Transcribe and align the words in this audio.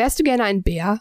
Wärst 0.00 0.18
du 0.18 0.22
gerne 0.22 0.44
ein 0.44 0.62
Bär? 0.62 0.98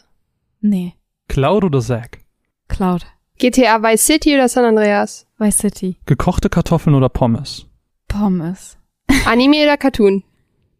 Nee. 0.59 0.93
Cloud 1.29 1.63
oder 1.63 1.79
Zack? 1.79 2.19
Cloud. 2.67 3.05
GTA 3.37 3.81
Vice 3.81 4.05
City 4.05 4.33
oder 4.33 4.49
San 4.49 4.65
Andreas? 4.65 5.25
Vice 5.37 5.57
City. 5.57 5.95
Gekochte 6.05 6.49
Kartoffeln 6.49 6.93
oder 6.93 7.07
Pommes? 7.07 7.65
Pommes. 8.09 8.77
Anime 9.25 9.63
oder 9.63 9.77
Cartoon? 9.77 10.25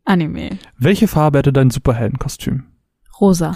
Anime. 0.04 0.60
Welche 0.78 1.08
Farbe 1.08 1.38
hätte 1.38 1.54
dein 1.54 1.70
Superheldenkostüm? 1.70 2.66
Rosa. 3.21 3.55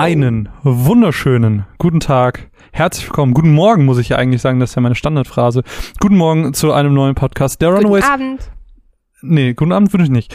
Einen 0.00 0.48
wunderschönen 0.62 1.66
guten 1.76 2.00
Tag. 2.00 2.48
Herzlich 2.72 3.04
willkommen. 3.04 3.34
Guten 3.34 3.52
Morgen, 3.52 3.84
muss 3.84 3.98
ich 3.98 4.08
ja 4.08 4.16
eigentlich 4.16 4.40
sagen. 4.40 4.58
Das 4.58 4.70
ist 4.70 4.74
ja 4.76 4.80
meine 4.80 4.94
Standardphrase. 4.94 5.62
Guten 6.00 6.16
Morgen 6.16 6.54
zu 6.54 6.72
einem 6.72 6.94
neuen 6.94 7.14
Podcast 7.14 7.60
der 7.60 7.68
Runaways. 7.68 8.02
Guten 8.02 8.14
Abend. 8.14 8.50
Nee, 9.20 9.52
guten 9.52 9.72
Abend 9.72 9.92
würde 9.92 10.04
ich 10.04 10.10
nicht. 10.10 10.34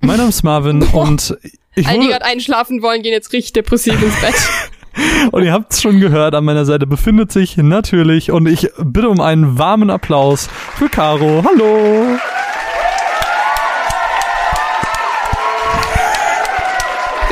Mein 0.00 0.16
Name 0.16 0.30
ist 0.30 0.44
Marvin 0.44 0.82
und 0.94 1.36
ich 1.74 1.86
Alle, 1.86 2.00
die 2.00 2.08
gerade 2.08 2.24
einschlafen 2.24 2.80
wollen, 2.80 3.02
gehen 3.02 3.12
jetzt 3.12 3.34
richtig 3.34 3.52
depressiv 3.52 4.02
ins 4.02 4.18
Bett. 4.22 4.34
und 5.30 5.44
ihr 5.44 5.52
habt 5.52 5.74
es 5.74 5.82
schon 5.82 6.00
gehört, 6.00 6.34
an 6.34 6.46
meiner 6.46 6.64
Seite 6.64 6.86
befindet 6.86 7.32
sich 7.32 7.58
natürlich 7.58 8.30
und 8.30 8.48
ich 8.48 8.70
bitte 8.82 9.10
um 9.10 9.20
einen 9.20 9.58
warmen 9.58 9.90
Applaus 9.90 10.48
für 10.78 10.88
Caro. 10.88 11.44
Hallo. 11.44 12.16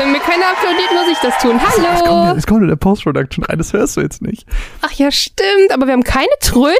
Wenn 0.00 0.12
mir 0.12 0.20
keiner 0.20 0.46
applaudiert, 0.48 0.90
muss 0.94 1.12
ich 1.12 1.18
das 1.18 1.36
tun. 1.42 1.58
Kommt, 1.58 2.06
Hallo. 2.06 2.34
jetzt 2.34 2.46
kommt 2.46 2.62
in 2.62 2.68
der 2.68 2.76
Post-Production 2.76 3.44
rein, 3.44 3.58
das 3.58 3.74
hörst 3.74 3.98
du 3.98 4.00
jetzt 4.00 4.22
nicht. 4.22 4.46
Ach 4.80 4.92
ja, 4.92 5.10
stimmt. 5.10 5.72
Aber 5.72 5.84
wir 5.84 5.92
haben 5.92 6.04
keine 6.04 6.30
Tröten. 6.40 6.74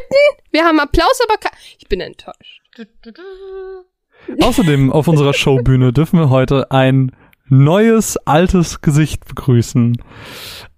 Wir 0.53 0.65
haben 0.65 0.81
Applaus, 0.81 1.21
aber 1.29 1.39
Ich 1.79 1.87
bin 1.87 2.01
enttäuscht. 2.01 2.63
Außerdem 4.41 4.91
auf 4.91 5.07
unserer 5.07 5.35
Showbühne 5.35 5.93
dürfen 5.93 6.19
wir 6.19 6.31
heute 6.31 6.71
ein 6.71 7.13
neues, 7.47 8.17
altes 8.17 8.81
Gesicht 8.81 9.27
begrüßen. 9.27 9.97
Äh, 9.97 10.01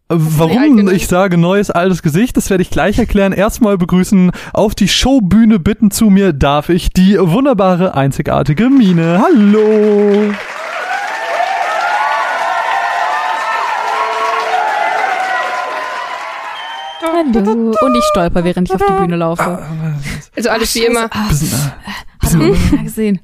Warum 0.09 0.89
ich 0.89 1.07
sage 1.07 1.37
neues, 1.37 1.71
altes 1.71 2.03
Gesicht, 2.03 2.37
das 2.37 2.51
werde 2.51 2.63
ich 2.63 2.71
gleich 2.71 2.99
erklären. 2.99 3.33
Erstmal 3.33 3.79
begrüßen 3.79 4.33
auf 4.53 4.75
die 4.75 4.89
Showbühne 4.89 5.61
bitten 5.61 5.93
zu 5.93 6.07
mir 6.11 6.33
darf 6.33 6.71
ich 6.71 6.91
die 6.91 7.17
wunderbare, 7.21 7.95
einzigartige 7.95 8.69
Mine. 8.69 9.23
Hallo! 9.23 10.35
Hallo. 17.03 17.75
Und 17.81 17.97
ich 17.97 18.05
stolper, 18.11 18.45
während 18.45 18.69
ich 18.69 18.75
auf 18.75 18.83
die 18.87 18.93
Bühne 18.93 19.17
laufe. 19.17 19.59
Also 20.37 20.51
alles 20.51 20.75
wie 20.75 20.85
immer. 20.85 21.11
Hat 21.11 22.35
man 22.35 22.55
keiner 22.55 22.85
gesehen. 22.85 23.21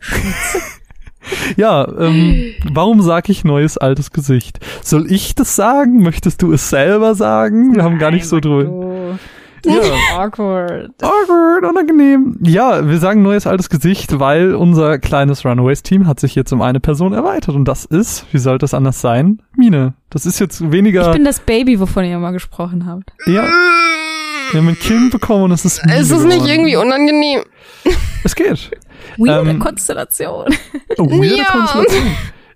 ja, 1.56 1.86
ähm, 1.98 2.54
warum 2.72 3.02
sage 3.02 3.30
ich 3.32 3.44
neues, 3.44 3.78
altes 3.78 4.10
Gesicht? 4.10 4.58
Soll 4.82 5.10
ich 5.10 5.34
das 5.34 5.54
sagen? 5.54 6.02
Möchtest 6.02 6.42
du 6.42 6.52
es 6.52 6.68
selber 6.70 7.14
sagen? 7.14 7.76
Wir 7.76 7.84
haben 7.84 7.98
gar 7.98 8.10
nicht 8.10 8.26
so 8.26 8.40
drüber. 8.40 9.18
Ja. 9.64 9.80
Awkward. 10.18 10.90
Awkward, 11.02 11.64
unangenehm. 11.64 12.38
Ja, 12.42 12.86
wir 12.88 12.98
sagen 12.98 13.22
neues 13.22 13.46
altes 13.46 13.68
Gesicht, 13.70 14.18
weil 14.18 14.54
unser 14.54 14.98
kleines 14.98 15.44
Runaways-Team 15.44 16.06
hat 16.06 16.20
sich 16.20 16.34
jetzt 16.34 16.52
um 16.52 16.62
eine 16.62 16.80
Person 16.80 17.12
erweitert. 17.12 17.54
Und 17.54 17.66
das 17.66 17.84
ist, 17.84 18.26
wie 18.32 18.38
sollte 18.38 18.64
es 18.64 18.74
anders 18.74 19.00
sein? 19.00 19.42
Mine. 19.56 19.94
Das 20.10 20.26
ist 20.26 20.38
jetzt 20.38 20.60
Ich 20.60 20.70
weniger. 20.72 21.12
bin 21.12 21.24
das 21.24 21.40
Baby, 21.40 21.78
wovon 21.80 22.04
ihr 22.04 22.16
immer 22.16 22.32
gesprochen 22.32 22.86
habt. 22.86 23.12
ja, 23.26 23.44
wir 24.50 24.60
haben 24.60 24.68
ein 24.68 24.78
Kind 24.78 25.10
bekommen 25.10 25.44
und 25.44 25.50
es 25.52 25.64
ist 25.64 25.84
Mine 25.84 25.98
Es 25.98 26.10
ist 26.10 26.24
nicht 26.24 26.36
geworden. 26.36 26.50
irgendwie 26.50 26.76
unangenehm. 26.76 27.40
Es 28.24 28.34
geht. 28.34 28.70
Weirde 29.18 29.50
Ähm, 29.50 29.58
Konstellation. 29.58 30.46
Oh, 30.96 31.10
weirde 31.10 31.36
Ja. 31.36 31.44
Konstellation. 31.44 32.02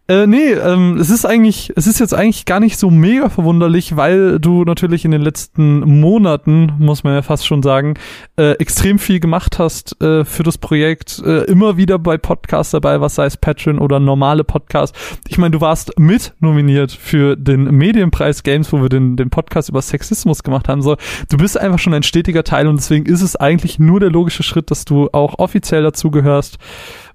Äh, 0.08 0.26
nee, 0.26 0.50
ähm, 0.52 0.98
es 0.98 1.10
ist 1.10 1.24
eigentlich, 1.24 1.72
es 1.76 1.86
ist 1.86 2.00
jetzt 2.00 2.12
eigentlich 2.12 2.44
gar 2.44 2.58
nicht 2.58 2.76
so 2.76 2.90
mega 2.90 3.28
verwunderlich, 3.28 3.96
weil 3.96 4.40
du 4.40 4.64
natürlich 4.64 5.04
in 5.04 5.12
den 5.12 5.22
letzten 5.22 6.00
Monaten, 6.00 6.72
muss 6.80 7.04
man 7.04 7.14
ja 7.14 7.22
fast 7.22 7.46
schon 7.46 7.62
sagen, 7.62 7.94
äh, 8.36 8.52
extrem 8.54 8.98
viel 8.98 9.20
gemacht 9.20 9.60
hast 9.60 10.02
äh, 10.02 10.24
für 10.24 10.42
das 10.42 10.58
Projekt, 10.58 11.22
äh, 11.24 11.44
immer 11.44 11.76
wieder 11.76 12.00
bei 12.00 12.18
Podcasts 12.18 12.72
dabei, 12.72 13.00
was 13.00 13.14
sei 13.14 13.26
es 13.26 13.36
Patreon 13.36 13.78
oder 13.78 14.00
normale 14.00 14.42
Podcasts. 14.42 14.98
Ich 15.28 15.38
meine, 15.38 15.52
du 15.52 15.60
warst 15.60 15.96
mit 16.00 16.34
nominiert 16.40 16.90
für 16.90 17.36
den 17.36 17.64
Medienpreis 17.64 18.42
Games, 18.42 18.72
wo 18.72 18.82
wir 18.82 18.88
den, 18.88 19.16
den 19.16 19.30
Podcast 19.30 19.68
über 19.68 19.82
Sexismus 19.82 20.42
gemacht 20.42 20.68
haben. 20.68 20.82
So, 20.82 20.96
du 21.30 21.36
bist 21.36 21.56
einfach 21.56 21.78
schon 21.78 21.94
ein 21.94 22.02
stetiger 22.02 22.42
Teil 22.42 22.66
und 22.66 22.74
deswegen 22.76 23.06
ist 23.06 23.22
es 23.22 23.36
eigentlich 23.36 23.78
nur 23.78 24.00
der 24.00 24.10
logische 24.10 24.42
Schritt, 24.42 24.72
dass 24.72 24.84
du 24.84 25.10
auch 25.12 25.38
offiziell 25.38 25.84
dazu 25.84 26.10
gehörst. 26.10 26.58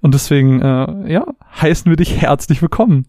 Und 0.02 0.14
deswegen, 0.14 0.62
äh, 0.62 1.12
ja, 1.12 1.26
heißen 1.62 1.90
wir 1.90 1.98
dich 1.98 2.22
herzlich 2.22 2.62
willkommen. 2.62 3.06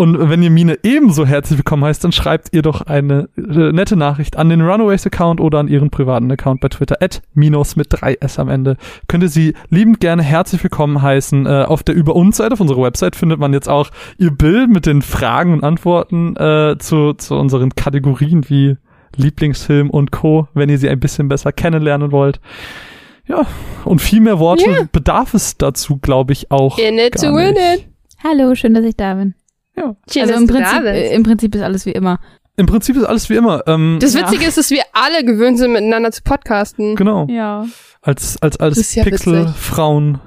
Und 0.00 0.30
wenn 0.30 0.42
ihr 0.42 0.48
Mine 0.48 0.78
ebenso 0.82 1.26
herzlich 1.26 1.58
willkommen 1.58 1.84
heißt, 1.84 2.02
dann 2.02 2.12
schreibt 2.12 2.54
ihr 2.54 2.62
doch 2.62 2.80
eine 2.80 3.28
äh, 3.36 3.70
nette 3.70 3.96
Nachricht 3.96 4.38
an 4.38 4.48
den 4.48 4.62
Runaways-Account 4.62 5.42
oder 5.42 5.58
an 5.58 5.68
ihren 5.68 5.90
privaten 5.90 6.32
Account 6.32 6.62
bei 6.62 6.68
Twitter, 6.68 6.96
at 7.02 7.20
Minos 7.34 7.76
mit 7.76 7.92
3S 7.92 8.40
am 8.40 8.48
Ende. 8.48 8.78
Könnt 9.08 9.24
ihr 9.24 9.28
sie 9.28 9.52
liebend 9.68 10.00
gerne 10.00 10.22
herzlich 10.22 10.62
willkommen 10.62 11.02
heißen. 11.02 11.44
Äh, 11.44 11.64
auf 11.64 11.82
der 11.82 11.94
Über 11.94 12.16
uns 12.16 12.38
Seite, 12.38 12.54
auf 12.54 12.60
unserer 12.62 12.80
Website, 12.80 13.14
findet 13.14 13.40
man 13.40 13.52
jetzt 13.52 13.68
auch 13.68 13.90
ihr 14.16 14.30
Bild 14.30 14.70
mit 14.70 14.86
den 14.86 15.02
Fragen 15.02 15.52
und 15.52 15.64
Antworten 15.64 16.34
äh, 16.36 16.76
zu, 16.78 17.12
zu 17.12 17.34
unseren 17.34 17.74
Kategorien 17.74 18.48
wie 18.48 18.78
Lieblingsfilm 19.16 19.90
und 19.90 20.12
Co., 20.12 20.48
wenn 20.54 20.70
ihr 20.70 20.78
sie 20.78 20.88
ein 20.88 21.00
bisschen 21.00 21.28
besser 21.28 21.52
kennenlernen 21.52 22.10
wollt. 22.10 22.40
Ja, 23.30 23.46
und 23.84 24.00
viel 24.00 24.20
mehr 24.20 24.38
Worte 24.40 24.68
Ja. 24.68 24.88
bedarf 24.90 25.34
es 25.34 25.56
dazu, 25.56 25.98
glaube 25.98 26.32
ich, 26.32 26.50
auch. 26.50 26.78
In 26.78 26.98
it 26.98 27.12
gar 27.14 27.30
to 27.30 27.36
win 27.36 27.54
nicht. 27.54 27.84
it. 27.84 27.88
Hallo, 28.24 28.54
schön, 28.54 28.74
dass 28.74 28.84
ich 28.84 28.96
da 28.96 29.14
bin. 29.14 29.34
Ja. 29.76 29.94
Schön, 30.10 30.22
also 30.22 30.32
dass 30.34 30.40
im 30.42 30.46
du 30.48 30.54
da 30.54 30.58
Prinzip, 30.60 30.82
bist. 30.82 30.94
äh, 30.94 31.14
im 31.14 31.22
Prinzip 31.22 31.54
ist 31.54 31.62
alles 31.62 31.86
wie 31.86 31.92
immer. 31.92 32.18
Im 32.56 32.66
Prinzip 32.66 32.96
ist 32.96 33.04
alles 33.04 33.30
wie 33.30 33.34
immer. 33.36 33.62
Ähm, 33.68 33.98
Das 34.00 34.14
Ja. 34.14 34.22
Witzige 34.22 34.46
ist, 34.46 34.58
dass 34.58 34.70
wir 34.70 34.82
alle 34.92 35.24
gewöhnt 35.24 35.58
sind, 35.58 35.72
miteinander 35.72 36.10
zu 36.12 36.22
podcasten. 36.22 36.96
genau. 36.96 37.26
Ja. 37.30 37.66
Als, 38.02 38.36
als, 38.42 38.58
als 38.58 38.94
ja 38.94 39.04
Pixel 39.04 39.44
witzig. 39.44 39.56
Frauen 39.56 40.18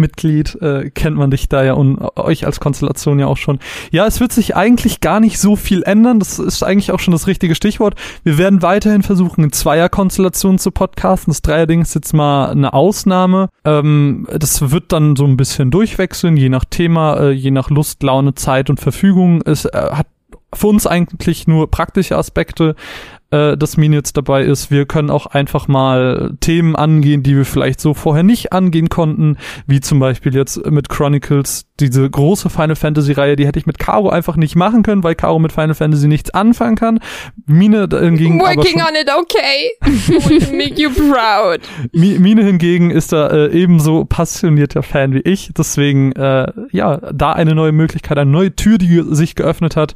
Mitglied 0.00 0.56
äh, 0.60 0.90
kennt 0.90 1.16
man 1.16 1.30
dich 1.30 1.48
da 1.48 1.62
ja 1.62 1.74
und 1.74 1.98
euch 2.16 2.46
als 2.46 2.60
Konstellation 2.60 3.18
ja 3.18 3.26
auch 3.26 3.36
schon. 3.36 3.58
Ja, 3.90 4.06
es 4.06 4.20
wird 4.20 4.32
sich 4.32 4.56
eigentlich 4.56 5.00
gar 5.00 5.20
nicht 5.20 5.38
so 5.38 5.56
viel 5.56 5.82
ändern. 5.82 6.18
Das 6.18 6.38
ist 6.38 6.62
eigentlich 6.62 6.92
auch 6.92 6.98
schon 6.98 7.12
das 7.12 7.26
richtige 7.26 7.54
Stichwort. 7.54 7.94
Wir 8.24 8.38
werden 8.38 8.62
weiterhin 8.62 9.02
versuchen, 9.02 9.44
in 9.44 9.52
Zweierkonstellationen 9.52 10.58
zu 10.58 10.70
podcasten. 10.70 11.30
Das 11.30 11.42
Dreierding 11.42 11.82
ist 11.82 11.94
jetzt 11.94 12.12
mal 12.12 12.50
eine 12.50 12.72
Ausnahme. 12.72 13.48
Ähm, 13.64 14.26
das 14.30 14.70
wird 14.70 14.92
dann 14.92 15.16
so 15.16 15.24
ein 15.24 15.36
bisschen 15.36 15.70
durchwechseln, 15.70 16.36
je 16.36 16.48
nach 16.48 16.64
Thema, 16.64 17.20
äh, 17.20 17.30
je 17.30 17.50
nach 17.50 17.70
Lust, 17.70 18.02
Laune, 18.02 18.34
Zeit 18.34 18.70
und 18.70 18.80
Verfügung. 18.80 19.42
Es 19.44 19.64
äh, 19.64 19.90
hat 19.92 20.06
für 20.52 20.66
uns 20.66 20.86
eigentlich 20.86 21.46
nur 21.46 21.70
praktische 21.70 22.16
Aspekte, 22.16 22.74
äh, 23.30 23.56
dass 23.56 23.76
Mine 23.76 23.96
jetzt 23.96 24.16
dabei 24.16 24.42
ist. 24.44 24.70
Wir 24.70 24.86
können 24.86 25.10
auch 25.10 25.26
einfach 25.26 25.68
mal 25.68 26.32
Themen 26.40 26.76
angehen, 26.76 27.22
die 27.22 27.36
wir 27.36 27.44
vielleicht 27.44 27.80
so 27.80 27.94
vorher 27.94 28.22
nicht 28.22 28.52
angehen 28.52 28.88
konnten, 28.88 29.36
wie 29.66 29.80
zum 29.80 29.98
Beispiel 30.00 30.34
jetzt 30.34 30.64
mit 30.70 30.88
Chronicles, 30.88 31.66
diese 31.78 32.08
große 32.08 32.50
Final 32.50 32.76
Fantasy 32.76 33.12
Reihe, 33.12 33.36
die 33.36 33.46
hätte 33.46 33.58
ich 33.58 33.66
mit 33.66 33.78
Caro 33.78 34.10
einfach 34.10 34.36
nicht 34.36 34.54
machen 34.56 34.82
können, 34.82 35.02
weil 35.02 35.14
Caro 35.14 35.38
mit 35.38 35.52
Final 35.52 35.74
Fantasy 35.74 36.08
nichts 36.08 36.30
anfangen 36.30 36.76
kann. 36.76 37.00
Mine 37.46 37.88
hingegen 37.90 38.38
Working 38.40 38.80
on 38.82 38.94
it, 39.00 39.08
okay. 39.18 39.70
Make 40.52 40.80
you 40.80 40.90
proud. 40.90 41.60
Mi- 41.92 42.18
Mine 42.18 42.44
hingegen 42.44 42.90
ist 42.90 43.12
da 43.12 43.28
äh, 43.28 43.50
ebenso 43.52 44.04
passionierter 44.04 44.82
Fan 44.82 45.14
wie 45.14 45.20
ich. 45.20 45.50
Deswegen, 45.56 46.12
äh, 46.12 46.52
ja, 46.72 46.98
da 47.12 47.32
eine 47.32 47.54
neue 47.54 47.72
Möglichkeit, 47.72 48.18
eine 48.18 48.30
neue 48.30 48.54
Tür, 48.54 48.76
die 48.78 49.02
sich 49.14 49.34
geöffnet 49.34 49.76
hat. 49.76 49.94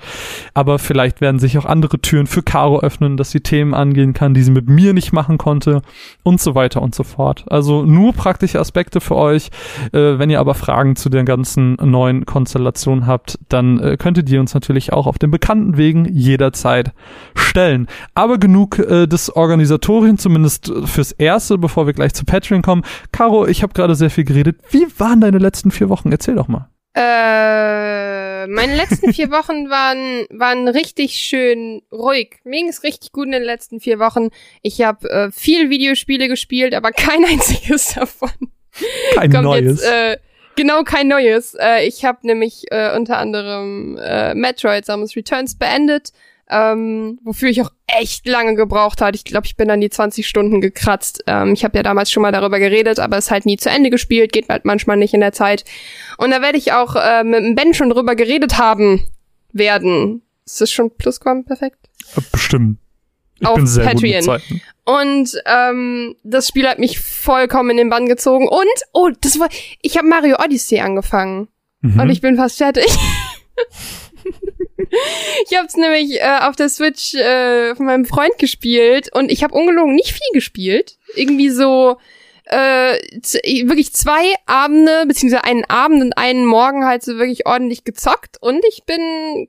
Aber 0.55 0.79
vielleicht 0.79 1.21
werden 1.21 1.39
sich 1.39 1.59
auch 1.59 1.65
andere 1.67 2.01
Türen 2.01 2.27
für 2.27 2.43
Caro 2.43 2.81
öffnen, 2.81 3.17
dass 3.25 3.31
sie 3.31 3.41
Themen 3.41 3.73
angehen 3.73 4.13
kann, 4.13 4.35
die 4.35 4.43
sie 4.43 4.51
mit 4.51 4.69
mir 4.69 4.93
nicht 4.93 5.15
machen 5.15 5.39
konnte 5.39 5.81
und 6.25 6.43
so 6.43 6.55
weiter 6.55 6.83
und 6.83 6.95
so 6.95 7.05
fort. 7.05 7.47
Also 7.49 7.83
nur 7.83 8.13
praktische 8.13 8.61
Aspekte 8.61 9.01
für 9.01 9.17
euch. 9.17 9.49
Äh, 9.93 10.19
wenn 10.19 10.29
ihr 10.29 10.41
aber 10.41 10.55
Fragen 10.55 10.95
zu 10.95 11.09
der 11.09 11.25
ganzen 11.25 11.77
neuen 11.77 12.27
Konstellation 12.27 13.07
habt, 13.07 13.39
dann 13.49 13.81
äh, 13.81 13.97
könntet 13.97 14.29
ihr 14.29 14.41
uns 14.41 14.53
natürlich 14.53 14.93
auch 14.93 15.07
auf 15.07 15.19
den 15.19 15.31
bekannten 15.31 15.79
Wegen 15.79 16.05
jederzeit 16.05 16.93
stellen. 17.35 17.87
Aber 18.15 18.37
genug 18.37 18.79
äh, 18.79 19.07
des 19.07 19.35
Organisatorien, 19.35 20.19
zumindest 20.19 20.71
fürs 20.85 21.13
Erste, 21.13 21.57
bevor 21.57 21.87
wir 21.87 21.95
gleich 21.95 22.13
zu 22.13 22.27
Patreon 22.27 22.61
kommen. 22.61 22.83
Caro, 23.11 23.47
ich 23.47 23.63
habe 23.63 23.73
gerade 23.73 23.95
sehr 23.95 24.11
viel 24.11 24.25
geredet. 24.25 24.59
Wie 24.69 24.87
waren 24.99 25.23
deine 25.23 25.39
letzten 25.39 25.71
vier 25.71 25.89
Wochen? 25.89 26.13
Erzähl 26.13 26.35
doch 26.35 26.49
mal. 26.49 26.69
Äh, 26.97 28.47
meine 28.47 28.77
letzten 28.77 29.13
vier 29.13 29.31
Wochen 29.33 29.69
waren, 29.69 30.27
waren 30.31 30.69
richtig 30.69 31.15
schön 31.15 31.83
ruhig. 31.91 32.39
Mir 32.45 32.59
ging 32.59 32.69
es 32.69 32.85
richtig 32.85 33.11
gut 33.11 33.27
in 33.27 33.33
den 33.33 33.43
letzten 33.43 33.81
vier 33.81 33.99
Wochen. 33.99 34.29
Ich 34.63 34.81
habe 34.81 35.09
äh, 35.11 35.31
viel 35.33 35.71
Videospiele 35.71 36.29
gespielt, 36.29 36.75
aber 36.75 36.93
kein 36.93 37.25
einziges 37.31 37.95
davon 37.95 38.31
Kein 39.15 39.31
kommt 39.33 39.45
neues. 39.45 39.83
jetzt, 39.83 39.85
äh, 39.91 40.19
genau 40.55 40.85
kein 40.85 41.09
neues. 41.09 41.55
Äh, 41.55 41.87
ich 41.87 42.05
habe 42.05 42.19
nämlich 42.23 42.65
äh, 42.71 42.95
unter 42.97 43.19
anderem 43.19 43.99
äh, 44.01 44.35
Metroid 44.35 44.85
Samus 44.85 45.17
Returns 45.17 45.57
beendet, 45.59 46.13
ähm, 46.51 47.19
wofür 47.25 47.49
ich 47.49 47.63
auch 47.63 47.71
echt 47.87 48.27
lange 48.27 48.55
gebraucht 48.55 49.01
hatte. 49.01 49.17
Ich 49.17 49.25
glaube, 49.25 49.47
ich 49.47 49.57
bin 49.57 49.69
dann 49.69 49.81
die 49.81 49.91
20 49.91 50.27
Stunden 50.27 50.61
gekratzt. 50.61 51.25
Ähm, 51.27 51.53
ich 51.55 51.65
habe 51.65 51.77
ja 51.77 51.83
damals 51.83 52.11
schon 52.11 52.23
mal 52.23 52.33
darüber 52.33 52.59
geredet, 52.59 52.99
aber 52.99 53.17
es 53.17 53.31
halt 53.31 53.47
nie 53.47 53.57
zu 53.57 53.71
Ende 53.71 53.91
gespielt, 53.91 54.33
geht 54.33 54.49
halt 54.49 54.65
manchmal 54.65 54.97
nicht 54.97 55.15
in 55.15 55.21
der 55.21 55.33
Zeit. 55.33 55.65
Und 56.19 56.31
da 56.31 56.43
werde 56.43 56.59
ich 56.59 56.73
auch 56.73 56.97
äh, 56.97 57.25
mit 57.25 57.41
dem 57.41 57.55
Ben 57.55 57.75
schon 57.75 57.91
drüber 57.91 58.15
geredet 58.15 58.59
haben 58.59 59.07
werden. 59.53 60.23
Ist 60.45 60.61
das 60.61 60.71
schon 60.71 60.91
Plusquam 60.91 61.45
perfekt? 61.45 61.79
Bestimmt. 62.33 62.79
Ich 63.41 63.47
Auf 63.47 63.57
bin 63.57 63.67
sehr 63.67 63.85
Patreon. 63.85 64.41
Und 64.85 65.31
ähm, 65.47 66.15
das 66.23 66.49
Spiel 66.49 66.69
hat 66.69 66.79
mich 66.79 67.01
vollkommen 67.01 67.71
in 67.71 67.77
den 67.79 67.91
Bann 67.91 68.07
gezogen. 68.07 68.49
Und, 68.49 68.67
oh, 68.93 69.11
das 69.21 69.39
war, 69.41 69.49
ich 69.81 69.97
habe 69.97 70.07
Mario 70.07 70.37
Odyssey 70.43 70.81
angefangen. 70.81 71.49
Mhm. 71.81 72.01
Und 72.01 72.11
ich 72.11 72.21
bin 72.21 72.37
fast 72.37 72.59
fertig. 72.59 72.87
ich 74.77 75.57
habe 75.57 75.67
es 75.67 75.77
nämlich 75.77 76.21
äh, 76.21 76.39
auf 76.43 76.57
der 76.57 76.69
Switch 76.69 77.15
äh, 77.15 77.75
von 77.75 77.87
meinem 77.87 78.05
Freund 78.05 78.37
gespielt 78.39 79.11
und 79.15 79.31
ich 79.31 79.43
habe 79.45 79.55
ungelogen 79.55 79.95
nicht 79.95 80.13
viel 80.13 80.33
gespielt. 80.33 80.99
Irgendwie 81.15 81.51
so 81.51 81.97
äh, 82.45 82.99
wirklich 83.67 83.93
zwei 83.93 84.35
Abende, 84.47 85.05
beziehungsweise 85.07 85.45
einen 85.45 85.65
Abend 85.65 86.03
und 86.03 86.13
einen 86.19 86.45
Morgen 86.45 86.85
halt 86.85 87.03
so 87.03 87.17
wirklich 87.17 87.47
ordentlich 87.47 87.85
gezockt 87.85 88.37
und 88.41 88.65
ich 88.69 88.85
bin, 88.85 89.49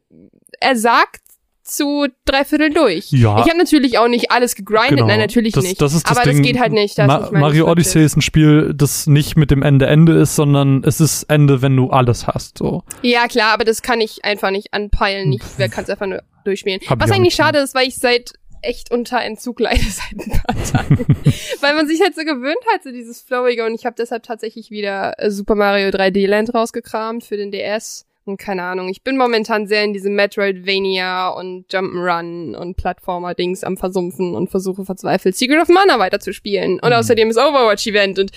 er 0.60 0.76
sagt, 0.76 1.22
zu 1.66 2.08
drei 2.26 2.46
Viertel 2.46 2.70
durch. 2.70 3.12
Ja. 3.12 3.40
Ich 3.40 3.50
habe 3.50 3.58
natürlich 3.58 3.98
auch 3.98 4.08
nicht 4.08 4.32
alles 4.32 4.56
gegrindet, 4.56 4.92
Genau. 4.92 5.08
nein, 5.08 5.20
natürlich 5.20 5.54
das, 5.54 5.64
nicht. 5.64 5.82
Das 5.82 5.94
ist 5.94 6.10
das 6.10 6.18
Aber 6.18 6.30
Ding. 6.30 6.38
das 6.38 6.48
geht 6.48 6.60
halt 6.60 6.72
nicht. 6.72 6.98
Das 6.98 7.08
Ma 7.08 7.20
nicht 7.20 7.32
Mario. 7.34 7.70
Odyssey 7.70 8.04
ist 8.06 8.16
ein 8.16 8.22
Spiel, 8.22 8.74
das 8.74 9.08
nicht 9.08 9.36
mit 9.36 9.52
dem 9.52 9.64
Ende 9.64 9.88
Ende 9.88 10.14
ist, 10.14 10.36
sondern 10.36 10.84
es 10.84 11.02
ist 11.02 11.24
Ende, 11.24 11.62
wenn 11.62 11.76
du 11.76 11.90
alles 11.90 12.28
hast. 12.28 12.60
So. 12.60 12.84
Ja, 13.02 13.28
klar, 13.28 13.54
aber 13.54 13.66
das 13.66 13.82
kann 13.82 14.00
ich 14.00 14.24
einfach 14.24 14.52
nicht 14.52 14.74
anpeilen. 14.74 15.34
Ich 15.34 15.42
kann 15.72 15.84
es 15.84 15.90
einfach 15.90 16.08
nur 16.08 16.22
durchspielen. 16.44 16.82
Hab 16.88 17.02
Was 17.02 17.12
eigentlich 17.12 17.36
schade 17.36 17.60
ist, 17.60 17.74
weil 17.74 17.88
ich 17.88 17.96
seit 17.96 18.34
echt 18.62 18.92
unter 18.92 19.22
Entzug 19.22 19.60
leide 19.60 19.82
seit 19.90 20.28
ein 20.28 20.42
paar 20.42 20.64
Tagen. 20.64 20.98
weil 21.62 21.76
man 21.76 21.88
sich 21.88 22.02
halt 22.02 22.16
so 22.16 22.22
gewöhnt 22.24 22.58
hat, 22.74 22.84
so 22.84 22.92
dieses 22.92 23.22
Flowige. 23.22 23.66
Und 23.66 23.74
ich 23.76 23.86
habe 23.86 23.96
deshalb 23.98 24.24
tatsächlich 24.24 24.72
wieder 24.72 25.14
äh, 25.18 25.32
Super 25.32 25.56
Mario 25.56 25.90
3D 25.90 26.28
Land 26.28 26.54
rausgekramt 26.54 27.24
für 27.24 27.38
den 27.38 27.52
DS. 27.52 28.06
Und 28.26 28.38
keine 28.38 28.64
Ahnung, 28.64 28.90
ich 28.90 29.04
bin 29.04 29.18
momentan 29.18 29.68
sehr 29.68 29.84
in 29.84 29.94
diesem 29.94 30.16
Metroidvania 30.16 31.30
und 31.30 31.68
Jump'n'Run 31.72 32.56
und 32.56 32.76
Plattformer-Dings 32.76 33.64
am 33.64 33.78
Versumpfen 33.78 34.34
und 34.34 34.50
versuche 34.50 34.84
verzweifelt 34.84 35.36
Secret 35.36 35.62
of 35.62 35.70
Mana 35.70 36.00
weiterzuspielen. 36.00 36.80
Und 36.80 36.90
Mhm. 36.90 36.96
außerdem 36.96 37.30
ist 37.30 37.38
Overwatch-Event 37.38 38.18
und 38.18 38.32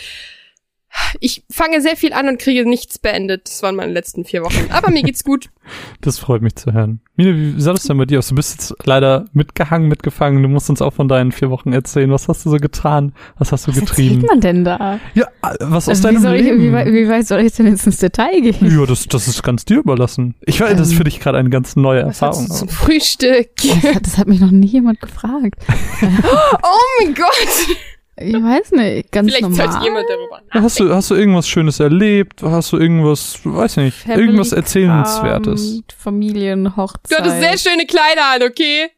ich 1.20 1.44
fange 1.50 1.80
sehr 1.80 1.96
viel 1.96 2.12
an 2.12 2.28
und 2.28 2.38
kriege 2.38 2.68
nichts 2.68 2.98
beendet. 2.98 3.46
Das 3.46 3.62
waren 3.62 3.76
meine 3.76 3.92
letzten 3.92 4.24
vier 4.24 4.42
Wochen. 4.42 4.68
Aber 4.70 4.90
mir 4.90 5.02
geht's 5.02 5.24
gut. 5.24 5.48
Das 6.00 6.18
freut 6.18 6.40
mich 6.40 6.56
zu 6.56 6.72
hören. 6.72 7.00
Mine, 7.16 7.36
wie 7.36 7.60
sah 7.60 7.72
das 7.74 7.82
denn 7.82 7.98
bei 7.98 8.06
dir 8.06 8.20
aus? 8.20 8.28
Du 8.28 8.34
bist 8.34 8.52
jetzt 8.54 8.74
leider 8.86 9.26
mitgehangen, 9.34 9.86
mitgefangen. 9.88 10.42
Du 10.42 10.48
musst 10.48 10.70
uns 10.70 10.80
auch 10.80 10.94
von 10.94 11.08
deinen 11.08 11.30
vier 11.30 11.50
Wochen 11.50 11.74
erzählen. 11.74 12.10
Was 12.10 12.26
hast 12.26 12.46
du 12.46 12.50
so 12.50 12.56
getan? 12.56 13.12
Was 13.38 13.52
hast 13.52 13.66
du 13.66 13.72
Was 13.72 13.80
getrieben? 13.80 14.14
erzählt 14.22 14.30
man 14.30 14.40
denn 14.40 14.64
da? 14.64 14.98
Ja, 15.12 15.24
äh, 15.42 15.56
was 15.60 15.86
aus 15.86 15.88
Also 15.90 16.04
wie, 16.08 16.12
deinem 16.14 16.22
soll 16.22 16.34
ich, 16.36 16.42
Leben? 16.44 16.62
wie, 16.62 16.72
weit- 16.72 16.86
wie 16.86 17.06
weit 17.10 17.26
soll 17.26 17.40
ich 17.40 17.52
denn 17.52 17.66
jetzt 17.66 17.84
ins 17.84 17.98
Detail 17.98 18.40
gehen? 18.40 18.56
ja, 18.80 18.86
das, 18.86 19.06
das 19.08 19.28
ist 19.28 19.42
ganz 19.42 19.66
dir 19.66 19.76
überlassen. 19.80 20.36
Ich 20.46 20.58
weiß, 20.58 20.70
das 20.78 20.86
ist 20.86 20.92
Ähm, 20.92 20.96
für 20.98 21.04
dich 21.04 21.20
gerade 21.20 21.36
eine 21.36 21.50
ganz 21.50 21.76
neue 21.76 22.00
Was 22.06 22.22
Erfahrung. 22.22 22.44
hast 22.48 22.62
du 22.62 22.66
zum 22.66 22.68
Frühstück? 22.70 23.50
Das 23.56 23.94
hat, 23.94 24.06
das 24.06 24.16
hat 24.16 24.26
mich 24.28 24.40
noch 24.40 24.50
nie 24.52 24.68
jemand 24.68 25.02
gefragt. 25.02 25.60
Oh 26.02 27.04
mein 27.04 27.14
Gott! 27.14 27.76
Ich 28.20 28.34
weiß 28.34 28.72
nicht, 28.72 29.12
ganz 29.12 29.28
Vielleicht 29.28 29.42
normal. 29.42 29.70
sollte 29.70 29.84
jemand 29.84 30.06
darüber 30.08 30.40
Ja, 30.54 30.62
Hast 30.62 30.80
du, 30.80 30.94
hast 30.94 31.10
du 31.10 31.14
irgendwas 31.14 31.48
Schönes 31.48 31.80
erlebt? 31.80 32.42
Hast 32.42 32.72
du 32.72 32.78
irgendwas, 32.78 33.38
weiß 33.44 33.76
nicht, 33.78 33.96
Family 33.98 34.20
irgendwas 34.22 34.52
Erzählenswertes? 34.52 35.82
Kram, 35.86 35.98
Familienhochzeit. 35.98 37.10
Du 37.10 37.16
hattest 37.22 37.40
sehr 37.40 37.58
schöne 37.72 37.86
Kleider 37.86 38.22
an, 38.34 38.42
okay? 38.42 38.88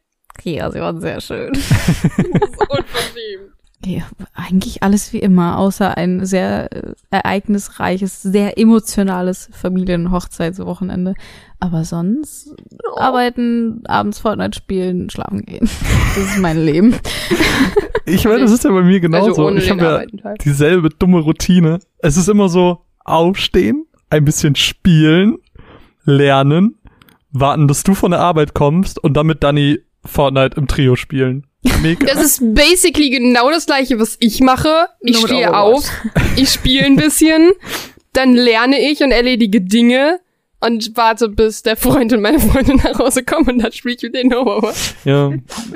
Ja, 0.43 0.71
sie 0.71 0.79
waren 0.79 0.99
sehr 1.01 1.21
schön. 1.21 1.49
Unverschämt. 1.53 3.51
Ja, 3.83 4.03
eigentlich 4.35 4.83
alles 4.83 5.11
wie 5.11 5.17
immer, 5.19 5.57
außer 5.57 5.97
ein 5.97 6.23
sehr 6.23 6.71
äh, 6.71 6.93
ereignisreiches, 7.09 8.21
sehr 8.21 8.59
emotionales 8.59 9.49
Familienhochzeitswochenende. 9.53 11.15
Aber 11.59 11.83
sonst 11.83 12.53
arbeiten, 12.97 13.81
abends 13.87 14.19
Fortnite 14.19 14.55
spielen, 14.55 15.09
schlafen 15.09 15.43
gehen. 15.45 15.67
Das 16.15 16.25
ist 16.25 16.37
mein 16.37 16.63
Leben. 16.63 16.95
Ich 18.05 18.25
meine, 18.25 18.41
das 18.41 18.51
ist 18.51 18.63
ja 18.63 18.71
bei 18.71 18.81
mir 18.81 18.99
genauso. 18.99 19.47
also 19.47 19.57
ich 19.57 19.69
habe 19.69 19.83
ja 19.83 20.23
halt. 20.23 20.45
dieselbe 20.45 20.89
dumme 20.89 21.19
Routine. 21.19 21.79
Es 21.99 22.17
ist 22.17 22.29
immer 22.29 22.49
so, 22.49 22.83
aufstehen, 23.05 23.85
ein 24.09 24.25
bisschen 24.25 24.55
spielen, 24.55 25.37
lernen, 26.03 26.77
warten, 27.31 27.67
dass 27.67 27.83
du 27.83 27.93
von 27.93 28.11
der 28.11 28.19
Arbeit 28.19 28.53
kommst 28.53 29.01
und 29.03 29.15
dann 29.15 29.27
mit 29.27 29.43
Dani 29.43 29.79
Fortnite 30.05 30.57
im 30.57 30.67
Trio 30.67 30.95
spielen. 30.95 31.45
Mega. 31.81 32.07
Das 32.07 32.23
ist 32.23 32.41
basically 32.55 33.11
genau 33.11 33.51
das 33.51 33.67
gleiche, 33.67 33.99
was 33.99 34.17
ich 34.19 34.41
mache. 34.41 34.87
Ich 35.01 35.13
Nur 35.13 35.21
mit 35.21 35.31
stehe 35.31 35.55
auf, 35.55 35.89
ich 36.35 36.49
spiele 36.49 36.85
ein 36.85 36.95
bisschen, 36.95 37.51
dann 38.13 38.33
lerne 38.33 38.79
ich 38.79 39.03
und 39.03 39.11
erledige 39.11 39.61
Dinge 39.61 40.19
und 40.63 40.91
warte, 40.95 41.27
bis 41.27 41.63
der 41.63 41.75
Freund 41.75 42.13
und 42.13 42.21
meine 42.21 42.39
Freundin 42.39 42.77
nach 42.77 42.99
Hause 42.99 43.23
kommen 43.23 43.49
und 43.49 43.59
dann 43.63 43.71
spiele 43.71 43.95
ich 43.95 44.03
mit 44.03 44.15
denen 44.15 44.33
Overwatch. 44.33 44.93
ja, 45.05 45.31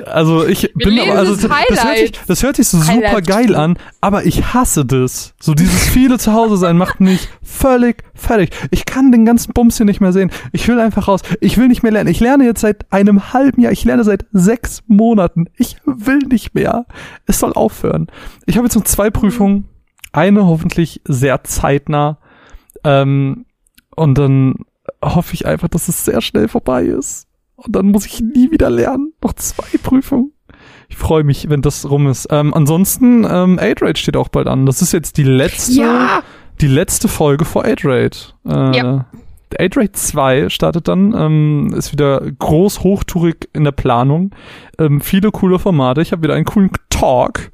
also 0.06 0.46
ich 0.46 0.72
bin 0.74 0.90
leben 0.90 1.10
aber, 1.10 1.18
also 1.20 1.32
das 1.34 1.42
das, 1.68 1.84
hört 1.84 1.98
sich, 1.98 2.12
das 2.26 2.42
hört 2.42 2.56
sich 2.56 2.68
so 2.68 2.78
super 2.78 2.92
Highlight. 2.92 3.26
geil 3.26 3.54
an, 3.56 3.78
aber 4.00 4.26
ich 4.26 4.54
hasse 4.54 4.84
das. 4.84 5.34
So 5.40 5.54
dieses 5.54 5.88
viele 5.88 6.18
zu 6.18 6.32
Hause 6.32 6.56
sein 6.56 6.78
macht 6.78 7.00
mich 7.00 7.28
völlig 7.42 8.04
fertig. 8.14 8.50
Ich 8.70 8.86
kann 8.86 9.10
den 9.10 9.24
ganzen 9.24 9.52
Bums 9.52 9.76
hier 9.76 9.86
nicht 9.86 10.00
mehr 10.00 10.12
sehen. 10.12 10.30
Ich 10.52 10.66
will 10.68 10.78
einfach 10.78 11.08
raus. 11.08 11.20
Ich 11.40 11.58
will 11.58 11.68
nicht 11.68 11.82
mehr 11.82 11.92
lernen. 11.92 12.08
Ich 12.08 12.20
lerne 12.20 12.44
jetzt 12.44 12.60
seit 12.60 12.90
einem 12.92 13.32
halben 13.32 13.60
Jahr. 13.60 13.72
Ich 13.72 13.84
lerne 13.84 14.04
seit 14.04 14.24
sechs 14.32 14.82
Monaten. 14.86 15.46
Ich 15.56 15.76
will 15.84 16.18
nicht 16.18 16.54
mehr. 16.54 16.86
Es 17.26 17.40
soll 17.40 17.52
aufhören. 17.52 18.06
Ich 18.46 18.56
habe 18.56 18.66
jetzt 18.66 18.76
noch 18.76 18.84
zwei 18.84 19.10
Prüfungen. 19.10 19.68
Eine 20.12 20.46
hoffentlich 20.46 21.02
sehr 21.04 21.42
zeitnah. 21.44 22.18
Ähm, 22.84 23.46
und 23.96 24.16
dann 24.16 24.54
hoffe 25.02 25.34
ich 25.34 25.46
einfach, 25.46 25.68
dass 25.68 25.88
es 25.88 26.04
sehr 26.04 26.20
schnell 26.20 26.48
vorbei 26.48 26.84
ist. 26.84 27.26
Und 27.56 27.74
dann 27.74 27.86
muss 27.86 28.06
ich 28.06 28.20
nie 28.20 28.50
wieder 28.50 28.68
lernen. 28.70 29.12
Noch 29.22 29.32
zwei 29.34 29.78
Prüfungen. 29.82 30.32
Ich 30.88 30.96
freue 30.96 31.24
mich, 31.24 31.48
wenn 31.48 31.62
das 31.62 31.88
rum 31.90 32.06
ist. 32.06 32.28
Ähm, 32.30 32.52
ansonsten, 32.54 33.24
ähm, 33.24 33.58
8-Rate 33.58 33.98
steht 34.00 34.16
auch 34.16 34.28
bald 34.28 34.46
an. 34.46 34.66
Das 34.66 34.82
ist 34.82 34.92
jetzt 34.92 35.16
die 35.16 35.24
letzte, 35.24 35.72
Ja! 35.80 36.22
die 36.60 36.68
letzte 36.68 37.08
Folge 37.08 37.44
vor 37.44 37.64
8-Rate. 37.64 38.18
Äh, 38.46 38.76
Ja. 38.76 39.06
8-Rate 39.58 39.92
2 39.92 40.48
startet 40.48 40.88
dann, 40.88 41.14
ähm, 41.16 41.72
ist 41.76 41.92
wieder 41.92 42.20
groß 42.20 42.80
hochtourig 42.80 43.48
in 43.52 43.64
der 43.64 43.72
Planung. 43.72 44.34
Ähm, 44.78 45.00
viele 45.00 45.30
coole 45.30 45.58
Formate. 45.58 46.02
Ich 46.02 46.12
habe 46.12 46.22
wieder 46.22 46.34
einen 46.34 46.44
coolen 46.44 46.70
Talk. 46.90 47.52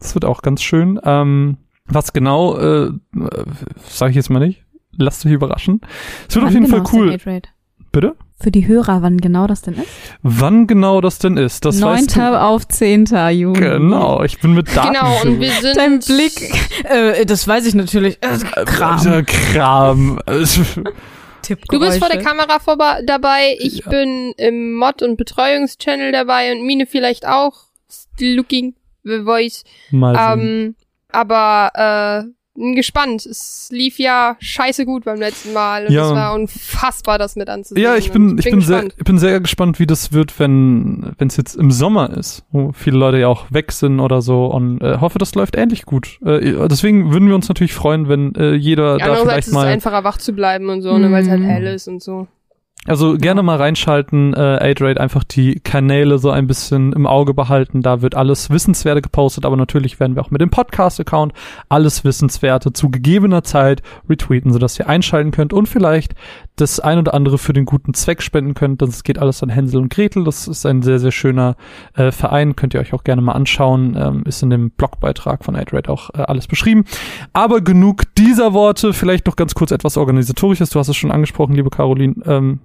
Das 0.00 0.14
wird 0.14 0.24
auch 0.24 0.42
ganz 0.42 0.62
schön. 0.62 0.98
Ähm, 1.04 1.58
was 1.86 2.12
genau, 2.12 2.56
äh, 2.58 2.90
sage 3.88 4.10
ich 4.10 4.16
jetzt 4.16 4.28
mal 4.30 4.40
nicht. 4.40 4.64
Lasst 4.98 5.26
euch 5.26 5.32
überraschen. 5.32 5.80
Es 6.28 6.34
wird 6.34 6.44
auf 6.44 6.54
Wann 6.54 6.62
jeden 6.62 6.70
genau 6.72 6.84
Fall 6.84 7.00
cool. 7.00 7.42
Bitte? 7.92 8.16
Für 8.38 8.50
die 8.50 8.66
Hörer, 8.66 9.00
wann 9.00 9.16
genau 9.16 9.46
das 9.46 9.62
denn 9.62 9.74
ist? 9.74 9.88
Wann 10.22 10.66
genau 10.66 11.00
das 11.00 11.18
denn 11.18 11.38
ist, 11.38 11.64
das 11.64 11.78
9. 11.78 11.90
weißt 11.90 12.16
du. 12.16 12.40
auf 12.40 12.68
10. 12.68 13.06
Juni. 13.30 13.58
Genau, 13.58 14.22
ich 14.22 14.38
bin 14.40 14.52
mit 14.52 14.76
Daten. 14.76 14.92
Genau, 14.92 15.22
und 15.22 15.40
wir 15.40 15.50
sind. 15.52 15.76
Dein 15.76 16.00
Blick, 16.00 16.52
äh, 16.84 17.24
das 17.24 17.48
weiß 17.48 17.64
ich 17.64 17.74
natürlich. 17.74 18.18
Äh, 18.20 18.64
Kram. 18.66 19.24
Kram. 19.24 20.20
Du 20.26 21.80
bist 21.80 21.98
vor 21.98 22.08
der 22.08 22.22
Kamera 22.22 22.58
vorbei, 22.58 23.02
dabei, 23.06 23.56
ich 23.58 23.84
bin 23.84 24.32
im 24.36 24.74
Mod- 24.74 25.02
und 25.02 25.16
Betreuungschannel 25.16 26.12
dabei 26.12 26.52
und 26.52 26.66
Mine 26.66 26.86
vielleicht 26.86 27.26
auch. 27.26 27.66
Still 27.88 28.36
looking 28.36 28.74
the 29.04 29.22
voice. 29.22 29.64
Mal 29.90 30.14
sehen. 30.14 30.40
Ähm, 30.40 30.74
aber 31.08 31.70
äh, 32.26 32.35
bin 32.56 32.74
gespannt. 32.74 33.24
Es 33.26 33.68
lief 33.70 33.98
ja 33.98 34.36
scheiße 34.40 34.84
gut 34.86 35.04
beim 35.04 35.18
letzten 35.18 35.52
Mal 35.52 35.86
und 35.86 35.92
Ja. 35.92 36.08
es 36.08 36.14
war 36.14 36.34
unfassbar, 36.34 37.18
das 37.18 37.36
mit 37.36 37.48
anzusehen. 37.48 37.82
Ja, 37.84 37.96
ich 37.96 38.10
bin, 38.10 38.38
ich 38.38 38.44
bin 38.44 38.60
sehr, 38.60 38.76
gespannt. 38.82 38.94
ich 38.98 39.04
bin 39.04 39.18
sehr 39.18 39.40
gespannt, 39.40 39.78
wie 39.78 39.86
das 39.86 40.12
wird, 40.12 40.38
wenn, 40.40 41.12
wenn 41.18 41.28
es 41.28 41.36
jetzt 41.36 41.54
im 41.56 41.70
Sommer 41.70 42.10
ist, 42.16 42.44
wo 42.50 42.72
viele 42.72 42.96
Leute 42.98 43.18
ja 43.18 43.28
auch 43.28 43.46
weg 43.50 43.72
sind 43.72 44.00
oder 44.00 44.22
so 44.22 44.46
und 44.46 44.80
äh, 44.80 44.98
hoffe, 45.00 45.18
das 45.18 45.34
läuft 45.34 45.56
ähnlich 45.56 45.84
gut. 45.84 46.18
Äh, 46.24 46.66
deswegen 46.68 47.12
würden 47.12 47.28
wir 47.28 47.34
uns 47.34 47.48
natürlich 47.48 47.74
freuen, 47.74 48.08
wenn 48.08 48.34
äh, 48.34 48.54
jeder 48.54 48.98
da 48.98 49.04
Andererseits 49.04 49.22
vielleicht 49.22 49.38
ist 49.40 49.46
es 49.48 49.52
mal, 49.54 49.66
einfacher 49.66 50.04
wach 50.04 50.18
zu 50.18 50.32
bleiben 50.32 50.68
und 50.68 50.82
so, 50.82 50.96
ne, 50.98 51.10
weil 51.12 51.22
es 51.22 51.28
halt 51.30 51.40
Mhm. 51.40 51.44
hell 51.46 51.66
ist 51.66 51.88
und 51.88 52.02
so. 52.02 52.26
Also 52.86 53.16
gerne 53.16 53.42
mal 53.42 53.56
reinschalten, 53.56 54.34
äh, 54.34 54.74
8rate, 54.74 54.98
einfach 54.98 55.24
die 55.24 55.60
Kanäle 55.60 56.18
so 56.18 56.30
ein 56.30 56.46
bisschen 56.46 56.92
im 56.92 57.06
Auge 57.06 57.34
behalten. 57.34 57.82
Da 57.82 58.02
wird 58.02 58.14
alles 58.14 58.50
Wissenswerte 58.50 59.02
gepostet, 59.02 59.44
aber 59.44 59.56
natürlich 59.56 59.98
werden 60.00 60.16
wir 60.16 60.22
auch 60.22 60.30
mit 60.30 60.40
dem 60.40 60.50
Podcast-Account 60.50 61.32
alles 61.68 62.04
Wissenswerte 62.04 62.72
zu 62.72 62.90
gegebener 62.90 63.42
Zeit 63.42 63.82
retweeten, 64.08 64.52
sodass 64.52 64.78
ihr 64.78 64.88
einschalten 64.88 65.30
könnt 65.30 65.52
und 65.52 65.68
vielleicht 65.68 66.14
das 66.56 66.80
ein 66.80 66.98
oder 66.98 67.14
andere 67.14 67.38
für 67.38 67.52
den 67.52 67.66
guten 67.66 67.94
Zweck 67.94 68.22
spenden 68.22 68.54
könnt. 68.54 68.80
Das 68.80 69.04
geht 69.04 69.18
alles 69.18 69.42
an 69.42 69.50
Hänsel 69.50 69.80
und 69.80 69.90
Gretel. 69.90 70.24
Das 70.24 70.48
ist 70.48 70.64
ein 70.64 70.82
sehr, 70.82 70.98
sehr 70.98 71.12
schöner 71.12 71.56
äh, 71.94 72.10
Verein. 72.10 72.56
Könnt 72.56 72.74
ihr 72.74 72.80
euch 72.80 72.94
auch 72.94 73.04
gerne 73.04 73.22
mal 73.22 73.32
anschauen. 73.32 73.96
Ähm, 73.98 74.22
ist 74.24 74.42
in 74.42 74.50
dem 74.50 74.70
Blogbeitrag 74.70 75.44
von 75.44 75.54
AidRate 75.54 75.90
auch 75.90 76.10
äh, 76.14 76.22
alles 76.22 76.46
beschrieben. 76.46 76.84
Aber 77.34 77.60
genug 77.60 78.04
dieser 78.16 78.54
Worte. 78.54 78.94
Vielleicht 78.94 79.26
noch 79.26 79.36
ganz 79.36 79.54
kurz 79.54 79.70
etwas 79.70 79.96
Organisatorisches. 79.96 80.70
Du 80.70 80.78
hast 80.78 80.88
es 80.88 80.96
schon 80.96 81.12
angesprochen, 81.12 81.54
liebe 81.54 81.70
Caroline. 81.70 82.14
Ähm, 82.24 82.60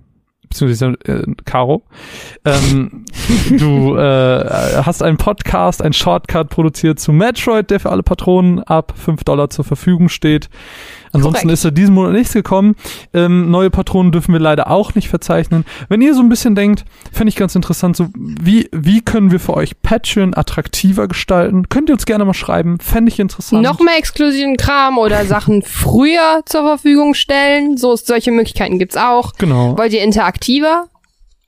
beziehungsweise 0.51 0.97
äh, 1.05 1.23
Caro. 1.45 1.83
Ähm, 2.45 3.05
du 3.57 3.95
äh, 3.95 4.81
hast 4.83 5.01
einen 5.01 5.17
Podcast, 5.17 5.81
ein 5.81 5.93
Shortcut 5.93 6.49
produziert 6.49 6.99
zu 6.99 7.11
Metroid, 7.11 7.69
der 7.69 7.79
für 7.79 7.89
alle 7.89 8.03
Patronen 8.03 8.59
ab 8.63 8.93
5 8.95 9.23
Dollar 9.23 9.49
zur 9.49 9.65
Verfügung 9.65 10.09
steht. 10.09 10.49
Ansonsten 11.13 11.41
Korrekt. 11.41 11.53
ist 11.53 11.65
er 11.65 11.71
diesen 11.71 11.93
Monat 11.93 12.13
nichts 12.13 12.33
gekommen. 12.33 12.75
Ähm, 13.13 13.51
neue 13.51 13.69
Patronen 13.69 14.11
dürfen 14.11 14.33
wir 14.33 14.39
leider 14.39 14.69
auch 14.69 14.95
nicht 14.95 15.09
verzeichnen. 15.09 15.65
Wenn 15.89 16.01
ihr 16.01 16.13
so 16.13 16.21
ein 16.21 16.29
bisschen 16.29 16.55
denkt, 16.55 16.85
fände 17.11 17.29
ich 17.29 17.35
ganz 17.35 17.55
interessant, 17.55 17.97
so 17.97 18.07
wie, 18.15 18.69
wie 18.71 19.01
können 19.01 19.31
wir 19.31 19.39
für 19.39 19.55
euch 19.55 19.81
Patreon 19.81 20.33
attraktiver 20.35 21.07
gestalten? 21.07 21.69
Könnt 21.69 21.89
ihr 21.89 21.93
uns 21.93 22.05
gerne 22.05 22.25
mal 22.25 22.33
schreiben. 22.33 22.79
Fände 22.79 23.11
ich 23.11 23.19
interessant. 23.19 23.61
Noch 23.61 23.79
mehr 23.79 23.97
exklusiven 23.97 24.57
Kram 24.57 24.97
oder 24.97 25.25
Sachen 25.31 25.61
früher 25.61 26.41
zur 26.45 26.61
Verfügung 26.63 27.13
stellen. 27.13 27.77
So 27.77 27.95
solche 27.95 28.31
Möglichkeiten 28.31 28.79
gibt's 28.79 28.97
auch. 28.97 29.33
Genau. 29.37 29.77
Wollt 29.77 29.93
ihr 29.93 30.03
interaktiver? 30.03 30.87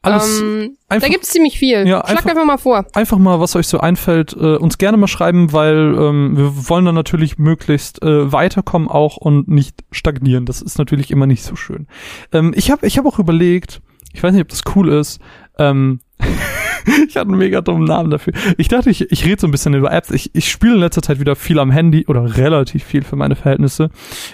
Alles 0.03 0.41
ähm, 0.41 0.77
einfach- 0.89 1.07
da 1.07 1.11
gibt's 1.13 1.29
ziemlich 1.29 1.57
viel. 1.57 1.87
Ja, 1.87 1.99
Schlagt 2.05 2.09
einfach- 2.09 2.29
einfach 2.29 2.45
mal 2.45 2.57
vor. 2.57 2.85
einfach 2.93 3.17
mal, 3.17 3.39
was 3.39 3.55
euch 3.55 3.67
so 3.67 3.79
einfällt, 3.79 4.33
äh, 4.33 4.55
uns 4.57 4.77
gerne 4.77 4.97
mal 4.97 5.07
schreiben, 5.07 5.51
weil 5.53 5.95
ähm, 5.97 6.37
wir 6.37 6.69
wollen 6.69 6.85
dann 6.85 6.95
natürlich 6.95 7.37
möglichst 7.37 8.01
äh, 8.03 8.31
weiterkommen 8.31 8.87
auch 8.89 9.17
und 9.17 9.47
nicht 9.47 9.83
stagnieren. 9.91 10.45
Das 10.45 10.61
ist 10.61 10.77
natürlich 10.77 11.09
immer 11.09 11.25
nicht 11.25 11.43
so 11.43 11.55
schön. 11.55 11.87
Ähm, 12.31 12.53
ich 12.55 12.69
habe 12.69 12.85
ich 12.85 12.97
hab 12.97 13.05
auch 13.05 13.17
überlegt, 13.17 13.81
ich 14.13 14.21
weiß 14.21 14.33
nicht, 14.33 14.41
ob 14.41 14.49
das 14.49 14.61
cool 14.75 14.89
ist, 14.89 15.19
ähm, 15.57 15.99
ich 17.07 17.15
hatte 17.15 17.29
einen 17.29 17.37
mega 17.37 17.61
dummen 17.61 17.85
Namen 17.85 18.09
dafür. 18.09 18.33
Ich 18.57 18.67
dachte, 18.67 18.89
ich, 18.89 19.09
ich 19.11 19.25
rede 19.25 19.39
so 19.39 19.47
ein 19.47 19.51
bisschen 19.51 19.73
über 19.73 19.91
Apps. 19.91 20.11
Ich, 20.11 20.31
ich 20.35 20.49
spiele 20.51 20.73
in 20.75 20.79
letzter 20.81 21.01
Zeit 21.01 21.19
wieder 21.19 21.35
viel 21.35 21.59
am 21.59 21.71
Handy 21.71 22.05
oder 22.07 22.37
relativ 22.37 22.83
viel 22.83 23.03
für 23.03 23.15
meine 23.15 23.35
Verhältnisse 23.35 23.89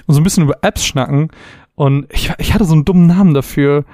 und 0.07 0.13
so 0.15 0.19
ein 0.19 0.23
bisschen 0.23 0.43
über 0.43 0.57
Apps 0.63 0.85
schnacken. 0.85 1.29
Und 1.75 2.07
ich, 2.11 2.31
ich 2.39 2.53
hatte 2.53 2.65
so 2.65 2.73
einen 2.73 2.85
dummen 2.85 3.07
Namen 3.07 3.33
dafür. 3.33 3.85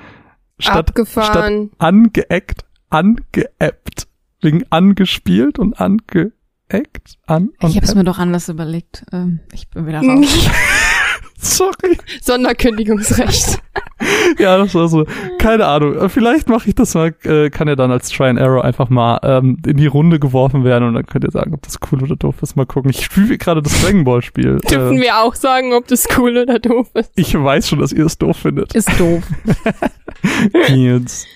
Statt, 0.59 0.73
statt 0.73 0.89
Abgefahren. 0.89 1.71
angeeckt, 1.77 2.65
angeappt. 2.89 4.07
Wegen 4.41 4.63
angespielt 4.69 5.57
und 5.57 5.79
angeeckt, 5.79 7.17
an 7.25 7.49
und 7.59 7.69
Ich 7.69 7.75
habe 7.77 7.85
es 7.85 7.95
mir 7.95 8.03
doch 8.03 8.19
anders 8.19 8.47
überlegt. 8.47 9.05
Ähm, 9.11 9.39
ich 9.53 9.69
bin 9.69 9.87
wieder 9.87 10.01
raus. 10.01 10.27
Sorry. 11.37 11.97
Sonderkündigungsrecht. 12.21 13.59
Ja, 14.39 14.57
das 14.57 14.73
war 14.75 14.87
so. 14.87 15.05
Keine 15.39 15.65
Ahnung. 15.65 16.09
Vielleicht 16.09 16.47
mache 16.49 16.69
ich 16.69 16.75
das 16.75 16.93
mal, 16.93 17.13
äh, 17.23 17.49
kann 17.49 17.67
ja 17.67 17.75
dann 17.75 17.91
als 17.91 18.09
Try 18.09 18.25
and 18.25 18.39
Error 18.39 18.63
einfach 18.63 18.89
mal 18.89 19.19
ähm, 19.23 19.57
in 19.65 19.77
die 19.77 19.87
Runde 19.87 20.19
geworfen 20.19 20.63
werden 20.63 20.87
und 20.87 20.93
dann 20.93 21.05
könnt 21.05 21.23
ihr 21.25 21.31
sagen, 21.31 21.53
ob 21.53 21.61
das 21.63 21.77
cool 21.91 22.03
oder 22.03 22.15
doof 22.15 22.35
ist. 22.41 22.55
Mal 22.55 22.65
gucken. 22.65 22.91
Ich 22.91 23.03
spiele 23.03 23.37
gerade 23.37 23.61
das 23.61 23.81
Dragon 23.81 24.03
Ball 24.03 24.21
Spiel. 24.21 24.57
Dürfen 24.69 24.97
Äh, 24.97 25.01
wir 25.01 25.17
auch 25.19 25.35
sagen, 25.35 25.73
ob 25.73 25.87
das 25.87 26.07
cool 26.17 26.37
oder 26.37 26.59
doof 26.59 26.87
ist. 26.93 27.11
ich 27.15 27.33
weiß 27.33 27.67
schon, 27.69 27.79
dass 27.79 27.91
ihr 27.91 28.05
es 28.05 28.17
doof 28.17 28.37
findet. 28.37 28.73
Ist 28.75 28.89
doof. 28.99 29.23
Jetzt. 30.69 31.27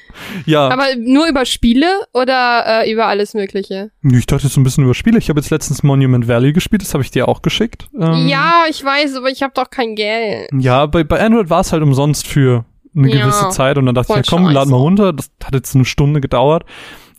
Ja, 0.45 0.67
Aber 0.69 0.85
nur 0.97 1.27
über 1.27 1.45
Spiele 1.45 1.87
oder 2.13 2.83
äh, 2.83 2.91
über 2.91 3.07
alles 3.07 3.33
Mögliche? 3.33 3.91
ich 4.03 4.25
dachte 4.25 4.43
jetzt 4.43 4.53
so 4.53 4.61
ein 4.61 4.63
bisschen 4.63 4.83
über 4.83 4.93
Spiele. 4.93 5.17
Ich 5.17 5.29
habe 5.29 5.39
jetzt 5.39 5.49
letztens 5.49 5.83
Monument 5.83 6.27
Valley 6.27 6.53
gespielt, 6.53 6.81
das 6.81 6.93
habe 6.93 7.03
ich 7.03 7.11
dir 7.11 7.27
auch 7.27 7.41
geschickt. 7.41 7.87
Ähm, 7.99 8.27
Ja, 8.27 8.63
ich 8.69 8.83
weiß, 8.83 9.15
aber 9.15 9.29
ich 9.29 9.41
habe 9.43 9.53
doch 9.55 9.69
kein 9.69 9.95
Geld. 9.95 10.49
Ja, 10.53 10.85
bei, 10.85 11.03
bei 11.03 11.19
Android 11.19 11.49
war 11.49 11.61
es 11.61 11.71
halt 11.71 11.83
umsonst 11.83 12.27
für 12.27 12.65
eine 12.95 13.09
Ja, 13.13 13.21
gewisse 13.21 13.49
Zeit 13.49 13.77
und 13.77 13.85
dann 13.85 13.95
dachte 13.95 14.11
ich, 14.13 14.17
ja 14.17 14.23
komm, 14.27 14.49
lad 14.49 14.67
mal 14.67 14.77
runter. 14.77 15.13
Das 15.13 15.29
hat 15.43 15.53
jetzt 15.53 15.75
eine 15.75 15.85
Stunde 15.85 16.21
gedauert. 16.21 16.65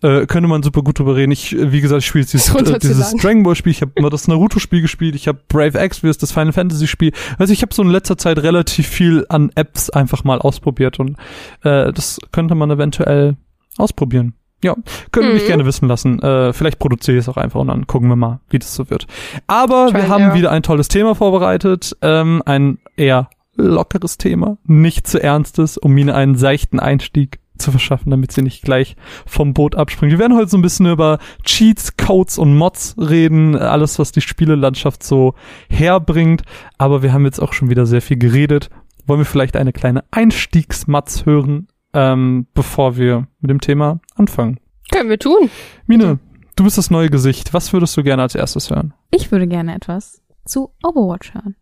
Äh, 0.03 0.27
könnte 0.27 0.49
man 0.49 0.63
super 0.63 0.83
gut 0.83 0.99
drüber 0.99 1.15
reden. 1.17 1.31
Ich, 1.33 1.55
äh, 1.55 1.73
wie 1.73 1.81
gesagt, 1.81 2.01
ich 2.03 2.07
spiele 2.07 2.23
jetzt 2.23 2.33
dieses, 2.33 2.55
äh, 2.55 2.79
dieses 2.79 3.13
Dragon 3.17 3.43
Ball 3.43 3.55
Spiel, 3.55 3.73
ich 3.73 3.83
habe 3.83 3.93
mal 4.01 4.09
das 4.11 4.29
Naruto-Spiel 4.29 4.81
gespielt, 4.81 5.15
ich 5.15 5.29
habe 5.29 5.41
Brave 5.49 5.79
Exvius, 5.79 6.17
das 6.19 6.33
Final 6.33 6.53
Fantasy 6.53 6.87
Spiel. 6.87 7.13
Also 7.39 7.53
ich 7.53 7.63
habe 7.63 7.75
so 7.75 7.83
in 7.83 7.91
letzter 7.91 8.17
Zeit 8.17 8.39
relativ 8.39 8.87
viel 8.89 9.27
an 9.29 9.51
Apps 9.55 9.91
einfach 9.91 10.25
mal 10.25 10.39
ausprobiert 10.39 10.99
und 11.01 11.17
äh, 11.63 11.93
das 11.93 12.19
könnte 12.33 12.55
man 12.55 12.71
eventuell 12.71 13.37
ausprobieren. 13.77 14.35
Ja, 14.63 14.77
wir 15.13 15.23
mich 15.33 15.43
Mhm. 15.45 15.47
gerne 15.47 15.65
wissen 15.67 15.89
lassen. 15.89 16.19
Äh, 16.23 16.53
vielleicht 16.53 16.79
produziere 16.79 17.17
ich 17.17 17.23
es 17.25 17.29
auch 17.31 17.39
einfach 17.39 17.61
und 17.61 17.69
dann 17.69 17.87
gucken 17.87 18.09
wir 18.11 18.17
mal, 18.17 18.41
wie 18.51 18.59
das 18.59 18.75
so 18.75 18.91
wird. 18.91 19.07
Aber 19.47 19.89
Try 19.91 19.95
wir 20.03 20.09
haben 20.09 20.23
error. 20.25 20.35
wieder 20.35 20.51
ein 20.51 20.63
tolles 20.63 20.89
Thema 20.89 21.15
vorbereitet. 21.15 21.97
Ähm, 22.03 22.43
ein 22.45 22.79
eher 22.97 23.31
lockeres 23.57 24.17
Thema, 24.19 24.59
nicht 24.65 25.07
zu 25.07 25.23
ernstes, 25.23 25.77
um 25.79 25.93
Mine 25.93 26.15
einen 26.15 26.37
seichten 26.37 26.79
Einstieg 26.79 27.40
zu 27.61 27.71
verschaffen, 27.71 28.11
damit 28.11 28.33
sie 28.33 28.43
nicht 28.43 28.63
gleich 28.63 28.97
vom 29.27 29.55
Boot 29.55 29.75
abspringt. 29.75 30.13
Wir 30.13 30.19
werden 30.19 30.37
heute 30.37 30.49
so 30.51 30.59
ein 30.59 30.63
bisschen 30.63 30.87
über 30.87 31.19
Cheats, 31.45 31.97
Codes 31.97 32.39
und 32.39 32.57
Mods 32.57 32.97
reden, 32.99 33.57
alles, 33.57 33.99
was 33.99 34.13
die 34.13 34.21
Spielelandschaft 34.21 35.03
so 35.03 35.35
herbringt. 35.69 36.43
Aber 36.79 37.03
wir 37.03 37.13
haben 37.13 37.25
jetzt 37.25 37.41
auch 37.41 37.53
schon 37.53 37.71
wieder 37.71 37.87
sehr 37.87 38.03
viel 38.03 38.19
geredet. 38.19 38.71
Wollen 39.07 39.21
wir 39.21 39.27
vielleicht 39.27 39.57
eine 39.57 39.73
kleine 39.73 40.05
Einstiegsmatz 40.11 41.27
hören, 41.27 41.69
ähm, 41.95 42.47
bevor 42.55 42.97
wir 42.97 43.27
mit 43.41 43.51
dem 43.51 43.61
Thema 43.61 44.01
anfangen? 44.15 44.59
Können 44.91 45.11
wir 45.11 45.19
tun. 45.19 45.51
Mine, 45.87 46.19
du 46.57 46.65
bist 46.65 46.79
das 46.79 46.91
neue 46.91 47.11
Gesicht. 47.11 47.55
Was 47.55 47.73
würdest 47.73 47.97
du 47.97 48.03
gerne 48.03 48.23
als 48.23 48.35
erstes 48.35 48.71
hören? 48.71 48.95
Ich 49.11 49.31
würde 49.31 49.47
gerne 49.47 49.75
etwas 49.75 50.23
zu 50.45 50.73
Overwatch 50.83 51.35
hören. 51.35 51.57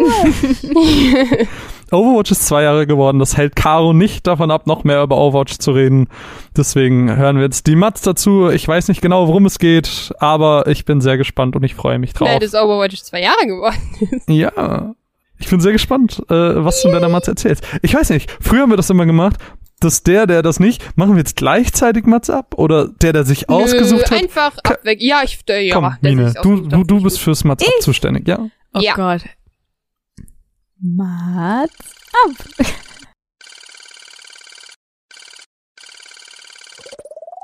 Overwatch 0.00 1.48
ist 1.90 2.46
zwei 2.46 2.62
Jahre 2.62 2.86
geworden. 2.86 3.18
Das 3.18 3.36
hält 3.36 3.56
Caro 3.56 3.92
nicht 3.92 4.26
davon 4.26 4.50
ab, 4.50 4.66
noch 4.66 4.84
mehr 4.84 5.02
über 5.02 5.16
Overwatch 5.16 5.58
zu 5.58 5.72
reden. 5.72 6.08
Deswegen 6.56 7.14
hören 7.16 7.36
wir 7.36 7.44
jetzt 7.44 7.66
die 7.66 7.76
Mats 7.76 8.02
dazu. 8.02 8.48
Ich 8.50 8.66
weiß 8.66 8.88
nicht 8.88 9.00
genau, 9.00 9.28
worum 9.28 9.46
es 9.46 9.58
geht, 9.58 10.12
aber 10.18 10.66
ich 10.66 10.84
bin 10.84 11.00
sehr 11.00 11.16
gespannt 11.16 11.56
und 11.56 11.62
ich 11.64 11.74
freue 11.74 11.98
mich 11.98 12.12
drauf. 12.12 12.28
Nee, 12.28 12.38
das 12.38 12.54
Overwatch 12.54 13.02
zwei 13.02 13.22
Jahre 13.22 13.46
geworden. 13.46 13.76
Ja, 14.28 14.94
ich 15.38 15.48
bin 15.48 15.60
sehr 15.60 15.72
gespannt, 15.72 16.22
äh, 16.28 16.34
was 16.34 16.82
du 16.82 16.88
in 16.88 16.94
deiner 16.94 17.08
Mats 17.08 17.28
erzählst. 17.28 17.64
Ich 17.82 17.94
weiß 17.94 18.10
nicht, 18.10 18.30
früher 18.40 18.62
haben 18.62 18.70
wir 18.70 18.76
das 18.76 18.90
immer 18.90 19.06
gemacht, 19.06 19.36
dass 19.80 20.02
der, 20.02 20.26
der 20.26 20.42
das 20.42 20.58
nicht, 20.58 20.96
machen 20.96 21.12
wir 21.12 21.18
jetzt 21.18 21.36
gleichzeitig 21.36 22.04
Mats 22.04 22.28
ab? 22.30 22.54
Oder 22.56 22.88
der, 22.88 23.12
der 23.12 23.24
sich 23.24 23.48
ausgesucht 23.48 24.10
Nö, 24.10 24.16
hat? 24.16 24.22
Einfach 24.22 24.58
abweg. 24.64 25.00
Ja, 25.00 25.20
ich, 25.24 25.38
äh, 25.48 25.66
ja, 25.68 25.74
Komm, 25.74 25.94
Mine, 26.00 26.32
du, 26.42 26.52
ausgesucht 26.54 26.72
du, 26.72 26.84
du 26.84 27.02
bist 27.02 27.20
fürs 27.20 27.44
Mats 27.44 27.64
ab 27.64 27.72
zuständig, 27.80 28.26
ja? 28.26 28.38
Oh 28.74 28.80
Ja. 28.80 28.94
Gott. 28.94 29.22
Mats 30.80 31.74
ab. 32.24 32.66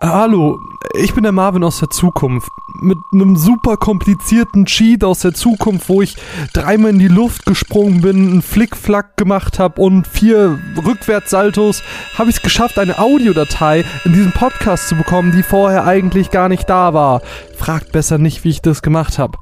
Hallo, 0.00 0.60
ich 0.92 1.14
bin 1.14 1.24
der 1.24 1.32
Marvin 1.32 1.64
aus 1.64 1.80
der 1.80 1.90
Zukunft. 1.90 2.48
Mit 2.80 2.98
einem 3.12 3.34
super 3.34 3.76
komplizierten 3.76 4.66
Cheat 4.66 5.02
aus 5.02 5.20
der 5.20 5.34
Zukunft, 5.34 5.88
wo 5.88 6.00
ich 6.00 6.16
dreimal 6.52 6.92
in 6.92 7.00
die 7.00 7.08
Luft 7.08 7.44
gesprungen 7.44 8.02
bin, 8.02 8.28
einen 8.28 8.42
Flickflack 8.42 9.16
gemacht 9.16 9.58
habe 9.58 9.80
und 9.80 10.06
vier 10.06 10.60
Rückwärtssaltos, 10.86 11.82
habe 12.16 12.30
ich 12.30 12.36
es 12.36 12.42
geschafft, 12.42 12.78
eine 12.78 13.00
Audiodatei 13.00 13.84
in 14.04 14.12
diesem 14.12 14.30
Podcast 14.30 14.88
zu 14.88 14.94
bekommen, 14.94 15.32
die 15.32 15.42
vorher 15.42 15.86
eigentlich 15.86 16.30
gar 16.30 16.48
nicht 16.48 16.70
da 16.70 16.94
war. 16.94 17.20
Fragt 17.56 17.90
besser 17.90 18.18
nicht, 18.18 18.44
wie 18.44 18.50
ich 18.50 18.62
das 18.62 18.80
gemacht 18.80 19.18
habe. 19.18 19.38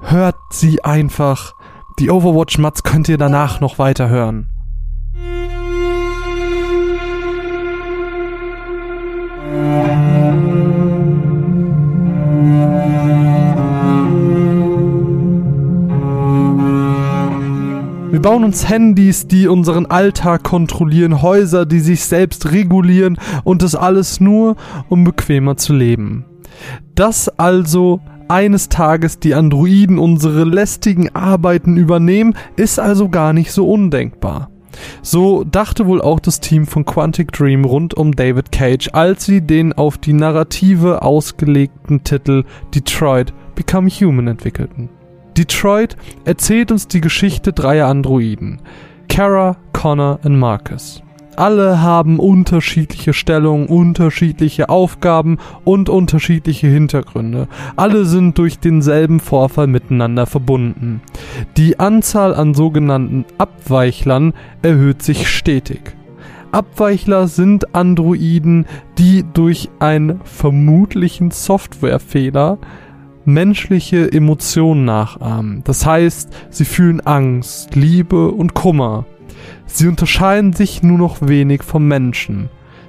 Hört 0.00 0.36
sie 0.50 0.82
einfach. 0.82 1.54
Die 1.98 2.10
Overwatch-Mats 2.10 2.84
könnt 2.84 3.08
ihr 3.08 3.18
danach 3.18 3.60
noch 3.60 3.80
weiter 3.80 4.08
hören. 4.08 4.46
Wir 18.10 18.22
bauen 18.22 18.44
uns 18.44 18.68
Handys, 18.68 19.26
die 19.26 19.48
unseren 19.48 19.86
Alltag 19.86 20.44
kontrollieren, 20.44 21.20
Häuser, 21.20 21.66
die 21.66 21.80
sich 21.80 22.04
selbst 22.04 22.52
regulieren 22.52 23.18
und 23.42 23.62
das 23.62 23.74
alles 23.74 24.20
nur, 24.20 24.54
um 24.88 25.02
bequemer 25.02 25.56
zu 25.56 25.72
leben. 25.72 26.24
Dass 26.94 27.28
also 27.28 28.00
eines 28.28 28.68
Tages 28.68 29.18
die 29.18 29.34
Androiden 29.34 29.98
unsere 29.98 30.44
lästigen 30.44 31.14
Arbeiten 31.14 31.76
übernehmen, 31.76 32.34
ist 32.56 32.78
also 32.78 33.08
gar 33.08 33.32
nicht 33.32 33.52
so 33.52 33.68
undenkbar. 33.70 34.50
So 35.02 35.44
dachte 35.44 35.86
wohl 35.86 36.00
auch 36.00 36.20
das 36.20 36.40
Team 36.40 36.66
von 36.66 36.84
Quantic 36.84 37.32
Dream 37.32 37.64
rund 37.64 37.94
um 37.94 38.14
David 38.14 38.52
Cage, 38.52 38.90
als 38.92 39.24
sie 39.24 39.40
den 39.40 39.72
auf 39.72 39.98
die 39.98 40.12
Narrative 40.12 41.02
ausgelegten 41.02 42.04
Titel 42.04 42.44
Detroit 42.74 43.32
Become 43.54 43.88
Human 43.88 44.28
entwickelten. 44.28 44.88
Detroit 45.36 45.96
erzählt 46.24 46.70
uns 46.70 46.88
die 46.88 47.00
Geschichte 47.00 47.52
dreier 47.52 47.86
Androiden. 47.86 48.60
Kara, 49.08 49.56
Connor 49.72 50.20
und 50.22 50.38
Marcus. 50.38 51.02
Alle 51.38 51.80
haben 51.80 52.18
unterschiedliche 52.18 53.12
Stellungen, 53.12 53.66
unterschiedliche 53.68 54.68
Aufgaben 54.68 55.38
und 55.64 55.88
unterschiedliche 55.88 56.66
Hintergründe. 56.66 57.48
Alle 57.76 58.04
sind 58.04 58.38
durch 58.38 58.58
denselben 58.58 59.20
Vorfall 59.20 59.66
miteinander 59.66 60.26
verbunden. 60.26 61.00
Die 61.56 61.78
Anzahl 61.78 62.34
an 62.34 62.54
sogenannten 62.54 63.24
Abweichlern 63.38 64.34
erhöht 64.62 65.02
sich 65.02 65.28
stetig. 65.28 65.80
Abweichler 66.50 67.28
sind 67.28 67.74
Androiden, 67.74 68.66
die 68.96 69.24
durch 69.34 69.68
einen 69.78 70.20
vermutlichen 70.24 71.30
Softwarefehler 71.30 72.58
menschliche 73.24 74.10
Emotionen 74.10 74.86
nachahmen. 74.86 75.62
Das 75.64 75.84
heißt, 75.84 76.30
sie 76.48 76.64
fühlen 76.64 77.00
Angst, 77.02 77.76
Liebe 77.76 78.30
und 78.30 78.54
Kummer. 78.54 79.04
Sie 79.68 79.86
unterscheiden 79.86 80.54
sich 80.54 80.82
nur 80.82 80.98
noch 80.98 81.18
wenig 81.20 81.62
vom 81.62 81.86
Menschen. 81.86 82.48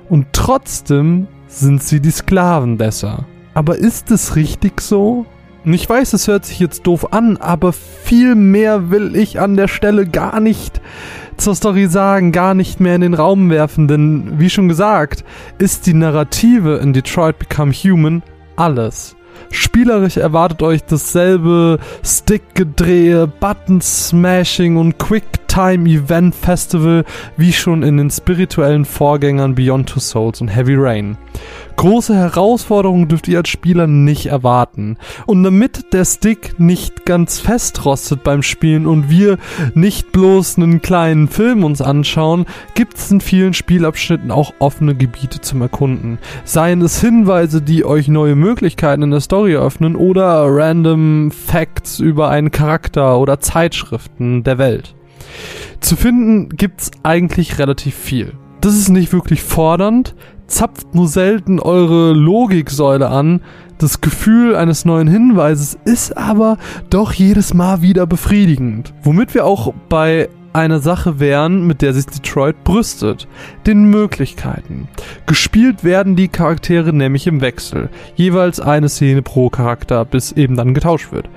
Und 0.09 0.27
trotzdem 0.33 1.27
sind 1.48 1.83
sie 1.83 2.00
die 2.00 2.09
Sklaven 2.09 2.77
besser. 2.77 3.25
Aber 3.53 3.77
ist 3.77 4.09
es 4.09 4.36
richtig 4.36 4.81
so? 4.81 5.25
Und 5.65 5.74
ich 5.74 5.88
weiß, 5.88 6.13
es 6.13 6.27
hört 6.27 6.45
sich 6.45 6.59
jetzt 6.59 6.88
doof 6.88 7.12
an, 7.12 7.38
aber 7.38 7.74
viel 7.74 8.33
mehr 8.33 8.89
will 8.89 9.15
ich 9.15 9.39
an 9.39 9.57
der 9.57 9.67
Stelle 9.67 10.07
gar 10.07 10.39
nicht 10.39 10.81
zur 11.38 11.55
Story 11.55 11.88
sagen, 11.88 12.31
gar 12.31 12.53
nicht 12.53 12.79
mehr 12.79 12.95
in 12.95 13.01
den 13.01 13.13
Raum 13.13 13.50
werfen, 13.50 13.88
denn 13.88 14.39
wie 14.39 14.50
schon 14.50 14.67
gesagt, 14.67 15.24
ist 15.57 15.86
die 15.86 15.93
Narrative 15.93 16.77
in 16.77 16.93
Detroit 16.93 17.39
Become 17.39 17.71
Human 17.71 18.24
alles. 18.55 19.15
Spielerisch 19.51 20.17
erwartet 20.17 20.62
euch 20.62 20.83
dasselbe 20.83 21.79
Stickgedrehe, 22.03 23.27
Button-Smashing 23.27 24.77
und 24.77 24.98
Quick-Time-Event-Festival 25.50 27.03
wie 27.36 27.51
schon 27.51 27.84
in 27.84 27.98
den 27.98 28.12
spirituellen 28.12 28.86
Vorgängern 28.86 29.56
Beyond 29.56 29.89
Two 29.89 30.00
Souls 30.00 30.41
und 30.41 30.48
Heavy 30.48 30.75
Rain. 30.75 31.18
Große 31.75 32.15
Herausforderungen 32.15 33.08
dürft 33.08 33.27
ihr 33.27 33.39
als 33.39 33.50
Spieler 33.50 33.88
nicht 33.88 34.27
erwarten. 34.27 34.98
Und 35.25 35.44
damit 35.44 35.94
der 35.94 36.06
Stick 36.06 36.60
nicht 36.60 37.06
ganz 37.06 37.39
festrostet 37.39 38.24
beim 38.24 38.44
Spielen 38.44 38.86
und 38.86 39.10
wir 39.10 39.38
nicht 39.74 40.12
bloß 40.12 40.58
einen 40.58 40.82
kleinen 40.82 41.29
Film 41.29 41.63
uns 41.63 41.82
anschauen, 41.82 42.46
gibt 42.75 42.98
es 42.98 43.12
in 43.12 43.22
vielen 43.22 43.53
Spielabschnitten 43.53 44.32
auch 44.32 44.53
offene 44.60 44.94
Gebiete 44.94 45.41
zum 45.41 45.62
Erkunden. 45.62 46.20
Seien 46.44 46.82
es 46.82 47.01
Hinweise, 47.01 47.62
die 47.62 47.86
euch 47.86 48.08
neue 48.08 48.36
Möglichkeiten 48.36 49.03
in 49.03 49.12
der 49.12 49.22
Story 49.22 49.56
öffnen 49.56 49.96
oder 49.96 50.46
random 50.48 51.32
Facts 51.32 52.00
über 52.00 52.29
einen 52.29 52.51
Charakter 52.51 53.18
oder 53.20 53.39
Zeitschriften 53.39 54.44
der 54.44 54.58
Welt. 54.58 54.96
Zu 55.79 55.95
finden 55.95 56.50
gibt's 56.50 56.91
eigentlich 57.03 57.59
relativ 57.59 57.95
viel. 57.95 58.33
Das 58.62 58.75
ist 58.75 58.89
nicht 58.89 59.13
wirklich 59.13 59.41
fordernd, 59.41 60.15
zapft 60.48 60.93
nur 60.93 61.07
selten 61.07 61.59
eure 61.59 62.13
Logiksäule 62.13 63.09
an. 63.09 63.41
Das 63.77 64.01
Gefühl 64.01 64.55
eines 64.55 64.83
neuen 64.83 65.07
Hinweises 65.07 65.77
ist 65.86 66.17
aber 66.17 66.57
doch 66.89 67.13
jedes 67.13 67.53
Mal 67.53 67.81
wieder 67.81 68.05
befriedigend. 68.05 68.93
Womit 69.03 69.33
wir 69.33 69.45
auch 69.45 69.74
bei 69.88 70.27
einer 70.51 70.79
Sache 70.79 71.19
wären, 71.19 71.67
mit 71.67 71.81
der 71.81 71.93
sich 71.93 72.07
Detroit 72.07 72.63
brüstet. 72.63 73.27
Den 73.65 73.86
Möglichkeiten. 73.86 74.88
Gespielt 75.25 75.83
werden 75.83 76.15
die 76.15 76.27
Charaktere 76.27 76.91
nämlich 76.91 77.27
im 77.27 77.41
Wechsel. 77.41 77.89
Jeweils 78.15 78.59
eine 78.59 78.89
Szene 78.89 79.21
pro 79.21 79.50
Charakter, 79.50 80.05
bis 80.05 80.31
eben 80.31 80.55
dann 80.55 80.74
getauscht 80.74 81.12
wird. 81.12 81.29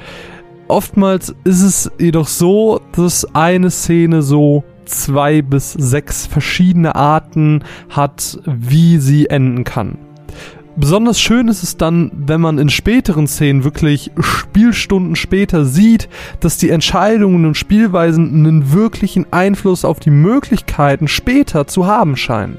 Oftmals 0.68 1.34
ist 1.44 1.62
es 1.62 1.90
jedoch 1.98 2.28
so, 2.28 2.80
dass 2.92 3.34
eine 3.34 3.70
Szene 3.70 4.22
so 4.22 4.64
zwei 4.84 5.42
bis 5.42 5.72
sechs 5.72 6.26
verschiedene 6.26 6.94
Arten 6.94 7.64
hat, 7.90 8.38
wie 8.46 8.98
sie 8.98 9.28
enden 9.28 9.64
kann. 9.64 9.98
Besonders 10.74 11.20
schön 11.20 11.48
ist 11.48 11.62
es 11.62 11.76
dann, 11.76 12.10
wenn 12.14 12.40
man 12.40 12.58
in 12.58 12.70
späteren 12.70 13.26
Szenen 13.26 13.62
wirklich 13.62 14.10
Spielstunden 14.18 15.16
später 15.16 15.66
sieht, 15.66 16.08
dass 16.40 16.56
die 16.56 16.70
Entscheidungen 16.70 17.44
und 17.44 17.58
Spielweisen 17.58 18.34
einen 18.34 18.72
wirklichen 18.72 19.26
Einfluss 19.32 19.84
auf 19.84 20.00
die 20.00 20.10
Möglichkeiten 20.10 21.08
später 21.08 21.66
zu 21.66 21.86
haben 21.86 22.16
scheinen. 22.16 22.56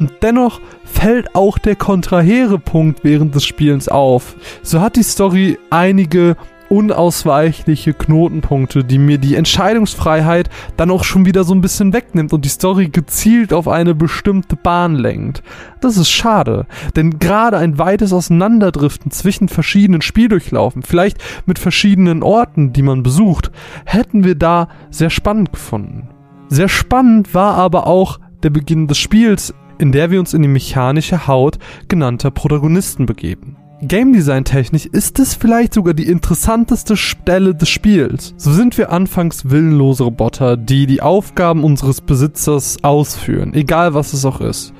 Und 0.00 0.10
dennoch 0.22 0.60
fällt 0.84 1.34
auch 1.34 1.58
der 1.58 1.76
kontrahere 1.76 2.58
Punkt 2.58 3.04
während 3.04 3.34
des 3.34 3.44
Spielens 3.44 3.88
auf. 3.88 4.36
So 4.62 4.80
hat 4.80 4.96
die 4.96 5.02
Story 5.02 5.58
einige 5.68 6.36
unausweichliche 6.68 7.94
Knotenpunkte, 7.94 8.84
die 8.84 8.98
mir 8.98 9.18
die 9.18 9.36
Entscheidungsfreiheit 9.36 10.50
dann 10.76 10.90
auch 10.90 11.04
schon 11.04 11.24
wieder 11.26 11.44
so 11.44 11.54
ein 11.54 11.60
bisschen 11.60 11.92
wegnimmt 11.92 12.32
und 12.32 12.44
die 12.44 12.50
Story 12.50 12.88
gezielt 12.88 13.52
auf 13.52 13.68
eine 13.68 13.94
bestimmte 13.94 14.56
Bahn 14.56 14.94
lenkt. 14.94 15.42
Das 15.80 15.96
ist 15.96 16.10
schade, 16.10 16.66
denn 16.96 17.18
gerade 17.18 17.56
ein 17.56 17.78
weites 17.78 18.12
Auseinanderdriften 18.12 19.10
zwischen 19.10 19.48
verschiedenen 19.48 20.02
Spieldurchlaufen, 20.02 20.82
vielleicht 20.82 21.18
mit 21.46 21.58
verschiedenen 21.58 22.22
Orten, 22.22 22.72
die 22.72 22.82
man 22.82 23.02
besucht, 23.02 23.50
hätten 23.84 24.24
wir 24.24 24.34
da 24.34 24.68
sehr 24.90 25.10
spannend 25.10 25.52
gefunden. 25.52 26.08
Sehr 26.48 26.68
spannend 26.68 27.34
war 27.34 27.54
aber 27.54 27.86
auch 27.86 28.20
der 28.42 28.50
Beginn 28.50 28.86
des 28.86 28.98
Spiels, 28.98 29.54
in 29.78 29.92
der 29.92 30.10
wir 30.10 30.18
uns 30.18 30.34
in 30.34 30.42
die 30.42 30.48
mechanische 30.48 31.26
Haut 31.26 31.58
genannter 31.88 32.30
Protagonisten 32.30 33.06
begeben. 33.06 33.56
Game 33.80 34.12
Design 34.12 34.44
technisch 34.44 34.86
ist 34.86 35.20
es 35.20 35.34
vielleicht 35.34 35.72
sogar 35.72 35.94
die 35.94 36.08
interessanteste 36.08 36.96
Stelle 36.96 37.54
des 37.54 37.68
Spiels. 37.68 38.34
So 38.36 38.52
sind 38.52 38.76
wir 38.76 38.90
anfangs 38.90 39.50
willenlose 39.50 40.02
Roboter, 40.02 40.56
die 40.56 40.88
die 40.88 41.00
Aufgaben 41.00 41.62
unseres 41.62 42.00
Besitzers 42.00 42.78
ausführen, 42.82 43.54
egal 43.54 43.94
was 43.94 44.14
es 44.14 44.24
auch 44.24 44.40
ist. 44.40 44.72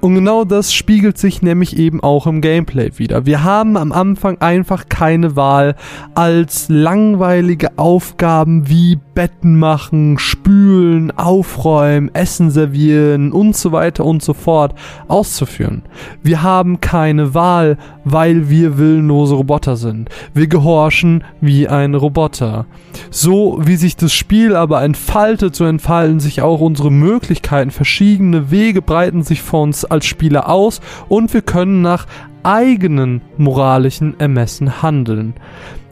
Und 0.00 0.14
genau 0.14 0.44
das 0.44 0.74
spiegelt 0.74 1.18
sich 1.18 1.42
nämlich 1.42 1.76
eben 1.78 2.02
auch 2.02 2.26
im 2.26 2.40
Gameplay 2.40 2.90
wieder. 2.96 3.26
Wir 3.26 3.44
haben 3.44 3.76
am 3.76 3.92
Anfang 3.92 4.38
einfach 4.38 4.88
keine 4.88 5.36
Wahl, 5.36 5.76
als 6.14 6.66
langweilige 6.68 7.78
Aufgaben 7.78 8.68
wie 8.68 8.98
Betten 9.14 9.58
machen, 9.58 10.18
spülen, 10.18 11.10
aufräumen, 11.16 12.14
Essen 12.14 12.50
servieren 12.50 13.32
und 13.32 13.56
so 13.56 13.72
weiter 13.72 14.04
und 14.04 14.22
so 14.22 14.34
fort 14.34 14.74
auszuführen. 15.08 15.82
Wir 16.22 16.42
haben 16.42 16.80
keine 16.80 17.34
Wahl, 17.34 17.78
weil 18.04 18.50
wir 18.50 18.76
willenlose 18.76 19.34
Roboter 19.34 19.76
sind. 19.76 20.08
Wir 20.34 20.48
gehorchen 20.48 21.24
wie 21.40 21.68
ein 21.68 21.94
Roboter. 21.94 22.66
So 23.10 23.58
wie 23.62 23.76
sich 23.76 23.96
das 23.96 24.12
Spiel 24.12 24.56
aber 24.56 24.82
entfaltet, 24.82 25.54
so 25.54 25.64
entfalten 25.64 26.20
sich 26.20 26.42
auch 26.42 26.60
unsere 26.60 26.90
Möglichkeiten. 26.90 27.70
Verschiedene 27.70 28.50
Wege 28.50 28.82
breiten 28.82 29.22
sich 29.22 29.42
vor 29.42 29.62
uns 29.62 29.84
als 29.94 30.06
Spieler 30.06 30.48
aus 30.48 30.80
und 31.08 31.32
wir 31.32 31.42
können 31.42 31.82
nach 31.82 32.06
eigenen 32.42 33.22
moralischen 33.38 34.20
Ermessen 34.20 34.82
handeln. 34.82 35.34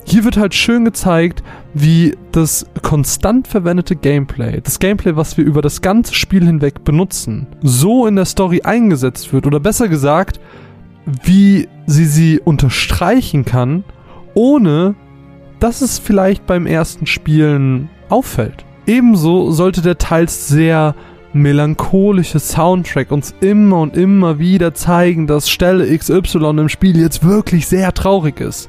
Hier 0.04 0.24
wird 0.24 0.36
halt 0.36 0.54
schön 0.54 0.84
gezeigt, 0.84 1.42
wie 1.74 2.16
das 2.32 2.66
konstant 2.82 3.46
verwendete 3.46 3.96
Gameplay, 3.96 4.60
das 4.60 4.78
Gameplay, 4.78 5.16
was 5.16 5.36
wir 5.36 5.44
über 5.44 5.62
das 5.62 5.80
ganze 5.80 6.14
Spiel 6.14 6.44
hinweg 6.44 6.84
benutzen, 6.84 7.46
so 7.62 8.06
in 8.06 8.16
der 8.16 8.24
Story 8.24 8.62
eingesetzt 8.62 9.32
wird 9.32 9.46
oder 9.46 9.60
besser 9.60 9.88
gesagt, 9.88 10.40
wie 11.24 11.68
sie 11.86 12.04
sie 12.04 12.40
unterstreichen 12.40 13.44
kann, 13.44 13.84
ohne 14.34 14.94
dass 15.60 15.80
es 15.80 15.98
vielleicht 15.98 16.46
beim 16.46 16.66
ersten 16.66 17.06
Spielen 17.06 17.88
auffällt. 18.08 18.64
Ebenso 18.86 19.52
sollte 19.52 19.80
der 19.80 19.98
teils 19.98 20.48
sehr 20.48 20.96
melancholische 21.34 22.38
Soundtrack 22.38 23.10
uns 23.10 23.34
immer 23.40 23.80
und 23.80 23.96
immer 23.96 24.38
wieder 24.38 24.74
zeigen, 24.74 25.26
dass 25.26 25.48
Stelle 25.48 25.96
XY 25.96 26.50
im 26.58 26.68
Spiel 26.68 26.98
jetzt 26.98 27.24
wirklich 27.24 27.66
sehr 27.66 27.92
traurig 27.92 28.40
ist. 28.40 28.68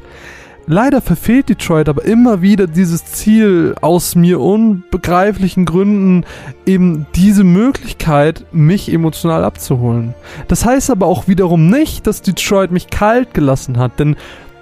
Leider 0.65 1.01
verfehlt 1.01 1.49
Detroit 1.49 1.89
aber 1.89 2.05
immer 2.05 2.41
wieder 2.41 2.67
dieses 2.67 3.03
Ziel 3.03 3.75
aus 3.81 4.15
mir 4.15 4.39
unbegreiflichen 4.39 5.65
Gründen 5.65 6.25
eben 6.65 7.05
diese 7.15 7.43
Möglichkeit, 7.43 8.45
mich 8.53 8.91
emotional 8.91 9.43
abzuholen. 9.43 10.13
Das 10.47 10.65
heißt 10.65 10.89
aber 10.89 11.07
auch 11.07 11.27
wiederum 11.27 11.69
nicht, 11.69 12.07
dass 12.07 12.21
Detroit 12.21 12.71
mich 12.71 12.89
kalt 12.89 13.33
gelassen 13.33 13.77
hat, 13.77 13.99
denn 13.99 14.15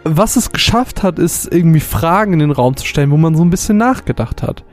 was 0.03 0.35
es 0.35 0.51
geschafft 0.51 1.03
hat, 1.03 1.19
ist 1.19 1.53
irgendwie 1.53 1.79
Fragen 1.79 2.33
in 2.33 2.39
den 2.39 2.51
Raum 2.51 2.75
zu 2.75 2.87
stellen, 2.87 3.11
wo 3.11 3.17
man 3.17 3.35
so 3.35 3.43
ein 3.43 3.51
bisschen 3.51 3.77
nachgedacht 3.77 4.41
hat 4.41 4.63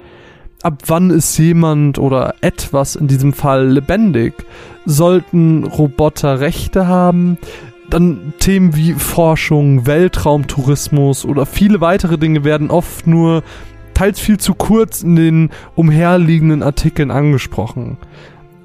ab 0.63 0.83
wann 0.87 1.11
ist 1.11 1.37
jemand 1.39 1.99
oder 1.99 2.35
etwas 2.41 2.97
in 2.97 3.09
diesem 3.09 3.33
Fall 3.33 3.69
lebendig? 3.69 4.35
Sollten 4.85 5.65
Roboter 5.65 6.41
Rechte 6.41 6.87
haben? 6.87 7.39
Dann 7.91 8.35
Themen 8.39 8.77
wie 8.77 8.93
Forschung, 8.93 9.87
Weltraumtourismus 9.87 11.25
oder 11.25 11.47
viele 11.47 11.81
weitere 11.81 12.19
Dinge 12.19 12.45
werden 12.45 12.71
oft 12.71 13.07
nur 13.07 13.43
teils 13.95 14.21
viel 14.21 14.39
zu 14.39 14.55
kurz 14.55 15.03
in 15.03 15.17
den 15.17 15.51
umherliegenden 15.75 16.63
Artikeln 16.63 17.11
angesprochen. 17.11 17.97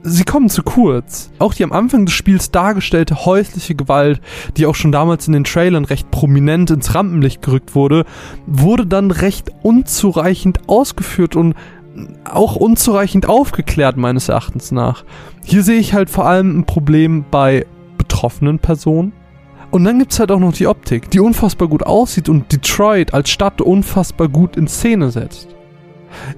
Sie 0.06 0.26
kommen 0.26 0.50
zu 0.50 0.64
kurz. 0.64 1.32
Auch 1.40 1.54
die 1.54 1.64
am 1.64 1.72
Anfang 1.72 2.06
des 2.06 2.14
Spiels 2.14 2.52
dargestellte 2.52 3.26
häusliche 3.26 3.74
Gewalt, 3.74 4.20
die 4.58 4.66
auch 4.66 4.76
schon 4.76 4.92
damals 4.92 5.28
in 5.28 5.34
den 5.34 5.46
Trailern 5.46 5.86
recht 5.86 6.12
prominent 6.12 6.72
ins 6.72 6.94
Rampenlicht 6.94 7.42
gerückt 7.42 7.74
wurde, 7.74 8.04
wurde 8.46 8.86
dann 8.86 9.12
recht 9.12 9.50
unzureichend 9.62 10.68
ausgeführt 10.68 11.38
und 11.38 11.56
auch 12.26 12.56
unzureichend 12.56 13.28
aufgeklärt 13.28 13.98
meines 13.98 14.30
Erachtens 14.30 14.72
nach. 14.72 15.04
Hier 15.44 15.64
sehe 15.64 15.80
ich 15.80 15.94
halt 15.94 16.10
vor 16.10 16.26
allem 16.26 16.60
ein 16.60 16.66
Problem 16.66 17.26
bei 17.30 17.66
betroffenen 17.98 18.60
Personen. 18.60 19.14
Und 19.72 19.84
dann 19.86 20.00
gibt's 20.00 20.20
halt 20.20 20.32
auch 20.32 20.40
noch 20.40 20.54
die 20.54 20.68
Optik, 20.68 21.10
die 21.10 21.20
unfassbar 21.20 21.68
gut 21.68 21.84
aussieht 21.84 22.30
und 22.30 22.52
Detroit 22.52 23.14
als 23.14 23.30
Stadt 23.30 23.60
unfassbar 23.60 24.28
gut 24.28 24.56
in 24.56 24.68
Szene 24.68 25.10
setzt. 25.10 25.53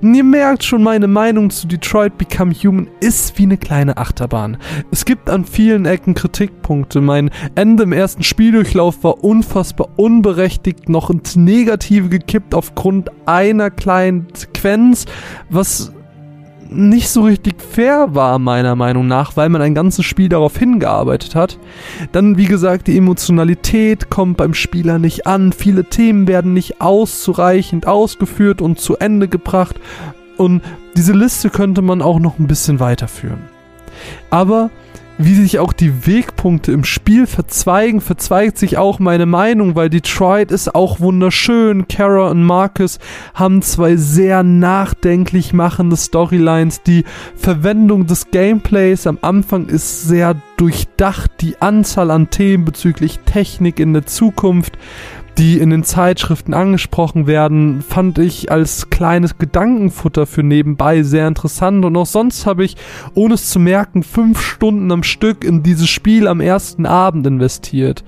Und 0.02 0.14
ihr 0.14 0.24
merkt 0.24 0.64
schon, 0.64 0.84
meine 0.84 1.08
Meinung 1.08 1.50
zu 1.50 1.68
Detroit 1.68 2.18
Become 2.18 2.54
Human 2.54 2.88
ist 3.00 3.38
wie 3.38 3.44
eine 3.44 3.58
kleine 3.58 3.98
Achterbahn. 3.98 4.58
Es 4.92 5.06
gibt 5.06 5.30
an 5.30 5.46
vielen 5.46 5.86
Ecken 5.86 6.14
Kritikpunkte. 6.14 7.02
Mein 7.02 7.32
Ende 7.56 7.84
im 7.84 7.94
ersten 7.94 8.24
Spieldurchlauf 8.24 9.04
war 9.04 9.24
unfassbar 9.24 9.90
unberechtigt 9.96 10.90
noch 10.90 11.10
ins 11.10 11.36
Negative 11.36 12.10
gekippt 12.10 12.54
aufgrund 12.54 13.10
einer 13.26 13.72
kleinen 13.72 14.28
Sequenz, 14.34 15.06
was 15.50 15.95
nicht 16.70 17.10
so 17.10 17.24
richtig 17.24 17.62
fair 17.62 18.16
war, 18.16 18.40
meiner 18.40 18.76
Meinung 18.76 19.08
nach, 19.08 19.38
weil 19.38 19.50
man 19.50 19.62
ein 19.62 19.76
ganzes 19.76 20.06
Spiel 20.06 20.30
darauf 20.30 20.58
hingearbeitet 20.58 21.36
hat. 21.36 21.60
Dann, 22.12 22.38
wie 22.38 22.46
gesagt, 22.46 22.88
die 22.88 22.98
Emotionalität 22.98 24.10
kommt 24.10 24.38
beim 24.38 24.54
Spieler 24.54 25.00
nicht 25.00 25.28
an, 25.28 25.54
viele 25.54 25.86
Themen 25.86 26.28
werden 26.28 26.54
nicht 26.54 26.82
auszureichend 26.82 27.88
ausgeführt 27.88 28.62
und 28.62 28.80
zu 28.80 28.98
Ende 28.98 29.28
gebracht 29.28 29.76
und 30.38 30.62
diese 30.98 31.14
Liste 31.14 31.50
könnte 31.50 31.82
man 31.82 32.02
auch 32.02 32.20
noch 32.20 32.40
ein 32.40 32.48
bisschen 32.48 32.80
weiterführen. 32.80 33.44
Aber 34.30 34.70
wie 35.18 35.36
sich 35.36 35.60
auch 35.60 35.72
die 35.72 36.06
Wegpunkte 36.06 36.72
im 36.72 36.84
Spiel 36.84 37.26
verzweigen, 37.26 38.02
verzweigt 38.02 38.58
sich 38.58 38.78
auch 38.78 39.00
meine 39.00 39.26
Meinung, 39.26 39.76
weil 39.76 39.90
Detroit 39.90 40.52
ist 40.52 40.76
auch 40.76 41.00
wunderschön. 41.00 41.88
Kara 41.88 42.30
und 42.30 42.44
Marcus 42.44 43.00
haben 43.34 43.62
zwei 43.62 43.96
sehr 43.96 44.44
nachdenklich 44.44 45.54
machende 45.54 45.96
Storylines. 45.96 46.84
Die 46.84 47.06
Verwendung 47.36 48.08
des 48.08 48.32
Gameplays 48.32 49.08
am 49.08 49.18
Anfang 49.22 49.68
ist 49.68 50.04
sehr 50.04 50.36
durchdacht. 50.58 51.32
Die 51.42 51.62
Anzahl 51.62 52.12
an 52.12 52.30
Themen 52.30 52.66
bezüglich 52.66 53.20
Technik 53.20 53.80
in 53.80 53.94
der 53.94 54.06
Zukunft 54.06 54.78
die 55.38 55.60
in 55.60 55.70
den 55.70 55.84
Zeitschriften 55.84 56.54
angesprochen 56.54 57.28
werden, 57.28 57.82
fand 57.82 58.20
ich 58.20 58.52
als 58.52 58.90
kleines 58.90 59.38
Gedankenfutter 59.38 60.26
für 60.26 60.44
nebenbei 60.44 61.04
sehr 61.04 61.28
interessant 61.28 61.84
und 61.84 61.98
auch 61.98 62.06
sonst 62.06 62.46
habe 62.46 62.64
ich, 62.64 62.78
ohne 63.14 63.34
es 63.34 63.50
zu 63.50 63.60
merken, 63.60 64.04
fünf 64.04 64.42
Stunden 64.42 64.92
am 64.92 65.04
Stück 65.04 65.44
in 65.44 65.62
dieses 65.62 65.90
Spiel 65.90 66.28
am 66.28 66.40
ersten 66.40 66.86
Abend 66.86 67.28
investiert. 67.28 68.04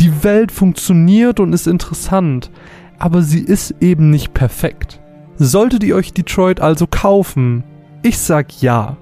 Die 0.00 0.24
Welt 0.24 0.52
funktioniert 0.52 1.38
und 1.38 1.52
ist 1.52 1.66
interessant, 1.66 2.50
aber 2.98 3.22
sie 3.22 3.40
ist 3.40 3.74
eben 3.80 4.10
nicht 4.10 4.32
perfekt. 4.32 5.00
Solltet 5.36 5.84
ihr 5.84 5.96
euch 5.96 6.12
Detroit 6.12 6.60
also 6.60 6.86
kaufen? 6.86 7.64
Ich 8.02 8.18
sag 8.18 8.62
ja. 8.62 8.96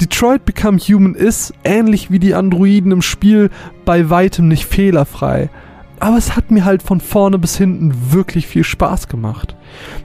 Detroit 0.00 0.44
Become 0.44 0.78
Human 0.78 1.14
ist, 1.14 1.54
ähnlich 1.64 2.10
wie 2.10 2.18
die 2.18 2.34
Androiden 2.34 2.92
im 2.92 3.02
Spiel, 3.02 3.48
bei 3.86 4.10
weitem 4.10 4.48
nicht 4.48 4.66
fehlerfrei. 4.66 5.48
Aber 6.02 6.16
es 6.16 6.34
hat 6.34 6.50
mir 6.50 6.64
halt 6.64 6.82
von 6.82 7.00
vorne 7.00 7.38
bis 7.38 7.56
hinten 7.56 7.94
wirklich 8.10 8.48
viel 8.48 8.64
Spaß 8.64 9.06
gemacht. 9.06 9.54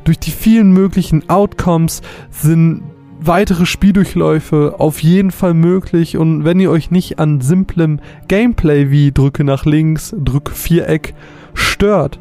Durch 0.03 0.19
die 0.19 0.29
vielen 0.29 0.71
möglichen 0.71 1.27
Outcomes 1.27 2.03
sind 2.29 2.83
weitere 3.19 3.65
Spieldurchläufe 3.65 4.75
auf 4.77 5.01
jeden 5.01 5.31
Fall 5.31 5.55
möglich 5.55 6.15
und 6.15 6.45
wenn 6.45 6.59
ihr 6.59 6.69
euch 6.69 6.91
nicht 6.91 7.17
an 7.17 7.41
simplem 7.41 7.99
Gameplay 8.27 8.91
wie 8.91 9.11
drücke 9.11 9.43
nach 9.43 9.65
links, 9.65 10.15
drücke 10.15 10.51
Viereck 10.53 11.15
stört, 11.55 12.19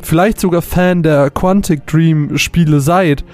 vielleicht 0.00 0.40
sogar 0.40 0.60
Fan 0.60 1.04
der 1.04 1.30
Quantic 1.30 1.86
Dream 1.86 2.36
Spiele 2.38 2.80
seid, 2.80 3.24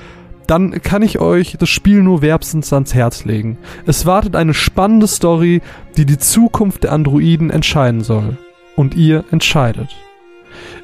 dann 0.46 0.82
kann 0.82 1.00
ich 1.00 1.18
euch 1.18 1.56
das 1.58 1.70
Spiel 1.70 2.02
nur 2.02 2.20
wärmstens 2.20 2.74
ans 2.74 2.92
Herz 2.92 3.24
legen. 3.24 3.56
Es 3.86 4.04
wartet 4.04 4.36
eine 4.36 4.52
spannende 4.52 5.06
Story, 5.06 5.62
die 5.96 6.04
die 6.04 6.18
Zukunft 6.18 6.84
der 6.84 6.92
Androiden 6.92 7.48
entscheiden 7.48 8.02
soll 8.02 8.36
und 8.78 8.94
ihr 8.94 9.24
entscheidet. 9.32 9.88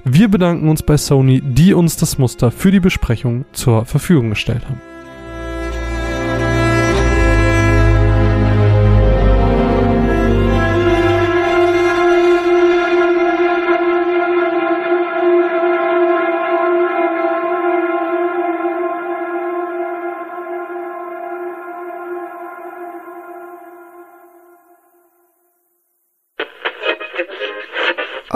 Wir 0.05 0.29
bedanken 0.29 0.69
uns 0.69 0.83
bei 0.83 0.97
Sony, 0.97 1.41
die 1.41 1.73
uns 1.75 1.97
das 1.97 2.19
Muster 2.19 2.51
für 2.51 2.73
die 2.73 2.81
Besprechung 2.81 3.45
zur 3.53 3.87
Verfügung 3.87 4.31
gestellt 4.31 4.69
haben. 4.69 4.94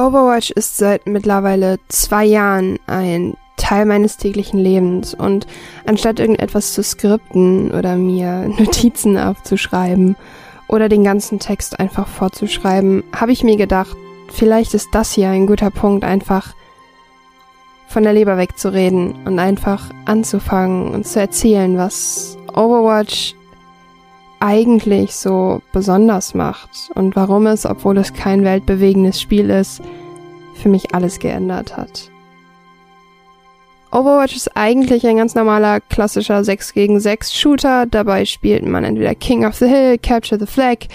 Overwatch 0.09 0.51
ist 0.53 0.79
seit 0.79 1.07
mittlerweile 1.07 1.79
zwei 1.89 2.25
Jahren 2.25 2.79
ein 2.87 3.37
Teil 3.59 3.85
meines 3.85 4.17
täglichen 4.17 4.59
Lebens. 4.59 5.13
Und 5.13 5.47
anstatt 5.85 6.19
irgendetwas 6.19 6.73
zu 6.73 6.83
skripten 6.83 7.71
oder 7.73 7.97
mir 7.97 8.49
Notizen 8.59 9.19
aufzuschreiben 9.19 10.17
oder 10.67 10.89
den 10.89 11.05
ganzen 11.05 11.41
Text 11.41 11.79
einfach 11.79 12.09
vorzuschreiben, 12.09 13.05
habe 13.15 13.33
ich 13.33 13.45
mir 13.45 13.59
gedacht, 13.59 13.99
vielleicht 14.31 14.73
ist 14.73 14.89
das 14.93 15.13
hier 15.13 15.29
ein 15.29 15.47
guter 15.47 15.71
Punkt, 15.71 16.05
einfach 16.05 16.55
von 17.87 18.03
der 18.03 18.15
Leber 18.15 18.39
wegzureden 18.39 19.15
und 19.27 19.39
einfach 19.39 19.91
anzufangen 20.07 20.95
und 20.95 21.07
zu 21.07 21.21
erzählen, 21.21 21.77
was 21.77 22.39
Overwatch 22.55 23.35
eigentlich 24.41 25.15
so 25.17 25.61
besonders 25.73 26.33
macht 26.33 26.91
und 26.95 27.15
warum 27.15 27.47
es, 27.47 27.67
obwohl 27.67 27.99
es 27.99 28.15
kein 28.15 28.45
weltbewegendes 28.45 29.21
Spiel 29.21 29.51
ist, 29.51 29.83
für 30.59 30.69
mich 30.69 30.95
alles 30.95 31.19
geändert 31.19 31.77
hat. 31.77 32.11
Overwatch 33.91 34.37
ist 34.37 34.55
eigentlich 34.55 35.07
ein 35.07 35.17
ganz 35.17 35.35
normaler 35.35 35.81
klassischer 35.81 36.45
6 36.45 36.75
gegen 36.75 37.01
6 37.01 37.35
Shooter. 37.35 37.87
Dabei 37.87 38.27
spielt 38.27 38.67
man 38.67 38.85
entweder 38.85 39.15
King 39.15 39.47
of 39.47 39.55
the 39.55 39.67
Hill, 39.67 39.99
Capture 39.99 40.39
the 40.39 40.47
Flag, 40.47 40.89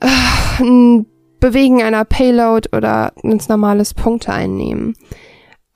äh, 0.00 1.02
Bewegen 1.40 1.82
einer 1.82 2.06
Payload 2.06 2.70
oder 2.74 3.12
ganz 3.22 3.50
normales 3.50 3.92
Punkte 3.92 4.32
einnehmen. 4.32 4.96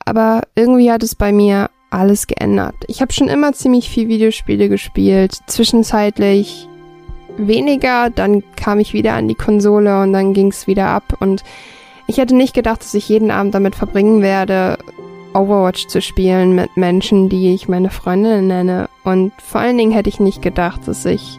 Aber 0.06 0.40
irgendwie 0.54 0.90
hat 0.90 1.02
es 1.02 1.14
bei 1.14 1.30
mir 1.30 1.68
alles 1.90 2.26
geändert. 2.26 2.74
Ich 2.86 3.02
habe 3.02 3.12
schon 3.12 3.28
immer 3.28 3.52
ziemlich 3.52 3.90
viel 3.90 4.08
Videospiele 4.08 4.70
gespielt, 4.70 5.38
zwischenzeitlich 5.46 6.68
weniger, 7.36 8.08
dann 8.08 8.42
kam 8.56 8.80
ich 8.80 8.94
wieder 8.94 9.12
an 9.12 9.28
die 9.28 9.34
Konsole 9.34 10.02
und 10.02 10.14
dann 10.14 10.32
ging 10.32 10.48
es 10.48 10.66
wieder 10.66 10.86
ab 10.88 11.18
und 11.20 11.44
ich 12.08 12.16
hätte 12.16 12.34
nicht 12.34 12.54
gedacht, 12.54 12.80
dass 12.80 12.94
ich 12.94 13.08
jeden 13.08 13.30
Abend 13.30 13.54
damit 13.54 13.76
verbringen 13.76 14.22
werde, 14.22 14.78
Overwatch 15.34 15.86
zu 15.86 16.00
spielen 16.00 16.54
mit 16.54 16.76
Menschen, 16.76 17.28
die 17.28 17.54
ich 17.54 17.68
meine 17.68 17.90
Freundinnen 17.90 18.46
nenne. 18.46 18.88
Und 19.04 19.32
vor 19.40 19.60
allen 19.60 19.76
Dingen 19.76 19.92
hätte 19.92 20.08
ich 20.08 20.18
nicht 20.18 20.40
gedacht, 20.40 20.80
dass 20.86 21.04
ich 21.04 21.38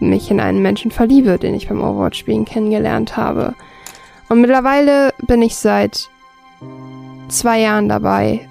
mich 0.00 0.30
in 0.30 0.40
einen 0.40 0.62
Menschen 0.62 0.90
verliebe, 0.90 1.38
den 1.38 1.54
ich 1.54 1.68
beim 1.68 1.82
Overwatch-Spielen 1.82 2.46
kennengelernt 2.46 3.18
habe. 3.18 3.54
Und 4.30 4.40
mittlerweile 4.40 5.12
bin 5.26 5.42
ich 5.42 5.56
seit 5.56 6.08
zwei 7.28 7.60
Jahren 7.60 7.88
dabei 7.88 8.48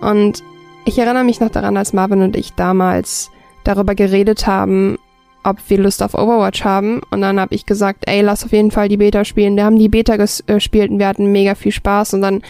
und 0.00 0.44
ich 0.84 0.98
erinnere 0.98 1.24
mich 1.24 1.40
noch 1.40 1.50
daran, 1.50 1.76
als 1.76 1.92
Marvin 1.92 2.22
und 2.22 2.36
ich 2.36 2.54
damals 2.54 3.32
darüber 3.64 3.96
geredet 3.96 4.46
haben, 4.46 4.98
ob 5.44 5.58
wir 5.68 5.78
Lust 5.78 6.02
auf 6.02 6.14
Overwatch 6.14 6.64
haben. 6.64 7.00
Und 7.10 7.20
dann 7.20 7.40
habe 7.40 7.54
ich 7.54 7.66
gesagt, 7.66 8.04
ey, 8.06 8.20
lass 8.20 8.44
auf 8.44 8.52
jeden 8.52 8.70
Fall 8.70 8.88
die 8.88 8.96
Beta 8.96 9.24
spielen. 9.24 9.56
Wir 9.56 9.64
haben 9.64 9.78
die 9.78 9.88
Beta 9.88 10.16
gespielt 10.16 10.90
und 10.90 10.98
wir 10.98 11.08
hatten 11.08 11.32
mega 11.32 11.54
viel 11.54 11.72
Spaß. 11.72 12.14
Und 12.14 12.22
dann 12.22 12.42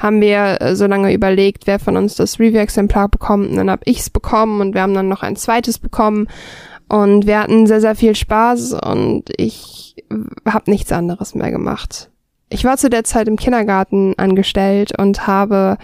haben 0.00 0.20
wir 0.20 0.60
äh, 0.60 0.76
so 0.76 0.86
lange 0.86 1.12
überlegt, 1.12 1.66
wer 1.66 1.78
von 1.78 1.96
uns 1.96 2.14
das 2.14 2.38
Review-Exemplar 2.38 3.08
bekommt. 3.08 3.50
Und 3.50 3.56
dann 3.56 3.70
habe 3.70 3.82
ich's 3.84 4.10
bekommen 4.10 4.60
und 4.60 4.74
wir 4.74 4.82
haben 4.82 4.94
dann 4.94 5.08
noch 5.08 5.22
ein 5.22 5.36
zweites 5.36 5.78
bekommen. 5.78 6.28
Und 6.88 7.26
wir 7.26 7.40
hatten 7.40 7.66
sehr, 7.66 7.80
sehr 7.80 7.94
viel 7.94 8.16
Spaß 8.16 8.72
und 8.72 9.30
ich 9.36 9.94
habe 10.44 10.70
nichts 10.70 10.90
anderes 10.90 11.36
mehr 11.36 11.52
gemacht. 11.52 12.10
Ich 12.48 12.64
war 12.64 12.76
zu 12.76 12.90
der 12.90 13.04
Zeit 13.04 13.28
im 13.28 13.36
Kindergarten 13.36 14.14
angestellt 14.18 14.98
und 14.98 15.28
habe 15.28 15.78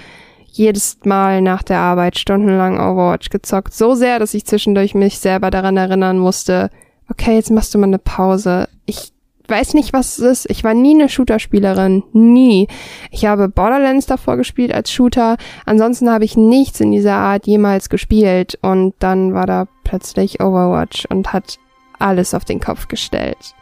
jedes 0.57 0.99
Mal 1.05 1.43
nach 1.43 1.63
der 1.63 1.79
Arbeit 1.79 2.19
stundenlang 2.19 2.79
Overwatch 2.79 3.31
gezockt. 3.31 3.75
So 3.75 3.95
sehr, 3.95 4.19
dass 4.19 4.35
ich 4.35 4.45
zwischendurch 4.45 4.95
mich 4.95 5.19
selber 5.19 5.51
daran 5.51 5.77
erinnern 5.77 6.19
musste, 6.19 6.71
okay, 7.11 7.35
jetzt 7.35 7.51
machst 7.51 7.75
du 7.75 7.79
mal 7.79 7.87
eine 7.87 7.99
Pause. 7.99 8.69
Ich 8.87 9.13
weiß 9.49 9.75
nicht, 9.75 9.93
was 9.93 10.19
es 10.19 10.45
ist. 10.45 10.51
Ich 10.51 10.65
war 10.65 10.75
nie 10.75 10.95
eine 10.95 11.09
Shooter-Spielerin. 11.09 12.03
Nie. 12.13 12.69
Ich 13.11 13.27
habe 13.27 13.49
Borderlands 13.49 14.07
davor 14.07 14.37
gespielt 14.37 14.73
als 14.73 14.91
Shooter. 14.91 15.37
Ansonsten 15.65 16.11
habe 16.11 16.25
ich 16.25 16.37
nichts 16.37 16.81
in 16.81 16.91
dieser 16.91 17.15
Art 17.15 17.47
jemals 17.47 17.89
gespielt. 17.89 18.59
Und 18.63 18.95
dann 18.99 19.35
war 19.35 19.47
da 19.47 19.67
plötzlich 19.85 20.41
Overwatch 20.41 21.07
und 21.07 21.33
hat 21.33 21.59
alles 21.99 22.35
auf 22.35 22.45
den 22.45 22.61
Kopf 22.61 22.89
gestellt. 22.89 23.55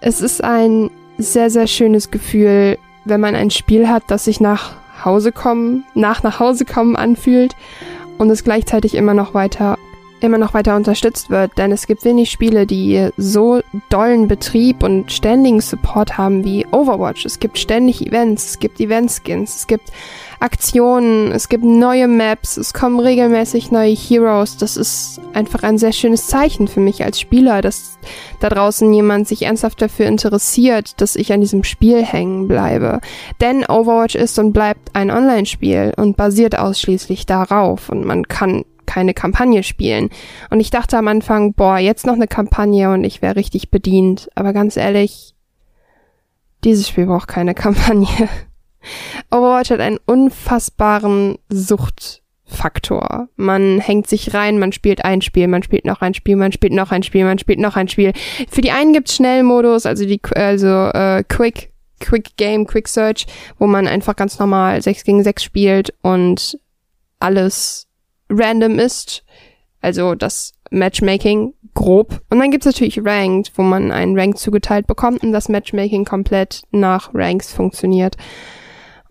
Es 0.00 0.20
ist 0.20 0.42
ein 0.42 0.90
sehr, 1.18 1.50
sehr 1.50 1.66
schönes 1.66 2.10
Gefühl, 2.10 2.78
wenn 3.04 3.20
man 3.20 3.34
ein 3.34 3.50
Spiel 3.50 3.88
hat, 3.88 4.04
das 4.08 4.24
sich 4.24 4.40
nach 4.40 4.72
Hause 5.04 5.32
kommen, 5.32 5.84
nach 5.94 6.22
nach 6.22 6.40
Hause 6.40 6.64
kommen 6.64 6.96
anfühlt 6.96 7.56
und 8.18 8.30
es 8.30 8.44
gleichzeitig 8.44 8.94
immer 8.94 9.14
noch 9.14 9.34
weiter 9.34 9.78
immer 10.22 10.38
noch 10.38 10.54
weiter 10.54 10.76
unterstützt 10.76 11.30
wird, 11.30 11.58
denn 11.58 11.72
es 11.72 11.86
gibt 11.86 12.04
wenig 12.04 12.30
Spiele, 12.30 12.66
die 12.66 13.08
so 13.16 13.60
dollen 13.88 14.28
Betrieb 14.28 14.82
und 14.82 15.10
ständigen 15.10 15.60
Support 15.60 16.16
haben 16.16 16.44
wie 16.44 16.66
Overwatch. 16.70 17.24
Es 17.24 17.40
gibt 17.40 17.58
ständig 17.58 18.06
Events, 18.06 18.50
es 18.50 18.58
gibt 18.58 18.80
Event-Skins, 18.80 19.56
es 19.56 19.66
gibt 19.66 19.90
Aktionen, 20.42 21.30
es 21.30 21.48
gibt 21.48 21.62
neue 21.62 22.08
Maps, 22.08 22.56
es 22.56 22.74
kommen 22.74 22.98
regelmäßig 22.98 23.70
neue 23.70 23.94
Heroes. 23.94 24.56
Das 24.56 24.76
ist 24.76 25.20
einfach 25.34 25.62
ein 25.62 25.78
sehr 25.78 25.92
schönes 25.92 26.26
Zeichen 26.26 26.66
für 26.66 26.80
mich 26.80 27.04
als 27.04 27.20
Spieler, 27.20 27.62
dass 27.62 27.96
da 28.40 28.48
draußen 28.48 28.92
jemand 28.92 29.28
sich 29.28 29.42
ernsthaft 29.42 29.80
dafür 29.80 30.06
interessiert, 30.06 31.00
dass 31.00 31.14
ich 31.14 31.32
an 31.32 31.40
diesem 31.40 31.62
Spiel 31.62 32.04
hängen 32.04 32.48
bleibe. 32.48 33.00
Denn 33.40 33.64
Overwatch 33.64 34.16
ist 34.16 34.36
und 34.40 34.52
bleibt 34.52 34.96
ein 34.96 35.12
Online-Spiel 35.12 35.92
und 35.96 36.16
basiert 36.16 36.58
ausschließlich 36.58 37.24
darauf 37.24 37.88
und 37.88 38.04
man 38.04 38.26
kann 38.26 38.64
keine 38.84 39.14
Kampagne 39.14 39.62
spielen. 39.62 40.10
Und 40.50 40.58
ich 40.58 40.70
dachte 40.70 40.98
am 40.98 41.06
Anfang, 41.06 41.54
boah, 41.54 41.78
jetzt 41.78 42.04
noch 42.04 42.14
eine 42.14 42.26
Kampagne 42.26 42.90
und 42.90 43.04
ich 43.04 43.22
wäre 43.22 43.36
richtig 43.36 43.70
bedient. 43.70 44.28
Aber 44.34 44.52
ganz 44.52 44.76
ehrlich, 44.76 45.36
dieses 46.64 46.88
Spiel 46.88 47.06
braucht 47.06 47.28
keine 47.28 47.54
Kampagne. 47.54 48.28
Overwatch 49.30 49.70
hat 49.70 49.80
einen 49.80 49.98
unfassbaren 50.06 51.38
Suchtfaktor. 51.48 53.28
Man 53.36 53.80
hängt 53.80 54.08
sich 54.08 54.34
rein, 54.34 54.58
man 54.58 54.72
spielt 54.72 55.04
ein 55.04 55.22
Spiel, 55.22 55.48
man 55.48 55.62
spielt 55.62 55.84
noch 55.84 56.00
ein 56.00 56.14
Spiel, 56.14 56.36
man 56.36 56.52
spielt 56.52 56.72
noch 56.72 56.90
ein 56.90 57.02
Spiel, 57.02 57.24
man 57.24 57.38
spielt 57.38 57.58
noch 57.58 57.76
ein 57.76 57.88
Spiel. 57.88 58.12
Für 58.50 58.60
die 58.60 58.70
einen 58.70 58.92
gibt's 58.92 59.16
Schnellmodus, 59.16 59.86
also 59.86 60.04
die 60.04 60.20
also 60.34 60.88
äh, 60.92 61.24
Quick 61.28 61.72
Quick 62.02 62.36
Game, 62.36 62.66
Quick 62.66 62.88
Search, 62.88 63.26
wo 63.58 63.66
man 63.66 63.86
einfach 63.86 64.16
ganz 64.16 64.38
normal 64.38 64.82
6 64.82 65.04
gegen 65.04 65.22
6 65.22 65.42
spielt 65.42 65.94
und 66.02 66.58
alles 67.20 67.86
random 68.28 68.78
ist. 68.78 69.24
Also 69.80 70.14
das 70.14 70.52
Matchmaking 70.70 71.54
grob. 71.74 72.20
Und 72.30 72.40
dann 72.40 72.50
gibt's 72.50 72.66
natürlich 72.66 73.00
Ranked, 73.04 73.52
wo 73.56 73.62
man 73.62 73.92
einen 73.92 74.18
Rank 74.18 74.38
zugeteilt 74.38 74.86
bekommt 74.86 75.22
und 75.22 75.32
das 75.32 75.48
Matchmaking 75.48 76.04
komplett 76.04 76.62
nach 76.70 77.10
Ranks 77.14 77.52
funktioniert. 77.52 78.16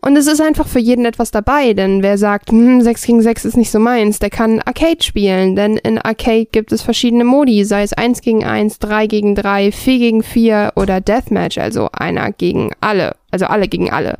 Und 0.03 0.17
es 0.17 0.25
ist 0.25 0.41
einfach 0.41 0.67
für 0.67 0.79
jeden 0.79 1.05
etwas 1.05 1.29
dabei, 1.29 1.73
denn 1.73 2.01
wer 2.01 2.17
sagt, 2.17 2.49
hm, 2.49 2.81
6 2.81 3.05
gegen 3.05 3.21
6 3.21 3.45
ist 3.45 3.55
nicht 3.57 3.69
so 3.69 3.77
meins, 3.77 4.17
der 4.17 4.31
kann 4.31 4.59
Arcade 4.59 5.03
spielen, 5.03 5.55
denn 5.55 5.77
in 5.77 5.99
Arcade 5.99 6.47
gibt 6.51 6.71
es 6.71 6.81
verschiedene 6.81 7.23
Modi, 7.23 7.63
sei 7.65 7.83
es 7.83 7.93
1 7.93 8.21
gegen 8.21 8.43
1, 8.43 8.79
3 8.79 9.05
gegen 9.05 9.35
3, 9.35 9.71
4 9.71 9.99
gegen 9.99 10.23
4 10.23 10.73
oder 10.75 11.01
Deathmatch, 11.01 11.59
also 11.59 11.89
einer 11.93 12.31
gegen 12.31 12.71
alle, 12.81 13.15
also 13.29 13.45
alle 13.45 13.67
gegen 13.67 13.91
alle. 13.91 14.17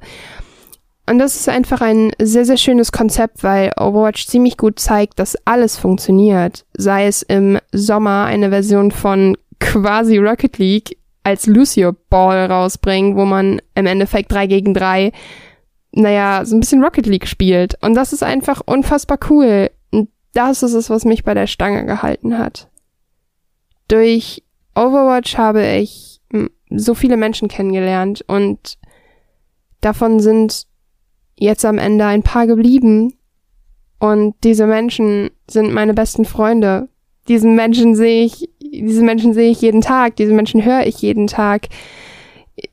Und 1.08 1.18
das 1.18 1.36
ist 1.36 1.50
einfach 1.50 1.82
ein 1.82 2.12
sehr, 2.22 2.46
sehr 2.46 2.58
schönes 2.58 2.92
Konzept, 2.92 3.44
weil 3.44 3.72
Overwatch 3.76 4.28
ziemlich 4.28 4.58
gut 4.58 4.80
zeigt, 4.80 5.18
dass 5.18 5.36
alles 5.46 5.78
funktioniert. 5.78 6.64
Sei 6.74 7.08
es 7.08 7.24
im 7.24 7.58
Sommer 7.72 8.26
eine 8.26 8.50
Version 8.50 8.92
von 8.92 9.36
quasi 9.60 10.18
Rocket 10.18 10.60
League 10.60 10.96
als 11.24 11.48
Lucio 11.48 11.94
Ball 12.10 12.46
rausbringen, 12.46 13.16
wo 13.16 13.26
man 13.26 13.62
im 13.74 13.88
Endeffekt 13.88 14.32
3 14.32 14.46
gegen 14.46 14.74
3 14.76 15.12
naja, 15.92 16.46
so 16.46 16.56
ein 16.56 16.60
bisschen 16.60 16.84
Rocket 16.84 17.06
League 17.06 17.28
spielt. 17.28 17.76
Und 17.84 17.96
das 17.96 18.14
ist 18.14 18.24
einfach 18.24 18.62
unfassbar 18.66 19.20
cool. 19.30 19.70
Und 19.92 20.10
das 20.34 20.64
ist 20.64 20.74
es, 20.74 20.90
was 20.90 21.06
mich 21.06 21.24
bei 21.24 21.34
der 21.34 21.48
Stange 21.48 21.86
gehalten 21.86 22.38
hat. 22.38 22.70
Durch 23.88 24.44
Overwatch 24.76 25.38
habe 25.38 25.66
ich 25.66 26.22
so 26.70 26.94
viele 26.94 27.18
Menschen 27.18 27.50
kennengelernt 27.50 28.24
und 28.28 28.78
davon 29.82 30.22
sind 30.22 30.66
jetzt 31.36 31.66
am 31.66 31.78
Ende 31.78 32.06
ein 32.06 32.24
paar 32.24 32.48
geblieben. 32.48 33.14
Und 34.00 34.36
diese 34.44 34.66
Menschen 34.66 35.30
sind 35.48 35.74
meine 35.74 35.94
besten 35.94 36.26
Freunde. 36.26 36.88
Diesen 37.28 37.56
Menschen 37.56 37.96
sehe 37.96 38.24
ich, 38.24 38.50
diese 38.60 39.04
Menschen 39.04 39.34
sehe 39.34 39.52
ich 39.52 39.62
jeden 39.62 39.82
Tag, 39.82 40.16
diese 40.16 40.34
Menschen 40.34 40.64
höre 40.64 40.88
ich 40.88 41.02
jeden 41.02 41.28
Tag. 41.28 41.68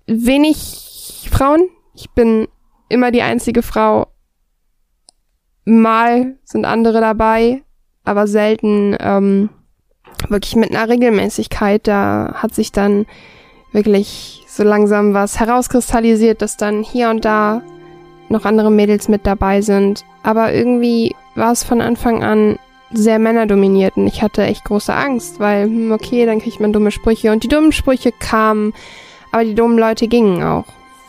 Wenig 0.06 1.28
Frauen. 1.30 1.68
Ich 1.94 2.10
bin 2.10 2.46
immer 2.88 3.10
die 3.10 3.22
einzige 3.22 3.62
Frau. 3.62 4.08
Mal 5.64 6.36
sind 6.44 6.64
andere 6.64 7.00
dabei, 7.00 7.62
aber 8.04 8.26
selten 8.26 8.96
ähm, 9.00 9.50
wirklich 10.28 10.56
mit 10.56 10.70
einer 10.70 10.88
Regelmäßigkeit. 10.88 11.86
Da 11.86 12.34
hat 12.34 12.54
sich 12.54 12.72
dann 12.72 13.06
wirklich 13.72 14.44
so 14.48 14.62
langsam 14.62 15.14
was 15.14 15.38
herauskristallisiert, 15.38 16.40
dass 16.40 16.56
dann 16.56 16.82
hier 16.82 17.10
und 17.10 17.24
da 17.24 17.62
noch 18.30 18.44
andere 18.44 18.70
Mädels 18.70 19.08
mit 19.08 19.26
dabei 19.26 19.60
sind. 19.60 20.04
Aber 20.22 20.52
irgendwie 20.52 21.14
war 21.34 21.52
es 21.52 21.64
von 21.64 21.80
Anfang 21.80 22.24
an 22.24 22.58
sehr 22.90 23.18
männerdominiert 23.18 23.98
und 23.98 24.06
ich 24.06 24.22
hatte 24.22 24.42
echt 24.42 24.64
große 24.64 24.94
Angst, 24.94 25.40
weil, 25.40 25.64
hm, 25.64 25.92
okay, 25.92 26.24
dann 26.24 26.40
kriegt 26.40 26.60
man 26.60 26.72
dumme 26.72 26.90
Sprüche 26.90 27.32
und 27.32 27.44
die 27.44 27.48
dummen 27.48 27.72
Sprüche 27.72 28.12
kamen, 28.12 28.72
aber 29.30 29.44
die 29.44 29.54
dummen 29.54 29.78
Leute 29.78 30.08
gingen 30.08 30.42
auch 30.42 30.64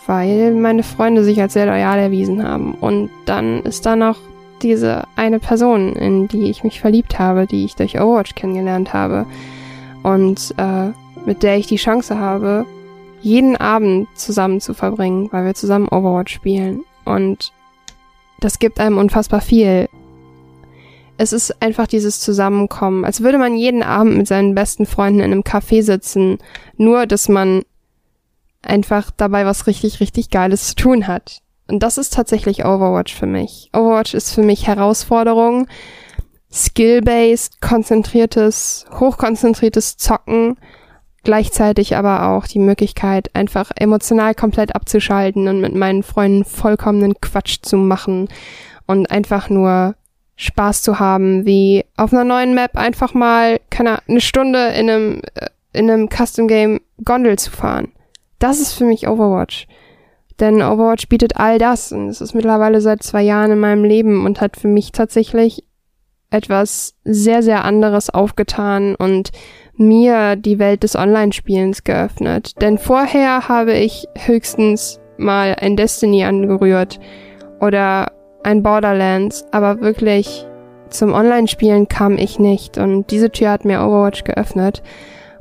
weil 0.10 0.56
meine 0.56 0.82
Freunde 0.82 1.24
sich 1.24 1.40
als 1.40 1.54
sehr 1.54 1.68
loyal 1.68 2.00
erwiesen 2.00 2.42
haben. 2.42 2.74
Und 2.74 3.12
dann 3.26 3.62
ist 3.62 3.86
da 3.86 3.96
noch 3.96 4.18
diese 4.64 5.04
eine 5.16 5.38
Person, 5.38 5.94
in 5.94 6.28
die 6.28 6.50
ich 6.50 6.64
mich 6.64 6.82
verliebt 6.82 7.20
habe, 7.20 7.46
die 7.46 7.64
ich 7.64 7.76
durch 7.76 8.02
Overwatch 8.02 8.34
kennengelernt 8.34 8.92
habe. 8.92 9.28
Und 10.02 10.56
äh, 10.58 10.88
mit 11.28 11.44
der 11.44 11.58
ich 11.58 11.68
die 11.68 11.76
Chance 11.76 12.18
habe, 12.18 12.66
jeden 13.22 13.56
Abend 13.56 14.08
zusammen 14.16 14.60
zu 14.62 14.74
verbringen, 14.74 15.30
weil 15.32 15.46
wir 15.46 15.54
zusammen 15.54 15.88
Overwatch 15.88 16.34
spielen. 16.34 16.86
Und 17.06 17.54
das 18.40 18.58
gibt 18.58 18.80
einem 18.80 18.98
unfassbar 18.98 19.42
viel. 19.42 19.90
Es 21.18 21.34
ist 21.34 21.62
einfach 21.62 21.86
dieses 21.86 22.20
Zusammenkommen, 22.20 23.06
als 23.06 23.22
würde 23.22 23.38
man 23.38 23.56
jeden 23.56 23.84
Abend 23.84 24.18
mit 24.18 24.28
seinen 24.28 24.56
besten 24.56 24.88
Freunden 24.88 25.20
in 25.20 25.32
einem 25.32 25.44
Café 25.44 25.84
sitzen, 25.84 26.40
nur 26.78 27.06
dass 27.06 27.30
man 27.30 27.62
einfach 28.62 29.12
dabei 29.16 29.46
was 29.46 29.68
richtig, 29.68 30.00
richtig 30.00 30.30
Geiles 30.30 30.70
zu 30.70 30.76
tun 30.76 31.08
hat. 31.08 31.42
Und 31.68 31.84
das 31.84 31.98
ist 31.98 32.14
tatsächlich 32.14 32.66
Overwatch 32.66 33.14
für 33.14 33.28
mich. 33.28 33.70
Overwatch 33.74 34.14
ist 34.14 34.34
für 34.34 34.42
mich 34.42 34.68
Herausforderung, 34.68 35.68
skill-based, 36.52 37.62
konzentriertes, 37.62 38.86
hochkonzentriertes 38.92 39.98
Zocken, 39.98 40.58
gleichzeitig 41.24 41.96
aber 41.96 42.30
auch 42.30 42.48
die 42.48 42.60
Möglichkeit, 42.60 43.36
einfach 43.36 43.72
emotional 43.76 44.34
komplett 44.34 44.76
abzuschalten 44.76 45.48
und 45.48 45.62
mit 45.62 45.76
meinen 45.76 46.02
Freunden 46.02 46.44
vollkommenen 46.44 47.20
Quatsch 47.22 47.60
zu 47.62 47.78
machen 47.78 48.30
und 48.88 49.12
einfach 49.12 49.50
nur 49.50 49.96
Spaß 50.38 50.82
zu 50.82 51.00
haben, 51.00 51.46
wie 51.46 51.86
auf 51.98 52.14
einer 52.14 52.24
neuen 52.24 52.56
Map 52.56 52.78
einfach 52.78 53.14
mal, 53.14 53.60
keine 53.70 54.00
eine 54.08 54.22
Stunde 54.22 54.70
in 54.70 54.90
einem, 54.90 55.22
äh, 55.36 55.48
in 55.74 55.92
einem 55.92 56.10
Custom 56.10 56.48
Game 56.48 56.80
Gondel 57.04 57.38
zu 57.38 57.52
fahren. 57.52 57.92
Das 58.40 58.60
ist 58.60 58.74
für 58.74 58.86
mich 58.86 59.08
Overwatch. 59.08 59.68
Denn 60.40 60.62
Overwatch 60.62 61.10
bietet 61.10 61.36
all 61.36 61.60
das 61.60 61.92
und 61.92 62.08
es 62.08 62.22
ist 62.22 62.34
mittlerweile 62.34 62.80
seit 62.80 63.04
zwei 63.04 63.22
Jahren 63.22 63.52
in 63.52 63.60
meinem 63.60 63.84
Leben 63.84 64.26
und 64.26 64.40
hat 64.40 64.56
für 64.56 64.70
mich 64.70 64.94
tatsächlich 64.94 65.66
etwas 66.32 66.96
sehr, 67.04 67.44
sehr 67.44 67.66
anderes 67.66 68.10
aufgetan 68.10 68.96
und 68.96 69.32
mir 69.76 70.36
die 70.36 70.60
Welt 70.60 70.84
des 70.84 70.96
Online-Spielens 70.96 71.84
geöffnet. 71.84 72.62
Denn 72.62 72.78
vorher 72.78 73.50
habe 73.50 73.74
ich 73.74 74.08
höchstens 74.16 75.00
mal 75.18 75.56
ein 75.60 75.76
Destiny 75.76 76.24
angerührt 76.24 77.00
oder 77.60 78.12
ein 78.44 78.64
Borderlands, 78.64 79.46
aber 79.52 79.82
wirklich 79.82 80.46
zum 80.90 81.14
Online-Spielen 81.14 81.88
kam 81.88 82.18
ich 82.18 82.40
nicht 82.40 82.78
und 82.78 83.12
diese 83.12 83.32
Tür 83.32 83.52
hat 83.52 83.66
mir 83.66 83.82
Overwatch 83.82 84.24
geöffnet 84.24 84.82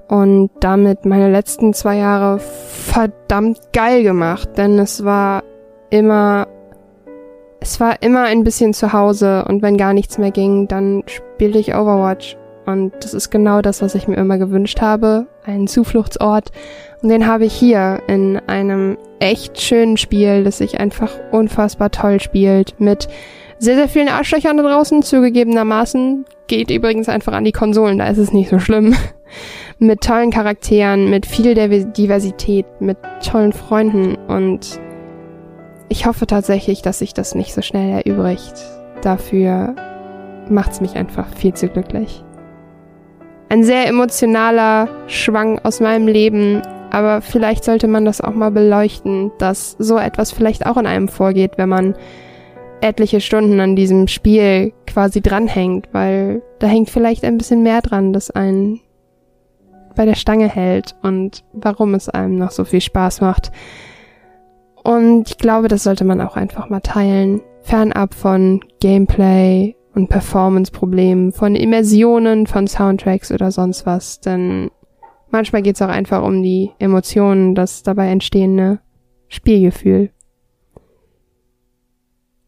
und 0.09 0.51
damit 0.61 1.05
meine 1.05 1.31
letzten 1.31 1.75
zwei 1.75 1.97
Jahre 1.97 2.39
verdammt 2.39 3.59
geil 3.73 4.03
gemacht, 4.03 4.51
denn 4.57 4.79
es 4.79 5.05
war 5.05 5.43
immer, 5.91 6.49
es 7.61 7.79
war 7.79 8.03
immer 8.03 8.25
ein 8.25 8.45
bisschen 8.45 8.75
zu 8.75 8.93
Hause 8.93 9.45
und 9.49 9.63
wenn 9.63 9.77
gar 9.77 9.93
nichts 9.93 10.19
mehr 10.19 10.31
ging, 10.31 10.67
dann 10.67 11.03
spielte 11.07 11.59
ich 11.59 11.75
Overwatch 11.75 12.37
und 12.67 12.93
das 13.01 13.15
ist 13.15 13.31
genau 13.31 13.63
das, 13.63 13.83
was 13.83 13.95
ich 13.95 14.09
mir 14.09 14.17
immer 14.17 14.39
gewünscht 14.39 14.81
habe, 14.81 15.27
einen 15.45 15.69
Zufluchtsort 15.69 16.51
und 17.03 17.11
den 17.11 17.27
habe 17.27 17.45
ich 17.45 17.53
hier 17.53 18.03
in 18.07 18.41
einem 18.47 18.97
echt 19.21 19.61
schönen 19.61 19.97
Spiel, 19.97 20.45
das 20.45 20.59
sich 20.59 20.81
einfach 20.81 21.13
unfassbar 21.33 21.91
toll 21.91 22.21
spielt 22.21 22.81
mit 22.81 23.09
sehr, 23.59 23.75
sehr 23.75 23.89
vielen 23.89 24.09
Arschlöchern 24.09 24.57
da 24.57 24.63
draußen, 24.63 25.03
zugegebenermaßen. 25.03 26.25
Geht 26.47 26.71
übrigens 26.71 27.09
einfach 27.09 27.33
an 27.33 27.45
die 27.45 27.53
Konsolen, 27.53 27.99
da 27.99 28.07
ist 28.07 28.19
es 28.19 28.33
nicht 28.33 28.51
so 28.51 28.59
schlimm. 28.59 28.95
Mit 29.79 30.01
tollen 30.03 30.31
Charakteren, 30.31 31.09
mit 31.09 31.27
viel 31.27 31.55
Diversität, 31.55 32.67
mit 32.81 32.99
tollen 33.25 33.53
Freunden 33.53 34.17
und 34.27 34.81
ich 35.89 36.07
hoffe 36.07 36.27
tatsächlich, 36.27 36.83
dass 36.83 36.99
sich 36.99 37.15
das 37.15 37.35
nicht 37.35 37.55
so 37.55 37.63
schnell 37.63 38.03
erübrigt. 38.05 38.55
Dafür 39.03 39.75
macht's 40.51 40.81
mich 40.81 40.97
einfach 40.97 41.29
viel 41.35 41.55
zu 41.55 41.69
glücklich. 41.69 42.25
Ein 43.49 43.65
sehr 43.65 43.87
emotionaler 43.87 44.89
Schwang 45.07 45.59
aus 45.61 45.81
meinem 45.81 46.07
Leben, 46.07 46.61
aber 46.91 47.23
vielleicht 47.23 47.65
sollte 47.65 47.89
man 47.89 48.05
das 48.05 48.21
auch 48.21 48.35
mal 48.35 48.51
beleuchten, 48.51 49.33
dass 49.39 49.77
so 49.79 49.97
etwas 49.97 50.33
vielleicht 50.33 50.67
auch 50.67 50.77
in 50.77 50.87
einem 50.87 51.09
vorgeht, 51.09 51.53
wenn 51.57 51.69
man 51.69 51.95
etliche 52.81 53.21
Stunden 53.21 53.61
an 53.61 53.77
diesem 53.77 54.09
Spiel 54.09 54.73
quasi 54.87 55.23
dranhängt, 55.23 55.89
weil 55.93 56.43
da 56.59 56.67
hängt 56.67 56.91
vielleicht 56.91 57.25
ein 57.25 57.39
bisschen 57.39 57.63
mehr 57.63 57.81
dran, 57.81 58.13
das 58.13 58.31
einen 58.31 58.81
bei 59.99 60.05
der 60.05 60.15
Stange 60.15 60.49
hält 60.49 60.95
und 61.03 61.45
warum 61.53 61.93
es 61.95 62.09
einem 62.09 62.37
noch 62.39 62.53
so 62.53 62.65
viel 62.65 62.81
Spaß 62.81 63.21
macht. 63.21 63.51
Und 64.85 65.29
ich 65.29 65.39
glaube, 65.39 65.67
das 65.67 65.83
sollte 65.83 66.05
man 66.05 66.21
auch 66.21 66.37
einfach 66.37 66.71
mal 66.71 66.81
teilen, 66.81 67.41
fernab 67.63 68.15
von 68.15 68.61
Gameplay 68.81 69.75
und 69.97 70.09
Performance-Problemen, 70.09 71.33
von 71.33 71.57
Immersionen, 71.57 72.47
von 72.47 72.69
Soundtracks 72.69 73.33
oder 73.33 73.51
sonst 73.51 73.87
was, 73.87 74.21
denn 74.21 74.71
manchmal 75.31 75.63
geht 75.63 75.75
es 75.75 75.83
auch 75.83 75.89
einfach 75.89 76.23
um 76.23 76.45
die 76.45 76.71
Emotionen, 76.79 77.57
das 77.57 77.83
dabei 77.83 78.07
entstehende 78.07 78.79
Spielgefühl. 79.27 80.11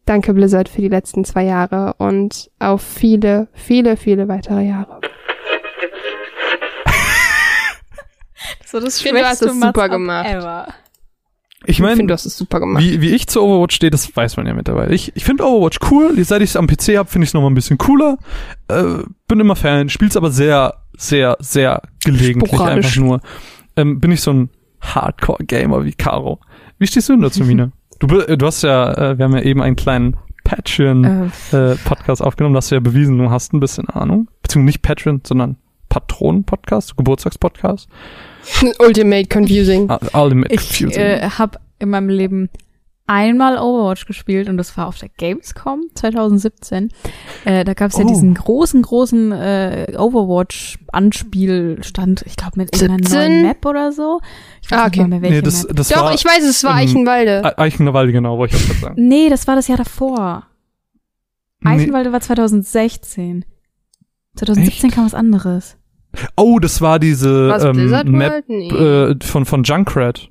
Danke 0.05 0.33
Blizzard 0.33 0.69
für 0.69 0.81
die 0.81 0.87
letzten 0.87 1.25
zwei 1.25 1.43
Jahre 1.43 1.95
und 1.97 2.49
auf 2.59 2.81
viele, 2.81 3.49
viele, 3.51 3.97
viele 3.97 4.29
weitere 4.29 4.65
Jahre. 4.65 5.01
So 8.71 8.79
das 8.79 8.97
Ich 8.97 9.03
finde, 9.03 9.21
du 9.21 9.27
hast 9.27 9.41
es 9.41 9.59
super 9.59 9.89
gemacht. 9.89 10.27
Ever. 10.29 10.67
Ich 11.63 11.69
Ich 11.69 11.75
finde, 11.77 11.91
meine, 11.95 12.07
du 12.07 12.13
hast 12.13 12.25
es 12.25 12.37
super 12.37 12.59
gemacht. 12.59 12.81
wie, 12.83 13.01
wie 13.01 13.09
ich 13.13 13.27
zu 13.27 13.41
Overwatch 13.43 13.75
stehe, 13.75 13.91
das 13.91 14.15
weiß 14.15 14.37
man 14.37 14.47
ja 14.47 14.53
mittlerweile. 14.53 14.93
Ich, 14.95 15.15
ich 15.15 15.23
finde 15.23 15.45
Overwatch 15.45 15.79
cool. 15.91 16.23
Seit 16.23 16.41
ich 16.41 16.51
es 16.51 16.55
am 16.55 16.65
PC 16.67 16.97
habe, 16.97 17.09
finde 17.09 17.25
ich 17.25 17.29
es 17.29 17.33
nochmal 17.33 17.51
ein 17.51 17.55
bisschen 17.55 17.77
cooler. 17.77 18.17
Äh, 18.67 19.03
bin 19.27 19.39
immer 19.39 19.55
Fan, 19.55 19.89
spiel's 19.89 20.17
aber 20.17 20.31
sehr, 20.31 20.73
sehr, 20.97 21.37
sehr 21.39 21.81
gelegentlich 22.03 22.51
Sporadisch. 22.51 22.85
einfach 22.87 22.97
nur. 22.99 23.21
Ähm, 23.75 23.99
bin 23.99 24.11
ich 24.11 24.21
so 24.21 24.31
ein 24.33 24.49
Hardcore-Gamer 24.81 25.85
wie 25.85 25.93
Caro. 25.93 26.39
Wie 26.79 26.87
stehst 26.87 27.09
du 27.09 27.13
denn 27.13 27.21
dazu, 27.21 27.43
Mine? 27.43 27.71
Du, 27.99 28.07
äh, 28.19 28.35
du 28.35 28.47
hast 28.47 28.63
ja, 28.63 28.93
äh, 29.11 29.17
wir 29.19 29.25
haben 29.25 29.35
ja 29.35 29.43
eben 29.43 29.61
einen 29.61 29.75
kleinen 29.75 30.17
Patreon-Podcast 30.43 31.53
Äh, 31.53 31.71
äh, 31.73 31.75
Podcast 31.83 32.23
aufgenommen, 32.23 32.55
da 32.55 32.57
hast 32.57 32.71
du 32.71 32.75
ja 32.75 32.81
bewiesen, 32.81 33.19
du 33.19 33.29
hast 33.29 33.53
ein 33.53 33.59
bisschen 33.59 33.87
Ahnung. 33.89 34.27
Beziehungsweise 34.41 34.65
nicht 34.65 34.81
Patreon, 34.81 35.21
sondern 35.23 35.57
Patronen-Podcast, 35.89 36.97
Geburtstagspodcast. 36.97 37.87
Ultimate 38.79 39.27
Confusing. 39.33 39.89
Ultimate 40.13 40.53
ich 40.53 40.59
Confusing. 40.79 41.01
äh, 41.01 41.29
habe 41.37 41.59
in 41.79 41.89
meinem 41.89 42.09
Leben 42.09 42.49
einmal 43.07 43.57
Overwatch 43.57 44.05
gespielt 44.05 44.47
und 44.47 44.55
das 44.57 44.77
war 44.77 44.87
auf 44.87 44.97
der 44.97 45.09
Gamescom 45.09 45.81
2017. 45.95 46.89
Äh, 47.43 47.65
da 47.65 47.73
gab 47.73 47.91
es 47.91 47.97
ja 47.97 48.05
Oh. 48.05 48.07
diesen 48.07 48.33
großen, 48.35 48.81
großen 48.81 49.31
äh, 49.33 49.93
Overwatch-Anspielstand, 49.97 52.23
ich 52.25 52.35
glaube 52.37 52.53
mit 52.57 52.73
irgendeiner 52.73 53.03
17? 53.07 53.17
neuen 53.17 53.41
Map 53.43 53.65
oder 53.65 53.91
so. 53.91 54.21
Ich 54.61 54.71
weiß 54.71 54.79
Ah, 54.79 54.85
nicht 54.87 54.99
okay. 54.99 55.07
mehr, 55.09 55.21
welche 55.21 55.35
nee, 55.35 55.41
das, 55.41 55.63
Map. 55.67 55.75
das 55.75 55.89
Doch, 55.89 56.13
ich 56.13 56.23
weiß, 56.23 56.43
es 56.43 56.63
war 56.63 56.75
Eichenwalde. 56.75 57.41
E- 57.43 57.61
Eichenwalde, 57.61 58.11
genau, 58.13 58.37
wollte 58.37 58.55
ich 58.55 58.61
auch 58.63 58.67
gerade 58.67 58.79
sagen. 58.79 59.07
Nee, 59.07 59.29
das 59.29 59.47
war 59.47 59.55
das 59.55 59.67
Jahr 59.67 59.77
davor. 59.77 60.47
Nee. 61.61 61.71
Eichenwalde 61.71 62.11
war 62.11 62.21
2016. 62.21 63.45
2017 64.35 64.91
kam 64.91 65.05
was 65.05 65.13
anderes. 65.13 65.77
Oh, 66.35 66.59
das 66.59 66.81
war 66.81 66.99
diese 66.99 67.49
Was, 67.49 67.63
ähm, 67.63 68.11
Map? 68.11 68.43
Nee. 68.47 68.69
äh, 68.69 69.15
von, 69.23 69.45
von 69.45 69.63
Junkrat. 69.63 70.29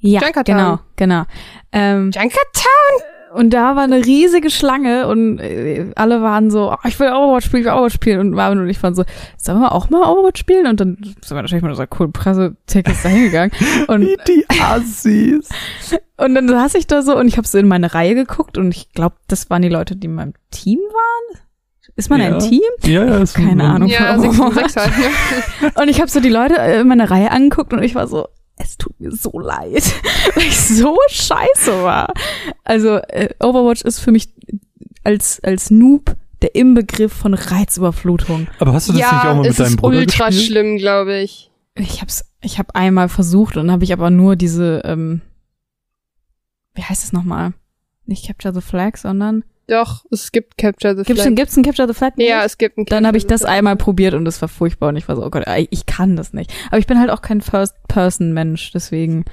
Ja, 0.00 0.20
Junkertown. 0.20 0.44
genau, 0.44 0.80
genau. 0.96 1.24
Ähm, 1.72 2.10
Junkertown? 2.12 3.14
Und 3.34 3.50
da 3.50 3.74
war 3.74 3.82
eine 3.82 4.04
riesige 4.04 4.48
Schlange 4.48 5.08
und 5.08 5.40
äh, 5.40 5.90
alle 5.96 6.22
waren 6.22 6.52
so, 6.52 6.70
oh, 6.70 6.76
ich 6.86 7.00
will 7.00 7.08
Overwatch 7.08 7.46
spielen, 7.46 7.62
ich 7.62 7.66
will 7.66 7.72
Overwatch 7.72 7.94
spielen. 7.94 8.20
Und 8.20 8.30
Marvin 8.30 8.60
und 8.60 8.68
ich 8.68 8.80
waren 8.80 8.94
so, 8.94 9.04
sollen 9.36 9.58
wir 9.60 9.72
auch 9.72 9.90
mal 9.90 10.08
Overwatch 10.08 10.38
spielen? 10.38 10.68
Und 10.68 10.78
dann 10.78 10.98
sind 11.02 11.30
wir 11.30 11.42
natürlich 11.42 11.62
mit 11.62 11.70
unserer 11.70 11.88
coolen 11.88 12.12
Pressetickets 12.12 13.02
da 13.02 13.08
hingegangen. 13.08 13.50
Und, 13.88 14.02
Wie 14.02 14.16
die 14.28 14.46
Assis. 14.60 15.48
und 16.16 16.36
dann 16.36 16.48
saß 16.48 16.76
ich 16.76 16.86
da 16.86 17.02
so 17.02 17.18
und 17.18 17.26
ich 17.26 17.36
habe 17.36 17.46
so 17.48 17.58
in 17.58 17.66
meine 17.66 17.92
Reihe 17.92 18.14
geguckt 18.14 18.56
und 18.56 18.72
ich 18.72 18.92
glaube, 18.92 19.16
das 19.26 19.50
waren 19.50 19.62
die 19.62 19.68
Leute, 19.68 19.96
die 19.96 20.06
in 20.06 20.14
meinem 20.14 20.34
Team 20.52 20.78
waren. 20.78 21.40
Ist 21.96 22.10
man 22.10 22.20
Ja. 22.20 22.34
ein 22.34 22.38
Team? 22.40 22.60
Ja, 22.84 23.04
ja, 23.04 23.18
ist 23.18 23.34
Keine 23.34 23.62
Ahnung. 23.64 23.88
Ja, 23.88 24.18
6 24.18 24.38
und. 24.40 24.54
6 24.54 24.76
halt. 24.76 24.92
Ne? 24.98 25.72
Und 25.82 25.88
ich 25.88 26.00
habe 26.00 26.10
so 26.10 26.20
die 26.20 26.28
Leute 26.28 26.56
äh, 26.58 26.80
in 26.80 26.88
meiner 26.88 27.10
Reihe 27.10 27.30
angeguckt 27.30 27.72
und 27.72 27.82
ich 27.84 27.94
war 27.94 28.06
so, 28.08 28.26
es 28.56 28.76
tut 28.76 28.98
mir 29.00 29.10
so 29.12 29.38
leid, 29.38 29.84
weil 30.34 30.42
ich 30.44 30.60
so 30.60 30.96
scheiße 31.08 31.82
war. 31.84 32.12
Also 32.64 32.96
äh, 32.96 33.28
Overwatch 33.40 33.82
ist 33.82 34.00
für 34.00 34.10
mich 34.12 34.28
als 35.04 35.40
als 35.44 35.70
Noob 35.70 36.16
der 36.42 36.54
Inbegriff 36.56 37.12
von 37.12 37.34
Reizüberflutung. 37.34 38.48
Aber 38.58 38.72
hast 38.72 38.88
du 38.88 38.92
das 38.92 38.96
nicht 39.00 39.06
auch 39.08 39.24
Ja, 39.24 39.34
mal 39.34 39.42
mit 39.42 39.50
es 39.52 39.56
deinem 39.56 39.66
ist 39.68 39.76
Bruder 39.76 39.98
ultra 39.98 40.26
gespielt? 40.28 40.46
schlimm, 40.46 40.76
glaube 40.78 41.18
ich. 41.20 41.50
Ich 41.76 42.00
hab's, 42.02 42.24
ich 42.42 42.58
habe 42.58 42.74
einmal 42.74 43.08
versucht 43.08 43.56
und 43.56 43.70
habe 43.70 43.84
ich 43.84 43.92
aber 43.92 44.10
nur 44.10 44.34
diese, 44.36 44.82
ähm, 44.84 45.20
wie 46.74 46.82
heißt 46.82 47.04
es 47.04 47.12
nochmal? 47.12 47.52
Nicht 48.06 48.26
Capture 48.26 48.52
the 48.52 48.60
Flag, 48.60 48.96
sondern 48.96 49.44
Doch, 49.66 50.04
es 50.10 50.30
gibt 50.32 50.58
Capture 50.58 50.94
the 50.96 51.02
gibt's, 51.04 51.22
Flag. 51.22 51.26
ein- 51.32 51.34
gibt's 51.36 51.56
ein 51.56 51.62
Capture 51.62 51.88
the 51.88 51.94
Flag? 51.94 52.12
Ja, 52.16 52.44
es 52.44 52.58
gibt 52.58 52.76
ein 52.76 52.84
Dann 52.86 53.06
habe 53.06 53.16
ich 53.16 53.24
Capture 53.26 53.38
das 53.46 53.50
einmal 53.50 53.76
probiert 53.76 54.14
und 54.14 54.24
das 54.26 54.40
war 54.42 54.48
furchtbar 54.48 54.88
und 54.90 54.96
ich 54.96 55.08
war 55.08 55.16
so, 55.16 55.24
oh 55.24 55.30
Gott, 55.30 55.44
ich 55.70 55.86
kann 55.86 56.16
das 56.16 56.32
nicht. 56.34 56.52
Aber 56.68 56.78
ich 56.78 56.86
bin 56.86 56.98
halt 57.00 57.10
auch 57.10 57.22
kein 57.22 57.40
First-Person-Mensch, 57.40 58.72
deswegen. 58.72 59.24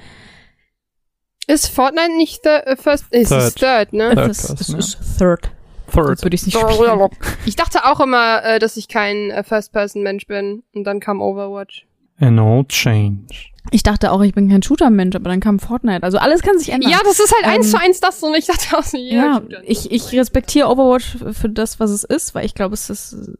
Ist 1.46 1.68
Fortnite 1.68 2.16
nicht 2.16 2.42
the, 2.44 2.48
äh, 2.50 2.76
first? 2.76 3.06
Es 3.10 3.30
ist 3.30 3.58
Third, 3.58 3.92
ne? 3.92 4.14
Third 4.14 4.30
es, 4.30 4.44
ist- 4.48 5.00
es 5.00 5.16
Third. 5.18 5.50
Third. 5.92 6.22
Würde 6.22 6.34
ich 6.34 6.46
nicht 6.46 6.56
spielen. 6.58 7.08
Ich 7.44 7.56
dachte 7.56 7.84
auch 7.84 8.00
immer, 8.00 8.42
äh, 8.44 8.58
dass 8.58 8.78
ich 8.78 8.88
kein 8.88 9.30
äh, 9.30 9.42
First-Person-Mensch 9.42 10.26
bin. 10.26 10.62
Und 10.72 10.84
dann 10.84 11.00
kam 11.00 11.20
Overwatch. 11.20 11.86
And 12.18 12.38
all 12.40 12.64
change. 12.66 13.51
Ich 13.70 13.82
dachte 13.82 14.10
auch, 14.12 14.20
ich 14.22 14.34
bin 14.34 14.48
kein 14.50 14.62
Shooter-Mensch, 14.62 15.14
aber 15.16 15.30
dann 15.30 15.40
kam 15.40 15.58
Fortnite. 15.58 16.02
Also 16.02 16.18
alles 16.18 16.42
kann 16.42 16.58
sich 16.58 16.70
ändern. 16.70 16.90
Ja, 16.90 16.98
das 17.04 17.20
ist 17.20 17.32
halt 17.34 17.46
eins 17.46 17.66
Ähm, 17.66 17.70
zu 17.72 17.80
eins 17.80 18.00
das 18.00 18.22
und 18.22 18.34
ich 18.34 18.46
dachte 18.46 18.76
auch 18.76 18.82
so, 18.82 18.96
Ja, 18.98 19.40
Shooter. 19.40 19.62
ich, 19.64 19.90
ich 19.90 20.12
respektiere 20.12 20.68
Overwatch 20.68 21.16
für 21.32 21.48
das, 21.48 21.78
was 21.80 21.90
es 21.90 22.04
ist, 22.04 22.34
weil 22.34 22.44
ich 22.44 22.54
glaube, 22.54 22.74
es 22.74 22.90
ist, 22.90 23.30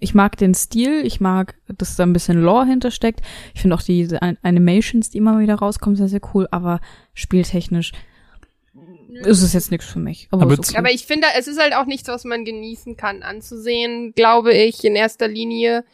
ich 0.00 0.14
mag 0.14 0.36
den 0.36 0.52
Stil, 0.54 1.06
ich 1.06 1.20
mag, 1.20 1.54
dass 1.68 1.96
da 1.96 2.02
ein 2.02 2.12
bisschen 2.12 2.42
Lore 2.42 2.66
hintersteckt. 2.66 3.20
Ich 3.54 3.60
finde 3.62 3.76
auch 3.76 3.82
diese 3.82 4.20
An- 4.20 4.36
Animations, 4.42 5.10
die 5.10 5.18
immer 5.18 5.38
wieder 5.38 5.54
rauskommen, 5.54 5.96
sehr, 5.96 6.08
sehr 6.08 6.20
cool, 6.34 6.48
aber 6.50 6.80
spieltechnisch 7.14 7.92
ist 9.22 9.42
es 9.42 9.52
jetzt 9.52 9.70
nichts 9.70 9.86
für 9.86 9.98
mich. 9.98 10.28
Aber, 10.30 10.42
Aber 10.42 10.52
okay. 10.54 10.76
Aber 10.76 10.90
ich 10.92 11.06
finde, 11.06 11.26
es 11.36 11.48
ist 11.48 11.60
halt 11.60 11.74
auch 11.74 11.86
nichts, 11.86 12.08
was 12.08 12.24
man 12.24 12.44
genießen 12.44 12.96
kann 12.96 13.22
anzusehen, 13.22 14.12
glaube 14.14 14.52
ich, 14.52 14.84
in 14.84 14.94
erster 14.96 15.26
Linie. 15.28 15.84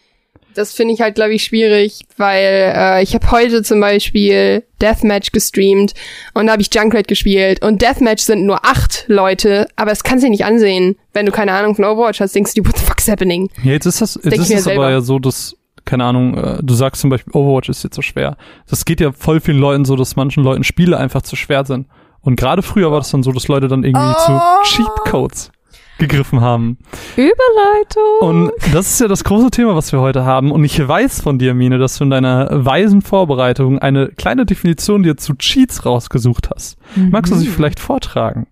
Das 0.54 0.72
finde 0.72 0.94
ich 0.94 1.00
halt, 1.00 1.14
glaube 1.16 1.34
ich, 1.34 1.44
schwierig, 1.44 2.00
weil 2.16 2.72
äh, 2.76 3.02
ich 3.02 3.14
habe 3.14 3.30
heute 3.30 3.62
zum 3.62 3.80
Beispiel 3.80 4.62
Deathmatch 4.80 5.32
gestreamt 5.32 5.94
und 6.34 6.46
da 6.46 6.52
habe 6.52 6.62
ich 6.62 6.72
Junkrat 6.74 7.08
gespielt 7.08 7.64
und 7.64 7.82
Deathmatch 7.82 8.22
sind 8.22 8.44
nur 8.46 8.64
acht 8.64 9.04
Leute, 9.08 9.66
aber 9.76 9.90
das 9.90 10.04
kannst 10.04 10.24
du 10.24 10.30
nicht 10.30 10.44
ansehen. 10.44 10.96
Wenn 11.12 11.26
du 11.26 11.32
keine 11.32 11.52
Ahnung 11.52 11.74
von 11.74 11.84
Overwatch 11.84 12.20
hast, 12.20 12.34
denkst 12.34 12.54
du 12.54 12.64
what 12.64 12.76
the 12.78 12.84
fuck 12.84 12.98
is 13.00 13.08
happening? 13.08 13.50
Ja, 13.62 13.72
jetzt 13.72 13.86
ist 13.86 14.00
das, 14.00 14.14
jetzt 14.16 14.30
Denk 14.32 14.42
ist 14.42 14.50
es 14.50 14.68
aber 14.68 14.90
ja 14.90 15.00
so, 15.00 15.18
dass, 15.18 15.56
keine 15.84 16.04
Ahnung, 16.04 16.36
äh, 16.36 16.58
du 16.62 16.74
sagst 16.74 17.00
zum 17.00 17.10
Beispiel, 17.10 17.32
Overwatch 17.34 17.68
ist 17.68 17.82
jetzt 17.84 17.96
so 17.96 18.02
schwer. 18.02 18.36
Das 18.68 18.84
geht 18.84 19.00
ja 19.00 19.12
voll 19.12 19.40
vielen 19.40 19.58
Leuten 19.58 19.84
so, 19.84 19.96
dass 19.96 20.16
manchen 20.16 20.42
Leuten 20.44 20.64
Spiele 20.64 20.96
einfach 20.98 21.22
zu 21.22 21.36
schwer 21.36 21.64
sind. 21.64 21.86
Und 22.20 22.36
gerade 22.36 22.62
früher 22.62 22.90
war 22.90 23.00
das 23.00 23.10
dann 23.10 23.22
so, 23.22 23.32
dass 23.32 23.48
Leute 23.48 23.68
dann 23.68 23.84
irgendwie 23.84 24.14
Oh. 24.16 24.62
zu 24.64 24.82
Cheatcodes 24.82 25.50
gegriffen 25.98 26.40
haben. 26.40 26.78
Überleitung. 27.16 28.20
Und 28.20 28.52
das 28.72 28.90
ist 28.90 29.00
ja 29.00 29.08
das 29.08 29.24
große 29.24 29.50
Thema, 29.50 29.74
was 29.74 29.92
wir 29.92 30.00
heute 30.00 30.24
haben. 30.24 30.50
Und 30.50 30.64
ich 30.64 30.86
weiß 30.86 31.20
von 31.20 31.38
dir, 31.38 31.54
Mine, 31.54 31.78
dass 31.78 31.98
du 31.98 32.04
in 32.04 32.10
deiner 32.10 32.48
weisen 32.50 33.02
Vorbereitung 33.02 33.78
eine 33.78 34.08
kleine 34.08 34.46
Definition 34.46 35.02
dir 35.02 35.16
zu 35.16 35.34
Cheats 35.34 35.84
rausgesucht 35.86 36.50
hast. 36.54 36.76
Magst 36.96 37.32
du 37.32 37.36
sie 37.36 37.46
vielleicht 37.46 37.80
vortragen? 37.80 38.46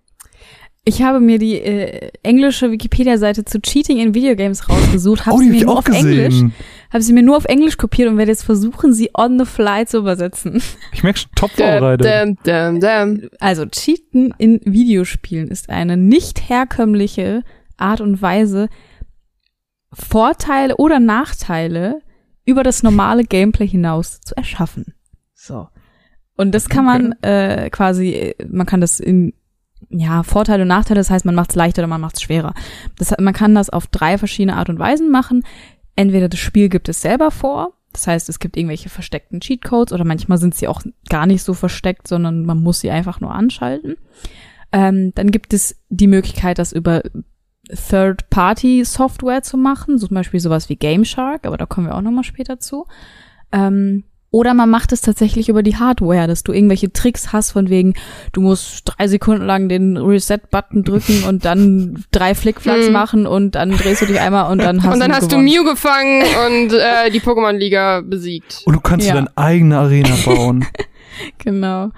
Ich 0.85 1.01
habe 1.01 1.21
mir 1.21 1.39
die 1.39 1.55
äh, 1.61 2.11
englische 2.23 2.69
Wikipedia-Seite 2.69 3.45
zu 3.45 3.61
Cheating 3.61 3.99
in 3.99 4.13
Videogames 4.13 4.67
rausgesucht, 4.67 5.25
habe 5.25 5.37
oh, 5.37 5.39
die 5.39 5.45
sie 5.45 5.49
hab 5.49 5.53
mir 5.53 5.59
ich 5.59 5.65
nur 5.65 5.77
auf 5.77 5.87
Englisch, 5.87 6.25
gesehen. 6.25 6.53
Habe 6.93 7.01
sie 7.01 7.13
mir 7.13 7.23
nur 7.23 7.35
auf 7.35 7.45
Englisch 7.45 7.77
kopiert 7.77 8.07
und 8.07 8.17
werde 8.17 8.31
jetzt 8.31 8.43
versuchen, 8.43 8.93
sie 8.93 9.09
on 9.15 9.39
the 9.39 9.45
fly 9.45 9.85
zu 9.85 9.97
übersetzen. 9.97 10.61
Ich 10.91 11.03
merke 11.03 11.19
schon 11.19 11.31
top 11.35 11.55
Däm, 11.55 11.79
vorbereitet. 11.79 12.05
däm, 12.05 12.37
däm, 12.45 12.79
däm. 12.79 13.29
Also 13.39 13.65
Cheaten 13.65 14.33
in 14.37 14.61
Videospielen 14.63 15.49
ist 15.49 15.69
eine 15.69 15.97
nicht 15.97 16.49
herkömmliche 16.49 17.43
Art 17.77 17.99
und 17.99 18.21
Weise, 18.21 18.69
Vorteile 19.91 20.77
oder 20.77 20.99
Nachteile 20.99 22.01
über 22.45 22.63
das 22.63 22.83
normale 22.83 23.23
Gameplay 23.23 23.67
hinaus 23.67 24.21
zu 24.21 24.35
erschaffen. 24.37 24.93
So. 25.33 25.67
Und 26.35 26.53
das 26.53 26.69
kann 26.69 26.85
man 26.85 27.13
äh, 27.21 27.69
quasi, 27.69 28.35
man 28.47 28.65
kann 28.65 28.81
das 28.81 28.99
in 28.99 29.33
ja, 29.89 30.23
Vorteile 30.23 30.63
und 30.63 30.69
Nachteile, 30.69 30.99
das 30.99 31.09
heißt, 31.09 31.25
man 31.25 31.35
macht 31.35 31.51
es 31.51 31.55
leichter 31.55 31.81
oder 31.81 31.87
man 31.87 32.01
macht 32.01 32.15
es 32.15 32.21
schwerer. 32.21 32.53
Das, 32.97 33.13
man 33.19 33.33
kann 33.33 33.53
das 33.53 33.69
auf 33.69 33.87
drei 33.87 34.17
verschiedene 34.17 34.57
Art 34.57 34.69
und 34.69 34.79
Weisen 34.79 35.11
machen. 35.11 35.43
Entweder 35.95 36.29
das 36.29 36.39
Spiel 36.39 36.69
gibt 36.69 36.89
es 36.89 37.01
selber 37.01 37.31
vor, 37.31 37.73
das 37.93 38.07
heißt, 38.07 38.27
es 38.27 38.39
gibt 38.39 38.57
irgendwelche 38.57 38.89
versteckten 38.89 39.39
Cheatcodes 39.39 39.93
oder 39.93 40.03
manchmal 40.03 40.39
sind 40.39 40.55
sie 40.55 40.67
auch 40.67 40.81
gar 41.09 41.27
nicht 41.27 41.43
so 41.43 41.53
versteckt, 41.53 42.07
sondern 42.07 42.43
man 42.45 42.61
muss 42.61 42.79
sie 42.79 42.89
einfach 42.89 43.21
nur 43.21 43.33
anschalten. 43.33 43.97
Ähm, 44.71 45.13
dann 45.13 45.29
gibt 45.29 45.53
es 45.53 45.79
die 45.89 46.07
Möglichkeit, 46.07 46.57
das 46.57 46.73
über 46.73 47.03
Third-Party-Software 47.69 49.43
zu 49.43 49.57
machen, 49.57 49.99
so 49.99 50.07
zum 50.07 50.15
Beispiel 50.15 50.39
sowas 50.39 50.67
wie 50.69 50.75
Game 50.75 51.05
Shark, 51.05 51.45
aber 51.45 51.57
da 51.57 51.67
kommen 51.67 51.87
wir 51.87 51.95
auch 51.95 52.01
nochmal 52.01 52.23
später 52.23 52.59
zu. 52.59 52.87
Ähm, 53.51 54.03
Oder 54.33 54.55
man 54.55 54.67
macht 54.69 54.91
es 54.91 55.01
tatsächlich 55.01 55.47
über 55.47 55.61
die 55.61 55.75
Hardware, 55.77 56.25
dass 56.25 56.41
du 56.41 56.53
irgendwelche 56.53 56.91
Tricks 56.91 57.31
hast 57.33 57.51
von 57.51 57.69
wegen, 57.69 57.93
du 58.31 58.41
musst 58.41 58.81
drei 58.85 59.07
Sekunden 59.07 59.45
lang 59.45 59.69
den 59.69 59.95
Reset-Button 59.95 60.83
drücken 60.83 61.23
und 61.27 61.45
dann 61.45 62.03
drei 62.11 62.33
Flickflacks 62.33 62.87
Mhm. 62.87 62.93
machen 62.93 63.27
und 63.27 63.51
dann 63.53 63.69
drehst 63.69 64.01
du 64.01 64.07
dich 64.07 64.19
einmal 64.19 64.51
und 64.51 64.57
dann 64.57 64.81
hast 64.81 64.93
und 64.95 64.99
dann 65.01 65.11
du 65.11 65.17
hast 65.17 65.29
gewonnen. 65.29 65.45
du 65.45 65.53
Mew 65.53 65.63
gefangen 65.69 66.23
und 66.47 66.73
äh, 66.73 67.11
die 67.11 67.19
Pokémon-Liga 67.21 68.01
besiegt. 68.01 68.63
Und 68.65 68.73
du 68.73 68.79
kannst 68.81 69.05
Ja. 69.05 69.13
dir 69.13 69.19
deine 69.19 69.37
eigene 69.37 69.77
Arena 69.77 70.15
bauen. 70.25 70.65
Genau. 71.37 71.91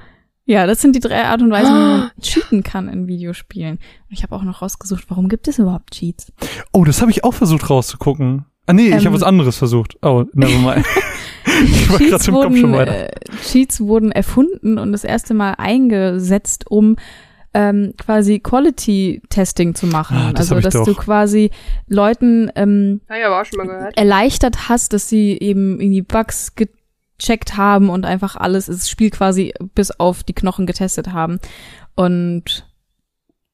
Ja, 0.45 0.67
das 0.67 0.81
sind 0.81 0.93
die 0.95 0.99
drei 0.99 1.23
Art 1.23 1.41
und 1.41 1.51
Weisen, 1.51 1.73
wie 1.73 1.79
man 1.79 2.11
cheaten 2.21 2.63
kann 2.63 2.89
in 2.89 3.07
Videospielen. 3.07 3.79
Ich 4.09 4.23
habe 4.23 4.35
auch 4.35 4.43
noch 4.43 4.61
rausgesucht, 4.61 5.05
warum 5.07 5.29
gibt 5.29 5.47
es 5.47 5.57
überhaupt 5.57 5.91
Cheats? 5.91 6.33
Oh, 6.73 6.83
das 6.83 6.99
habe 7.01 7.11
ich 7.11 7.23
auch 7.23 7.33
versucht 7.33 7.69
rauszugucken. 7.69 8.43
Ah 8.67 8.73
nee, 8.73 8.87
ich 8.87 8.93
Ähm, 8.93 9.05
habe 9.05 9.13
was 9.15 9.23
anderes 9.23 9.57
versucht. 9.57 9.97
Oh, 10.01 10.25
nevermind. 10.33 10.85
ich 11.65 11.89
war 11.89 11.99
gerade 11.99 12.09
Cheats 12.11 12.27
im 12.27 12.33
Kopf 12.33 12.43
schon 12.57 12.71
wurden, 12.71 12.73
weiter. 12.73 13.13
äh, 13.13 13.35
Cheats 13.43 13.79
wurden 13.81 14.11
erfunden 14.11 14.77
und 14.79 14.91
das 14.91 15.03
erste 15.03 15.33
Mal 15.33 15.51
eingesetzt, 15.57 16.65
um 16.69 16.95
ähm, 17.53 17.93
quasi 17.97 18.39
Quality 18.39 19.21
Testing 19.29 19.75
zu 19.75 19.85
machen. 19.87 20.17
Ah, 20.17 20.31
das 20.33 20.51
also 20.51 20.57
ich 20.57 20.63
dass 20.63 20.73
doch. 20.73 20.85
du 20.85 20.95
quasi 20.95 21.51
Leuten 21.87 22.51
ähm, 22.55 23.01
ich 23.07 23.51
gehört. 23.51 23.97
erleichtert 23.97 24.67
hast, 24.67 24.93
dass 24.93 25.07
sie 25.09 25.37
eben 25.39 25.79
irgendwie 25.79 26.01
Bugs 26.01 26.53
gecheckt 26.55 27.55
haben 27.55 27.89
und 27.89 28.05
einfach 28.05 28.35
alles, 28.35 28.65
das 28.65 28.89
Spiel 28.89 29.09
quasi 29.09 29.53
bis 29.75 29.91
auf 29.91 30.23
die 30.23 30.33
Knochen 30.33 30.65
getestet 30.65 31.13
haben. 31.13 31.39
Und 31.95 32.67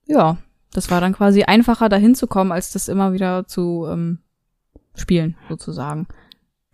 ja, 0.07 0.37
das 0.73 0.89
war 0.89 0.99
dann 1.01 1.13
quasi 1.13 1.43
einfacher 1.43 1.89
dahin 1.89 2.15
zu 2.15 2.25
kommen, 2.27 2.51
als 2.51 2.71
das 2.71 2.87
immer 2.87 3.13
wieder 3.13 3.45
zu 3.45 3.87
ähm, 3.91 4.17
spielen, 4.95 5.37
sozusagen. 5.49 6.07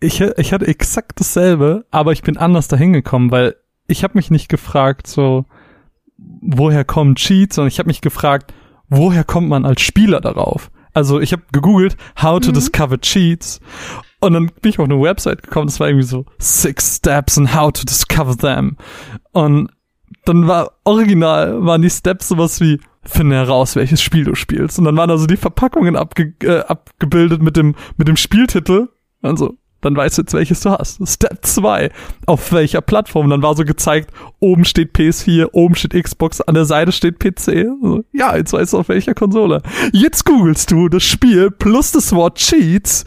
Ich, 0.00 0.20
ich 0.20 0.52
hatte 0.52 0.66
exakt 0.66 1.18
dasselbe, 1.20 1.86
aber 1.90 2.12
ich 2.12 2.22
bin 2.22 2.36
anders 2.36 2.68
dahin 2.68 2.92
gekommen, 2.92 3.30
weil 3.30 3.56
ich 3.88 4.04
habe 4.04 4.16
mich 4.16 4.30
nicht 4.30 4.48
gefragt, 4.48 5.06
so, 5.06 5.44
woher 6.16 6.84
kommen 6.84 7.16
Cheats, 7.16 7.56
sondern 7.56 7.68
ich 7.68 7.78
habe 7.78 7.88
mich 7.88 8.00
gefragt, 8.00 8.52
woher 8.88 9.24
kommt 9.24 9.48
man 9.48 9.64
als 9.64 9.80
Spieler 9.80 10.20
darauf? 10.20 10.70
Also 10.94 11.20
ich 11.20 11.32
habe 11.32 11.42
gegoogelt, 11.52 11.96
how 12.20 12.40
to 12.40 12.50
Mhm. 12.50 12.54
discover 12.54 13.00
Cheats 13.00 13.60
und 14.20 14.32
dann 14.32 14.46
bin 14.60 14.70
ich 14.70 14.78
auf 14.78 14.84
eine 14.86 15.00
Website 15.00 15.42
gekommen, 15.42 15.66
das 15.66 15.78
war 15.80 15.88
irgendwie 15.88 16.06
so 16.06 16.26
six 16.38 16.96
steps 16.96 17.38
on 17.38 17.54
how 17.54 17.72
to 17.72 17.84
discover 17.84 18.36
them 18.36 18.76
und 19.32 19.70
dann 20.24 20.46
war 20.48 20.72
original, 20.84 21.64
waren 21.64 21.82
die 21.82 21.90
Steps 21.90 22.28
sowas 22.28 22.60
wie 22.60 22.80
finde 23.08 23.36
heraus, 23.36 23.74
welches 23.76 24.00
Spiel 24.02 24.24
du 24.24 24.34
spielst 24.34 24.78
und 24.78 24.84
dann 24.84 24.96
waren 24.96 25.10
also 25.10 25.26
die 25.26 25.36
Verpackungen 25.36 25.96
abge 25.96 26.34
äh, 26.42 26.60
abgebildet 26.60 27.42
mit 27.42 27.56
dem 27.56 27.74
mit 27.96 28.08
dem 28.08 28.16
Spieltitel 28.16 28.88
also 29.22 29.56
dann 29.80 29.94
weißt 29.96 30.18
du 30.18 30.22
jetzt, 30.22 30.34
welches 30.34 30.60
du 30.60 30.70
hast. 30.70 31.00
Step 31.08 31.38
2. 31.46 31.92
Auf 32.26 32.50
welcher 32.50 32.80
Plattform? 32.80 33.30
Dann 33.30 33.42
war 33.42 33.54
so 33.54 33.64
gezeigt, 33.64 34.10
oben 34.40 34.64
steht 34.64 34.96
PS4, 34.96 35.50
oben 35.52 35.76
steht 35.76 35.94
Xbox, 36.02 36.40
an 36.40 36.54
der 36.54 36.64
Seite 36.64 36.90
steht 36.90 37.20
PC. 37.20 37.66
So, 37.80 38.02
ja, 38.12 38.36
jetzt 38.36 38.52
weißt 38.52 38.72
du 38.72 38.78
auf 38.78 38.88
welcher 38.88 39.14
Konsole. 39.14 39.62
Jetzt 39.92 40.24
googelst 40.24 40.72
du 40.72 40.88
das 40.88 41.04
Spiel 41.04 41.52
plus 41.52 41.92
das 41.92 42.12
Wort 42.12 42.38
Cheats. 42.38 43.04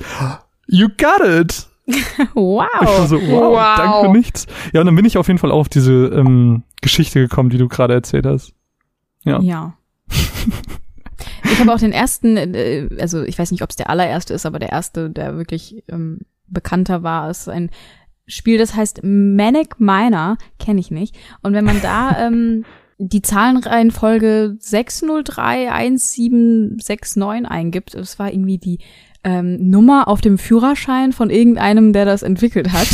You 0.68 0.88
got 0.88 1.28
it. 1.28 1.68
Wow. 2.36 2.66
Ich 2.82 2.88
war 2.88 3.08
so, 3.08 3.22
wow, 3.22 3.52
Wow. 3.52 3.76
danke 3.78 4.06
für 4.06 4.18
nichts. 4.18 4.48
Ja, 4.72 4.80
und 4.80 4.86
dann 4.86 4.96
bin 4.96 5.04
ich 5.04 5.18
auf 5.18 5.28
jeden 5.28 5.40
Fall 5.40 5.52
auch 5.52 5.60
auf 5.60 5.70
diese 5.70 5.92
ähm, 5.92 6.64
Geschichte 6.82 7.20
gekommen, 7.20 7.50
die 7.50 7.58
du 7.58 7.68
gerade 7.68 7.94
erzählt 7.96 8.26
hast. 8.26 8.54
Ja. 9.26 9.42
Ja. 9.42 9.74
Ich 11.44 11.60
habe 11.60 11.74
auch 11.74 11.80
den 11.80 11.92
ersten, 11.92 12.38
äh, 12.38 12.88
also 13.00 13.24
ich 13.24 13.38
weiß 13.38 13.52
nicht, 13.52 13.64
ob 13.64 13.70
es 13.70 13.76
der 13.76 13.90
allererste 13.90 14.34
ist, 14.34 14.46
aber 14.46 14.60
der 14.60 14.70
erste, 14.70 15.10
der 15.10 15.38
wirklich 15.38 15.84
ähm, 15.90 16.20
bekannter 16.48 17.04
war, 17.04 17.30
ist 17.30 17.50
ein 17.50 17.70
Spiel, 18.28 18.58
das 18.58 18.76
heißt 18.76 19.02
Manic 19.04 19.80
Miner, 19.80 20.38
kenne 20.60 20.80
ich 20.80 20.92
nicht. 20.92 21.16
Und 21.42 21.54
wenn 21.54 21.66
man 21.66 21.82
da 21.82 22.18
ähm, 22.28 22.66
die 22.98 23.22
Zahlenreihenfolge 23.22 24.58
6031769 24.62 27.46
eingibt, 27.46 27.96
das 27.96 28.20
war 28.20 28.32
irgendwie 28.32 28.58
die 28.58 28.80
ähm, 29.24 29.70
Nummer 29.70 30.08
auf 30.08 30.22
dem 30.22 30.38
Führerschein 30.38 31.14
von 31.14 31.30
irgendeinem, 31.30 31.94
der 31.94 32.06
das 32.06 32.24
entwickelt 32.24 32.72
hat. 32.72 32.88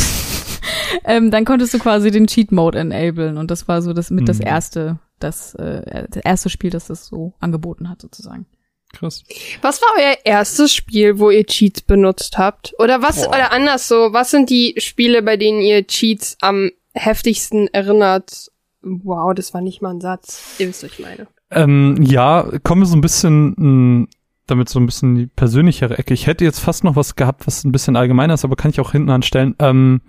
ähm, 1.04 1.30
dann 1.30 1.44
konntest 1.44 1.74
du 1.74 1.78
quasi 1.78 2.10
den 2.10 2.26
Cheat 2.26 2.52
Mode 2.52 2.78
enablen 2.78 3.38
und 3.38 3.50
das 3.50 3.68
war 3.68 3.82
so 3.82 3.92
das 3.92 4.10
mit 4.10 4.28
das 4.28 4.38
Mhm. 4.38 4.46
erste, 4.46 4.98
das, 5.18 5.54
äh, 5.54 6.06
das 6.08 6.22
erste 6.24 6.50
Spiel, 6.50 6.70
das 6.70 6.86
das 6.86 7.06
so 7.06 7.34
angeboten 7.40 7.88
hat 7.88 8.02
sozusagen. 8.02 8.46
Krass. 8.92 9.22
Was 9.60 9.82
war 9.82 9.88
euer 9.98 10.16
erstes 10.24 10.74
Spiel, 10.74 11.18
wo 11.18 11.30
ihr 11.30 11.44
Cheats 11.44 11.82
benutzt 11.82 12.38
habt? 12.38 12.74
Oder 12.78 13.02
was, 13.02 13.22
Boah. 13.22 13.28
oder 13.28 13.52
anders 13.52 13.86
so, 13.86 14.12
was 14.12 14.30
sind 14.30 14.48
die 14.48 14.74
Spiele, 14.78 15.22
bei 15.22 15.36
denen 15.36 15.60
ihr 15.60 15.86
Cheats 15.86 16.38
am 16.40 16.70
heftigsten 16.94 17.68
erinnert? 17.68 18.50
Wow, 18.80 19.34
das 19.34 19.52
war 19.52 19.60
nicht 19.60 19.82
mal 19.82 19.90
ein 19.90 20.00
Satz. 20.00 20.56
Ihr 20.58 20.68
wisst, 20.68 20.84
was 20.84 20.92
ich 20.92 21.00
meine. 21.00 21.26
Ähm, 21.50 21.98
ja, 22.02 22.48
kommen 22.62 22.82
wir 22.82 22.86
so 22.86 22.96
ein 22.96 23.02
bisschen 23.02 23.54
mh, 23.56 24.06
damit 24.46 24.68
so 24.68 24.80
ein 24.80 24.86
bisschen 24.86 25.14
die 25.14 25.26
persönlichere 25.26 25.98
Ecke. 25.98 26.14
Ich 26.14 26.26
hätte 26.26 26.44
jetzt 26.44 26.60
fast 26.60 26.84
noch 26.84 26.96
was 26.96 27.16
gehabt, 27.16 27.46
was 27.46 27.64
ein 27.64 27.72
bisschen 27.72 27.96
allgemeiner 27.96 28.34
ist, 28.34 28.44
aber 28.44 28.56
kann 28.56 28.70
ich 28.70 28.80
auch 28.80 28.92
hinten 28.92 29.10
anstellen. 29.10 29.54
Ähm, 29.58 30.00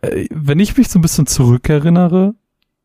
äh, 0.00 0.26
wenn 0.30 0.60
ich 0.60 0.76
mich 0.76 0.88
so 0.88 0.98
ein 0.98 1.02
bisschen 1.02 1.26
zurückerinnere, 1.26 2.34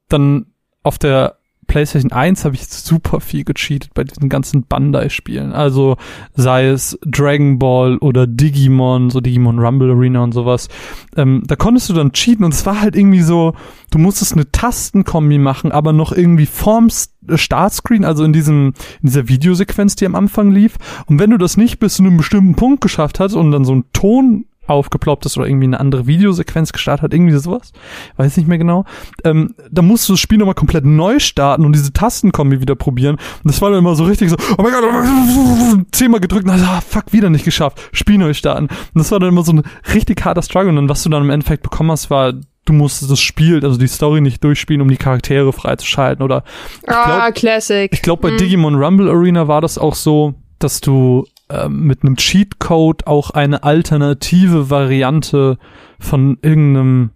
dann 0.10 0.48
auf 0.88 0.98
der 0.98 1.38
PlayStation 1.68 2.12
1 2.12 2.46
habe 2.46 2.56
ich 2.56 2.68
super 2.68 3.20
viel 3.20 3.44
gecheatet 3.44 3.94
bei 3.94 4.04
diesen 4.04 4.30
ganzen 4.30 4.64
Bandai-Spielen. 4.64 5.52
Also 5.52 5.98
sei 6.34 6.68
es 6.68 6.98
Dragon 7.06 7.60
Ball 7.60 7.98
oder 7.98 8.26
Digimon, 8.26 9.10
so 9.10 9.22
Digimon 9.22 9.60
Rumble 9.60 9.92
Arena 9.92 10.24
und 10.24 10.32
sowas. 10.32 10.70
Ähm, 11.16 11.44
da 11.46 11.56
konntest 11.56 11.90
du 11.90 11.94
dann 11.94 12.14
cheaten 12.14 12.46
und 12.46 12.54
es 12.54 12.66
war 12.66 12.82
halt 12.82 12.96
irgendwie 12.96 13.22
so, 13.22 13.54
du 13.92 14.00
musstest 14.00 14.34
eine 14.34 14.50
Tastenkombi 14.52 15.38
machen, 15.38 15.72
aber 15.72 15.94
noch 15.94 16.14
irgendwie 16.14 16.46
vorm 16.46 16.90
äh, 17.28 17.38
Startscreen, 17.38 18.06
also 18.06 18.24
in 18.24 18.34
diesem, 18.34 18.68
in 19.02 19.08
dieser 19.08 19.28
Videosequenz, 19.28 19.96
die 19.96 20.06
am 20.06 20.16
Anfang 20.16 20.52
lief. 20.52 20.78
Und 21.08 21.20
wenn 21.20 21.32
du 21.32 21.38
das 21.38 21.58
nicht 21.58 21.80
bis 21.80 21.96
zu 21.96 22.04
einem 22.04 22.18
bestimmten 22.18 22.56
Punkt 22.56 22.82
geschafft 22.82 23.20
hast 23.20 23.34
und 23.34 23.52
dann 23.52 23.66
so 23.66 23.76
ein 23.76 23.84
Ton 23.92 24.46
aufgeploppt 24.68 25.26
ist 25.26 25.38
oder 25.38 25.48
irgendwie 25.48 25.66
eine 25.66 25.80
andere 25.80 26.08
Videosequenz 26.08 26.72
gestartet 26.72 27.04
hat, 27.04 27.14
irgendwie 27.14 27.38
sowas, 27.38 27.72
weiß 28.18 28.38
nicht 28.38 28.48
mehr 28.48 28.58
genau, 28.58 28.86
ähm, 29.24 29.54
dann 29.72 29.88
musst 29.88 30.08
du 30.10 30.14
das 30.14 30.20
Spiel 30.20 30.38
nochmal 30.38 30.56
komplett 30.56 30.86
neu 30.86 31.20
starten 31.20 31.66
und 31.66 31.74
diese 31.74 31.94
Tastenkombi 31.94 32.62
wieder 32.62 32.76
probieren. 32.76 33.16
Und 33.16 33.52
das 33.52 33.62
war 33.62 33.70
dann 33.70 33.80
immer 33.80 33.96
so 33.96 34.06
richtig 34.06 34.30
so, 34.30 34.38
oh 34.58 34.64
mein 34.64 34.72
Gott, 34.72 35.86
zehnmal 35.92 36.20
gedrückt, 36.20 36.46
und 36.46 36.58
dann, 36.58 36.64
ah, 36.64 36.82
fuck, 36.82 37.14
wieder 37.14 37.30
nicht 37.30 37.46
geschafft, 37.46 37.82
Spiel 37.92 38.18
neu 38.18 38.34
starten. 38.34 38.68
Und 38.68 38.96
das 38.96 39.12
war 39.12 39.20
dann 39.20 39.30
immer 39.30 39.44
so 39.44 39.54
ein 39.54 39.64
richtig 39.94 40.24
harter 40.26 40.42
Struggle. 40.42 40.70
Und 40.70 40.76
dann, 40.76 40.90
was 40.90 41.04
du 41.04 41.10
dann 41.10 41.24
im 41.24 41.30
Endeffekt 41.30 41.64
bekommen 41.64 41.92
hast, 41.92 42.10
war, 42.10 42.34
du 42.66 42.74
musstest 42.74 43.12
das 43.12 43.20
Spiel, 43.20 43.64
also 43.64 43.78
die 43.78 43.88
Story 43.88 44.22
nicht 44.22 44.44
durchspielen, 44.44 44.82
um 44.82 44.90
die 44.90 44.98
Charaktere 44.98 45.54
freizuschalten. 45.54 46.24
Oder 46.24 46.44
ah, 46.86 47.32
Classic. 47.32 47.92
ich 47.92 48.02
glaube, 48.02 48.24
bei 48.24 48.30
Hm. 48.30 48.38
Digimon 48.38 48.76
Rumble 48.76 49.10
Arena 49.10 49.48
war 49.48 49.62
das 49.62 49.78
auch 49.78 49.96
so, 49.96 50.36
dass 50.60 50.82
du 50.82 51.26
mit 51.70 52.04
einem 52.04 52.18
Cheatcode 52.18 53.08
auch 53.08 53.32
eine 53.32 53.64
alternative 53.64 54.70
Variante 54.70 55.58
von 56.00 56.38
irgendeinem, 56.42 57.12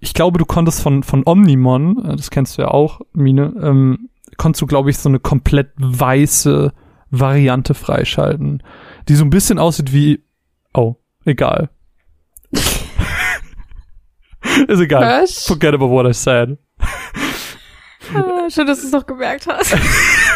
ich 0.00 0.14
glaube, 0.14 0.38
du 0.38 0.44
konntest 0.44 0.80
von, 0.82 1.02
von 1.02 1.22
Omnimon, 1.26 2.04
äh, 2.04 2.16
das 2.16 2.30
kennst 2.30 2.58
du 2.58 2.62
ja 2.62 2.68
auch, 2.68 3.00
Mine, 3.12 3.54
ähm, 3.60 4.08
konntest 4.36 4.62
du, 4.62 4.66
glaube 4.66 4.90
ich, 4.90 4.98
so 4.98 5.08
eine 5.08 5.20
komplett 5.20 5.72
weiße 5.76 6.72
Variante 7.10 7.74
freischalten, 7.74 8.62
die 9.08 9.14
so 9.14 9.24
ein 9.24 9.30
bisschen 9.30 9.58
aussieht 9.58 9.92
wie, 9.92 10.24
oh, 10.72 10.96
egal. 11.24 11.70
Ist 14.68 14.80
egal. 14.80 15.22
Was? 15.22 15.44
Forget 15.46 15.74
about 15.74 15.90
what 15.90 16.06
I 16.06 16.12
said. 16.12 16.58
Ah, 18.14 18.50
schön, 18.50 18.66
dass 18.66 18.80
du 18.80 18.86
es 18.86 18.92
noch 18.92 19.06
gemerkt 19.06 19.46
hast. 19.46 19.76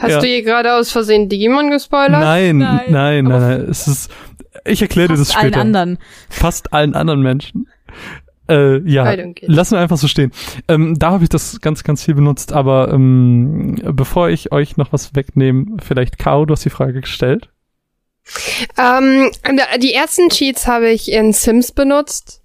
Hast 0.00 0.10
Ja. 0.12 0.20
du 0.20 0.26
hier 0.26 0.42
gerade 0.42 0.74
aus 0.74 0.90
Versehen 0.90 1.28
Digimon 1.28 1.70
gespoilert? 1.70 2.20
Nein, 2.20 2.58
nein, 2.58 2.80
Nein. 2.88 3.24
nein, 3.24 3.40
nein, 3.40 3.60
Es 3.70 3.86
ist, 3.86 4.10
ich 4.64 4.82
erkläre 4.82 5.08
dir 5.08 5.16
das 5.16 5.28
Fast 5.32 5.36
allen 5.38 5.48
später. 5.52 5.60
anderen. 5.60 5.98
Fast 6.28 6.72
allen 6.72 6.94
anderen 6.94 7.22
Menschen. 7.22 7.68
Äh, 8.50 8.78
ja, 8.88 9.14
lassen 9.42 9.74
wir 9.74 9.80
einfach 9.80 9.98
so 9.98 10.08
stehen. 10.08 10.32
Ähm, 10.68 10.98
da 10.98 11.10
habe 11.10 11.22
ich 11.22 11.28
das 11.28 11.60
ganz, 11.60 11.84
ganz 11.84 12.04
viel 12.04 12.14
benutzt, 12.14 12.52
aber 12.54 12.90
ähm, 12.94 13.76
bevor 13.92 14.30
ich 14.30 14.52
euch 14.52 14.78
noch 14.78 14.90
was 14.90 15.14
wegnehme, 15.14 15.76
vielleicht 15.82 16.18
Kao, 16.18 16.46
du 16.46 16.52
hast 16.52 16.64
die 16.64 16.70
Frage 16.70 17.02
gestellt. 17.02 17.50
Ähm, 18.78 19.30
die 19.80 19.92
ersten 19.92 20.28
Cheats 20.30 20.66
habe 20.66 20.88
ich 20.90 21.10
in 21.12 21.32
Sims 21.32 21.72
benutzt. 21.72 22.42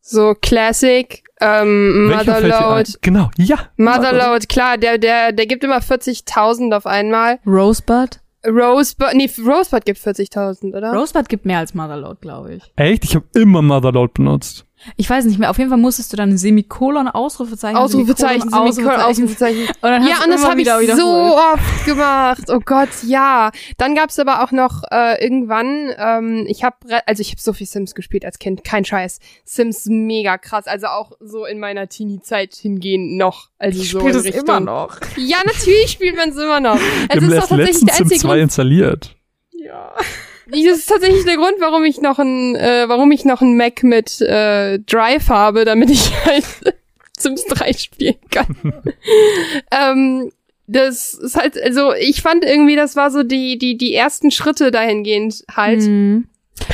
So 0.00 0.34
Classic, 0.34 1.22
ähm? 1.44 2.08
Motherload. 2.08 2.92
Genau, 3.00 3.30
ja. 3.36 3.58
Motherload, 3.76 4.46
klar, 4.46 4.78
der, 4.78 4.98
der, 4.98 5.32
der 5.32 5.46
gibt 5.46 5.64
immer 5.64 5.78
40.000 5.78 6.74
auf 6.76 6.86
einmal. 6.86 7.38
Rosebud? 7.46 8.20
Rosebud, 8.46 9.14
nee, 9.14 9.30
Rosebud 9.38 9.84
gibt 9.84 9.98
40.000, 9.98 10.76
oder? 10.76 10.92
Rosebud 10.92 11.28
gibt 11.28 11.46
mehr 11.46 11.58
als 11.58 11.74
Motherload, 11.74 12.18
glaube 12.20 12.54
ich. 12.54 12.62
Echt? 12.76 13.04
Ich 13.04 13.14
habe 13.14 13.24
immer 13.34 13.62
Motherload 13.62 14.12
benutzt. 14.14 14.66
Ich 14.96 15.08
weiß 15.08 15.24
nicht 15.24 15.38
mehr. 15.38 15.50
Auf 15.50 15.58
jeden 15.58 15.70
Fall 15.70 15.78
musstest 15.78 16.12
du 16.12 16.16
dann 16.16 16.30
ein 16.30 16.38
Semikolon, 16.38 17.08
Ausrufezeichen, 17.08 17.76
Ausrufezeichen, 17.76 18.50
Semikolon, 18.50 19.00
Ausrufezeichen. 19.00 19.62
Und 19.68 19.82
dann 19.82 20.06
ja, 20.06 20.22
und 20.24 20.30
das 20.30 20.44
habe 20.44 20.60
ich 20.60 20.68
so 20.68 21.36
oft 21.36 21.84
gemacht. 21.84 22.44
Oh 22.48 22.60
Gott, 22.64 22.88
ja. 23.06 23.50
Dann 23.76 23.94
gab's 23.94 24.18
aber 24.18 24.42
auch 24.42 24.52
noch 24.52 24.82
äh, 24.90 25.22
irgendwann, 25.22 25.92
ähm, 25.96 26.46
ich 26.48 26.64
habe, 26.64 26.76
also 27.06 27.20
ich 27.20 27.30
habe 27.30 27.40
so 27.40 27.52
viel 27.52 27.66
Sims 27.66 27.94
gespielt 27.94 28.24
als 28.24 28.38
Kind, 28.38 28.64
kein 28.64 28.84
Scheiß. 28.84 29.20
Sims 29.44 29.86
mega 29.86 30.38
krass, 30.38 30.66
also 30.66 30.88
auch 30.88 31.12
so 31.20 31.44
in 31.44 31.58
meiner 31.58 31.88
Teenie-Zeit 31.88 32.54
hingehen 32.54 33.16
noch. 33.16 33.48
Also 33.58 33.80
ich 33.80 33.90
so 33.90 34.00
spiele 34.00 34.12
das 34.14 34.24
immer 34.26 34.60
noch. 34.60 35.00
Ja, 35.16 35.38
natürlich 35.44 35.90
spielt 35.90 36.16
man 36.16 36.30
es 36.30 36.36
immer 36.36 36.60
noch. 36.60 36.78
Es 37.08 37.22
ist 37.22 37.36
doch 37.36 37.48
tatsächlich 37.48 37.84
der 37.84 37.94
einzige 37.94 38.20
2 38.20 38.40
installiert. 38.40 39.16
Ja. 39.52 39.92
Das 40.50 40.60
ist 40.60 40.88
tatsächlich 40.88 41.24
der 41.24 41.36
Grund, 41.36 41.54
warum 41.60 41.84
ich 41.84 42.00
noch 42.00 42.18
ein, 42.18 42.54
äh, 42.56 42.84
warum 42.88 43.10
ich 43.12 43.24
noch 43.24 43.40
ein 43.40 43.56
Mac 43.56 43.82
mit 43.82 44.20
äh, 44.20 44.78
Drive 44.80 45.28
habe, 45.28 45.64
damit 45.64 45.90
ich 45.90 46.12
halt 46.24 46.44
Sims 47.18 47.44
3 47.46 47.72
spielen 47.72 48.16
kann. 48.30 48.56
ähm, 49.70 50.30
das 50.66 51.14
ist 51.14 51.36
halt, 51.36 51.60
also 51.62 51.92
ich 51.94 52.22
fand 52.22 52.44
irgendwie, 52.44 52.76
das 52.76 52.96
war 52.96 53.10
so 53.10 53.22
die, 53.22 53.58
die, 53.58 53.76
die 53.76 53.94
ersten 53.94 54.30
Schritte 54.30 54.70
dahingehend 54.70 55.44
halt. 55.54 55.82
Mhm. 55.82 56.28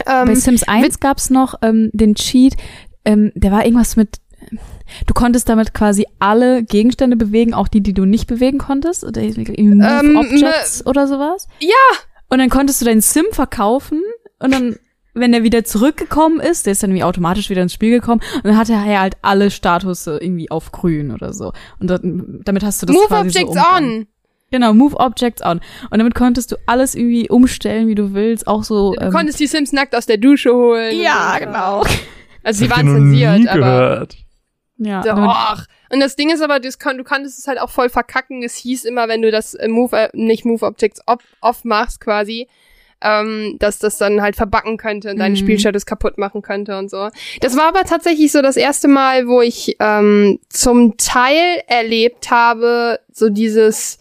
Ähm, 0.06 0.26
Bei 0.26 0.34
Sims 0.34 0.62
1 0.64 1.00
gab's 1.00 1.30
noch 1.30 1.54
ähm, 1.62 1.90
den 1.92 2.14
Cheat, 2.14 2.54
ähm, 3.04 3.32
der 3.34 3.50
war 3.50 3.64
irgendwas 3.64 3.96
mit 3.96 4.20
Du 5.06 5.14
konntest 5.14 5.48
damit 5.48 5.74
quasi 5.74 6.06
alle 6.18 6.64
Gegenstände 6.64 7.16
bewegen, 7.16 7.54
auch 7.54 7.68
die, 7.68 7.80
die 7.80 7.94
du 7.94 8.04
nicht 8.04 8.26
bewegen 8.26 8.58
konntest? 8.58 9.04
Oder 9.04 9.22
Move 9.22 9.52
ähm, 9.56 10.16
Objects 10.16 10.84
oder 10.86 11.06
sowas? 11.06 11.46
Ja! 11.60 11.68
Und 12.30 12.38
dann 12.38 12.48
konntest 12.48 12.80
du 12.80 12.84
deinen 12.84 13.00
Sim 13.00 13.26
verkaufen 13.32 14.00
und 14.38 14.54
dann, 14.54 14.76
wenn 15.14 15.34
er 15.34 15.42
wieder 15.42 15.64
zurückgekommen 15.64 16.40
ist, 16.40 16.66
der 16.66 16.72
ist 16.72 16.82
dann 16.82 16.90
irgendwie 16.90 17.04
automatisch 17.04 17.50
wieder 17.50 17.62
ins 17.62 17.74
Spiel 17.74 17.90
gekommen 17.90 18.22
und 18.36 18.44
dann 18.44 18.56
hatte 18.56 18.72
er 18.72 19.00
halt 19.00 19.16
alle 19.22 19.50
Status 19.50 20.06
irgendwie 20.06 20.50
auf 20.50 20.72
grün 20.72 21.10
oder 21.10 21.32
so. 21.32 21.52
Und 21.80 21.88
dann, 21.90 22.40
damit 22.44 22.62
hast 22.62 22.80
du 22.80 22.86
das 22.86 22.94
Move 22.94 23.08
quasi 23.08 23.40
Objects 23.40 23.54
so 23.54 23.76
on! 23.76 24.06
Genau, 24.52 24.72
Move 24.74 24.96
Objects 24.96 25.42
on. 25.44 25.60
Und 25.90 25.98
damit 25.98 26.14
konntest 26.14 26.50
du 26.52 26.56
alles 26.66 26.94
irgendwie 26.94 27.28
umstellen, 27.28 27.86
wie 27.88 27.94
du 27.94 28.14
willst, 28.14 28.46
auch 28.48 28.64
so. 28.64 28.94
Du 28.94 29.04
ähm, 29.04 29.12
konntest 29.12 29.38
die 29.38 29.46
Sims 29.46 29.72
nackt 29.72 29.94
aus 29.94 30.06
der 30.06 30.16
Dusche 30.16 30.52
holen. 30.52 31.00
Ja, 31.00 31.38
genau. 31.38 31.84
Also 32.42 32.64
sie 32.64 32.70
waren 32.70 32.86
zensiert, 32.86 33.48
aber. 33.48 33.60
Gehört. 33.60 34.16
Ja. 34.78 35.02
Doch. 35.02 35.66
Und 35.90 36.00
das 36.00 36.16
Ding 36.16 36.30
ist 36.30 36.40
aber, 36.40 36.60
das 36.60 36.78
kann, 36.78 36.98
du 36.98 37.04
konntest 37.04 37.38
es 37.38 37.46
halt 37.46 37.60
auch 37.60 37.70
voll 37.70 37.88
verkacken. 37.88 38.42
Es 38.42 38.54
hieß 38.56 38.84
immer, 38.84 39.08
wenn 39.08 39.22
du 39.22 39.30
das 39.30 39.54
äh, 39.54 39.68
Move, 39.68 39.96
äh, 39.96 40.08
nicht 40.12 40.44
Move 40.44 40.64
Objects 40.64 41.00
off, 41.06 41.20
off 41.40 41.64
machst 41.64 42.00
quasi, 42.00 42.48
ähm, 43.02 43.56
dass 43.58 43.78
das 43.78 43.98
dann 43.98 44.22
halt 44.22 44.36
verbacken 44.36 44.76
könnte 44.76 45.10
und 45.10 45.18
deine 45.18 45.34
mhm. 45.34 45.38
Spielstatus 45.38 45.86
kaputt 45.86 46.16
machen 46.16 46.42
könnte 46.42 46.78
und 46.78 46.90
so. 46.90 47.08
Das 47.40 47.56
war 47.56 47.68
aber 47.68 47.84
tatsächlich 47.84 48.30
so 48.30 48.40
das 48.40 48.56
erste 48.56 48.88
Mal, 48.88 49.26
wo 49.26 49.40
ich 49.40 49.76
ähm, 49.80 50.38
zum 50.48 50.96
Teil 50.96 51.62
erlebt 51.66 52.30
habe, 52.30 53.00
so 53.12 53.28
dieses, 53.28 53.98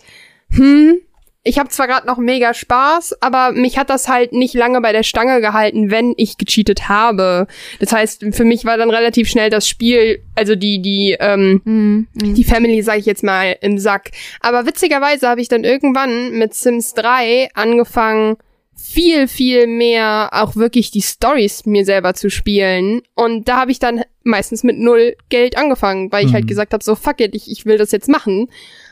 hm, 0.52 1.00
ich 1.44 1.58
habe 1.58 1.70
zwar 1.70 1.88
gerade 1.88 2.06
noch 2.06 2.18
mega 2.18 2.54
Spaß, 2.54 3.22
aber 3.22 3.54
mich 3.54 3.78
hat 3.78 3.90
das 3.90 4.10
halt 4.10 4.34
nicht 4.34 4.54
lange 4.54 4.82
bei 4.82 4.92
der 4.92 5.04
Stange 5.04 5.40
gehalten, 5.40 5.90
wenn 5.90 6.14
ich 6.18 6.38
gecheatet 6.38 6.90
habe. 6.90 7.48
Das 7.80 7.94
heißt, 7.94 8.26
für 8.32 8.44
mich 8.44 8.66
war 8.66 8.78
dann 8.78 8.90
relativ 8.90 9.30
schnell 9.30 9.50
das 9.50 9.68
Spiel, 9.68 10.22
also 10.36 10.56
die 10.56 10.82
die 10.82 11.16
ähm, 11.20 11.62
mhm. 11.64 12.08
die 12.36 12.44
Family, 12.44 12.82
sage 12.82 13.00
ich 13.00 13.06
jetzt 13.06 13.24
mal, 13.24 13.56
im 13.62 13.80
Sack. 13.80 14.12
Aber 14.42 14.66
witzigerweise 14.66 15.30
habe 15.30 15.42
ich 15.42 15.48
dann 15.48 15.64
irgendwann 15.64 16.32
mit 16.32 16.54
Sims 16.54 16.94
3 16.94 17.50
angefangen 17.54 18.38
viel, 18.76 19.28
viel 19.28 19.68
mehr 19.68 20.30
auch 20.32 20.56
wirklich 20.56 20.90
die 20.92 21.02
Stories 21.02 21.66
mir 21.66 21.86
selber 21.86 22.14
zu 22.14 22.30
spielen. 22.30 23.02
Und 23.14 23.48
da 23.48 23.58
habe 23.58 23.72
ich 23.72 23.80
dann 23.80 24.04
meistens 24.24 24.64
mit 24.64 24.78
null 24.78 25.16
Geld 25.30 25.58
angefangen, 25.58 26.12
weil 26.12 26.26
ich 26.26 26.28
halt 26.28 26.32
mhm. 26.32 26.36
halt 26.36 26.48
gesagt 26.48 26.74
habe, 26.74 26.84
so 26.84 26.96
fuck 26.96 27.20
it, 27.20 27.36
ich, 27.36 27.52
ich 27.52 27.66
will 27.66 27.78
das 27.78 27.92
jetzt 27.92 28.10
machen. 28.10 28.50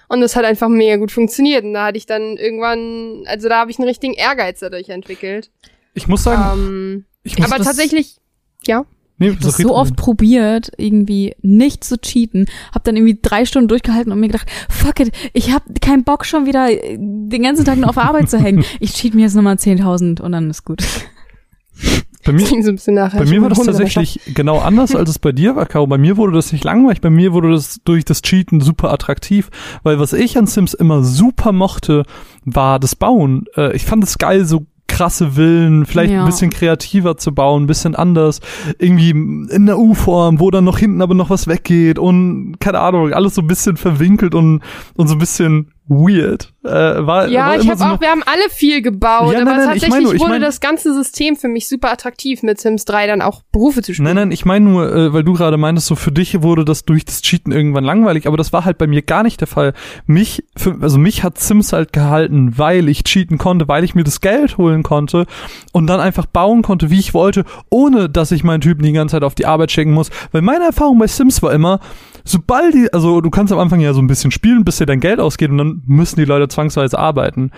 Und 0.08 0.22
das 0.22 0.36
hat 0.36 0.45
einfach 0.45 0.70
mega 0.70 0.95
gut 0.95 1.12
funktioniert. 1.12 1.64
Und 1.64 1.74
da 1.74 1.88
hatte 1.88 1.97
ich 1.97 2.05
dann 2.05 2.38
irgendwann, 2.38 3.24
also 3.26 3.49
da 3.49 3.60
habe 3.60 3.72
ich 3.72 3.80
einen 3.80 3.88
richtigen 3.88 4.14
Ehrgeiz 4.14 4.60
dadurch 4.60 4.89
entwickelt. 4.89 5.51
Ich 5.93 6.08
muss 6.08 6.24
sagen, 6.24 6.60
ähm, 6.60 7.05
ich 7.24 7.38
muss 7.38 7.51
aber 7.51 7.64
tatsächlich, 7.64 8.18
ja. 8.66 8.86
Nee, 9.20 9.30
ich 9.30 9.41
so 9.41 9.76
oft 9.76 9.95
probiert, 9.95 10.72
irgendwie 10.78 11.36
nicht 11.41 11.84
zu 11.84 11.99
cheaten. 11.99 12.45
Hab 12.72 12.84
dann 12.84 12.95
irgendwie 12.95 13.18
drei 13.20 13.45
Stunden 13.45 13.68
durchgehalten 13.68 14.12
und 14.12 14.20
mir 14.20 14.28
gedacht, 14.28 14.47
fuck 14.70 14.99
it, 14.99 15.12
ich 15.34 15.51
hab 15.51 15.64
keinen 15.82 16.03
Bock 16.03 16.24
schon 16.24 16.45
wieder 16.45 16.68
den 16.70 17.41
ganzen 17.41 17.66
Tag 17.66 17.78
nur 17.78 17.89
auf 17.89 17.97
Arbeit 17.97 18.30
zu 18.30 18.38
hängen. 18.38 18.64
Ich 18.80 18.93
cheat 18.93 19.16
mir 19.16 19.24
jetzt 19.24 19.34
nochmal 19.34 19.55
10.000 19.55 20.22
und 20.22 20.32
dann 20.32 20.49
ist 20.51 20.64
gut. 20.64 20.84
Bei 22.28 22.34
mir, 22.34 22.45
so 22.45 22.73
bei 22.73 23.25
mir 23.25 23.41
war 23.41 23.49
das 23.49 23.63
tatsächlich 23.63 24.19
genau 24.34 24.59
anders, 24.59 24.93
als 24.95 25.09
es 25.09 25.17
bei 25.17 25.32
dir 25.32 25.55
war, 25.55 25.65
Caro. 25.65 25.88
Bei 25.88 25.97
mir 25.97 26.17
wurde 26.17 26.34
das 26.34 26.51
nicht 26.51 26.65
langweilig, 26.65 26.99
bei 26.99 27.09
mir 27.09 27.32
wurde 27.32 27.51
das 27.51 27.80
durch 27.86 28.03
das 28.03 28.21
Cheaten 28.21 28.59
super 28.59 28.91
attraktiv, 28.91 29.49
weil 29.84 29.97
was 29.97 30.11
ich 30.11 30.38
an 30.38 30.45
Sims 30.45 30.73
immer 30.73 31.03
super 31.03 31.53
mochte, 31.53 32.03
war 32.43 32.80
das 32.80 32.95
Bauen. 32.95 33.45
Äh, 33.55 33.75
ich 33.78 33.86
fand 33.86 34.03
es 34.03 34.17
geil, 34.17 34.43
so 34.43 34.65
krasse 34.88 35.32
Villen, 35.32 35.86
vielleicht 35.86 36.11
ja. 36.11 36.21
ein 36.21 36.25
bisschen 36.25 36.49
kreativer 36.49 37.17
zu 37.17 37.34
bauen, 37.34 37.63
ein 37.63 37.67
bisschen 37.67 37.95
anders, 37.95 38.41
irgendwie 38.80 39.11
in 39.11 39.65
der 39.65 39.78
U-Form, 39.78 40.39
wo 40.39 40.49
dann 40.51 40.63
noch 40.63 40.80
hinten 40.80 41.01
aber 41.01 41.13
noch 41.13 41.30
was 41.30 41.47
weggeht 41.47 41.99
und 41.99 42.55
keine 42.59 42.80
Ahnung, 42.80 43.13
alles 43.13 43.36
so 43.36 43.41
ein 43.41 43.47
bisschen 43.47 43.78
verwinkelt 43.78 44.34
und, 44.34 44.61
und 44.95 45.07
so 45.07 45.15
ein 45.15 45.19
bisschen 45.19 45.71
weird. 45.88 46.54
Äh, 46.64 46.70
war, 46.70 47.28
ja, 47.28 47.48
war 47.48 47.60
ich 47.60 47.68
habe 47.70 47.78
so 47.78 47.86
auch, 47.86 48.02
wir 48.02 48.10
haben 48.10 48.24
alle 48.26 48.50
viel 48.50 48.82
gebaut, 48.82 49.34
ja, 49.34 49.40
aber 49.40 49.52
nein, 49.52 49.58
nein, 49.58 49.66
tatsächlich 49.68 49.84
ich 49.84 49.90
mein 49.90 50.04
nur, 50.04 50.14
ich 50.16 50.20
wurde 50.20 50.32
mein, 50.32 50.42
das 50.42 50.60
ganze 50.60 50.94
System 50.94 51.36
für 51.36 51.48
mich 51.48 51.68
super 51.68 51.92
attraktiv, 51.92 52.44
mit 52.44 52.60
Sims 52.60 52.86
3 52.86 53.08
dann 53.08 53.22
auch 53.22 53.42
Berufe 53.52 53.82
zu 53.82 53.94
spielen. 53.94 54.06
Nein, 54.06 54.16
nein, 54.16 54.32
ich 54.32 54.46
meine 54.46 54.66
nur, 54.66 54.94
äh, 54.94 55.14
weil 55.14 55.24
du 55.24 55.34
gerade 55.34 55.58
meintest, 55.58 55.88
so 55.88 55.96
für 55.96 56.12
dich 56.12 56.42
wurde 56.42 56.66
das 56.66 56.84
durch 56.84 57.06
das 57.06 57.22
Cheaten 57.22 57.54
irgendwann 57.54 57.84
langweilig, 57.84 58.28
aber 58.28 58.38
das 58.38 58.52
war 58.52 58.66
halt 58.66 58.78
bei 58.78 58.88
mir 58.88 59.02
gar 59.02 59.24
nicht 59.24 59.40
der 59.40 59.48
Fall. 59.48 59.74
Mich, 60.06 60.44
für, 60.58 60.78
also 60.82 60.98
mich 60.98 61.24
hat 61.24 61.40
Sims 61.40 61.72
halt 61.72 61.94
gehalten, 61.94 62.58
weil 62.58 62.90
ich 62.90 63.04
cheaten 63.04 63.38
konnte, 63.38 63.68
weil 63.68 63.84
ich 63.84 63.96
mir 63.96 64.04
das 64.04 64.20
Geld 64.20 64.58
holen 64.58 64.84
konnte 64.84 65.26
und 65.72 65.88
dann 65.88 66.00
einfach 66.00 66.26
bauen 66.26 66.64
konnte, 66.64 66.90
wie 66.90 67.00
ich 67.00 67.14
wollte, 67.14 67.46
ohne 67.70 68.10
dass 68.10 68.32
ich 68.32 68.44
meinen 68.44 68.62
Typen 68.62 68.84
die 68.84 68.94
ganze 68.94 69.14
Zeit 69.14 69.24
auf 69.24 69.36
die 69.36 69.46
Arbeit 69.46 69.72
schicken 69.72 69.94
muss. 69.94 70.10
Weil 70.32 70.42
meine 70.42 70.66
Erfahrung 70.66 71.00
bei 71.00 71.08
Sims 71.08 71.42
war 71.42 71.54
immer, 71.54 71.80
sobald 72.26 72.74
die, 72.74 72.92
also 72.92 73.22
du 73.22 73.30
kannst 73.30 73.54
am 73.54 73.60
Anfang 73.60 73.80
ja 73.80 73.94
so 73.94 74.02
ein 74.02 74.08
bisschen 74.08 74.32
spielen, 74.32 74.66
bis 74.66 74.78
dir 74.78 74.86
dein 74.86 75.00
Geld 75.00 75.20
ausgeht 75.20 75.50
und 75.50 75.58
dann 75.58 75.76
müssen 75.86 76.19
die 76.19 76.25
Leute 76.25 76.47
zwangsweise 76.47 76.97
arbeiten. 76.97 77.51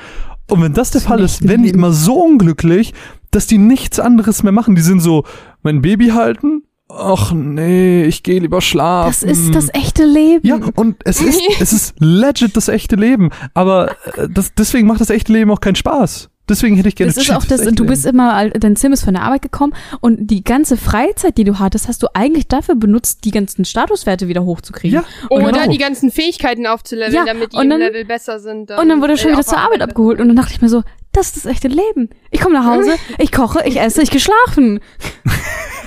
Und 0.49 0.61
wenn 0.61 0.73
das 0.73 0.91
der 0.91 1.01
das 1.01 1.07
Fall 1.07 1.19
ist, 1.21 1.47
werden 1.47 1.63
die 1.63 1.69
immer 1.69 1.91
so 1.91 2.15
unglücklich, 2.15 2.93
dass 3.31 3.47
die 3.47 3.57
nichts 3.57 3.99
anderes 3.99 4.43
mehr 4.43 4.51
machen. 4.51 4.75
Die 4.75 4.81
sind 4.81 4.99
so, 4.99 5.25
mein 5.61 5.81
Baby 5.81 6.09
halten, 6.09 6.63
ach 6.89 7.31
nee, 7.31 8.03
ich 8.03 8.23
gehe 8.23 8.39
lieber 8.39 8.61
schlafen. 8.61 9.27
Das 9.27 9.37
ist 9.37 9.53
das 9.53 9.69
echte 9.73 10.05
Leben. 10.05 10.45
Ja, 10.45 10.59
und 10.75 10.97
es 11.05 11.21
ist, 11.21 11.41
es 11.59 11.71
ist 11.71 11.95
legit 11.99 12.57
das 12.57 12.67
echte 12.67 12.95
Leben. 12.95 13.29
Aber 13.53 13.91
äh, 14.15 14.27
das, 14.29 14.53
deswegen 14.55 14.87
macht 14.87 15.01
das 15.01 15.09
echte 15.09 15.31
Leben 15.31 15.51
auch 15.51 15.61
keinen 15.61 15.75
Spaß. 15.75 16.28
Deswegen 16.49 16.75
hätte 16.75 16.89
ich 16.89 16.95
gerne 16.95 17.13
Das 17.13 17.23
ist 17.23 17.31
auch 17.31 17.45
das, 17.45 17.63
du 17.63 17.85
bist 17.85 18.05
immer, 18.05 18.49
dein 18.49 18.75
Sim 18.75 18.91
ist 18.91 19.03
von 19.03 19.13
der 19.13 19.23
Arbeit 19.23 19.43
gekommen 19.43 19.73
und 20.01 20.27
die 20.27 20.43
ganze 20.43 20.77
Freizeit, 20.77 21.37
die 21.37 21.43
du 21.43 21.59
hattest, 21.59 21.87
hast 21.87 22.01
du 22.03 22.07
eigentlich 22.13 22.47
dafür 22.47 22.75
benutzt, 22.75 23.23
die 23.23 23.31
ganzen 23.31 23.65
Statuswerte 23.65 24.27
wieder 24.27 24.43
hochzukriegen. 24.43 25.01
Ja, 25.01 25.05
Oder 25.29 25.51
genau. 25.51 25.71
die 25.71 25.77
ganzen 25.77 26.11
Fähigkeiten 26.11 26.67
aufzuleveln, 26.67 27.13
ja, 27.13 27.25
damit 27.25 27.53
die 27.53 27.57
dann, 27.57 27.71
im 27.71 27.79
Level 27.79 28.05
besser 28.05 28.39
sind. 28.39 28.71
und 28.71 28.89
dann 28.89 29.01
wurde 29.01 29.13
er 29.13 29.17
schon 29.17 29.31
wieder 29.31 29.43
zur 29.43 29.59
Arbeit 29.59 29.81
abgeholt 29.81 30.19
und 30.19 30.27
dann 30.27 30.35
dachte 30.35 30.53
ich 30.53 30.61
mir 30.61 30.69
so, 30.69 30.83
das 31.11 31.27
ist 31.27 31.37
das 31.37 31.45
echte 31.45 31.67
Leben. 31.67 32.09
Ich 32.31 32.39
komme 32.39 32.55
nach 32.55 32.65
Hause, 32.65 32.95
ich 33.17 33.31
koche, 33.31 33.63
ich 33.65 33.79
esse, 33.79 34.01
ich 34.01 34.11
geschlafen. 34.11 34.79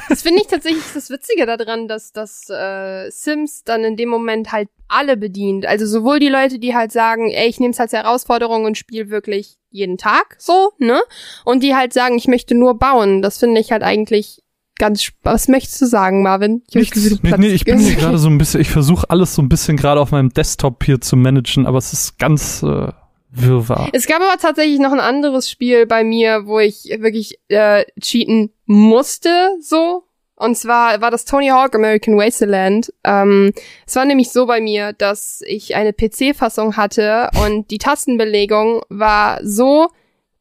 Das 0.09 0.21
finde 0.21 0.43
ich 0.43 0.47
tatsächlich 0.47 0.85
das 0.93 1.09
Witzige 1.09 1.47
daran, 1.47 1.89
dass 1.89 2.13
dass 2.13 2.51
äh, 2.51 3.11
Sims 3.11 3.65
dann 3.65 3.83
in 3.83 3.97
dem 3.97 4.11
Moment 4.11 4.53
halt 4.53 4.69
alle 4.87 5.17
bedient. 5.17 5.65
Also 5.65 5.87
sowohl 5.87 6.19
die 6.19 6.29
Leute, 6.29 6.59
die 6.59 6.75
halt 6.75 6.93
sagen, 6.93 7.31
ey, 7.31 7.49
ich 7.49 7.61
nehme 7.61 7.71
es 7.71 7.81
als 7.81 7.95
Herausforderung 7.95 8.67
und 8.67 8.77
spiele 8.77 9.09
wirklich 9.09 9.57
jeden 9.73 9.99
Tag 9.99 10.37
so, 10.39 10.73
ne? 10.79 11.01
Und 11.45 11.63
die 11.63 11.75
halt 11.75 11.93
sagen, 11.93 12.17
ich 12.17 12.29
möchte 12.29 12.55
nur 12.55 12.79
bauen. 12.79 13.23
Das 13.23 13.39
finde 13.39 13.61
ich 13.61 13.73
halt 13.73 13.83
eigentlich 13.83 14.43
ganz 14.79 15.13
Was 15.23 15.49
möchtest 15.49 15.81
du 15.81 15.87
sagen, 15.87 16.23
Marvin? 16.23 16.63
Ich, 16.69 16.75
Nichts, 16.75 17.23
nee, 17.23 17.35
nee, 17.39 17.49
ich 17.49 17.65
bin 17.65 17.79
hier 17.79 17.95
gerade 17.95 18.19
so 18.19 18.29
ein 18.29 18.39
bisschen, 18.39 18.61
ich 18.61 18.71
versuche 18.71 19.09
alles 19.11 19.35
so 19.35 19.43
ein 19.43 19.49
bisschen 19.49 19.77
gerade 19.77 20.01
auf 20.01 20.11
meinem 20.11 20.31
Desktop 20.31 20.83
hier 20.85 21.01
zu 21.01 21.17
managen, 21.17 21.67
aber 21.67 21.79
es 21.79 21.93
ist 21.93 22.19
ganz 22.19 22.63
äh, 22.63 22.89
wirrwarr. 23.31 23.89
Es 23.93 24.07
gab 24.07 24.23
aber 24.23 24.37
tatsächlich 24.39 24.79
noch 24.81 24.93
ein 24.93 25.01
anderes 25.01 25.51
Spiel 25.51 25.87
bei 25.87 26.05
mir, 26.05 26.47
wo 26.47 26.59
ich 26.59 26.85
wirklich 26.99 27.39
äh, 27.49 27.85
cheaten 28.01 28.51
musste, 28.67 29.31
so 29.61 30.05
und 30.43 30.57
zwar 30.57 31.01
war 31.01 31.11
das 31.11 31.25
Tony 31.25 31.49
Hawk 31.49 31.75
American 31.75 32.17
Wasteland. 32.17 32.93
Ähm, 33.05 33.53
es 33.87 33.95
war 33.95 34.05
nämlich 34.05 34.31
so 34.31 34.47
bei 34.47 34.61
mir, 34.61 34.93
dass 34.93 35.43
ich 35.47 35.77
eine 35.77 35.93
PC-Fassung 35.93 36.77
hatte 36.77 37.31
und 37.45 37.71
die 37.71 37.79
Tastenbelegung 37.79 38.83
war 38.89 39.39
so 39.43 39.89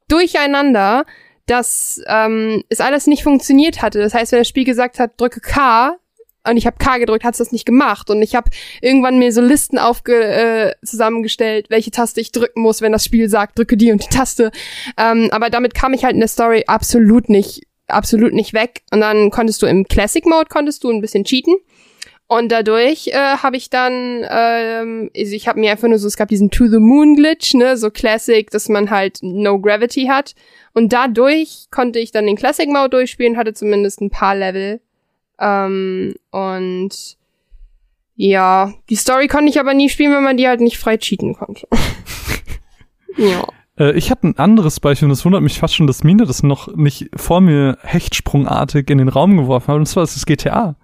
durcheinander, 0.08 1.06
dass 1.46 2.02
ähm, 2.08 2.64
es 2.70 2.82
alles 2.82 3.08
nicht 3.08 3.24
funktioniert 3.24 3.82
hatte. 3.82 4.00
Das 4.00 4.14
heißt, 4.14 4.32
wenn 4.32 4.40
das 4.40 4.48
Spiel 4.48 4.66
gesagt 4.66 5.00
hat, 5.00 5.20
drücke 5.20 5.40
K 5.40 5.98
und 6.48 6.58
ich 6.58 6.66
habe 6.66 6.78
K 6.80 6.98
gedrückt, 6.98 7.24
hat 7.24 7.36
es 7.36 7.38
das 7.38 7.52
nicht 7.52 7.66
gemacht. 7.66 8.10
Und 8.10 8.22
ich 8.22 8.34
habe 8.36 8.50
irgendwann 8.82 9.20
mir 9.20 9.32
so 9.32 9.42
Listen 9.42 9.78
aufge 9.78 10.24
äh, 10.24 10.74
zusammengestellt, 10.84 11.68
welche 11.70 11.92
Taste 11.92 12.20
ich 12.20 12.32
drücken 12.32 12.62
muss, 12.62 12.82
wenn 12.82 12.92
das 12.92 13.06
Spiel 13.06 13.30
sagt, 13.30 13.60
drücke 13.60 13.78
die 13.78 13.92
und 13.92 14.04
die 14.04 14.10
Taste. 14.10 14.52
Ähm, 14.98 15.30
aber 15.32 15.50
damit 15.50 15.76
kam 15.76 15.94
ich 15.94 16.04
halt 16.04 16.14
in 16.16 16.20
der 16.20 16.30
Story 16.30 16.64
absolut 16.66 17.30
nicht 17.30 17.62
absolut 17.94 18.34
nicht 18.34 18.54
weg. 18.54 18.82
Und 18.92 19.02
dann 19.02 19.30
konntest 19.30 19.62
du 19.62 19.68
im 19.68 19.86
Classic 19.86 20.26
Mode 20.26 20.48
konntest 20.50 20.84
du 20.84 20.90
ein 20.90 21.02
bisschen 21.02 21.24
cheaten. 21.24 21.56
Und 22.28 22.50
dadurch 22.50 23.08
äh, 23.08 23.14
habe 23.14 23.58
ich 23.58 23.70
dann, 23.70 24.26
ähm, 24.30 25.10
also 25.14 25.36
ich 25.36 25.50
habe 25.50 25.60
mir 25.60 25.72
einfach 25.72 25.90
nur 25.90 26.00
so, 26.00 26.08
es 26.08 26.16
gab 26.16 26.30
diesen 26.30 26.50
To 26.50 26.68
the 26.68 26.80
Moon 26.80 27.18
Glitch, 27.18 27.54
ne, 27.54 27.76
so 27.76 27.90
Classic, 27.92 28.50
dass 28.50 28.70
man 28.70 28.90
halt 28.90 29.20
No 29.22 29.60
Gravity 29.60 30.06
hat. 30.06 30.34
Und 30.74 30.94
dadurch 30.94 31.66
konnte 31.72 32.00
ich 32.00 32.12
dann 32.12 32.26
den 32.26 32.38
Classic 32.38 32.70
Mode 32.70 32.92
durchspielen, 32.92 33.36
hatte 33.36 33.54
zumindest 33.54 34.00
ein 34.00 34.12
paar 34.12 34.36
Level. 34.36 34.80
Ähm, 35.42 36.16
und 36.30 37.18
ja, 38.16 38.74
die 38.90 38.96
Story 38.96 39.28
konnte 39.28 39.50
ich 39.50 39.60
aber 39.60 39.74
nie 39.74 39.90
spielen, 39.90 40.14
weil 40.14 40.22
man 40.22 40.38
die 40.38 40.48
halt 40.48 40.62
nicht 40.62 40.78
frei 40.78 40.98
cheaten 40.98 41.34
konnte. 41.34 41.68
ja. 43.18 43.46
Äh, 43.82 43.94
ich 43.94 44.12
habe 44.12 44.28
ein 44.28 44.38
anderes 44.38 44.80
Beispiel 44.80 45.08
und 45.08 45.12
es 45.12 45.26
wundert 45.26 45.42
mich 45.42 45.60
fast 45.60 45.76
schon, 45.76 45.88
dass 45.88 46.04
Mine 46.04 46.26
das 46.26 46.44
noch 46.44 46.76
nicht 46.76 47.10
vor 47.16 47.42
mir 47.42 47.78
hechtsprungartig 47.82 48.90
in 48.90 49.00
den 49.00 49.10
Raum 49.10 49.36
geworfen 49.38 49.70
hat. 49.70 49.78
Und 49.78 49.88
zwar 49.88 50.04
ist 50.04 50.16
es 50.16 50.26
GTA. 50.26 50.76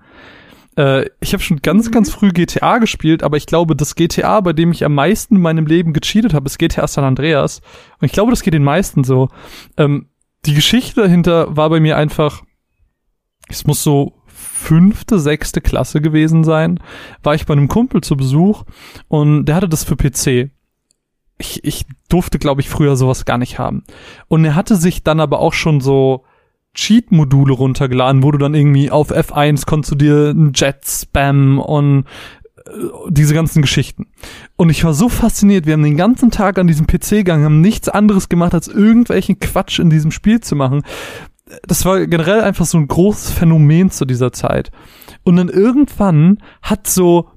Äh, 0.76 1.06
ich 1.20 1.34
habe 1.34 1.44
schon 1.44 1.62
ganz, 1.62 1.88
mhm. 1.88 1.92
ganz 1.92 2.10
früh 2.12 2.32
GTA 2.32 2.80
gespielt, 2.80 3.22
aber 3.24 3.38
ich 3.38 3.46
glaube, 3.46 3.76
das 3.76 3.96
GTA, 3.96 4.42
bei 4.42 4.54
dem 4.54 4.72
ich 4.72 4.84
am 4.84 4.96
meisten 4.96 5.36
in 5.36 5.42
meinem 5.42 5.68
Leben 5.68 5.94
gecheatet 5.94 6.34
habe, 6.34 6.48
ist 6.48 6.58
GTA 6.58 6.88
San 6.88 7.04
Andreas. 7.04 7.62
Und 8.02 8.08
ich 8.08 8.12
glaube, 8.12 8.32
das 8.32 8.42
geht 8.42 8.56
den 8.56 8.64
meisten 8.64 9.04
so. 9.04 9.30
Ähm, 9.78 10.08
die 10.46 10.56
Geschichte 10.56 11.02
dahinter 11.02 11.56
war 11.56 11.70
bei 11.70 11.80
mir 11.80 11.98
einfach, 11.98 12.44
es 13.50 13.66
muss 13.68 13.84
so 13.84 14.14
fünfte, 14.28 15.20
sechste 15.20 15.62
Klasse 15.62 16.02
gewesen 16.02 16.44
sein, 16.44 16.80
war 17.24 17.36
ich 17.36 17.46
bei 17.46 17.54
einem 17.54 17.68
Kumpel 17.68 18.02
zu 18.02 18.16
Besuch 18.16 18.64
und 19.08 19.46
der 19.46 19.56
hatte 19.56 19.70
das 19.70 19.84
für 19.84 19.96
PC. 19.96 20.52
Ich, 21.38 21.64
ich 21.64 21.86
durfte, 22.10 22.40
glaube 22.40 22.62
ich, 22.62 22.70
früher 22.70 22.96
sowas 22.96 23.26
gar 23.26 23.38
nicht 23.38 23.60
haben. 23.60 23.84
Und 24.28 24.44
er 24.44 24.56
hatte 24.56 24.76
sich 24.76 25.04
dann 25.04 25.20
aber 25.20 25.40
auch 25.40 25.54
schon 25.54 25.82
so 25.82 26.24
Cheat-Module 26.78 27.54
runtergeladen, 27.54 28.24
wo 28.24 28.32
du 28.32 28.38
dann 28.38 28.54
irgendwie 28.54 28.92
auf 28.92 29.12
F1 29.12 29.66
konntest 29.66 29.92
du 29.92 29.96
dir 29.96 30.30
einen 30.30 30.54
Jet 30.54 30.86
spam 30.86 31.60
und 31.60 32.06
äh, 32.68 32.72
diese 33.10 33.34
ganzen 33.34 33.62
Geschichten. 33.62 34.06
Und 34.56 34.70
ich 34.70 34.84
war 34.84 34.94
so 34.94 35.10
fasziniert, 35.10 35.66
wir 35.66 35.74
haben 35.74 35.84
den 35.84 35.98
ganzen 35.98 36.32
Tag 36.32 36.60
an 36.60 36.68
diesem 36.68 36.88
PC 36.88 37.10
gegangen, 37.10 37.46
haben 37.46 37.62
nichts 37.62 37.90
anderes 37.90 38.30
gemacht, 38.30 38.54
als 38.54 38.68
irgendwelchen 38.68 39.40
Quatsch 39.40 39.80
in 39.80 39.90
diesem 39.90 40.12
Spiel 40.12 40.40
zu 40.40 40.56
machen. 40.56 40.84
Das 41.66 41.84
war 41.86 42.06
generell 42.06 42.42
einfach 42.42 42.66
so 42.66 42.78
ein 42.78 42.88
großes 42.88 43.32
Phänomen 43.32 43.90
zu 43.90 44.06
dieser 44.06 44.32
Zeit. 44.32 44.72
Und 45.24 45.38
dann 45.38 45.50
irgendwann 45.50 46.38
hat 46.62 46.88
so 46.88 47.30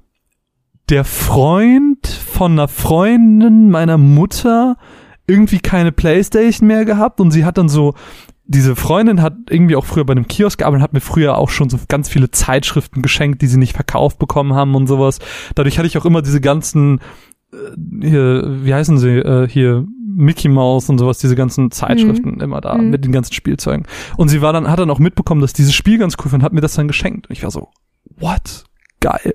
der 0.89 1.05
Freund 1.05 1.90
von 2.41 2.53
einer 2.53 2.67
Freundin 2.67 3.69
meiner 3.69 3.99
Mutter 3.99 4.75
irgendwie 5.27 5.59
keine 5.59 5.91
Playstation 5.91 6.65
mehr 6.65 6.85
gehabt 6.85 7.21
und 7.21 7.29
sie 7.29 7.45
hat 7.45 7.59
dann 7.59 7.69
so 7.69 7.93
diese 8.45 8.75
Freundin 8.75 9.21
hat 9.21 9.35
irgendwie 9.47 9.75
auch 9.75 9.85
früher 9.85 10.05
bei 10.05 10.13
einem 10.13 10.27
Kiosk 10.27 10.57
gearbeitet 10.57 10.79
und 10.79 10.83
hat 10.85 10.93
mir 10.93 11.01
früher 11.01 11.37
auch 11.37 11.51
schon 11.51 11.69
so 11.69 11.77
ganz 11.87 12.09
viele 12.09 12.31
Zeitschriften 12.31 13.03
geschenkt, 13.03 13.43
die 13.43 13.45
sie 13.45 13.59
nicht 13.59 13.73
verkauft 13.73 14.17
bekommen 14.17 14.55
haben 14.55 14.73
und 14.73 14.87
sowas. 14.87 15.19
Dadurch 15.53 15.77
hatte 15.77 15.85
ich 15.85 15.99
auch 15.99 16.05
immer 16.05 16.23
diese 16.23 16.41
ganzen 16.41 16.99
äh, 17.53 18.07
hier, 18.07 18.57
wie 18.63 18.73
heißen 18.73 18.97
sie, 18.97 19.19
äh, 19.19 19.47
hier 19.47 19.85
Mickey 20.03 20.49
Mouse 20.49 20.89
und 20.89 20.97
sowas, 20.97 21.19
diese 21.19 21.35
ganzen 21.35 21.69
Zeitschriften 21.69 22.31
mhm. 22.31 22.41
immer 22.41 22.59
da 22.59 22.75
mhm. 22.75 22.89
mit 22.89 23.05
den 23.05 23.11
ganzen 23.11 23.33
Spielzeugen. 23.33 23.85
Und 24.17 24.29
sie 24.29 24.41
war 24.41 24.51
dann, 24.51 24.67
hat 24.67 24.79
dann 24.79 24.89
auch 24.89 24.97
mitbekommen, 24.97 25.41
dass 25.41 25.53
dieses 25.53 25.75
Spiel 25.75 25.99
ganz 25.99 26.15
cool 26.19 26.31
fand, 26.31 26.41
hat 26.41 26.53
mir 26.53 26.61
das 26.61 26.73
dann 26.73 26.87
geschenkt. 26.87 27.29
Und 27.29 27.33
ich 27.33 27.43
war 27.43 27.51
so, 27.51 27.69
what? 28.17 28.63
Geil. 28.99 29.33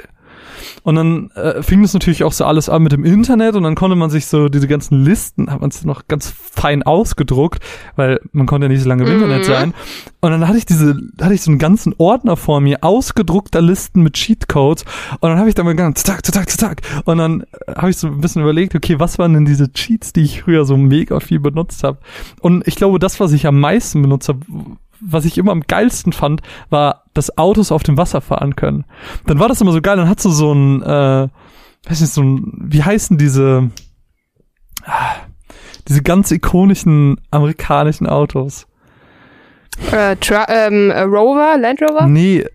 Und 0.86 0.94
dann 0.94 1.30
äh, 1.32 1.64
fing 1.64 1.82
das 1.82 1.94
natürlich 1.94 2.22
auch 2.22 2.30
so 2.30 2.44
alles 2.44 2.68
an 2.68 2.80
mit 2.80 2.92
dem 2.92 3.04
Internet 3.04 3.56
und 3.56 3.64
dann 3.64 3.74
konnte 3.74 3.96
man 3.96 4.08
sich 4.08 4.26
so 4.26 4.48
diese 4.48 4.68
ganzen 4.68 5.02
Listen, 5.02 5.50
hat 5.50 5.60
man 5.60 5.70
es 5.70 5.84
noch 5.84 6.06
ganz 6.06 6.30
fein 6.30 6.84
ausgedruckt, 6.84 7.60
weil 7.96 8.20
man 8.30 8.46
konnte 8.46 8.66
ja 8.66 8.68
nicht 8.68 8.82
so 8.82 8.88
lange 8.88 9.02
im 9.02 9.08
mhm. 9.08 9.14
Internet 9.16 9.46
sein. 9.46 9.74
Und 10.20 10.30
dann 10.30 10.46
hatte 10.46 10.58
ich 10.58 10.64
diese, 10.64 10.96
hatte 11.20 11.34
ich 11.34 11.42
so 11.42 11.50
einen 11.50 11.58
ganzen 11.58 11.92
Ordner 11.98 12.36
vor 12.36 12.60
mir, 12.60 12.84
ausgedruckter 12.84 13.60
Listen 13.60 14.04
mit 14.04 14.12
Cheatcodes. 14.12 14.84
Und 15.18 15.28
dann 15.28 15.40
habe 15.40 15.48
ich 15.48 15.56
da 15.56 15.64
mal 15.64 15.72
gegangen, 15.72 15.96
zack, 15.96 16.24
zack, 16.24 16.50
zack. 16.50 16.82
Und 17.04 17.18
dann 17.18 17.40
äh, 17.40 17.74
habe 17.74 17.90
ich 17.90 17.96
so 17.96 18.06
ein 18.06 18.20
bisschen 18.20 18.42
überlegt, 18.42 18.76
okay, 18.76 19.00
was 19.00 19.18
waren 19.18 19.34
denn 19.34 19.44
diese 19.44 19.72
Cheats, 19.72 20.12
die 20.12 20.22
ich 20.22 20.42
früher 20.42 20.64
so 20.64 20.76
mega 20.76 21.18
viel 21.18 21.40
benutzt 21.40 21.82
habe? 21.82 21.98
Und 22.38 22.64
ich 22.68 22.76
glaube, 22.76 23.00
das, 23.00 23.18
was 23.18 23.32
ich 23.32 23.48
am 23.48 23.58
meisten 23.58 24.02
benutzt 24.02 24.28
habe, 24.28 24.38
was 25.00 25.24
ich 25.24 25.38
immer 25.38 25.52
am 25.52 25.62
geilsten 25.62 26.12
fand, 26.12 26.42
war, 26.70 27.04
dass 27.14 27.36
Autos 27.38 27.72
auf 27.72 27.82
dem 27.82 27.96
Wasser 27.96 28.20
fahren 28.20 28.56
können. 28.56 28.84
Dann 29.26 29.38
war 29.38 29.48
das 29.48 29.60
immer 29.60 29.72
so 29.72 29.80
geil, 29.80 29.96
dann 29.96 30.08
hast 30.08 30.24
du 30.24 30.30
so 30.30 30.52
ein, 30.52 30.82
äh, 30.82 31.28
weiß 31.88 32.00
nicht, 32.00 32.12
so 32.12 32.22
ein, 32.22 32.52
wie 32.58 32.82
heißen 32.82 33.18
diese, 33.18 33.70
ah, 34.84 35.14
diese 35.88 36.02
ganz 36.02 36.30
ikonischen 36.30 37.20
amerikanischen 37.30 38.06
Autos? 38.06 38.66
Äh, 39.92 40.16
ähm, 40.48 40.90
äh, 40.90 41.02
Rover, 41.02 41.56
Land 41.58 41.82
Rover? 41.82 42.06
Nee, 42.06 42.46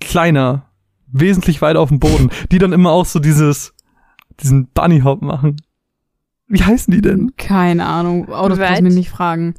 kleiner, 0.00 0.66
wesentlich 1.06 1.62
weiter 1.62 1.80
auf 1.80 1.88
dem 1.88 2.00
Boden, 2.00 2.30
die 2.52 2.58
dann 2.58 2.72
immer 2.72 2.90
auch 2.90 3.06
so 3.06 3.18
dieses, 3.18 3.74
diesen 4.40 4.68
Bunny 4.68 5.00
Hop 5.00 5.22
machen. 5.22 5.56
Wie 6.46 6.62
heißen 6.62 6.92
die 6.92 7.02
denn? 7.02 7.32
Keine 7.36 7.86
Ahnung, 7.86 8.32
Autos 8.32 8.58
muss 8.58 8.80
mich 8.80 8.94
nicht 8.94 9.10
fragen. 9.10 9.54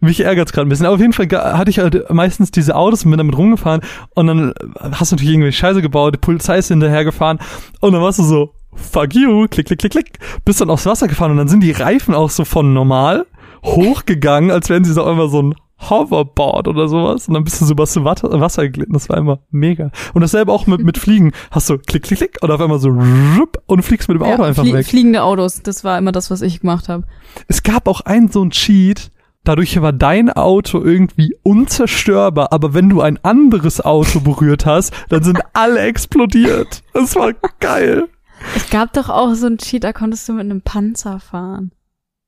Mich 0.00 0.20
ärgert's 0.20 0.52
gerade 0.52 0.66
ein 0.66 0.68
bisschen. 0.68 0.86
Aber 0.86 0.94
auf 0.94 1.00
jeden 1.00 1.12
Fall 1.12 1.28
hatte 1.30 1.70
ich 1.70 1.78
halt 1.78 2.10
meistens 2.10 2.50
diese 2.50 2.76
Autos 2.76 3.04
und 3.04 3.10
bin 3.10 3.18
damit 3.18 3.36
rumgefahren 3.36 3.80
und 4.14 4.26
dann 4.26 4.54
hast 4.92 5.12
du 5.12 5.16
natürlich 5.16 5.34
irgendwie 5.34 5.52
Scheiße 5.52 5.82
gebaut, 5.82 6.14
die 6.14 6.18
Polizei 6.18 6.58
ist 6.58 6.68
hinterhergefahren 6.68 7.38
und 7.80 7.92
dann 7.92 8.02
warst 8.02 8.18
du 8.18 8.22
so, 8.22 8.54
fuck 8.74 9.14
you, 9.14 9.46
klick, 9.48 9.66
klick, 9.66 9.78
klick, 9.78 9.92
klick, 9.92 10.18
bist 10.44 10.60
dann 10.60 10.70
aufs 10.70 10.86
Wasser 10.86 11.08
gefahren 11.08 11.32
und 11.32 11.38
dann 11.38 11.48
sind 11.48 11.62
die 11.62 11.72
Reifen 11.72 12.14
auch 12.14 12.30
so 12.30 12.44
von 12.44 12.72
normal 12.72 13.26
hochgegangen, 13.64 14.50
als 14.50 14.68
wären 14.68 14.84
sie 14.84 14.92
so 14.92 15.08
immer 15.08 15.28
so 15.28 15.42
ein 15.42 15.54
Hoverboard 15.78 16.68
oder 16.68 16.88
sowas 16.88 17.28
und 17.28 17.34
dann 17.34 17.44
bist 17.44 17.60
du 17.60 17.66
so 17.66 17.72
über 17.72 17.84
das 17.84 17.96
Wasser 18.02 18.62
geglitten. 18.62 18.94
Das 18.94 19.08
war 19.08 19.18
immer 19.18 19.40
mega. 19.50 19.90
Und 20.14 20.22
dasselbe 20.22 20.50
auch 20.50 20.66
mit, 20.66 20.82
mit 20.82 20.96
Fliegen. 20.96 21.32
Hast 21.50 21.68
du 21.68 21.78
klick, 21.78 22.04
klick, 22.04 22.18
klick 22.18 22.38
und 22.40 22.50
auf 22.50 22.60
einmal 22.60 22.78
so 22.78 22.88
und 22.88 23.82
fliegst 23.82 24.08
mit 24.08 24.16
dem 24.16 24.22
Auto 24.22 24.42
ja, 24.42 24.48
einfach 24.48 24.62
flie 24.62 24.72
weg. 24.72 24.86
Fliegende 24.86 25.22
Autos, 25.22 25.62
das 25.62 25.84
war 25.84 25.98
immer 25.98 26.12
das, 26.12 26.30
was 26.30 26.40
ich 26.40 26.60
gemacht 26.60 26.88
habe. 26.88 27.04
Es 27.46 27.62
gab 27.62 27.88
auch 27.88 28.00
einen 28.00 28.28
so 28.28 28.42
ein 28.42 28.50
Cheat, 28.50 29.10
Dadurch 29.46 29.80
war 29.80 29.92
dein 29.92 30.28
Auto 30.28 30.82
irgendwie 30.82 31.36
unzerstörbar, 31.44 32.52
aber 32.52 32.74
wenn 32.74 32.88
du 32.88 33.00
ein 33.00 33.16
anderes 33.22 33.80
Auto 33.80 34.18
berührt 34.18 34.66
hast, 34.66 34.92
dann 35.08 35.22
sind 35.22 35.38
alle 35.52 35.82
explodiert. 35.82 36.82
Das 36.92 37.14
war 37.14 37.32
geil. 37.60 38.08
Es 38.56 38.68
gab 38.70 38.92
doch 38.92 39.08
auch 39.08 39.34
so 39.34 39.46
ein 39.46 39.58
Cheat, 39.58 39.84
da 39.84 39.92
konntest 39.92 40.28
du 40.28 40.32
mit 40.32 40.40
einem 40.40 40.62
Panzer 40.62 41.20
fahren. 41.20 41.70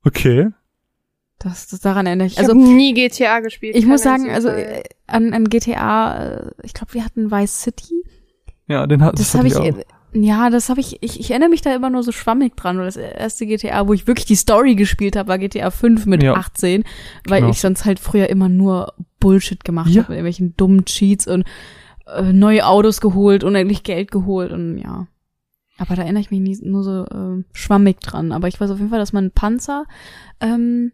Okay. 0.05 0.47
Das, 1.39 1.67
das 1.67 1.81
daran 1.81 2.05
erinnere 2.05 2.27
ich. 2.27 2.33
Ich 2.33 2.39
also, 2.39 2.53
nie 2.53 2.93
GTA 2.93 3.41
gespielt. 3.41 3.75
Ich 3.75 3.85
muss 3.85 4.01
sagen, 4.01 4.29
also 4.29 4.47
äh, 4.47 4.83
an, 5.05 5.33
an 5.33 5.49
GTA, 5.49 6.23
äh, 6.23 6.51
ich 6.63 6.73
glaube, 6.73 6.93
wir 6.93 7.03
hatten 7.03 7.31
Vice 7.31 7.63
City. 7.63 8.01
Ja, 8.67 8.87
den 8.87 9.03
hat 9.03 9.19
das, 9.19 9.33
das 9.33 9.39
habe 9.39 9.47
ich, 9.49 9.57
auch. 9.57 9.67
Ja, 10.11 10.49
das 10.49 10.69
habe 10.69 10.79
ich, 10.79 10.97
ich, 11.01 11.19
ich 11.19 11.29
erinnere 11.29 11.49
mich 11.49 11.61
da 11.61 11.73
immer 11.75 11.89
nur 11.89 12.03
so 12.03 12.11
schwammig 12.11 12.55
dran. 12.55 12.77
Weil 12.77 12.85
das 12.85 12.95
erste 12.95 13.45
GTA, 13.45 13.87
wo 13.87 13.93
ich 13.93 14.07
wirklich 14.07 14.25
die 14.25 14.35
Story 14.35 14.75
gespielt 14.75 15.15
habe, 15.15 15.29
war 15.29 15.37
GTA 15.37 15.69
5 15.69 16.05
mit 16.05 16.23
ja. 16.23 16.33
18, 16.33 16.83
weil 17.27 17.41
genau. 17.41 17.51
ich 17.51 17.61
sonst 17.61 17.85
halt 17.85 17.99
früher 17.99 18.29
immer 18.29 18.49
nur 18.49 18.93
Bullshit 19.19 19.63
gemacht 19.63 19.89
ja. 19.89 20.03
habe, 20.03 20.13
mit 20.13 20.17
irgendwelchen 20.17 20.55
dummen 20.57 20.85
Cheats 20.85 21.27
und 21.27 21.43
äh, 22.07 22.33
neue 22.33 22.65
Autos 22.65 23.01
geholt, 23.01 23.43
unendlich 23.43 23.83
Geld 23.83 24.11
geholt 24.11 24.51
und 24.51 24.79
ja. 24.79 25.07
Aber 25.77 25.95
da 25.95 26.01
erinnere 26.01 26.21
ich 26.21 26.31
mich 26.31 26.41
nie, 26.41 26.57
nur 26.61 26.83
so 26.83 27.05
äh, 27.05 27.43
schwammig 27.53 28.01
dran. 28.01 28.31
Aber 28.31 28.47
ich 28.47 28.59
weiß 28.59 28.71
auf 28.71 28.79
jeden 28.79 28.89
Fall, 28.89 28.99
dass 28.99 29.13
man 29.13 29.31
Panzer 29.31 29.85
ähm, 30.41 30.91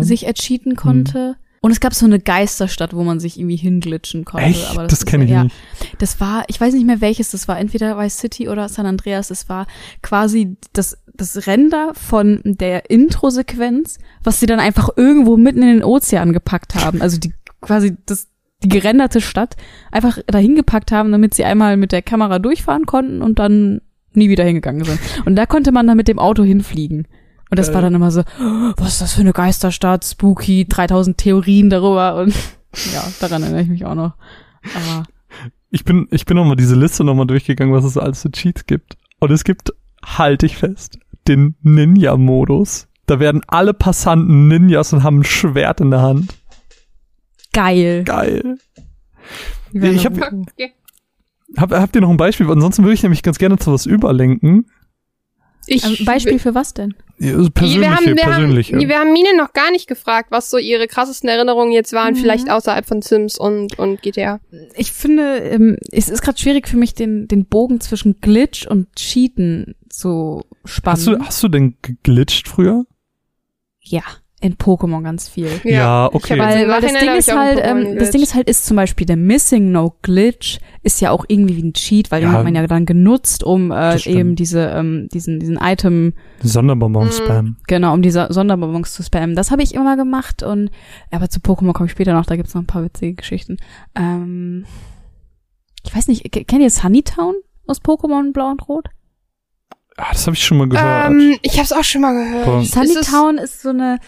sich 0.00 0.26
ercheaten 0.26 0.74
konnte. 0.74 1.36
Hm 1.38 1.47
und 1.60 1.70
es 1.70 1.80
gab 1.80 1.94
so 1.94 2.06
eine 2.06 2.20
Geisterstadt, 2.20 2.94
wo 2.94 3.02
man 3.02 3.20
sich 3.20 3.38
irgendwie 3.38 3.56
hinglitschen 3.56 4.24
konnte. 4.24 4.46
Echt? 4.46 4.70
Aber 4.70 4.84
das, 4.84 5.00
das 5.00 5.06
kenne 5.06 5.24
ich 5.24 5.30
ja, 5.30 5.44
nicht. 5.44 5.56
Das 5.98 6.20
war, 6.20 6.44
ich 6.48 6.60
weiß 6.60 6.74
nicht 6.74 6.86
mehr 6.86 7.00
welches, 7.00 7.30
das 7.30 7.48
war 7.48 7.58
entweder 7.58 7.98
Vice 7.98 8.18
City 8.18 8.48
oder 8.48 8.68
San 8.68 8.86
Andreas. 8.86 9.30
Es 9.30 9.48
war 9.48 9.66
quasi 10.02 10.56
das, 10.72 10.98
das 11.14 11.46
Render 11.46 11.92
von 11.94 12.40
der 12.44 12.90
Intro-Sequenz, 12.90 13.98
was 14.22 14.40
sie 14.40 14.46
dann 14.46 14.60
einfach 14.60 14.90
irgendwo 14.96 15.36
mitten 15.36 15.62
in 15.62 15.68
den 15.68 15.84
Ozean 15.84 16.32
gepackt 16.32 16.74
haben. 16.74 17.02
Also 17.02 17.18
die 17.18 17.32
quasi 17.60 17.96
das, 18.06 18.28
die 18.62 18.68
gerenderte 18.68 19.20
Stadt 19.20 19.56
einfach 19.90 20.18
dahin 20.26 20.54
gepackt 20.54 20.92
haben, 20.92 21.12
damit 21.12 21.34
sie 21.34 21.44
einmal 21.44 21.76
mit 21.76 21.92
der 21.92 22.02
Kamera 22.02 22.38
durchfahren 22.38 22.86
konnten 22.86 23.22
und 23.22 23.38
dann 23.38 23.80
nie 24.14 24.28
wieder 24.28 24.44
hingegangen 24.44 24.84
sind. 24.84 25.00
Und 25.24 25.36
da 25.36 25.46
konnte 25.46 25.72
man 25.72 25.86
dann 25.86 25.96
mit 25.96 26.08
dem 26.08 26.18
Auto 26.18 26.42
hinfliegen. 26.42 27.06
Und 27.50 27.58
das 27.58 27.70
äh. 27.70 27.74
war 27.74 27.82
dann 27.82 27.94
immer 27.94 28.10
so, 28.10 28.20
oh, 28.20 28.72
was 28.76 28.94
ist 28.94 29.02
das 29.02 29.14
für 29.14 29.20
eine 29.20 29.32
Geisterstadt, 29.32 30.04
spooky, 30.04 30.66
3000 30.68 31.16
Theorien 31.16 31.70
darüber 31.70 32.16
und 32.16 32.34
ja, 32.92 33.02
daran 33.20 33.42
erinnere 33.42 33.62
ich 33.62 33.68
mich 33.68 33.84
auch 33.84 33.94
noch. 33.94 34.14
Aber 34.74 35.04
ich 35.70 35.84
bin, 35.84 36.08
ich 36.10 36.24
bin 36.24 36.36
nochmal 36.36 36.56
diese 36.56 36.74
Liste 36.74 37.04
nochmal 37.04 37.26
durchgegangen, 37.26 37.74
was 37.74 37.84
es 37.84 37.98
alles 37.98 38.22
für 38.22 38.30
Cheats 38.30 38.66
gibt. 38.66 38.96
Und 39.20 39.30
es 39.30 39.44
gibt, 39.44 39.72
halte 40.04 40.46
ich 40.46 40.56
fest, 40.56 40.98
den 41.26 41.56
Ninja-Modus. 41.62 42.88
Da 43.06 43.20
werden 43.20 43.42
alle 43.46 43.74
Passanten 43.74 44.48
Ninjas 44.48 44.92
und 44.92 45.02
haben 45.02 45.20
ein 45.20 45.24
Schwert 45.24 45.80
in 45.80 45.90
der 45.90 46.02
Hand. 46.02 46.34
Geil. 47.52 48.04
Geil. 48.04 48.58
Ich 49.72 50.06
hab, 50.06 50.14
hab, 51.56 51.72
habt 51.72 51.94
ihr 51.94 52.00
noch 52.00 52.10
ein 52.10 52.16
Beispiel? 52.16 52.50
Ansonsten 52.50 52.82
würde 52.82 52.94
ich 52.94 53.02
nämlich 53.02 53.22
ganz 53.22 53.38
gerne 53.38 53.58
zu 53.58 53.72
was 53.72 53.86
überlenken. 53.86 54.66
Ich, 55.68 55.84
Ähm, 55.84 56.04
Beispiel 56.04 56.38
für 56.38 56.54
was 56.54 56.74
denn? 56.74 56.94
Also 57.20 57.50
Persönliche, 57.50 57.80
wir 57.80 57.96
haben, 57.96 58.06
wir 58.06 58.14
persönliche. 58.14 58.76
Haben, 58.76 58.88
wir 58.88 58.98
haben 58.98 59.12
Mine 59.12 59.36
noch 59.36 59.52
gar 59.52 59.70
nicht 59.72 59.88
gefragt, 59.88 60.30
was 60.30 60.50
so 60.50 60.56
ihre 60.56 60.86
krassesten 60.86 61.28
Erinnerungen 61.28 61.72
jetzt 61.72 61.92
waren, 61.92 62.14
Mhm. 62.14 62.18
vielleicht 62.18 62.48
außerhalb 62.50 62.86
von 62.86 63.02
Sims 63.02 63.38
und, 63.38 63.78
und 63.78 64.00
GTA. 64.02 64.40
Ich 64.76 64.92
finde, 64.92 65.38
ähm, 65.38 65.76
es 65.90 66.08
ist 66.08 66.22
gerade 66.22 66.38
schwierig 66.38 66.68
für 66.68 66.76
mich, 66.76 66.94
den, 66.94 67.26
den 67.28 67.44
Bogen 67.46 67.80
zwischen 67.80 68.20
Glitch 68.20 68.66
und 68.66 68.94
Cheaten 68.94 69.74
zu 69.90 70.44
spannen. 70.64 70.96
hast, 70.96 71.06
du, 71.08 71.18
hast 71.18 71.42
du 71.42 71.48
denn 71.48 71.76
geglitscht 71.82 72.46
früher? 72.48 72.84
ja, 73.80 74.02
in 74.40 74.54
Pokémon 74.54 75.02
ganz 75.02 75.28
viel. 75.28 75.48
Ja, 75.64 76.06
ich 76.08 76.14
okay. 76.14 76.38
Weil, 76.38 76.68
weil 76.68 76.80
das 76.80 76.92
Ding 76.92 77.14
ist 77.16 77.34
halt, 77.36 77.58
ähm, 77.60 77.96
das 77.98 78.10
Ding 78.12 78.22
ist 78.22 78.34
halt, 78.36 78.48
ist 78.48 78.66
zum 78.66 78.76
Beispiel 78.76 79.04
der 79.04 79.16
Missing 79.16 79.72
No 79.72 79.96
Glitch 80.02 80.58
ist 80.84 81.00
ja 81.00 81.10
auch 81.10 81.24
irgendwie 81.26 81.56
wie 81.56 81.62
ein 81.64 81.72
Cheat, 81.72 82.12
weil 82.12 82.20
den 82.20 82.30
Ja. 82.30 82.38
hat 82.38 82.44
man 82.44 82.54
ja 82.54 82.64
dann 82.68 82.86
genutzt, 82.86 83.42
um 83.42 83.72
äh, 83.72 83.96
eben 84.08 84.36
diese, 84.36 84.60
ähm, 84.68 85.08
diesen, 85.12 85.40
diesen 85.40 85.56
Item, 85.60 86.12
Sonderbonbon-Spam. 86.40 87.56
genau, 87.66 87.92
um 87.94 88.02
diese 88.02 88.28
Sonderbonbons 88.30 88.92
zu 88.94 89.02
spammen. 89.02 89.34
Das 89.34 89.50
habe 89.50 89.62
ich 89.62 89.74
immer 89.74 89.96
gemacht 89.96 90.42
und 90.44 90.70
aber 91.10 91.28
zu 91.28 91.40
Pokémon 91.40 91.72
komme 91.72 91.86
ich 91.86 91.92
später 91.92 92.12
noch, 92.14 92.26
da 92.26 92.36
gibt's 92.36 92.54
noch 92.54 92.62
ein 92.62 92.66
paar 92.66 92.84
witzige 92.84 93.14
Geschichten. 93.14 93.56
Ähm, 93.96 94.66
ich 95.84 95.94
weiß 95.96 96.06
nicht, 96.08 96.30
kennt 96.30 96.62
ihr 96.62 96.70
Sunnytown 96.70 97.34
aus 97.66 97.80
Pokémon 97.82 98.32
Blau 98.32 98.50
und 98.50 98.68
Rot? 98.68 98.88
Ah, 99.96 100.12
das 100.12 100.26
habe 100.26 100.36
ich 100.36 100.44
schon 100.44 100.58
mal 100.58 100.68
gehört. 100.68 101.10
Ähm, 101.10 101.36
ich 101.42 101.58
hab's 101.58 101.72
auch 101.72 101.82
schon 101.82 102.02
mal 102.02 102.12
gehört. 102.12 102.44
Boah. 102.44 102.60
Ist 102.60 102.76
es- 102.76 102.88
Sunnytown 103.04 103.38
ist 103.38 103.62
so 103.62 103.70
eine 103.70 103.98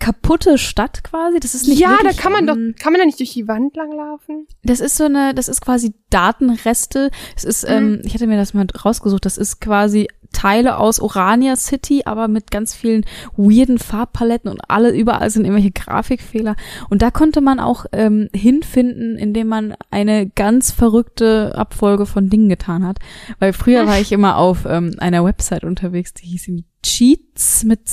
kaputte 0.00 0.58
Stadt 0.58 1.04
quasi. 1.04 1.38
Das 1.38 1.54
ist 1.54 1.68
nicht 1.68 1.78
ja, 1.78 1.90
da 1.90 1.98
wirklich, 2.04 2.16
kann 2.16 2.32
man 2.32 2.46
doch, 2.46 2.56
ähm, 2.56 2.74
kann 2.80 2.92
man 2.92 3.00
da 3.00 3.06
nicht 3.06 3.20
durch 3.20 3.32
die 3.32 3.46
Wand 3.46 3.76
langlaufen? 3.76 4.46
Das 4.64 4.80
ist 4.80 4.96
so 4.96 5.04
eine, 5.04 5.34
das 5.34 5.48
ist 5.48 5.60
quasi 5.60 5.94
Datenreste. 6.10 7.10
Es 7.36 7.44
ist, 7.44 7.62
Mhm. 7.64 7.74
ähm, 7.74 8.00
ich 8.04 8.14
hatte 8.14 8.26
mir 8.26 8.36
das 8.36 8.54
mal 8.54 8.66
rausgesucht, 8.84 9.24
das 9.24 9.38
ist 9.38 9.60
quasi 9.60 10.08
Teile 10.32 10.78
aus 10.78 11.00
Orania 11.00 11.56
City, 11.56 12.02
aber 12.04 12.28
mit 12.28 12.52
ganz 12.52 12.72
vielen 12.72 13.04
weirden 13.36 13.78
Farbpaletten 13.78 14.48
und 14.48 14.60
alle, 14.68 14.90
überall 14.92 15.28
sind 15.28 15.44
irgendwelche 15.44 15.72
Grafikfehler. 15.72 16.54
Und 16.88 17.02
da 17.02 17.10
konnte 17.10 17.40
man 17.40 17.58
auch 17.58 17.84
ähm, 17.90 18.28
hinfinden, 18.32 19.18
indem 19.18 19.48
man 19.48 19.74
eine 19.90 20.28
ganz 20.28 20.70
verrückte 20.70 21.52
Abfolge 21.56 22.06
von 22.06 22.30
Dingen 22.30 22.48
getan 22.48 22.86
hat. 22.86 22.98
Weil 23.40 23.52
früher 23.52 23.86
war 23.88 23.98
ich 24.00 24.12
immer 24.12 24.36
auf 24.36 24.66
ähm, 24.66 24.94
einer 24.98 25.24
Website 25.24 25.64
unterwegs, 25.64 26.14
die 26.14 26.26
hieß 26.26 26.46
irgendwie 26.46 26.66
Cheats 26.84 27.64
mit 27.64 27.88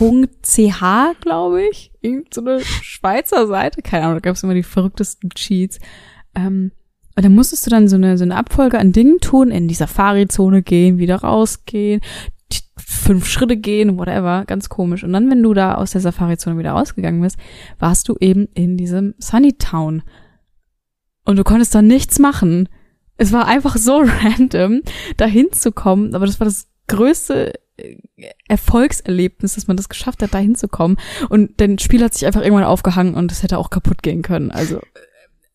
Z.ch, 0.00 1.20
glaube 1.20 1.62
ich. 1.70 1.92
Irgend 2.00 2.32
so 2.32 2.40
eine 2.40 2.60
Schweizer 2.60 3.46
Seite. 3.46 3.82
Keine 3.82 4.04
Ahnung, 4.04 4.16
da 4.16 4.20
gab 4.20 4.34
es 4.34 4.42
immer 4.42 4.54
die 4.54 4.62
verrücktesten 4.62 5.28
Cheats. 5.30 5.78
Ähm, 6.34 6.72
und 7.16 7.24
dann 7.24 7.34
musstest 7.34 7.66
du 7.66 7.70
dann 7.70 7.86
so 7.86 7.96
eine, 7.96 8.16
so 8.16 8.24
eine 8.24 8.36
Abfolge 8.36 8.78
an 8.78 8.92
Dingen 8.92 9.18
tun, 9.20 9.50
in 9.50 9.68
die 9.68 9.74
Safari-Zone 9.74 10.62
gehen, 10.62 10.96
wieder 10.96 11.16
rausgehen, 11.16 12.00
fünf 12.78 13.26
Schritte 13.26 13.58
gehen, 13.58 13.98
whatever, 13.98 14.44
ganz 14.46 14.70
komisch. 14.70 15.04
Und 15.04 15.12
dann, 15.12 15.30
wenn 15.30 15.42
du 15.42 15.52
da 15.52 15.74
aus 15.74 15.90
der 15.90 16.00
Safari-Zone 16.00 16.56
wieder 16.56 16.72
rausgegangen 16.72 17.20
bist, 17.20 17.36
warst 17.78 18.08
du 18.08 18.16
eben 18.20 18.48
in 18.54 18.78
diesem 18.78 19.14
Sunny 19.18 19.52
Town. 19.58 20.02
Und 21.26 21.36
du 21.36 21.44
konntest 21.44 21.74
da 21.74 21.82
nichts 21.82 22.18
machen. 22.18 22.70
Es 23.18 23.32
war 23.32 23.46
einfach 23.46 23.76
so 23.76 23.98
random, 24.22 24.80
da 25.18 25.26
hinzukommen, 25.26 26.14
aber 26.14 26.24
das 26.24 26.40
war 26.40 26.46
das 26.46 26.68
größte 26.86 27.52
Erfolgserlebnis, 28.48 29.54
dass 29.54 29.66
man 29.68 29.76
das 29.76 29.88
geschafft 29.88 30.22
hat, 30.22 30.34
da 30.34 30.38
hinzukommen. 30.38 30.96
Und 31.28 31.60
dein 31.60 31.78
Spiel 31.78 32.02
hat 32.02 32.14
sich 32.14 32.26
einfach 32.26 32.42
irgendwann 32.42 32.64
aufgehangen 32.64 33.14
und 33.14 33.30
es 33.32 33.42
hätte 33.42 33.58
auch 33.58 33.70
kaputt 33.70 34.02
gehen 34.02 34.22
können. 34.22 34.50
Also 34.50 34.80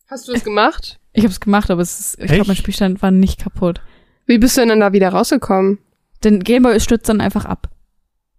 Hast 0.07 0.27
du 0.27 0.33
das 0.33 0.43
gemacht? 0.43 0.99
ich 1.13 1.23
habe 1.23 1.31
es 1.31 1.39
gemacht, 1.39 1.71
aber 1.71 1.81
es 1.81 1.99
ist, 1.99 2.19
ich 2.19 2.27
glaube, 2.27 2.47
mein? 2.47 2.55
Spielstand 2.55 3.01
war 3.01 3.11
nicht 3.11 3.39
kaputt. 3.41 3.81
Wie 4.25 4.37
bist 4.37 4.57
du 4.57 4.61
denn 4.61 4.69
dann 4.69 4.79
da 4.79 4.93
wieder 4.93 5.09
rausgekommen? 5.09 5.79
Denn 6.23 6.39
Gameboy 6.41 6.79
stürzt 6.79 7.07
dann 7.09 7.21
einfach 7.21 7.45
ab. 7.45 7.69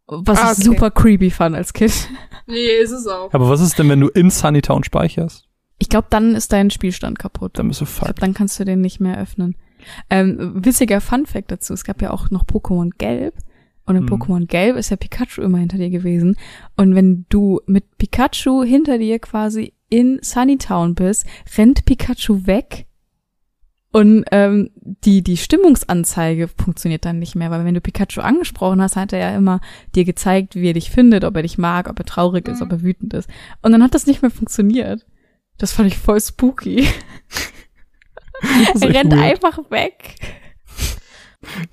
Was 0.08 0.38
Ah, 0.38 0.52
ich 0.52 0.58
okay. 0.58 0.62
super 0.62 0.90
creepy 0.90 1.30
fand 1.30 1.56
als 1.56 1.72
Kind. 1.72 2.08
Nee, 2.46 2.78
ist 2.80 2.92
es 2.92 3.06
auch. 3.08 3.32
Aber 3.34 3.48
was 3.48 3.60
ist 3.60 3.76
denn, 3.78 3.88
wenn 3.88 4.00
du 4.00 4.08
in 4.08 4.30
Sunnytown 4.30 4.84
speicherst? 4.84 5.48
Ich 5.78 5.88
glaube, 5.88 6.06
dann 6.10 6.34
ist 6.36 6.52
dein 6.52 6.70
Spielstand 6.70 7.18
kaputt. 7.18 7.58
Dann 7.58 7.66
bist 7.68 7.80
du 7.80 7.84
Ich 7.84 7.90
fucked. 7.90 8.06
glaub, 8.06 8.20
dann 8.20 8.32
kannst 8.34 8.58
du 8.60 8.64
den 8.64 8.80
nicht 8.80 9.00
mehr 9.00 9.18
öffnen. 9.18 9.56
Ähm, 10.08 10.64
witziger 10.64 11.00
Fun-Fact 11.00 11.50
dazu, 11.50 11.72
es 11.74 11.84
gab 11.84 12.00
ja 12.02 12.10
auch 12.10 12.30
noch 12.30 12.44
Pokémon 12.44 12.90
Gelb. 12.98 13.34
Und 13.86 13.96
in 13.96 14.02
Mhm. 14.04 14.08
Pokémon 14.08 14.46
Gelb 14.46 14.76
ist 14.76 14.90
ja 14.90 14.96
Pikachu 14.96 15.40
immer 15.42 15.58
hinter 15.58 15.78
dir 15.78 15.90
gewesen. 15.90 16.36
Und 16.76 16.94
wenn 16.94 17.24
du 17.28 17.60
mit 17.66 17.96
Pikachu 17.98 18.62
hinter 18.64 18.98
dir 18.98 19.18
quasi 19.20 19.72
in 19.88 20.18
Sunnytown 20.22 20.94
bist, 20.94 21.24
rennt 21.56 21.84
Pikachu 21.84 22.46
weg. 22.46 22.86
Und 23.92 24.24
ähm, 24.32 24.70
die, 25.04 25.22
die 25.22 25.36
Stimmungsanzeige 25.38 26.48
funktioniert 26.48 27.04
dann 27.06 27.18
nicht 27.18 27.34
mehr, 27.34 27.50
weil 27.50 27.64
wenn 27.64 27.72
du 27.74 27.80
Pikachu 27.80 28.20
angesprochen 28.20 28.82
hast, 28.82 28.96
hat 28.96 29.12
er 29.14 29.20
ja 29.20 29.36
immer 29.36 29.60
dir 29.94 30.04
gezeigt, 30.04 30.54
wie 30.56 30.68
er 30.68 30.74
dich 30.74 30.90
findet, 30.90 31.24
ob 31.24 31.34
er 31.36 31.42
dich 31.42 31.56
mag, 31.56 31.88
ob 31.88 31.98
er 31.98 32.04
traurig 32.04 32.46
ist, 32.48 32.58
Mhm. 32.60 32.66
ob 32.66 32.72
er 32.72 32.82
wütend 32.82 33.14
ist. 33.14 33.30
Und 33.62 33.72
dann 33.72 33.82
hat 33.82 33.94
das 33.94 34.06
nicht 34.06 34.20
mehr 34.20 34.30
funktioniert. 34.30 35.06
Das 35.56 35.72
fand 35.72 35.86
ich 35.88 35.96
voll 35.96 36.20
spooky. 36.20 36.86
Ist 38.74 38.82
Er 38.84 38.92
rennt 38.94 39.12
weird. 39.12 39.22
einfach 39.22 39.70
weg. 39.70 40.16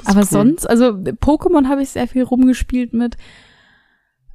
Aber 0.06 0.22
cool. 0.22 0.26
sonst, 0.26 0.70
also 0.70 0.90
Pokémon 0.90 1.68
habe 1.68 1.82
ich 1.82 1.90
sehr 1.90 2.08
viel 2.08 2.24
rumgespielt 2.24 2.94
mit. 2.94 3.18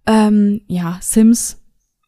Ähm, 0.07 0.63
ja, 0.67 0.99
Sims 1.01 1.63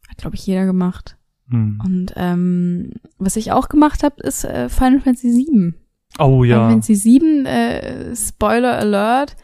hat, 0.08 0.18
glaube 0.18 0.36
ich, 0.36 0.46
jeder 0.46 0.66
gemacht. 0.66 1.16
Hm. 1.48 1.80
Und 1.84 2.12
ähm, 2.16 2.92
was 3.18 3.36
ich 3.36 3.52
auch 3.52 3.68
gemacht 3.68 4.02
habe, 4.02 4.22
ist 4.22 4.44
äh, 4.44 4.68
Final 4.68 5.00
Fantasy 5.00 5.28
VII. 5.28 5.74
Oh 6.18 6.42
Final 6.42 6.46
ja. 6.46 6.70
Fantasy 6.70 6.94
VII, 6.94 7.46
äh, 7.46 8.16
Spoiler 8.16 8.78
Alert. 8.78 9.36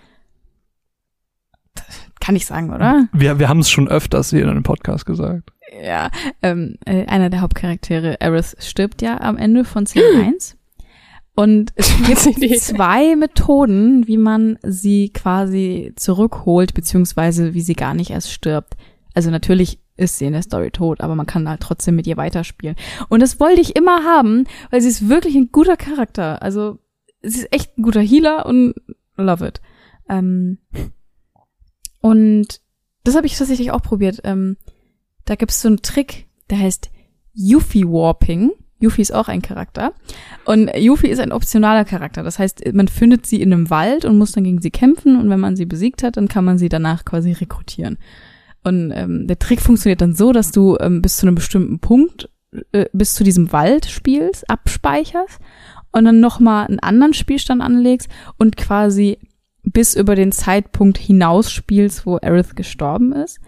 Kann 2.20 2.36
ich 2.36 2.47
sagen, 2.47 2.72
oder? 2.72 3.09
Wir, 3.12 3.38
wir 3.38 3.49
haben 3.49 3.61
es 3.61 3.70
schon 3.70 3.88
öfters 3.88 4.30
hier 4.30 4.42
in 4.42 4.49
einem 4.49 4.62
Podcast 4.62 5.07
gesagt. 5.07 5.53
Ja, 5.82 6.11
ähm, 6.42 6.76
äh, 6.84 7.07
einer 7.07 7.30
der 7.30 7.40
Hauptcharaktere, 7.40 8.20
Aerith, 8.20 8.57
stirbt 8.59 9.03
ja 9.03 9.20
am 9.20 9.36
Ende 9.36 9.64
von 9.64 9.86
Szene 9.86 10.24
1. 10.24 10.57
Und 11.37 11.72
es 11.76 12.24
gibt 12.24 12.59
zwei 12.59 13.14
Methoden, 13.14 14.09
wie 14.09 14.16
man 14.16 14.59
sie 14.62 15.11
quasi 15.11 15.93
zurückholt, 15.95 16.74
beziehungsweise 16.74 17.55
wie 17.55 17.61
sie 17.61 17.74
gar 17.74 17.95
nicht 17.95 18.11
erst 18.11 18.32
stirbt. 18.32 18.76
Also 19.14 19.30
natürlich 19.30 19.78
ist 19.97 20.18
sie 20.18 20.26
in 20.26 20.32
der 20.32 20.43
Story 20.43 20.70
tot, 20.70 21.01
aber 21.01 21.14
man 21.14 21.26
kann 21.26 21.49
halt 21.49 21.61
trotzdem 21.61 21.95
mit 21.97 22.07
ihr 22.07 22.16
weiterspielen. 22.16 22.76
Und 23.09 23.20
das 23.20 23.39
wollte 23.39 23.61
ich 23.61 23.76
immer 23.76 24.05
haben, 24.05 24.45
weil 24.70 24.80
sie 24.80 24.89
ist 24.89 25.09
wirklich 25.09 25.37
ein 25.37 25.53
guter 25.53 25.76
Charakter. 25.76 26.43
Also 26.43 26.78
sie 27.22 27.41
ist 27.41 27.53
echt 27.53 27.78
ein 27.78 27.82
guter 27.82 28.01
Healer 28.01 28.47
und 28.47 28.74
love 29.16 29.47
it. 29.47 29.61
Ähm, 30.09 30.59
und 32.01 32.61
das 33.05 33.14
habe 33.14 33.26
ich 33.26 33.37
tatsächlich 33.37 33.70
auch 33.70 33.82
probiert. 33.82 34.20
Ähm, 34.24 34.57
da 35.24 35.34
gibt's 35.34 35.61
so 35.61 35.68
einen 35.68 35.82
Trick, 35.82 36.28
der 36.51 36.59
heißt 36.61 36.91
Yuffie 37.32 37.84
Warping. 37.84 38.53
Yuffie 38.79 39.03
ist 39.03 39.14
auch 39.14 39.29
ein 39.29 39.43
Charakter. 39.43 39.93
Und 40.45 40.70
Yuffie 40.77 41.09
ist 41.09 41.20
ein 41.20 41.33
optionaler 41.33 41.85
Charakter. 41.85 42.22
Das 42.22 42.39
heißt, 42.39 42.72
man 42.74 42.89
findet 42.89 43.27
sie 43.27 43.41
in 43.41 43.53
einem 43.53 43.70
Wald 43.70 44.05
und 44.05 44.18
muss 44.18 44.33
dann 44.33 44.45
gegen 44.45 44.61
sie 44.61 44.70
kämpfen. 44.70 45.18
Und 45.18 45.31
wenn 45.31 45.41
man 45.41 45.57
sie 45.57 45.66
besiegt 45.66 46.03
hat, 46.03 46.16
dann 46.16 46.29
kann 46.29 46.45
man 46.45 46.59
sie 46.59 46.68
danach 46.68 47.05
quasi 47.05 47.33
rekrutieren. 47.33 47.99
Und 48.64 48.93
ähm, 48.95 49.27
der 49.27 49.39
Trick 49.39 49.61
funktioniert 49.61 50.01
dann 50.01 50.14
so, 50.14 50.33
dass 50.33 50.51
du 50.51 50.77
ähm, 50.81 51.01
bis 51.01 51.18
zu 51.18 51.27
einem 51.27 51.37
bestimmten 51.37 51.79
Punkt, 51.79 52.29
äh, 52.72 52.87
bis 52.93 53.14
zu 53.14 53.24
diesem 53.24 53.53
Wald 53.53 53.87
spielst, 53.87 54.49
abspeicherst 54.51 55.39
und 55.93 56.05
dann 56.05 56.20
nochmal 56.20 56.66
einen 56.66 56.81
anderen 56.81 57.14
Spielstand 57.14 57.62
anlegst 57.62 58.09
und 58.39 58.57
quasi 58.57 59.18
bis 59.62 59.95
über 59.95 60.14
den 60.14 60.33
Zeitpunkt 60.33 60.99
hinaus 60.99 61.51
spielst, 61.51 62.07
wo 62.07 62.16
Aerith 62.16 62.55
gestorben 62.55 63.12
ist. 63.12 63.41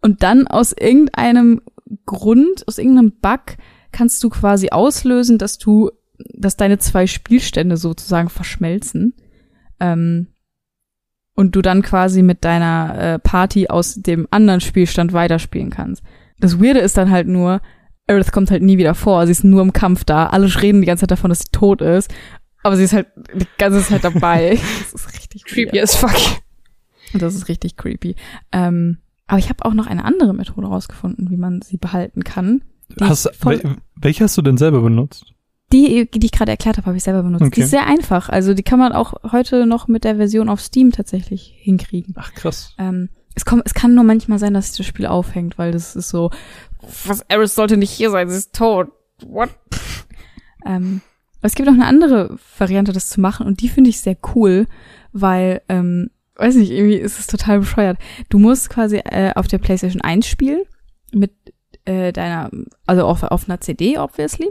Und 0.00 0.22
dann 0.22 0.46
aus 0.46 0.72
irgendeinem 0.72 1.60
Grund, 2.06 2.66
aus 2.66 2.78
irgendeinem 2.78 3.12
Bug, 3.20 3.56
kannst 3.92 4.22
du 4.24 4.30
quasi 4.30 4.70
auslösen, 4.70 5.38
dass 5.38 5.58
du, 5.58 5.90
dass 6.34 6.56
deine 6.56 6.78
zwei 6.78 7.06
Spielstände 7.06 7.76
sozusagen 7.76 8.28
verschmelzen. 8.28 9.14
Ähm, 9.80 10.28
und 11.34 11.56
du 11.56 11.62
dann 11.62 11.80
quasi 11.82 12.22
mit 12.22 12.44
deiner 12.44 12.98
äh, 12.98 13.18
Party 13.18 13.68
aus 13.68 13.94
dem 13.94 14.28
anderen 14.30 14.60
Spielstand 14.60 15.12
weiterspielen 15.12 15.70
kannst. 15.70 16.02
Das 16.38 16.60
Weirde 16.60 16.80
ist 16.80 16.96
dann 16.98 17.10
halt 17.10 17.26
nur, 17.26 17.62
Aerith 18.06 18.32
kommt 18.32 18.50
halt 18.50 18.62
nie 18.62 18.76
wieder 18.76 18.94
vor. 18.94 19.24
Sie 19.26 19.32
ist 19.32 19.44
nur 19.44 19.62
im 19.62 19.72
Kampf 19.72 20.04
da. 20.04 20.26
Alle 20.26 20.46
reden 20.60 20.82
die 20.82 20.86
ganze 20.86 21.02
Zeit 21.02 21.12
davon, 21.12 21.30
dass 21.30 21.40
sie 21.40 21.50
tot 21.52 21.80
ist. 21.80 22.12
Aber 22.62 22.76
sie 22.76 22.84
ist 22.84 22.92
halt 22.92 23.06
die 23.34 23.46
ganze 23.58 23.82
Zeit 23.82 24.04
dabei. 24.04 24.58
Das 24.92 24.92
ist 24.92 25.12
richtig 25.14 25.44
Creepy 25.46 25.72
weird. 25.76 25.84
as 25.84 25.96
fuck. 25.96 26.42
Das 27.14 27.34
ist 27.34 27.48
richtig 27.48 27.76
creepy. 27.76 28.14
Ähm, 28.52 28.98
aber 29.26 29.38
ich 29.38 29.48
habe 29.48 29.64
auch 29.64 29.74
noch 29.74 29.86
eine 29.86 30.04
andere 30.04 30.34
Methode 30.34 30.66
rausgefunden, 30.66 31.30
wie 31.30 31.36
man 31.36 31.62
sie 31.62 31.76
behalten 31.76 32.24
kann. 32.24 32.62
Die 32.98 33.04
Hast, 33.04 33.30
wel, 33.44 33.76
welche 33.96 34.24
hast 34.24 34.36
du 34.36 34.42
denn 34.42 34.56
selber 34.56 34.80
benutzt? 34.80 35.26
Die, 35.72 36.08
die 36.10 36.26
ich 36.26 36.32
gerade 36.32 36.50
erklärt 36.50 36.76
habe, 36.76 36.86
habe 36.86 36.96
ich 36.98 37.02
selber 37.04 37.22
benutzt. 37.22 37.42
Die 37.42 37.46
Okay. 37.46 37.62
ist 37.62 37.70
sehr 37.70 37.86
einfach. 37.86 38.28
Also 38.28 38.52
die 38.52 38.62
kann 38.62 38.78
man 38.78 38.92
auch 38.92 39.14
heute 39.32 39.64
noch 39.66 39.88
mit 39.88 40.04
der 40.04 40.16
Version 40.16 40.48
auf 40.50 40.60
Steam 40.60 40.92
tatsächlich 40.92 41.54
hinkriegen. 41.58 42.14
Ach 42.18 42.34
krass. 42.34 42.74
Ähm, 42.78 43.08
es, 43.34 43.46
kommt, 43.46 43.62
es 43.64 43.72
kann 43.72 43.94
nur 43.94 44.04
manchmal 44.04 44.38
sein, 44.38 44.52
dass 44.52 44.68
sich 44.68 44.76
das 44.76 44.86
Spiel 44.86 45.06
aufhängt, 45.06 45.56
weil 45.56 45.72
das 45.72 45.96
ist 45.96 46.10
so, 46.10 46.30
was, 47.06 47.28
Aerith 47.30 47.52
sollte 47.54 47.78
nicht 47.78 47.90
hier 47.90 48.10
sein, 48.10 48.28
sie 48.28 48.36
ist 48.36 48.54
tot. 48.54 48.88
What? 49.24 49.48
ähm, 50.66 51.00
es 51.40 51.54
gibt 51.54 51.66
noch 51.66 51.74
eine 51.74 51.86
andere 51.86 52.36
Variante, 52.58 52.92
das 52.92 53.08
zu 53.08 53.20
machen 53.20 53.46
und 53.46 53.62
die 53.62 53.68
finde 53.68 53.90
ich 53.90 54.00
sehr 54.00 54.16
cool, 54.34 54.66
weil 55.12 55.62
ähm, 55.68 56.10
weiß 56.36 56.56
nicht, 56.56 56.70
irgendwie 56.70 56.96
ist 56.96 57.18
es 57.18 57.26
total 57.26 57.60
bescheuert. 57.60 57.98
Du 58.28 58.38
musst 58.38 58.68
quasi 58.68 58.96
äh, 58.98 59.32
auf 59.34 59.48
der 59.48 59.58
PlayStation 59.58 60.02
1 60.02 60.26
spielen 60.26 60.62
mit 61.12 61.32
äh, 61.84 62.12
deiner, 62.12 62.50
also 62.86 63.04
auf, 63.04 63.22
auf 63.22 63.48
einer 63.48 63.60
CD, 63.60 63.98
obviously. 63.98 64.50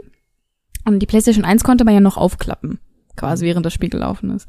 Und 0.84 0.98
die 1.00 1.06
PlayStation 1.06 1.44
1 1.44 1.64
konnte 1.64 1.84
man 1.84 1.94
ja 1.94 2.00
noch 2.00 2.16
aufklappen, 2.16 2.80
quasi 3.16 3.46
während 3.46 3.64
das 3.64 3.72
Spiel 3.72 3.90
gelaufen 3.90 4.30
ist. 4.30 4.48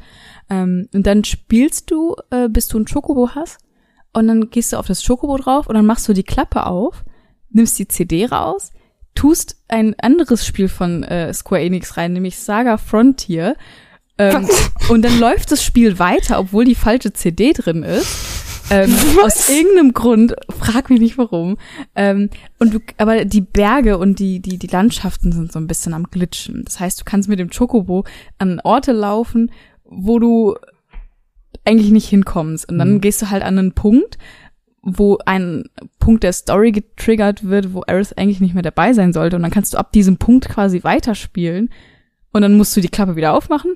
Ähm, 0.49 0.87
und 0.93 1.05
dann 1.05 1.23
spielst 1.23 1.91
du, 1.91 2.15
äh, 2.31 2.49
bis 2.49 2.67
du 2.67 2.79
ein 2.79 2.85
Chocobo 2.85 3.29
hast. 3.35 3.59
Und 4.13 4.27
dann 4.27 4.49
gehst 4.49 4.73
du 4.73 4.77
auf 4.77 4.87
das 4.87 5.05
Chocobo 5.05 5.37
drauf 5.37 5.67
und 5.67 5.75
dann 5.75 5.85
machst 5.85 6.07
du 6.07 6.13
die 6.13 6.23
Klappe 6.23 6.67
auf, 6.67 7.03
nimmst 7.49 7.79
die 7.79 7.87
CD 7.87 8.25
raus, 8.25 8.71
tust 9.15 9.57
ein 9.67 9.95
anderes 9.99 10.45
Spiel 10.45 10.69
von 10.69 11.03
äh, 11.03 11.33
Square 11.33 11.61
Enix 11.61 11.97
rein, 11.97 12.13
nämlich 12.13 12.37
Saga 12.37 12.77
Frontier. 12.77 13.55
Ähm, 14.19 14.47
und 14.89 15.03
dann 15.03 15.19
läuft 15.19 15.51
das 15.51 15.63
Spiel 15.63 15.97
weiter, 15.97 16.39
obwohl 16.39 16.65
die 16.65 16.75
falsche 16.75 17.13
CD 17.13 17.53
drin 17.53 17.81
ist. 17.81 18.42
Ähm, 18.69 18.95
aus 19.23 19.49
irgendeinem 19.49 19.93
Grund, 19.93 20.35
frag 20.49 20.89
mich 20.89 20.99
nicht 20.99 21.17
warum. 21.17 21.57
Ähm, 21.95 22.29
und 22.59 22.73
du, 22.73 22.79
aber 22.97 23.25
die 23.25 23.41
Berge 23.41 23.97
und 23.97 24.19
die, 24.19 24.39
die, 24.39 24.57
die 24.57 24.67
Landschaften 24.67 25.31
sind 25.31 25.51
so 25.51 25.59
ein 25.59 25.67
bisschen 25.67 25.93
am 25.93 26.05
Glitschen. 26.05 26.63
Das 26.65 26.79
heißt, 26.79 27.01
du 27.01 27.03
kannst 27.03 27.29
mit 27.29 27.39
dem 27.39 27.49
Chocobo 27.49 28.05
an 28.37 28.59
Orte 28.63 28.91
laufen, 28.93 29.51
wo 29.83 30.19
du 30.19 30.55
eigentlich 31.65 31.91
nicht 31.91 32.07
hinkommst. 32.09 32.69
Und 32.69 32.77
dann 32.79 32.93
Mhm. 32.95 33.01
gehst 33.01 33.21
du 33.21 33.29
halt 33.29 33.43
an 33.43 33.57
einen 33.59 33.73
Punkt, 33.73 34.17
wo 34.81 35.17
ein 35.25 35.63
Punkt 35.99 36.23
der 36.23 36.33
Story 36.33 36.71
getriggert 36.73 37.45
wird, 37.47 37.73
wo 37.73 37.83
Aerith 37.87 38.17
eigentlich 38.17 38.41
nicht 38.41 38.53
mehr 38.53 38.63
dabei 38.63 38.93
sein 38.93 39.13
sollte. 39.13 39.35
Und 39.37 39.43
dann 39.43 39.51
kannst 39.51 39.73
du 39.73 39.77
ab 39.77 39.91
diesem 39.93 40.17
Punkt 40.17 40.49
quasi 40.49 40.83
weiterspielen. 40.83 41.69
Und 42.33 42.41
dann 42.41 42.57
musst 42.57 42.75
du 42.75 42.81
die 42.81 42.89
Klappe 42.89 43.15
wieder 43.15 43.33
aufmachen, 43.33 43.75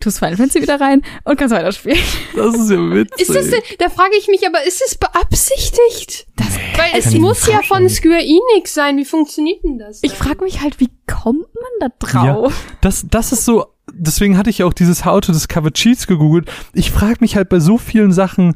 tust 0.00 0.18
Final 0.18 0.36
Fantasy 0.36 0.62
wieder 0.62 0.80
rein 0.80 1.02
und 1.24 1.38
kannst 1.38 1.54
weiterspielen. 1.54 1.98
Das 2.36 2.54
ist 2.54 2.70
ja 2.70 2.76
witzig. 2.76 3.28
Ist 3.28 3.34
das 3.34 3.50
denn, 3.50 3.62
da 3.78 3.88
frage 3.88 4.12
ich 4.18 4.28
mich 4.28 4.46
aber, 4.46 4.62
ist 4.64 4.82
es 4.86 4.96
beabsichtigt? 4.96 6.26
Das, 6.36 6.56
Weil 6.76 6.90
es 6.94 7.14
muss 7.14 7.46
ja 7.46 7.62
von. 7.62 7.88
Square 7.88 8.22
Enix 8.22 8.74
sein. 8.74 8.96
Wie 8.96 9.04
funktioniert 9.04 9.64
denn 9.64 9.78
das? 9.78 10.00
ich 10.02 10.12
frage 10.12 10.44
mich 10.44 10.60
halt, 10.60 10.78
wie 10.78 10.90
kommt 11.06 11.46
man 11.54 11.70
da 11.80 11.88
drauf? 11.98 12.54
Das, 12.80 13.06
das 13.10 13.32
ist 13.32 13.44
so, 13.44 13.66
deswegen 13.92 14.36
hatte 14.36 14.50
ich 14.50 14.62
auch 14.62 14.72
dieses 14.72 15.04
How 15.04 15.20
to 15.20 15.32
Discover 15.32 15.72
Cheats 15.72 16.06
gegoogelt. 16.06 16.50
Ich 16.74 16.90
frage 16.90 17.16
mich 17.20 17.36
halt 17.36 17.48
bei 17.48 17.60
so 17.60 17.78
vielen 17.78 18.12
Sachen, 18.12 18.54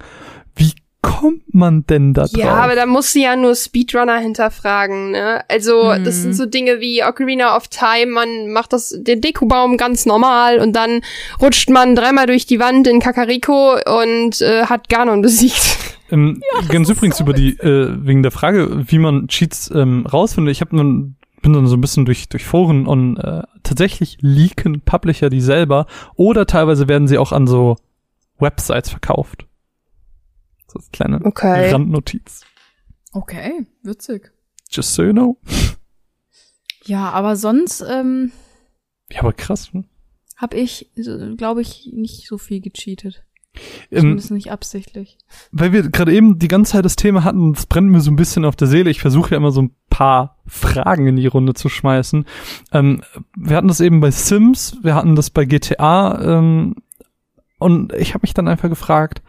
wie 0.55 0.72
kommt 1.03 1.53
man 1.53 1.84
denn 1.86 2.14
da 2.14 2.22
drauf? 2.22 2.32
Ja, 2.36 2.55
aber 2.55 2.74
da 2.74 2.86
musst 2.86 3.14
du 3.14 3.18
ja 3.18 3.36
nur 3.36 3.55
Speedrunner 3.55 4.18
hinterfragen, 4.18 5.11
ne? 5.11 5.44
Also, 5.48 5.92
Mhm. 5.92 6.05
das 6.05 6.22
sind 6.22 6.34
so 6.34 6.46
Dinge 6.46 6.80
wie 6.80 7.05
Ocarina 7.05 7.57
of 7.57 7.68
Time, 7.68 8.12
man 8.12 8.53
macht 8.53 8.72
das, 8.72 8.94
den 8.96 9.20
Dekobaum 9.20 9.76
ganz 9.76 10.07
normal 10.07 10.59
und 10.59 10.74
dann 10.74 11.00
rutscht 11.40 11.68
man 11.70 11.94
dreimal 11.96 12.26
durch 12.26 12.46
die 12.46 12.61
Wand 12.61 12.86
in 12.86 13.00
Kakariko 13.00 13.74
und 14.05 14.40
äh, 14.40 14.64
hat 14.66 14.88
Ganon 14.88 15.22
besiegt. 15.22 15.78
Ähm, 16.12 16.42
ganz 16.68 16.90
übrigens 16.90 17.18
über 17.20 17.32
die, 17.32 17.59
äh, 17.59 17.88
wegen 18.05 18.22
der 18.22 18.32
Frage, 18.32 18.84
wie 18.86 18.98
man 18.98 19.28
Cheats 19.28 19.70
ähm, 19.74 20.05
rausfindet. 20.05 20.53
Ich 20.53 20.61
habe 20.61 20.76
nun 20.76 21.16
bin 21.40 21.55
dann 21.55 21.66
so 21.66 21.74
ein 21.74 21.80
bisschen 21.80 22.05
durch, 22.05 22.28
durch 22.28 22.44
Foren 22.44 22.86
und 22.86 23.16
äh, 23.16 23.42
tatsächlich 23.62 24.18
leaken 24.20 24.82
Publisher 24.82 25.30
die 25.30 25.40
selber 25.40 25.86
oder 26.14 26.44
teilweise 26.46 26.86
werden 26.86 27.09
sie 27.09 27.16
auch 27.16 27.32
an 27.32 27.46
so 27.46 27.76
Websites 28.38 28.90
verkauft. 28.90 29.46
So 30.72 30.78
als 30.78 30.90
kleine 30.90 31.20
Okay. 31.24 31.70
Randnotiz. 31.70 32.42
Okay, 33.12 33.66
witzig. 33.82 34.32
Just 34.70 34.94
so 34.94 35.02
you 35.02 35.12
know. 35.12 35.36
Ja, 36.84 37.10
aber 37.10 37.36
sonst 37.36 37.84
ähm, 37.88 38.32
Ja, 39.10 39.20
aber 39.20 39.32
krass. 39.32 39.72
Ne? 39.74 39.84
habe 40.38 40.56
ich, 40.56 40.90
glaube 41.36 41.60
ich, 41.62 41.88
nicht 41.92 42.26
so 42.26 42.36
viel 42.36 42.60
gecheatet. 42.60 43.22
Ähm, 43.92 44.00
Zumindest 44.00 44.30
nicht 44.32 44.50
absichtlich. 44.50 45.18
weil 45.52 45.72
wir 45.72 45.88
gerade 45.88 46.12
eben 46.12 46.38
die 46.40 46.48
ganze 46.48 46.72
Zeit 46.72 46.84
das 46.84 46.96
Thema 46.96 47.22
hatten, 47.22 47.52
das 47.52 47.66
brennt 47.66 47.90
mir 47.90 48.00
so 48.00 48.10
ein 48.10 48.16
bisschen 48.16 48.44
auf 48.44 48.56
der 48.56 48.66
Seele. 48.66 48.90
Ich 48.90 49.00
versuche 49.00 49.32
ja 49.32 49.36
immer 49.36 49.52
so 49.52 49.62
ein 49.62 49.76
paar 49.88 50.38
Fragen 50.46 51.06
in 51.06 51.14
die 51.16 51.26
Runde 51.28 51.54
zu 51.54 51.68
schmeißen. 51.68 52.24
Ähm, 52.72 53.02
wir 53.36 53.56
hatten 53.56 53.68
das 53.68 53.80
eben 53.80 54.00
bei 54.00 54.10
Sims, 54.10 54.78
wir 54.82 54.94
hatten 54.96 55.14
das 55.14 55.30
bei 55.30 55.44
GTA 55.44 56.38
ähm, 56.38 56.74
und 57.58 57.92
ich 57.92 58.14
habe 58.14 58.22
mich 58.22 58.34
dann 58.34 58.48
einfach 58.48 58.70
gefragt, 58.70 59.22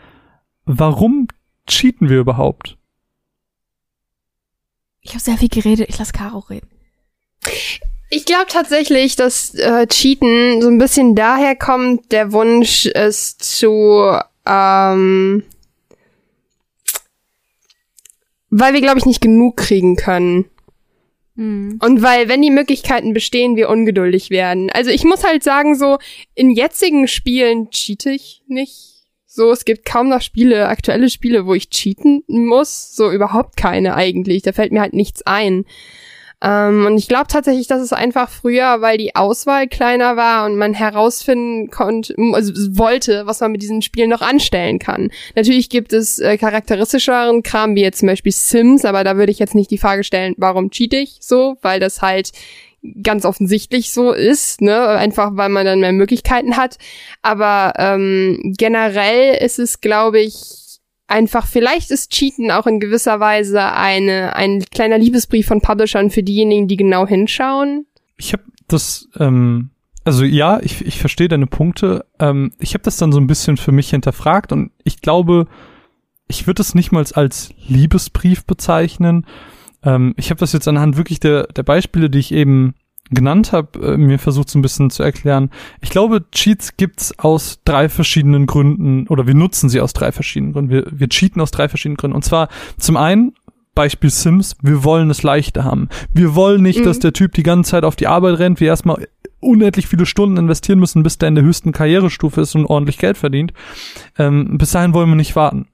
warum 0.66 1.28
cheaten 1.68 2.10
wir 2.10 2.20
überhaupt? 2.20 2.78
Ich 5.02 5.12
habe 5.12 5.20
sehr 5.20 5.38
viel 5.38 5.50
geredet, 5.50 5.90
ich 5.90 6.00
lasse 6.00 6.14
Caro 6.14 6.40
reden. 6.40 6.70
Ich 8.10 8.26
glaube 8.26 8.46
tatsächlich, 8.48 9.16
dass 9.16 9.56
äh, 9.56 9.88
Cheaten 9.88 10.62
so 10.62 10.68
ein 10.68 10.78
bisschen 10.78 11.16
daher 11.16 11.56
kommt, 11.56 12.12
der 12.12 12.32
Wunsch, 12.32 12.86
es 12.86 13.38
zu, 13.38 14.18
ähm, 14.46 15.44
weil 18.50 18.74
wir, 18.74 18.82
glaube 18.82 19.00
ich, 19.00 19.06
nicht 19.06 19.22
genug 19.22 19.58
kriegen 19.58 19.96
können. 19.96 20.46
Mhm. 21.36 21.80
Und 21.82 22.02
weil, 22.04 22.30
wenn 22.30 22.42
die 22.42 22.52
Möglichkeiten 22.52 23.14
bestehen, 23.14 23.56
wir 23.56 23.70
ungeduldig 23.70 24.30
werden. 24.30 24.70
Also 24.70 24.92
ich 24.92 25.04
muss 25.04 25.24
halt 25.24 25.44
sagen, 25.44 25.76
so, 25.76 25.98
in 26.36 26.52
jetzigen 26.52 27.08
Spielen 27.08 27.72
cheate 27.72 28.12
ich 28.12 28.44
nicht. 28.48 28.93
So, 29.36 29.52
es 29.52 29.66
gibt 29.66 29.84
kaum 29.84 30.10
noch 30.10 30.22
Spiele, 30.22 30.68
aktuelle 30.68 31.10
Spiele, 31.10 31.48
wo 31.48 31.56
ich 31.56 31.72
cheaten 31.72 32.24
muss. 32.28 32.96
So 32.96 33.10
überhaupt 33.10 33.58
keine 33.58 33.96
eigentlich. 33.96 34.44
Da 34.44 34.52
fällt 34.52 34.72
mir 34.72 34.82
halt 34.82 34.94
nichts 34.94 35.24
ein. 35.26 35.66
Ähm, 36.44 36.86
und 36.86 37.00
ich 37.00 37.08
glaube 37.08 37.26
tatsächlich, 37.30 37.66
dass 37.66 37.82
es 37.82 37.94
einfach 37.94 38.30
früher, 38.30 38.82
weil 38.82 39.00
die 39.00 39.16
Auswahl 39.16 39.68
kleiner 39.68 40.18
war 40.18 40.46
und 40.46 40.56
man 40.56 40.76
herausfinden 40.76 41.72
konnte, 41.72 42.14
also 42.34 42.54
wollte, 42.78 43.26
was 43.26 43.40
man 43.40 43.54
mit 43.54 43.64
diesen 43.64 43.82
Spielen 43.82 44.12
noch 44.12 44.22
anstellen 44.22 44.78
kann. 44.78 45.10
Natürlich 45.36 45.70
gibt 45.70 45.94
es 45.94 46.20
äh, 46.20 46.38
charakteristischeren 46.38 47.42
Kram, 47.42 47.76
wie 47.76 47.82
jetzt 47.82 48.02
zum 48.02 48.10
Beispiel 48.10 48.32
Sims, 48.34 48.86
aber 48.86 49.04
da 49.04 49.18
würde 49.18 49.32
ich 49.32 49.40
jetzt 49.40 49.56
nicht 49.56 49.72
die 49.72 49.80
Frage 49.80 50.04
stellen, 50.04 50.36
warum 50.38 50.70
cheat 50.70 50.94
ich 50.94 51.18
so, 51.20 51.58
weil 51.64 51.80
das 51.80 52.04
halt 52.04 52.34
ganz 53.02 53.26
offensichtlich 53.26 53.92
so 53.92 54.12
ist, 54.12 54.62
ne, 54.62 54.88
einfach 54.88 55.32
weil 55.36 55.50
man 55.50 55.66
dann 55.66 55.80
mehr 55.80 55.94
Möglichkeiten 55.94 56.58
hat. 56.58 56.78
Aber 57.22 57.74
ähm, 57.78 58.54
generell 58.58 59.36
ist 59.44 59.60
es, 59.60 59.82
glaube 59.82 60.20
ich, 60.20 60.80
einfach, 61.08 61.48
vielleicht 61.48 61.92
ist 61.92 62.12
Cheaten 62.12 62.52
auch 62.52 62.68
in 62.68 62.80
gewisser 62.80 63.20
Weise 63.20 63.64
eine, 63.74 64.36
ein 64.36 64.64
kleiner 64.72 64.98
Liebesbrief 64.98 65.48
von 65.48 65.62
Publishern 65.62 66.10
für 66.10 66.24
diejenigen, 66.24 66.68
die 66.68 66.78
genau 66.78 67.08
hinschauen. 67.08 67.86
Ich 68.18 68.34
habe 68.34 68.44
das, 68.68 69.08
ähm, 69.20 69.70
also 70.04 70.24
ja, 70.26 70.60
ich, 70.62 70.86
ich 70.86 71.00
verstehe 71.00 71.28
deine 71.28 71.48
Punkte. 71.48 72.06
Ähm, 72.20 72.52
ich 72.60 72.74
habe 72.74 72.84
das 72.84 72.98
dann 72.98 73.12
so 73.12 73.20
ein 73.20 73.28
bisschen 73.28 73.58
für 73.58 73.72
mich 73.72 73.90
hinterfragt 73.90 74.52
und 74.52 74.72
ich 74.84 75.02
glaube, 75.02 75.48
ich 76.28 76.48
würde 76.48 76.62
es 76.62 76.76
nicht 76.76 76.92
mal 76.92 77.06
als 77.14 77.50
Liebesbrief 77.68 78.46
bezeichnen. 78.46 79.26
Ähm, 79.84 80.14
ich 80.18 80.30
habe 80.30 80.40
das 80.40 80.54
jetzt 80.54 80.68
anhand 80.68 80.98
wirklich 80.98 81.20
der, 81.20 81.48
der 81.48 81.64
Beispiele, 81.64 82.10
die 82.10 82.20
ich 82.20 82.32
eben 82.34 82.76
genannt 83.10 83.52
habe, 83.52 83.94
äh, 83.94 83.98
mir 83.98 84.18
versucht 84.18 84.50
so 84.50 84.58
ein 84.58 84.62
bisschen 84.62 84.90
zu 84.90 85.04
erklären. 85.04 85.50
Ich 85.82 85.90
glaube, 85.90 86.24
Cheats 86.32 86.78
gibt's 86.78 87.18
aus 87.20 87.60
drei 87.66 87.90
verschiedenen 87.90 88.46
Gründen 88.46 89.08
oder 89.08 89.28
wir 89.28 89.36
nutzen 89.36 89.70
sie 89.70 89.82
aus 89.82 89.94
drei 89.94 90.12
verschiedenen 90.12 90.54
Gründen. 90.54 90.72
Wir, 90.72 90.86
wir 90.90 91.10
cheaten 91.10 91.42
aus 91.42 91.52
drei 91.52 91.68
verschiedenen 91.68 91.98
Gründen. 91.98 92.16
Und 92.16 92.24
zwar 92.24 92.48
zum 92.78 92.96
einen 92.98 93.34
Beispiel 93.76 94.10
Sims, 94.10 94.56
wir 94.62 94.84
wollen 94.84 95.10
es 95.10 95.24
leichter 95.24 95.64
haben. 95.64 95.90
Wir 96.14 96.36
wollen 96.36 96.62
nicht, 96.62 96.80
Mhm. 96.80 96.84
dass 96.86 97.00
der 97.00 97.12
Typ 97.12 97.34
die 97.34 97.44
ganze 97.44 97.72
Zeit 97.72 97.84
auf 97.84 97.96
die 97.96 98.08
Arbeit 98.08 98.40
rennt, 98.40 98.60
wir 98.60 98.68
erstmal 98.68 99.08
unendlich 99.40 99.88
viele 99.88 100.06
Stunden 100.06 100.38
investieren 100.38 100.80
müssen, 100.80 101.04
bis 101.04 101.18
der 101.18 101.30
in 101.30 101.36
der 101.36 101.44
höchsten 101.44 101.72
Karrierestufe 101.72 102.40
ist 102.42 102.56
und 102.56 102.66
ordentlich 102.66 102.98
Geld 103.00 103.18
verdient. 103.18 103.52
Ähm, 104.18 104.58
bis 104.58 104.72
dahin 104.72 104.94
wollen 104.94 105.10
wir 105.10 105.16
nicht 105.16 105.36
warten. 105.36 105.68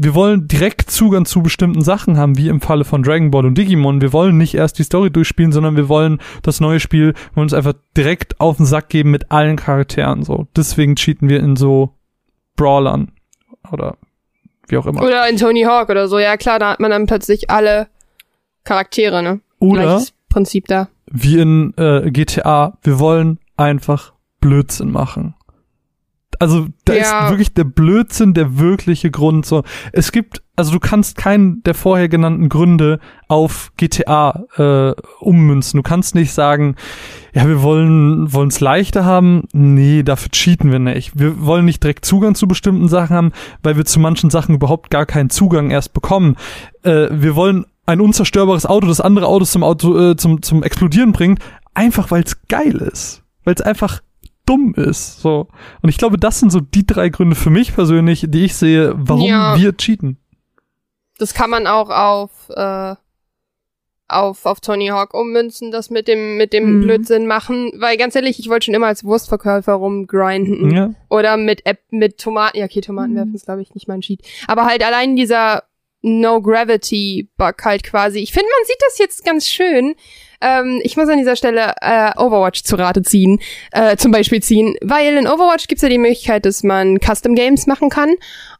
Wir 0.00 0.14
wollen 0.14 0.46
direkt 0.46 0.92
Zugang 0.92 1.24
zu 1.24 1.42
bestimmten 1.42 1.82
Sachen 1.82 2.16
haben, 2.16 2.38
wie 2.38 2.48
im 2.48 2.60
Falle 2.60 2.84
von 2.84 3.02
Dragon 3.02 3.32
Ball 3.32 3.44
und 3.44 3.58
Digimon. 3.58 4.00
Wir 4.00 4.12
wollen 4.12 4.38
nicht 4.38 4.54
erst 4.54 4.78
die 4.78 4.84
Story 4.84 5.10
durchspielen, 5.10 5.50
sondern 5.50 5.74
wir 5.76 5.88
wollen 5.88 6.20
das 6.42 6.60
neue 6.60 6.78
Spiel, 6.78 7.14
wollen 7.34 7.46
uns 7.46 7.52
einfach 7.52 7.74
direkt 7.96 8.40
auf 8.40 8.58
den 8.58 8.66
Sack 8.66 8.90
geben 8.90 9.10
mit 9.10 9.32
allen 9.32 9.56
Charakteren, 9.56 10.22
so. 10.22 10.46
Deswegen 10.56 10.94
cheaten 10.94 11.28
wir 11.28 11.40
in 11.40 11.56
so 11.56 11.96
Brawlern. 12.54 13.10
Oder 13.72 13.96
wie 14.68 14.76
auch 14.76 14.86
immer. 14.86 15.02
Oder 15.02 15.28
in 15.28 15.36
Tony 15.36 15.62
Hawk 15.62 15.88
oder 15.90 16.06
so. 16.06 16.20
Ja 16.20 16.36
klar, 16.36 16.60
da 16.60 16.70
hat 16.70 16.80
man 16.80 16.92
dann 16.92 17.06
plötzlich 17.06 17.50
alle 17.50 17.88
Charaktere, 18.62 19.20
ne? 19.20 19.40
Oder 19.58 19.82
Gleiches 19.82 20.14
Prinzip 20.28 20.68
da. 20.68 20.88
wie 21.10 21.40
in 21.40 21.74
äh, 21.76 22.08
GTA, 22.12 22.78
wir 22.82 23.00
wollen 23.00 23.40
einfach 23.56 24.12
Blödsinn 24.40 24.92
machen. 24.92 25.34
Also 26.38 26.66
da 26.84 26.94
Ja. 26.94 27.24
ist 27.24 27.30
wirklich 27.32 27.52
der 27.54 27.64
Blödsinn 27.64 28.32
der 28.34 28.58
wirkliche 28.58 29.10
Grund. 29.10 29.44
So, 29.44 29.64
es 29.92 30.12
gibt, 30.12 30.42
also 30.56 30.70
du 30.72 30.78
kannst 30.78 31.16
keinen 31.16 31.62
der 31.64 31.74
vorher 31.74 32.08
genannten 32.08 32.48
Gründe 32.48 33.00
auf 33.26 33.72
GTA 33.76 34.44
äh, 34.56 34.92
ummünzen. 35.20 35.78
Du 35.78 35.82
kannst 35.82 36.14
nicht 36.14 36.32
sagen, 36.32 36.76
ja, 37.34 37.46
wir 37.48 37.62
wollen 37.62 38.32
wollen 38.32 38.48
es 38.48 38.60
leichter 38.60 39.04
haben. 39.04 39.44
Nee, 39.52 40.02
dafür 40.04 40.30
cheaten 40.30 40.70
wir 40.70 40.78
nicht. 40.78 41.18
Wir 41.18 41.44
wollen 41.44 41.64
nicht 41.64 41.82
direkt 41.82 42.04
Zugang 42.04 42.34
zu 42.34 42.46
bestimmten 42.46 42.88
Sachen 42.88 43.16
haben, 43.16 43.32
weil 43.62 43.76
wir 43.76 43.84
zu 43.84 43.98
manchen 44.00 44.30
Sachen 44.30 44.54
überhaupt 44.54 44.90
gar 44.90 45.06
keinen 45.06 45.30
Zugang 45.30 45.70
erst 45.70 45.92
bekommen. 45.92 46.36
Äh, 46.82 47.08
wir 47.10 47.34
wollen 47.34 47.66
ein 47.86 48.00
unzerstörbares 48.00 48.66
Auto, 48.66 48.86
das 48.86 49.00
andere 49.00 49.26
Autos 49.26 49.50
zum 49.50 49.62
Auto 49.64 49.98
äh, 50.10 50.16
zum 50.16 50.42
zum 50.42 50.62
Explodieren 50.62 51.12
bringt, 51.12 51.40
einfach 51.74 52.10
weil 52.10 52.22
es 52.22 52.42
geil 52.48 52.76
ist, 52.76 53.22
weil 53.44 53.54
es 53.54 53.62
einfach 53.62 54.00
dumm 54.48 54.74
ist. 54.74 55.20
So. 55.20 55.48
Und 55.82 55.88
ich 55.88 55.98
glaube, 55.98 56.16
das 56.18 56.40
sind 56.40 56.50
so 56.50 56.60
die 56.60 56.86
drei 56.86 57.08
Gründe 57.10 57.36
für 57.36 57.50
mich 57.50 57.74
persönlich, 57.74 58.24
die 58.28 58.44
ich 58.44 58.56
sehe, 58.56 58.94
warum 58.96 59.22
Ja. 59.28 59.56
wir 59.58 59.76
cheaten. 59.76 60.16
Das 61.18 61.34
kann 61.34 61.50
man 61.50 61.66
auch 61.66 61.90
auf, 61.90 62.30
äh, 62.50 62.94
auf, 64.10 64.46
auf 64.46 64.60
Tony 64.60 64.86
Hawk 64.86 65.12
ummünzen, 65.12 65.70
das 65.70 65.90
mit 65.90 66.08
dem, 66.08 66.38
mit 66.38 66.52
dem 66.54 66.78
Mhm. 66.78 66.80
Blödsinn 66.82 67.26
machen. 67.26 67.72
Weil 67.76 67.96
ganz 67.98 68.14
ehrlich, 68.16 68.38
ich 68.38 68.48
wollte 68.48 68.66
schon 68.66 68.74
immer 68.74 68.86
als 68.86 69.04
Wurstverkäufer 69.04 69.74
rumgrinden. 69.74 70.70
Ja. 70.74 70.90
Oder 71.10 71.36
mit 71.36 71.66
App, 71.66 71.80
mit 71.90 72.18
Tomaten. 72.18 72.56
Ja, 72.56 72.64
okay, 72.64 72.80
Tomaten 72.80 73.12
Mhm. 73.12 73.16
werfen 73.16 73.34
ist, 73.34 73.44
glaube 73.44 73.60
ich, 73.60 73.74
nicht 73.74 73.86
mein 73.86 74.00
Cheat. 74.00 74.20
Aber 74.46 74.64
halt 74.64 74.82
allein 74.82 75.14
dieser 75.16 75.64
No-Gravity-Bug 76.08 77.64
halt 77.64 77.82
quasi. 77.82 78.20
Ich 78.20 78.32
finde, 78.32 78.48
man 78.48 78.66
sieht 78.66 78.82
das 78.86 78.98
jetzt 78.98 79.24
ganz 79.24 79.48
schön. 79.48 79.94
Ähm, 80.40 80.80
ich 80.84 80.96
muss 80.96 81.08
an 81.08 81.18
dieser 81.18 81.36
Stelle 81.36 81.74
äh, 81.80 82.12
Overwatch 82.16 82.62
zu 82.62 82.76
Rate 82.76 83.02
ziehen, 83.02 83.40
äh, 83.72 83.96
zum 83.96 84.12
Beispiel 84.12 84.42
ziehen, 84.42 84.76
weil 84.82 85.16
in 85.16 85.26
Overwatch 85.26 85.66
gibt's 85.66 85.82
ja 85.82 85.88
die 85.88 85.98
Möglichkeit, 85.98 86.44
dass 86.44 86.62
man 86.62 86.98
Custom 87.00 87.34
Games 87.34 87.66
machen 87.66 87.90
kann. 87.90 88.14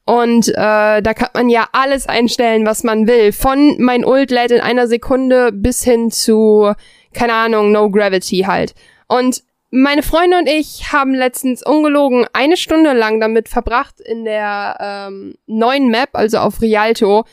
Und 0.04 0.48
äh, 0.48 0.54
da 1.02 1.14
kann 1.14 1.28
man 1.34 1.48
ja 1.48 1.68
alles 1.72 2.08
einstellen, 2.08 2.66
was 2.66 2.82
man 2.82 3.06
will. 3.06 3.32
Von 3.32 3.76
mein 3.78 4.04
Ult 4.04 4.30
lädt 4.30 4.50
in 4.50 4.60
einer 4.60 4.88
Sekunde 4.88 5.52
bis 5.52 5.84
hin 5.84 6.10
zu, 6.10 6.72
keine 7.12 7.34
Ahnung, 7.34 7.72
No 7.72 7.90
Gravity 7.90 8.44
halt. 8.46 8.74
Und 9.06 9.42
meine 9.70 10.02
Freunde 10.02 10.38
und 10.38 10.48
ich 10.48 10.92
haben 10.92 11.14
letztens 11.14 11.64
ungelogen 11.64 12.26
eine 12.32 12.56
Stunde 12.56 12.92
lang 12.92 13.20
damit 13.20 13.48
verbracht, 13.48 14.00
in 14.00 14.24
der 14.24 14.76
ähm, 14.80 15.34
neuen 15.46 15.88
Map, 15.88 16.10
also 16.12 16.38
auf 16.38 16.62
Rialto, 16.62 17.24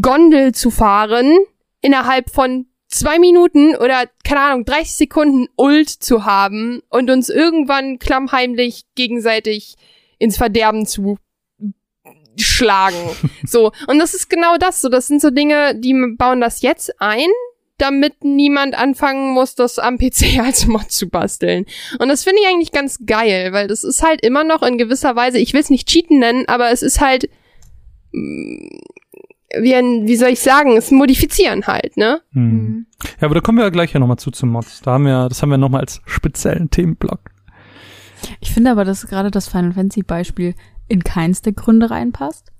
Gondel 0.00 0.52
zu 0.52 0.70
fahren, 0.70 1.36
innerhalb 1.80 2.30
von 2.30 2.66
zwei 2.88 3.18
Minuten 3.18 3.76
oder, 3.76 4.04
keine 4.24 4.40
Ahnung, 4.40 4.64
30 4.64 4.94
Sekunden 4.94 5.48
Ult 5.56 5.88
zu 5.88 6.24
haben 6.24 6.82
und 6.88 7.10
uns 7.10 7.28
irgendwann 7.28 7.98
klammheimlich 7.98 8.84
gegenseitig 8.94 9.76
ins 10.18 10.36
Verderben 10.36 10.86
zu 10.86 11.18
schlagen. 12.38 12.96
so. 13.46 13.72
Und 13.86 13.98
das 13.98 14.14
ist 14.14 14.30
genau 14.30 14.56
das. 14.56 14.80
So, 14.80 14.88
das 14.88 15.06
sind 15.06 15.20
so 15.20 15.30
Dinge, 15.30 15.74
die 15.74 15.94
bauen 16.16 16.40
das 16.40 16.62
jetzt 16.62 17.00
ein, 17.00 17.28
damit 17.78 18.24
niemand 18.24 18.76
anfangen 18.76 19.32
muss, 19.32 19.54
das 19.54 19.78
am 19.78 19.98
PC 19.98 20.38
als 20.42 20.66
Mod 20.66 20.90
zu 20.90 21.08
basteln. 21.08 21.66
Und 21.98 22.08
das 22.08 22.24
finde 22.24 22.40
ich 22.42 22.48
eigentlich 22.48 22.72
ganz 22.72 23.00
geil, 23.06 23.52
weil 23.52 23.68
das 23.68 23.84
ist 23.84 24.02
halt 24.02 24.24
immer 24.24 24.44
noch 24.44 24.62
in 24.62 24.78
gewisser 24.78 25.16
Weise, 25.16 25.38
ich 25.38 25.52
will 25.52 25.60
es 25.60 25.70
nicht 25.70 25.88
Cheaten 25.88 26.18
nennen, 26.18 26.44
aber 26.48 26.70
es 26.70 26.82
ist 26.82 27.00
halt, 27.00 27.28
mm, 28.12 28.68
wie, 29.60 29.74
ein, 29.74 30.06
wie 30.06 30.16
soll 30.16 30.30
ich 30.30 30.40
sagen, 30.40 30.76
es 30.76 30.90
modifizieren 30.90 31.66
halt, 31.66 31.96
ne? 31.96 32.20
Hm. 32.32 32.86
Ja, 33.20 33.26
aber 33.26 33.34
da 33.34 33.40
kommen 33.40 33.58
wir 33.58 33.64
ja 33.64 33.70
gleich 33.70 33.92
ja 33.92 34.00
nochmal 34.00 34.18
zu 34.18 34.30
zum 34.30 34.50
Mods. 34.50 34.82
Da 34.82 34.92
haben 34.92 35.04
wir, 35.04 35.28
das 35.28 35.42
haben 35.42 35.50
wir 35.50 35.58
nochmal 35.58 35.82
als 35.82 36.00
speziellen 36.04 36.70
Themenblock. 36.70 37.30
Ich 38.40 38.52
finde 38.52 38.70
aber, 38.70 38.84
dass 38.84 39.06
gerade 39.06 39.30
das 39.30 39.48
Final 39.48 39.72
Fantasy 39.72 40.02
Beispiel 40.02 40.54
in 40.88 41.04
keins 41.04 41.42
der 41.42 41.52
Gründe 41.52 41.90
reinpasst. 41.90 42.52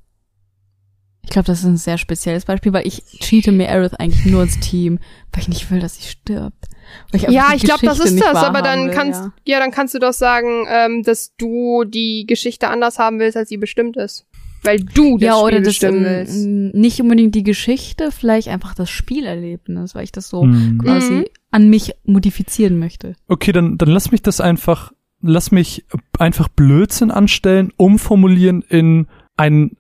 Ich 1.26 1.30
glaube, 1.32 1.46
das 1.46 1.58
ist 1.58 1.64
ein 1.66 1.76
sehr 1.76 1.98
spezielles 1.98 2.44
Beispiel, 2.44 2.72
weil 2.72 2.86
ich 2.86 3.02
cheate 3.20 3.52
mir 3.52 3.68
Aerith 3.68 3.94
eigentlich 3.94 4.24
nur 4.26 4.42
ins 4.44 4.58
Team, 4.60 4.98
weil 5.32 5.42
ich 5.42 5.48
nicht 5.48 5.70
will, 5.70 5.80
dass 5.80 5.96
sie 5.96 6.08
stirbt. 6.08 6.66
Weil 7.10 7.20
einfach 7.20 7.32
Ja, 7.32 7.48
ich 7.54 7.62
glaube, 7.64 7.84
das 7.84 7.98
ist 7.98 8.18
das, 8.20 8.36
aber 8.36 8.62
dann 8.62 8.86
will, 8.86 8.94
kannst, 8.94 9.20
ja. 9.20 9.32
ja. 9.44 9.58
dann 9.58 9.72
kannst 9.72 9.94
du 9.94 9.98
doch 9.98 10.12
sagen, 10.12 10.66
ähm, 10.70 11.02
dass 11.02 11.34
du 11.36 11.84
die 11.84 12.24
Geschichte 12.26 12.68
anders 12.68 12.98
haben 12.98 13.18
willst, 13.18 13.36
als 13.36 13.48
sie 13.48 13.56
bestimmt 13.56 13.96
ist. 13.96 14.24
Weil 14.62 14.78
du 14.80 15.18
das 15.18 15.26
ja, 15.26 15.32
Spiel 15.34 15.44
oder 15.44 15.58
das 15.58 15.68
bestimmen 15.68 16.04
ähm, 16.04 16.04
willst. 16.04 16.46
nicht 16.76 17.00
unbedingt 17.00 17.34
die 17.34 17.42
Geschichte, 17.44 18.10
vielleicht 18.12 18.48
einfach 18.48 18.74
das 18.74 18.88
Spielerlebnis, 18.88 19.94
weil 19.94 20.04
ich 20.04 20.12
das 20.12 20.28
so 20.28 20.42
Hm. 20.42 20.78
quasi 20.82 21.12
Mhm. 21.12 21.24
an 21.50 21.68
mich 21.68 21.92
modifizieren 22.04 22.78
möchte. 22.78 23.14
Okay, 23.28 23.52
dann, 23.52 23.78
dann 23.78 23.88
lass 23.88 24.12
mich 24.12 24.22
das 24.22 24.40
einfach, 24.40 24.92
lass 25.20 25.50
mich 25.50 25.84
einfach 26.18 26.48
Blödsinn 26.48 27.10
anstellen, 27.10 27.72
umformulieren 27.76 28.62
in 28.62 29.08
ein 29.36 29.76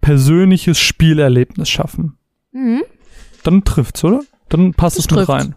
persönliches 0.00 0.78
Spielerlebnis 0.78 1.68
schaffen. 1.68 2.16
Mhm. 2.52 2.82
Dann 3.44 3.64
trifft's, 3.64 4.04
oder? 4.04 4.22
Dann 4.48 4.74
passt 4.74 4.96
Das 4.98 5.04
es 5.06 5.10
mit 5.10 5.18
trifft. 5.18 5.30
rein. 5.30 5.54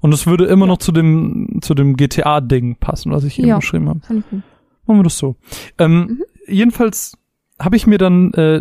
Und 0.00 0.12
es 0.12 0.26
würde 0.26 0.44
immer 0.46 0.66
noch 0.66 0.78
zu 0.78 0.92
dem, 0.92 1.58
zu 1.62 1.74
dem 1.74 1.96
GTA-Ding 1.96 2.76
passen, 2.76 3.10
was 3.12 3.24
ich 3.24 3.34
hier 3.34 3.46
Ja. 3.48 3.56
beschrieben 3.56 3.88
habe. 3.88 4.00
Machen 4.08 4.98
wir 5.00 5.02
das 5.02 5.18
so. 5.18 5.36
Ähm, 5.78 6.00
Mhm. 6.00 6.22
Jedenfalls 6.48 7.18
habe 7.58 7.74
ich 7.76 7.86
mir 7.88 7.98
dann, 7.98 8.32
äh, 8.34 8.60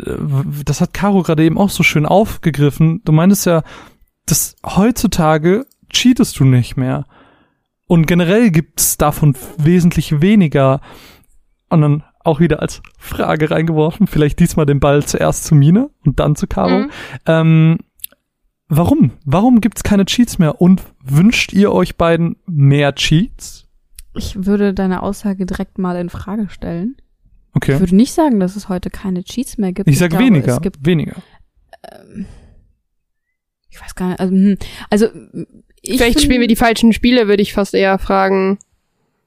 das 0.66 0.82
hat 0.82 0.94
Caro 0.94 1.22
gerade 1.22 1.44
eben 1.44 1.58
auch 1.58 1.70
so 1.70 1.84
schön 1.84 2.06
aufgegriffen. 2.08 3.02
Du 3.06 3.12
meintest 3.12 3.46
ja, 3.46 3.62
dass 4.26 4.56
heutzutage 4.66 5.66
cheatest 5.90 6.40
du 6.40 6.46
nicht 6.46 6.78
mehr. 6.78 7.06
Und 7.88 8.08
generell 8.08 8.50
gibt's 8.50 8.98
davon 8.98 9.36
wesentlich 9.58 10.20
weniger. 10.22 10.82
Und 11.70 11.82
dann 11.82 12.04
auch 12.26 12.40
wieder 12.40 12.62
als 12.62 12.82
Frage 12.98 13.52
reingeworfen, 13.52 14.08
vielleicht 14.08 14.40
diesmal 14.40 14.66
den 14.66 14.80
Ball 14.80 15.04
zuerst 15.06 15.46
zu 15.46 15.56
Mine 15.56 15.90
und 16.06 16.20
dann 16.20 16.36
zu 16.36 16.48
Caro. 16.48 16.80
Mhm. 16.80 16.92
Ähm, 17.26 17.78
warum? 18.68 19.12
Warum 19.26 19.62
gibt's 19.62 19.84
keine 19.84 20.06
Cheats 20.06 20.40
mehr? 20.40 20.62
Und 20.62 20.82
wünscht 21.04 21.54
ihr 21.54 21.72
euch 21.72 21.96
beiden 21.96 22.38
mehr 22.46 22.96
Cheats? 22.96 23.68
Ich 24.16 24.46
würde 24.46 24.74
deine 24.74 25.04
Aussage 25.04 25.46
direkt 25.46 25.78
mal 25.78 25.98
in 25.98 26.10
Frage 26.10 26.50
stellen. 26.50 26.96
Okay. 27.54 27.74
Ich 27.74 27.80
würde 27.80 27.96
nicht 27.96 28.14
sagen, 28.14 28.40
dass 28.40 28.56
es 28.56 28.70
heute 28.70 28.90
keine 28.90 29.24
Cheats 29.24 29.58
mehr 29.58 29.72
gibt. 29.72 29.90
Ich 29.90 29.98
sag 29.98 30.10
glaube, 30.10 30.26
weniger. 30.26 30.54
Es 30.54 30.62
gibt, 30.62 30.86
weniger. 30.86 31.16
ähm, 31.84 32.26
ich 33.70 33.82
weiß 33.82 33.96
gar 33.96 34.10
nicht, 34.10 34.20
also, 34.20 34.34
hm, 34.34 34.58
also 34.90 35.08
ich 35.82 35.98
Vielleicht 35.98 36.22
spielen 36.22 36.42
wir 36.42 36.48
die 36.48 36.56
falschen 36.56 36.94
Spiele, 36.94 37.28
würde 37.28 37.44
ich 37.44 37.54
fast 37.54 37.74
eher 37.74 38.00
fragen. 38.00 38.58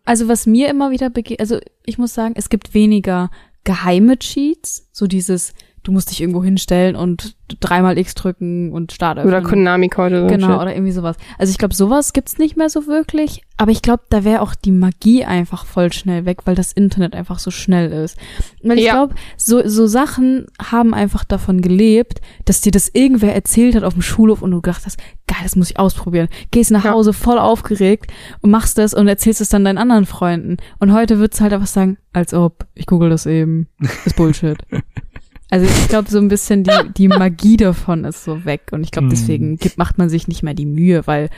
Also 0.09 0.27
was 0.27 0.47
mir 0.47 0.71
immer 0.71 0.91
wieder 0.91 1.11
begegnet, 1.11 1.41
also 1.41 1.59
ich 1.85 1.99
muss 1.99 2.15
sagen, 2.15 2.33
es 2.35 2.49
gibt 2.49 2.73
weniger 2.73 3.31
geheime 3.65 4.19
Cheats, 4.19 4.89
so 4.91 5.07
dieses, 5.07 5.53
du 5.83 5.93
musst 5.93 6.11
dich 6.11 6.21
irgendwo 6.21 6.43
hinstellen 6.45 6.97
und 6.97 7.37
dreimal 7.61 7.97
X 7.99 8.15
drücken 8.15 8.73
und 8.73 8.93
Start 8.93 9.19
öffnen. 9.19 9.33
Oder 9.35 9.43
Konami-Code. 9.43 10.25
oder 10.25 10.27
Genau, 10.27 10.49
Shit. 10.53 10.61
oder 10.61 10.75
irgendwie 10.75 10.93
sowas. 10.93 11.17
Also 11.39 11.51
ich 11.51 11.57
glaube, 11.59 11.75
sowas 11.75 12.13
gibt's 12.13 12.37
nicht 12.39 12.57
mehr 12.57 12.69
so 12.69 12.87
wirklich. 12.87 13.43
Aber 13.57 13.71
ich 13.71 13.81
glaube, 13.83 14.03
da 14.11 14.23
wäre 14.23 14.43
auch 14.43 14.55
die 14.55 14.71
Magie 14.71 15.25
einfach 15.25 15.65
voll 15.65 15.93
schnell 15.93 16.27
weg, 16.27 16.41
weil 16.45 16.55
das 16.55 16.73
Internet 16.73 17.15
einfach 17.15 17.39
so 17.39 17.51
schnell 17.51 17.91
ist. 17.91 18.19
Weil 18.63 18.79
ich 18.79 18.85
Ja. 18.85 18.93
glaube, 18.93 19.15
so, 19.37 19.67
so 19.67 19.87
Sachen 19.87 20.47
haben 20.63 20.93
einfach 20.95 21.25
davon 21.25 21.61
gelebt, 21.63 22.21
dass 22.45 22.61
dir 22.61 22.71
das 22.71 22.91
irgendwer 22.93 23.35
erzählt 23.35 23.75
hat 23.75 23.83
auf 23.83 23.95
dem 23.95 24.03
Schulhof 24.03 24.43
und 24.43 24.51
du 24.51 24.61
gedacht 24.61 24.83
hast, 24.85 24.99
geil, 25.27 25.39
das 25.43 25.57
muss 25.57 25.71
ich 25.71 25.79
ausprobieren. 25.79 26.29
Gehst 26.51 26.71
nach 26.71 26.85
Ja. 26.85 26.93
Hause 26.93 27.13
voll 27.15 27.39
aufgeregt 27.39 28.13
und 28.43 28.51
machst 28.51 28.77
das 28.79 28.93
und 28.95 29.09
erzählst 29.09 29.41
es 29.41 29.49
dann 29.49 29.65
deinen 29.65 29.79
anderen 29.79 30.07
Freunden. 30.07 30.59
Und 30.79 30.93
heute 30.93 31.19
wird's 31.19 31.41
halt 31.41 31.53
einfach 31.55 31.67
sagen, 31.67 31.97
als 32.13 32.35
ob, 32.35 32.67
ich 32.75 32.87
google 32.87 33.09
das 33.11 33.25
eben. 33.27 33.69
Ist 34.05 34.17
Bullshit. 34.17 34.59
Also 35.51 35.67
ich 35.67 35.89
glaube, 35.89 36.11
so 36.11 36.19
ein 36.19 36.29
bisschen 36.29 36.65
die, 36.65 36.71
die 36.97 37.09
Magie 37.09 37.57
davon 37.57 38.05
ist 38.05 38.25
so 38.25 38.45
weg. 38.45 38.69
Und 38.73 38.83
ich 38.85 38.91
glaube, 38.91 39.09
Mm. 39.09 39.11
deswegen 39.11 39.57
gibt, 39.57 39.79
macht 39.79 39.99
man 39.99 40.09
sich 40.09 40.29
nicht 40.29 40.43
mehr 40.43 40.55
die 40.55 40.67
Mühe, 40.67 41.07
weil 41.07 41.31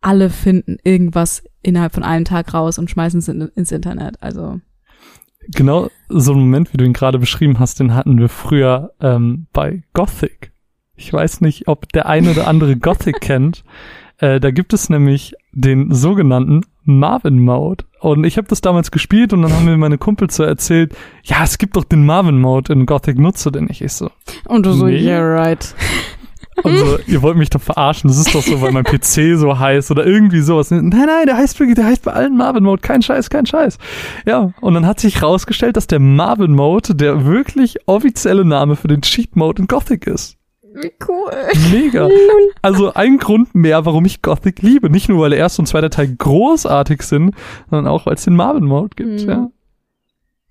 alle 0.00 0.30
finden 0.30 0.76
irgendwas 0.84 1.42
innerhalb 1.62 1.92
von 1.94 2.04
einem 2.04 2.24
Tag 2.24 2.54
raus 2.54 2.78
und 2.78 2.90
schmeißen 2.90 3.18
es 3.18 3.28
in, 3.28 3.40
ins 3.54 3.72
Internet. 3.72 4.22
Also 4.22 4.60
Genau 5.48 5.88
so 6.08 6.32
einen 6.32 6.40
Moment, 6.42 6.72
wie 6.72 6.76
du 6.76 6.84
ihn 6.84 6.92
gerade 6.92 7.18
beschrieben 7.18 7.58
hast, 7.58 7.80
den 7.80 7.94
hatten 7.94 8.18
wir 8.18 8.28
früher 8.28 8.92
ähm, 9.00 9.46
bei 9.52 9.82
Gothic. 9.94 10.52
Ich 10.94 11.12
weiß 11.12 11.40
nicht, 11.40 11.68
ob 11.68 11.90
der 11.92 12.06
eine 12.06 12.32
oder 12.32 12.46
andere 12.46 12.76
Gothic 12.76 13.20
kennt. 13.20 13.64
Äh, 14.18 14.40
da 14.40 14.50
gibt 14.50 14.72
es 14.74 14.90
nämlich 14.90 15.34
den 15.52 15.92
sogenannten 15.92 16.62
Marvin 16.84 17.38
Mode. 17.40 17.84
Und 18.00 18.24
ich 18.24 18.38
habe 18.38 18.48
das 18.48 18.60
damals 18.60 18.90
gespielt 18.90 19.32
und 19.32 19.42
dann 19.42 19.52
haben 19.52 19.64
mir 19.64 19.76
meine 19.76 19.98
Kumpels 19.98 20.36
so 20.36 20.42
erzählt, 20.42 20.94
ja, 21.24 21.42
es 21.42 21.58
gibt 21.58 21.76
doch 21.76 21.84
den 21.84 22.06
Marvin 22.06 22.40
Mode 22.40 22.72
in 22.72 22.86
Gothic, 22.86 23.18
nutze 23.18 23.52
den 23.52 23.64
nicht. 23.64 23.82
Ich 23.82 23.92
so, 23.92 24.10
und 24.46 24.64
du 24.64 24.72
so, 24.72 24.86
yeah, 24.86 25.20
right. 25.20 25.74
und 26.62 26.78
so, 26.78 26.98
ihr 27.06 27.20
wollt 27.20 27.36
mich 27.36 27.50
doch 27.50 27.60
verarschen, 27.60 28.08
das 28.08 28.18
ist 28.18 28.34
doch 28.34 28.42
so, 28.42 28.62
weil 28.62 28.72
mein 28.72 28.84
PC 28.84 29.36
so 29.36 29.58
heißt 29.58 29.90
oder 29.90 30.06
irgendwie 30.06 30.40
sowas. 30.40 30.70
Nein, 30.70 30.88
nein, 30.88 31.26
der 31.26 31.36
heißt 31.36 31.58
wirklich, 31.58 31.76
der 31.76 31.86
heißt 31.86 32.04
bei 32.04 32.12
allen 32.12 32.36
Marvin 32.36 32.64
Mode, 32.64 32.80
kein 32.80 33.02
Scheiß, 33.02 33.28
kein 33.28 33.46
Scheiß. 33.46 33.78
Ja, 34.24 34.52
und 34.60 34.74
dann 34.74 34.86
hat 34.86 35.00
sich 35.00 35.22
rausgestellt, 35.22 35.76
dass 35.76 35.88
der 35.88 36.00
Marvin 36.00 36.52
Mode 36.52 36.94
der 36.94 37.26
wirklich 37.26 37.78
offizielle 37.86 38.44
Name 38.44 38.76
für 38.76 38.88
den 38.88 39.02
Cheat 39.02 39.36
Mode 39.36 39.62
in 39.62 39.68
Gothic 39.68 40.06
ist. 40.06 40.37
Wie 40.82 40.92
cool. 41.08 41.32
Mega. 41.72 42.08
Also 42.62 42.92
ein 42.94 43.18
Grund 43.18 43.54
mehr, 43.54 43.84
warum 43.86 44.04
ich 44.04 44.20
Gothic 44.20 44.62
liebe. 44.62 44.90
Nicht 44.90 45.08
nur, 45.08 45.20
weil 45.22 45.30
der 45.30 45.38
erste 45.38 45.62
und 45.62 45.66
zweite 45.66 45.90
Teil 45.90 46.14
großartig 46.16 47.02
sind, 47.02 47.34
sondern 47.70 47.86
auch, 47.86 48.04
weil 48.06 48.14
es 48.14 48.24
den 48.24 48.34
Marvin 48.36 48.64
Mode 48.64 48.90
gibt, 48.96 49.22
Mhm. 49.22 49.28
ja. 49.28 49.50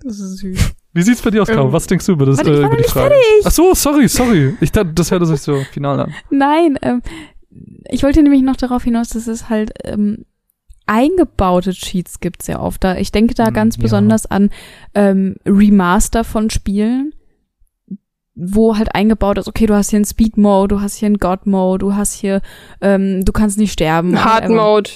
Das 0.01 0.19
ist 0.19 0.37
süß. 0.37 0.71
Wie 0.93 1.01
sieht's 1.01 1.21
bei 1.21 1.29
dir 1.31 1.41
aus, 1.41 1.47
Caro? 1.47 1.67
Ähm, 1.67 1.73
Was 1.73 1.85
denkst 1.87 2.05
du 2.05 2.13
über 2.13 2.25
das, 2.25 2.37
warte, 2.37 2.51
ich 2.53 2.59
äh, 2.59 2.65
über 2.65 2.77
die 2.77 2.83
Frage? 2.83 3.15
Ach 3.43 3.51
so, 3.51 3.73
sorry, 3.73 4.07
sorry. 4.07 4.55
Ich 4.61 4.71
dachte, 4.71 4.93
das 4.93 5.11
hörte 5.11 5.25
sich 5.25 5.41
so 5.41 5.57
final 5.71 5.99
an. 5.99 6.13
Nein, 6.29 6.77
ähm, 6.81 7.01
ich 7.89 8.03
wollte 8.03 8.23
nämlich 8.23 8.41
noch 8.41 8.55
darauf 8.55 8.83
hinaus, 8.83 9.09
dass 9.09 9.27
es 9.27 9.49
halt 9.49 9.71
ähm, 9.83 10.25
eingebaute 10.85 11.71
Cheats 11.73 12.19
gibt 12.19 12.41
sehr 12.43 12.61
oft. 12.61 12.83
Da, 12.83 12.95
ich 12.95 13.11
denke 13.11 13.33
da 13.33 13.47
Hm, 13.47 13.53
ganz 13.53 13.75
ja. 13.77 13.81
besonders 13.83 14.25
an 14.25 14.49
ähm, 14.95 15.35
Remaster 15.45 16.23
von 16.23 16.49
Spielen, 16.49 17.13
wo 18.39 18.77
halt 18.77 18.93
eingebaut 18.93 19.37
ist, 19.39 19.47
okay, 19.47 19.65
du 19.65 19.73
hast 19.73 19.89
hier 19.89 19.97
einen 19.97 20.05
Speed 20.05 20.37
Mode, 20.37 20.75
du 20.75 20.81
hast 20.81 20.95
hier 20.95 21.07
einen 21.07 21.17
God 21.17 21.47
Mode, 21.47 21.79
du 21.79 21.95
hast 21.95 22.13
hier, 22.13 22.41
ähm, 22.81 23.25
du 23.25 23.31
kannst 23.31 23.57
nicht 23.57 23.71
sterben. 23.73 24.23
Hard. 24.23 24.47
Mode. 24.49 24.89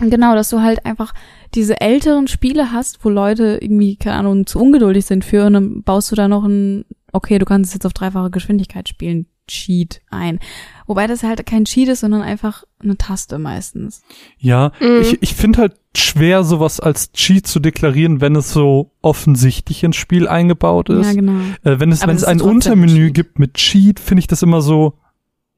Genau, 0.00 0.34
dass 0.34 0.48
du 0.50 0.60
halt 0.60 0.84
einfach 0.86 1.12
diese 1.54 1.80
älteren 1.80 2.26
Spiele 2.26 2.72
hast, 2.72 3.04
wo 3.04 3.10
Leute 3.10 3.58
irgendwie, 3.60 3.96
keine 3.96 4.16
Ahnung, 4.16 4.46
zu 4.46 4.58
ungeduldig 4.58 5.04
sind 5.04 5.24
für 5.24 5.46
und 5.46 5.52
dann 5.52 5.82
baust 5.82 6.10
du 6.10 6.16
da 6.16 6.26
noch 6.26 6.44
ein, 6.44 6.84
okay, 7.12 7.38
du 7.38 7.44
kannst 7.44 7.68
es 7.70 7.74
jetzt 7.74 7.86
auf 7.86 7.92
dreifache 7.92 8.30
Geschwindigkeit 8.30 8.88
spielen, 8.88 9.26
Cheat 9.46 10.00
ein. 10.10 10.38
Wobei 10.86 11.06
das 11.06 11.22
halt 11.22 11.44
kein 11.44 11.64
Cheat 11.64 11.88
ist, 11.88 12.00
sondern 12.00 12.22
einfach 12.22 12.64
eine 12.82 12.96
Taste 12.96 13.38
meistens. 13.38 14.02
Ja, 14.38 14.72
Mhm. 14.80 15.00
ich, 15.02 15.22
ich 15.22 15.34
finde 15.34 15.60
halt 15.60 15.72
schwer, 15.96 16.44
sowas 16.44 16.78
als 16.80 17.12
Cheat 17.12 17.46
zu 17.46 17.58
deklarieren, 17.60 18.20
wenn 18.20 18.36
es 18.36 18.52
so 18.52 18.92
offensichtlich 19.02 19.82
ins 19.82 19.96
Spiel 19.96 20.28
eingebaut 20.28 20.88
ist. 20.88 21.06
Ja, 21.06 21.12
genau. 21.14 21.40
Äh, 21.64 21.80
wenn 21.80 21.90
es, 21.92 22.02
Aber 22.02 22.10
wenn 22.10 22.16
das 22.16 22.22
es 22.22 22.28
ein 22.28 22.40
Untermenü 22.40 23.06
Cheat. 23.06 23.14
gibt 23.14 23.38
mit 23.38 23.54
Cheat, 23.54 23.98
finde 24.00 24.20
ich 24.20 24.26
das 24.26 24.42
immer 24.42 24.60
so, 24.62 24.94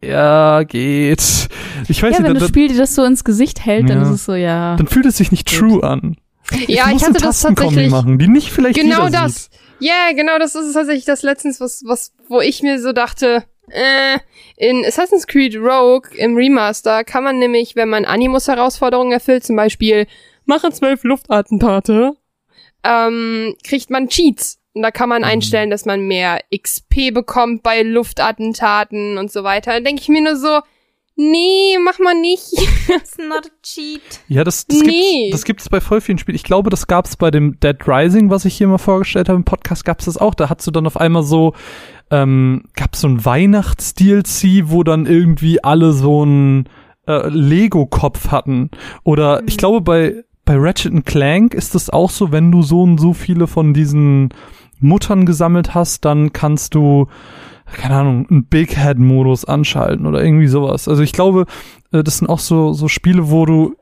ja, 0.02 0.62
geht. 0.64 1.48
Ich 1.88 2.02
weiß 2.02 2.18
Ja, 2.18 2.24
wenn 2.24 2.32
nicht, 2.32 2.34
das 2.36 2.40
dann, 2.42 2.48
Spiel 2.48 2.68
dir 2.68 2.78
das 2.78 2.94
so 2.94 3.04
ins 3.04 3.22
Gesicht 3.24 3.64
hält, 3.64 3.88
dann 3.88 3.98
Ja. 3.98 4.02
ist 4.04 4.10
es 4.10 4.24
so, 4.24 4.34
ja. 4.34 4.76
dann 4.76 4.86
fühlt 4.88 5.06
es 5.06 5.16
sich 5.16 5.30
nicht 5.30 5.48
Gut. 5.48 5.58
true 5.58 5.84
an. 5.84 6.16
Ja, 6.66 6.86
muss 6.88 7.02
ich 7.02 7.08
hatte 7.08 7.20
das 7.22 7.40
tatsächlich. 7.40 7.90
machen, 7.90 8.18
die 8.18 8.26
nicht 8.28 8.50
vielleicht 8.50 8.78
Genau 8.78 9.08
das. 9.08 9.48
Ja, 9.78 10.10
genau, 10.14 10.38
das 10.38 10.54
ist 10.54 10.72
tatsächlich 10.74 11.04
das 11.04 11.22
letztens, 11.22 11.60
was, 11.60 11.82
was, 11.86 12.12
wo 12.28 12.40
ich 12.40 12.62
mir 12.62 12.80
so 12.80 12.92
dachte, 12.92 13.44
äh, 13.72 14.18
in 14.56 14.84
Assassin's 14.84 15.26
Creed 15.26 15.56
Rogue 15.56 16.10
im 16.16 16.36
Remaster 16.36 17.04
kann 17.04 17.24
man 17.24 17.38
nämlich, 17.38 17.76
wenn 17.76 17.88
man 17.88 18.04
Animus-Herausforderungen 18.04 19.12
erfüllt, 19.12 19.44
zum 19.44 19.56
Beispiel, 19.56 20.06
mache 20.44 20.70
zwölf 20.70 21.04
Luftattentate, 21.04 22.12
ähm, 22.84 23.54
kriegt 23.64 23.90
man 23.90 24.08
Cheats. 24.08 24.58
Und 24.74 24.82
da 24.82 24.90
kann 24.90 25.08
man 25.08 25.24
einstellen, 25.24 25.70
dass 25.70 25.84
man 25.84 26.06
mehr 26.06 26.40
XP 26.54 27.12
bekommt 27.12 27.62
bei 27.62 27.82
Luftattentaten 27.82 29.18
und 29.18 29.30
so 29.30 29.44
weiter. 29.44 29.72
Dann 29.72 29.84
denke 29.84 30.00
ich 30.00 30.08
mir 30.08 30.22
nur 30.22 30.36
so, 30.36 30.60
nee, 31.16 31.76
mach 31.84 31.98
mal 31.98 32.14
nicht. 32.20 32.52
It's 32.88 33.16
not 33.18 33.46
a 33.46 33.50
cheat. 33.62 34.00
Ja, 34.28 34.44
das, 34.44 34.66
das, 34.66 34.80
Nee. 34.80 35.24
gibt's, 35.24 35.30
das 35.32 35.44
gibt's 35.44 35.68
bei 35.68 35.80
voll 35.80 36.00
vielen 36.00 36.18
Spielen. 36.18 36.36
Ich 36.36 36.42
glaube, 36.44 36.70
das 36.70 36.86
gab's 36.86 37.16
bei 37.16 37.30
dem 37.30 37.58
Dead 37.60 37.76
Rising, 37.86 38.30
was 38.30 38.44
ich 38.44 38.56
hier 38.56 38.68
mal 38.68 38.78
vorgestellt 38.78 39.28
habe 39.28 39.36
im 39.36 39.44
Podcast, 39.44 39.84
gab's 39.84 40.06
das 40.06 40.16
auch. 40.18 40.34
Da 40.34 40.48
hast 40.50 40.66
du 40.66 40.70
dann 40.70 40.86
auf 40.86 40.96
einmal 40.96 41.22
so, 41.22 41.54
ähm, 42.10 42.64
gab's 42.74 43.00
so 43.00 43.08
ein 43.08 43.24
Weihnachts-DLC, 43.24 44.70
wo 44.70 44.82
dann 44.82 45.06
irgendwie 45.06 45.62
alle 45.62 45.92
so 45.92 46.22
einen 46.22 46.68
äh, 47.06 47.28
Lego-Kopf 47.28 48.28
hatten. 48.30 48.70
Oder 49.04 49.42
ich 49.46 49.56
glaube, 49.56 49.80
bei, 49.80 50.24
bei 50.44 50.54
Ratchet 50.56 51.04
Clank 51.06 51.54
ist 51.54 51.74
das 51.74 51.90
auch 51.90 52.10
so, 52.10 52.32
wenn 52.32 52.50
du 52.52 52.62
so 52.62 52.82
und 52.82 52.98
so 52.98 53.12
viele 53.12 53.46
von 53.46 53.74
diesen 53.74 54.30
Muttern 54.80 55.26
gesammelt 55.26 55.74
hast, 55.74 56.04
dann 56.04 56.32
kannst 56.32 56.74
du 56.74 57.06
keine 57.72 57.96
Ahnung, 57.96 58.26
einen 58.30 58.44
Big 58.46 58.76
Head 58.76 58.98
Modus 58.98 59.44
anschalten 59.44 60.06
oder 60.06 60.22
irgendwie 60.24 60.46
sowas. 60.48 60.88
Also 60.88 61.02
ich 61.02 61.12
glaube, 61.12 61.46
äh, 61.92 62.02
das 62.04 62.18
sind 62.18 62.28
auch 62.28 62.38
so, 62.38 62.72
so 62.72 62.88
Spiele, 62.88 63.30
wo 63.30 63.46
du 63.46 63.74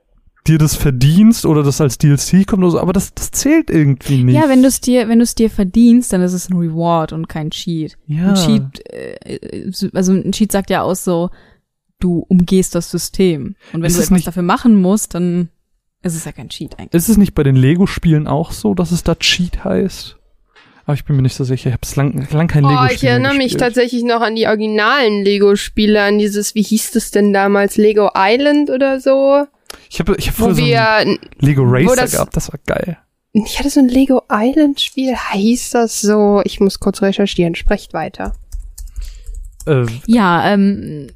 dir 0.47 0.57
das 0.57 0.75
verdienst 0.75 1.45
oder 1.45 1.63
das 1.63 1.81
als 1.83 1.99
DLC 1.99 2.47
kommt 2.47 2.63
oder 2.63 2.71
so, 2.71 2.81
aber 2.81 2.95
das, 2.95 3.13
das 3.15 3.31
zählt 3.31 3.69
irgendwie 3.69 4.25
nicht. 4.25 4.35
Ja, 4.37 4.49
wenn 4.49 4.63
du 4.63 4.69
es 4.69 4.81
dir, 4.81 5.07
wenn 5.09 5.19
du 5.19 5.23
es 5.25 5.35
dir 5.35 5.51
verdienst, 5.51 6.13
dann 6.15 6.23
ist 6.23 6.33
es 6.33 6.49
ein 6.49 6.57
Reward 6.57 7.13
und 7.13 7.29
kein 7.29 7.51
Cheat. 7.51 7.99
ja. 8.07 8.31
Ein 8.31 8.35
Cheat, 8.37 8.91
äh, 8.91 9.71
also 9.93 10.13
ein 10.13 10.33
Cheat 10.33 10.51
sagt 10.51 10.71
ja 10.71 10.81
aus 10.83 11.05
so, 11.05 11.29
du 11.99 12.25
umgehst 12.29 12.75
das 12.75 12.91
System. 12.91 13.55
Und 13.75 13.83
wenn 13.83 13.89
Ist 13.89 13.97
du 13.97 14.01
es 14.01 14.07
etwas 14.07 14.11
nicht- 14.17 14.27
dafür 14.29 14.43
machen 14.43 14.81
musst, 14.81 15.15
dann 15.15 15.51
ist 16.03 16.15
es 16.17 16.25
ja 16.25 16.33
kein 16.33 16.49
Cheat 16.49 16.79
eigentlich. 16.79 16.95
Ist 16.95 17.11
es 17.11 17.19
nicht 17.19 17.35
bei 17.35 17.43
den 17.43 17.57
Lego-Spielen 17.57 18.27
auch 18.27 18.53
so, 18.53 18.73
dass 18.73 18.93
es 18.93 19.05
da 19.05 19.15
Cheat 19.17 19.63
heißt? 19.65 20.17
Aber 20.91 20.97
ich 20.97 21.05
bin 21.05 21.15
mir 21.15 21.23
nicht 21.23 21.37
so 21.37 21.45
sicher. 21.45 21.69
Ich 21.71 21.73
habe 21.73 22.09
lang, 22.11 22.27
lang 22.33 22.49
kein 22.49 22.65
Oh, 22.65 22.69
Lego-Spiel 22.69 22.97
ich 22.97 23.05
erinnere 23.05 23.35
mich 23.35 23.43
gespielt. 23.53 23.61
tatsächlich 23.61 24.03
noch 24.03 24.23
an 24.23 24.35
die 24.35 24.49
originalen 24.49 25.23
Lego-Spiele, 25.23 26.03
an 26.03 26.19
dieses, 26.19 26.57
wie 26.57 26.63
hieß 26.63 26.91
das 26.91 27.13
denn 27.13 27.33
damals, 27.33 27.77
Lego 27.77 28.11
Island 28.17 28.71
oder 28.71 28.99
so, 28.99 29.47
Ich 29.89 30.01
habe 30.01 30.17
ich 30.19 30.27
hab 30.27 30.35
früher 30.35 30.55
so 30.57 30.65
wir, 30.67 30.91
ein 30.91 31.19
Lego 31.39 31.63
Racer 31.65 31.95
das- 31.95 32.11
gehabt, 32.11 32.37
das 32.37 32.53
war 32.53 32.59
geil. 32.67 32.99
ich 33.33 33.57
hatte 33.61 33.71
so 33.71 33.79
ein 33.79 33.89
Lego 33.89 34.23
Island-Spiel, 34.29 35.15
hieß 35.33 35.71
das 35.71 36.01
so, 36.01 36.43
ich 36.45 36.59
muss 36.59 36.81
kurz 36.81 37.03
recherchieren, 37.03 37.55
sprecht 37.55 37.93
weiter. 37.95 38.33
Äh, 39.67 39.87
Ja, 40.07 40.53
ähm, 40.53 41.07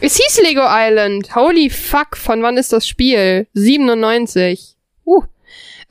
Es 0.00 0.16
hieß 0.16 0.42
Lego 0.42 0.62
Island, 0.66 1.36
holy 1.36 1.70
fuck, 1.70 2.16
von 2.16 2.42
wann 2.42 2.56
ist 2.56 2.72
das 2.72 2.88
Spiel? 2.88 3.46
97. 3.52 4.73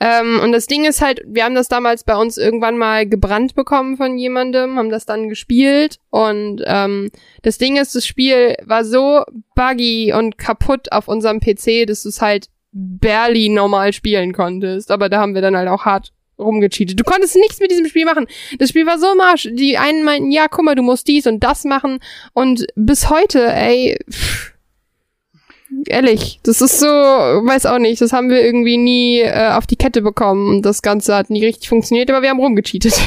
Ähm, 0.00 0.40
und 0.42 0.52
das 0.52 0.66
Ding 0.66 0.84
ist 0.84 1.00
halt, 1.00 1.22
wir 1.26 1.44
haben 1.44 1.54
das 1.54 1.68
damals 1.68 2.04
bei 2.04 2.16
uns 2.16 2.36
irgendwann 2.36 2.78
mal 2.78 3.08
gebrannt 3.08 3.54
bekommen 3.54 3.96
von 3.96 4.18
jemandem, 4.18 4.76
haben 4.76 4.90
das 4.90 5.06
dann 5.06 5.28
gespielt 5.28 5.98
und 6.10 6.62
ähm, 6.66 7.10
das 7.42 7.58
Ding 7.58 7.76
ist, 7.76 7.94
das 7.94 8.06
Spiel 8.06 8.56
war 8.64 8.84
so 8.84 9.22
buggy 9.54 10.12
und 10.12 10.38
kaputt 10.38 10.92
auf 10.92 11.08
unserem 11.08 11.40
PC, 11.40 11.86
dass 11.86 12.02
du 12.02 12.08
es 12.08 12.20
halt 12.20 12.48
barely 12.72 13.48
normal 13.48 13.92
spielen 13.92 14.32
konntest. 14.32 14.90
Aber 14.90 15.08
da 15.08 15.20
haben 15.20 15.34
wir 15.34 15.42
dann 15.42 15.56
halt 15.56 15.68
auch 15.68 15.84
hart 15.84 16.12
rumgecheatet. 16.38 16.98
Du 16.98 17.04
konntest 17.04 17.36
nichts 17.36 17.60
mit 17.60 17.70
diesem 17.70 17.86
Spiel 17.86 18.04
machen. 18.04 18.26
Das 18.58 18.70
Spiel 18.70 18.86
war 18.86 18.98
so 18.98 19.12
im 19.12 19.20
Arsch. 19.20 19.48
Die 19.52 19.78
einen 19.78 20.04
meinten, 20.04 20.30
ja, 20.30 20.48
guck 20.48 20.64
mal, 20.64 20.74
du 20.74 20.82
musst 20.82 21.06
dies 21.06 21.26
und 21.26 21.42
das 21.44 21.64
machen. 21.64 22.00
Und 22.32 22.66
bis 22.74 23.08
heute, 23.08 23.46
ey, 23.46 23.96
pff, 24.10 24.53
ehrlich, 25.86 26.40
das 26.42 26.60
ist 26.60 26.80
so, 26.80 26.86
weiß 26.86 27.66
auch 27.66 27.78
nicht, 27.78 28.00
das 28.00 28.12
haben 28.12 28.30
wir 28.30 28.42
irgendwie 28.44 28.76
nie 28.76 29.20
äh, 29.20 29.52
auf 29.52 29.66
die 29.66 29.76
Kette 29.76 30.02
bekommen. 30.02 30.48
Und 30.48 30.62
das 30.62 30.82
Ganze 30.82 31.14
hat 31.14 31.30
nie 31.30 31.44
richtig 31.44 31.68
funktioniert, 31.68 32.10
aber 32.10 32.22
wir 32.22 32.30
haben 32.30 32.40
rumgecheatet. 32.40 33.00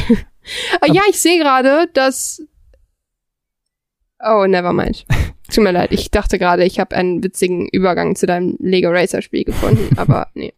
aber 0.82 0.91
ja, 0.93 1.01
ich 1.09 1.20
sehe 1.20 1.39
gerade, 1.39 1.89
dass 1.93 2.41
Oh, 4.20 4.45
never 4.47 4.74
mind. 4.74 5.05
Tut 5.53 5.63
mir 5.63 5.72
leid, 5.72 5.91
ich 5.91 6.11
dachte 6.11 6.39
gerade, 6.39 6.65
ich 6.65 6.80
habe 6.80 6.95
einen 6.95 7.24
witzigen 7.24 7.68
Übergang 7.70 8.15
zu 8.15 8.26
deinem 8.26 8.57
Lego 8.59 8.89
Racer 8.89 9.22
Spiel 9.22 9.45
gefunden, 9.45 9.89
aber 9.97 10.28
nee. 10.34 10.53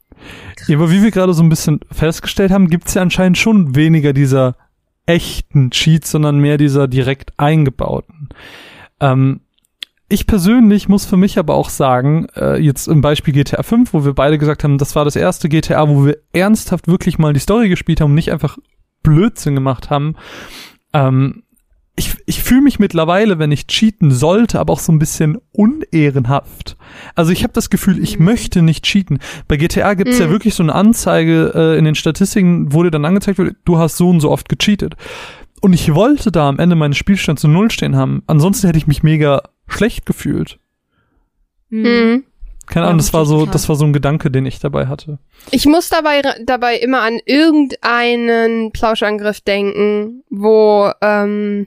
Ja, 0.68 0.78
aber 0.78 0.92
wie 0.92 1.04
wir 1.04 1.12
gerade 1.12 1.34
so 1.34 1.44
ein 1.44 1.50
bisschen 1.50 1.80
festgestellt 1.92 2.52
haben, 2.52 2.70
gibt's 2.70 2.96
ja 2.96 3.02
anscheinend 3.02 3.38
schon 3.38 3.76
weniger 3.76 4.14
dieser 4.14 4.56
echten 5.06 5.72
Cheats, 5.72 6.12
sondern 6.12 6.40
mehr 6.40 6.58
dieser 6.58 6.88
direkt 6.88 7.32
eingebauten. 7.38 8.30
Ähm, 9.00 9.42
ich 10.10 10.26
persönlich 10.28 10.90
muss 10.90 11.06
für 11.06 11.18
mich 11.18 11.38
aber 11.38 11.56
auch 11.56 11.70
sagen, 11.70 12.28
äh, 12.36 12.60
jetzt 12.60 12.88
im 12.88 13.02
Beispiel 13.02 13.34
GTA 13.34 13.64
5, 13.64 13.94
wo 13.94 14.04
wir 14.06 14.14
beide 14.14 14.38
gesagt 14.38 14.64
haben, 14.64 14.78
das 14.78 14.96
war 14.96 15.06
das 15.06 15.16
erste 15.16 15.50
GTA, 15.50 15.88
wo 15.88 16.06
wir 16.06 16.18
ernsthaft 16.34 16.88
wirklich 16.88 17.20
mal 17.20 17.34
die 17.34 17.40
Story 17.40 17.70
gespielt 17.70 18.02
haben 18.02 18.10
und 18.12 18.16
nicht 18.16 18.32
einfach 18.32 18.58
Blödsinn 19.04 19.56
gemacht 19.56 19.90
haben. 19.90 20.16
Ähm, 20.94 21.44
ich, 21.96 22.16
ich 22.26 22.42
fühle 22.42 22.62
mich 22.62 22.80
mittlerweile, 22.80 23.40
wenn 23.40 23.52
ich 23.52 23.68
cheaten 23.68 24.10
sollte, 24.12 24.60
aber 24.60 24.72
auch 24.74 24.80
so 24.80 24.92
ein 24.92 25.00
bisschen 25.00 25.38
unehrenhaft. 25.52 26.78
Also 27.14 27.32
ich 27.32 27.44
habe 27.44 27.54
das 27.54 27.70
Gefühl, 27.70 28.02
ich 28.02 28.20
möchte 28.20 28.62
nicht 28.62 28.86
cheaten. 28.86 29.20
Bei 29.48 29.58
GTA 29.58 29.94
gibt's 29.96 30.18
ja 30.18 30.28
Mhm. 30.28 30.32
wirklich 30.32 30.56
so 30.56 30.64
eine 30.64 30.74
Anzeige 30.76 31.52
äh, 31.54 31.78
in 31.78 31.86
den 31.86 31.96
Statistiken, 31.96 32.74
wo 32.74 32.84
dir 32.84 32.92
dann 32.92 33.06
angezeigt 33.06 33.38
wird, 33.38 33.58
du 33.66 33.78
hast 33.78 33.98
so 33.98 34.10
und 34.10 34.22
so 34.22 34.32
oft 34.32 34.48
gecheatet. 34.50 34.96
Und 35.62 35.74
ich 35.74 35.94
wollte 35.94 36.32
da 36.32 36.48
am 36.48 36.58
Ende 36.58 36.78
meinen 36.78 36.94
Spielstand 36.94 37.38
zu 37.40 37.50
Null 37.50 37.70
stehen 37.70 37.98
haben. 37.98 38.24
Ansonsten 38.28 38.68
hätte 38.68 38.80
ich 38.80 38.88
mich 38.88 39.04
mega 39.04 39.42
schlecht 39.70 40.06
gefühlt. 40.06 40.60
hm. 41.70 41.82
Mhm. 41.82 42.26
Keine 42.70 42.86
Ahnung, 42.86 43.00
das 43.00 43.14
war 43.14 43.26
so, 43.26 43.48
das 43.48 43.68
war 43.68 43.76
so 43.76 43.84
ein 43.84 43.94
Gedanke, 43.94 44.30
den 44.30 44.46
ich 44.46 44.60
dabei 44.60 44.86
hatte. 44.86 45.18
Ich 45.50 45.66
muss 45.66 45.90
dabei, 45.90 46.22
dabei 46.44 46.78
immer 46.78 47.02
an 47.02 47.20
irgendeinen 47.26 48.72
Plauschangriff 48.72 49.42
denken, 49.42 50.24
wo, 50.30 50.92
ähm, 51.02 51.66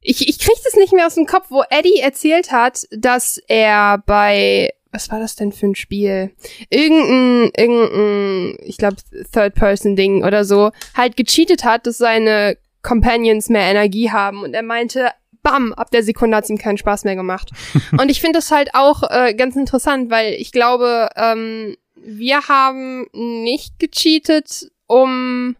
ich, 0.00 0.28
ich 0.28 0.38
krieg 0.38 0.56
das 0.62 0.74
nicht 0.74 0.92
mehr 0.92 1.06
aus 1.06 1.14
dem 1.14 1.24
Kopf, 1.24 1.46
wo 1.48 1.62
Eddie 1.70 2.00
erzählt 2.00 2.52
hat, 2.52 2.86
dass 2.90 3.38
er 3.48 4.02
bei, 4.04 4.74
was 4.92 5.10
war 5.10 5.20
das 5.20 5.34
denn 5.34 5.52
für 5.52 5.66
ein 5.66 5.74
Spiel? 5.74 6.30
Irgendein, 6.68 7.50
irgendein, 7.56 8.58
ich 8.62 8.76
glaube, 8.76 8.96
Third-Person-Ding 9.32 10.22
oder 10.22 10.44
so, 10.44 10.70
halt 10.94 11.16
gecheatet 11.16 11.64
hat, 11.64 11.86
dass 11.86 11.96
seine 11.96 12.58
Companions 12.82 13.48
mehr 13.48 13.70
Energie 13.70 14.10
haben 14.10 14.42
und 14.42 14.52
er 14.52 14.62
meinte, 14.62 15.08
bam, 15.50 15.72
ab 15.72 15.90
der 15.90 16.02
Sekunde 16.02 16.36
hat's 16.36 16.50
ihm 16.50 16.58
keinen 16.58 16.78
Spaß 16.78 17.04
mehr 17.04 17.16
gemacht. 17.16 17.50
und 17.92 18.10
ich 18.10 18.20
finde 18.20 18.38
das 18.38 18.50
halt 18.50 18.70
auch 18.74 19.02
äh, 19.10 19.34
ganz 19.34 19.56
interessant, 19.56 20.10
weil 20.10 20.34
ich 20.34 20.52
glaube, 20.52 21.08
ähm, 21.16 21.76
wir 21.96 22.48
haben 22.48 23.06
nicht 23.12 23.78
gecheatet, 23.78 24.70
um, 24.86 25.56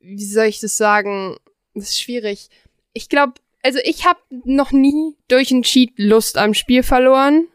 wie 0.00 0.24
soll 0.24 0.46
ich 0.46 0.60
das 0.60 0.76
sagen? 0.76 1.36
Das 1.74 1.90
ist 1.90 2.00
schwierig. 2.00 2.48
Ich 2.92 3.08
glaube, 3.08 3.34
also 3.62 3.78
ich 3.84 4.06
habe 4.06 4.18
noch 4.44 4.72
nie 4.72 5.16
durch 5.28 5.50
einen 5.52 5.62
Cheat 5.62 5.92
Lust 5.96 6.38
am 6.38 6.54
Spiel 6.54 6.82
verloren, 6.82 7.46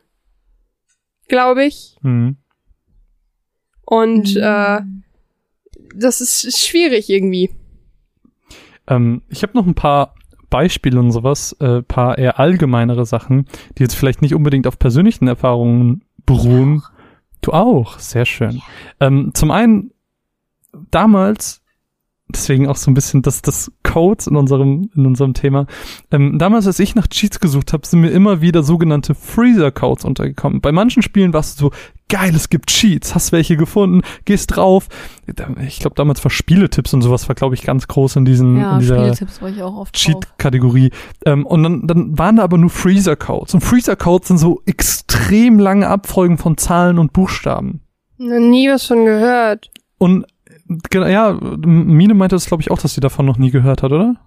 glaube 1.27 1.65
ich. 1.65 1.97
Mhm. 2.01 2.38
Und 3.85 4.35
Mhm. 4.35 4.41
äh, 4.41 4.81
das 5.95 6.22
ist 6.22 6.57
schwierig 6.57 7.10
irgendwie. 7.10 7.49
Ähm, 8.88 9.22
ich 9.30 9.43
habe 9.43 9.57
noch 9.57 9.65
ein 9.68 9.76
paar 9.76 10.15
Beispiele 10.53 10.99
und 10.99 11.11
sowas, 11.11 11.53
äh, 11.61 11.81
paar 11.81 12.19
eher 12.19 12.39
allgemeinere 12.39 13.07
Sachen, 13.07 13.47
die 13.75 13.81
jetzt 13.81 13.95
vielleicht 13.95 14.21
nicht 14.21 14.35
unbedingt 14.35 14.67
auf 14.67 14.77
persönlichen 14.77 15.27
Erfahrungen 15.27 16.03
beruhen. 16.27 16.84
Du 17.41 17.53
auch, 17.53 17.97
sehr 17.97 18.25
schön. 18.25 18.61
Ähm, 18.99 19.31
zum 19.34 19.49
einen, 19.49 19.93
damals, 20.91 21.63
deswegen 22.30 22.67
auch 22.67 22.75
so 22.75 22.91
ein 22.91 22.93
bisschen 22.93 23.23
das, 23.23 23.41
das 23.41 23.71
Codes 23.81 24.27
in 24.27 24.35
unserem, 24.35 24.91
in 24.95 25.07
unserem 25.07 25.34
Thema. 25.34 25.65
Ähm, 26.11 26.38
damals, 26.38 26.67
als 26.67 26.77
ich 26.77 26.93
nach 26.93 27.07
Cheats 27.07 27.39
gesucht 27.39 27.73
habe, 27.73 27.88
sind 27.88 28.01
mir 28.01 28.11
immer 28.11 28.41
wieder 28.41 28.61
sogenannte 28.61 29.15
Freezer-Codes 29.15 30.05
untergekommen. 30.05 30.61
Bei 30.61 30.71
manchen 30.71 31.01
Spielen 31.01 31.34
warst 31.34 31.59
du 31.59 31.65
so, 31.65 31.71
geil, 32.14 32.35
es 32.35 32.49
gibt 32.49 32.69
Cheats, 32.69 33.15
hast 33.15 33.31
welche 33.31 33.57
gefunden, 33.57 34.02
gehst 34.26 34.56
drauf. 34.56 34.88
Ich 35.65 35.80
glaube, 35.80 35.95
damals 35.95 36.23
war 36.23 36.30
Spieletipps 36.30 36.94
und 36.94 37.02
sowas 37.02 37.27
war, 37.27 37.34
glaube 37.34 37.56
ich, 37.56 37.64
ganz 37.64 37.88
groß 37.88 38.18
in 38.18 38.26
diesen 38.26 38.56
Ja, 38.56 38.73
in 38.73 38.80
dieser. 38.81 39.15
Cheat-Kategorie. 39.94 40.91
Ähm, 41.26 41.44
und 41.44 41.64
dann, 41.64 41.88
dann 41.88 42.19
waren 42.19 42.35
da 42.35 42.44
aber 42.44 42.60
nur 42.60 42.69
Freezer-Codes. 42.69 43.56
Und 43.56 43.61
Freezer-Codes 43.61 44.27
sind 44.27 44.38
so 44.38 44.61
extrem 44.68 45.57
lange 45.57 45.88
Abfolgen 45.88 46.38
von 46.38 46.56
Zahlen 46.56 46.99
und 46.99 47.14
Buchstaben. 47.14 47.81
Noch 48.19 48.40
nie 48.40 48.69
was 48.69 48.85
von 48.85 49.06
gehört. 49.06 49.72
Und 49.98 50.27
genau, 50.91 51.07
ja, 51.07 51.34
Mine 51.34 52.14
meinte 52.14 52.35
das, 52.35 52.45
glaube 52.45 52.61
ich, 52.61 52.69
auch, 52.69 52.77
dass 52.80 52.94
sie 52.94 53.02
davon 53.02 53.26
noch 53.26 53.40
nie 53.40 53.49
gehört 53.49 53.81
hat, 53.81 53.91
oder? 53.91 54.18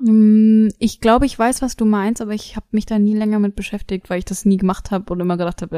Mm, 0.00 0.68
Ich 0.78 1.00
glaube, 1.00 1.26
ich 1.26 1.38
weiß, 1.38 1.62
was 1.62 1.76
du 1.76 1.84
meinst, 1.84 2.20
aber 2.20 2.32
ich 2.32 2.56
habe 2.56 2.66
mich 2.72 2.86
da 2.86 2.98
nie 2.98 3.14
länger 3.14 3.38
mit 3.38 3.56
beschäftigt, 3.56 4.10
weil 4.10 4.18
ich 4.18 4.24
das 4.24 4.44
nie 4.44 4.56
gemacht 4.56 4.90
habe 4.90 5.12
und 5.12 5.20
immer 5.20 5.36
gedacht 5.36 5.62
habe, 5.62 5.76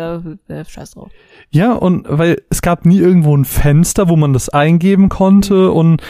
ja, 0.49 0.55
äh, 0.55 0.65
scheiß 0.65 0.93
drauf. 0.93 1.11
Ja, 1.51 1.73
und 1.73 2.07
weil 2.09 2.43
es 2.51 2.63
gab 2.63 2.85
nie 2.85 2.99
irgendwo 2.99 3.37
ein 3.37 3.45
Fenster, 3.45 4.09
wo 4.09 4.17
man 4.17 4.33
das 4.33 4.49
eingeben 4.49 5.09
konnte 5.09 5.71
und 5.71 6.03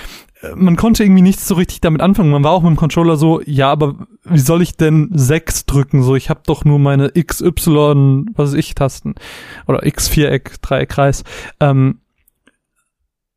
äh, 0.43 0.55
man 0.55 0.77
konnte 0.77 1.03
irgendwie 1.05 1.23
nichts 1.23 1.47
so 1.47 1.55
richtig 1.55 1.81
damit 1.81 2.01
anfangen. 2.01 2.31
Man 2.31 2.45
war 2.45 2.53
auch 2.53 2.63
mit 2.63 2.71
dem 2.71 2.77
Controller 2.77 3.17
so, 3.17 3.41
ja, 3.45 3.71
aber 3.71 4.07
wie 4.25 4.39
soll 4.39 4.63
ich 4.63 4.77
denn 4.77 5.11
6 5.13 5.67
drücken? 5.67 6.03
So, 6.03 6.15
ich 6.17 6.31
habe 6.31 6.41
doch 6.47 6.65
nur 6.65 6.79
meine 6.79 7.11
XY, 7.11 8.27
was 8.35 8.53
weiß 8.53 8.55
ich, 8.59 8.75
Tasten. 8.75 9.15
Oder 9.67 9.85
X, 9.85 10.09
Viereck, 10.09 10.61
Dreieck, 10.63 10.89
Kreis. 10.89 11.25
Ähm, 11.61 11.99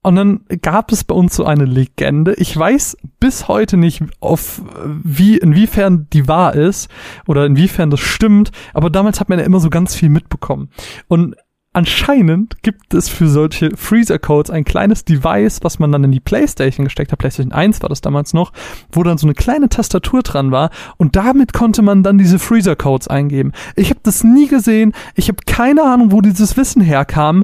und 0.03 0.15
dann 0.15 0.41
gab 0.61 0.91
es 0.91 1.03
bei 1.03 1.14
uns 1.14 1.36
so 1.36 1.45
eine 1.45 1.65
Legende. 1.65 2.34
Ich 2.36 2.56
weiß 2.57 2.98
bis 3.19 3.48
heute 3.48 3.78
nicht, 3.78 4.03
auf 4.19 4.61
wie, 4.86 5.38
inwiefern 5.38 6.07
die 6.11 6.28
wahr 6.28 6.56
ist 6.56 6.90
oder 7.28 7.45
inwiefern 7.45 7.91
das 7.91 7.99
stimmt, 7.99 8.52
aber 8.73 8.90
damals 8.90 9.19
hat 9.19 9.30
man 9.30 9.40
ja 9.40 9.45
immer 9.45 9.60
so 9.60 9.69
ganz 9.69 9.94
viel 9.94 10.10
mitbekommen. 10.10 10.69
Und 11.07 11.36
anscheinend 11.73 12.64
gibt 12.64 12.95
es 12.95 13.10
für 13.10 13.28
solche 13.28 13.78
Freezer-Codes 13.78 14.49
ein 14.49 14.64
kleines 14.64 15.06
Device, 15.06 15.60
was 15.61 15.78
man 15.78 15.91
dann 15.91 16.03
in 16.03 16.11
die 16.11 16.19
Playstation 16.19 16.86
gesteckt 16.86 17.11
hat, 17.11 17.19
Playstation 17.19 17.53
1 17.53 17.84
war 17.84 17.90
das 17.90 18.02
damals 18.02 18.34
noch, 18.34 18.53
wo 18.91 19.03
dann 19.03 19.19
so 19.19 19.28
eine 19.28 19.36
kleine 19.36 19.69
Tastatur 19.69 20.23
dran 20.23 20.52
war 20.52 20.72
und 20.98 21.15
damit 21.15 21.53
konnte 21.53 21.84
man 21.84 22.02
dann 22.02 22.18
diese 22.18 22.40
Freezer-Codes 22.40 23.07
eingeben. 23.07 23.52
Ich 23.76 23.91
habe 23.91 23.99
das 24.02 24.23
nie 24.23 24.48
gesehen, 24.48 24.94
ich 25.14 25.28
habe 25.28 25.38
keine 25.45 25.84
Ahnung, 25.84 26.11
wo 26.11 26.22
dieses 26.22 26.57
Wissen 26.57 26.82
herkam, 26.82 27.44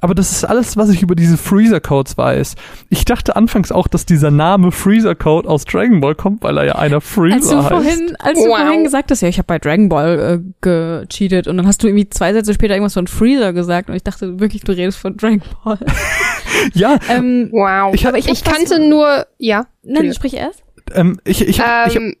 aber 0.00 0.14
das 0.14 0.32
ist 0.32 0.44
alles, 0.44 0.76
was 0.76 0.88
ich 0.90 1.02
über 1.02 1.14
diese 1.14 1.36
Freezer-Codes 1.36 2.16
weiß. 2.18 2.54
Ich 2.90 3.04
dachte 3.04 3.36
anfangs 3.36 3.72
auch, 3.72 3.88
dass 3.88 4.06
dieser 4.06 4.30
Name 4.30 4.72
Freezer-Code 4.72 5.48
aus 5.48 5.64
Dragon 5.64 6.00
Ball 6.00 6.14
kommt, 6.14 6.42
weil 6.42 6.56
er 6.58 6.64
ja 6.64 6.74
einer 6.76 7.00
Freezer 7.00 7.34
Als 7.36 7.48
du 7.48 7.56
heißt. 7.58 7.68
vorhin, 7.68 8.16
als 8.18 8.38
du 8.38 8.48
Wow. 8.48 8.58
vorhin 8.58 8.84
gesagt 8.84 9.10
hast, 9.10 9.20
ja, 9.22 9.28
ich 9.28 9.38
habe 9.38 9.46
bei 9.46 9.58
Dragon 9.58 9.88
Ball 9.88 10.40
äh, 10.42 10.52
gecheatet 10.60 11.48
und 11.48 11.56
dann 11.56 11.66
hast 11.66 11.82
du 11.82 11.88
irgendwie 11.88 12.08
zwei 12.10 12.32
Sätze 12.32 12.54
später 12.54 12.74
irgendwas 12.74 12.94
von 12.94 13.06
Freezer 13.06 13.52
gesagt 13.52 13.88
und 13.90 13.96
ich 13.96 14.02
dachte 14.04 14.38
wirklich, 14.40 14.62
du 14.62 14.72
redest 14.72 14.98
von 14.98 15.16
Dragon 15.16 15.42
Ball. 15.64 15.78
ja, 16.74 16.98
ähm, 17.08 17.48
Wow. 17.52 17.94
Ich 17.94 18.04
hab- 18.04 18.10
aber 18.10 18.18
ich, 18.18 18.28
Ich 18.28 18.44
kannte 18.44 18.78
nur, 18.88 19.26
ja. 19.38 19.66
Nein, 19.82 20.12
sprich 20.14 20.34
erst. 20.34 20.62
ähm, 20.94 21.18
ich, 21.24 21.46
ich, 21.46 21.60
hab, 21.60 21.88
ich 21.88 21.96
hab, 21.96 22.02
Ähm, 22.02 22.14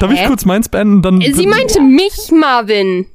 darf 0.00 0.12
ich 0.12 0.20
hä? 0.20 0.26
kurz 0.26 0.44
meins 0.44 0.68
beenden? 0.68 1.02
Dann, 1.02 1.20
sie 1.20 1.46
meinte 1.46 1.80
mich, 1.80 2.30
Marvin. 2.32 3.06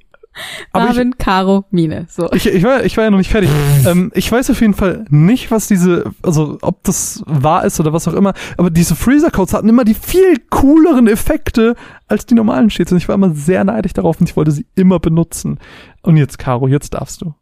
Aber 0.71 0.85
ich, 0.85 0.89
Marvin, 0.95 1.17
Caro, 1.17 1.65
Mine. 1.71 2.07
So. 2.09 2.31
Ich, 2.33 2.45
ich, 2.47 2.63
war, 2.63 2.83
ich 2.85 2.97
war 2.97 3.05
ja 3.05 3.09
noch 3.09 3.17
nicht 3.17 3.31
fertig. 3.31 3.49
ähm, 3.85 4.11
ich 4.15 4.31
weiß 4.31 4.49
auf 4.49 4.61
jeden 4.61 4.73
Fall 4.73 5.05
nicht, 5.09 5.51
was 5.51 5.67
diese, 5.67 6.11
also 6.21 6.57
ob 6.61 6.83
das 6.83 7.23
wahr 7.25 7.65
ist 7.65 7.79
oder 7.79 7.93
was 7.93 8.07
auch 8.07 8.13
immer, 8.13 8.33
aber 8.57 8.69
diese 8.69 8.95
Freezer-Codes 8.95 9.53
hatten 9.53 9.69
immer 9.69 9.83
die 9.83 9.93
viel 9.93 10.37
cooleren 10.49 11.07
Effekte 11.07 11.75
als 12.07 12.25
die 12.25 12.35
normalen 12.35 12.69
Cheats 12.69 12.91
und 12.91 12.97
ich 12.97 13.07
war 13.07 13.15
immer 13.15 13.33
sehr 13.33 13.63
neidisch 13.63 13.93
darauf 13.93 14.19
und 14.19 14.29
ich 14.29 14.35
wollte 14.35 14.51
sie 14.51 14.65
immer 14.75 14.99
benutzen. 14.99 15.59
Und 16.01 16.17
jetzt, 16.17 16.39
Caro, 16.39 16.67
jetzt 16.67 16.93
darfst 16.93 17.21
du. 17.21 17.33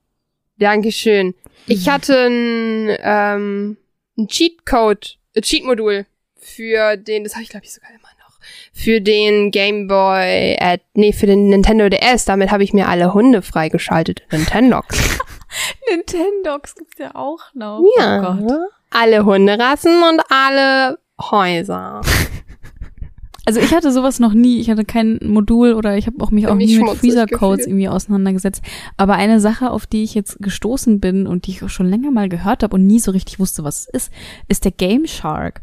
Dankeschön. 0.58 1.34
Ich 1.68 1.90
hatte 1.90 2.28
ein, 2.28 2.96
ähm, 3.02 3.78
ein 4.18 4.28
Cheatcode, 4.28 5.18
ein 5.36 5.42
Cheat-Modul 5.42 6.06
für 6.36 6.96
den, 6.96 7.24
das 7.24 7.34
habe 7.34 7.44
ich 7.44 7.50
glaube 7.50 7.66
ich 7.66 7.74
sogar 7.74 7.90
immer 7.90 8.00
noch, 8.00 8.05
für 8.78 9.00
den 9.00 9.52
Game 9.52 9.88
Boy, 9.88 10.56
äh, 10.60 10.78
nee, 10.96 11.14
für 11.14 11.26
den 11.28 11.48
Nintendo 11.48 11.88
DS. 11.88 12.26
Damit 12.26 12.52
habe 12.52 12.64
ich 12.64 12.74
mir 12.74 12.90
alle 12.90 13.14
Hunde 13.14 13.42
freigeschaltet 13.42 14.22
in 14.32 14.40
Nintendox. 14.40 15.18
Nintendox 15.90 16.76
gibt's 16.76 16.98
ja 17.00 17.16
auch 17.16 17.40
noch. 17.54 17.82
ja. 17.98 18.20
Oh 18.20 18.36
Gott. 18.44 18.52
alle 18.92 19.24
Hunderassen 19.26 20.04
und 20.04 20.22
alle 20.30 21.00
Häuser. 21.20 22.02
Also 23.48 23.60
ich 23.60 23.76
hatte 23.76 23.92
sowas 23.92 24.20
noch 24.20 24.34
nie. 24.34 24.60
Ich 24.60 24.72
hatte 24.72 24.86
kein 24.86 25.20
Modul 25.22 25.74
oder 25.74 25.96
ich 25.98 26.08
habe 26.08 26.20
auch 26.24 26.32
mich 26.32 26.46
Bin 26.46 26.54
auch 26.54 26.58
nie 26.58 26.80
mit 26.80 26.98
Freezer-Codes 26.98 27.58
gefühlt. 27.58 27.68
irgendwie 27.68 27.90
auseinandergesetzt. 27.90 28.64
Aber 28.98 29.14
eine 29.14 29.40
Sache, 29.40 29.70
auf 29.70 29.86
die 29.86 30.02
ich 30.04 30.16
jetzt 30.16 30.40
gestoßen 30.40 31.00
bin 31.00 31.28
und 31.28 31.46
die 31.46 31.52
ich 31.52 31.64
auch 31.64 31.70
schon 31.70 31.86
länger 31.86 32.10
mal 32.10 32.28
gehört 32.28 32.64
habe 32.64 32.76
und 32.76 32.88
nie 32.88 32.98
so 32.98 33.12
richtig 33.12 33.40
wusste, 33.40 33.64
was 33.64 33.82
es 33.82 33.86
ist, 34.08 34.14
ist 34.48 34.66
der 34.66 34.72
Game 34.72 35.06
Shark. 35.06 35.62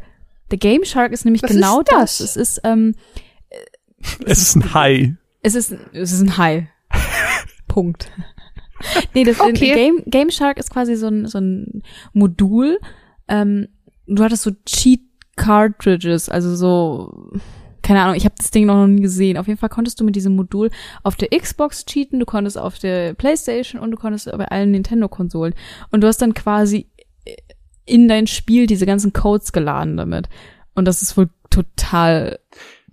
Der 0.53 0.59
Game 0.59 0.85
Shark 0.85 1.11
ist 1.13 1.25
nämlich 1.25 1.41
Was 1.41 1.49
genau 1.49 1.79
ist 1.79 1.91
das? 1.91 2.17
das. 2.19 2.19
Es 2.19 2.35
ist, 2.37 2.61
ähm, 2.63 2.93
Es 4.27 4.39
ist 4.39 4.55
ein 4.55 4.71
Hai. 4.75 5.15
es 5.41 5.55
ist, 5.55 5.71
es 5.93 6.11
ist 6.11 6.21
ein 6.21 6.37
Hai. 6.37 6.69
Punkt. 7.67 8.11
Nee, 9.15 9.23
das 9.23 9.39
Okay. 9.39 9.73
Game, 9.73 10.03
Game 10.05 10.29
Shark 10.29 10.59
ist 10.59 10.69
quasi 10.69 10.95
so 10.95 11.07
ein, 11.07 11.25
so 11.25 11.39
ein 11.39 11.81
Modul. 12.13 12.77
Ähm, 13.27 13.67
du 14.05 14.23
hattest 14.23 14.43
so 14.43 14.51
Cheat 14.67 15.01
Cartridges, 15.37 16.29
also 16.29 16.55
so, 16.55 17.31
keine 17.81 18.03
Ahnung, 18.03 18.13
ich 18.15 18.25
habe 18.25 18.35
das 18.37 18.51
Ding 18.51 18.67
noch 18.67 18.85
nie 18.85 19.01
gesehen. 19.01 19.37
Auf 19.37 19.47
jeden 19.47 19.57
Fall 19.59 19.69
konntest 19.69 19.99
du 19.99 20.03
mit 20.03 20.15
diesem 20.15 20.35
Modul 20.35 20.69
auf 21.01 21.15
der 21.15 21.29
Xbox 21.29 21.83
cheaten, 21.85 22.19
du 22.19 22.27
konntest 22.27 22.59
auf 22.59 22.77
der 22.77 23.15
PlayStation 23.15 23.81
und 23.81 23.89
du 23.89 23.97
konntest 23.97 24.25
bei 24.31 24.45
allen 24.49 24.69
Nintendo-Konsolen. 24.69 25.55
Und 25.89 26.01
du 26.01 26.07
hast 26.07 26.21
dann 26.21 26.35
quasi 26.35 26.91
in 27.85 28.07
dein 28.07 28.27
Spiel 28.27 28.67
diese 28.67 28.85
ganzen 28.85 29.13
Codes 29.13 29.51
geladen 29.51 29.97
damit. 29.97 30.29
Und 30.75 30.85
das 30.85 31.01
ist 31.01 31.17
wohl 31.17 31.29
total 31.49 32.39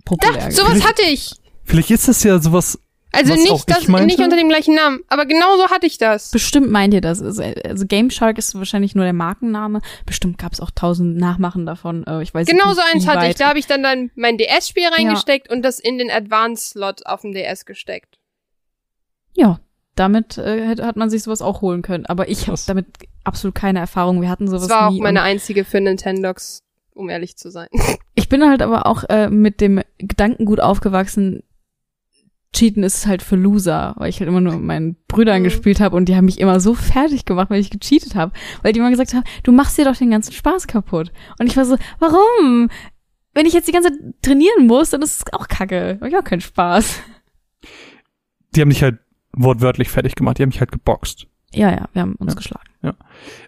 populär. 0.05 0.45
Da, 0.45 0.51
sowas 0.51 0.85
hatte 0.85 1.03
ich. 1.03 1.31
Vielleicht 1.63 1.91
ist 1.91 2.07
das 2.07 2.23
ja 2.23 2.39
sowas, 2.39 2.79
Also 3.13 3.33
nicht, 3.33 3.69
das, 3.69 3.87
nicht 3.87 4.19
unter 4.19 4.35
dem 4.35 4.49
gleichen 4.49 4.75
Namen, 4.75 4.99
aber 5.07 5.25
genau 5.25 5.55
so 5.57 5.69
hatte 5.69 5.87
ich 5.87 5.97
das. 5.97 6.31
Bestimmt 6.31 6.69
meint 6.69 6.93
ihr 6.93 7.01
das. 7.01 7.21
Also, 7.21 7.43
also 7.43 7.85
Game 7.85 8.09
Shark 8.09 8.37
ist 8.37 8.55
wahrscheinlich 8.55 8.93
nur 8.95 9.05
der 9.05 9.13
Markenname. 9.13 9.81
Bestimmt 10.05 10.37
gab 10.37 10.53
es 10.53 10.59
auch 10.59 10.71
tausend 10.71 11.17
Nachmachen 11.17 11.65
davon. 11.65 12.05
Äh, 12.05 12.21
Ich 12.23 12.33
weiß 12.33 12.47
Genau 12.47 12.67
nicht, 12.67 12.75
so 12.75 12.81
eins 12.93 13.07
hatte 13.07 13.27
ich. 13.27 13.35
Da 13.35 13.47
habe 13.49 13.59
ich 13.59 13.67
dann, 13.67 13.83
dann 13.83 14.11
mein 14.15 14.37
DS-Spiel 14.37 14.87
reingesteckt 14.87 15.49
und 15.49 15.61
das 15.61 15.79
in 15.79 15.97
den 15.97 16.11
Advanced-Slot 16.11 17.05
auf 17.05 17.21
dem 17.21 17.31
DS 17.33 17.65
gesteckt. 17.65 18.19
Ja, 19.33 19.59
damit 20.01 20.37
äh, 20.37 20.67
hat, 20.67 20.95
man 20.97 21.09
sich 21.09 21.23
sowas 21.23 21.41
auch 21.41 21.61
holen 21.61 21.81
können. 21.81 22.05
Aber 22.07 22.27
ich 22.29 22.47
habe 22.47 22.59
damit 22.67 22.87
absolut 23.23 23.55
keine 23.55 23.79
Erfahrung. 23.79 24.21
Wir 24.21 24.29
hatten 24.29 24.47
sowas 24.47 24.63
Das 24.67 24.69
war 24.71 24.87
auch 24.87 24.91
nie. 24.91 24.99
meine 25.01 25.19
und 25.19 25.25
einzige 25.25 25.63
für 25.63 25.79
Nintendox, 25.79 26.63
um 26.93 27.09
ehrlich 27.09 27.37
zu 27.37 27.49
sein. 27.51 27.67
ich 28.15 28.27
bin 28.29 28.43
halt 28.43 28.61
aber 28.61 28.85
auch 28.87 29.03
äh, 29.09 29.29
mit 29.29 29.61
dem 29.61 29.81
Gedankengut 29.99 30.59
aufgewachsen, 30.59 31.43
Cheaten 32.53 32.83
ist 32.83 33.07
halt 33.07 33.21
für 33.21 33.37
Loser, 33.37 33.93
weil 33.97 34.09
ich 34.09 34.19
halt 34.19 34.27
immer 34.27 34.41
nur 34.41 34.53
mit 34.57 34.63
meinen 34.63 34.97
Brüdern 35.07 35.39
Mhm. 35.39 35.45
gespielt 35.45 35.79
habe 35.79 35.95
und 35.95 36.09
die 36.09 36.17
haben 36.17 36.25
mich 36.25 36.37
immer 36.41 36.59
so 36.59 36.73
fertig 36.73 37.23
gemacht, 37.23 37.49
weil 37.49 37.61
ich 37.61 37.69
gecheatet 37.69 38.15
habe. 38.15 38.33
Weil 38.61 38.73
die 38.73 38.79
immer 38.79 38.89
gesagt 38.89 39.13
haben, 39.13 39.23
du 39.43 39.53
machst 39.53 39.77
dir 39.77 39.85
doch 39.85 39.95
den 39.95 40.11
ganzen 40.11 40.33
Spaß 40.33 40.67
kaputt. 40.67 41.13
Und 41.39 41.47
ich 41.47 41.55
war 41.55 41.63
so, 41.63 41.77
warum? 41.99 42.69
Wenn 43.33 43.45
ich 43.45 43.53
jetzt 43.53 43.69
die 43.69 43.71
ganze 43.71 43.91
Zeit 43.91 43.99
trainieren 44.21 44.67
muss, 44.67 44.89
dann 44.89 45.01
ist 45.01 45.25
es 45.27 45.33
auch 45.33 45.47
kacke. 45.47 45.97
Hab 46.01 46.07
ich 46.09 46.17
auch 46.17 46.25
keinen 46.25 46.41
Spaß. 46.41 46.99
die 48.53 48.59
haben 48.61 48.69
dich 48.69 48.83
halt 48.83 48.99
wortwörtlich 49.33 49.89
fertig 49.89 50.15
gemacht, 50.15 50.37
die 50.37 50.43
haben 50.43 50.49
dich 50.51 50.59
halt 50.59 50.71
geboxt. 50.71 51.27
Ja, 51.53 51.69
ja, 51.71 51.89
wir 51.93 52.01
haben 52.01 52.15
uns 52.15 52.33
Ja. 52.33 52.37
geschlagen. 52.37 52.69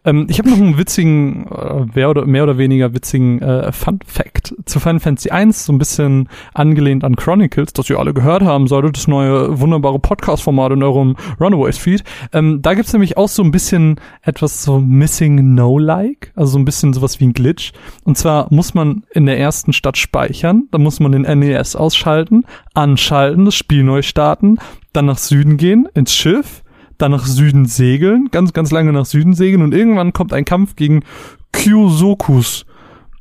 Ähm, 0.06 0.28
ich 0.30 0.38
habe 0.38 0.50
noch 0.50 0.58
einen 0.58 0.78
witzigen, 0.78 1.48
äh, 1.48 1.86
mehr, 1.96 2.10
oder, 2.10 2.26
mehr 2.26 2.44
oder 2.44 2.58
weniger 2.58 2.94
witzigen 2.94 3.42
äh, 3.42 3.72
Fun 3.72 4.00
Fact 4.06 4.54
zu 4.66 4.80
Final 4.80 5.00
Fantasy 5.00 5.32
1, 5.32 5.66
so 5.66 5.74
ein 5.74 5.78
bisschen 5.78 6.30
angelehnt 6.54 7.04
an 7.04 7.16
Chronicles, 7.16 7.74
das 7.74 7.90
ihr 7.90 7.98
alle 7.98 8.14
gehört 8.14 8.44
haben 8.44 8.68
solltet, 8.68 8.98
das 8.98 9.08
neue 9.08 9.60
wunderbare 9.60 10.00
Podcast-Format 10.00 10.74
in 10.74 10.84
eurem 10.84 11.16
Runaways-Feed. 11.40 12.04
Ähm, 12.32 12.62
da 12.62 12.74
gibt's 12.74 12.94
nämlich 12.94 13.18
auch 13.18 13.30
so 13.30 13.44
ein 13.44 13.52
bisschen 13.52 14.00
etwas 14.22 14.64
so 14.64 14.80
Missing 14.80 15.56
No-like, 15.56 16.32
also 16.36 16.54
so 16.54 16.60
ein 16.60 16.66
bisschen 16.66 16.94
sowas 16.94 17.20
wie 17.20 17.26
ein 17.26 17.34
Glitch. 17.34 17.72
Und 18.04 18.18
zwar 18.18 18.48
muss 18.54 18.74
man 18.74 19.04
in 19.14 19.26
der 19.26 19.40
ersten 19.40 19.74
Stadt 19.74 19.98
speichern, 19.98 20.68
dann 20.72 20.84
muss 20.84 21.00
man 21.00 21.12
den 21.12 21.22
NES 21.24 21.76
ausschalten, 21.76 22.46
anschalten, 22.74 23.46
das 23.46 23.56
Spiel 23.56 23.84
neu 23.84 24.02
starten, 24.02 24.58
dann 24.92 25.06
nach 25.08 25.18
Süden 25.18 25.58
gehen, 25.58 25.88
ins 25.94 26.14
Schiff, 26.14 26.63
dann 27.04 27.12
nach 27.12 27.26
Süden 27.26 27.66
segeln, 27.66 28.30
ganz, 28.32 28.54
ganz 28.54 28.72
lange 28.72 28.94
nach 28.94 29.06
Süden 29.06 29.34
segeln 29.34 29.62
und 29.62 29.74
irgendwann 29.74 30.14
kommt 30.14 30.34
ein 30.34 30.46
Kampf 30.46 30.76
gegen 30.76 31.02
Kyosokus. 31.52 32.66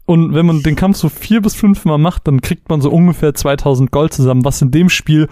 Und 0.07 0.35
wenn 0.35 0.47
man 0.47 0.63
den 0.63 0.77
Kampf 0.77 0.97
so 0.97 1.09
vier 1.09 1.41
bis 1.43 1.55
fünf 1.55 1.85
Mal 1.85 1.99
macht, 1.99 2.27
dann 2.27 2.41
kriegt 2.41 2.69
man 2.69 2.81
so 2.81 2.91
ungefähr 2.91 3.35
2000 3.35 3.91
Gold 3.91 4.13
zusammen, 4.13 4.45
was 4.45 4.63
in 4.63 4.71
dem 4.71 4.89
Spiel 4.89 5.29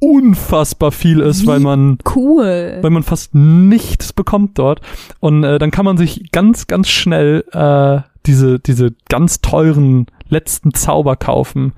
unfassbar 0.00 0.90
viel 0.90 1.20
ist, 1.20 1.42
Wie? 1.42 1.46
weil 1.46 1.60
man 1.60 1.98
Cool. 2.14 2.78
weil 2.80 2.90
man 2.90 3.02
fast 3.04 3.34
nichts 3.34 4.12
bekommt 4.12 4.58
dort. 4.58 4.80
Und 5.20 5.44
äh, 5.44 5.58
dann 5.58 5.70
kann 5.70 5.84
man 5.84 5.96
sich 5.96 6.30
ganz, 6.32 6.66
ganz 6.66 6.88
schnell 6.88 7.44
äh, 7.52 8.00
diese, 8.26 8.58
diese 8.58 8.90
ganz 9.08 9.40
teuren 9.40 10.06
letzten 10.28 10.74
Zauber 10.74 11.16
kaufen. 11.16 11.72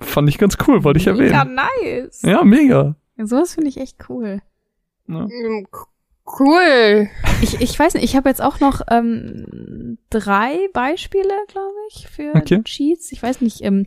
Fand 0.00 0.28
ich 0.28 0.36
ganz 0.38 0.58
cool, 0.66 0.84
wollte 0.84 0.98
ich 1.00 1.06
erwähnen. 1.06 1.30
Ja, 1.32 1.44
nice. 1.44 2.22
Ja, 2.22 2.44
mega. 2.44 2.96
Ja, 3.16 3.26
sowas 3.26 3.54
finde 3.54 3.68
ich 3.70 3.78
echt 3.78 3.96
cool. 4.08 4.40
Mm, 5.06 5.64
c- 5.64 5.86
Cool. 6.38 7.08
Ich, 7.42 7.60
ich 7.60 7.76
weiß 7.78 7.94
nicht, 7.94 8.04
ich 8.04 8.14
habe 8.16 8.28
jetzt 8.28 8.40
auch 8.40 8.60
noch 8.60 8.80
ähm, 8.90 9.98
drei 10.08 10.56
Beispiele, 10.72 11.28
glaube 11.48 11.74
ich, 11.90 12.06
für 12.08 12.32
Okay. 12.36 12.62
Cheats. 12.62 13.10
Ich 13.12 13.22
weiß 13.22 13.40
nicht, 13.40 13.62
ähm, 13.62 13.86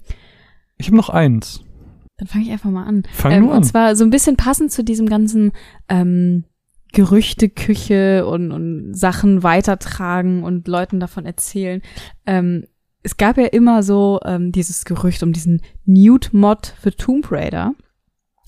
Ich 0.78 0.88
habe 0.88 0.98
noch 0.98 1.10
eins. 1.10 1.62
dann 2.18 2.28
fange 2.28 2.44
ich 2.46 2.52
einfach 2.52 2.70
mal 2.70 2.84
an. 2.84 3.04
Fang 3.14 3.32
ähm, 3.32 3.44
nur 3.46 3.52
an. 3.52 3.58
Und 3.60 3.64
zwar 3.64 3.96
so 3.96 4.04
ein 4.04 4.10
bisschen 4.10 4.36
passend 4.36 4.72
zu 4.74 4.84
diesem 4.84 5.08
ganzen 5.08 5.54
ähm, 5.88 6.44
Gerüchteküche 6.92 8.26
und, 8.28 8.52
und 8.52 8.94
Sachen 8.94 9.42
weitertragen 9.44 10.44
und 10.44 10.68
Leuten 10.68 11.00
davon 11.00 11.26
erzählen. 11.26 11.82
Ähm, 12.26 12.66
es 13.04 13.18
gab 13.18 13.38
ja 13.38 13.46
immer 13.46 13.82
so 13.84 14.20
ähm, 14.26 14.52
dieses 14.52 14.84
Gerücht 14.84 15.24
um 15.24 15.32
diesen 15.32 15.62
Nude-Mod 15.86 16.74
für 16.82 16.94
Tomb 16.96 17.32
Raider. 17.32 17.74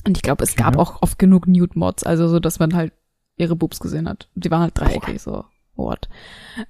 Und 0.05 0.17
ich 0.17 0.23
glaube, 0.23 0.43
es 0.43 0.55
gab 0.55 0.77
auch 0.77 1.01
oft 1.01 1.19
genug 1.19 1.47
Nude-Mods, 1.47 2.03
also 2.03 2.27
so, 2.27 2.39
dass 2.39 2.59
man 2.59 2.73
halt 2.73 2.93
ihre 3.35 3.55
Boobs 3.55 3.79
gesehen 3.79 4.07
hat. 4.07 4.29
Die 4.35 4.49
waren 4.51 4.61
halt 4.61 4.77
dreieckig, 4.77 5.21
so, 5.21 5.45
what. 5.75 6.07